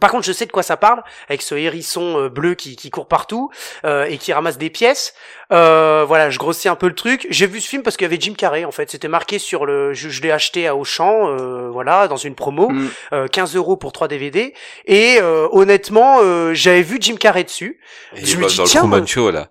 Par 0.01 0.11
contre, 0.11 0.25
je 0.27 0.33
sais 0.33 0.47
de 0.47 0.51
quoi 0.53 0.65
ça 0.65 0.77
parle, 0.77 1.03
avec 1.29 1.43
ce 1.43 1.55
hérisson 1.55 2.19
euh, 2.19 2.29
bleu 2.29 2.55
qui, 2.57 2.75
qui 2.75 2.91
court 2.91 3.07
partout 3.07 3.51
euh, 3.85 4.05
et 4.07 4.19
qui 4.19 4.33
ramasse 4.33 4.59
des 4.59 4.69
pièces. 4.69 5.15
Euh, 5.53 6.05
voilà, 6.07 6.29
je 6.29 6.39
grossis 6.39 6.69
un 6.69 6.75
peu 6.75 6.89
le 6.89 6.95
truc. 6.95 7.25
J'ai 7.31 7.47
vu 7.47 7.61
ce 7.61 7.69
film 7.69 7.85
parce 7.85 7.97
qu'il 7.97 8.05
y 8.05 8.07
avait 8.07 8.21
Jim 8.21 8.35
Carrey, 8.37 8.65
en 8.65 8.73
fait. 8.73 8.91
C'était 8.91 9.07
marqué 9.07 9.39
sur 9.39 9.65
le... 9.65 9.95
Je, 9.95 10.09
je 10.09 10.23
l'ai 10.23 10.33
acheté 10.33 10.67
à 10.67 10.75
Auchan, 10.75 11.29
euh, 11.29 11.71
voilà, 11.71 12.09
dans 12.09 12.17
une 12.17 12.35
promo. 12.35 12.69
Mm. 12.71 12.91
Euh, 13.13 13.29
15 13.29 13.55
euros 13.55 13.77
pour 13.77 13.93
3 13.93 14.09
DVD. 14.09 14.55
Et 14.87 15.19
euh, 15.21 15.47
honnêtement, 15.53 16.19
euh, 16.21 16.53
j'avais 16.53 16.83
vu 16.83 16.99
Jim 17.01 17.15
Carrey 17.17 17.45
dessus. 17.45 17.79
Et 18.17 18.25
Je 18.27 18.33
il 18.33 18.39
me 18.41 18.49
dis, 18.49 18.57
dans 18.57 18.65
le 18.65 18.69
tiens, 18.69 18.81
Truman 18.81 18.97
moi- 18.99 19.07
Show, 19.07 19.31
là. 19.31 19.49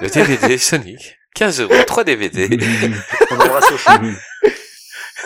Le 0.00 0.08
DVD 0.08 0.56
Sonic. 0.56 1.18
15 1.34 1.60
euros, 1.60 1.74
3 1.86 2.04
DVD. 2.04 2.48
On 3.30 3.34
embrasse 3.34 3.70
au 3.72 3.76
champ. 3.76 4.00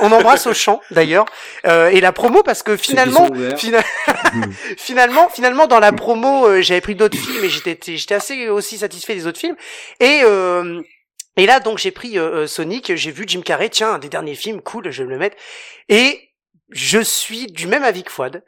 On 0.00 0.12
embrasse 0.12 0.46
au 0.46 0.54
champ, 0.54 0.80
d'ailleurs. 0.90 1.26
Euh, 1.66 1.88
et 1.88 2.00
la 2.00 2.12
promo, 2.12 2.42
parce 2.42 2.62
que 2.62 2.76
finalement... 2.76 3.28
Fina- 3.56 3.82
finalement, 4.76 5.28
finalement, 5.28 5.66
dans 5.66 5.80
la 5.80 5.92
promo, 5.92 6.46
euh, 6.46 6.62
j'avais 6.62 6.80
pris 6.80 6.94
d'autres 6.94 7.18
films 7.18 7.44
et 7.44 7.48
j'étais, 7.48 7.78
j'étais 7.96 8.14
assez 8.14 8.48
aussi 8.48 8.78
satisfait 8.78 9.14
des 9.14 9.26
autres 9.26 9.40
films. 9.40 9.56
Et 10.00 10.20
euh, 10.24 10.80
et 11.36 11.46
là, 11.46 11.58
donc, 11.60 11.78
j'ai 11.78 11.90
pris 11.90 12.16
euh, 12.18 12.42
euh, 12.42 12.46
Sonic, 12.46 12.94
j'ai 12.94 13.10
vu 13.10 13.24
Jim 13.26 13.40
Carrey, 13.44 13.68
tiens, 13.68 13.94
un 13.94 13.98
des 13.98 14.08
derniers 14.08 14.36
films, 14.36 14.60
cool, 14.60 14.90
je 14.90 15.02
vais 15.02 15.06
me 15.08 15.12
le 15.14 15.18
mettre. 15.18 15.36
Et 15.88 16.30
je 16.70 17.00
suis 17.00 17.46
du 17.46 17.66
même 17.66 17.82
avis 17.82 18.04
que 18.04 18.12
Fouad. 18.12 18.42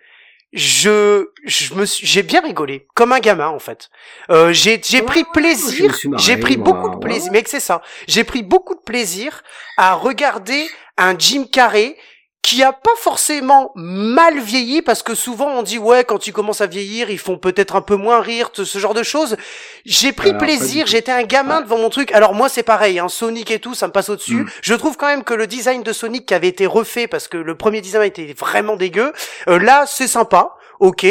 Je, 0.52 1.26
je 1.44 1.74
me 1.74 1.84
suis, 1.84 2.06
j'ai 2.06 2.22
bien 2.22 2.40
rigolé, 2.40 2.86
comme 2.94 3.12
un 3.12 3.18
gamin 3.18 3.48
en 3.48 3.58
fait. 3.58 3.90
Euh, 4.30 4.52
j'ai, 4.52 4.80
j'ai 4.82 5.02
pris 5.02 5.20
me 5.24 5.32
plaisir, 5.32 5.94
j'ai 6.18 6.36
pris 6.36 6.56
beaucoup 6.56 6.88
de 6.88 6.96
plaisir, 6.98 7.30
mais 7.32 7.42
que 7.42 7.50
c'est 7.50 7.60
ça. 7.60 7.82
J'ai 8.06 8.22
pris 8.24 8.42
beaucoup 8.42 8.74
de 8.76 8.80
plaisir 8.80 9.42
à 9.76 9.94
regarder 9.94 10.66
un 10.98 11.18
Jim 11.18 11.44
Carrey 11.50 11.96
qui 12.42 12.62
a 12.62 12.72
pas 12.72 12.94
forcément 12.98 13.72
mal 13.74 14.38
vieilli 14.38 14.80
parce 14.80 15.02
que 15.02 15.16
souvent 15.16 15.48
on 15.48 15.62
dit 15.64 15.78
ouais 15.78 16.04
quand 16.04 16.28
ils 16.28 16.32
commencent 16.32 16.60
à 16.60 16.68
vieillir 16.68 17.10
ils 17.10 17.18
font 17.18 17.38
peut-être 17.38 17.74
un 17.74 17.80
peu 17.80 17.96
moins 17.96 18.20
rire 18.20 18.50
ce 18.54 18.78
genre 18.78 18.94
de 18.94 19.02
choses. 19.02 19.36
J'ai 19.84 20.12
pris 20.12 20.28
Alors, 20.30 20.42
plaisir 20.42 20.86
j'étais 20.86 21.10
un 21.10 21.24
gamin 21.24 21.56
Ouais. 21.58 21.64
devant 21.64 21.78
mon 21.78 21.90
truc. 21.90 22.12
Alors 22.12 22.34
moi 22.34 22.48
c'est 22.48 22.62
pareil 22.62 23.00
hein, 23.00 23.08
Sonic 23.08 23.50
et 23.50 23.58
tout 23.58 23.74
ça 23.74 23.88
me 23.88 23.92
passe 23.92 24.10
au 24.10 24.16
dessus 24.16 24.36
Mm. 24.44 24.50
je 24.62 24.74
trouve 24.74 24.96
quand 24.96 25.08
même 25.08 25.24
que 25.24 25.34
le 25.34 25.48
design 25.48 25.82
de 25.82 25.92
Sonic 25.92 26.24
qui 26.26 26.34
avait 26.34 26.46
été 26.48 26.66
refait 26.66 27.08
parce 27.08 27.26
que 27.26 27.36
le 27.36 27.56
premier 27.56 27.80
design 27.80 28.04
était 28.04 28.32
vraiment 28.38 28.76
dégueu 28.76 29.12
euh, 29.48 29.58
là 29.58 29.84
c'est 29.88 30.06
sympa 30.08 30.52
ok 30.78 31.04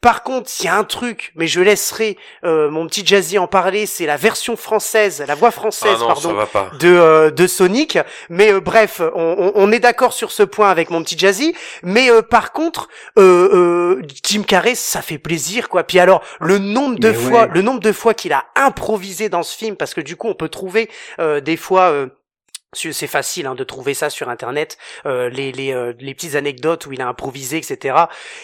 par 0.00 0.22
contre 0.22 0.50
il 0.60 0.64
y 0.64 0.68
a 0.68 0.76
un 0.76 0.84
truc 0.84 1.32
mais 1.36 1.46
je 1.46 1.60
laisserai 1.60 2.16
euh, 2.44 2.70
mon 2.70 2.86
petit 2.86 3.04
Jazzy 3.06 3.38
en 3.38 3.46
parler 3.46 3.86
c'est 3.86 4.06
la 4.06 4.16
version 4.16 4.56
française 4.56 5.22
la 5.26 5.34
voix 5.34 5.50
française 5.50 5.96
Ah 5.96 6.00
non, 6.00 6.06
pardon 6.08 6.34
de, 6.78 6.88
euh, 6.88 7.30
de 7.30 7.46
Sonic. 7.46 7.98
Mais 8.28 8.52
euh, 8.52 8.60
bref, 8.60 9.00
on, 9.14 9.36
on- 9.38 9.52
on 9.54 9.72
est 9.72 9.78
d'accord 9.80 10.12
sur 10.12 10.30
ce 10.32 10.42
point 10.42 10.70
avec 10.70 10.90
mon 10.90 11.02
petit 11.02 11.18
Jazzy. 11.18 11.54
Mais 11.82 12.10
euh, 12.10 12.22
par 12.22 12.52
contre, 12.52 12.88
euh, 13.18 13.98
euh, 14.00 14.02
Jim 14.24 14.42
Carrey, 14.42 14.74
ça 14.74 15.02
fait 15.02 15.18
plaisir, 15.18 15.68
quoi. 15.68 15.84
Puis 15.84 15.98
alors, 15.98 16.22
le 16.40 16.58
nombre 16.58 16.98
de 16.98 17.08
Mais 17.08 17.14
fois, 17.14 17.42
ouais. 17.42 17.48
le 17.52 17.62
nombre 17.62 17.80
de 17.80 17.92
fois 17.92 18.14
qu'il 18.14 18.32
a 18.32 18.44
improvisé 18.56 19.28
dans 19.28 19.42
ce 19.42 19.56
film, 19.56 19.76
parce 19.76 19.94
que 19.94 20.00
du 20.00 20.16
coup, 20.16 20.28
on 20.28 20.34
peut 20.34 20.48
trouver 20.48 20.88
euh, 21.18 21.40
des 21.40 21.56
fois. 21.56 21.92
C'est 22.72 23.08
facile 23.08 23.48
hein, 23.48 23.56
de 23.56 23.64
trouver 23.64 23.94
ça 23.94 24.10
sur 24.10 24.28
internet 24.28 24.78
euh, 25.04 25.28
les 25.28 25.50
les, 25.50 25.72
euh, 25.72 25.92
les 25.98 26.14
petites 26.14 26.36
anecdotes 26.36 26.86
où 26.86 26.92
il 26.92 27.00
a 27.00 27.08
improvisé 27.08 27.56
etc 27.56 27.96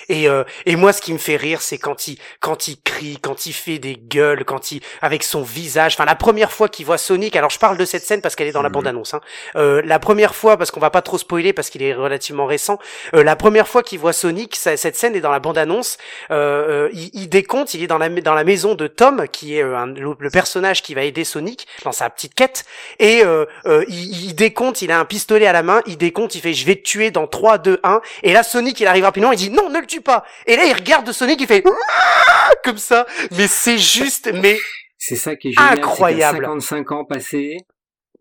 et 0.09 0.29
euh, 0.29 0.43
et 0.67 0.75
moi 0.75 0.93
ce 0.93 1.01
qui 1.01 1.13
me 1.13 1.19
fait 1.19 1.37
rire 1.37 1.63
c'est 1.63 1.79
quand 1.79 2.09
il 2.09 2.19
quand 2.41 2.67
il 2.67 2.81
crie 2.83 3.19
quand 3.23 3.47
il 3.47 3.53
fait 3.53 3.79
des 3.79 3.95
gueules 3.97 4.45
quand 4.45 4.73
il 4.73 4.81
avec 5.01 5.23
son 5.23 5.43
visage 5.45 5.95
enfin 5.95 6.05
la 6.07 6.17
première 6.17 6.51
fois 6.51 6.69
qu'il 6.69 6.87
voit 6.87 6.99
Sonic 6.99 7.37
alors 7.37 7.51
je 7.51 7.61
parle 7.61 7.77
de 7.79 7.85
cette 7.85 8.03
scène 8.05 8.21
parce 8.21 8.35
qu'elle 8.35 8.49
est 8.49 8.53
dans 8.53 8.63
la 8.63 8.69
Mhm. 8.69 8.73
bande 8.75 8.87
annonce 8.89 9.15
hein. 9.15 9.21
Euh, 9.55 9.81
la 9.85 10.01
première 10.01 10.35
fois 10.35 10.57
parce 10.57 10.73
qu'on 10.73 10.81
va 10.81 10.91
pas 10.91 11.03
trop 11.03 11.19
spoiler 11.19 11.53
parce 11.53 11.71
qu'il 11.71 11.85
est 11.85 11.95
relativement 11.95 12.47
récent 12.47 12.81
euh, 13.15 13.23
la 13.23 13.37
première 13.37 13.69
fois 13.69 13.85
qu'il 13.85 14.01
voit 14.01 14.13
Sonic 14.13 14.57
ça- 14.57 14.77
cette 14.77 14.97
scène 14.97 15.15
est 15.15 15.21
dans 15.21 15.31
la 15.31 15.39
bande 15.39 15.57
annonce 15.57 15.99
euh, 16.33 16.89
il, 16.93 17.11
il 17.13 17.29
décompte 17.29 17.75
il 17.75 17.83
est 17.85 17.87
dans 17.87 17.99
la 17.99 18.09
dans 18.09 18.35
la 18.35 18.43
maison 18.45 18.75
de 18.75 18.89
Tom 18.89 19.29
qui 19.31 19.57
est 19.57 19.63
euh, 19.63 19.77
un- 19.77 19.87
le, 19.87 20.17
le 20.19 20.31
personnage 20.31 20.83
qui 20.83 20.95
va 20.95 21.05
aider 21.05 21.23
Sonic 21.23 21.69
dans 21.85 21.93
sa 21.93 22.11
petite 22.11 22.35
quête 22.35 22.65
et 22.99 23.23
il, 23.89 24.16
il 24.25 24.35
décompte, 24.35 24.83
il 24.83 24.91
a 24.91 24.99
un 24.99 25.05
pistolet 25.05 25.47
à 25.47 25.53
la 25.53 25.63
main, 25.63 25.83
il 25.87 25.97
décompte, 25.97 26.35
il 26.35 26.41
fait 26.41 26.55
je 26.55 26.67
vais 26.67 26.77
te 26.77 26.83
tuer 26.83 27.11
dans 27.11 27.27
3, 27.27 27.59
2, 27.59 27.81
1, 27.83 28.01
et 28.23 28.33
là 28.33 28.43
Sonic 28.43 28.81
il 28.81 28.87
arrive 28.87 29.05
rapidement, 29.05 29.33
il 29.33 29.39
dit 29.39 29.51
non 29.51 29.69
ne 29.71 29.79
le 29.81 29.87
tue 29.87 30.01
pas, 30.01 30.25
et 30.47 30.57
là 30.57 30.65
il 30.65 30.73
regarde 30.73 31.11
Sonic, 31.13 31.41
il 31.41 31.47
fait 31.47 31.63
comme 32.65 32.79
ça, 32.79 33.07
mais 33.33 33.47
c'est 33.49 33.79
juste, 33.79 34.31
mais 34.33 34.59
C'est 34.99 35.17
ça 35.17 35.37
qui 35.37 35.49
est 35.49 35.53
génial. 35.53 35.79
Incroyable. 35.79 36.39
c'est 36.39 36.43
qu'à 36.43 36.47
55 36.61 36.93
ans 36.93 37.05
passés, 37.05 37.57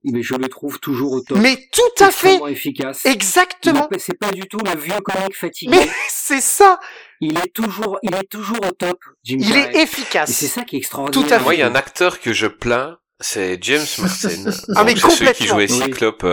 mais 0.04 0.22
je 0.22 0.36
le 0.36 0.48
trouve 0.50 0.80
toujours 0.80 1.14
au 1.14 1.22
top. 1.22 1.38
mais 1.40 1.58
tout 1.72 2.04
à 2.04 2.12
fait, 2.12 2.40
efficace. 2.50 3.06
Exactement, 3.06 3.88
C'est 3.98 4.20
pas 4.20 4.32
du 4.32 4.42
tout 4.48 4.60
le 4.60 4.80
vieux 4.80 5.00
comique 5.04 5.36
fatigué. 5.36 5.72
mais 5.76 5.90
c'est 6.10 6.42
ça, 6.42 6.80
Il 7.22 7.38
est 7.40 7.52
toujours, 7.54 7.98
il 8.04 8.14
est 8.14 8.30
toujours 8.30 8.60
au 8.68 8.72
top, 8.72 9.00
Jim 9.24 9.38
il 9.40 9.48
Carrey. 9.48 9.62
est 9.62 9.70
Et 9.70 9.74
c'est 9.74 9.82
efficace, 9.84 10.46
ça 10.48 10.64
qui 10.64 10.76
est 10.76 10.80
extraordinaire. 10.80 11.28
Tout 11.28 11.34
à 11.34 11.38
fait. 11.40 11.44
Moi, 11.44 11.54
il 11.56 11.60
y 11.60 11.64
a 11.64 11.68
un 11.68 11.76
acteur 11.76 12.20
que 12.20 12.34
je 12.34 12.46
plains, 12.48 12.98
c'est 13.20 13.58
James 13.64 13.86
Marsden. 14.00 14.54
Ah, 14.76 14.84
mais 14.84 14.94
Donc, 14.94 15.12
c'est 15.12 15.18
celui 15.18 15.34
qui 15.34 15.48
jouait. 15.48 15.68
Cyclope. 15.68 16.26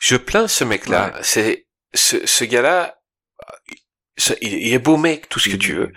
Je 0.00 0.16
plains 0.16 0.48
ce 0.48 0.64
mec-là. 0.64 1.14
C'est 1.22 1.66
ce, 1.94 2.26
ce 2.26 2.44
gars-là. 2.44 2.96
il, 4.40 4.52
il 4.52 4.72
est 4.74 4.78
beau 4.78 4.96
mec, 4.96 5.28
tout 5.28 5.38
ce 5.38 5.48
que 5.48 5.56
tu 5.56 5.74
veux. 5.74 5.92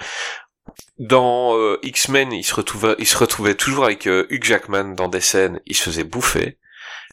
Dans 0.98 1.58
euh, 1.58 1.80
X-Men, 1.84 2.32
il 2.34 2.43
se 2.43 2.53
retrouvait, 2.53 2.95
il 3.00 3.08
se 3.08 3.18
retrouvait 3.18 3.56
toujours 3.56 3.85
avec 3.85 4.06
euh, 4.08 4.27
Hugh 4.30 4.43
Jackman 4.43 4.95
dans 4.95 5.08
des 5.08 5.22
scènes. 5.22 5.61
Il 5.66 5.76
se 5.76 5.84
faisait 5.84 6.03
bouffer. 6.03 6.58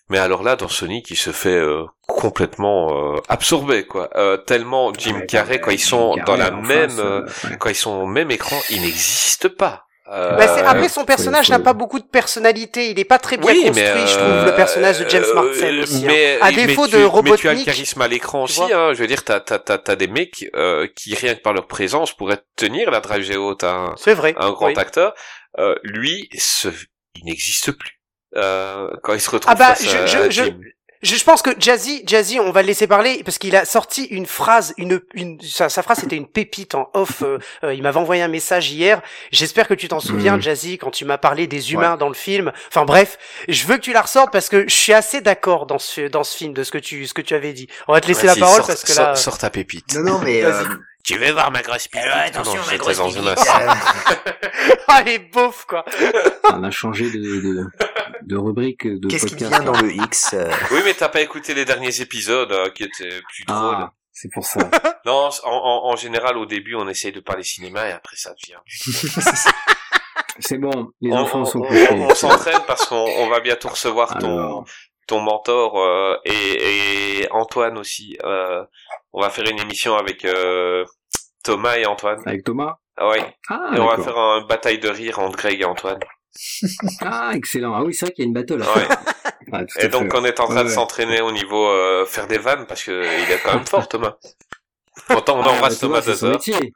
Mais 0.09 0.19
alors 0.19 0.43
là, 0.45 0.55
dans 0.55 0.69
Sonic, 0.69 1.11
il 1.11 1.17
se 1.17 1.31
fait 1.33 1.49
euh, 1.57 1.85
complètement 2.07 3.17
euh, 3.17 3.21
absorber, 3.29 3.87
quoi. 3.87 4.09
Euh, 4.17 4.37
tellement 4.37 4.93
Jim 4.95 5.15
Ouais, 5.17 5.27
Carrey, 5.27 5.55
ouais, 5.55 5.61
quand 5.61 5.71
ils 5.73 5.79
Jim 5.79 5.87
sont 5.89 6.15
Carrey 6.15 6.25
dans 6.27 6.37
la 6.37 6.51
même, 6.53 6.91
face, 6.91 6.99
euh, 7.01 7.23
euh, 7.23 7.49
ouais. 7.49 7.57
quand 7.59 7.69
ils 7.71 7.75
sont 7.75 7.91
au 7.91 8.07
même 8.07 8.31
écran, 8.31 8.57
il 8.71 8.83
n'existe 8.83 9.49
pas. 9.49 9.86
Euh, 10.09 10.37
Bah, 10.37 10.47
c'est- 10.47 10.63
après 10.63 10.89
son 10.89 11.05
personnage 11.05 11.49
n'a 11.51 11.59
pas 11.59 11.73
beaucoup 11.73 11.99
de 11.99 12.05
personnalité, 12.05 12.91
il 12.91 12.99
est 13.01 13.05
pas 13.05 13.19
très 13.19 13.37
bien 13.39 13.51
oui, 13.51 13.65
construit, 13.65 13.83
mais 13.85 14.07
je 14.07 14.13
trouve, 14.15 14.29
euh, 14.29 14.45
le 14.47 14.55
personnage 14.55 15.01
de 15.01 15.09
James 15.09 15.25
euh, 15.27 15.35
Marsden 15.35 15.81
aussi, 15.81 15.97
hein. 15.97 16.07
mais, 16.07 16.39
à 16.41 16.51
mais 16.53 16.67
défaut 16.67 16.87
tu- 16.87 16.93
de 16.93 16.97
Mais 16.97 16.99
tu 16.99 16.99
as 16.99 17.01
le 17.01 17.07
Robotnik, 17.09 17.65
charisme 17.65 18.03
à 18.03 18.07
l'écran 18.09 18.45
aussi, 18.45 18.61
hein. 18.73 18.93
Je 18.95 19.01
veux 19.01 19.09
dire, 19.09 19.25
t'as, 19.25 19.41
t'as, 19.41 19.59
t'as, 19.59 19.79
t'as 19.79 19.97
des 19.97 20.07
mecs, 20.07 20.49
euh, 20.55 20.87
qui 20.95 21.15
rien 21.17 21.35
que 21.35 21.41
par 21.41 21.53
leur 21.55 21.67
présence 21.67 22.13
pourraient 22.13 22.41
tenir 22.57 22.91
la 22.93 23.01
Drive 23.01 23.23
Géo. 23.25 23.55
T'as 23.57 23.73
un, 23.73 23.95
c'est 23.97 24.15
vrai, 24.15 24.35
un 24.39 24.53
grand 24.53 24.67
oui. 24.69 24.75
acteur. 24.77 25.13
Euh, 25.59 25.75
lui, 25.83 26.29
ce, 26.39 26.69
il 27.17 27.25
n'existe 27.25 27.73
plus. 27.73 28.01
Euh, 28.37 28.89
quand 29.03 29.15
il 29.15 29.21
se 29.21 29.31
retrouve 29.31 29.51
Ah 29.53 29.57
bah, 29.57 29.75
face 29.75 29.85
je- 29.91 29.97
à 29.97 30.07
je- 30.07 30.31
je-. 30.31 30.51
Je, 31.03 31.15
je 31.17 31.25
pense 31.25 31.43
que 31.43 31.51
Jazzy, 31.59 32.03
Jazzy, 32.07 32.41
on 32.41 32.51
va 32.53 32.63
le 32.63 32.69
laisser 32.69 32.87
parler 32.87 33.23
parce 33.25 33.39
qu'il 33.39 33.55
a 33.57 33.65
sorti 33.65 34.05
une 34.05 34.27
phrase, 34.27 34.73
une, 34.79 35.01
une, 35.15 35.39
sa, 35.41 35.69
sa 35.69 35.83
phrase 35.83 35.99
c'était 36.01 36.17
une 36.17 36.27
pépite 36.27 36.75
en 36.75 36.91
off. 36.95 37.23
euh, 37.23 37.39
euh, 37.65 37.75
il 37.75 37.83
m'avait 37.83 37.99
envoyé 37.99 38.23
un 38.23 38.29
message 38.29 38.71
hier. 38.71 39.03
J'espère 39.31 39.69
que 39.69 39.75
tu 39.75 39.89
t'en 39.89 40.01
souviens, 40.01 40.37
Mhm. 40.37 40.43
Jazzy, 40.43 40.79
quand 40.79 40.91
tu 40.91 41.05
m'as 41.05 41.19
parlé 41.19 41.47
des 41.47 41.73
humains 41.73 41.97
dans 41.97 42.09
le 42.09 42.15
film. 42.15 42.53
Enfin 42.69 42.85
bref, 42.85 43.19
je 43.49 43.67
veux 43.67 43.77
que 43.77 43.83
tu 43.83 43.93
la 43.93 44.03
ressortes 44.03 44.33
parce 44.33 44.49
que 44.49 44.69
je 44.69 44.75
suis 44.75 44.93
assez 44.93 45.21
d'accord 45.21 45.67
dans 45.67 45.79
ce, 45.79 46.09
dans 46.09 46.25
ce 46.25 46.37
film 46.37 46.53
de 46.55 46.63
ce 46.63 46.71
que 46.71 46.79
tu, 46.79 47.07
ce 47.07 47.15
que 47.15 47.23
tu 47.23 47.35
avais 47.35 47.53
dit. 47.53 47.69
On 47.89 47.93
va 47.93 48.01
te 48.01 48.07
laisser 48.09 48.27
la 48.27 48.35
parole 48.37 48.63
parce 48.67 48.83
que 48.83 48.93
là. 48.95 49.15
Sors 49.17 49.39
ta 49.39 49.51
pépite. 49.51 49.95
Non, 49.95 50.03
non, 50.13 50.19
mais... 50.21 50.41
Vas-y. 50.43 50.65
euh, 50.67 50.69
Tu 51.07 51.17
veux 51.19 51.31
voir 51.31 51.53
ma 51.53 51.63
grosse 51.63 51.87
pépite 51.87 52.05
alors, 52.09 52.19
attention, 52.27 52.55
Non, 52.61 52.67
ma 52.67 52.77
grosse 52.79 52.99
euh, 52.99 53.35
Ah 54.89 55.03
les 55.03 55.21
beaufs 55.21 55.65
quoi. 55.67 55.85
On 56.53 56.65
a 56.65 56.71
changé 56.73 57.11
de, 57.11 57.19
de, 57.19 57.65
de 58.23 58.37
rubrique 58.37 58.87
de 58.89 59.07
Qu'est-ce 59.09 59.27
qui 59.27 59.37
vient 59.37 59.61
dans 59.61 59.81
le 59.81 59.93
X 59.93 60.35
euh, 60.35 60.51
Oui, 60.73 60.81
mais 60.85 60.95
t'as 60.95 61.09
pas 61.09 61.21
écouté 61.21 61.55
les 61.55 61.65
derniers 61.65 62.01
épisodes 62.01 62.51
euh, 62.51 62.71
qui 62.71 62.83
étaient 62.83 63.21
plus 63.29 63.45
drôles. 63.47 63.77
Ah, 63.79 63.93
c'est 64.13 64.33
pour 64.33 64.45
ça. 64.45 64.69
Non, 65.07 65.29
en, 65.45 65.51
en, 65.53 65.93
en 65.93 65.95
général, 65.97 66.37
au 66.37 66.47
début, 66.47 66.75
on 66.75 66.89
essaye 66.89 67.13
de 67.13 67.21
parler 67.21 67.45
cinéma 67.45 67.89
et 67.89 67.93
après, 67.93 68.17
ça 68.17 68.33
devient. 68.35 68.59
C'est 70.41 70.59
bon, 70.59 70.91
les 71.01 71.13
on 71.13 71.19
enfants 71.19 71.43
on- 71.43 71.45
sont 71.45 71.61
on- 71.61 71.69
couchés. 71.69 71.89
on 71.93 72.15
s'entraîne 72.15 72.61
parce 72.67 72.87
qu'on 72.87 72.97
on 72.97 73.29
va 73.29 73.39
bientôt 73.39 73.69
recevoir 73.69 74.19
ton, 74.19 74.37
Alors. 74.39 74.65
ton 75.07 75.21
mentor 75.21 75.79
euh, 75.81 76.17
et, 76.25 77.21
et 77.21 77.29
Antoine 77.31 77.79
aussi. 77.79 78.19
Euh, 78.25 78.65
on 79.13 79.21
va 79.23 79.31
faire 79.31 79.49
une 79.49 79.61
émission 79.61 79.95
avec 79.97 80.25
euh, 80.25 80.85
Thomas 81.47 81.77
et 81.77 81.87
Antoine. 81.87 82.21
Avec 82.27 82.45
Thomas 82.45 82.77
Ah 82.97 83.09
ouais. 83.09 83.25
Ah, 83.49 83.71
et 83.75 83.81
on 83.81 83.87
va 83.87 83.97
faire 83.99 84.17
une 84.17 84.47
bataille 84.47 84.79
de 84.79 84.89
rire 84.89 85.19
entre 85.19 85.37
Greg 85.39 85.61
et 85.61 85.65
Antoine. 85.65 86.01
Ah, 87.01 87.31
excellent. 87.35 87.75
Ah 87.75 87.83
oui, 87.83 87.95
c'est 87.95 88.07
vrai 88.07 88.13
qu'il 88.15 88.25
y 88.25 88.27
a 88.27 88.29
une 88.29 88.35
battle. 88.35 88.63
à 88.63 88.67
Ouais. 88.75 88.85
faire. 88.85 88.99
Ah, 89.53 89.61
tout 89.65 89.79
Et 89.81 89.89
donc 89.89 90.13
fait. 90.13 90.19
on 90.19 90.25
est 90.25 90.39
en 90.41 90.47
train 90.47 90.57
Ouais, 90.57 90.63
de 90.65 90.69
ouais. 90.69 90.75
s'entraîner 90.75 91.21
au 91.23 91.33
niveau 91.33 91.67
euh, 91.69 92.05
faire 92.05 92.27
des 92.27 92.37
vannes 92.39 92.67
parce 92.67 92.83
que 92.85 92.91
il 93.25 93.31
est 93.33 93.39
quand 93.43 93.55
même 93.55 93.67
fort 93.67 93.89
Thomas. 93.89 94.17
Pourtant 95.09 95.39
on 95.39 95.43
Ah, 95.43 95.51
embrasse 95.51 95.79
Thomas, 95.79 96.01
Thomas 96.01 96.03
c'est 96.03 96.17
son 96.19 96.33
Dozer. 96.33 96.53
métier. 96.55 96.73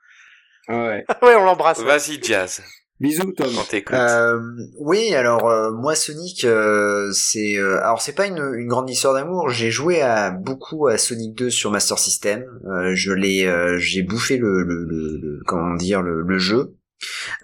Ouais. 0.68 1.04
ouais, 1.22 1.34
on 1.34 1.44
l'embrasse. 1.44 1.80
Vas-y 1.80 2.22
Jazz, 2.22 2.62
Bisous, 3.00 3.32
Tom. 3.32 3.48
Euh, 3.96 4.38
oui, 4.78 5.14
alors 5.14 5.48
euh, 5.48 5.72
moi 5.72 5.94
Sonic, 5.94 6.44
euh, 6.44 7.10
c'est 7.12 7.56
euh, 7.56 7.78
alors 7.82 8.02
c'est 8.02 8.12
pas 8.12 8.26
une, 8.26 8.52
une 8.58 8.68
grande 8.68 8.90
histoire 8.90 9.14
d'amour. 9.14 9.48
J'ai 9.48 9.70
joué 9.70 10.02
à 10.02 10.30
beaucoup 10.30 10.86
à 10.86 10.98
Sonic 10.98 11.34
2 11.34 11.48
sur 11.48 11.70
Master 11.70 11.98
System. 11.98 12.44
Euh, 12.66 12.94
je 12.94 13.12
l'ai, 13.12 13.46
euh, 13.46 13.78
j'ai 13.78 14.02
bouffé 14.02 14.36
le, 14.36 14.62
le, 14.62 14.84
le, 14.84 15.16
le- 15.16 15.40
comment 15.46 15.74
dire 15.76 16.02
le, 16.02 16.20
le 16.20 16.38
jeu. 16.38 16.74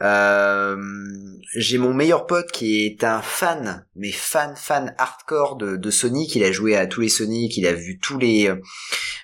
Euh, 0.02 0.76
j'ai 1.56 1.78
mon 1.78 1.94
meilleur 1.94 2.26
pote 2.26 2.50
qui 2.52 2.84
est 2.84 3.02
un 3.02 3.22
fan, 3.22 3.86
mais 3.96 4.12
fan 4.12 4.52
fan 4.56 4.94
hardcore 4.98 5.56
de, 5.56 5.76
de 5.76 5.90
Sonic. 5.90 6.34
Il 6.36 6.44
a 6.44 6.52
joué 6.52 6.76
à 6.76 6.86
tous 6.86 7.00
les 7.00 7.08
Sonic, 7.08 7.56
il 7.56 7.66
a 7.66 7.72
vu 7.72 7.98
tous 7.98 8.18
les 8.18 8.52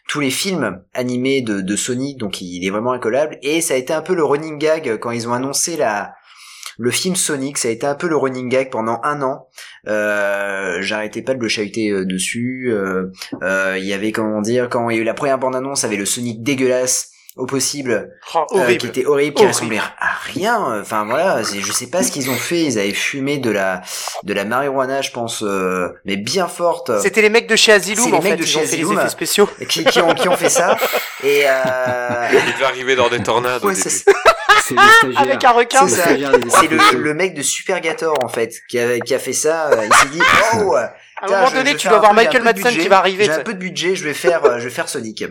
tous 0.09 0.21
les 0.21 0.31
films 0.31 0.83
animés 0.95 1.43
de, 1.43 1.61
de 1.61 1.77
Sonic, 1.77 2.17
donc 2.19 2.41
il 2.41 2.67
est 2.67 2.71
vraiment 2.71 2.93
incollable. 2.93 3.37
Et 3.43 3.61
ça 3.61 3.75
a 3.75 3.77
été 3.77 3.93
un 3.93 4.01
peu 4.01 4.15
le 4.15 4.25
running 4.25 4.59
gag 4.59 4.97
quand 4.99 5.11
ils 5.11 5.29
ont 5.29 5.35
annoncé 5.35 5.77
la 5.77 6.15
le 6.79 6.91
film 6.91 7.17
Sonic, 7.17 7.59
ça 7.59 7.69
a 7.69 7.71
été 7.71 7.87
un 7.87 7.95
peu 7.95 8.09
le 8.09 8.17
running 8.17 8.49
gag 8.49 8.71
pendant 8.71 9.01
un 9.03 9.23
an. 9.23 9.49
Euh, 9.89 10.79
J'arrêtais 10.81 11.23
pas 11.23 11.35
de 11.35 11.41
le 11.41 11.49
chahuter 11.49 11.91
euh, 11.91 12.05
dessus. 12.05 12.73
Euh, 12.73 13.11
Il 13.79 13.85
y 13.85 13.93
avait 13.93 14.13
comment 14.13 14.41
dire 14.41 14.69
quand 14.69 14.89
il 14.91 14.97
y 14.97 14.99
a 14.99 15.03
eu 15.03 15.05
la 15.05 15.15
première 15.15 15.39
bande 15.39 15.57
annonce, 15.57 15.85
avait 15.85 15.97
le 15.97 16.07
Sonic 16.07 16.43
dégueulasse 16.43 17.12
au 17.37 17.47
possible, 17.47 18.11
Oh, 18.35 18.45
euh, 18.53 18.59
horrible. 18.61 18.79
qui 18.81 18.87
était 18.89 19.07
horrible, 19.07 19.35
qui 19.37 19.47
ressemblait 19.47 19.79
à 19.79 20.13
rien. 20.35 20.81
Enfin 20.81 21.05
voilà, 21.07 21.43
je 21.43 21.73
sais 21.73 21.87
pas 21.89 22.03
ce 22.03 22.13
qu'ils 22.13 22.29
ont 22.31 22.37
fait. 22.37 22.61
Ils 22.65 22.79
avaient 22.79 22.93
fumé 22.93 23.39
de 23.39 23.51
la 23.51 23.81
de 24.23 24.35
la 24.35 24.45
marijuana, 24.45 25.01
je 25.03 25.11
pense, 25.13 25.43
euh, 25.43 25.89
mais 26.05 26.17
bien 26.17 26.47
forte. 26.47 26.91
C'était 27.01 27.23
les 27.23 27.31
mecs 27.31 27.49
de 27.49 27.57
chez 27.57 27.73
Asylum 27.73 28.07
les 28.07 28.13
en 28.13 28.21
mecs 28.21 28.33
fait, 28.33 28.37
de 28.39 28.45
chez 28.47 28.59
ont 28.59 28.61
fait 28.61 28.67
les 28.77 28.83
Asylum. 28.83 28.99
effets 28.99 29.09
spéciaux. 29.09 29.49
qui, 29.69 29.85
qui 29.85 30.01
ont 30.01 30.15
qui 30.15 30.29
ont 30.29 30.37
fait 30.37 30.51
ça. 30.51 30.77
Et 31.25 31.43
euh, 31.47 32.29
Il 32.33 32.53
devait 32.55 32.65
arriver 32.65 32.97
dans 32.97 33.09
des 33.09 33.23
tornades 33.23 33.65
au 33.65 33.69
ouais, 33.69 33.75
début. 33.75 33.89
c'est. 33.89 34.05
Avec 35.17 35.43
un 35.45 35.51
requin. 35.53 35.87
C'est 35.89 36.19
le 36.19 36.99
le, 36.99 37.15
mec 37.15 37.35
de 37.35 37.43
Super 37.43 37.81
Gator 37.81 38.15
en 38.23 38.29
fait 38.29 38.55
qui 38.69 38.79
a, 38.79 38.99
qui 39.01 39.15
a 39.15 39.19
fait 39.19 39.33
ça. 39.33 39.71
euh, 39.71 39.87
il 39.87 39.95
s'est 39.95 40.09
dit 40.09 40.21
oh. 40.57 40.75
À 40.75 40.93
un 41.23 41.29
moment 41.29 41.47
je- 41.49 41.55
donné, 41.55 41.71
je 41.71 41.75
vais 41.75 41.79
tu 41.79 41.89
dois 41.89 41.97
un 41.99 42.01
voir 42.01 42.13
peu- 42.13 42.19
j'ai 42.21 42.23
un 42.23 42.25
Michael 42.27 42.43
Madsen 42.43 42.65
budget, 42.65 42.81
qui 42.83 42.89
va 42.89 42.99
arriver. 42.99 43.25
J'ai 43.25 43.31
un 43.33 43.39
peu 43.41 43.55
de 43.55 43.59
budget, 43.59 43.95
je 43.97 44.05
vais 44.05 44.15
faire, 44.15 44.45
euh, 44.45 44.59
je 44.59 44.65
vais 44.65 44.71
faire 44.71 44.89
Sonic. 44.89 45.25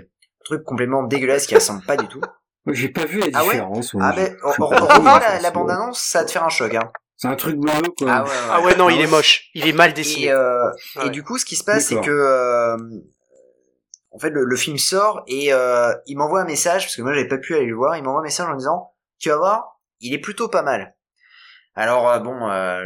Truc 0.43 0.63
complètement 0.63 1.03
dégueulasse 1.03 1.45
qui 1.47 1.55
ressemble 1.55 1.83
pas 1.83 1.97
du 1.97 2.07
tout. 2.07 2.21
J'ai 2.67 2.89
pas 2.89 3.05
vu 3.05 3.19
la 3.19 3.27
Ah 3.33 3.43
ouais 3.43 3.51
différence. 3.53 3.95
Ah 3.99 4.13
ben, 4.15 4.35
je 4.39 4.61
on, 4.61 5.03
la, 5.03 5.39
la 5.39 5.51
bande 5.51 5.71
annonce, 5.71 5.99
ça 5.99 6.19
va 6.19 6.25
te 6.25 6.31
faire 6.31 6.43
un 6.43 6.49
choc. 6.49 6.73
Hein. 6.75 6.91
C'est 7.17 7.27
un 7.27 7.35
truc 7.35 7.57
bleu, 7.57 7.71
quoi. 7.97 8.11
Ah 8.11 8.23
ouais, 8.23 8.29
ouais. 8.29 8.35
Ah 8.49 8.61
ouais, 8.61 8.75
non, 8.75 8.89
il 8.89 8.99
est 9.01 9.07
moche. 9.07 9.49
Il 9.53 9.67
est 9.67 9.73
mal 9.73 9.93
dessiné. 9.93 10.25
Et, 10.27 10.31
euh, 10.31 10.69
Ah 10.95 11.05
et 11.05 11.09
du 11.09 11.23
coup, 11.23 11.37
ce 11.37 11.45
qui 11.45 11.55
se 11.55 11.63
passe, 11.63 11.87
c'est 11.87 12.01
que 12.01 12.09
euh, 12.09 12.77
en 14.11 14.19
fait, 14.19 14.29
le, 14.31 14.43
le 14.43 14.55
film 14.55 14.77
sort 14.77 15.23
et 15.27 15.53
euh, 15.53 15.93
il 16.05 16.17
m'envoie 16.17 16.41
un 16.41 16.45
message 16.45 16.83
parce 16.85 16.95
que 16.95 17.01
moi, 17.01 17.13
j'avais 17.13 17.27
pas 17.27 17.37
pu 17.37 17.55
aller 17.55 17.65
le 17.67 17.75
voir. 17.75 17.95
Il 17.97 18.03
m'envoie 18.03 18.21
un 18.21 18.23
message 18.23 18.47
en 18.49 18.55
disant, 18.55 18.93
tu 19.19 19.29
vas 19.29 19.37
voir, 19.37 19.79
il 19.99 20.13
est 20.13 20.19
plutôt 20.19 20.49
pas 20.49 20.63
mal. 20.63 20.95
Alors 21.73 22.09
euh, 22.09 22.19
bon, 22.19 22.49
euh, 22.49 22.83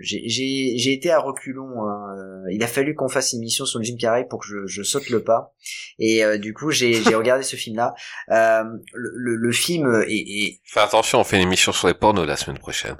j'ai 0.00 0.28
j'ai- 0.28 0.74
j'ai 0.78 0.92
été 0.92 1.10
à 1.10 1.18
reculons. 1.18 1.82
hein. 1.82 2.16
Euh, 2.16 2.52
Il 2.52 2.62
a 2.62 2.66
fallu 2.68 2.94
qu'on 2.94 3.08
fasse 3.08 3.32
une 3.32 3.40
émission 3.40 3.64
sur 3.64 3.78
le 3.80 3.84
film 3.84 3.98
carré 3.98 4.26
pour 4.28 4.40
que 4.40 4.46
je, 4.46 4.66
je 4.66 4.82
saute 4.82 5.10
le 5.10 5.22
pas. 5.24 5.54
Et 5.98 6.24
euh, 6.24 6.38
du 6.38 6.54
coup, 6.54 6.70
j'ai 6.70 6.92
j'ai 7.02 7.14
regardé 7.16 7.42
ce 7.42 7.56
film-là. 7.56 7.94
Euh, 8.30 8.62
le, 8.94 9.10
le, 9.14 9.36
le 9.36 9.52
film 9.52 10.04
est, 10.08 10.12
est- 10.14 10.60
Fais 10.64 10.80
attention, 10.80 11.18
on 11.20 11.24
fait 11.24 11.36
une 11.36 11.42
émission 11.42 11.72
sur 11.72 11.88
les 11.88 11.94
pornos 11.94 12.26
la 12.26 12.36
semaine 12.36 12.58
prochaine. 12.58 12.96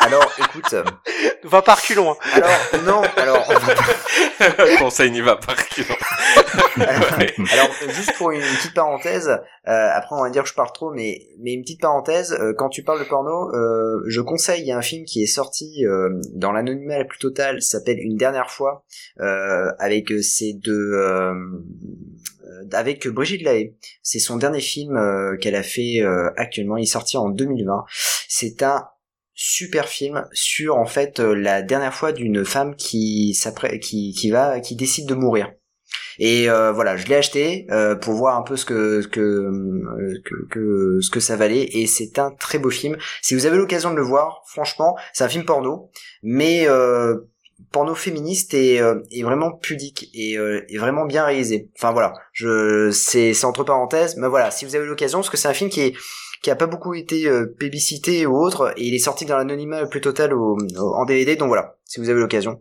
alors, 0.00 0.30
écoute, 0.38 0.72
euh, 0.72 0.84
Va 1.44 1.62
par 1.62 1.80
culon. 1.80 2.12
Hein. 2.12 2.16
alors 2.32 2.84
non, 2.84 3.02
alors 3.16 3.44
on 3.48 3.52
va 3.54 3.74
pas- 3.74 3.82
Conseil 4.78 5.10
n'y 5.10 5.20
va 5.20 5.36
pas. 5.36 5.54
Ouais. 6.76 7.34
Alors, 7.52 7.70
juste 7.88 8.14
pour 8.16 8.30
une, 8.30 8.40
petite 8.40 8.74
parenthèse, 8.74 9.28
euh, 9.28 9.88
après 9.94 10.16
on 10.16 10.22
va 10.22 10.30
dire 10.30 10.42
que 10.42 10.48
je 10.48 10.54
parle 10.54 10.72
trop, 10.72 10.92
mais, 10.92 11.20
mais 11.40 11.52
une 11.52 11.62
petite 11.62 11.80
parenthèse, 11.80 12.32
euh, 12.32 12.52
quand 12.56 12.68
tu 12.68 12.82
parles 12.82 13.00
de 13.00 13.04
porno, 13.04 13.54
euh, 13.54 14.02
je 14.06 14.20
conseille, 14.20 14.62
il 14.62 14.66
y 14.66 14.72
a 14.72 14.78
un 14.78 14.82
film 14.82 15.04
qui 15.04 15.22
est 15.22 15.26
sorti 15.26 15.84
euh, 15.84 16.20
dans 16.34 16.52
l'anonymat 16.52 16.98
la 16.98 17.04
plus 17.04 17.18
totale, 17.18 17.62
s'appelle 17.62 17.98
Une 17.98 18.16
dernière 18.16 18.50
fois, 18.50 18.84
euh, 19.20 19.70
avec 19.78 20.12
euh, 20.12 20.22
ces 20.22 20.52
deux... 20.54 20.94
avec 22.72 23.08
Brigitte 23.08 23.42
Lahaye. 23.42 23.74
C'est 24.02 24.18
son 24.18 24.36
dernier 24.36 24.60
film 24.60 24.96
euh, 24.96 25.36
qu'elle 25.36 25.54
a 25.54 25.62
fait 25.62 26.00
euh, 26.00 26.30
actuellement, 26.36 26.76
il 26.76 26.84
est 26.84 26.86
sorti 26.86 27.16
en 27.16 27.28
2020. 27.28 27.84
C'est 28.28 28.62
un 28.62 28.88
super 29.40 29.86
film 29.86 30.26
sur 30.32 30.76
en 30.76 30.84
fait 30.86 31.20
euh, 31.20 31.32
la 31.32 31.62
dernière 31.62 31.94
fois 31.94 32.10
d'une 32.10 32.44
femme 32.44 32.74
qui 32.74 33.38
qui 33.80 34.12
qui 34.12 34.30
va 34.32 34.58
qui 34.58 34.74
décide 34.74 35.06
de 35.08 35.14
mourir 35.14 35.52
et 36.18 36.50
euh, 36.50 36.72
voilà, 36.72 36.96
je 36.96 37.06
l'ai 37.06 37.14
acheté 37.14 37.66
euh, 37.70 37.94
pour 37.94 38.14
voir 38.14 38.36
un 38.36 38.42
peu 38.42 38.56
ce 38.56 38.64
que, 38.64 39.06
que, 39.06 39.20
euh, 39.20 40.20
que, 40.24 40.34
que- 40.50 40.98
ce 41.00 41.10
que 41.10 41.20
ça 41.20 41.36
valait. 41.36 41.68
Et 41.72 41.86
c'est 41.86 42.18
un 42.18 42.32
très 42.32 42.58
beau 42.58 42.70
film. 42.70 42.96
Si 43.22 43.36
vous 43.36 43.46
avez 43.46 43.56
l'occasion 43.56 43.92
de 43.92 43.96
le 43.96 44.02
voir, 44.02 44.42
franchement, 44.48 44.96
c'est 45.12 45.22
un 45.22 45.28
film 45.28 45.44
porno, 45.44 45.92
mais 46.24 46.66
euh, 46.66 47.18
porno 47.70 47.94
féministe 47.94 48.52
et, 48.52 48.80
euh, 48.80 49.00
et 49.12 49.22
vraiment 49.22 49.52
pudique 49.52 50.10
et, 50.12 50.32
et 50.68 50.78
vraiment 50.78 51.06
bien 51.06 51.24
réalisé. 51.24 51.70
Enfin 51.78 51.92
voilà, 51.92 52.14
je 52.32 52.90
c'est 52.90 53.44
entre 53.44 53.62
parenthèses, 53.62 54.16
mais 54.16 54.26
voilà, 54.26 54.50
si 54.50 54.64
vous 54.64 54.74
avez 54.74 54.86
l'occasion, 54.86 55.20
parce 55.20 55.30
que 55.30 55.36
c'est 55.36 55.48
un 55.48 55.54
film 55.54 55.70
qui 55.70 55.82
est 55.82 55.94
qui 56.42 56.50
a 56.50 56.56
pas 56.56 56.66
beaucoup 56.66 56.94
été 56.94 57.26
euh, 57.28 57.46
publicité 57.58 58.26
ou 58.26 58.36
autre, 58.36 58.72
et 58.76 58.84
il 58.84 58.94
est 58.94 58.98
sorti 58.98 59.24
dans 59.24 59.36
l'anonymat 59.36 59.82
le 59.82 59.88
plus 59.88 60.00
total 60.00 60.32
au, 60.34 60.56
au- 60.56 60.94
en 60.94 61.04
DVD, 61.04 61.36
donc 61.36 61.48
voilà, 61.48 61.76
si 61.84 62.00
vous 62.00 62.08
avez 62.08 62.20
l'occasion. 62.20 62.60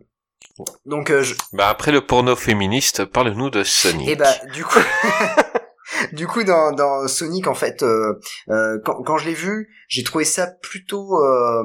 Donc 0.85 1.09
euh, 1.11 1.21
je, 1.23 1.35
Bah 1.53 1.69
après 1.69 1.91
le 1.91 2.01
porno 2.05 2.35
féministe, 2.35 3.05
parle-nous 3.05 3.49
de 3.51 3.63
Sonic. 3.63 4.07
et 4.09 4.15
bah 4.15 4.33
du 4.53 4.63
coup, 4.65 4.79
du 6.13 6.27
coup 6.27 6.43
dans, 6.43 6.71
dans 6.71 7.07
Sonic 7.07 7.47
en 7.47 7.53
fait, 7.53 7.83
euh, 7.83 8.13
euh, 8.49 8.79
quand, 8.83 9.03
quand 9.03 9.17
je 9.17 9.25
l'ai 9.27 9.33
vu, 9.35 9.69
j'ai 9.87 10.03
trouvé 10.03 10.25
ça 10.25 10.47
plutôt, 10.47 11.15
euh, 11.23 11.63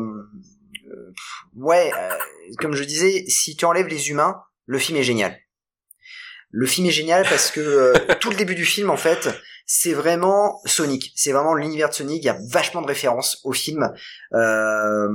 euh, 0.91 1.13
ouais, 1.57 1.91
euh, 1.97 2.15
comme 2.59 2.75
je 2.75 2.85
disais, 2.85 3.25
si 3.29 3.57
tu 3.57 3.65
enlèves 3.65 3.87
les 3.89 4.11
humains, 4.11 4.37
le 4.67 4.79
film 4.79 4.99
est 4.99 5.03
génial. 5.03 5.37
Le 6.53 6.67
film 6.67 6.87
est 6.87 6.91
génial 6.93 7.27
parce 7.29 7.51
que 7.51 7.61
euh, 7.61 7.95
tout 8.21 8.31
le 8.31 8.37
début 8.37 8.55
du 8.55 8.65
film 8.67 8.91
en 8.91 8.97
fait, 8.97 9.29
c'est 9.67 9.95
vraiment 9.95 10.61
Sonic, 10.67 11.13
c'est 11.17 11.33
vraiment 11.33 11.55
l'univers 11.55 11.89
de 11.89 11.95
Sonic. 11.95 12.23
Il 12.23 12.27
y 12.27 12.29
a 12.29 12.37
vachement 12.51 12.83
de 12.83 12.87
références 12.87 13.41
au 13.45 13.53
film. 13.53 13.91
Euh, 14.35 15.09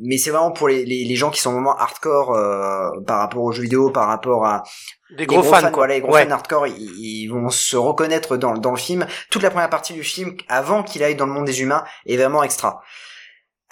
mais 0.00 0.18
c'est 0.18 0.30
vraiment 0.30 0.50
pour 0.50 0.66
les, 0.66 0.84
les, 0.84 1.04
les 1.04 1.14
gens 1.14 1.30
qui 1.30 1.40
sont 1.40 1.52
vraiment 1.52 1.76
hardcore 1.76 2.32
euh, 2.34 2.90
par 3.06 3.18
rapport 3.20 3.42
aux 3.44 3.52
jeux 3.52 3.62
vidéo, 3.62 3.90
par 3.90 4.08
rapport 4.08 4.44
à, 4.44 4.64
Des 5.10 5.18
les 5.18 5.26
gros, 5.26 5.42
fans, 5.44 5.70
quoi. 5.70 5.86
les 5.86 6.00
gros 6.00 6.12
Ouais. 6.12 6.24
fans 6.24 6.32
hardcore, 6.32 6.66
ils, 6.66 6.74
ils 6.76 7.28
vont 7.28 7.48
se 7.48 7.76
reconnaître 7.76 8.36
dans, 8.36 8.54
dans 8.54 8.72
le 8.72 8.76
film. 8.76 9.06
Toute 9.30 9.42
la 9.44 9.50
première 9.50 9.70
partie 9.70 9.92
du 9.92 10.02
film, 10.02 10.36
avant 10.48 10.82
qu'il 10.82 11.04
aille 11.04 11.14
dans 11.14 11.26
le 11.26 11.32
monde 11.32 11.44
des 11.44 11.62
humains, 11.62 11.84
est 12.06 12.16
vraiment 12.16 12.42
extra. 12.42 12.82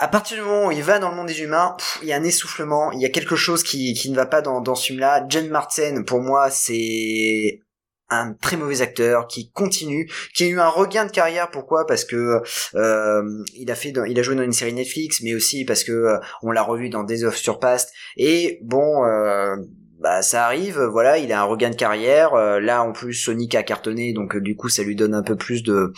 À 0.03 0.09
partir 0.09 0.37
du 0.37 0.43
moment 0.43 0.67
où 0.67 0.73
il 0.73 0.83
va 0.83 0.99
dans 0.99 1.11
le 1.11 1.15
monde 1.15 1.29
des 1.29 1.43
humains, 1.43 1.77
il 2.03 2.09
y 2.09 2.13
a 2.13 2.17
un 2.17 2.25
essoufflement, 2.25 2.91
il 2.91 3.01
y 3.01 3.05
a 3.05 3.09
quelque 3.09 3.37
chose 3.37 3.63
qui, 3.63 3.95
qui 3.95 4.11
ne 4.11 4.17
va 4.17 4.27
pas 4.27 4.43
dans, 4.43 4.61
dans 4.61 4.75
ce 4.75 4.87
film-là. 4.87 5.25
Jen 5.29 5.49
Martin, 5.49 6.03
pour 6.03 6.21
moi, 6.21 6.51
c'est 6.51 7.61
un 8.09 8.33
très 8.33 8.57
mauvais 8.57 8.81
acteur 8.81 9.29
qui 9.29 9.53
continue, 9.53 10.11
qui 10.35 10.43
a 10.43 10.47
eu 10.49 10.59
un 10.59 10.69
regain 10.69 11.05
de 11.05 11.13
carrière. 11.13 11.53
Pourquoi? 11.53 11.87
Parce 11.87 12.05
que 12.05 12.43
euh, 12.75 13.45
il 13.55 13.71
a 13.71 13.77
fait, 13.77 13.95
il 14.09 14.19
a 14.19 14.23
joué 14.25 14.35
dans 14.35 14.43
une 14.43 14.53
série 14.53 14.73
Netflix, 14.73 15.21
mais 15.23 15.37
aussi 15.37 15.65
parce 15.65 15.85
que 15.85 15.93
euh, 15.93 16.19
on 16.43 16.51
l'a 16.51 16.65
revu 16.65 16.89
dans 16.91 17.05
Days 17.05 17.23
of 17.23 17.37
Surpassed. 17.37 17.89
Et 18.17 18.59
bon, 18.65 19.05
euh, 19.05 19.55
bah 20.03 20.21
ça 20.23 20.47
arrive, 20.47 20.81
voilà, 20.81 21.19
il 21.19 21.33
a 21.33 21.41
un 21.41 21.45
regain 21.45 21.71
de 21.71 21.77
carrière. 21.77 22.35
euh, 22.35 22.61
là 22.61 22.83
en 22.83 22.93
plus 22.93 23.15
Sonic 23.15 23.55
a 23.55 23.63
cartonné, 23.63 24.13
donc 24.13 24.35
euh, 24.37 24.41
du 24.41 24.57
coup 24.57 24.69
ça 24.69 24.83
lui 24.83 24.97
donne 24.97 25.15
un 25.15 25.23
peu 25.23 25.37
plus 25.37 25.63
de, 25.63 25.93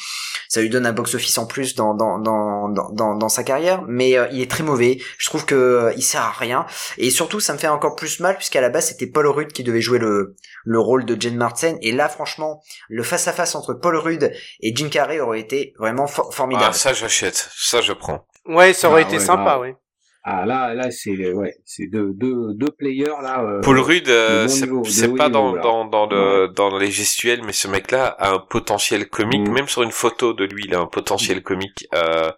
ça 0.48 0.60
lui 0.60 0.68
donne 0.70 0.86
un 0.86 0.92
box 0.92 1.14
office 1.14 1.38
en 1.38 1.46
plus 1.46 1.74
dans 1.74 1.94
dans 1.94 2.18
dans 2.18 2.68
dans, 2.68 2.90
dans, 2.92 3.14
dans 3.16 3.28
sa 3.28 3.42
carrière. 3.44 3.82
Mais 3.88 4.18
euh, 4.18 4.26
il 4.32 4.40
est 4.40 4.50
très 4.50 4.62
mauvais. 4.62 4.98
Je 5.18 5.28
trouve 5.28 5.44
que 5.46 5.54
euh, 5.54 5.92
il 5.96 6.02
sert 6.02 6.20
à 6.22 6.30
rien. 6.32 6.66
Et 6.98 7.10
surtout 7.10 7.40
ça 7.40 7.52
me 7.54 7.58
fait 7.58 7.68
encore 7.68 7.96
plus 7.96 8.20
mal 8.20 8.36
puisqu'à 8.36 8.60
la 8.60 8.68
base 8.68 8.86
c'était 8.88 9.06
Paul 9.06 9.26
Rudd 9.26 9.52
qui 9.52 9.64
devait 9.64 9.80
jouer 9.80 9.98
le 9.98 10.36
le 10.64 10.78
rôle 10.78 11.04
de 11.04 11.20
Jen 11.20 11.36
Martin. 11.36 11.76
Et 11.82 11.92
là 11.92 12.08
franchement 12.08 12.62
le 12.88 13.02
face 13.02 13.26
à 13.28 13.32
face 13.32 13.54
entre 13.54 13.74
Paul 13.74 13.96
Rudd 13.96 14.30
et 14.60 14.76
Jim 14.76 14.88
Carrey 14.90 15.20
aurait 15.20 15.40
été 15.40 15.72
vraiment 15.78 16.06
for- 16.06 16.34
formidable. 16.34 16.66
Ah, 16.70 16.72
ça 16.72 16.92
j'achète, 16.92 17.48
ça 17.56 17.80
je 17.80 17.92
prends. 17.92 18.26
Ouais, 18.46 18.74
ça 18.74 18.90
aurait 18.90 19.04
Ah 19.04 19.08
été 19.08 19.16
ouais, 19.18 19.24
sympa, 19.24 19.44
là. 19.44 19.60
ouais. 19.60 19.74
Ah 20.26 20.46
là, 20.46 20.72
là, 20.72 20.90
c'est 20.90 21.32
ouais, 21.34 21.54
c'est 21.66 21.86
deux, 21.86 22.12
deux, 22.14 22.54
deux 22.54 22.70
players 22.70 23.12
là. 23.22 23.44
euh, 23.44 23.60
Paul 23.60 23.78
Rudd, 23.78 24.08
euh, 24.08 24.48
c'est 24.48 24.66
pas 25.14 25.28
niveau, 25.28 25.28
dans, 25.28 25.54
là. 25.54 25.60
dans, 25.62 25.84
dans, 25.84 26.06
le, 26.06 26.48
dans 26.48 26.78
les 26.78 26.90
gestuels, 26.90 27.42
mais 27.44 27.52
ce 27.52 27.68
mec-là 27.68 28.06
a 28.06 28.30
un 28.32 28.38
potentiel 28.38 29.06
comique. 29.10 29.46
Mm. 29.46 29.52
Même 29.52 29.68
sur 29.68 29.82
une 29.82 29.90
photo 29.92 30.32
de 30.32 30.44
lui, 30.46 30.64
il 30.66 30.74
a 30.74 30.80
un 30.80 30.86
potentiel 30.86 31.42
comique. 31.42 31.86
Euh, 31.94 32.30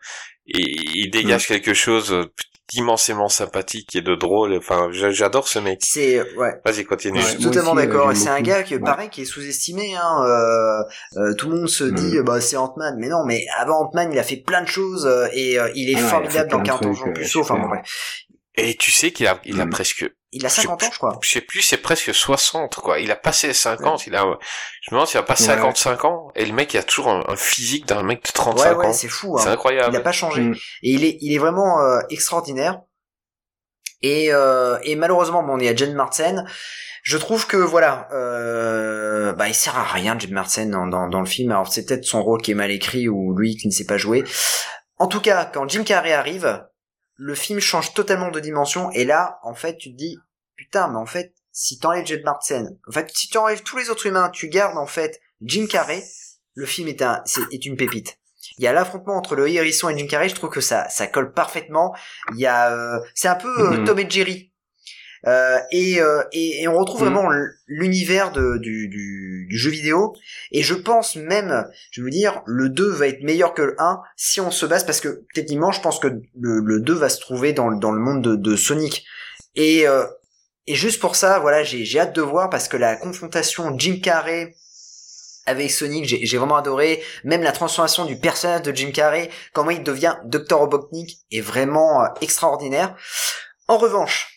et 0.49 0.63
il 0.95 1.11
dégage 1.11 1.45
Mm. 1.45 1.53
quelque 1.53 1.75
chose 1.75 2.29
d'immensément 2.73 3.29
sympathique 3.29 3.95
et 3.97 4.01
de 4.03 4.15
drôle. 4.15 4.55
Enfin, 4.57 4.89
j'a- 4.93 5.11
j'adore 5.11 5.49
ce 5.49 5.59
mec. 5.59 5.81
C'est 5.83 6.21
ouais. 6.37 6.61
Vas-y, 6.65 6.85
continue. 6.85 7.21
Je 7.21 7.25
Ouais, 7.25 7.31
suis 7.33 7.41
totalement 7.45 7.73
euh, 7.77 7.87
d'accord. 7.87 8.11
c'est 8.17 8.29
un 8.29 8.41
gars 8.41 8.63
qui, 8.63 8.75
Ouais. 8.75 8.81
pareil, 8.81 9.09
qui 9.11 9.23
est 9.23 9.27
sous-estimé. 9.27 9.95
Hein. 9.97 10.25
Euh, 10.25 10.83
euh, 11.21 11.35
tout 11.35 11.49
le 11.51 11.57
monde 11.59 11.69
se 11.69 11.85
dit, 11.85 12.19
Mm. 12.19 12.23
bah 12.25 12.41
c'est 12.41 12.57
Ant-Man, 12.57 12.97
mais 12.99 13.09
non. 13.09 13.25
Mais 13.27 13.45
avant 13.59 13.87
Ant-Man, 13.87 14.11
il 14.13 14.19
a 14.19 14.23
fait 14.23 14.37
plein 14.37 14.63
de 14.63 14.69
choses 14.69 15.07
euh, 15.07 15.27
et 15.33 15.59
euh, 15.59 15.71
il 15.75 15.91
est 15.91 15.97
Ah, 15.97 16.09
formidable 16.09 16.51
dans 16.51 16.61
plein 16.61 16.75
de 16.75 16.81
40 16.81 16.87
ans 16.87 16.95
trucs, 16.95 17.15
plus 17.15 17.25
euh, 17.25 17.29
sauf. 17.29 17.51
Enfin 17.51 17.67
bref. 17.67 17.83
Et 18.57 18.75
tu 18.77 18.91
sais 18.91 19.11
qu'il 19.13 19.27
a, 19.27 19.39
il 19.45 19.61
a 19.61 19.67
Mm. 19.67 19.71
presque, 19.71 20.11
Il 20.33 20.45
a 20.45 20.49
50 20.49 20.83
ans, 20.83 20.89
je 20.93 20.99
crois. 20.99 21.19
je 21.23 21.31
sais 21.31 21.41
plus, 21.41 21.63
c'est 21.63 21.77
presque 21.77 22.13
60, 22.13 22.75
quoi. 22.77 22.99
Il 22.99 23.11
a 23.11 23.17
passé 23.17 23.47
les 23.47 23.55
50, 23.55 24.07
il 24.07 24.15
a, 24.17 24.21
je 24.83 24.91
me 24.91 24.97
demande 24.97 25.07
s'il 25.07 25.19
a 25.19 25.23
pas 25.23 25.35
Ouais. 25.35 25.47
55 25.47 26.05
ans. 26.05 26.29
Et 26.35 26.45
le 26.45 26.53
mec, 26.53 26.75
il 26.75 26.79
a 26.79 26.83
toujours 26.83 27.09
un, 27.09 27.25
un 27.29 27.37
physique 27.37 27.87
d'un 27.87 28.03
mec 28.03 28.19
de 28.23 28.29
Ouais, 28.29 28.33
35 28.35 28.79
ouais, 28.79 28.87
ans. 28.87 28.93
c'est 28.93 29.09
fou. 29.09 29.37
C'est 29.39 29.49
Hein. 29.49 29.53
incroyable. 29.53 29.95
Il 29.95 29.97
a 29.97 30.01
pas 30.01 30.13
changé. 30.13 30.43
Mm. 30.43 30.55
Et 30.83 30.91
il 30.91 31.05
est, 31.05 31.17
il 31.21 31.33
est 31.35 31.39
vraiment 31.39 31.81
euh, 31.81 32.01
extraordinaire. 32.11 32.81
Et, 34.03 34.29
euh, 34.33 34.79
et 34.83 34.95
malheureusement, 34.97 35.43
bon, 35.43 35.59
il 35.59 35.65
y 35.65 35.69
a 35.69 35.75
Jen 35.77 35.95
Martin. 35.95 36.45
Je 37.03 37.17
trouve 37.19 37.47
que 37.47 37.57
voilà, 37.57 38.09
euh, 38.13 39.33
bah 39.33 39.49
il 39.49 39.55
sert 39.55 39.79
à 39.79 39.85
rien 39.85 40.19
Jen 40.19 40.33
Martin 40.33 40.67
dans, 40.67 40.87
dans, 40.89 41.09
dans 41.09 41.21
le 41.21 41.27
film. 41.27 41.53
Alors 41.53 41.73
c'est 41.73 41.87
peut-être 41.87 42.05
son 42.05 42.23
rôle 42.23 42.43
qui 42.43 42.51
est 42.51 42.55
mal 42.55 42.71
écrit 42.73 43.09
ou 43.09 43.35
lui 43.37 43.57
qui 43.57 43.69
ne 43.69 43.73
sait 43.73 43.87
pas 43.87 43.97
jouer. 43.97 44.25
En 44.99 45.07
tout 45.07 45.21
cas, 45.21 45.45
quand 45.47 45.69
Jim 45.69 45.85
Carrey 45.85 46.13
arrive, 46.13 46.63
le 47.17 47.35
film 47.35 47.61
change 47.61 47.95
totalement 47.95 48.31
de 48.31 48.41
dimension. 48.41 48.91
Et 48.93 49.05
là, 49.05 49.39
en 49.43 49.55
fait, 49.55 49.77
tu 49.77 49.93
te 49.93 49.97
dis 49.97 50.19
putain, 50.57 50.89
mais 50.89 50.99
en 50.99 51.07
fait, 51.07 51.35
si 51.53 51.79
t'enlèves 51.79 52.07
Jen 52.07 52.23
Martin, 52.23 52.67
en 52.89 52.93
fait, 52.93 53.11
si 53.15 53.29
tu 53.29 53.39
enlèves 53.39 53.63
tous 53.63 53.77
les 53.79 53.91
autres 53.91 54.07
humains, 54.07 54.31
tu 54.31 54.49
gardes 54.49 54.79
en 54.79 54.87
fait 54.87 55.21
Jim 55.43 55.67
Carrey, 55.69 56.03
le 56.55 56.67
film 56.67 56.89
est 56.89 57.03
un, 57.03 57.23
c'est, 57.25 57.43
est 57.53 57.65
une 57.67 57.77
pépite. 57.77 58.19
Il 58.59 58.65
y 58.65 58.67
a 58.67 58.73
l'affrontement 58.73 59.17
entre 59.17 59.35
le 59.35 59.49
hérisson 59.49 59.89
et 59.89 59.99
Jim 59.99 60.07
Carrey, 60.07 60.29
je 60.29 60.35
trouve 60.35 60.51
que 60.51 60.61
ça, 60.61 60.89
ça 60.89 61.07
colle 61.07 61.33
parfaitement. 61.33 61.95
Il 62.33 62.39
y 62.39 62.47
a, 62.47 62.73
euh, 62.73 63.01
c'est 63.15 63.29
un 63.29 63.35
peu 63.35 63.49
euh, 63.49 63.79
Mhm. 63.79 63.85
Tom 63.85 63.99
et 63.99 64.09
Jerry. 64.09 64.53
Euh, 65.27 65.59
et, 65.73 66.01
euh, 66.01 66.23
et, 66.33 66.63
et 66.63 66.69
on 66.69 66.77
retrouve 66.79 67.03
Mhm. 67.05 67.13
vraiment 67.13 67.31
l'univers 67.67 68.33
du, 68.33 68.59
du, 68.89 69.47
du 69.49 69.57
jeu 69.59 69.71
vidéo. 69.71 70.15
Et 70.53 70.63
je 70.63 70.75
pense 70.75 71.17
même, 71.17 71.67
je 71.91 72.03
veux 72.03 72.11
dire, 72.11 72.43
le 72.47 72.69
2 72.69 72.91
va 72.91 73.09
être 73.09 73.23
meilleur 73.23 73.55
que 73.55 73.63
le 73.63 73.77
1 73.79 74.01
si 74.17 74.41
on 74.41 74.51
se 74.51 74.67
base, 74.67 74.85
parce 74.85 75.01
que 75.01 75.25
techniquement, 75.35 75.73
je 75.73 75.81
pense 75.81 75.99
que 75.99 76.09
le, 76.09 76.61
le 76.61 76.81
2 76.81 76.93
va 76.95 77.09
se 77.09 77.21
trouver 77.21 77.53
dans, 77.53 77.69
le- 77.69 77.79
dans 77.79 77.93
le 77.93 78.01
monde 78.01 78.23
de, 78.23 78.37
de 78.37 78.57
Sonic. 78.57 79.05
Et, 79.55 79.87
euh, 79.89 80.05
et 80.67 80.75
juste 80.75 81.01
pour 81.01 81.17
ça, 81.17 81.39
voilà, 81.39 81.63
j'ai 81.65 81.99
hâte 81.99 82.15
de 82.15 82.23
voir, 82.23 82.51
parce 82.51 82.69
que 82.69 82.77
la 82.77 82.97
confrontation 82.97 83.77
Jim 83.79 83.99
Carrey 84.03 84.55
avec 85.49 85.71
Sonic, 85.71 86.05
j'ai 86.07 86.27
j'ai 86.27 86.39
vraiment 86.39 86.57
adoré. 86.57 87.03
Même 87.23 87.43
la 87.43 87.53
transformation 87.53 88.05
du 88.05 88.17
personnage 88.19 88.63
de 88.63 88.75
Jim 88.75 88.91
Carrey, 88.93 89.31
comment 89.53 89.71
il 89.71 89.83
devient 89.85 90.17
Dr. 90.25 90.59
Robotnik, 90.59 91.19
est 91.31 91.41
vraiment 91.41 92.03
euh, 92.03 92.09
extraordinaire. 92.21 92.97
En 93.69 93.79
revanche, 93.79 94.36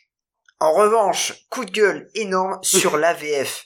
en 0.60 0.74
revanche, 0.74 1.46
coup 1.50 1.66
de 1.66 1.72
gueule 1.72 2.10
énorme 2.16 2.58
sur 2.62 2.98
l'AVF. 2.98 3.66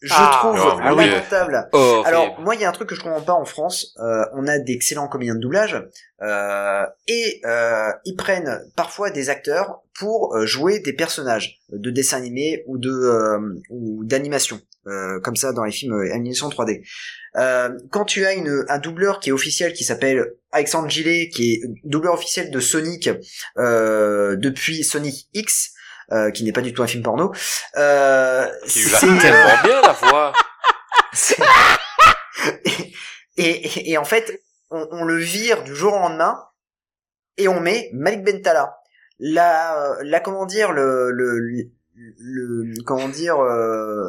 Je 0.00 0.12
Ah, 0.14 0.36
trouve 0.38 0.60
oh, 0.62 0.78
ah 0.82 0.94
oui. 0.94 1.06
lamentable. 1.08 1.66
Horrible. 1.72 2.06
Alors 2.08 2.38
moi, 2.40 2.54
il 2.54 2.60
y 2.60 2.64
a 2.64 2.68
un 2.68 2.72
truc 2.72 2.90
que 2.90 2.94
je 2.94 3.00
comprends 3.00 3.22
pas 3.22 3.32
en 3.32 3.46
France. 3.46 3.94
Euh, 4.00 4.24
on 4.34 4.46
a 4.46 4.58
d'excellents 4.58 5.08
comédiens 5.08 5.34
de 5.34 5.40
doublage 5.40 5.82
euh, 6.20 6.84
et 7.08 7.40
euh, 7.46 7.90
ils 8.04 8.14
prennent 8.14 8.60
parfois 8.76 9.08
des 9.10 9.30
acteurs 9.30 9.80
pour 9.98 10.36
euh, 10.36 10.44
jouer 10.44 10.80
des 10.80 10.92
personnages 10.92 11.60
de 11.70 11.90
dessins 11.90 12.18
animés 12.18 12.64
ou 12.66 12.76
de 12.76 12.90
euh, 12.90 13.38
ou 13.70 14.04
d'animation, 14.04 14.60
euh, 14.88 15.20
comme 15.20 15.36
ça 15.36 15.54
dans 15.54 15.64
les 15.64 15.72
films 15.72 15.94
euh, 15.94 16.12
animation 16.12 16.50
3D. 16.50 16.82
Euh, 17.36 17.70
quand 17.90 18.04
tu 18.04 18.26
as 18.26 18.34
une, 18.34 18.66
un 18.68 18.78
doubleur 18.78 19.20
qui 19.20 19.30
est 19.30 19.32
officiel 19.32 19.72
qui 19.72 19.84
s'appelle 19.84 20.34
Alexandre 20.52 20.90
Gillet, 20.90 21.30
qui 21.30 21.54
est 21.54 21.60
doubleur 21.84 22.12
officiel 22.12 22.50
de 22.50 22.60
Sonic 22.60 23.08
euh, 23.56 24.36
depuis 24.36 24.84
Sonic 24.84 25.28
X, 25.32 25.70
euh, 26.12 26.30
qui 26.30 26.44
n'est 26.44 26.52
pas 26.52 26.60
du 26.62 26.72
tout 26.72 26.82
un 26.82 26.86
film 26.86 27.02
porno. 27.02 27.32
Euh, 27.76 28.46
euh, 28.46 28.50
tellement 29.20 29.62
bien 29.62 29.80
la 29.82 29.92
voix. 29.92 30.32
et, 33.36 33.42
et, 33.46 33.90
et 33.92 33.98
en 33.98 34.04
fait, 34.04 34.42
on, 34.70 34.86
on 34.90 35.04
le 35.04 35.16
vire 35.16 35.62
du 35.64 35.74
jour 35.74 35.92
au 35.94 35.98
lendemain 35.98 36.38
et 37.36 37.48
on 37.48 37.60
met 37.60 37.90
Malik 37.92 38.24
Bentala. 38.24 38.76
La, 39.18 39.78
euh, 39.80 39.96
la 40.02 40.20
comment 40.20 40.44
dire 40.46 40.72
le 40.72 41.10
le, 41.12 41.38
le, 41.38 42.64
le- 42.64 42.82
comment 42.84 43.08
dire 43.08 43.38
euh, 43.40 44.02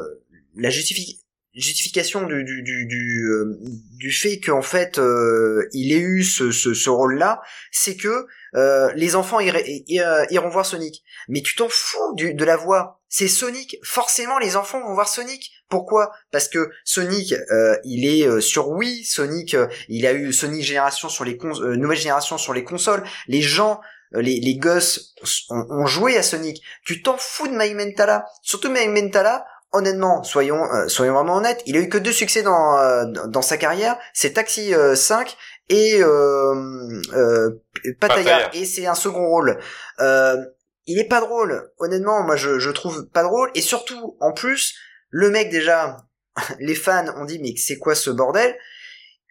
la 0.55 0.69
justifi- 0.69 1.21
justification 1.53 2.23
du 2.25 2.43
du 2.43 2.63
du 2.63 2.87
du, 2.87 3.29
euh, 3.29 3.59
du 3.99 4.11
fait 4.11 4.39
qu'en 4.39 4.63
fait 4.63 4.97
euh, 4.97 5.67
il 5.73 5.93
ait 5.93 5.99
eu 6.01 6.23
ce 6.23 6.51
ce, 6.51 6.73
ce 6.73 6.89
rôle 6.89 7.17
là, 7.19 7.41
c'est 7.71 7.95
que 7.95 8.25
euh, 8.55 8.91
les 8.95 9.15
enfants 9.15 9.39
euh, 9.39 10.25
iront 10.29 10.49
voir 10.49 10.65
Sonic. 10.65 11.03
Mais 11.27 11.41
tu 11.41 11.55
t'en 11.55 11.67
fous 11.69 12.15
de 12.15 12.45
la 12.45 12.55
voix. 12.57 13.01
C'est 13.09 13.27
Sonic. 13.27 13.77
Forcément, 13.83 14.39
les 14.39 14.55
enfants 14.55 14.81
vont 14.81 14.93
voir 14.93 15.07
Sonic. 15.07 15.51
Pourquoi? 15.69 16.11
Parce 16.31 16.47
que 16.47 16.69
Sonic, 16.83 17.33
euh, 17.33 17.77
il 17.83 18.05
est 18.05 18.27
euh, 18.27 18.39
sur 18.39 18.69
Wii. 18.69 19.03
Sonic, 19.03 19.55
il 19.89 20.05
a 20.05 20.13
eu 20.13 20.31
Sonic 20.31 20.63
génération 20.63 21.09
sur 21.09 21.25
les 21.25 21.37
nouvelle 21.77 21.97
génération 21.97 22.37
sur 22.37 22.53
les 22.53 22.63
consoles. 22.63 23.03
Les 23.27 23.41
gens, 23.41 23.81
les, 24.11 24.39
les 24.39 24.55
gosses 24.55 25.13
ont, 25.49 25.65
ont 25.69 25.85
joué 25.85 26.17
à 26.17 26.23
Sonic. 26.23 26.61
Tu 26.85 27.01
t'en 27.01 27.17
fous 27.17 27.47
de 27.47 27.53
Mike 27.53 27.75
Mentala. 27.75 28.25
Surtout 28.41 28.71
Mike 28.71 28.89
Mentala. 28.89 29.45
Honnêtement, 29.75 30.23
soyons 30.23 30.63
soyons 30.87 31.13
vraiment 31.13 31.35
honnêtes, 31.35 31.61
il 31.65 31.75
a 31.75 31.81
eu 31.81 31.89
que 31.89 31.97
deux 31.97 32.13
succès 32.13 32.43
dans 32.43 32.77
euh, 32.77 33.03
dans 33.27 33.41
sa 33.41 33.57
carrière, 33.57 33.97
c'est 34.13 34.31
Taxi 34.31 34.73
euh, 34.73 34.95
5 34.95 35.35
et 35.69 35.97
euh, 36.01 37.01
euh, 37.13 37.61
Pattaya. 37.99 38.53
et 38.53 38.65
c'est 38.65 38.85
un 38.85 38.95
second 38.95 39.27
rôle. 39.27 39.59
Euh, 39.99 40.37
il 40.85 40.99
est 40.99 41.07
pas 41.07 41.21
drôle. 41.21 41.71
Honnêtement, 41.79 42.23
moi 42.23 42.35
je, 42.35 42.59
je 42.59 42.69
trouve 42.69 43.07
pas 43.07 43.23
drôle. 43.23 43.49
Et 43.55 43.61
surtout, 43.61 44.17
en 44.19 44.31
plus, 44.31 44.75
le 45.09 45.29
mec 45.29 45.49
déjà, 45.49 45.97
les 46.59 46.75
fans 46.75 47.05
ont 47.17 47.25
dit 47.25 47.39
mais 47.39 47.55
c'est 47.57 47.77
quoi 47.77 47.95
ce 47.95 48.09
bordel? 48.09 48.55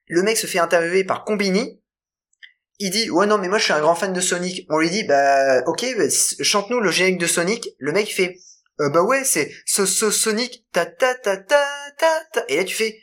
Le 0.06 0.22
mec 0.22 0.36
se 0.36 0.46
fait 0.46 0.58
interviewer 0.58 1.04
par 1.04 1.24
Combini. 1.24 1.80
Il 2.80 2.90
dit 2.90 3.08
ouais 3.08 3.26
non 3.26 3.38
mais 3.38 3.48
moi 3.48 3.58
je 3.58 3.64
suis 3.64 3.72
un 3.72 3.80
grand 3.80 3.94
fan 3.94 4.12
de 4.12 4.20
Sonic. 4.20 4.66
On 4.68 4.78
lui 4.78 4.90
dit 4.90 5.04
bah 5.04 5.62
ok 5.66 5.86
bah, 5.96 6.04
chante-nous 6.10 6.80
le 6.80 6.90
générique 6.90 7.20
de 7.20 7.26
Sonic. 7.26 7.68
Le 7.78 7.92
mec 7.92 8.12
fait 8.12 8.36
euh, 8.80 8.90
bah 8.90 9.02
ouais 9.02 9.22
c'est 9.22 9.52
ce, 9.64 9.86
ce 9.86 10.10
Sonic 10.10 10.66
ta 10.72 10.84
ta 10.84 11.14
ta 11.14 11.36
ta 11.36 11.64
ta 11.96 12.24
ta. 12.32 12.44
Et 12.48 12.56
là 12.56 12.64
tu 12.64 12.74
fais 12.74 12.98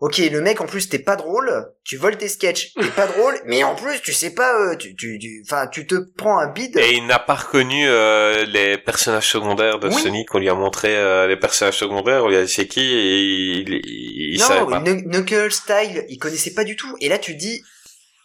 Ok, 0.00 0.16
le 0.16 0.40
mec 0.40 0.62
en 0.62 0.66
plus 0.66 0.88
t'es 0.88 0.98
pas 0.98 1.14
drôle, 1.14 1.50
tu 1.84 1.98
voles 1.98 2.16
tes 2.16 2.28
sketchs, 2.28 2.72
t'es 2.72 2.88
pas 2.88 3.06
drôle, 3.14 3.34
mais 3.44 3.62
en 3.64 3.74
plus 3.74 4.00
tu 4.00 4.14
sais 4.14 4.30
pas, 4.30 4.58
euh, 4.58 4.74
tu 4.74 4.96
tu 4.96 5.18
tu, 5.18 5.42
enfin 5.46 5.66
tu 5.66 5.86
te 5.86 5.94
prends 6.16 6.38
un 6.38 6.50
bide. 6.50 6.78
Et 6.78 6.94
il 6.94 7.06
n'a 7.06 7.18
pas 7.18 7.34
reconnu 7.34 7.86
euh, 7.86 8.46
les 8.46 8.78
personnages 8.78 9.28
secondaires 9.28 9.78
de 9.78 9.88
Oui. 9.88 9.94
Sonic. 9.94 10.34
On 10.34 10.38
lui 10.38 10.48
a 10.48 10.54
montré 10.54 10.96
euh, 10.96 11.26
les 11.26 11.36
personnages 11.36 11.76
secondaires. 11.76 12.24
On 12.24 12.28
lui 12.28 12.36
a 12.36 12.42
dit 12.44 12.50
c'est 12.50 12.66
qui? 12.66 12.80
Et 12.80 13.18
il, 13.60 13.68
il, 13.84 14.32
il 14.36 14.40
savait 14.40 14.60
non, 14.60 14.70
pas. 14.70 14.80
Knuck- 14.80 15.04
Knuckles, 15.04 15.52
Style, 15.52 16.06
il 16.08 16.18
connaissait 16.18 16.54
pas 16.54 16.64
du 16.64 16.76
tout. 16.76 16.96
Et 17.00 17.10
là, 17.10 17.18
tu 17.18 17.34
dis, 17.34 17.62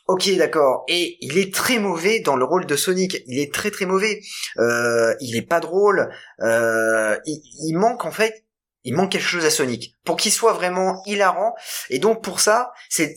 ok, 0.08 0.34
d'accord. 0.38 0.86
Et 0.88 1.18
il 1.20 1.38
est 1.38 1.54
très 1.54 1.80
mauvais 1.80 2.22
dans 2.22 2.38
le 2.38 2.46
rôle 2.46 2.68
de 2.68 2.76
Sonic. 2.78 3.18
Il 3.28 3.38
est 3.38 3.54
très 3.54 3.70
très 3.70 3.86
mauvais. 3.86 4.22
Euh, 4.60 5.14
il 5.20 5.36
est 5.36 5.42
pas 5.46 5.60
drôle. 5.60 6.10
Euh, 6.42 7.18
il, 7.26 7.42
il 7.68 7.74
manque 7.78 8.06
en 8.06 8.12
fait, 8.12 8.45
il 8.86 8.94
manque 8.94 9.12
quelque 9.12 9.28
chose 9.28 9.46
à 9.46 9.50
Sonic 9.50 9.96
pour 10.06 10.16
qu'il 10.16 10.32
soit 10.32 10.54
vraiment 10.54 11.04
hilarant. 11.06 11.54
Et 11.90 12.00
donc 12.00 12.24
pour 12.24 12.40
ça, 12.40 12.72
c'est 12.90 13.16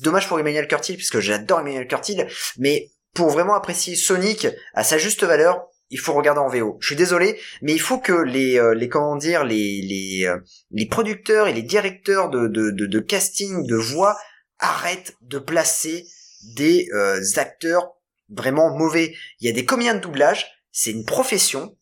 dommage 0.00 0.28
pour 0.28 0.40
Emmanuel 0.40 0.68
Curtil 0.68 0.96
puisque 0.96 1.20
j'adore 1.20 1.60
Emmanuel 1.60 1.88
Curtil, 1.88 2.26
mais 2.56 2.90
pour 3.12 3.28
vraiment 3.30 3.54
apprécier 3.54 3.96
Sonic 3.96 4.46
à 4.74 4.84
sa 4.84 4.96
juste 4.96 5.24
valeur. 5.24 5.66
Il 5.92 5.98
faut 5.98 6.14
regarder 6.14 6.40
en 6.40 6.48
VO. 6.48 6.78
Je 6.80 6.86
suis 6.86 6.96
désolé, 6.96 7.40
mais 7.62 7.72
il 7.72 7.80
faut 7.80 7.98
que 7.98 8.12
les, 8.12 8.60
euh, 8.60 8.74
les 8.74 8.88
comment 8.88 9.16
dire, 9.16 9.42
les, 9.42 9.82
les, 9.82 10.24
euh, 10.24 10.38
les 10.70 10.86
producteurs 10.86 11.48
et 11.48 11.52
les 11.52 11.62
directeurs 11.62 12.30
de, 12.30 12.46
de, 12.46 13.00
casting 13.00 13.66
de 13.66 13.74
voix 13.74 14.16
arrêtent 14.60 15.16
de 15.22 15.40
placer 15.40 16.06
des 16.54 16.86
euh, 16.94 17.20
acteurs 17.38 17.90
vraiment 18.28 18.70
mauvais. 18.78 19.16
Il 19.40 19.48
y 19.48 19.50
a 19.50 19.52
des 19.52 19.64
comédiens 19.64 19.96
de 19.96 20.00
doublage, 20.00 20.46
c'est 20.70 20.92
une 20.92 21.04
profession. 21.04 21.76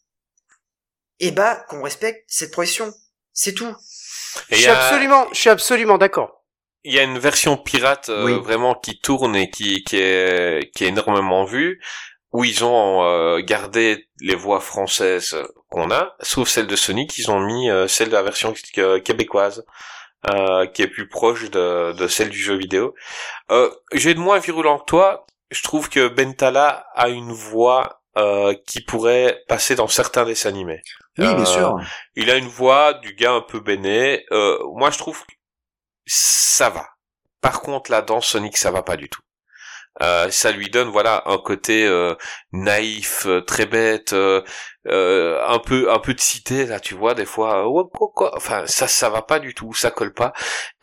eh 1.21 1.31
bah 1.31 1.67
qu'on 1.69 1.83
respecte 1.83 2.25
cette 2.29 2.53
profession. 2.53 2.91
C'est 3.41 3.55
tout. 3.55 3.73
Je 4.51 4.55
Et 4.57 4.59
suis 4.59 4.67
a- 4.69 4.77
absolument, 4.87 5.27
je 5.33 5.39
suis 5.39 5.51
absolument 5.51 5.97
d'accord. 5.97 6.45
Il 6.83 6.93
y 6.93 6.99
a 6.99 7.05
une 7.05 7.19
version 7.21 7.57
pirate 7.57 8.09
euh, 8.09 8.25
Oui. 8.25 8.41
vraiment 8.41 8.75
qui 8.75 8.99
tourne 9.01 9.37
et 9.37 9.49
qui, 9.49 9.85
qui, 9.85 9.97
est, 9.99 10.73
qui 10.75 10.85
est 10.85 10.89
énormément 10.89 11.45
vue, 11.45 11.81
où 12.33 12.43
ils 12.43 12.65
ont 12.65 13.05
euh, 13.05 13.39
gardé 13.41 14.09
les 14.21 14.35
voix 14.35 14.59
françaises 14.61 15.37
qu'on 15.71 15.91
a, 15.93 16.17
sauf 16.21 16.49
celle 16.49 16.67
de 16.67 16.75
Sonic, 16.77 17.17
ils 17.19 17.31
ont 17.31 17.39
mis 17.41 17.71
euh, 17.71 17.87
celle 17.87 18.09
de 18.09 18.15
la 18.15 18.23
version 18.23 18.53
québécoise, 19.05 19.65
qui 20.75 20.83
est 20.83 20.89
plus 20.89 21.09
proche 21.09 21.49
de, 21.51 21.93
de 21.93 22.09
celle 22.09 22.31
du 22.31 22.39
jeu 22.39 22.57
vidéo. 22.57 22.95
Euh, 23.53 23.71
J'ai 23.93 24.15
de 24.15 24.19
moins 24.21 24.39
virulent 24.41 24.79
que 24.81 24.85
toi, 24.85 25.27
je 25.53 25.63
trouve 25.63 25.89
que 25.89 26.09
Bentala 26.09 26.87
a 26.97 27.09
une 27.09 27.33
voix 27.33 28.03
euh, 28.19 28.55
qui 28.67 28.83
pourrait 28.83 29.43
passer 29.49 29.75
dans 29.77 29.89
certains 29.89 30.25
dessins 30.25 30.49
animés. 30.51 30.83
Oui, 31.19 31.27
Euh, 31.27 31.35
bien 31.35 31.45
sûr. 31.45 31.77
il 32.17 32.31
a 32.31 32.37
une 32.37 32.49
voix 32.49 32.95
du 32.95 33.15
gars 33.15 33.33
un 33.33 33.41
peu 33.43 33.61
béné. 33.61 34.25
Euh, 34.33 34.59
moi, 34.75 34.91
je 34.91 34.99
trouve 34.99 35.21
que 35.25 35.33
ça 36.07 36.71
va. 36.71 36.87
Par 37.41 37.61
contre, 37.61 37.91
là, 37.91 38.03
dans 38.03 38.21
Sonic, 38.21 38.57
ça 38.57 38.71
va 38.71 38.83
pas 38.83 38.97
du 38.97 39.09
tout. 39.09 39.21
Euh, 40.03 40.31
ça 40.31 40.53
lui 40.53 40.71
donne, 40.71 40.89
voilà, 40.91 41.23
un 41.27 41.39
côté 41.39 41.85
euh, 41.87 42.15
naïf, 42.53 43.27
euh, 43.27 43.41
très 43.41 43.67
bête, 43.67 44.13
euh, 44.13 44.43
euh, 44.87 45.45
un 45.49 45.59
peu, 45.59 45.91
un 45.93 45.99
peu 45.99 46.15
de 46.15 46.21
cité 46.21 46.67
là, 46.67 46.79
tu 46.81 46.95
vois, 46.95 47.15
des 47.15 47.27
fois. 47.27 47.65
euh, 47.65 47.69
ouais, 47.69 47.83
quoi, 47.93 48.09
quoi. 48.15 48.37
Enfin, 48.37 48.65
ça, 48.67 48.87
ça 48.87 49.11
va 49.11 49.23
pas 49.23 49.41
du 49.41 49.55
tout, 49.55 49.75
ça 49.75 49.91
colle 49.91 50.15
pas. 50.15 50.33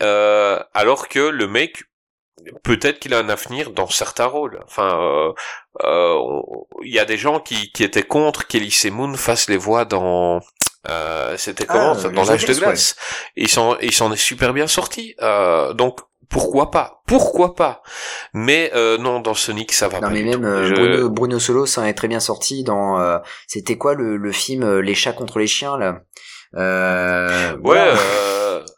Euh, 0.04 0.62
alors 0.74 1.08
que 1.08 1.20
le 1.20 1.48
mec, 1.48 1.84
peut-être 2.64 3.00
qu'il 3.00 3.14
a 3.14 3.20
un 3.20 3.30
avenir 3.30 3.72
dans 3.72 3.88
certains 3.88 4.26
rôles. 4.26 4.60
Enfin, 4.66 5.00
euh, 5.02 5.32
euh, 5.84 6.42
il 6.84 6.94
y 6.94 7.00
a 7.00 7.06
des 7.06 7.18
gens 7.18 7.40
qui, 7.40 7.72
qui 7.72 7.84
étaient 7.84 8.04
contre 8.04 8.48
qu'Elise 8.48 8.86
Moon 8.92 9.14
fasse 9.16 9.50
les 9.50 9.58
voix 9.58 9.86
dans. 9.86 10.40
Euh, 10.90 11.36
C'était 11.38 11.66
comment 11.66 11.94
Ah, 11.94 12.00
ça, 12.00 12.10
les 12.10 12.14
dans 12.16 12.24
l'âge 12.26 12.46
de 12.46 12.52
Office, 12.52 12.60
ouais. 12.60 12.66
glace. 12.68 12.96
Il 13.36 13.48
s'en, 13.50 13.76
s'en 13.92 14.12
est 14.12 14.18
super 14.18 14.54
bien 14.54 14.68
sorti. 14.68 15.16
Euh, 15.22 15.74
donc 15.74 16.00
pourquoi 16.30 16.70
pas 16.72 17.02
Pourquoi 17.08 17.56
pas 17.56 17.82
Mais 18.34 18.72
euh, 18.76 18.98
non, 18.98 19.20
dans 19.20 19.34
Sonic, 19.34 19.72
ça 19.72 19.88
va 19.88 20.00
Non 20.00 20.08
pas 20.08 20.14
mais 20.14 20.24
même 20.24 20.44
euh, 20.46 20.68
Je- 20.68 20.74
Bruno, 20.74 21.10
Bruno 21.10 21.40
Solo 21.40 21.66
ça 21.66 21.82
en 21.82 21.86
est 21.86 21.94
très 21.94 22.08
bien 22.08 22.20
sorti 22.20 22.64
dans 22.64 23.00
euh, 23.00 23.18
c'était 23.48 23.78
quoi 23.78 23.94
le, 23.96 24.18
le 24.18 24.32
film 24.32 24.64
euh, 24.64 24.80
Les 24.82 24.96
chats 24.96 25.14
contre 25.14 25.40
les 25.40 25.48
chiens 25.48 25.78
là? 25.78 26.02
Euh, 26.56 27.52
Ouais, 27.54 27.60
voilà. 27.62 27.94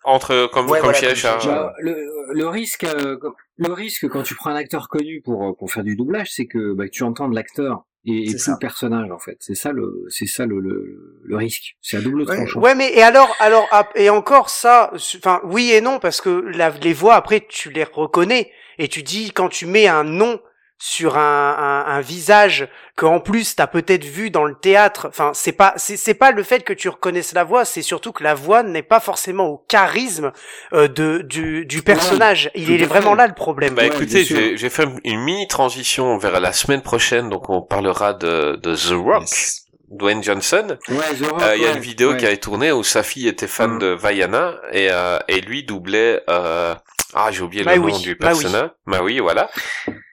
Entre 0.08 0.50
comme 0.52 0.66
Ouais, 0.70 0.80
comme 0.80 0.92
voilà, 0.92 0.98
chez 1.00 1.06
les 1.08 1.22
comme 1.22 1.36
les 1.36 1.40
chats. 1.42 1.48
Bah, 1.48 1.74
le, 1.80 1.96
le 2.34 2.48
risque, 2.48 2.84
euh, 2.86 3.18
le 3.58 3.72
risque 3.74 4.08
quand 4.10 4.24
tu 4.24 4.36
prends 4.36 4.50
un 4.50 4.56
acteur 4.56 4.90
connu 4.90 5.22
pour 5.22 5.44
euh, 5.48 5.54
pour 5.58 5.72
faire 5.72 5.84
du 5.84 5.96
doublage, 5.96 6.32
c'est 6.32 6.46
que 6.48 6.74
bah, 6.74 6.86
que 6.86 6.92
tu 6.92 7.04
entends 7.04 7.28
de 7.30 7.36
l'acteur 7.36 7.86
et, 8.06 8.24
et 8.24 8.38
ça. 8.38 8.54
le 8.54 8.58
personnage 8.60 9.12
en 9.12 9.20
fait. 9.20 9.38
C'est 9.40 9.56
ça 9.56 9.72
le 9.72 10.06
c'est 10.10 10.26
ça 10.28 10.46
le, 10.46 10.60
le, 10.60 11.20
le 11.24 11.36
risque. 11.36 11.76
C'est 11.82 11.98
à 11.98 12.02
double 12.02 12.22
Ouais. 12.24 12.36
tranchant. 12.36 12.60
Ouais, 12.62 12.74
mais 12.76 12.92
et 12.94 13.02
alors, 13.02 13.36
alors, 13.40 13.68
ap- 13.72 13.92
et 13.96 14.10
encore 14.10 14.50
ça, 14.50 14.92
enfin, 14.94 15.42
oui 15.44 15.72
et 15.72 15.82
non, 15.82 16.00
parce 16.00 16.22
que 16.22 16.30
la, 16.30 16.70
les 16.70 16.94
voix 16.94 17.16
après, 17.16 17.46
tu 17.48 17.70
les 17.70 17.84
reconnais 17.84 18.52
et 18.80 18.88
tu 18.88 19.04
dis 19.04 19.32
quand 19.32 19.50
tu 19.50 19.66
mets 19.66 19.88
un 19.88 20.04
nom 20.04 20.40
sur 20.80 21.18
un, 21.18 21.56
un, 21.88 21.92
un 21.92 22.02
visage 22.02 22.68
que 22.96 23.06
en 23.06 23.20
plus 23.20 23.56
t'as 23.56 23.68
peut-être 23.68 24.06
vu 24.06 24.30
dans 24.30 24.46
le 24.46 24.54
théâtre. 24.56 25.08
Enfin, 25.10 25.32
c'est 25.34 25.52
pas, 25.52 25.74
c'est, 25.78 25.98
c'est 25.98 26.14
pas 26.14 26.32
le 26.32 26.44
fait 26.44 26.64
que 26.64 26.74
tu 26.74 26.88
reconnaisses 26.90 27.34
la 27.34 27.44
voix, 27.44 27.66
c'est 27.66 27.82
surtout 27.82 28.12
que 28.12 28.24
la 28.24 28.36
voix 28.36 28.62
n'est 28.64 28.84
pas 28.84 29.00
forcément 29.00 29.46
au 29.48 29.58
charisme 29.68 30.32
euh, 30.74 30.88
de 30.88 31.20
du, 31.24 31.66
du 31.66 31.82
personnage. 31.82 32.52
Il 32.56 32.72
est 32.82 32.86
vraiment 32.86 33.16
là 33.16 33.28
le 33.28 33.34
problème. 33.34 33.74
Bah 33.76 33.82
Ouais, 33.84 33.88
écoutez, 33.88 34.24
j'ai 34.24 34.56
j'ai 34.58 34.70
fait 34.70 34.86
une 35.04 35.20
mini 35.22 35.48
transition 35.48 36.18
vers 36.18 36.40
la 36.40 36.54
semaine 36.54 36.82
prochaine, 36.82 37.30
donc 37.30 37.50
on 37.50 37.62
parlera 37.62 38.14
de, 38.14 38.56
de 38.62 38.76
The 38.76 38.94
Rock, 38.94 39.22
Yes. 39.22 39.64
Dwayne 39.90 40.22
Johnson. 40.22 40.78
Ouais, 40.90 40.96
The 41.20 41.32
Rock, 41.32 41.42
Euh, 41.42 41.56
Il 41.56 41.62
y 41.62 41.66
a 41.66 41.70
ouais, 41.70 41.76
une 41.76 41.82
vidéo 41.82 42.12
ouais. 42.12 42.18
qui 42.18 42.26
a 42.26 42.30
été 42.32 42.42
tournée 42.42 42.72
où 42.72 42.84
sa 42.84 43.04
fille 43.04 43.28
était 43.28 43.48
fan 43.48 43.72
Mhm. 43.72 43.80
de 43.80 43.88
Vaiana 43.88 44.56
et, 44.74 44.90
euh, 44.92 45.18
et 45.28 45.40
lui 45.42 45.64
doublait. 45.64 46.22
Euh, 46.30 46.76
ah, 47.18 47.32
j'ai 47.32 47.42
oublié 47.42 47.64
le 47.64 47.76
Maui, 47.80 47.92
nom 47.92 48.00
du 48.00 48.10
Maui. 48.10 48.16
personnage. 48.18 48.70
Maui, 48.86 49.20
voilà. 49.20 49.50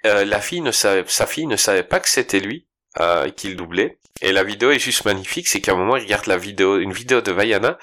Euh, 0.07 0.25
la 0.25 0.41
fille 0.41 0.61
ne 0.61 0.73
savait, 0.73 1.05
sa 1.07 1.27
fille 1.27 1.47
ne 1.47 1.57
savait 1.57 1.83
pas 1.83 2.01
que 2.01 2.09
c'était 2.09 2.41
lui 2.41 2.67
euh, 3.01 3.31
qu'il 3.31 3.57
doublait. 3.57 3.99
Et 4.21 4.31
la 4.33 4.45
vidéo 4.45 4.71
est 4.71 4.79
juste 4.79 5.05
magnifique, 5.05 5.49
c'est 5.49 5.61
qu'à 5.61 5.73
un 5.73 5.77
moment 5.77 5.97
il 5.97 6.05
regarde 6.05 6.27
la 6.27 6.37
vidéo, 6.37 6.79
une 6.79 6.93
vidéo 6.93 7.21
de 7.21 7.33
Vaiana, 7.33 7.77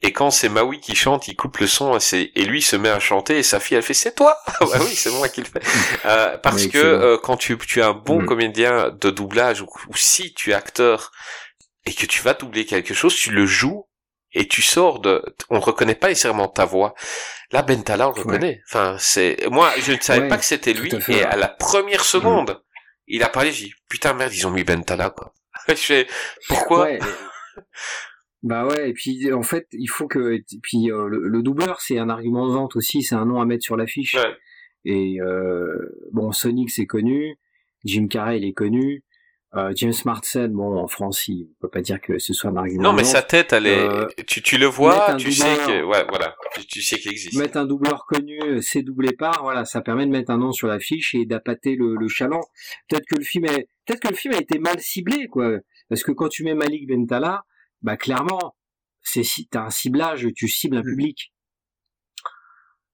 et 0.00 0.12
quand 0.12 0.30
c'est 0.30 0.48
Maui 0.48 0.78
qui 0.80 0.94
chante, 0.94 1.26
il 1.26 1.34
coupe 1.34 1.58
le 1.58 1.66
son 1.66 1.96
et, 1.96 2.00
c'est- 2.00 2.30
et 2.36 2.44
lui 2.44 2.62
se 2.62 2.76
met 2.76 2.88
à 2.88 3.00
chanter 3.00 3.38
et 3.38 3.42
sa 3.42 3.58
fille 3.58 3.76
elle 3.76 3.82
fait 3.82 3.92
c'est 3.94 4.14
toi. 4.14 4.36
Ah 4.60 4.64
bah 4.64 4.78
oui, 4.80 4.94
c'est 4.94 5.10
moi 5.10 5.28
qui 5.28 5.40
le 5.40 5.46
fais. 5.48 5.60
Euh, 6.04 6.38
parce 6.38 6.62
Oui, 6.62 6.70
que 6.70 6.78
euh, 6.78 7.18
quand 7.20 7.36
tu, 7.36 7.58
tu 7.58 7.80
es 7.80 7.82
un 7.82 7.94
bon 7.94 8.20
Mhm. 8.20 8.26
comédien 8.26 8.90
de 8.90 9.10
doublage 9.10 9.60
ou, 9.60 9.66
ou 9.88 9.96
si 9.96 10.32
tu 10.34 10.52
es 10.52 10.54
acteur 10.54 11.10
et 11.84 11.92
que 11.92 12.06
tu 12.06 12.22
vas 12.22 12.34
doubler 12.34 12.64
quelque 12.64 12.94
chose, 12.94 13.14
tu 13.16 13.30
le 13.32 13.44
joues 13.44 13.84
et 14.34 14.48
tu 14.48 14.62
sors 14.62 15.00
de, 15.00 15.22
on 15.50 15.56
ne 15.56 15.60
reconnaît 15.62 15.94
pas 15.94 16.08
nécessairement 16.08 16.48
ta 16.48 16.64
voix. 16.64 16.94
Là, 17.50 17.62
Bentala, 17.62 18.08
on 18.08 18.12
le 18.12 18.16
Ouais. 18.18 18.22
reconnaît. 18.24 18.62
Enfin, 18.68 18.96
c'est, 18.98 19.36
moi, 19.50 19.70
je 19.78 19.92
ne 19.92 20.00
savais 20.00 20.22
Ouais, 20.22 20.28
pas 20.28 20.38
que 20.38 20.44
c'était 20.44 20.72
lui 20.72 20.94
à 20.94 21.00
fait, 21.00 21.12
et 21.12 21.16
ouais. 21.16 21.24
à 21.24 21.36
la 21.36 21.48
première 21.48 22.04
seconde, 22.04 22.62
il 23.06 23.22
a 23.22 23.28
parlé, 23.28 23.52
j'ai 23.52 23.66
dit, 23.66 23.74
putain, 23.88 24.14
merde, 24.14 24.32
ils 24.34 24.46
ont 24.46 24.50
mis 24.50 24.64
Bentala, 24.64 25.10
quoi. 25.10 25.34
je 25.68 25.74
fais, 25.74 26.06
pourquoi? 26.48 26.84
Ouais. 26.84 26.98
Bah 28.42 28.66
ouais, 28.66 28.90
et 28.90 28.92
puis 28.92 29.32
en 29.32 29.42
fait, 29.44 29.68
il 29.70 29.86
faut 29.86 30.08
que. 30.08 30.32
Et 30.32 30.44
puis 30.64 30.90
euh, 30.90 31.06
le, 31.06 31.28
le 31.28 31.42
doubleur, 31.42 31.80
c'est 31.80 31.98
un 31.98 32.08
argument 32.08 32.48
de 32.48 32.52
vente 32.52 32.74
aussi, 32.74 33.02
c'est 33.02 33.14
un 33.14 33.24
nom 33.24 33.40
à 33.40 33.44
mettre 33.44 33.62
sur 33.62 33.76
l'affiche. 33.76 34.14
Ouais. 34.14 34.34
Et 34.84 35.20
euh, 35.20 35.76
bon, 36.10 36.32
Sonic 36.32 36.70
c'est 36.70 36.86
connu, 36.86 37.38
Jim 37.84 38.08
Carrey 38.08 38.38
il 38.38 38.44
est 38.44 38.52
connu, 38.52 39.04
euh, 39.54 39.72
James 39.76 39.92
Marsden, 40.04 40.48
bon 40.52 40.78
en 40.78 40.88
France 40.88 41.28
il 41.28 41.48
peut 41.60 41.68
pas 41.68 41.82
dire 41.82 42.00
que 42.00 42.18
ce 42.18 42.32
soit 42.32 42.50
un 42.50 42.56
argument. 42.56 42.84
Non, 42.84 42.92
mais 42.94 43.04
sa 43.04 43.22
tête, 43.22 43.52
elle 43.52 43.66
est, 43.66 43.78
Euh, 43.78 44.06
tu, 44.26 44.40
tu 44.40 44.56
le 44.56 44.66
mettre 44.66 44.76
vois, 44.76 45.10
un 45.10 45.16
tu 45.16 45.30
sais 45.30 45.56
que, 45.66 45.82
ouais, 45.84 46.04
voilà, 46.08 46.34
tu, 46.54 46.66
tu 46.66 46.80
sais 46.82 46.98
qu'il 46.98 47.10
existe. 47.10 47.38
Mettre 47.38 47.58
un 47.58 47.66
doubleur 47.66 48.06
connu, 48.06 48.40
euh, 48.42 48.60
c'est 48.62 48.82
doublé 48.82 49.12
par, 49.12 49.42
voilà, 49.42 49.64
ça 49.64 49.80
permet 49.82 50.06
de 50.06 50.10
mettre 50.10 50.30
un 50.30 50.38
nom 50.38 50.52
sur 50.52 50.68
l'affiche 50.68 51.14
et 51.14 51.26
d'appâter 51.26 51.76
le, 51.76 51.96
le 51.96 52.08
chaland. 52.08 52.40
Peut-être 52.88 53.04
que 53.06 53.16
le 53.16 53.24
film 53.24 53.44
est, 53.46 53.68
peut-être 53.84 54.00
que 54.00 54.08
le 54.08 54.14
film 54.14 54.34
a 54.34 54.38
été 54.38 54.58
mal 54.58 54.80
ciblé, 54.80 55.26
quoi. 55.28 55.58
Parce 55.88 56.02
que 56.02 56.12
quand 56.12 56.28
tu 56.28 56.44
mets 56.44 56.54
Malik 56.54 56.88
Bentala, 56.88 57.44
bah 57.82 57.96
clairement, 57.96 58.54
c'est 59.02 59.24
si 59.24 59.48
t'as 59.48 59.64
un 59.64 59.70
ciblage, 59.70 60.26
tu 60.34 60.48
cibles 60.48 60.76
un 60.76 60.82
public. 60.82 61.31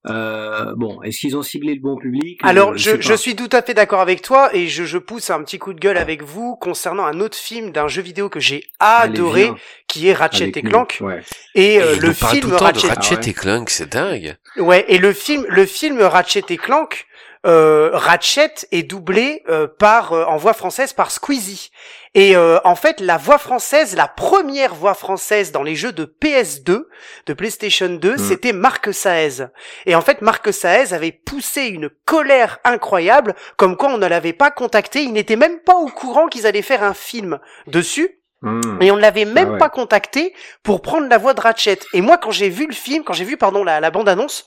Euh, 0.09 0.73
bon, 0.77 1.01
est-ce 1.03 1.19
qu'ils 1.19 1.37
ont 1.37 1.43
ciblé 1.43 1.75
le 1.75 1.81
bon 1.81 1.97
public? 1.97 2.39
Alors, 2.43 2.71
Euh, 2.71 2.77
je, 2.77 3.01
je 3.01 3.15
suis 3.15 3.35
tout 3.37 3.49
à 3.53 3.63
fait 3.63 3.75
d'accord 3.75 4.01
avec 4.01 4.23
toi 4.23 4.51
et 4.55 4.69
je, 4.69 4.85
je 4.85 4.99
pousse 4.99 5.31
un 5.31 5.43
petit 5.43 5.59
coup 5.59 5.73
de 5.73 5.81
gueule 5.81 5.97
avec 5.99 6.23
vous 6.23 6.57
concernant 6.57 7.05
un 7.05 7.21
autre 7.21 7.37
film 7.37 7.73
d'un 7.73 7.89
jeu 7.89 8.03
vidéo 8.03 8.29
que 8.29 8.41
j'ai 8.41 8.65
adoré, 8.79 9.51
qui 9.87 10.09
est 10.09 10.15
Ratchet 10.15 10.45
avec 10.45 10.57
et. 10.59 10.63
Clank. 10.63 10.99
Ouais. 11.01 11.21
Et 11.55 11.81
euh, 11.81 11.97
le 11.99 12.13
film 12.13 12.53
Ratchet, 12.53 12.89
Ah 12.91 13.01
ouais. 13.15 13.29
et 13.29 13.33
Clank, 13.35 13.71
c'est 13.71 13.93
dingue. 13.93 14.37
ouais, 14.57 14.85
et 14.89 14.99
le 14.99 15.13
film, 15.13 15.45
le 15.49 15.67
film 15.67 16.01
Ratchet 16.01 16.45
et 16.51 16.57
Clank, 16.57 17.07
euh, 17.47 17.91
Ratchet 17.93 18.53
est 18.73 18.83
doublé 18.83 19.43
euh, 19.49 19.67
par 19.67 20.13
euh, 20.13 20.25
en 20.25 20.37
voix 20.37 20.53
française 20.55 20.93
par 20.93 21.11
Squeezie. 21.11 21.71
Et 22.15 22.37
euh, 22.37 22.59
en 22.65 22.75
fait, 22.75 23.01
la 23.01 23.17
voix 23.17 23.39
française, 23.39 23.95
la 23.97 24.09
première 24.09 24.75
voix 24.75 24.95
française 24.95 25.53
dans 25.53 25.63
les 25.63 25.77
jeux 25.77 25.93
de 25.93 26.05
PS2, 26.05 26.85
de 27.27 27.33
PlayStation 27.33 27.89
2, 27.89 28.15
Mm. 28.15 28.19
c'était 28.19 28.53
Marc 28.53 28.93
Saez. 28.93 29.47
Et 29.87 29.95
en 29.95 30.01
fait, 30.01 30.21
Marc 30.23 30.53
Saez 30.53 30.93
avait 30.93 31.13
poussé 31.13 31.67
une 31.67 31.91
colère 32.07 32.59
incroyable, 32.65 33.35
comme 33.57 33.77
quoi 33.77 33.91
on 33.91 33.99
ne 33.99 34.07
l'avait 34.07 34.33
pas 34.33 34.51
contacté. 34.51 35.03
Il 35.03 35.13
n'était 35.13 35.37
même 35.37 35.61
pas 35.61 35.77
au 35.77 35.87
courant 35.89 36.27
qu'ils 36.29 36.47
allaient 36.47 36.63
faire 36.63 36.83
un 36.83 36.95
film 36.95 37.39
dessus. 37.67 38.15
Hum. 38.43 38.61
Et 38.81 38.91
on 38.93 38.97
ne 38.97 39.01
l'avait 39.01 39.25
même 39.25 39.49
Ah 39.49 39.53
ouais. 39.55 39.59
pas 39.59 39.69
contacté 39.69 40.33
pour 40.63 40.81
prendre 40.81 41.09
la 41.09 41.19
voix 41.19 41.35
de 41.35 41.41
Ratchet. 41.41 41.81
Et 41.93 42.01
moi, 42.01 42.19
quand 42.19 42.31
j'ai 42.31 42.49
vu 42.49 42.67
le 42.67 42.73
film, 42.75 43.03
quand 43.05 43.13
j'ai 43.13 43.25
vu, 43.25 43.37
pardon, 43.37 43.65
la, 43.65 43.81
la 43.81 43.91
bande-annonce, 43.91 44.47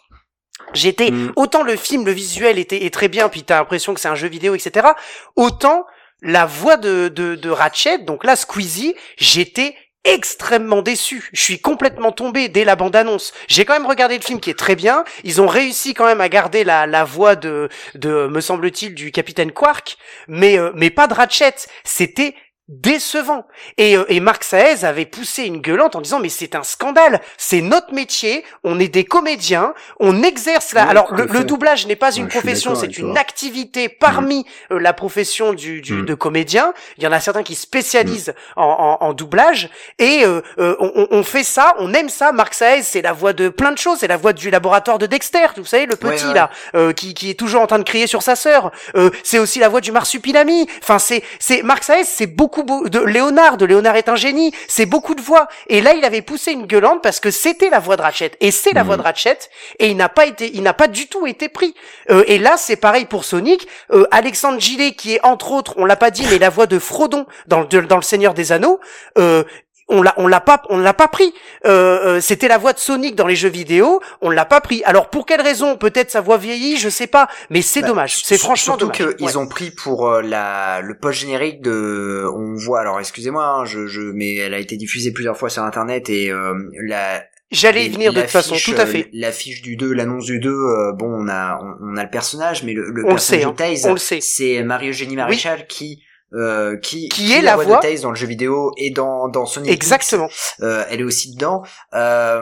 j'étais, 0.74 1.12
Mm. 1.12 1.34
autant 1.36 1.64
le 1.64 1.76
film, 1.76 2.06
le 2.06 2.12
visuel 2.12 2.60
était 2.60 2.86
est 2.86 2.94
très 2.94 3.08
bien, 3.08 3.30
puis 3.30 3.44
t'as 3.44 3.58
l'impression 3.58 3.94
que 3.94 4.00
c'est 4.00 4.08
un 4.08 4.16
jeu 4.16 4.28
vidéo, 4.28 4.56
etc. 4.56 4.88
Autant 5.36 5.86
la 6.22 6.46
voix 6.46 6.78
de, 6.78 7.08
de, 7.08 7.36
de 7.36 7.50
Ratchet, 7.50 8.00
donc 8.00 8.24
là, 8.24 8.36
Squeezie, 8.36 8.96
j'étais 9.18 9.76
extrêmement 10.04 10.82
déçu. 10.82 11.30
Je 11.32 11.42
suis 11.42 11.60
complètement 11.60 12.12
tombé 12.12 12.50
dès 12.50 12.64
la 12.64 12.76
bande-annonce. 12.76 13.34
J'ai 13.48 13.66
quand 13.66 13.74
même 13.74 13.86
regardé 13.86 14.18
le 14.18 14.24
film 14.24 14.40
qui 14.40 14.50
est 14.50 14.58
très 14.58 14.76
bien. 14.76 15.04
Ils 15.24 15.42
ont 15.42 15.48
réussi 15.48 15.94
quand 15.94 16.06
même 16.06 16.22
à 16.22 16.30
garder 16.30 16.64
la, 16.64 16.88
la 16.88 17.04
voix 17.04 17.36
de, 17.36 17.70
de, 17.96 18.28
me 18.28 18.42
semble-t-il, 18.42 18.96
du 18.96 19.12
capitaine 19.12 19.52
Quark, 19.52 19.98
mais, 20.28 20.58
euh, 20.58 20.72
mais 20.76 20.90
pas 20.90 21.08
de 21.08 21.14
Ratchet. 21.14 21.54
C'était 21.84 22.36
décevant. 22.72 23.46
Et, 23.78 23.98
euh, 23.98 24.06
et 24.08 24.20
Marc 24.22 24.44
Saez 24.46 24.86
avait 24.86 25.06
poussé 25.06 25.44
une 25.44 25.60
gueulante 25.62 25.96
en 25.96 26.02
disant 26.02 26.20
mais 26.20 26.30
c'est 26.30 26.56
un 26.56 26.64
scandale, 26.64 27.20
c'est 27.38 27.60
notre 27.62 27.94
métier, 27.94 28.44
on 28.64 28.80
est 28.80 28.88
des 28.88 29.04
comédiens, 29.04 29.74
on 30.00 30.24
exerce 30.24 30.74
la... 30.74 30.84
Alors 30.88 31.14
le, 31.14 31.26
le 31.26 31.44
doublage 31.44 31.86
n'est 31.86 31.98
pas 31.98 32.14
une 32.16 32.28
profession, 32.30 32.74
c'est 32.76 32.98
une 32.98 33.18
activité 33.18 33.90
parmi 33.90 34.46
euh, 34.72 34.80
la 34.80 34.94
profession 34.94 35.54
du, 35.54 35.82
du 35.82 35.92
Mm. 35.92 36.06
de 36.06 36.14
comédien. 36.16 36.74
Il 36.98 37.04
y 37.04 37.08
en 37.08 37.12
a 37.12 37.20
certains 37.20 37.44
qui 37.44 37.54
spécialisent 37.56 38.34
en, 38.56 38.98
en, 39.02 39.06
en 39.06 39.14
doublage 39.14 39.70
et 40.00 40.24
euh, 40.26 40.42
euh, 40.58 40.76
on, 40.80 41.08
on- 41.12 41.24
fait 41.24 41.44
ça, 41.44 41.76
on 41.80 41.94
aime 41.94 42.08
ça. 42.10 42.32
Marc 42.32 42.54
Saez, 42.54 42.82
c'est 42.84 43.02
la 43.02 43.12
voix 43.12 43.34
de 43.34 43.50
plein 43.50 43.72
de 43.74 43.78
choses, 43.78 43.98
c'est 44.00 44.08
la 44.08 44.18
voix 44.18 44.32
du 44.34 44.50
laboratoire 44.50 44.98
de 44.98 45.06
Dexter, 45.06 45.46
vous 45.58 45.66
savez 45.66 45.86
le 45.86 45.96
petit 45.98 46.24
Ouais, 46.24 46.28
ouais. 46.30 46.34
là, 46.34 46.50
euh, 46.76 46.94
qui, 46.94 47.14
qui 47.14 47.30
est 47.30 47.34
toujours 47.40 47.62
en 47.62 47.68
train 47.68 47.80
de 47.80 47.84
crier 47.84 48.08
sur 48.08 48.22
sa 48.24 48.36
sœur. 48.38 48.72
Euh, 48.96 49.10
c'est 49.24 49.40
aussi 49.40 49.60
la 49.60 49.68
voix 49.70 49.82
du 49.82 49.92
marsupilami. 49.92 50.68
Enfin 50.82 50.98
c'est 51.00 51.22
c'est 51.40 51.62
Marc 51.64 51.84
Saez, 51.84 52.06
c'est 52.06 52.28
beaucoup 52.28 52.61
beaucoup 52.64 52.90
de 52.90 53.00
Léonard, 53.00 53.58
de 53.58 53.66
Léonard 53.66 53.96
est 53.96 54.10
un 54.10 54.16
génie. 54.16 54.54
C'est 54.68 54.86
beaucoup 54.86 55.16
de 55.16 55.22
voix. 55.22 55.48
Et 55.68 55.82
là, 55.82 55.94
il 55.94 56.04
avait 56.06 56.22
poussé 56.22 56.52
une 56.52 56.66
gueulante 56.66 57.02
parce 57.02 57.20
que 57.20 57.32
c'était 57.32 57.70
la 57.70 57.80
voix 57.80 57.98
de 57.98 58.02
Ratchet. 58.02 58.32
Et 58.40 58.52
c'est 58.52 58.74
la 58.74 58.84
voix 58.84 58.98
de 58.98 59.02
Ratchet. 59.02 59.38
Et 59.80 59.88
il 59.90 59.98
n'a 59.98 60.10
pas 60.10 60.26
été, 60.26 60.52
il 60.54 60.64
n'a 60.64 60.74
pas 60.74 60.88
du 60.88 61.08
tout 61.08 61.26
été 61.28 61.50
pris. 61.50 61.74
Euh, 62.10 62.24
et 62.28 62.38
là, 62.38 62.56
c'est 62.58 62.76
pareil 62.76 63.06
pour 63.06 63.24
Sonic. 63.26 63.68
Euh, 63.92 64.06
Alexandre 64.12 64.60
Gillet, 64.60 64.94
qui 64.94 65.14
est 65.16 65.26
entre 65.26 65.52
autres, 65.52 65.74
on 65.78 65.86
l'a 65.86 65.96
pas 65.96 66.12
dit, 66.12 66.26
mais 66.30 66.38
la 66.40 66.50
voix 66.50 66.68
de 66.68 66.80
Frodon 66.80 67.26
dans, 67.48 67.62
le- 67.62 67.82
dans 67.84 67.98
le 67.98 68.02
Seigneur 68.02 68.34
des 68.34 68.52
Anneaux. 68.52 68.80
Euh, 69.18 69.44
on 69.92 70.02
l'a 70.02 70.14
on 70.18 70.28
l'a 70.28 70.40
pas 70.40 70.64
on 70.70 70.78
l'a 70.80 70.94
pas 70.94 71.08
pris. 71.08 71.34
Euh, 71.66 72.18
euh, 72.18 72.22
c'était 72.22 72.48
la 72.48 72.58
voix 72.58 72.74
de 72.74 72.80
Sonic 72.80 73.16
dans 73.16 73.28
les 73.28 73.36
jeux 73.36 73.50
vidéo 73.50 74.02
on 74.22 74.30
l'a 74.32 74.46
pas 74.46 74.60
pris. 74.62 74.82
Alors 74.86 75.10
pour 75.10 75.26
quelle 75.26 75.42
raison? 75.42 75.78
Peut-être 75.78 76.10
sa 76.10 76.22
voix 76.22 76.38
vieillit 76.38 76.78
je 76.78 76.90
sais 76.90 77.08
pas 77.08 77.28
mais 77.50 77.62
c'est 77.62 77.82
Bah, 77.82 77.88
dommage. 77.90 78.24
c'est 78.24 78.38
franchement 78.38 78.78
surtout 78.78 78.92
dommage. 78.98 79.16
qu'ils 79.18 79.26
Ouais. 79.28 79.36
ont 79.38 79.48
pris 79.48 79.70
pour 79.72 80.08
euh, 80.10 80.22
la 80.22 80.82
le 80.82 80.98
post 80.98 81.20
générique 81.20 81.62
de 81.62 82.26
on 82.36 82.56
voit 82.56 82.80
alors 82.82 83.00
excusez-moi 83.00 83.44
hein, 83.46 83.66
je 83.66 83.86
je 83.88 84.02
mais 84.02 84.36
elle 84.38 84.54
a 84.54 84.60
été 84.60 84.78
diffusée 84.78 85.12
plusieurs 85.12 85.38
fois 85.38 85.50
sur 85.50 85.64
internet 85.64 86.10
et 86.10 86.32
euh, 86.32 86.54
la 86.88 87.24
j'allais 87.52 87.86
y 87.86 87.90
venir 87.90 88.14
de 88.14 88.22
toute 88.22 88.30
façon 88.30 88.56
tout 88.64 88.80
à 88.80 88.86
fait. 88.86 89.10
l'affiche 89.14 89.62
du 89.62 89.76
2 89.76 89.92
l'annonce 89.94 90.26
du 90.26 90.40
2 90.40 90.50
euh, 90.50 90.92
bon 90.94 91.08
on 91.14 91.28
a 91.28 91.60
on, 91.62 91.94
on 91.94 91.98
a 91.98 92.04
le 92.04 92.10
personnage 92.10 92.64
mais 92.64 92.74
le, 92.74 92.90
le 92.92 93.04
On 93.04 93.10
le 93.10 93.14
personnage 93.16 93.78
sait, 93.78 93.90
on 93.90 93.94
le 93.94 93.98
sait. 94.00 94.20
c'est 94.22 94.64
Marie-Eugénie 94.64 95.16
Maréchal 95.18 95.68
qui 95.68 96.02
euh, 96.34 96.78
qui, 96.78 97.10
Qui 97.10 97.34
est 97.34 97.42
la 97.42 97.56
voix 97.56 97.66
voix- 97.66 97.76
de 97.78 97.82
Tails 97.82 98.02
dans 98.02 98.10
le 98.12 98.16
jeu 98.16 98.28
vidéo 98.28 98.72
et 98.78 98.92
dans 98.92 99.28
dans 99.28 99.46
Sonic 99.46 99.70
X. 99.72 99.76
exactement 99.76 100.30
Euh, 100.62 100.86
elle 100.90 101.02
est 101.02 101.04
aussi 101.04 101.34
dedans 101.36 101.62
euh, 101.94 102.42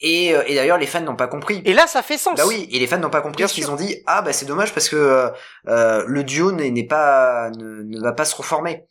et, 0.00 0.34
euh, 0.34 0.42
et 0.46 0.54
d'ailleurs 0.54 0.78
les 0.78 0.86
fans 0.86 1.00
n'ont 1.02 1.16
pas 1.16 1.26
compris 1.28 1.60
et 1.64 1.72
là 1.74 1.86
ça 1.86 2.02
fait 2.02 2.16
sens 2.18 2.36
bah 2.36 2.44
oui, 2.46 2.66
et 2.70 2.78
les 2.78 2.86
fans 2.86 2.98
n'ont 2.98 3.10
pas 3.10 3.20
compris 3.20 3.36
Bien 3.38 3.46
parce 3.46 3.52
qu'ils 3.54 3.70
ont 3.70 3.76
dit 3.76 4.02
ah 4.06 4.22
bah 4.22 4.32
c'est 4.32 4.46
dommage 4.46 4.72
parce 4.72 4.88
que 4.88 4.96
euh, 4.96 5.28
euh, 5.68 6.04
le 6.06 6.24
duo 6.24 6.50
n'est 6.52 6.86
pas 6.86 7.50
ne, 7.50 7.82
ne 7.82 8.00
va 8.00 8.12
pas 8.12 8.24
se 8.24 8.34
reformer. 8.36 8.84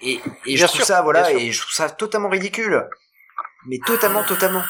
Et, 0.00 0.20
et 0.46 0.56
je 0.56 0.64
trouve 0.66 0.78
sûr, 0.78 0.86
ça 0.86 1.02
voilà 1.02 1.22
bien 1.22 1.30
sûr. 1.30 1.40
et 1.40 1.52
je 1.52 1.60
trouve 1.60 1.72
ça 1.72 1.88
totalement 1.88 2.28
ridicule. 2.28 2.88
Mais 3.68 3.78
totalement 3.86 4.24
totalement. 4.24 4.62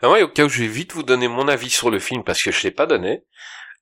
Alors, 0.00 0.14
ouais, 0.14 0.22
au 0.22 0.28
cas 0.28 0.44
où 0.44 0.48
je 0.48 0.60
vais 0.62 0.68
vite 0.68 0.92
vous 0.92 1.02
donner 1.02 1.28
mon 1.28 1.48
avis 1.48 1.70
sur 1.70 1.90
le 1.90 1.98
film 1.98 2.22
parce 2.24 2.42
que 2.42 2.50
je 2.52 2.62
l'ai 2.62 2.70
pas 2.70 2.86
donné. 2.86 3.24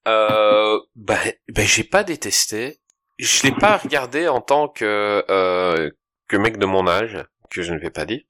Euh, 0.07 0.79
ben, 0.95 1.19
ben 1.49 1.67
j'ai 1.67 1.85
pas 1.85 2.05
détesté. 2.05 2.79
Je 3.19 3.43
l'ai 3.45 3.53
pas 3.53 3.77
regardé 3.79 4.29
en 4.29 4.41
tant 4.41 4.69
que 4.69 5.25
euh, 5.31 5.91
que 6.29 6.37
mec 6.37 6.59
de 6.59 6.67
mon 6.67 6.87
âge, 6.87 7.19
que 7.51 7.63
je 7.63 7.73
ne 7.73 7.79
vais 7.79 7.91
pas 7.91 8.05
dire. 8.05 8.21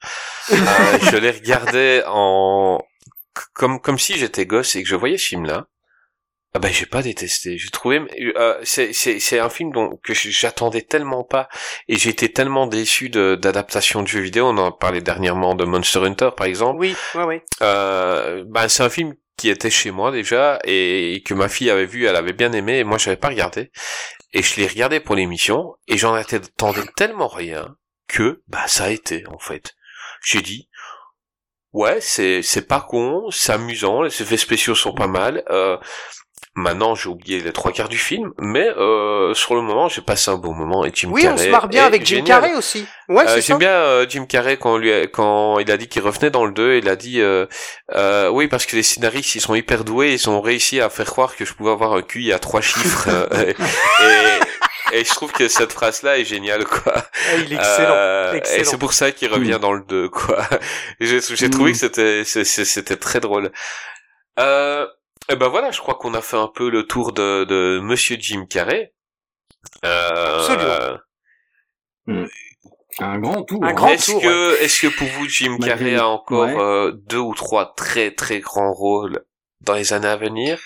Euh, 0.53 0.57
je 1.11 1.17
l'ai 1.17 1.31
regardé 1.31 2.03
en 2.07 2.81
comme 3.53 3.81
comme 3.81 3.99
si 3.99 4.17
j'étais 4.17 4.47
gosse 4.47 4.77
et 4.77 4.83
que 4.83 4.89
je 4.89 4.97
voyais 4.97 5.19
ce 5.19 5.27
film-là. 5.27 5.67
Ah 6.55 6.59
ben 6.59 6.73
j'ai 6.73 6.87
pas 6.87 7.03
détesté. 7.03 7.59
J'ai 7.59 7.69
trouvé 7.71 8.01
euh, 8.37 8.59
c'est 8.63 8.93
c'est 8.95 9.19
c'est 9.21 9.39
un 9.39 9.51
film 9.51 9.73
dont 9.73 9.99
que 10.03 10.15
j'attendais 10.15 10.81
tellement 10.83 11.23
pas 11.23 11.49
et 11.89 11.97
j'étais 11.97 12.29
tellement 12.31 12.67
déçu 12.67 13.11
de 13.11 13.35
d'adaptation 13.35 14.03
de 14.03 14.09
jeux 14.09 14.21
vidéo. 14.21 14.47
On 14.47 14.57
en 14.57 14.73
parlait 14.73 15.03
dernièrement 15.03 15.55
de 15.55 15.65
Monster 15.65 15.99
Hunter 15.99 16.31
par 16.37 16.47
exemple. 16.47 16.79
oui 16.79 16.97
ouais 17.15 17.25
ouais 17.25 17.45
Euh, 17.63 18.45
ben 18.47 18.69
c'est 18.69 18.85
un 18.85 18.89
film 18.89 19.15
qui 19.37 19.51
était 19.51 19.69
chez 19.69 19.91
moi 19.91 20.13
déjà 20.13 20.59
et 20.65 21.23
que 21.27 21.35
ma 21.35 21.49
fille 21.49 21.69
avait 21.69 21.85
vu, 21.85 22.07
elle 22.07 22.17
avait 22.17 22.33
bien 22.33 22.53
aimé 22.53 22.79
et 22.79 22.85
moi 22.85 22.97
j'avais 22.97 23.19
pas 23.19 23.29
regardé 23.29 23.71
et 24.33 24.43
je 24.43 24.57
l'ai 24.57 24.67
regardé 24.67 25.01
pour 25.01 25.15
l'émission 25.15 25.77
et 25.87 25.97
j'en 25.97 26.15
attendais 26.15 26.87
tellement 26.97 27.29
rien 27.29 27.77
que 28.09 28.43
bah 28.49 28.67
ça 28.69 28.85
a 28.85 28.91
été 28.91 29.27
en 29.29 29.39
fait. 29.39 29.75
J'ai 30.25 30.43
dit 30.43 30.69
ouais 31.73 32.01
c'est 32.01 32.43
c'est 32.43 32.67
pas 32.67 32.81
con, 32.81 33.31
c'est 33.31 33.53
amusant, 33.53 34.03
les 34.03 34.23
effets 34.23 34.37
spéciaux 34.37 34.75
sont 34.75 34.95
pas 34.95 35.09
mal. 35.09 35.45
Euh, 35.51 35.77
Maintenant, 36.59 36.95
j'ai 36.95 37.11
oublié 37.11 37.41
les 37.41 37.53
trois 37.53 37.71
quarts 37.71 37.91
du 37.91 37.99
film, 37.99 38.33
mais 38.39 38.67
euh, 38.79 39.35
sur 39.35 39.55
le 39.55 39.61
moment, 39.61 39.89
j'ai 39.89 40.01
passé 40.01 40.31
un 40.31 40.37
bon 40.37 40.55
moment 40.55 40.87
et 40.87 40.91
Jim 40.95 41.11
oui 41.13 41.23
Carrey 41.23 41.35
on 41.35 41.45
se 41.45 41.49
marre 41.51 41.69
bien 41.69 41.85
avec 41.85 42.07
Jim 42.07 42.17
génial. 42.17 42.41
Carrey 42.41 42.55
aussi 42.57 42.87
ouais 43.11 43.25
Euh, 43.25 43.29
c'est 43.35 43.43
J'aime 43.43 43.59
bien 43.59 43.69
euh, 43.71 44.07
Jim 44.09 44.25
Carrey 44.27 44.57
quand 44.57 44.79
lui 44.79 44.91
a- 44.91 45.07
quand 45.07 45.59
il 45.59 45.71
a 45.71 45.77
dit 45.77 45.87
qu'il 45.87 46.01
revenait 46.03 46.31
dans 46.31 46.47
le 46.47 46.53
2, 46.53 46.77
il 46.77 46.89
a 46.89 46.97
dit 46.97 47.21
euh, 47.21 47.45
euh, 47.95 48.29
oui 48.31 48.49
parce 48.49 48.65
que 48.65 48.75
les 48.75 48.83
scénaristes 48.83 49.35
ils 49.35 49.41
sont 49.43 49.55
hyper 49.55 49.85
doués, 49.85 50.15
ils 50.15 50.31
ont 50.31 50.41
réussi 50.41 50.81
à 50.81 50.89
faire 50.89 51.07
croire 51.07 51.37
que 51.37 51.45
je 51.45 51.53
pouvais 51.53 51.73
avoir 51.73 51.93
un 51.93 52.01
QI 52.03 52.33
à 52.33 52.39
trois 52.39 52.63
chiffres 52.63 53.09
euh, 53.33 53.53
et, 54.93 55.01
et 55.01 55.05
je 55.05 55.11
trouve 55.11 55.33
que 55.33 55.49
cette 55.49 55.73
phrase 55.73 56.03
là 56.03 56.19
est 56.19 56.25
géniale 56.25 56.65
quoi. 56.65 56.95
Ah, 56.97 57.03
il 57.37 57.53
est 57.53 57.57
excellent 57.57 57.89
Euh, 57.93 58.33
et 58.33 58.37
excellent. 58.39 58.65
c'est 58.71 58.79
pour 58.79 58.93
ça 58.95 59.11
qu'il 59.13 59.31
revient 59.31 59.59
dans 59.61 59.73
le 59.75 59.83
2 59.87 60.09
quoi. 60.09 60.39
Et 61.01 61.07
J'ai 61.07 61.51
trouvé 61.51 61.71
Mm. 61.71 61.75
que 61.75 61.79
c'était 61.79 62.25
c'était 62.25 62.97
très 62.97 63.21
drôle. 63.21 63.51
Euh, 64.39 64.87
et 65.29 65.37
ben 65.37 65.49
voilà, 65.49 65.71
je 65.71 65.81
crois 65.81 65.95
qu'on 65.95 66.15
a 66.15 66.21
fait 66.23 66.37
un 66.37 66.49
peu 66.49 66.71
le 66.71 66.87
tour 66.87 67.13
de, 67.13 67.45
de 67.45 67.81
Monsieur 67.83 68.17
Jim 68.21 68.47
Carrey. 68.49 68.93
Euh, 69.85 70.39
Absolument. 70.39 72.29
Un 72.99 73.19
grand 73.19 73.43
tour. 73.43 73.63
Un 73.65 73.69
hein. 73.69 73.73
grand 73.75 73.89
est-ce 73.89 74.13
tour, 74.13 74.23
que, 74.23 74.63
est-ce 74.63 74.87
que 74.87 74.97
pour 74.97 75.09
vous, 75.09 75.29
Jim 75.29 75.59
Carrey 75.59 75.97
a 75.97 76.07
encore 76.09 76.47
Ouais. 76.47 76.57
euh, 76.59 76.93
deux 76.93 77.19
ou 77.19 77.35
trois 77.35 77.75
très 77.75 78.11
très 78.13 78.41
grands 78.41 78.73
rôles 78.73 79.25
dans 79.61 79.75
les 79.75 79.93
années 79.93 80.09
à 80.09 80.17
venir? 80.17 80.59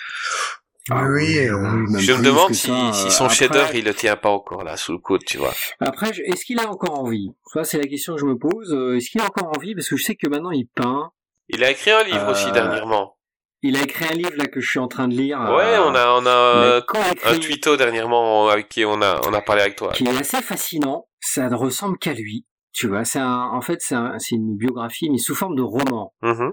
Ah 0.90 1.05
Oui, 1.08 1.39
euh, 1.39 1.86
Je 1.98 2.12
me 2.12 2.22
demande 2.22 2.52
si, 2.55 2.68
ça, 2.68 2.92
si 2.92 3.06
euh, 3.06 3.10
son 3.10 3.24
après- 3.24 3.36
chef-d'œuvre 3.36 3.74
il 3.74 3.84
le 3.84 3.94
tient 3.94 4.16
pas 4.16 4.30
encore 4.30 4.64
là 4.64 4.76
sous 4.76 4.92
le 4.92 4.98
coude, 4.98 5.24
tu 5.24 5.39
vois. 5.39 5.55
Après, 5.80 6.10
est-ce 6.24 6.44
qu'il 6.44 6.58
a 6.60 6.68
encore 6.70 6.98
envie? 6.98 7.30
Ça, 7.52 7.64
c'est 7.64 7.78
la 7.78 7.86
question 7.86 8.14
que 8.14 8.20
je 8.20 8.26
me 8.26 8.36
pose. 8.36 8.72
Euh, 8.72 8.97
Est-ce 8.97 9.10
qu'il 9.10 9.20
a 9.20 9.24
encore 9.24 9.52
envie? 9.56 9.74
Parce 9.74 9.89
que 9.89 9.97
je 9.97 10.02
sais 10.05 10.14
que 10.16 10.28
maintenant, 10.28 10.50
il 10.50 10.66
peint. 10.66 11.10
Il 11.48 11.64
a 11.64 11.70
écrit 11.70 11.90
un 11.90 12.02
livre 12.05 12.28
Euh, 12.28 12.32
aussi 12.32 12.50
dernièrement. 12.52 13.16
Il 13.62 13.76
a 13.76 13.82
écrit 13.82 14.06
un 14.06 14.14
livre 14.14 14.32
là 14.36 14.47
que 14.47 14.60
je 14.60 14.68
suis 14.70 14.78
en 14.78 14.89
train 14.89 15.06
de 15.08 15.14
lire. 15.14 15.39
Ouais, 15.39 15.74
euh, 15.74 15.84
on 15.84 15.94
a 15.94 16.08
on 16.20 16.26
a 16.26 16.80
quand 16.82 16.98
un 16.98 17.34
écrit, 17.34 17.40
tweeto 17.40 17.76
dernièrement 17.76 18.48
avec 18.48 18.68
qui 18.70 18.84
on 18.86 19.02
a 19.02 19.20
on 19.28 19.34
a 19.34 19.42
parlé 19.42 19.62
avec 19.62 19.76
toi. 19.76 19.92
qui 19.92 20.05
est 20.05 20.18
assez 20.18 20.40
fascinant. 20.40 21.06
Ça 21.20 21.48
ne 21.50 21.55
ressemble 21.55 21.98
qu'à 21.98 22.14
lui. 22.14 22.47
Tu 22.72 22.86
vois, 22.89 23.05
c'est 23.05 23.18
un, 23.18 23.50
en 23.52 23.60
fait, 23.60 23.78
c'est 23.82 23.94
un- 23.97 24.18
c'est 24.18 24.36
une 24.36 24.56
biographie, 24.56 25.10
mais 25.10 25.18
sous 25.18 25.34
forme 25.34 25.56
de 25.56 25.62
roman. 25.62 26.14
Mhm. 26.22 26.52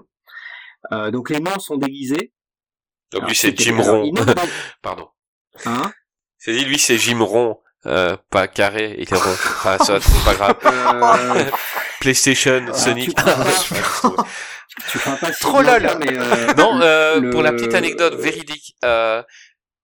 Euh, 0.92 1.10
donc 1.10 1.30
les 1.30 1.40
noms 1.40 1.58
sont 1.58 1.76
déguisés. 1.76 2.32
Donc 3.12 3.20
Alors, 3.20 3.28
lui 3.30 3.36
c'est 3.36 3.58
Jim 3.58 3.78
Ron. 3.80 4.12
Pardon. 4.82 5.08
Hein? 5.64 5.90
C'est 6.36 6.52
dit 6.52 6.64
lui 6.66 6.78
c'est 6.78 6.98
Jim 6.98 7.20
Ron, 7.22 7.58
euh, 7.86 8.16
pas 8.30 8.48
carré, 8.48 8.96
est 8.98 9.14
rond. 9.14 9.30
Enfin, 9.32 9.78
ça 9.78 9.98
c'est 10.00 10.24
pas 10.24 10.34
grave. 10.34 11.50
PlayStation, 12.00 12.66
Sonic. 12.74 13.16
tu 14.90 14.98
crois 14.98 15.16
pas. 15.16 15.30
Trop 15.32 15.62
lol. 15.62 15.88
mais 16.00 16.16
euh, 16.18 16.54
non, 16.56 16.80
euh, 16.80 17.20
Le- 17.20 17.30
pour 17.30 17.42
la 17.42 17.52
petite 17.52 17.74
anecdote 17.74 18.14
véridique, 18.14 18.74
euh, 18.84 19.22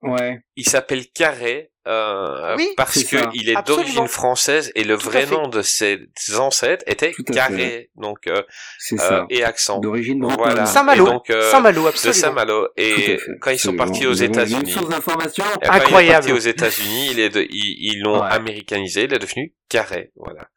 ouais. 0.03 0.41
il 0.57 0.67
s'appelle 0.69 1.07
Carré 1.15 1.71
euh, 1.87 2.55
Oui, 2.57 2.69
parce 2.79 2.95
c'est 2.95 3.05
que 3.05 3.19
ça. 3.19 3.31
il 3.35 3.51
est 3.51 3.57
Absolument. 3.57 3.83
d'origine 3.85 4.09
française 4.09 4.73
et 4.75 4.85
le 4.85 4.97
Tout 4.97 5.05
vrai 5.11 5.27
nom 5.27 5.49
de 5.49 5.61
ses 5.61 5.99
ancêtres 6.39 6.83
était 6.87 7.13
Carré, 7.31 7.91
donc 7.97 8.27
euh, 8.27 8.43
C'est 8.79 8.95
euh, 8.99 9.07
ça. 9.09 9.27
et 9.29 9.45
accent. 9.45 9.81
D'origine. 9.81 10.25
Voilà. 10.25 10.65
Saint-Malo 10.65 11.21
euh, 11.29 11.51
Saint-Malo 11.51 11.83
de 11.83 11.89
absolument 11.89 12.21
Saint-Malo. 12.21 12.63
Tout 12.69 12.73
à 12.79 12.83
Et 12.83 13.21
quand 13.43 13.51
ils 13.51 13.59
sont 13.59 13.77
partis 13.77 14.07
aux 14.07 14.15
États-Unis, 14.15 14.71
sources 14.73 14.89
d'informations. 14.89 15.45
et 15.45 15.67
quand 15.67 15.73
il 15.75 15.77
est 15.77 15.81
Incroyable. 15.83 16.27
parti 16.27 16.33
aux 16.33 16.39
États-Unis, 16.51 17.09
il 17.11 17.21
est 17.21 17.29
de- 17.29 17.47
ils 17.51 17.77
ils 17.97 18.01
l'ont 18.03 18.23
Ouais. 18.23 18.29
américanisé, 18.31 19.03
il 19.05 19.13
est 19.13 19.19
devenu 19.19 19.53
Carré, 19.69 20.11
voilà. 20.17 20.49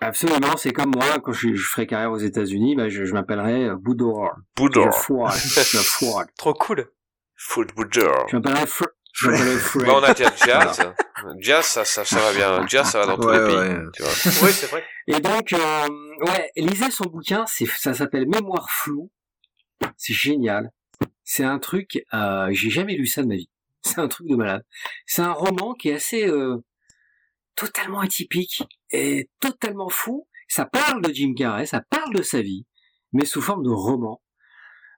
Absolument, 0.00 0.56
c'est 0.58 0.72
comme 0.72 0.92
moi, 0.94 1.18
quand 1.20 1.32
je, 1.32 1.54
je 1.54 1.66
ferai 1.66 1.86
carrière 1.86 2.12
aux 2.12 2.18
États-Unis, 2.18 2.76
bah, 2.76 2.88
je, 2.88 3.04
je 3.04 3.12
m'appellerai 3.14 3.64
euh, 3.64 3.76
Boudor. 3.76 4.30
Boudor, 4.54 4.86
Le 4.86 4.92
Fouad. 4.92 6.26
trop 6.36 6.54
cool 6.54 6.90
Foot 7.36 7.74
Boudor. 7.74 8.26
Je 8.28 8.36
m'appellerai 8.36 8.66
Fr... 8.66 8.84
Je 9.12 9.30
m'appellerai 9.30 9.56
Fred. 9.58 9.86
Bah, 9.86 9.92
on 9.96 10.02
a 10.02 10.12
déjà 10.14 10.32
Jazz. 10.44 10.92
Jazz, 11.40 11.64
ça, 11.64 11.84
ça, 11.86 12.04
ça 12.04 12.18
va 12.20 12.32
bien. 12.34 12.66
Jazz, 12.66 12.90
ça 12.90 12.98
va 13.00 13.06
dans 13.06 13.16
tous 13.16 13.26
Ouais, 13.28 13.38
les 13.40 13.46
pays. 13.46 13.56
ouais. 13.56 13.90
Tu 13.94 14.02
vois. 14.02 14.12
oui 14.46 14.52
c'est 14.52 14.66
vrai 14.66 14.84
Et 15.06 15.20
donc, 15.20 15.52
euh, 15.54 15.88
ouais, 16.26 16.50
lisez 16.56 16.90
son 16.90 17.04
bouquin, 17.04 17.46
c'est, 17.46 17.66
ça 17.66 17.94
s'appelle 17.94 18.28
Mémoire 18.28 18.68
floue. 18.70 19.10
C'est 19.96 20.12
génial. 20.14 20.70
C'est 21.24 21.44
un 21.44 21.58
truc, 21.58 22.04
euh, 22.12 22.48
j'ai 22.52 22.68
jamais 22.70 22.94
lu 22.96 23.06
ça 23.06 23.22
de 23.22 23.28
ma 23.28 23.36
vie. 23.36 23.48
C'est 23.82 23.98
un 23.98 24.08
truc 24.08 24.26
de 24.28 24.36
malade. 24.36 24.62
C'est 25.06 25.22
un 25.22 25.32
roman 25.32 25.72
qui 25.74 25.88
est 25.88 25.94
assez, 25.94 26.26
euh, 26.28 26.58
totalement 27.54 28.00
atypique 28.00 28.62
et 28.90 29.30
totalement 29.40 29.88
fou. 29.88 30.26
Ça 30.48 30.64
parle 30.64 31.02
de 31.02 31.12
Jim 31.12 31.34
Carrey, 31.36 31.66
ça 31.66 31.80
parle 31.80 32.14
de 32.14 32.22
sa 32.22 32.40
vie, 32.40 32.66
mais 33.12 33.24
sous 33.24 33.42
forme 33.42 33.64
de 33.64 33.70
roman. 33.70 34.20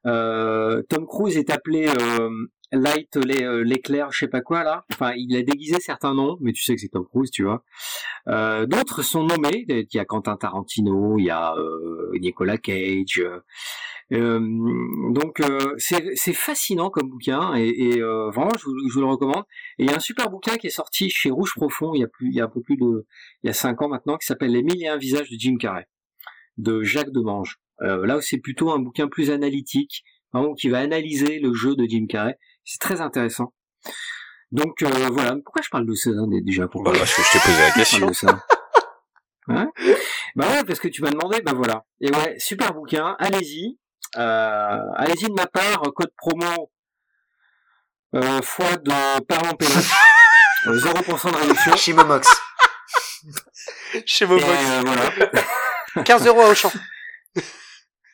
Euh, 0.06 0.82
Tom 0.88 1.06
Cruise 1.06 1.36
est 1.36 1.50
appelé 1.50 1.88
euh, 1.88 2.30
Light 2.70 3.16
euh, 3.16 3.64
l'éclair, 3.64 4.12
je 4.12 4.18
sais 4.20 4.28
pas 4.28 4.40
quoi 4.40 4.62
là. 4.62 4.84
Enfin, 4.92 5.12
il 5.16 5.34
a 5.36 5.42
déguisé 5.42 5.80
certains 5.80 6.14
noms, 6.14 6.36
mais 6.40 6.52
tu 6.52 6.62
sais 6.62 6.74
que 6.74 6.80
c'est 6.80 6.88
Tom 6.88 7.06
Cruise, 7.06 7.30
tu 7.30 7.44
vois. 7.44 7.64
D'autres 8.66 9.02
sont 9.02 9.24
nommés. 9.24 9.64
Il 9.68 9.86
y 9.92 9.98
a 9.98 10.04
Quentin 10.04 10.36
Tarantino, 10.36 11.18
il 11.18 11.24
y 11.24 11.30
a 11.30 11.54
Nicolas 12.20 12.58
Cage. 12.58 13.22
Euh, 14.12 14.40
donc 15.12 15.40
euh, 15.40 15.74
c'est 15.76 16.32
fascinant 16.32 16.88
comme 16.88 17.10
bouquin 17.10 17.54
et, 17.56 17.68
et, 17.68 18.00
euh, 18.00 18.30
vraiment 18.30 18.52
je 18.58 18.64
vous, 18.64 18.88
je 18.88 18.94
vous 18.94 19.00
le 19.00 19.06
recommande. 19.06 19.44
Et 19.78 19.84
il 19.84 19.90
y 19.90 19.92
a 19.92 19.96
un 19.96 20.00
super 20.00 20.30
bouquin 20.30 20.56
qui 20.56 20.68
est 20.68 20.70
sorti 20.70 21.10
chez 21.10 21.30
Rouge 21.30 21.52
Profond 21.54 21.92
il 21.94 22.00
y 22.00 22.04
a 22.04 22.08
plus 22.08 22.28
il 22.28 22.34
y 22.34 22.40
a 22.40 22.44
un 22.44 22.48
peu 22.48 22.62
plus 22.62 22.76
de 22.76 23.06
il 23.42 23.48
y 23.48 23.50
a 23.50 23.52
cinq 23.52 23.82
ans 23.82 23.88
maintenant 23.88 24.16
qui 24.16 24.26
s'appelle 24.26 24.52
Les 24.52 24.62
mille 24.62 24.82
et 24.82 24.88
un 24.88 24.96
visages 24.96 25.30
de 25.30 25.36
Jim 25.38 25.56
Carrey 25.58 25.86
de 26.56 26.82
Jacques 26.82 27.12
Demange. 27.12 27.58
Euh, 27.82 28.06
là 28.06 28.20
c'est 28.22 28.38
plutôt 28.38 28.70
un 28.70 28.78
bouquin 28.78 29.08
plus 29.08 29.30
analytique, 29.30 30.04
vraiment 30.32 30.54
qui 30.54 30.68
va 30.68 30.78
analyser 30.78 31.38
le 31.38 31.52
jeu 31.52 31.76
de 31.76 31.84
Jim 31.84 32.06
Carrey. 32.08 32.38
C'est 32.64 32.80
très 32.80 33.00
intéressant. 33.02 33.52
Donc 34.52 34.82
euh, 34.82 34.88
voilà, 35.12 35.36
pourquoi 35.44 35.60
je 35.62 35.68
parle 35.68 35.86
de 35.86 35.94
ça 35.94 36.10
hein, 36.10 36.26
déjà 36.42 36.66
Bah, 36.66 36.80
parce 36.84 37.14
que 37.14 37.22
je 37.22 37.32
t'ai 37.32 37.38
posé 37.44 37.60
la 37.60 37.70
question. 37.74 38.10
Hein? 39.50 39.70
Bah 40.34 40.46
ouais, 40.50 40.64
parce 40.64 40.78
que 40.78 40.88
tu 40.88 41.02
m'as 41.02 41.10
demandé, 41.10 41.40
bah 41.42 41.52
voilà. 41.54 41.84
Et 42.00 42.10
ouais, 42.10 42.36
super 42.38 42.74
bouquin, 42.74 43.16
allez-y. 43.18 43.78
Euh, 44.18 44.78
allez-y 44.96 45.28
de 45.28 45.32
ma 45.34 45.46
part, 45.46 45.80
code 45.94 46.10
promo 46.16 46.70
euh, 48.14 48.42
fois 48.42 48.76
de 48.76 49.20
parlant 49.24 49.54
péloche, 49.54 49.92
euh, 50.66 50.78
0% 50.80 51.30
de 51.32 51.36
réduction. 51.36 51.76
Chez 51.76 51.92
Momox. 51.92 52.28
Chez 54.06 54.24
Et, 54.24 54.28
Momox. 54.28 54.44
euh, 54.46 54.82
voilà. 54.84 56.02
15 56.04 56.26
euros 56.26 56.40
à 56.42 56.48
Auchan. 56.48 56.72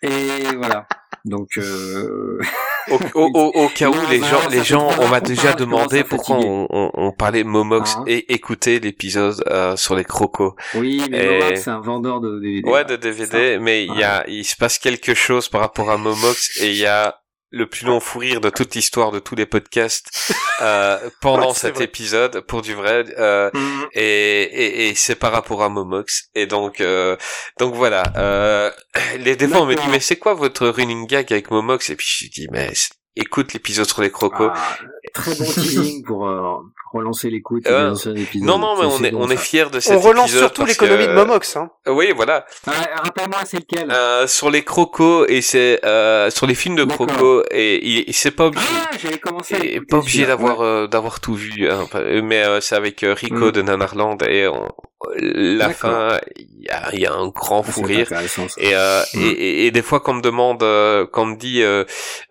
Et 0.02 0.54
voilà. 0.56 0.86
Donc 1.24 1.58
euh... 1.58 2.38
Au, 2.90 2.98
au, 3.14 3.50
au, 3.54 3.68
cas 3.68 3.88
où 3.88 3.94
Non, 3.94 4.10
les 4.10 4.18
bah, 4.18 4.26
gens, 4.28 4.48
les 4.50 4.62
gens, 4.62 4.90
on 5.00 5.08
m'a 5.08 5.22
déjà 5.22 5.54
demandé 5.54 6.04
pourquoi 6.04 6.36
on, 6.36 6.66
on, 6.68 6.90
on 6.92 7.12
parlait 7.12 7.42
Momox 7.42 7.96
Hein 7.96 8.04
et 8.06 8.34
écouter 8.34 8.78
l'épisode 8.78 9.42
euh, 9.50 9.74
sur 9.74 9.94
les 9.94 10.04
crocos. 10.04 10.54
Oui, 10.74 11.02
mais 11.10 11.24
Et- 11.24 11.38
Momox, 11.40 11.62
c'est 11.62 11.70
un 11.70 11.80
vendeur 11.80 12.20
de 12.20 12.38
DVD. 12.38 12.68
Ouais, 12.68 12.84
de 12.84 12.96
DVD, 12.96 13.58
mais 13.58 13.86
il 13.86 13.94
y 13.94 14.02
a, 14.02 14.24
il 14.28 14.44
se 14.44 14.54
passe 14.54 14.78
quelque 14.78 15.14
chose 15.14 15.48
par 15.48 15.62
rapport 15.62 15.90
à 15.90 15.96
Momox 15.96 16.60
et 16.60 16.72
il 16.72 16.76
y 16.76 16.84
a 16.84 17.18
le 17.54 17.66
plus 17.66 17.86
long 17.86 18.00
fou 18.00 18.18
rire 18.18 18.40
de 18.40 18.50
toute 18.50 18.74
l'histoire 18.74 19.10
de 19.12 19.18
tous 19.20 19.34
les 19.36 19.46
podcasts 19.46 20.08
euh, 20.60 20.98
pendant 21.20 21.48
Ouais, 21.48 21.54
cet 21.54 21.76
vrai. 21.76 21.84
épisode, 21.84 22.40
pour 22.40 22.62
du 22.62 22.74
vrai. 22.74 23.04
Euh, 23.18 23.50
Mhm. 23.54 23.86
et, 23.92 24.42
et, 24.42 24.88
et 24.88 24.94
c'est 24.94 25.14
par 25.14 25.32
rapport 25.32 25.62
à 25.62 25.68
Momox 25.68 26.28
et 26.34 26.46
donc 26.46 26.80
euh, 26.80 27.16
donc 27.58 27.74
voilà 27.74 28.02
euh, 28.16 28.70
les 29.18 29.36
on 29.54 29.66
me 29.66 29.74
dit 29.74 29.88
mais 29.90 30.00
c'est 30.00 30.16
quoi 30.16 30.34
votre 30.34 30.66
running 30.68 31.06
gag 31.06 31.32
avec 31.32 31.50
Momox? 31.50 31.90
Et 31.90 31.96
puis 31.96 32.06
je 32.06 32.28
dis 32.28 32.48
mais 32.50 32.72
écoute 33.16 33.52
l'épisode 33.52 33.88
sur 33.88 34.02
les 34.02 34.10
crocos 34.10 34.50
Ah, 34.52 34.76
très 35.14 35.34
bon 35.36 35.44
teasing 35.44 36.04
pour, 36.04 36.28
euh, 36.28 36.40
pour 36.82 36.83
relancer 36.94 37.28
l'écoute 37.30 37.66
Euh, 37.66 37.90
anciens 37.92 38.14
épisodes. 38.14 38.46
non 38.48 38.58
non 38.58 38.76
mais 38.78 38.86
on 38.86 39.04
est 39.04 39.10
bon, 39.10 39.24
on 39.26 39.30
est 39.30 39.36
fiers 39.36 39.66
de 39.70 39.80
cet 39.80 39.96
On 39.96 40.00
relance 40.00 40.24
épisode 40.30 40.40
surtout 40.40 40.64
l'économie 40.64 41.04
que- 41.04 41.10
de 41.10 41.14
Momox. 41.14 41.56
Hein. 41.56 41.70
oui 41.88 42.12
voilà 42.16 42.46
Ah, 42.66 42.72
Rappelle-moi, 43.04 43.40
c'est 43.44 43.58
lequel 43.58 43.90
euh, 43.90 44.26
sur 44.26 44.50
les 44.50 44.62
crocos 44.64 45.26
et 45.28 45.42
c'est 45.42 45.84
euh, 45.84 46.30
sur 46.30 46.46
les 46.46 46.54
films 46.54 46.76
de 46.76 46.84
crocos 46.84 47.44
et 47.50 47.84
il, 48.08 48.12
c'est 48.14 48.30
pas 48.30 48.46
obligé 48.46 48.66
Ah, 48.90 48.96
j'avais 49.02 49.18
commencé 49.18 49.54
à 49.54 49.58
et 49.58 49.62
l'écouter, 49.62 49.86
pas 49.90 49.96
obligé 49.98 50.26
d'avoir 50.26 50.58
Ouais. 50.60 50.66
euh, 50.66 50.86
d'avoir 50.86 51.20
tout 51.20 51.34
vu 51.34 51.68
hein, 51.70 51.86
mais 52.22 52.44
euh, 52.44 52.60
c'est 52.60 52.76
avec 52.76 53.02
euh, 53.02 53.14
Rico 53.14 53.34
Mm. 53.48 53.52
de 53.52 53.62
Nanarland 53.62 54.18
et 54.28 54.48
on- 54.48 54.68
la 55.12 55.68
fin 55.70 56.18
il 56.36 56.64
y 56.64 56.70
a, 56.70 56.88
il 56.94 57.00
y 57.00 57.06
a 57.06 57.12
un 57.12 57.28
grand 57.28 57.62
Ah, 57.66 57.70
fou 57.70 57.82
rire. 57.82 58.08
Et, 58.56 58.74
euh, 58.74 59.02
Mm. 59.12 59.20
et, 59.20 59.26
et, 59.28 59.66
et 59.66 59.70
des 59.70 59.82
fois, 59.82 60.00
quand 60.00 60.12
on 60.12 60.14
me 60.16 60.22
demande, 60.22 60.62
euh, 60.62 61.06
quand 61.12 61.24
on 61.24 61.26
me 61.26 61.36
dit, 61.36 61.62
euh, 61.62 61.84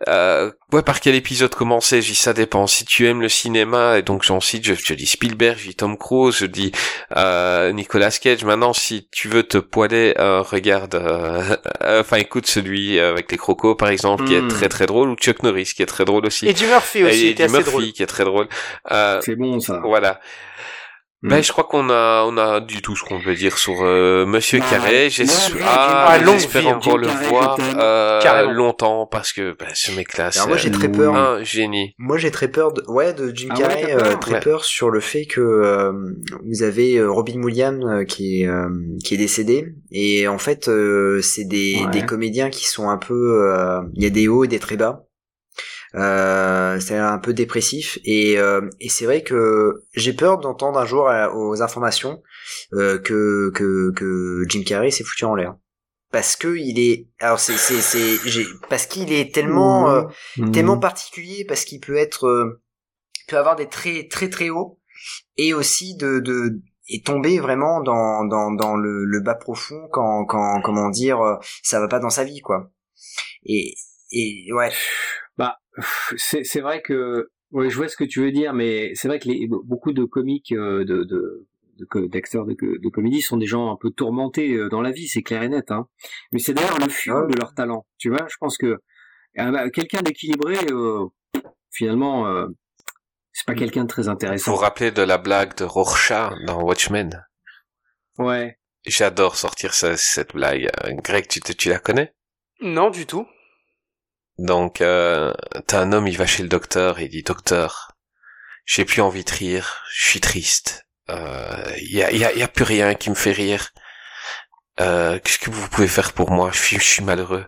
euh, 0.08 0.50
ouais, 0.72 0.82
par 0.82 0.98
quel 1.00 1.14
épisode 1.14 1.54
commencer, 1.54 2.02
je 2.02 2.08
dis 2.08 2.14
ça 2.16 2.32
dépend. 2.32 2.66
Si 2.66 2.84
tu 2.84 3.06
aimes 3.06 3.20
le 3.20 3.28
cinéma, 3.28 3.98
et 3.98 4.02
donc 4.02 4.24
j'en 4.24 4.40
je, 4.62 4.74
je 4.74 4.94
dis 4.94 5.06
Spielberg, 5.06 5.58
je 5.58 5.68
dis 5.68 5.74
Tom 5.74 5.96
Cruise, 5.96 6.36
je 6.36 6.46
dis 6.46 6.72
euh, 7.16 7.72
Nicolas 7.72 8.10
Cage. 8.10 8.44
Maintenant, 8.44 8.72
si 8.72 9.08
tu 9.10 9.28
veux 9.28 9.42
te 9.42 9.58
poiler, 9.58 10.14
euh, 10.18 10.42
regarde, 10.42 10.94
euh, 10.94 11.56
euh, 11.82 12.00
enfin 12.00 12.16
écoute 12.18 12.46
celui 12.46 12.98
avec 13.00 13.30
les 13.32 13.38
crocos, 13.38 13.74
par 13.76 13.88
exemple, 13.88 14.24
qui 14.24 14.34
est 14.34 14.40
Mm. 14.42 14.48
très 14.48 14.68
très 14.68 14.86
drôle, 14.86 15.08
ou 15.08 15.14
Chuck 15.16 15.42
Norris, 15.42 15.72
qui 15.74 15.82
est 15.82 15.86
très 15.86 16.04
drôle 16.04 16.26
aussi. 16.26 16.46
Eddie 16.48 16.66
Murphy 16.66 17.04
aussi 17.04 17.26
Et 17.26 17.30
Eddie 17.30 17.42
assez 17.44 17.52
Murphy, 17.52 17.70
drôle. 17.70 17.92
qui 17.92 18.02
est 18.02 18.06
très 18.06 18.24
drôle. 18.24 18.48
Euh, 18.90 19.20
C'est 19.22 19.36
bon, 19.36 19.58
ça. 19.60 19.80
voilà. 19.84 20.20
Mm. 21.24 21.28
Ben, 21.30 21.42
je 21.42 21.52
crois 21.52 21.64
qu'on 21.64 21.88
a, 21.88 22.22
on 22.26 22.36
a 22.36 22.60
dit 22.60 22.82
tout 22.82 22.94
ce 22.94 23.02
qu'on 23.02 23.18
veut 23.18 23.34
dire 23.34 23.56
sur 23.56 23.82
euh, 23.82 24.26
Monsieur 24.26 24.58
Bah, 24.58 24.66
Carré. 24.70 25.08
J'espère, 25.08 25.56
ah, 25.66 26.18
encore 26.66 26.98
le 26.98 27.06
voir 27.06 27.58
euh, 27.78 28.52
longtemps 28.52 29.06
parce 29.06 29.32
que 29.32 29.56
ben, 29.58 29.68
ce 29.72 29.90
mec-là, 29.92 30.30
c'est 30.30 30.46
moi 30.46 30.58
j'ai 30.58 30.70
très 30.70 30.90
peur. 30.92 31.14
Un 31.16 31.42
génie. 31.42 31.94
Moi 31.98 32.18
j'ai 32.18 32.30
très 32.30 32.48
peur 32.48 32.74
de 32.74 32.82
ouais 32.88 33.14
de 33.14 33.32
Jim 33.34 33.48
Ah 33.52 33.54
Carrey, 33.54 33.94
euh, 33.94 34.16
très 34.16 34.34
Ouais. 34.34 34.40
peur 34.40 34.64
sur 34.66 34.90
le 34.90 35.00
fait 35.00 35.24
que 35.24 35.40
euh, 35.40 35.92
vous 36.44 36.62
avez 36.62 36.96
euh, 36.98 37.10
Robin 37.10 37.40
Williams 37.42 37.82
euh, 37.86 38.04
qui 38.04 38.42
est 38.42 38.46
euh, 38.46 38.68
qui 39.02 39.14
est 39.14 39.18
décédé 39.18 39.66
et 39.92 40.28
en 40.28 40.38
fait 40.38 40.68
euh, 40.68 41.22
c'est 41.22 41.44
des 41.44 41.76
Ouais. 41.84 41.90
des 41.90 42.04
comédiens 42.04 42.50
qui 42.50 42.66
sont 42.66 42.90
un 42.90 42.98
peu 42.98 43.14
euh, 43.48 43.80
il 43.94 44.02
y 44.02 44.06
a 44.06 44.10
des 44.10 44.28
hauts 44.28 44.44
et 44.44 44.48
des 44.48 44.58
très 44.58 44.76
bas. 44.76 45.04
Euh, 45.94 46.80
c'est 46.80 46.96
un 46.96 47.18
peu 47.18 47.32
dépressif 47.32 47.98
et 48.04 48.36
euh, 48.38 48.68
et 48.80 48.88
c'est 48.88 49.04
vrai 49.04 49.22
que 49.22 49.84
j'ai 49.94 50.12
peur 50.12 50.38
d'entendre 50.38 50.78
un 50.78 50.86
jour 50.86 51.08
euh, 51.08 51.28
aux 51.32 51.62
informations 51.62 52.20
euh, 52.72 52.98
que 52.98 53.50
que 53.54 53.92
que 53.94 54.44
Jim 54.48 54.62
Carrey 54.66 54.90
s'est 54.90 55.04
foutu 55.04 55.24
en 55.24 55.34
l'air. 55.36 55.54
Parce 56.10 56.34
que 56.36 56.56
il 56.56 56.78
est 56.80 57.08
alors 57.20 57.38
c'est 57.38 57.56
c'est 57.56 57.80
c'est 57.80 58.44
parce 58.68 58.86
qu'il 58.86 59.12
est 59.12 59.32
tellement 59.34 59.90
euh, 59.90 60.02
Mm. 60.36 60.50
tellement 60.50 60.78
particulier 60.78 61.44
parce 61.46 61.64
qu'il 61.64 61.80
peut 61.80 61.96
être 61.96 62.26
euh, 62.26 62.60
peut 63.28 63.38
avoir 63.38 63.54
des 63.56 63.68
traits 63.68 64.10
très 64.10 64.28
très 64.28 64.50
hauts 64.50 64.80
et 65.36 65.54
aussi 65.54 65.96
de 65.96 66.18
de 66.18 66.60
et 66.88 67.02
tomber 67.02 67.38
vraiment 67.38 67.80
dans 67.82 68.24
dans 68.26 68.50
dans 68.52 68.76
le, 68.76 69.04
le 69.04 69.20
bas 69.20 69.34
profond 69.36 69.88
quand 69.92 70.24
quand 70.26 70.60
comment 70.62 70.90
dire 70.90 71.20
euh, 71.20 71.36
ça 71.62 71.78
va 71.80 71.86
pas 71.88 72.00
dans 72.00 72.10
sa 72.10 72.24
vie 72.24 72.40
quoi. 72.40 72.70
Et 73.46 73.74
et 74.12 74.52
ouais 74.52 74.72
c'est 76.16 76.44
c'est 76.44 76.60
vrai 76.60 76.82
que 76.82 77.30
ouais, 77.52 77.70
je 77.70 77.76
vois 77.76 77.88
ce 77.88 77.96
que 77.96 78.04
tu 78.04 78.20
veux 78.20 78.32
dire, 78.32 78.52
mais 78.52 78.94
c'est 78.94 79.08
vrai 79.08 79.18
que 79.18 79.28
les, 79.28 79.46
beaucoup 79.48 79.92
de 79.92 80.04
comiques 80.04 80.52
euh, 80.52 80.84
de 80.84 81.04
de 81.04 81.46
d'acteurs 82.06 82.46
de, 82.46 82.54
de 82.54 82.88
comédie 82.88 83.20
sont 83.20 83.36
des 83.36 83.46
gens 83.46 83.72
un 83.72 83.76
peu 83.76 83.90
tourmentés 83.90 84.52
euh, 84.54 84.68
dans 84.68 84.80
la 84.80 84.92
vie, 84.92 85.08
c'est 85.08 85.22
clair 85.22 85.42
et 85.42 85.48
net. 85.48 85.72
Hein. 85.72 85.88
Mais 86.32 86.38
c'est 86.38 86.54
d'ailleurs 86.54 86.78
le 86.78 86.88
fuel 86.88 87.26
de 87.28 87.36
leur 87.36 87.52
talent. 87.54 87.84
Tu 87.98 88.10
vois, 88.10 88.26
je 88.30 88.36
pense 88.38 88.56
que 88.56 88.66
euh, 88.66 89.50
bah, 89.50 89.68
quelqu'un 89.70 90.00
d'équilibré, 90.02 90.56
euh, 90.70 91.06
finalement, 91.72 92.28
euh, 92.28 92.46
c'est 93.32 93.46
pas 93.46 93.54
quelqu'un 93.56 93.82
de 93.82 93.88
très 93.88 94.02
Vous 94.02 94.06
vous 94.08 94.12
intéressant. 94.12 94.54
rappelez 94.54 94.92
de 94.92 95.02
la 95.02 95.18
blague 95.18 95.56
de 95.56 95.64
Rorschach 95.64 96.32
dans 96.46 96.62
Watchmen? 96.62 97.24
Ouais. 98.18 98.56
J'adore 98.86 99.34
sortir 99.34 99.74
ce- 99.74 99.96
cette 99.96 100.34
blague. 100.34 100.68
Euh, 100.84 100.92
Greg, 101.02 101.26
tu, 101.26 101.40
te- 101.40 101.52
tu 101.52 101.70
la 101.70 101.80
connais? 101.80 102.14
Non, 102.60 102.90
du 102.90 103.06
tout. 103.06 103.26
Donc, 104.38 104.80
euh, 104.80 105.32
t'as 105.66 105.80
un 105.80 105.92
homme, 105.92 106.08
il 106.08 106.18
va 106.18 106.26
chez 106.26 106.42
le 106.42 106.48
docteur 106.48 106.98
et 106.98 107.04
il 107.04 107.10
dit 107.10 107.22
Docteur, 107.22 107.92
j'ai 108.66 108.84
plus 108.84 109.00
envie 109.00 109.24
de 109.24 109.30
rire, 109.30 109.82
je 109.92 110.08
suis 110.08 110.20
triste. 110.20 110.86
Euh, 111.10 111.72
y, 111.78 112.02
a, 112.02 112.10
y, 112.12 112.24
a, 112.24 112.32
y 112.32 112.42
a 112.42 112.48
plus 112.48 112.64
rien 112.64 112.94
qui 112.94 113.10
me 113.10 113.14
fait 113.14 113.32
rire. 113.32 113.70
Euh, 114.80 115.18
Qu'est-ce 115.20 115.38
que 115.38 115.50
vous 115.50 115.68
pouvez 115.68 115.86
faire 115.88 116.12
pour 116.12 116.30
moi? 116.30 116.50
Je 116.52 116.78
suis, 116.78 117.04
malheureux. 117.04 117.46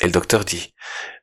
Et 0.00 0.06
le 0.06 0.10
docteur 0.12 0.44
dit 0.44 0.74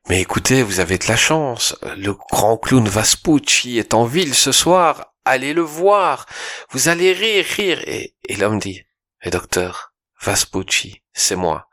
Mais 0.08 0.20
écoutez, 0.20 0.62
vous 0.62 0.80
avez 0.80 0.96
de 0.96 1.08
la 1.08 1.16
chance. 1.16 1.76
Le 1.96 2.14
grand 2.14 2.56
clown 2.56 2.88
Vaspucci 2.88 3.78
est 3.78 3.94
en 3.94 4.04
ville 4.04 4.34
ce 4.34 4.52
soir. 4.52 5.12
Allez 5.26 5.52
le 5.52 5.62
voir. 5.62 6.26
Vous 6.70 6.88
allez 6.88 7.12
rire, 7.12 7.44
rire. 7.56 7.82
Et, 7.86 8.14
et 8.28 8.36
l'homme 8.36 8.58
dit 8.58 8.82
Et 9.22 9.30
docteur, 9.30 9.92
Vaspucci, 10.22 11.02
c'est 11.12 11.36
moi. 11.36 11.68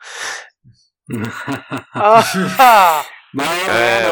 Ah, 1.94 2.24
ah 2.60 3.04
Bah, 3.34 3.44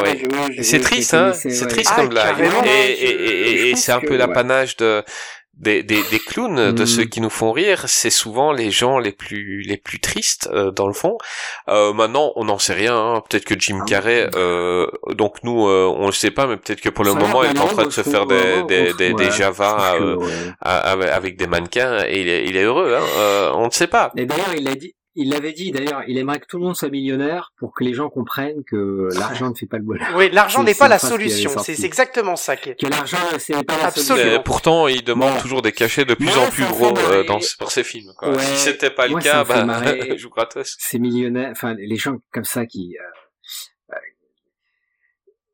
ouais, 0.04 0.24
ouais. 0.58 0.64
C'est 0.64 0.80
triste, 0.80 1.14
hein 1.14 1.34
c'est- 1.34 1.50
ouais. 1.62 1.68
triste 1.68 1.92
Ah, 1.94 2.00
comme 2.02 2.10
blague. 2.10 2.40
Et, 2.66 3.70
et, 3.72 3.76
c'est 3.76 3.92
un 3.92 4.00
peu 4.00 4.16
l'apanage 4.16 4.78
de 4.78 5.04
des, 5.62 5.84
des, 5.84 6.02
des 6.10 6.20
clowns, 6.20 6.72
de 6.72 6.86
ceux 6.86 7.04
qui 7.04 7.20
nous 7.20 7.30
font 7.30 7.52
rire. 7.52 7.84
C'est 7.88 8.10
souvent 8.10 8.54
les 8.54 8.72
gens 8.72 8.98
les 8.98 9.12
plus 9.12 9.62
les 9.64 9.76
plus 9.76 10.00
tristes 10.00 10.48
euh, 10.54 10.72
dans 10.72 10.88
le 10.88 10.94
fond. 10.94 11.18
Euh, 11.68 11.92
maintenant, 11.92 12.32
on 12.38 12.46
n'en 12.46 12.60
sait 12.60 12.74
rien. 12.76 12.96
hein. 12.96 13.22
Peut-être 13.30 13.44
que 13.44 13.60
Jim 13.60 13.80
Ah. 13.82 13.86
Carrey, 13.86 14.30
euh, 14.36 14.88
donc 15.10 15.44
nous, 15.44 15.68
euh, 15.68 15.94
on 15.94 16.06
le 16.06 16.14
sait 16.14 16.32
pas, 16.32 16.48
mais 16.48 16.56
peut-être 16.56 16.80
que 16.80 16.88
pour 16.88 17.04
le 17.04 17.12
Ça 17.12 17.18
moment, 17.20 17.44
il 17.44 17.54
est 17.54 17.60
en 17.60 17.68
train 17.68 17.84
de 17.88 17.90
se 17.92 18.04
faire 18.04 18.22
trouve, 18.26 18.30
des 18.30 18.64
des, 18.70 18.82
ouais, 18.84 18.94
des, 18.94 19.14
des 19.16 19.32
Java 19.32 19.96
que, 19.98 20.04
euh, 20.04 20.16
ouais. 20.16 20.32
à- 20.62 20.92
avec 20.92 21.36
des 21.36 21.48
mannequins 21.48 22.06
et 22.08 22.22
il 22.22 22.30
est, 22.30 22.46
il 22.46 22.56
est 22.56 22.64
heureux. 22.64 22.96
Hein. 22.98 23.04
Euh, 23.18 23.52
on 23.56 23.66
ne 23.66 23.72
sait 23.72 23.88
pas. 23.88 24.14
Et 24.16 24.26
d'ailleurs, 24.26 24.54
il 24.58 24.66
a 24.66 24.76
dit, 24.76 24.96
il 25.16 25.30
l'avait 25.32 25.54
dit, 25.54 25.72
d'ailleurs, 25.72 26.04
il 26.08 26.18
aimerait 26.18 26.40
que 26.40 26.46
tout 26.46 26.58
le 26.58 26.64
monde 26.64 26.76
soit 26.76 26.90
millionnaire 26.90 27.52
pour 27.58 27.74
que 27.74 27.84
les 27.84 27.94
gens 27.94 28.10
comprennent 28.10 28.64
que 28.64 29.10
l'argent 29.18 29.50
ne 29.50 29.56
fait 29.56 29.66
pas 29.66 29.78
le 29.78 29.84
bonheur. 29.84 30.08
Oui, 30.16 30.30
l'argent 30.32 30.64
n'est 30.64 30.76
pas 30.76 30.88
la 30.88 31.00
solution. 31.00 31.52
C'est 31.60 31.84
exactement 31.84 32.36
ça 32.36 32.56
qui 32.56 32.70
est. 32.70 32.80
Que 32.80 32.88
l'argent, 32.88 33.18
c'est 33.40 33.54
pas 33.66 33.78
la 33.78 33.88
Absolument. 33.88 34.16
solution. 34.18 34.44
Pourtant, 34.44 34.88
il 34.88 35.04
demande 35.04 35.34
Bon. 35.34 35.42
toujours 35.42 35.62
des 35.62 35.72
cachets 35.72 36.06
de 36.06 36.14
plus 36.14 36.26
Moi, 36.26 36.38
en 36.38 36.50
plus 36.50 36.64
gros 36.66 36.98
euh, 36.98 37.24
dans 37.24 37.40
pour 37.58 37.72
ses 37.72 37.84
films. 37.84 38.12
Quoi. 38.18 38.30
Ouais. 38.32 38.40
Si 38.44 38.58
c'était 38.58 38.92
pas 38.92 39.06
le 39.08 39.12
Moi, 39.14 39.22
cas, 39.22 39.44
bah, 39.44 39.66
je 40.18 40.24
vous 40.24 40.30
gratos. 40.30 40.76
Ces 40.80 41.00
millionnaires, 41.00 41.50
enfin, 41.52 41.74
les 41.78 41.98
gens 41.98 42.18
comme 42.32 42.46
ça 42.46 42.66
qui, 42.66 42.96
euh, 42.98 43.94
euh, 43.94 44.00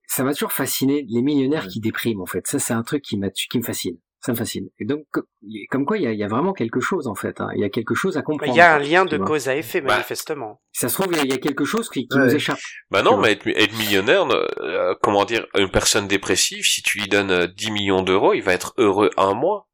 ça 0.07 0.23
m'a 0.23 0.33
toujours 0.33 0.51
fasciné, 0.51 1.05
les 1.09 1.21
millionnaires 1.21 1.67
qui 1.67 1.79
dépriment, 1.79 2.21
en 2.21 2.25
fait. 2.25 2.45
Ça, 2.45 2.59
c'est 2.59 2.73
un 2.73 2.83
truc 2.83 3.01
qui 3.03 3.17
m'a, 3.17 3.29
qui 3.29 3.57
me 3.57 3.63
fascine. 3.63 3.97
Ça 4.25 4.31
me 4.31 4.37
fascine. 4.37 4.69
Et 4.79 4.85
donc, 4.85 5.03
co- 5.11 5.21
comme 5.69 5.85
quoi, 5.85 5.97
il 5.97 6.03
y 6.03 6.07
a, 6.07 6.11
il 6.11 6.17
y 6.17 6.23
a 6.23 6.27
vraiment 6.27 6.53
quelque 6.53 6.79
chose, 6.79 7.05
en 7.05 7.13
fait. 7.13 7.39
hein. 7.41 7.49
Il 7.53 7.61
y 7.61 7.63
a 7.63 7.69
quelque 7.69 7.93
chose 7.93 8.17
à 8.17 8.23
comprendre. 8.23 8.51
Il 8.51 8.57
y 8.57 8.61
a 8.61 8.73
un 8.73 8.79
lien 8.79 9.05
de 9.05 9.17
vois. 9.17 9.25
cause 9.27 9.47
à 9.49 9.55
effet, 9.55 9.81
Bah. 9.81 9.93
manifestement. 9.93 10.61
Ça 10.73 10.89
se 10.89 10.95
trouve, 10.99 11.13
il 11.13 11.17
y 11.17 11.21
a- 11.21 11.23
il 11.25 11.29
y 11.29 11.33
a 11.33 11.37
quelque 11.37 11.63
chose 11.63 11.89
qui, 11.91 12.07
qui 12.07 12.17
Ouais. 12.17 12.25
nous 12.25 12.33
échappe. 12.35 12.57
Bah 12.89 13.03
non, 13.03 13.17
mais 13.17 13.33
être, 13.33 13.45
être 13.47 13.77
millionnaire, 13.77 14.25
euh, 14.31 14.95
comment 15.03 15.25
dire, 15.25 15.45
une 15.55 15.69
personne 15.69 16.07
dépressive, 16.07 16.63
si 16.65 16.81
tu 16.81 16.97
lui 17.01 17.07
donnes 17.07 17.29
euh, 17.29 17.45
10 17.47 17.69
millions 17.69 18.01
d'euros, 18.01 18.33
il 18.33 18.41
va 18.41 18.53
être 18.53 18.73
heureux 18.77 19.11
un 19.15 19.35
mois, 19.35 19.67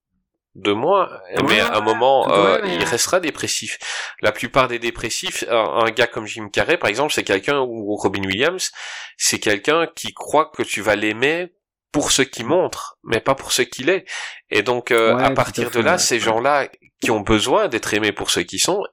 deux 0.56 0.74
mois, 0.74 1.10
Ouais, 1.38 1.44
mais 1.48 1.60
à 1.62 1.78
un 1.78 1.82
moment, 1.82 2.28
ouais, 2.28 2.34
euh, 2.34 2.62
il 2.66 2.84
restera 2.84 3.22
dépressif. 3.22 3.78
La 4.22 4.34
plupart 4.34 4.68
des 4.68 4.80
dépressifs, 4.80 5.46
un, 5.50 5.86
un 5.86 5.92
gars 5.92 6.08
comme 6.08 6.28
Jim 6.28 6.50
Carrey, 6.52 6.76
par 6.78 6.90
exemple, 6.90 7.14
c'est 7.14 7.24
quelqu'un, 7.24 7.62
ou 7.62 7.96
Robin 7.96 8.24
Williams, 8.26 8.70
c'est 9.16 9.40
quelqu'un 9.40 9.88
qui 9.96 10.14
croit 10.14 10.52
que 10.54 10.62
tu 10.64 10.82
vas 10.82 10.98
l'aimer 10.98 11.54
pour 11.92 12.11
ce 12.11 12.22
qu'il 12.22 12.45
montre, 12.45 12.98
mais 13.03 13.20
pas 13.20 13.36
pour 13.36 13.52
ce 13.52 13.61
qu'il 13.64 13.90
est. 13.90 14.06
Et 14.50 14.64
donc, 14.64 14.92
euh, 14.92 15.16
Ouais, 15.16 15.24
à 15.24 15.32
partir 15.32 15.68
à 15.68 15.72
fait, 15.72 15.80
de 15.80 15.84
là, 15.84 15.92
ouais, 15.94 15.98
ces 15.98 16.20
gens-là 16.20 16.70
qui 17.02 17.11
ont 17.11 17.22
besoin 17.22 17.68
d'être 17.68 17.94
aimés 17.94 18.11
pour 18.14 18.30
ce 18.32 18.40
qu'ils 18.40 18.61
sont, 18.61 18.84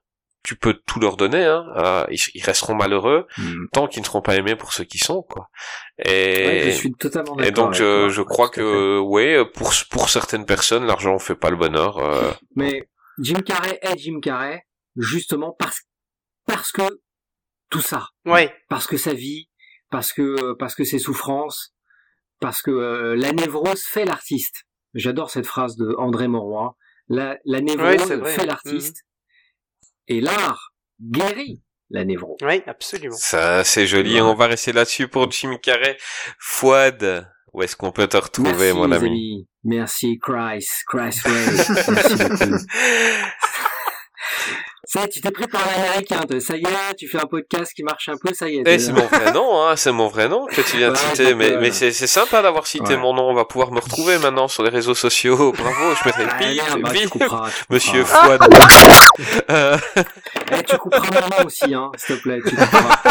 tu 0.44 0.57
peux 0.57 0.75
tout 0.86 0.99
leur 0.99 1.17
donner. 1.17 1.44
Hein. 1.44 1.65
Euh, 1.77 2.05
ils, 2.10 2.18
ils 2.35 2.43
resteront 2.44 2.75
malheureux 2.75 3.27
Hmm. 3.36 3.67
tant 3.73 3.86
qu'ils 3.86 4.01
ne 4.02 4.07
seront 4.07 4.23
pas 4.23 4.35
aimés 4.36 4.57
pour 4.57 4.73
ce 4.73 4.83
qu'ils 4.83 5.02
sont, 5.02 5.23
quoi. 5.23 5.49
Ouais, 6.05 6.60
je 6.65 6.68
Et, 6.68 6.73
suis 6.73 6.93
totalement 6.94 7.36
d'accord. 7.36 7.47
et 7.49 7.51
donc, 7.52 7.67
avec 7.67 7.78
je, 7.78 8.01
toi, 8.05 8.09
je 8.09 8.23
crois 8.23 8.49
que, 8.49 8.99
ouais, 9.01 9.44
pour 9.55 9.73
pour 9.91 10.09
certaines 10.09 10.47
personnes, 10.47 10.86
l'argent 10.86 11.18
fait 11.18 11.35
pas 11.35 11.51
le 11.51 11.57
bonheur. 11.57 11.99
euh, 11.99 12.33
Mais 12.57 12.89
Jim 13.20 13.41
Carrey 13.43 13.78
est 13.83 13.99
Jim 13.99 14.20
Carrey 14.20 14.62
justement 14.97 15.55
parce 15.59 15.83
parce 16.47 16.73
que 16.73 16.83
tout 17.70 17.81
ça, 17.83 18.09
Ouais. 18.25 18.52
parce 18.70 18.86
que 18.86 18.97
sa 18.97 19.12
vie, 19.12 19.49
parce 19.91 20.12
que 20.12 20.55
parce 20.55 20.75
que 20.75 20.85
ses 20.85 20.99
souffrances, 20.99 21.75
parce 22.41 22.62
que 22.62 22.70
euh, 22.70 23.17
la 23.17 23.33
névrose 23.33 23.83
fait 23.83 24.05
l'artiste. 24.05 24.65
J'adore 24.94 25.31
cette 25.31 25.47
phrase 25.47 25.76
de 25.76 25.94
André 25.99 26.28
Mauroy. 26.28 26.76
La, 27.08 27.39
la 27.44 27.60
névrose 27.60 28.23
fait 28.25 28.47
l'artiste 28.47 29.05
et 30.08 30.20
l'art 30.20 30.73
guérit 31.00 31.62
la 31.91 32.05
névrose. 32.05 32.36
Oui, 32.42 32.62
absolument. 32.67 33.17
Ça, 33.17 33.65
c'est 33.65 33.86
joli. 33.86 34.20
On 34.20 34.34
va 34.34 34.47
rester 34.47 34.73
là-dessus 34.73 35.08
pour 35.08 35.31
Jim 35.31 35.57
Carrey. 35.57 35.97
Fouad, 36.39 37.26
où 37.52 37.62
est-ce 37.62 37.76
qu'on 37.76 37.92
peut 37.92 38.08
te 38.08 38.17
retrouver, 38.17 38.73
Merci 38.73 38.75
mon 38.75 38.92
ami 38.92 39.08
amis. 39.08 39.49
Merci 39.65 40.18
Christ, 40.18 40.84
Christ 40.86 41.26
Ray. 41.26 41.34
Merci 41.89 42.17
beaucoup. 42.17 42.57
Est, 44.97 45.08
tu 45.08 45.20
t'es 45.20 45.31
pris 45.31 45.47
par 45.47 45.60
l'américain, 45.67 46.20
toi. 46.28 46.41
ça 46.41 46.57
y 46.57 46.62
est, 46.62 46.94
tu 46.99 47.08
fais 47.08 47.18
un 47.18 47.26
podcast 47.26 47.73
qui 47.75 47.83
marche 47.83 48.08
un 48.08 48.17
peu, 48.17 48.33
ça 48.33 48.49
y 48.49 48.57
est. 48.57 48.62
Eh, 48.65 48.78
c'est 48.78 48.92
mon 48.92 49.07
vrai 49.07 49.33
nom, 49.33 49.62
hein, 49.62 49.76
c'est 49.76 49.92
mon 49.92 50.08
vrai 50.08 50.28
nom 50.28 50.47
que 50.47 50.62
tu 50.62 50.78
viens 50.78 50.89
de 50.89 50.92
Ouais, 50.94 50.99
citer, 51.15 51.34
mais, 51.34 51.52
euh, 51.52 51.58
mais 51.60 51.70
c'est, 51.73 51.92
sympa 51.92 52.41
d'avoir 52.41 52.67
cité 52.67 52.94
ouais. 52.94 52.97
mon 52.97 53.12
nom, 53.12 53.28
on 53.28 53.34
va 53.34 53.44
pouvoir 53.44 53.70
me 53.70 53.81
retrouver 53.81 54.17
maintenant 54.23 54.49
sur 54.49 54.62
les 54.62 54.70
réseaux 54.70 54.94
sociaux, 54.94 55.52
bravo, 55.52 55.94
je 55.94 56.08
mettrai 56.08 56.25
Ah, 56.31 56.39
merde, 56.41 56.81
bah, 56.83 56.91
tu 56.99 57.08
couperas, 57.08 57.50
tu 57.50 57.65
monsieur. 57.70 58.05
Fouad. 58.05 58.41
Euh, 59.50 59.76
Eh, 60.52 60.62
tu 60.62 60.78
couperas 60.78 61.20
mon 61.20 61.28
nom 61.28 61.44
aussi, 61.47 61.75
hein, 61.75 61.91
s'il 61.97 62.17
te 62.17 62.23
plaît, 62.23 62.39
tu 62.47 62.55
couperas. 62.55 63.02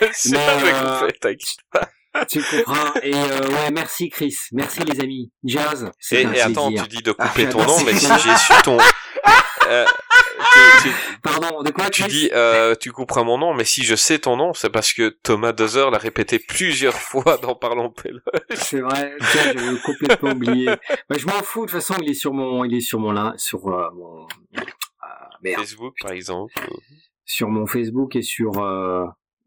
bien 0.00 0.12
sûr, 0.12 0.38
je 0.58 0.64
vais 0.64 0.72
couper, 0.72 1.18
t'inquiète. 1.18 2.28
tu 2.28 2.42
couperas. 2.42 2.92
Et 3.02 3.14
euh, 3.14 3.48
ouais, 3.48 3.70
merci 3.72 4.10
Chris, 4.10 4.36
merci 4.52 4.80
les 4.80 5.00
amis. 5.00 5.30
Jazz, 5.44 5.90
Et, 6.10 6.24
un 6.26 6.32
et 6.32 6.40
attends, 6.40 6.70
tu 6.70 6.88
dis 6.88 7.02
de 7.02 7.12
couper 7.12 7.46
Ah, 7.48 7.52
ton 7.52 7.64
nom, 7.64 7.78
mais 7.86 7.94
si 7.94 8.06
j'ai 8.06 8.36
su 8.36 8.52
ton... 8.64 8.76
Euh, 9.68 9.84
tu, 10.82 10.88
tu- 10.88 10.94
Pardon, 11.22 11.62
de 11.62 11.70
quoi 11.70 11.88
tu 11.88 12.02
dis, 12.04 12.30
euh, 12.32 12.74
tu 12.74 12.90
couperas 12.92 13.22
mon 13.22 13.38
nom, 13.38 13.54
mais 13.54 13.64
si 13.64 13.84
je 13.84 13.94
sais 13.94 14.18
ton 14.18 14.36
nom, 14.36 14.52
c'est 14.54 14.70
parce 14.70 14.92
que 14.92 15.08
Thomas 15.22 15.52
Dozer 15.52 15.90
l'a 15.90 15.98
répété 15.98 16.38
plusieurs 16.38 16.94
fois 16.98 17.38
dans 17.38 17.54
Parlons 17.54 17.90
Pélo. 17.90 18.18
C'est 18.54 18.80
vrai, 18.80 19.14
tiens, 19.32 19.52
j'avais 19.54 19.78
complètement 19.84 20.30
oublié. 20.30 20.66
Bah, 21.08 21.16
je 21.18 21.26
m'en 21.26 21.32
fous, 21.42 21.66
de 21.66 21.70
toute 21.70 21.80
façon, 21.80 21.94
il 22.02 22.10
est 22.10 22.14
sur 22.14 22.32
mon, 22.32 22.64
il 22.64 22.74
est 22.74 22.80
sur 22.80 22.98
mon, 22.98 23.12
lin- 23.12 23.34
sur 23.36 23.66
euh, 23.68 23.88
mon, 23.94 24.26
euh, 24.58 24.60
merde, 25.42 25.60
Facebook, 25.60 25.94
par 26.02 26.12
exemple. 26.12 26.52
sur 27.24 27.48
mon 27.48 27.66
Facebook 27.66 28.16
et 28.16 28.22
sur 28.22 28.52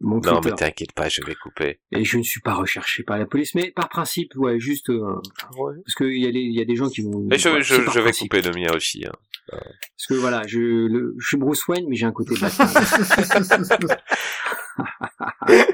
mon 0.01 0.15
Non, 0.17 0.19
Twitter. 0.21 0.39
mais 0.49 0.51
t'inquiète 0.55 0.93
pas, 0.93 1.09
je 1.09 1.21
vais 1.25 1.35
couper. 1.35 1.79
et 1.91 2.03
je 2.05 2.17
ne 2.17 2.23
suis 2.23 2.41
pas 2.41 2.53
recherché 2.53 3.03
par 3.03 3.17
la 3.17 3.25
police, 3.25 3.53
mais 3.55 3.71
par 3.71 3.89
principe, 3.89 4.33
ouais, 4.37 4.59
juste 4.59 4.89
euh, 4.89 5.21
parce 5.39 5.95
qu'il 5.95 6.21
y 6.21 6.27
a 6.27 6.31
des, 6.31 6.39
il 6.39 6.55
y 6.55 6.61
a 6.61 6.65
des 6.65 6.75
gens 6.75 6.89
qui 6.89 7.01
vont. 7.01 7.19
Mais 7.29 7.37
je, 7.37 7.49
ouais, 7.49 7.61
je, 7.61 7.75
c'est 7.75 7.83
par 7.85 7.93
je 7.93 7.99
vais 7.99 8.11
couper 8.11 8.41
le 8.41 8.51
mien 8.51 8.73
aussi. 8.73 9.05
Hein. 9.05 9.11
Parce 9.49 10.07
que 10.09 10.13
voilà, 10.15 10.45
je, 10.47 10.59
le, 10.59 11.15
je 11.19 11.27
suis 11.27 11.37
Bruce 11.37 11.67
Wayne, 11.67 11.85
mais 11.87 11.95
j'ai 11.95 12.05
un 12.05 12.11
côté 12.11 12.35
Batman. 12.39 12.69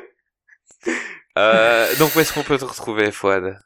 Euh, 1.37 1.95
donc 1.95 2.13
où 2.13 2.19
est-ce 2.19 2.33
qu'on 2.33 2.43
peut 2.43 2.57
te 2.57 2.65
retrouver, 2.65 3.09
Fouad? 3.09 3.57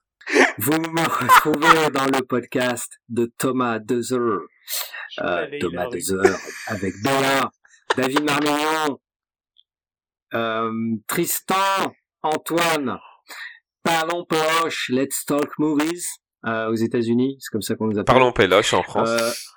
Vous 0.60 0.80
me 0.80 1.02
retrouvez 1.02 1.90
dans 1.90 2.06
le 2.06 2.24
podcast 2.24 3.00
de 3.10 3.32
Thomas 3.40 3.80
Dezer. 3.80 4.40
Euh, 5.22 5.48
Thomas. 5.60 5.88
Dezer 5.88 6.38
avec 6.68 6.94
Bella, 7.02 7.50
David 7.98 8.24
Marmignon, 8.24 9.00
euh, 10.36 10.96
Tristan, 11.08 11.94
Antoine, 12.22 13.00
Parlons 13.84 14.26
Poche, 14.26 14.90
Let's 14.90 15.26
Talk 15.26 15.58
Movies 15.58 16.06
euh, 16.46 16.70
aux 16.70 16.76
États-Unis, 16.76 17.38
c'est 17.40 17.50
comme 17.52 17.62
ça 17.62 17.76
qu'on 17.76 17.86
nous 17.86 17.94
appelle. 17.94 18.06
Parlons 18.06 18.32
Péloche 18.32 18.74
en 18.74 18.84
France. 18.84 19.55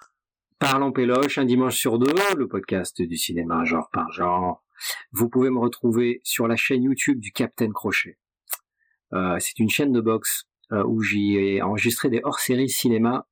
Parlons 0.59 0.91
Péloche, 0.91 1.39
un 1.39 1.45
dimanche 1.45 1.77
sur 1.77 2.01
deux, 2.01 2.13
le 2.37 2.49
podcast 2.49 3.01
du 3.01 3.17
cinéma 3.17 3.65
genre 3.65 3.89
par 3.93 4.11
genre. 4.11 4.65
Vous 5.13 5.29
pouvez 5.29 5.51
me 5.51 5.61
retrouver 5.61 6.21
sur 6.25 6.49
la 6.49 6.57
chaîne 6.57 6.83
YouTube 6.83 7.21
du 7.21 7.31
Captain 7.31 7.71
Crochet. 7.71 8.19
Euh, 9.13 9.39
c'est 9.39 9.61
une 9.61 9.71
chaîne 9.71 9.93
de 9.93 10.01
boxe 10.01 10.49
euh, 10.73 10.83
où 10.85 11.01
j'y 11.01 11.37
ai 11.37 11.63
enregistré 11.63 12.11
des 12.11 12.21
hors-séries 12.25 12.69
cinéma 12.69 13.29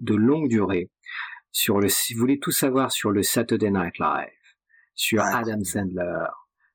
de 0.00 0.16
longue 0.16 0.48
durée. 0.48 0.90
Sur 1.52 1.78
le, 1.78 1.88
si 1.88 2.12
vous 2.12 2.18
voulez 2.18 2.40
tout 2.40 2.50
savoir 2.50 2.90
sur 2.90 3.12
le 3.12 3.22
Saturday 3.22 3.70
Night 3.70 4.00
Live, 4.00 4.56
sur 4.96 5.22
Adam 5.22 5.62
Sandler, 5.62 6.26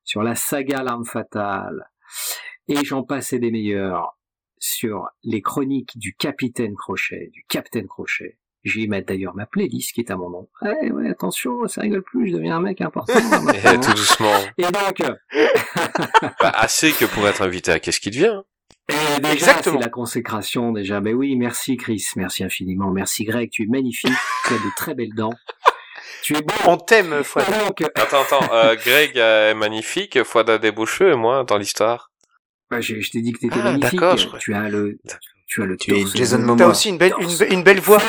sur 0.02 0.22
la 0.22 0.34
saga 0.34 0.82
L'arme 0.82 1.04
fatale, 1.04 1.90
et 2.68 2.82
j'en 2.86 3.02
passe 3.02 3.34
et 3.34 3.38
des 3.38 3.50
meilleurs, 3.50 4.18
sur 4.56 5.10
les 5.24 5.42
chroniques 5.42 5.98
du 5.98 6.14
Capitaine 6.14 6.74
Crochet, 6.74 7.28
du 7.34 7.44
Captain 7.48 7.86
Crochet. 7.86 8.39
J'y 8.62 8.88
mets 8.88 9.00
d'ailleurs 9.02 9.34
ma 9.34 9.46
playlist 9.46 9.92
qui 9.94 10.00
est 10.02 10.10
à 10.10 10.16
mon 10.16 10.28
nom. 10.28 10.48
Ouais, 10.60 10.90
ouais, 10.90 11.08
attention, 11.08 11.66
ça 11.66 11.80
rigole 11.80 12.02
plus, 12.02 12.28
je 12.30 12.36
deviens 12.36 12.56
un 12.56 12.60
mec 12.60 12.80
important. 12.82 13.14
Et 13.18 13.22
maintenant. 13.62 13.80
tout 13.80 13.92
doucement. 13.94 14.34
Et 14.58 14.64
donc, 14.64 15.00
euh, 15.00 15.14
Bah, 16.40 16.50
assez 16.54 16.92
que 16.92 17.06
pour 17.06 17.26
être 17.26 17.42
invité 17.42 17.72
à 17.72 17.80
Qu'est-ce 17.80 18.00
qui 18.00 18.10
devient 18.10 18.42
euh, 18.90 19.18
déjà, 19.20 19.32
Exactement. 19.32 19.78
c'est 19.78 19.84
la 19.84 19.90
consécration 19.90 20.72
déjà. 20.72 21.00
Mais 21.00 21.14
oui, 21.14 21.36
merci 21.36 21.76
Chris, 21.76 22.04
merci 22.16 22.42
infiniment, 22.44 22.90
merci 22.90 23.24
Greg, 23.24 23.48
tu 23.50 23.62
es 23.62 23.66
magnifique, 23.66 24.10
tu 24.46 24.54
as 24.54 24.56
de 24.58 24.74
très 24.76 24.94
belles 24.94 25.14
dents. 25.14 25.34
Tu 26.22 26.36
es 26.36 26.42
beau. 26.42 26.52
On 26.66 26.76
t'aime, 26.76 27.22
Fouad. 27.22 27.46
Et 27.48 27.64
donc, 27.64 27.80
euh, 27.80 27.86
Attends, 27.94 28.22
attends, 28.22 28.52
euh, 28.52 28.74
Greg 28.76 29.12
est 29.16 29.54
magnifique, 29.54 30.22
Fouad 30.24 30.50
a 30.50 30.58
des 30.58 30.70
beaux 30.72 30.86
cheveux, 30.86 31.12
et 31.12 31.16
moi, 31.16 31.44
dans 31.44 31.56
l'histoire. 31.56 32.10
bah, 32.70 32.80
je, 32.82 33.00
je 33.00 33.10
t'ai 33.10 33.22
dit 33.22 33.32
que 33.32 33.38
tu 33.38 33.46
étais 33.46 33.56
Ah, 33.60 33.72
magnifique. 33.72 33.98
d'accord, 34.00 34.16
je 34.18 34.28
Tu 34.38 34.52
as 34.54 34.68
le, 34.68 34.98
tu 35.50 35.62
as 35.62 35.66
le 35.66 35.76
Tu 35.76 35.90
torse 35.90 36.14
Jason. 36.14 36.38
Momoa. 36.38 36.56
T'as 36.56 36.66
aussi 36.68 36.88
une 36.90 36.98
belle, 36.98 37.12
une, 37.18 37.52
une 37.52 37.62
belle 37.64 37.80
voix. 37.80 38.00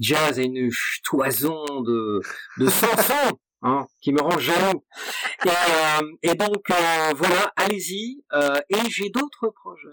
Jazz 0.00 0.38
a 0.38 0.42
une 0.42 0.70
toison 1.04 1.64
de, 1.82 2.20
de 2.58 2.66
hein, 3.62 3.86
qui 4.00 4.12
me 4.12 4.20
rend 4.20 4.38
jaloux. 4.38 4.82
Et, 5.44 5.48
euh, 5.48 6.02
et 6.22 6.34
donc, 6.34 6.70
euh, 6.70 7.12
voilà, 7.14 7.52
allez-y. 7.56 8.22
Euh, 8.32 8.60
et 8.70 8.88
j'ai 8.88 9.10
d'autres 9.10 9.48
projets. 9.48 9.88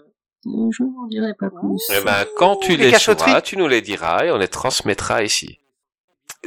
Je 0.46 0.82
n'en 0.82 1.06
dirai 1.08 1.32
pas 1.38 1.50
plus. 1.50 1.82
Eh 1.90 2.02
ben, 2.04 2.24
quand 2.36 2.56
tu 2.56 2.76
Les 2.76 2.98
sauras, 2.98 3.40
tu 3.40 3.56
nous 3.56 3.68
les 3.68 3.80
diras 3.82 4.24
et 4.24 4.30
on 4.30 4.36
les 4.38 4.48
transmettra 4.48 5.22
ici. 5.24 5.58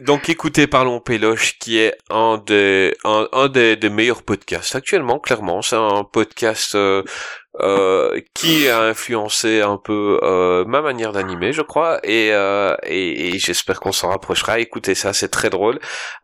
Donc 0.02 0.30
écoutez 0.30 0.68
Parlons 0.68 1.00
Péloche 1.00 1.58
qui 1.60 1.80
est 1.80 1.98
un 2.10 2.42
des 2.46 2.96
un, 3.04 3.28
un 3.32 3.48
des, 3.48 3.76
des 3.76 3.90
meilleurs 3.90 4.24
podcasts 4.24 4.76
actuellement 4.76 5.20
clairement. 5.20 5.62
C'est 5.62 5.76
un 5.76 6.04
podcast 6.04 6.76
euh, 6.76 7.04
euh, 7.60 8.22
qui 8.36 8.68
a 8.68 8.82
influencé 8.82 9.62
un 9.62 9.78
peu 9.78 10.20
euh, 10.22 10.66
ma 10.66 10.82
manière 10.82 11.14
d'animer 11.14 11.54
je 11.54 11.62
crois. 11.62 12.00
Et 12.04 12.30
euh, 12.32 12.76
et, 12.84 13.30
et 13.30 13.40
j'espère 13.40 13.80
qu'on 13.80 13.92
s'en 13.92 14.10
rapprochera. 14.10 14.60
Écoutez 14.60 14.94
ça 14.94 15.14
c'est 15.14 15.30
très 15.30 15.50
drôle. 15.50 15.80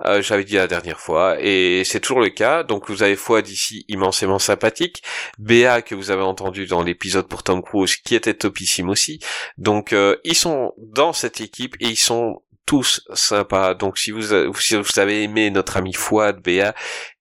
Euh, 0.05 0.21
j'avais 0.21 0.43
dit 0.43 0.55
la 0.55 0.67
dernière 0.67 0.99
fois 0.99 1.37
et 1.39 1.83
c'est 1.85 1.99
toujours 1.99 2.21
le 2.21 2.29
cas. 2.29 2.63
Donc 2.63 2.89
vous 2.89 3.01
avez 3.01 3.15
Fouad 3.15 3.47
ici 3.47 3.85
immensément 3.87 4.39
sympathique. 4.39 5.01
Béa 5.39 5.81
que 5.81 5.95
vous 5.95 6.11
avez 6.11 6.23
entendu 6.23 6.67
dans 6.67 6.83
l'épisode 6.83 7.27
pour 7.27 7.43
Tom 7.43 7.63
Cruise 7.63 7.95
qui 7.95 8.13
était 8.15 8.33
topissime 8.35 8.89
aussi. 8.89 9.19
Donc 9.57 9.93
euh, 9.93 10.17
ils 10.23 10.35
sont 10.35 10.73
dans 10.77 11.13
cette 11.13 11.41
équipe 11.41 11.75
et 11.79 11.87
ils 11.87 11.95
sont 11.97 12.41
tous 12.65 13.01
sympas. 13.13 13.73
Donc 13.73 13.97
si 13.97 14.11
vous, 14.11 14.33
a- 14.33 14.53
si 14.59 14.75
vous 14.75 14.99
avez 14.99 15.23
aimé 15.23 15.49
notre 15.51 15.77
ami 15.77 15.93
Fouad 15.93 16.41
Béa, 16.41 16.73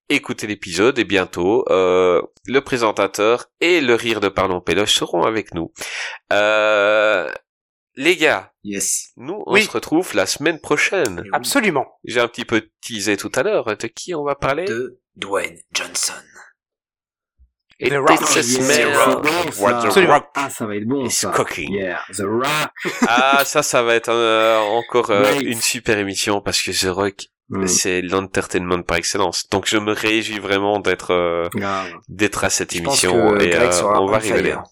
écoutez 0.09 0.47
l'épisode 0.47 0.99
et 0.99 1.03
bientôt 1.05 1.65
euh, 1.69 2.21
le 2.45 2.61
présentateur 2.61 3.47
et 3.59 3.81
le 3.81 3.95
rire 3.95 4.19
de 4.19 4.27
Parlons 4.29 4.61
Péloche 4.61 4.93
seront 4.93 5.23
avec 5.23 5.53
nous. 5.53 5.71
Euh, 6.31 7.31
les 7.95 8.15
gars, 8.17 8.51
Yes. 8.63 9.11
nous 9.17 9.43
on 9.45 9.53
Oui. 9.53 9.63
se 9.63 9.69
retrouve 9.71 10.15
la 10.15 10.25
semaine 10.25 10.59
prochaine. 10.59 11.23
Absolument. 11.31 11.85
J'ai 12.05 12.19
un 12.21 12.27
petit 12.27 12.45
peu 12.45 12.69
teasé 12.81 13.17
tout 13.17 13.31
à 13.35 13.43
l'heure. 13.43 13.65
De 13.77 13.87
qui 13.87 14.15
on 14.15 14.23
va 14.23 14.35
parler? 14.35 14.65
De 14.65 14.99
Dwayne 15.15 15.59
Johnson. 15.71 16.13
Et 16.15 16.21
The 16.21 16.21
Rock. 16.21 16.21
It's 16.89 16.99
a 16.99 16.99
Yeah, 16.99 17.01
smell 17.01 17.01
c'est 17.61 17.69
of 17.69 17.72
bon, 17.72 17.72
what 19.59 19.81
the 19.81 19.85
Absolument. 19.85 20.13
rock 20.13 20.25
Ah, 20.35 20.49
ça 20.49 20.65
va 20.65 20.75
être 20.75 20.85
bon, 20.85 21.05
is 21.05 21.11
ça. 21.11 21.29
cooking. 21.29 21.71
Yeah, 21.73 21.99
The 22.15 22.21
Rock. 22.23 22.71
Ah, 23.07 23.43
ça, 23.45 23.63
ça 23.63 23.83
va 23.83 23.95
être 23.95 24.09
euh, 24.09 24.57
encore 24.59 25.09
euh, 25.11 25.39
une 25.41 25.61
super 25.61 25.97
émission 25.97 26.41
parce 26.41 26.61
que 26.61 26.71
The 26.71 26.89
Rock, 26.91 27.15
Mm. 27.49 27.67
c'est 27.67 28.01
l'entertainment 28.01 28.81
par 28.83 28.97
excellence. 28.97 29.47
Donc 29.51 29.65
je 29.67 29.77
me 29.77 29.91
réjouis 29.91 30.39
vraiment 30.39 30.79
d'être 30.79 31.11
euh, 31.11 31.49
d'être 32.07 32.45
à 32.45 32.49
cette 32.49 32.73
Je 32.73 32.81
pense 32.81 33.03
émission 33.03 33.33
que 33.35 33.43
et 33.43 33.49
Greg 33.49 33.67
euh, 33.67 33.71
sera 33.71 34.01
on 34.01 34.05
va 34.07 34.19
on 34.19 34.63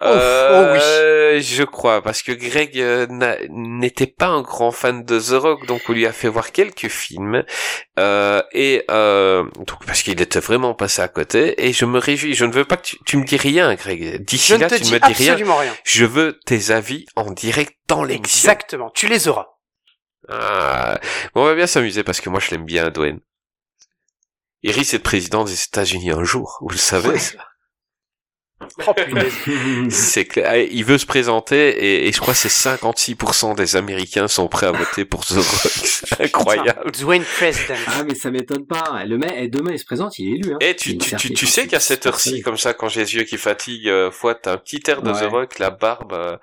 rigoler. 0.00 0.80
fire. 0.80 0.82
Euh, 0.82 1.40
Je 1.40 1.62
crois, 1.64 2.02
parce 2.02 2.22
que 2.22 2.32
Greg 2.32 2.78
euh, 2.80 3.06
n'était 3.48 4.06
pas 4.06 4.26
un 4.28 4.42
grand 4.42 4.70
fan 4.72 5.04
de 5.04 5.18
The 5.20 5.40
Rock, 5.40 5.66
donc 5.66 5.82
on 5.88 5.92
lui 5.92 6.06
a 6.06 6.12
fait 6.12 6.28
voir 6.28 6.52
quelques 6.52 6.88
films, 6.88 7.44
euh, 7.98 8.42
et 8.52 8.84
euh, 8.90 9.44
donc 9.66 9.84
parce 9.86 10.02
qu'il 10.02 10.20
était 10.20 10.40
vraiment 10.40 10.74
passé 10.74 11.02
à 11.02 11.08
côté, 11.08 11.66
et 11.66 11.72
je 11.72 11.84
me 11.84 11.98
réjouis. 11.98 12.34
Je 12.34 12.44
ne 12.44 12.52
veux 12.52 12.64
pas 12.64 12.76
que 12.76 12.82
tu, 12.82 12.96
tu 13.04 13.16
me 13.18 13.24
dis 13.24 13.36
rien, 13.36 13.74
Greg. 13.74 14.24
D'ici 14.24 14.56
là, 14.56 14.68
tu 14.68 14.82
ne 14.84 14.90
me 14.90 14.98
dis 15.12 15.12
rien. 15.12 15.36
Je 15.84 16.04
veux 16.04 16.38
tes 16.46 16.70
avis 16.70 17.06
en 17.16 17.30
direct 17.30 17.74
dans 17.88 18.04
l'émission. 18.04 18.50
Exactement. 18.50 18.90
Tu 18.90 19.06
les 19.08 19.28
auras. 19.28 19.46
Ah, 20.28 20.98
bon, 21.34 21.42
on 21.42 21.44
va 21.46 21.54
bien 21.54 21.66
s'amuser 21.66 22.02
parce 22.02 22.20
que 22.20 22.28
moi 22.30 22.40
je 22.40 22.50
l'aime 22.50 22.64
bien, 22.64 22.90
Dwayne. 22.90 23.20
Il 24.62 24.72
risque 24.72 24.92
d'être 24.92 25.02
président 25.04 25.44
des 25.44 25.62
États-Unis 25.62 26.10
un 26.10 26.24
jour, 26.24 26.58
vous 26.60 26.68
le 26.70 26.76
savez. 26.76 27.18
ça. 27.18 27.47
Oh. 28.86 28.92
C'est 29.90 30.24
clair. 30.24 30.46
Ah, 30.48 30.58
Il 30.58 30.84
veut 30.84 30.98
se 30.98 31.06
présenter 31.06 31.68
et, 31.68 32.08
et 32.08 32.12
je 32.12 32.20
crois 32.20 32.34
que 32.34 32.40
c'est 32.40 32.48
56% 32.48 33.54
des 33.56 33.76
Américains 33.76 34.26
sont 34.28 34.48
prêts 34.48 34.66
à 34.66 34.72
voter 34.72 35.04
pour 35.04 35.24
The 35.24 35.34
Rock. 35.34 35.44
C'est 35.84 36.20
incroyable. 36.20 36.90
Dwayne 36.92 37.22
President. 37.22 37.74
Ah 37.86 38.02
mais 38.04 38.14
ça 38.14 38.30
m'étonne 38.30 38.66
pas. 38.66 39.04
Le 39.06 39.16
mec, 39.18 39.32
et 39.36 39.48
demain 39.48 39.70
il 39.72 39.78
se 39.78 39.84
présente, 39.84 40.18
il 40.18 40.28
est 40.28 40.36
élu. 40.38 40.52
Hein. 40.54 40.58
Et 40.60 40.74
tu, 40.76 40.90
Il 40.90 40.98
tu, 40.98 41.04
tu, 41.04 41.08
certifié. 41.10 41.36
tu 41.36 41.46
sais 41.46 41.66
qu'à 41.66 41.80
cette 41.80 42.06
heure-ci, 42.06 42.42
comme 42.42 42.56
ça, 42.58 42.74
quand 42.74 42.88
j'ai 42.88 43.00
les 43.02 43.14
yeux 43.14 43.24
qui 43.24 43.38
fatiguent, 43.38 43.88
euh, 43.88 44.10
fois 44.10 44.34
t'as 44.34 44.54
un 44.54 44.58
petit 44.58 44.82
air 44.88 45.02
de 45.02 45.12
Ouais. 45.12 45.20
The 45.20 45.30
Rock, 45.30 45.58
la 45.58 45.70
barbe. 45.70 46.12
euh, 46.12 46.36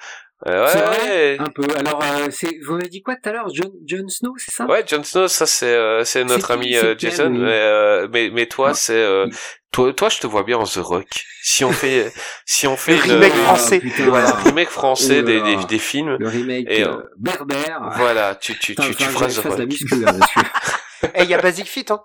euh, 0.47 0.65
ouais, 0.65 0.73
vrai? 0.73 1.07
ouais. 1.09 1.37
Un 1.39 1.49
peu. 1.49 1.63
Alors, 1.77 2.03
euh, 2.03 2.27
c'est, 2.29 2.57
vous 2.65 2.75
m'avez 2.75 2.89
dit 2.89 3.01
quoi 3.01 3.15
tout 3.15 3.29
à 3.29 3.31
l'heure, 3.33 3.47
John, 3.53 3.71
John 3.85 4.07
Snow, 4.09 4.33
c'est 4.37 4.51
ça? 4.53 4.65
Ouais, 4.65 4.83
Jon 4.87 5.03
Snow, 5.03 5.27
ça 5.27 5.45
c'est 5.45 5.73
euh, 5.73 6.03
c'est 6.03 6.23
notre 6.23 6.51
ami 6.51 6.75
euh, 6.75 6.93
Jason, 6.97 7.31
oui. 7.31 7.39
mais, 7.39 7.51
euh, 7.51 8.07
mais 8.11 8.29
mais 8.31 8.45
toi 8.47 8.67
Ouais. 8.69 8.73
c'est 8.73 8.93
euh, 8.93 9.27
toi 9.71 9.93
toi 9.93 10.09
je 10.09 10.19
te 10.19 10.27
vois 10.27 10.43
bien 10.43 10.57
en 10.57 10.65
The 10.65 10.77
Rock. 10.77 11.07
Si 11.41 11.63
on 11.63 11.71
fait 11.71 12.11
si 12.45 12.67
on 12.67 12.75
fait 12.77 12.95
Le 13.07 13.13
remake 13.13 13.31
Ah, 13.35 13.43
français. 13.43 13.79
putain. 13.79 14.09
voilà, 14.09 14.31
remake 14.31 14.69
français 14.69 15.19
Oh 15.19 15.25
des, 15.25 15.65
des 15.67 15.79
films. 15.79 16.17
Le 16.19 16.27
remake 16.27 16.67
Et, 16.69 16.83
berbère. 17.17 17.91
Voilà, 17.95 18.35
tu 18.35 18.57
tu 18.59 18.75
tu, 18.75 18.95
tu 18.95 19.03
feras 19.05 19.27
The 19.27 19.37
Rock. 19.45 19.59
muscu 19.59 19.95
là-dessus. 20.01 20.39
Eh, 21.13 21.23
il 21.23 21.29
y 21.29 21.33
a 21.35 21.41
Basic 21.41 21.67
Fit, 21.67 21.85
hein. 21.89 22.01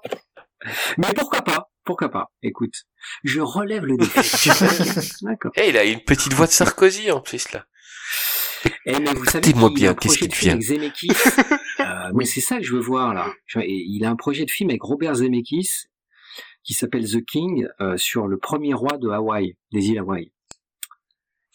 Mais 0.98 1.06
pourquoi 1.16 1.40
pas? 1.40 1.70
Pourquoi 1.84 2.10
pas? 2.10 2.26
Écoute, 2.42 2.74
je 3.24 3.40
relève 3.40 3.86
le 3.86 3.96
défi. 3.96 4.50
D'accord. 5.22 5.52
Eh, 5.56 5.70
il 5.70 5.78
a 5.78 5.84
une 5.84 6.02
petite 6.02 6.34
voix 6.34 6.46
de 6.46 6.50
Sarkozy 6.52 7.10
en 7.10 7.20
plus 7.20 7.50
là. 7.52 7.64
Eh, 8.86 8.98
mais 8.98 9.12
vous 9.12 9.24
savez 9.24 9.52
Dis-moi 9.52 9.70
bien, 9.70 9.90
un 9.90 9.94
qu'est-ce 9.94 10.14
projet 10.14 10.20
qui 10.20 10.28
de 10.28 10.32
te 10.32 10.38
film 10.38 10.58
vient 10.58 10.90
euh, 11.80 12.12
mais 12.14 12.24
c'est 12.24 12.40
ça 12.40 12.58
que 12.58 12.64
je 12.64 12.74
veux 12.74 12.80
voir 12.80 13.14
là. 13.14 13.32
Il 13.56 14.04
a 14.04 14.10
un 14.10 14.16
projet 14.16 14.44
de 14.44 14.50
film 14.50 14.70
avec 14.70 14.82
Robert 14.82 15.16
Zemeckis 15.16 15.86
qui 16.62 16.74
s'appelle 16.74 17.08
The 17.08 17.24
King 17.24 17.66
euh, 17.80 17.96
sur 17.96 18.26
le 18.26 18.38
premier 18.38 18.74
roi 18.74 18.98
de 18.98 19.08
Hawaï, 19.08 19.56
des 19.72 19.88
îles 19.88 19.98
Hawaï. 19.98 20.32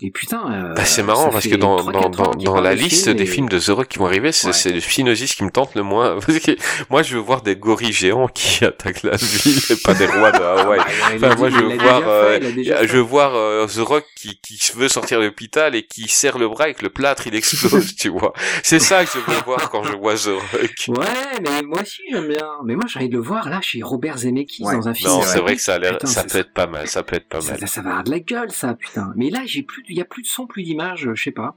Et 0.01 0.11
putain. 0.11 0.51
euh, 0.51 0.73
Bah, 0.73 0.83
c'est 0.83 1.03
marrant 1.03 1.29
parce 1.29 1.47
que 1.47 1.55
dans, 1.55 1.77
3-4 1.77 1.91
dans, 1.93 1.99
ans 2.01 2.09
dans, 2.09 2.31
dans 2.55 2.59
la 2.61 2.75
liste 2.75 3.07
des 3.07 3.23
et- 3.23 3.25
films 3.25 3.47
de 3.47 3.57
The 3.57 3.67
Rock 3.69 3.87
qui 3.87 3.97
vont 3.97 4.07
arriver, 4.07 4.33
c'est 4.33 4.47
Ouais. 4.47 4.53
c'est 4.53 4.73
le 4.73 4.81
Phinosis 4.81 5.33
qui 5.35 5.45
me 5.45 5.49
tente 5.51 5.73
le 5.73 5.83
moins. 5.83 6.19
Parce 6.25 6.37
que 6.39 6.51
moi, 6.89 7.01
je 7.01 7.15
veux 7.15 7.21
voir 7.21 7.41
des 7.43 7.55
gorilles 7.55 7.93
géants 7.93 8.27
qui 8.27 8.65
attaquent 8.65 9.03
la 9.03 9.15
ville 9.15 9.57
et 9.69 9.75
pas 9.77 9.93
des 9.93 10.05
rois 10.05 10.33
de 10.33 10.37
Hawaï. 10.43 10.81
Ah, 10.81 11.11
Enfin, 11.15 11.29
dit- 11.35 11.39
moi, 11.39 11.49
je 11.49 11.55
il 11.55 11.63
veux 11.63 11.77
voir, 11.77 12.01
euh, 12.07 12.39
je 12.41 12.91
veux 12.93 12.99
voir 12.99 13.35
euh, 13.35 13.67
The 13.67 13.77
Rock 13.79 14.03
qui, 14.17 14.37
qui 14.41 14.59
veut 14.75 14.89
sortir 14.89 15.19
de 15.21 15.25
l'hôpital 15.27 15.75
et 15.75 15.83
qui 15.83 16.09
serre 16.09 16.39
le 16.39 16.49
bras 16.49 16.67
et 16.67 16.73
que 16.73 16.83
le 16.83 16.89
plâtre 16.89 17.27
il 17.27 17.35
explose, 17.35 17.95
tu 17.95 18.09
vois. 18.09 18.33
C'est 18.63 18.79
ça 18.79 19.05
que 19.05 19.11
je 19.13 19.19
veux 19.31 19.41
voir 19.45 19.69
quand 19.69 19.83
je 19.83 19.93
vois 19.93 20.15
The 20.15 20.25
Rock. 20.51 20.85
Ouais, 20.89 21.39
mais 21.41 21.61
moi 21.63 21.81
aussi 21.81 22.01
j'aime 22.11 22.27
bien. 22.27 22.49
Mais 22.65 22.75
moi 22.75 22.83
j'ai 22.89 22.99
envie 22.99 23.07
de 23.09 23.15
le 23.15 23.21
voir 23.23 23.49
là 23.49 23.61
chez 23.61 23.81
Robert 23.81 24.17
Zemeckis 24.17 24.61
Ouais. 24.65 24.75
dans 24.75 24.89
un 24.89 24.93
film. 24.93 25.09
Non, 25.09 25.21
C'est 25.21 25.39
vrai 25.39 25.55
que 25.55 25.61
ça 25.61 25.75
a 25.75 25.79
l'air, 25.79 25.97
ça 26.03 26.25
peut 26.25 26.39
être 26.39 26.53
pas 26.53 26.67
mal, 26.67 26.85
ça 26.89 27.01
peut 27.01 27.15
être 27.15 27.29
pas 27.29 27.39
Ça, 27.39 27.51
mal. 27.57 27.67
ça 27.69 27.81
va 27.81 27.89
avoir 27.91 28.03
de 28.03 28.11
la 28.11 28.19
gueule, 28.19 28.51
ça, 28.51 28.73
putain. 28.73 29.13
Mais 29.15 29.29
là, 29.29 29.39
j'ai 29.45 29.63
plus, 29.63 29.84
il 29.89 29.97
y 29.97 30.01
a 30.01 30.05
plus 30.05 30.21
de 30.23 30.27
son, 30.27 30.47
plus 30.47 30.63
d'image, 30.63 31.09
je 31.15 31.21
sais 31.21 31.31
pas. 31.31 31.55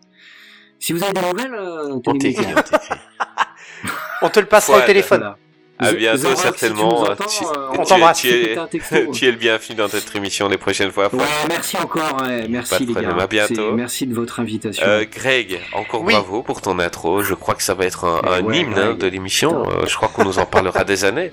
Si 0.81 0.93
vous 0.93 1.03
avez 1.03 1.13
des 1.13 1.21
nouvelles, 1.23 1.55
euh, 1.55 1.89
On 2.07 2.13
t'écrit, 2.19 2.47
on 2.57 2.63
t'écrit. 2.63 2.95
On 4.23 4.29
te 4.31 4.41
le 4.41 4.47
passera 4.47 4.79
Ouais, 4.79 4.83
au 4.83 4.87
téléphone. 4.87 5.19
Voilà. 5.21 5.37
À 5.81 5.93
Z- 5.93 5.97
bientôt, 5.97 6.35
si 6.35 6.43
certainement. 6.43 7.05
Tu- 7.05 7.45
euh, 7.45 7.69
On 7.79 7.83
tu- 7.85 7.89
t'embrasse. 7.89 8.21
tu 8.21 8.29
es- 8.29 8.45
Fais 8.55 8.59
un 8.59 8.67
texto. 8.69 8.97
Tu 9.13 9.27
es 9.29 9.31
le 9.31 9.37
bienvenu 9.37 9.77
dans 9.77 9.85
notre 9.93 10.17
émission 10.17 10.49
les 10.49 10.59
prochaines 10.59 10.91
fois. 10.91 11.09
Ouais, 11.15 11.25
merci 11.49 11.77
encore, 11.77 12.21
ouais, 12.23 12.49
merci 12.49 12.71
Pas 12.71 12.79
de 12.81 12.85
les 12.87 12.93
problème, 12.95 13.17
gars. 13.17 13.23
à 13.23 13.27
bientôt. 13.29 13.55
C'est- 13.55 13.73
Merci 13.77 14.07
de 14.09 14.15
votre 14.15 14.41
invitation. 14.41 14.85
Euh, 14.85 15.05
Greg, 15.09 15.61
encore 15.75 16.03
Oui. 16.03 16.15
bravo 16.15 16.43
pour 16.43 16.61
ton 16.63 16.81
intro. 16.81 17.23
Je 17.23 17.35
crois 17.35 17.55
que 17.55 17.63
ça 17.63 17.75
va 17.75 17.85
être 17.87 18.05
un, 18.07 18.21
un 18.29 18.43
Ouais, 18.43 18.59
hymne 18.59 18.75
ouais. 18.75 18.81
hein, 18.81 18.95
de 18.95 19.07
l'émission. 19.07 19.69
Euh, 19.71 19.87
je 19.87 19.95
crois 19.95 20.09
qu'on 20.09 20.25
nous 20.25 20.41
en 20.41 20.47
parlera 20.47 20.83
des 20.85 21.05
années. 21.05 21.31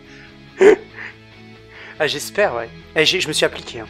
Ah, 2.00 2.08
j'espère, 2.08 2.54
ouais. 2.56 2.70
Eh, 2.96 3.06
je 3.06 3.28
me 3.28 3.34
suis 3.34 3.46
appliqué, 3.46 3.80
hein. 3.80 3.88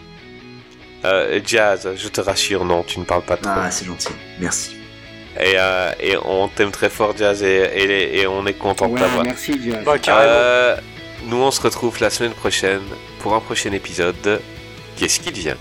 Euh, 1.06 1.40
Jazz, 1.46 1.88
je 1.96 2.08
te 2.08 2.22
rassure, 2.22 2.66
non, 2.66 2.84
tu 2.84 3.00
ne 3.00 3.06
parles 3.06 3.22
pas 3.24 3.38
trop. 3.38 3.52
Ah, 3.56 3.70
c'est 3.72 3.86
gentil. 3.86 4.10
Merci. 4.40 4.76
Et, 5.40 5.54
euh, 5.58 5.92
et 6.00 6.16
on 6.18 6.48
t'aime 6.48 6.72
très 6.72 6.90
fort, 6.90 7.16
Jazz, 7.18 7.44
et, 7.44 7.64
et, 7.76 8.20
et 8.22 8.28
on 8.28 8.46
est 8.46 8.54
content 8.54 8.88
de 8.88 8.98
t'avoir. 8.98 9.24
merci, 9.24 9.60
Jazz. 9.64 9.84
Bah, 9.86 10.00
carrément. 10.00 10.32
Euh, 10.34 10.78
nous, 11.28 11.38
on 11.38 11.52
se 11.52 11.62
retrouve 11.62 12.00
la 12.02 12.10
semaine 12.10 12.34
prochaine 12.34 12.82
pour 13.20 13.36
un 13.36 13.40
prochain 13.40 13.72
épisode 13.72 14.16
de 14.24 14.40
Qu'est-ce 14.98 15.20
qui 15.20 15.32
devient 15.32 15.56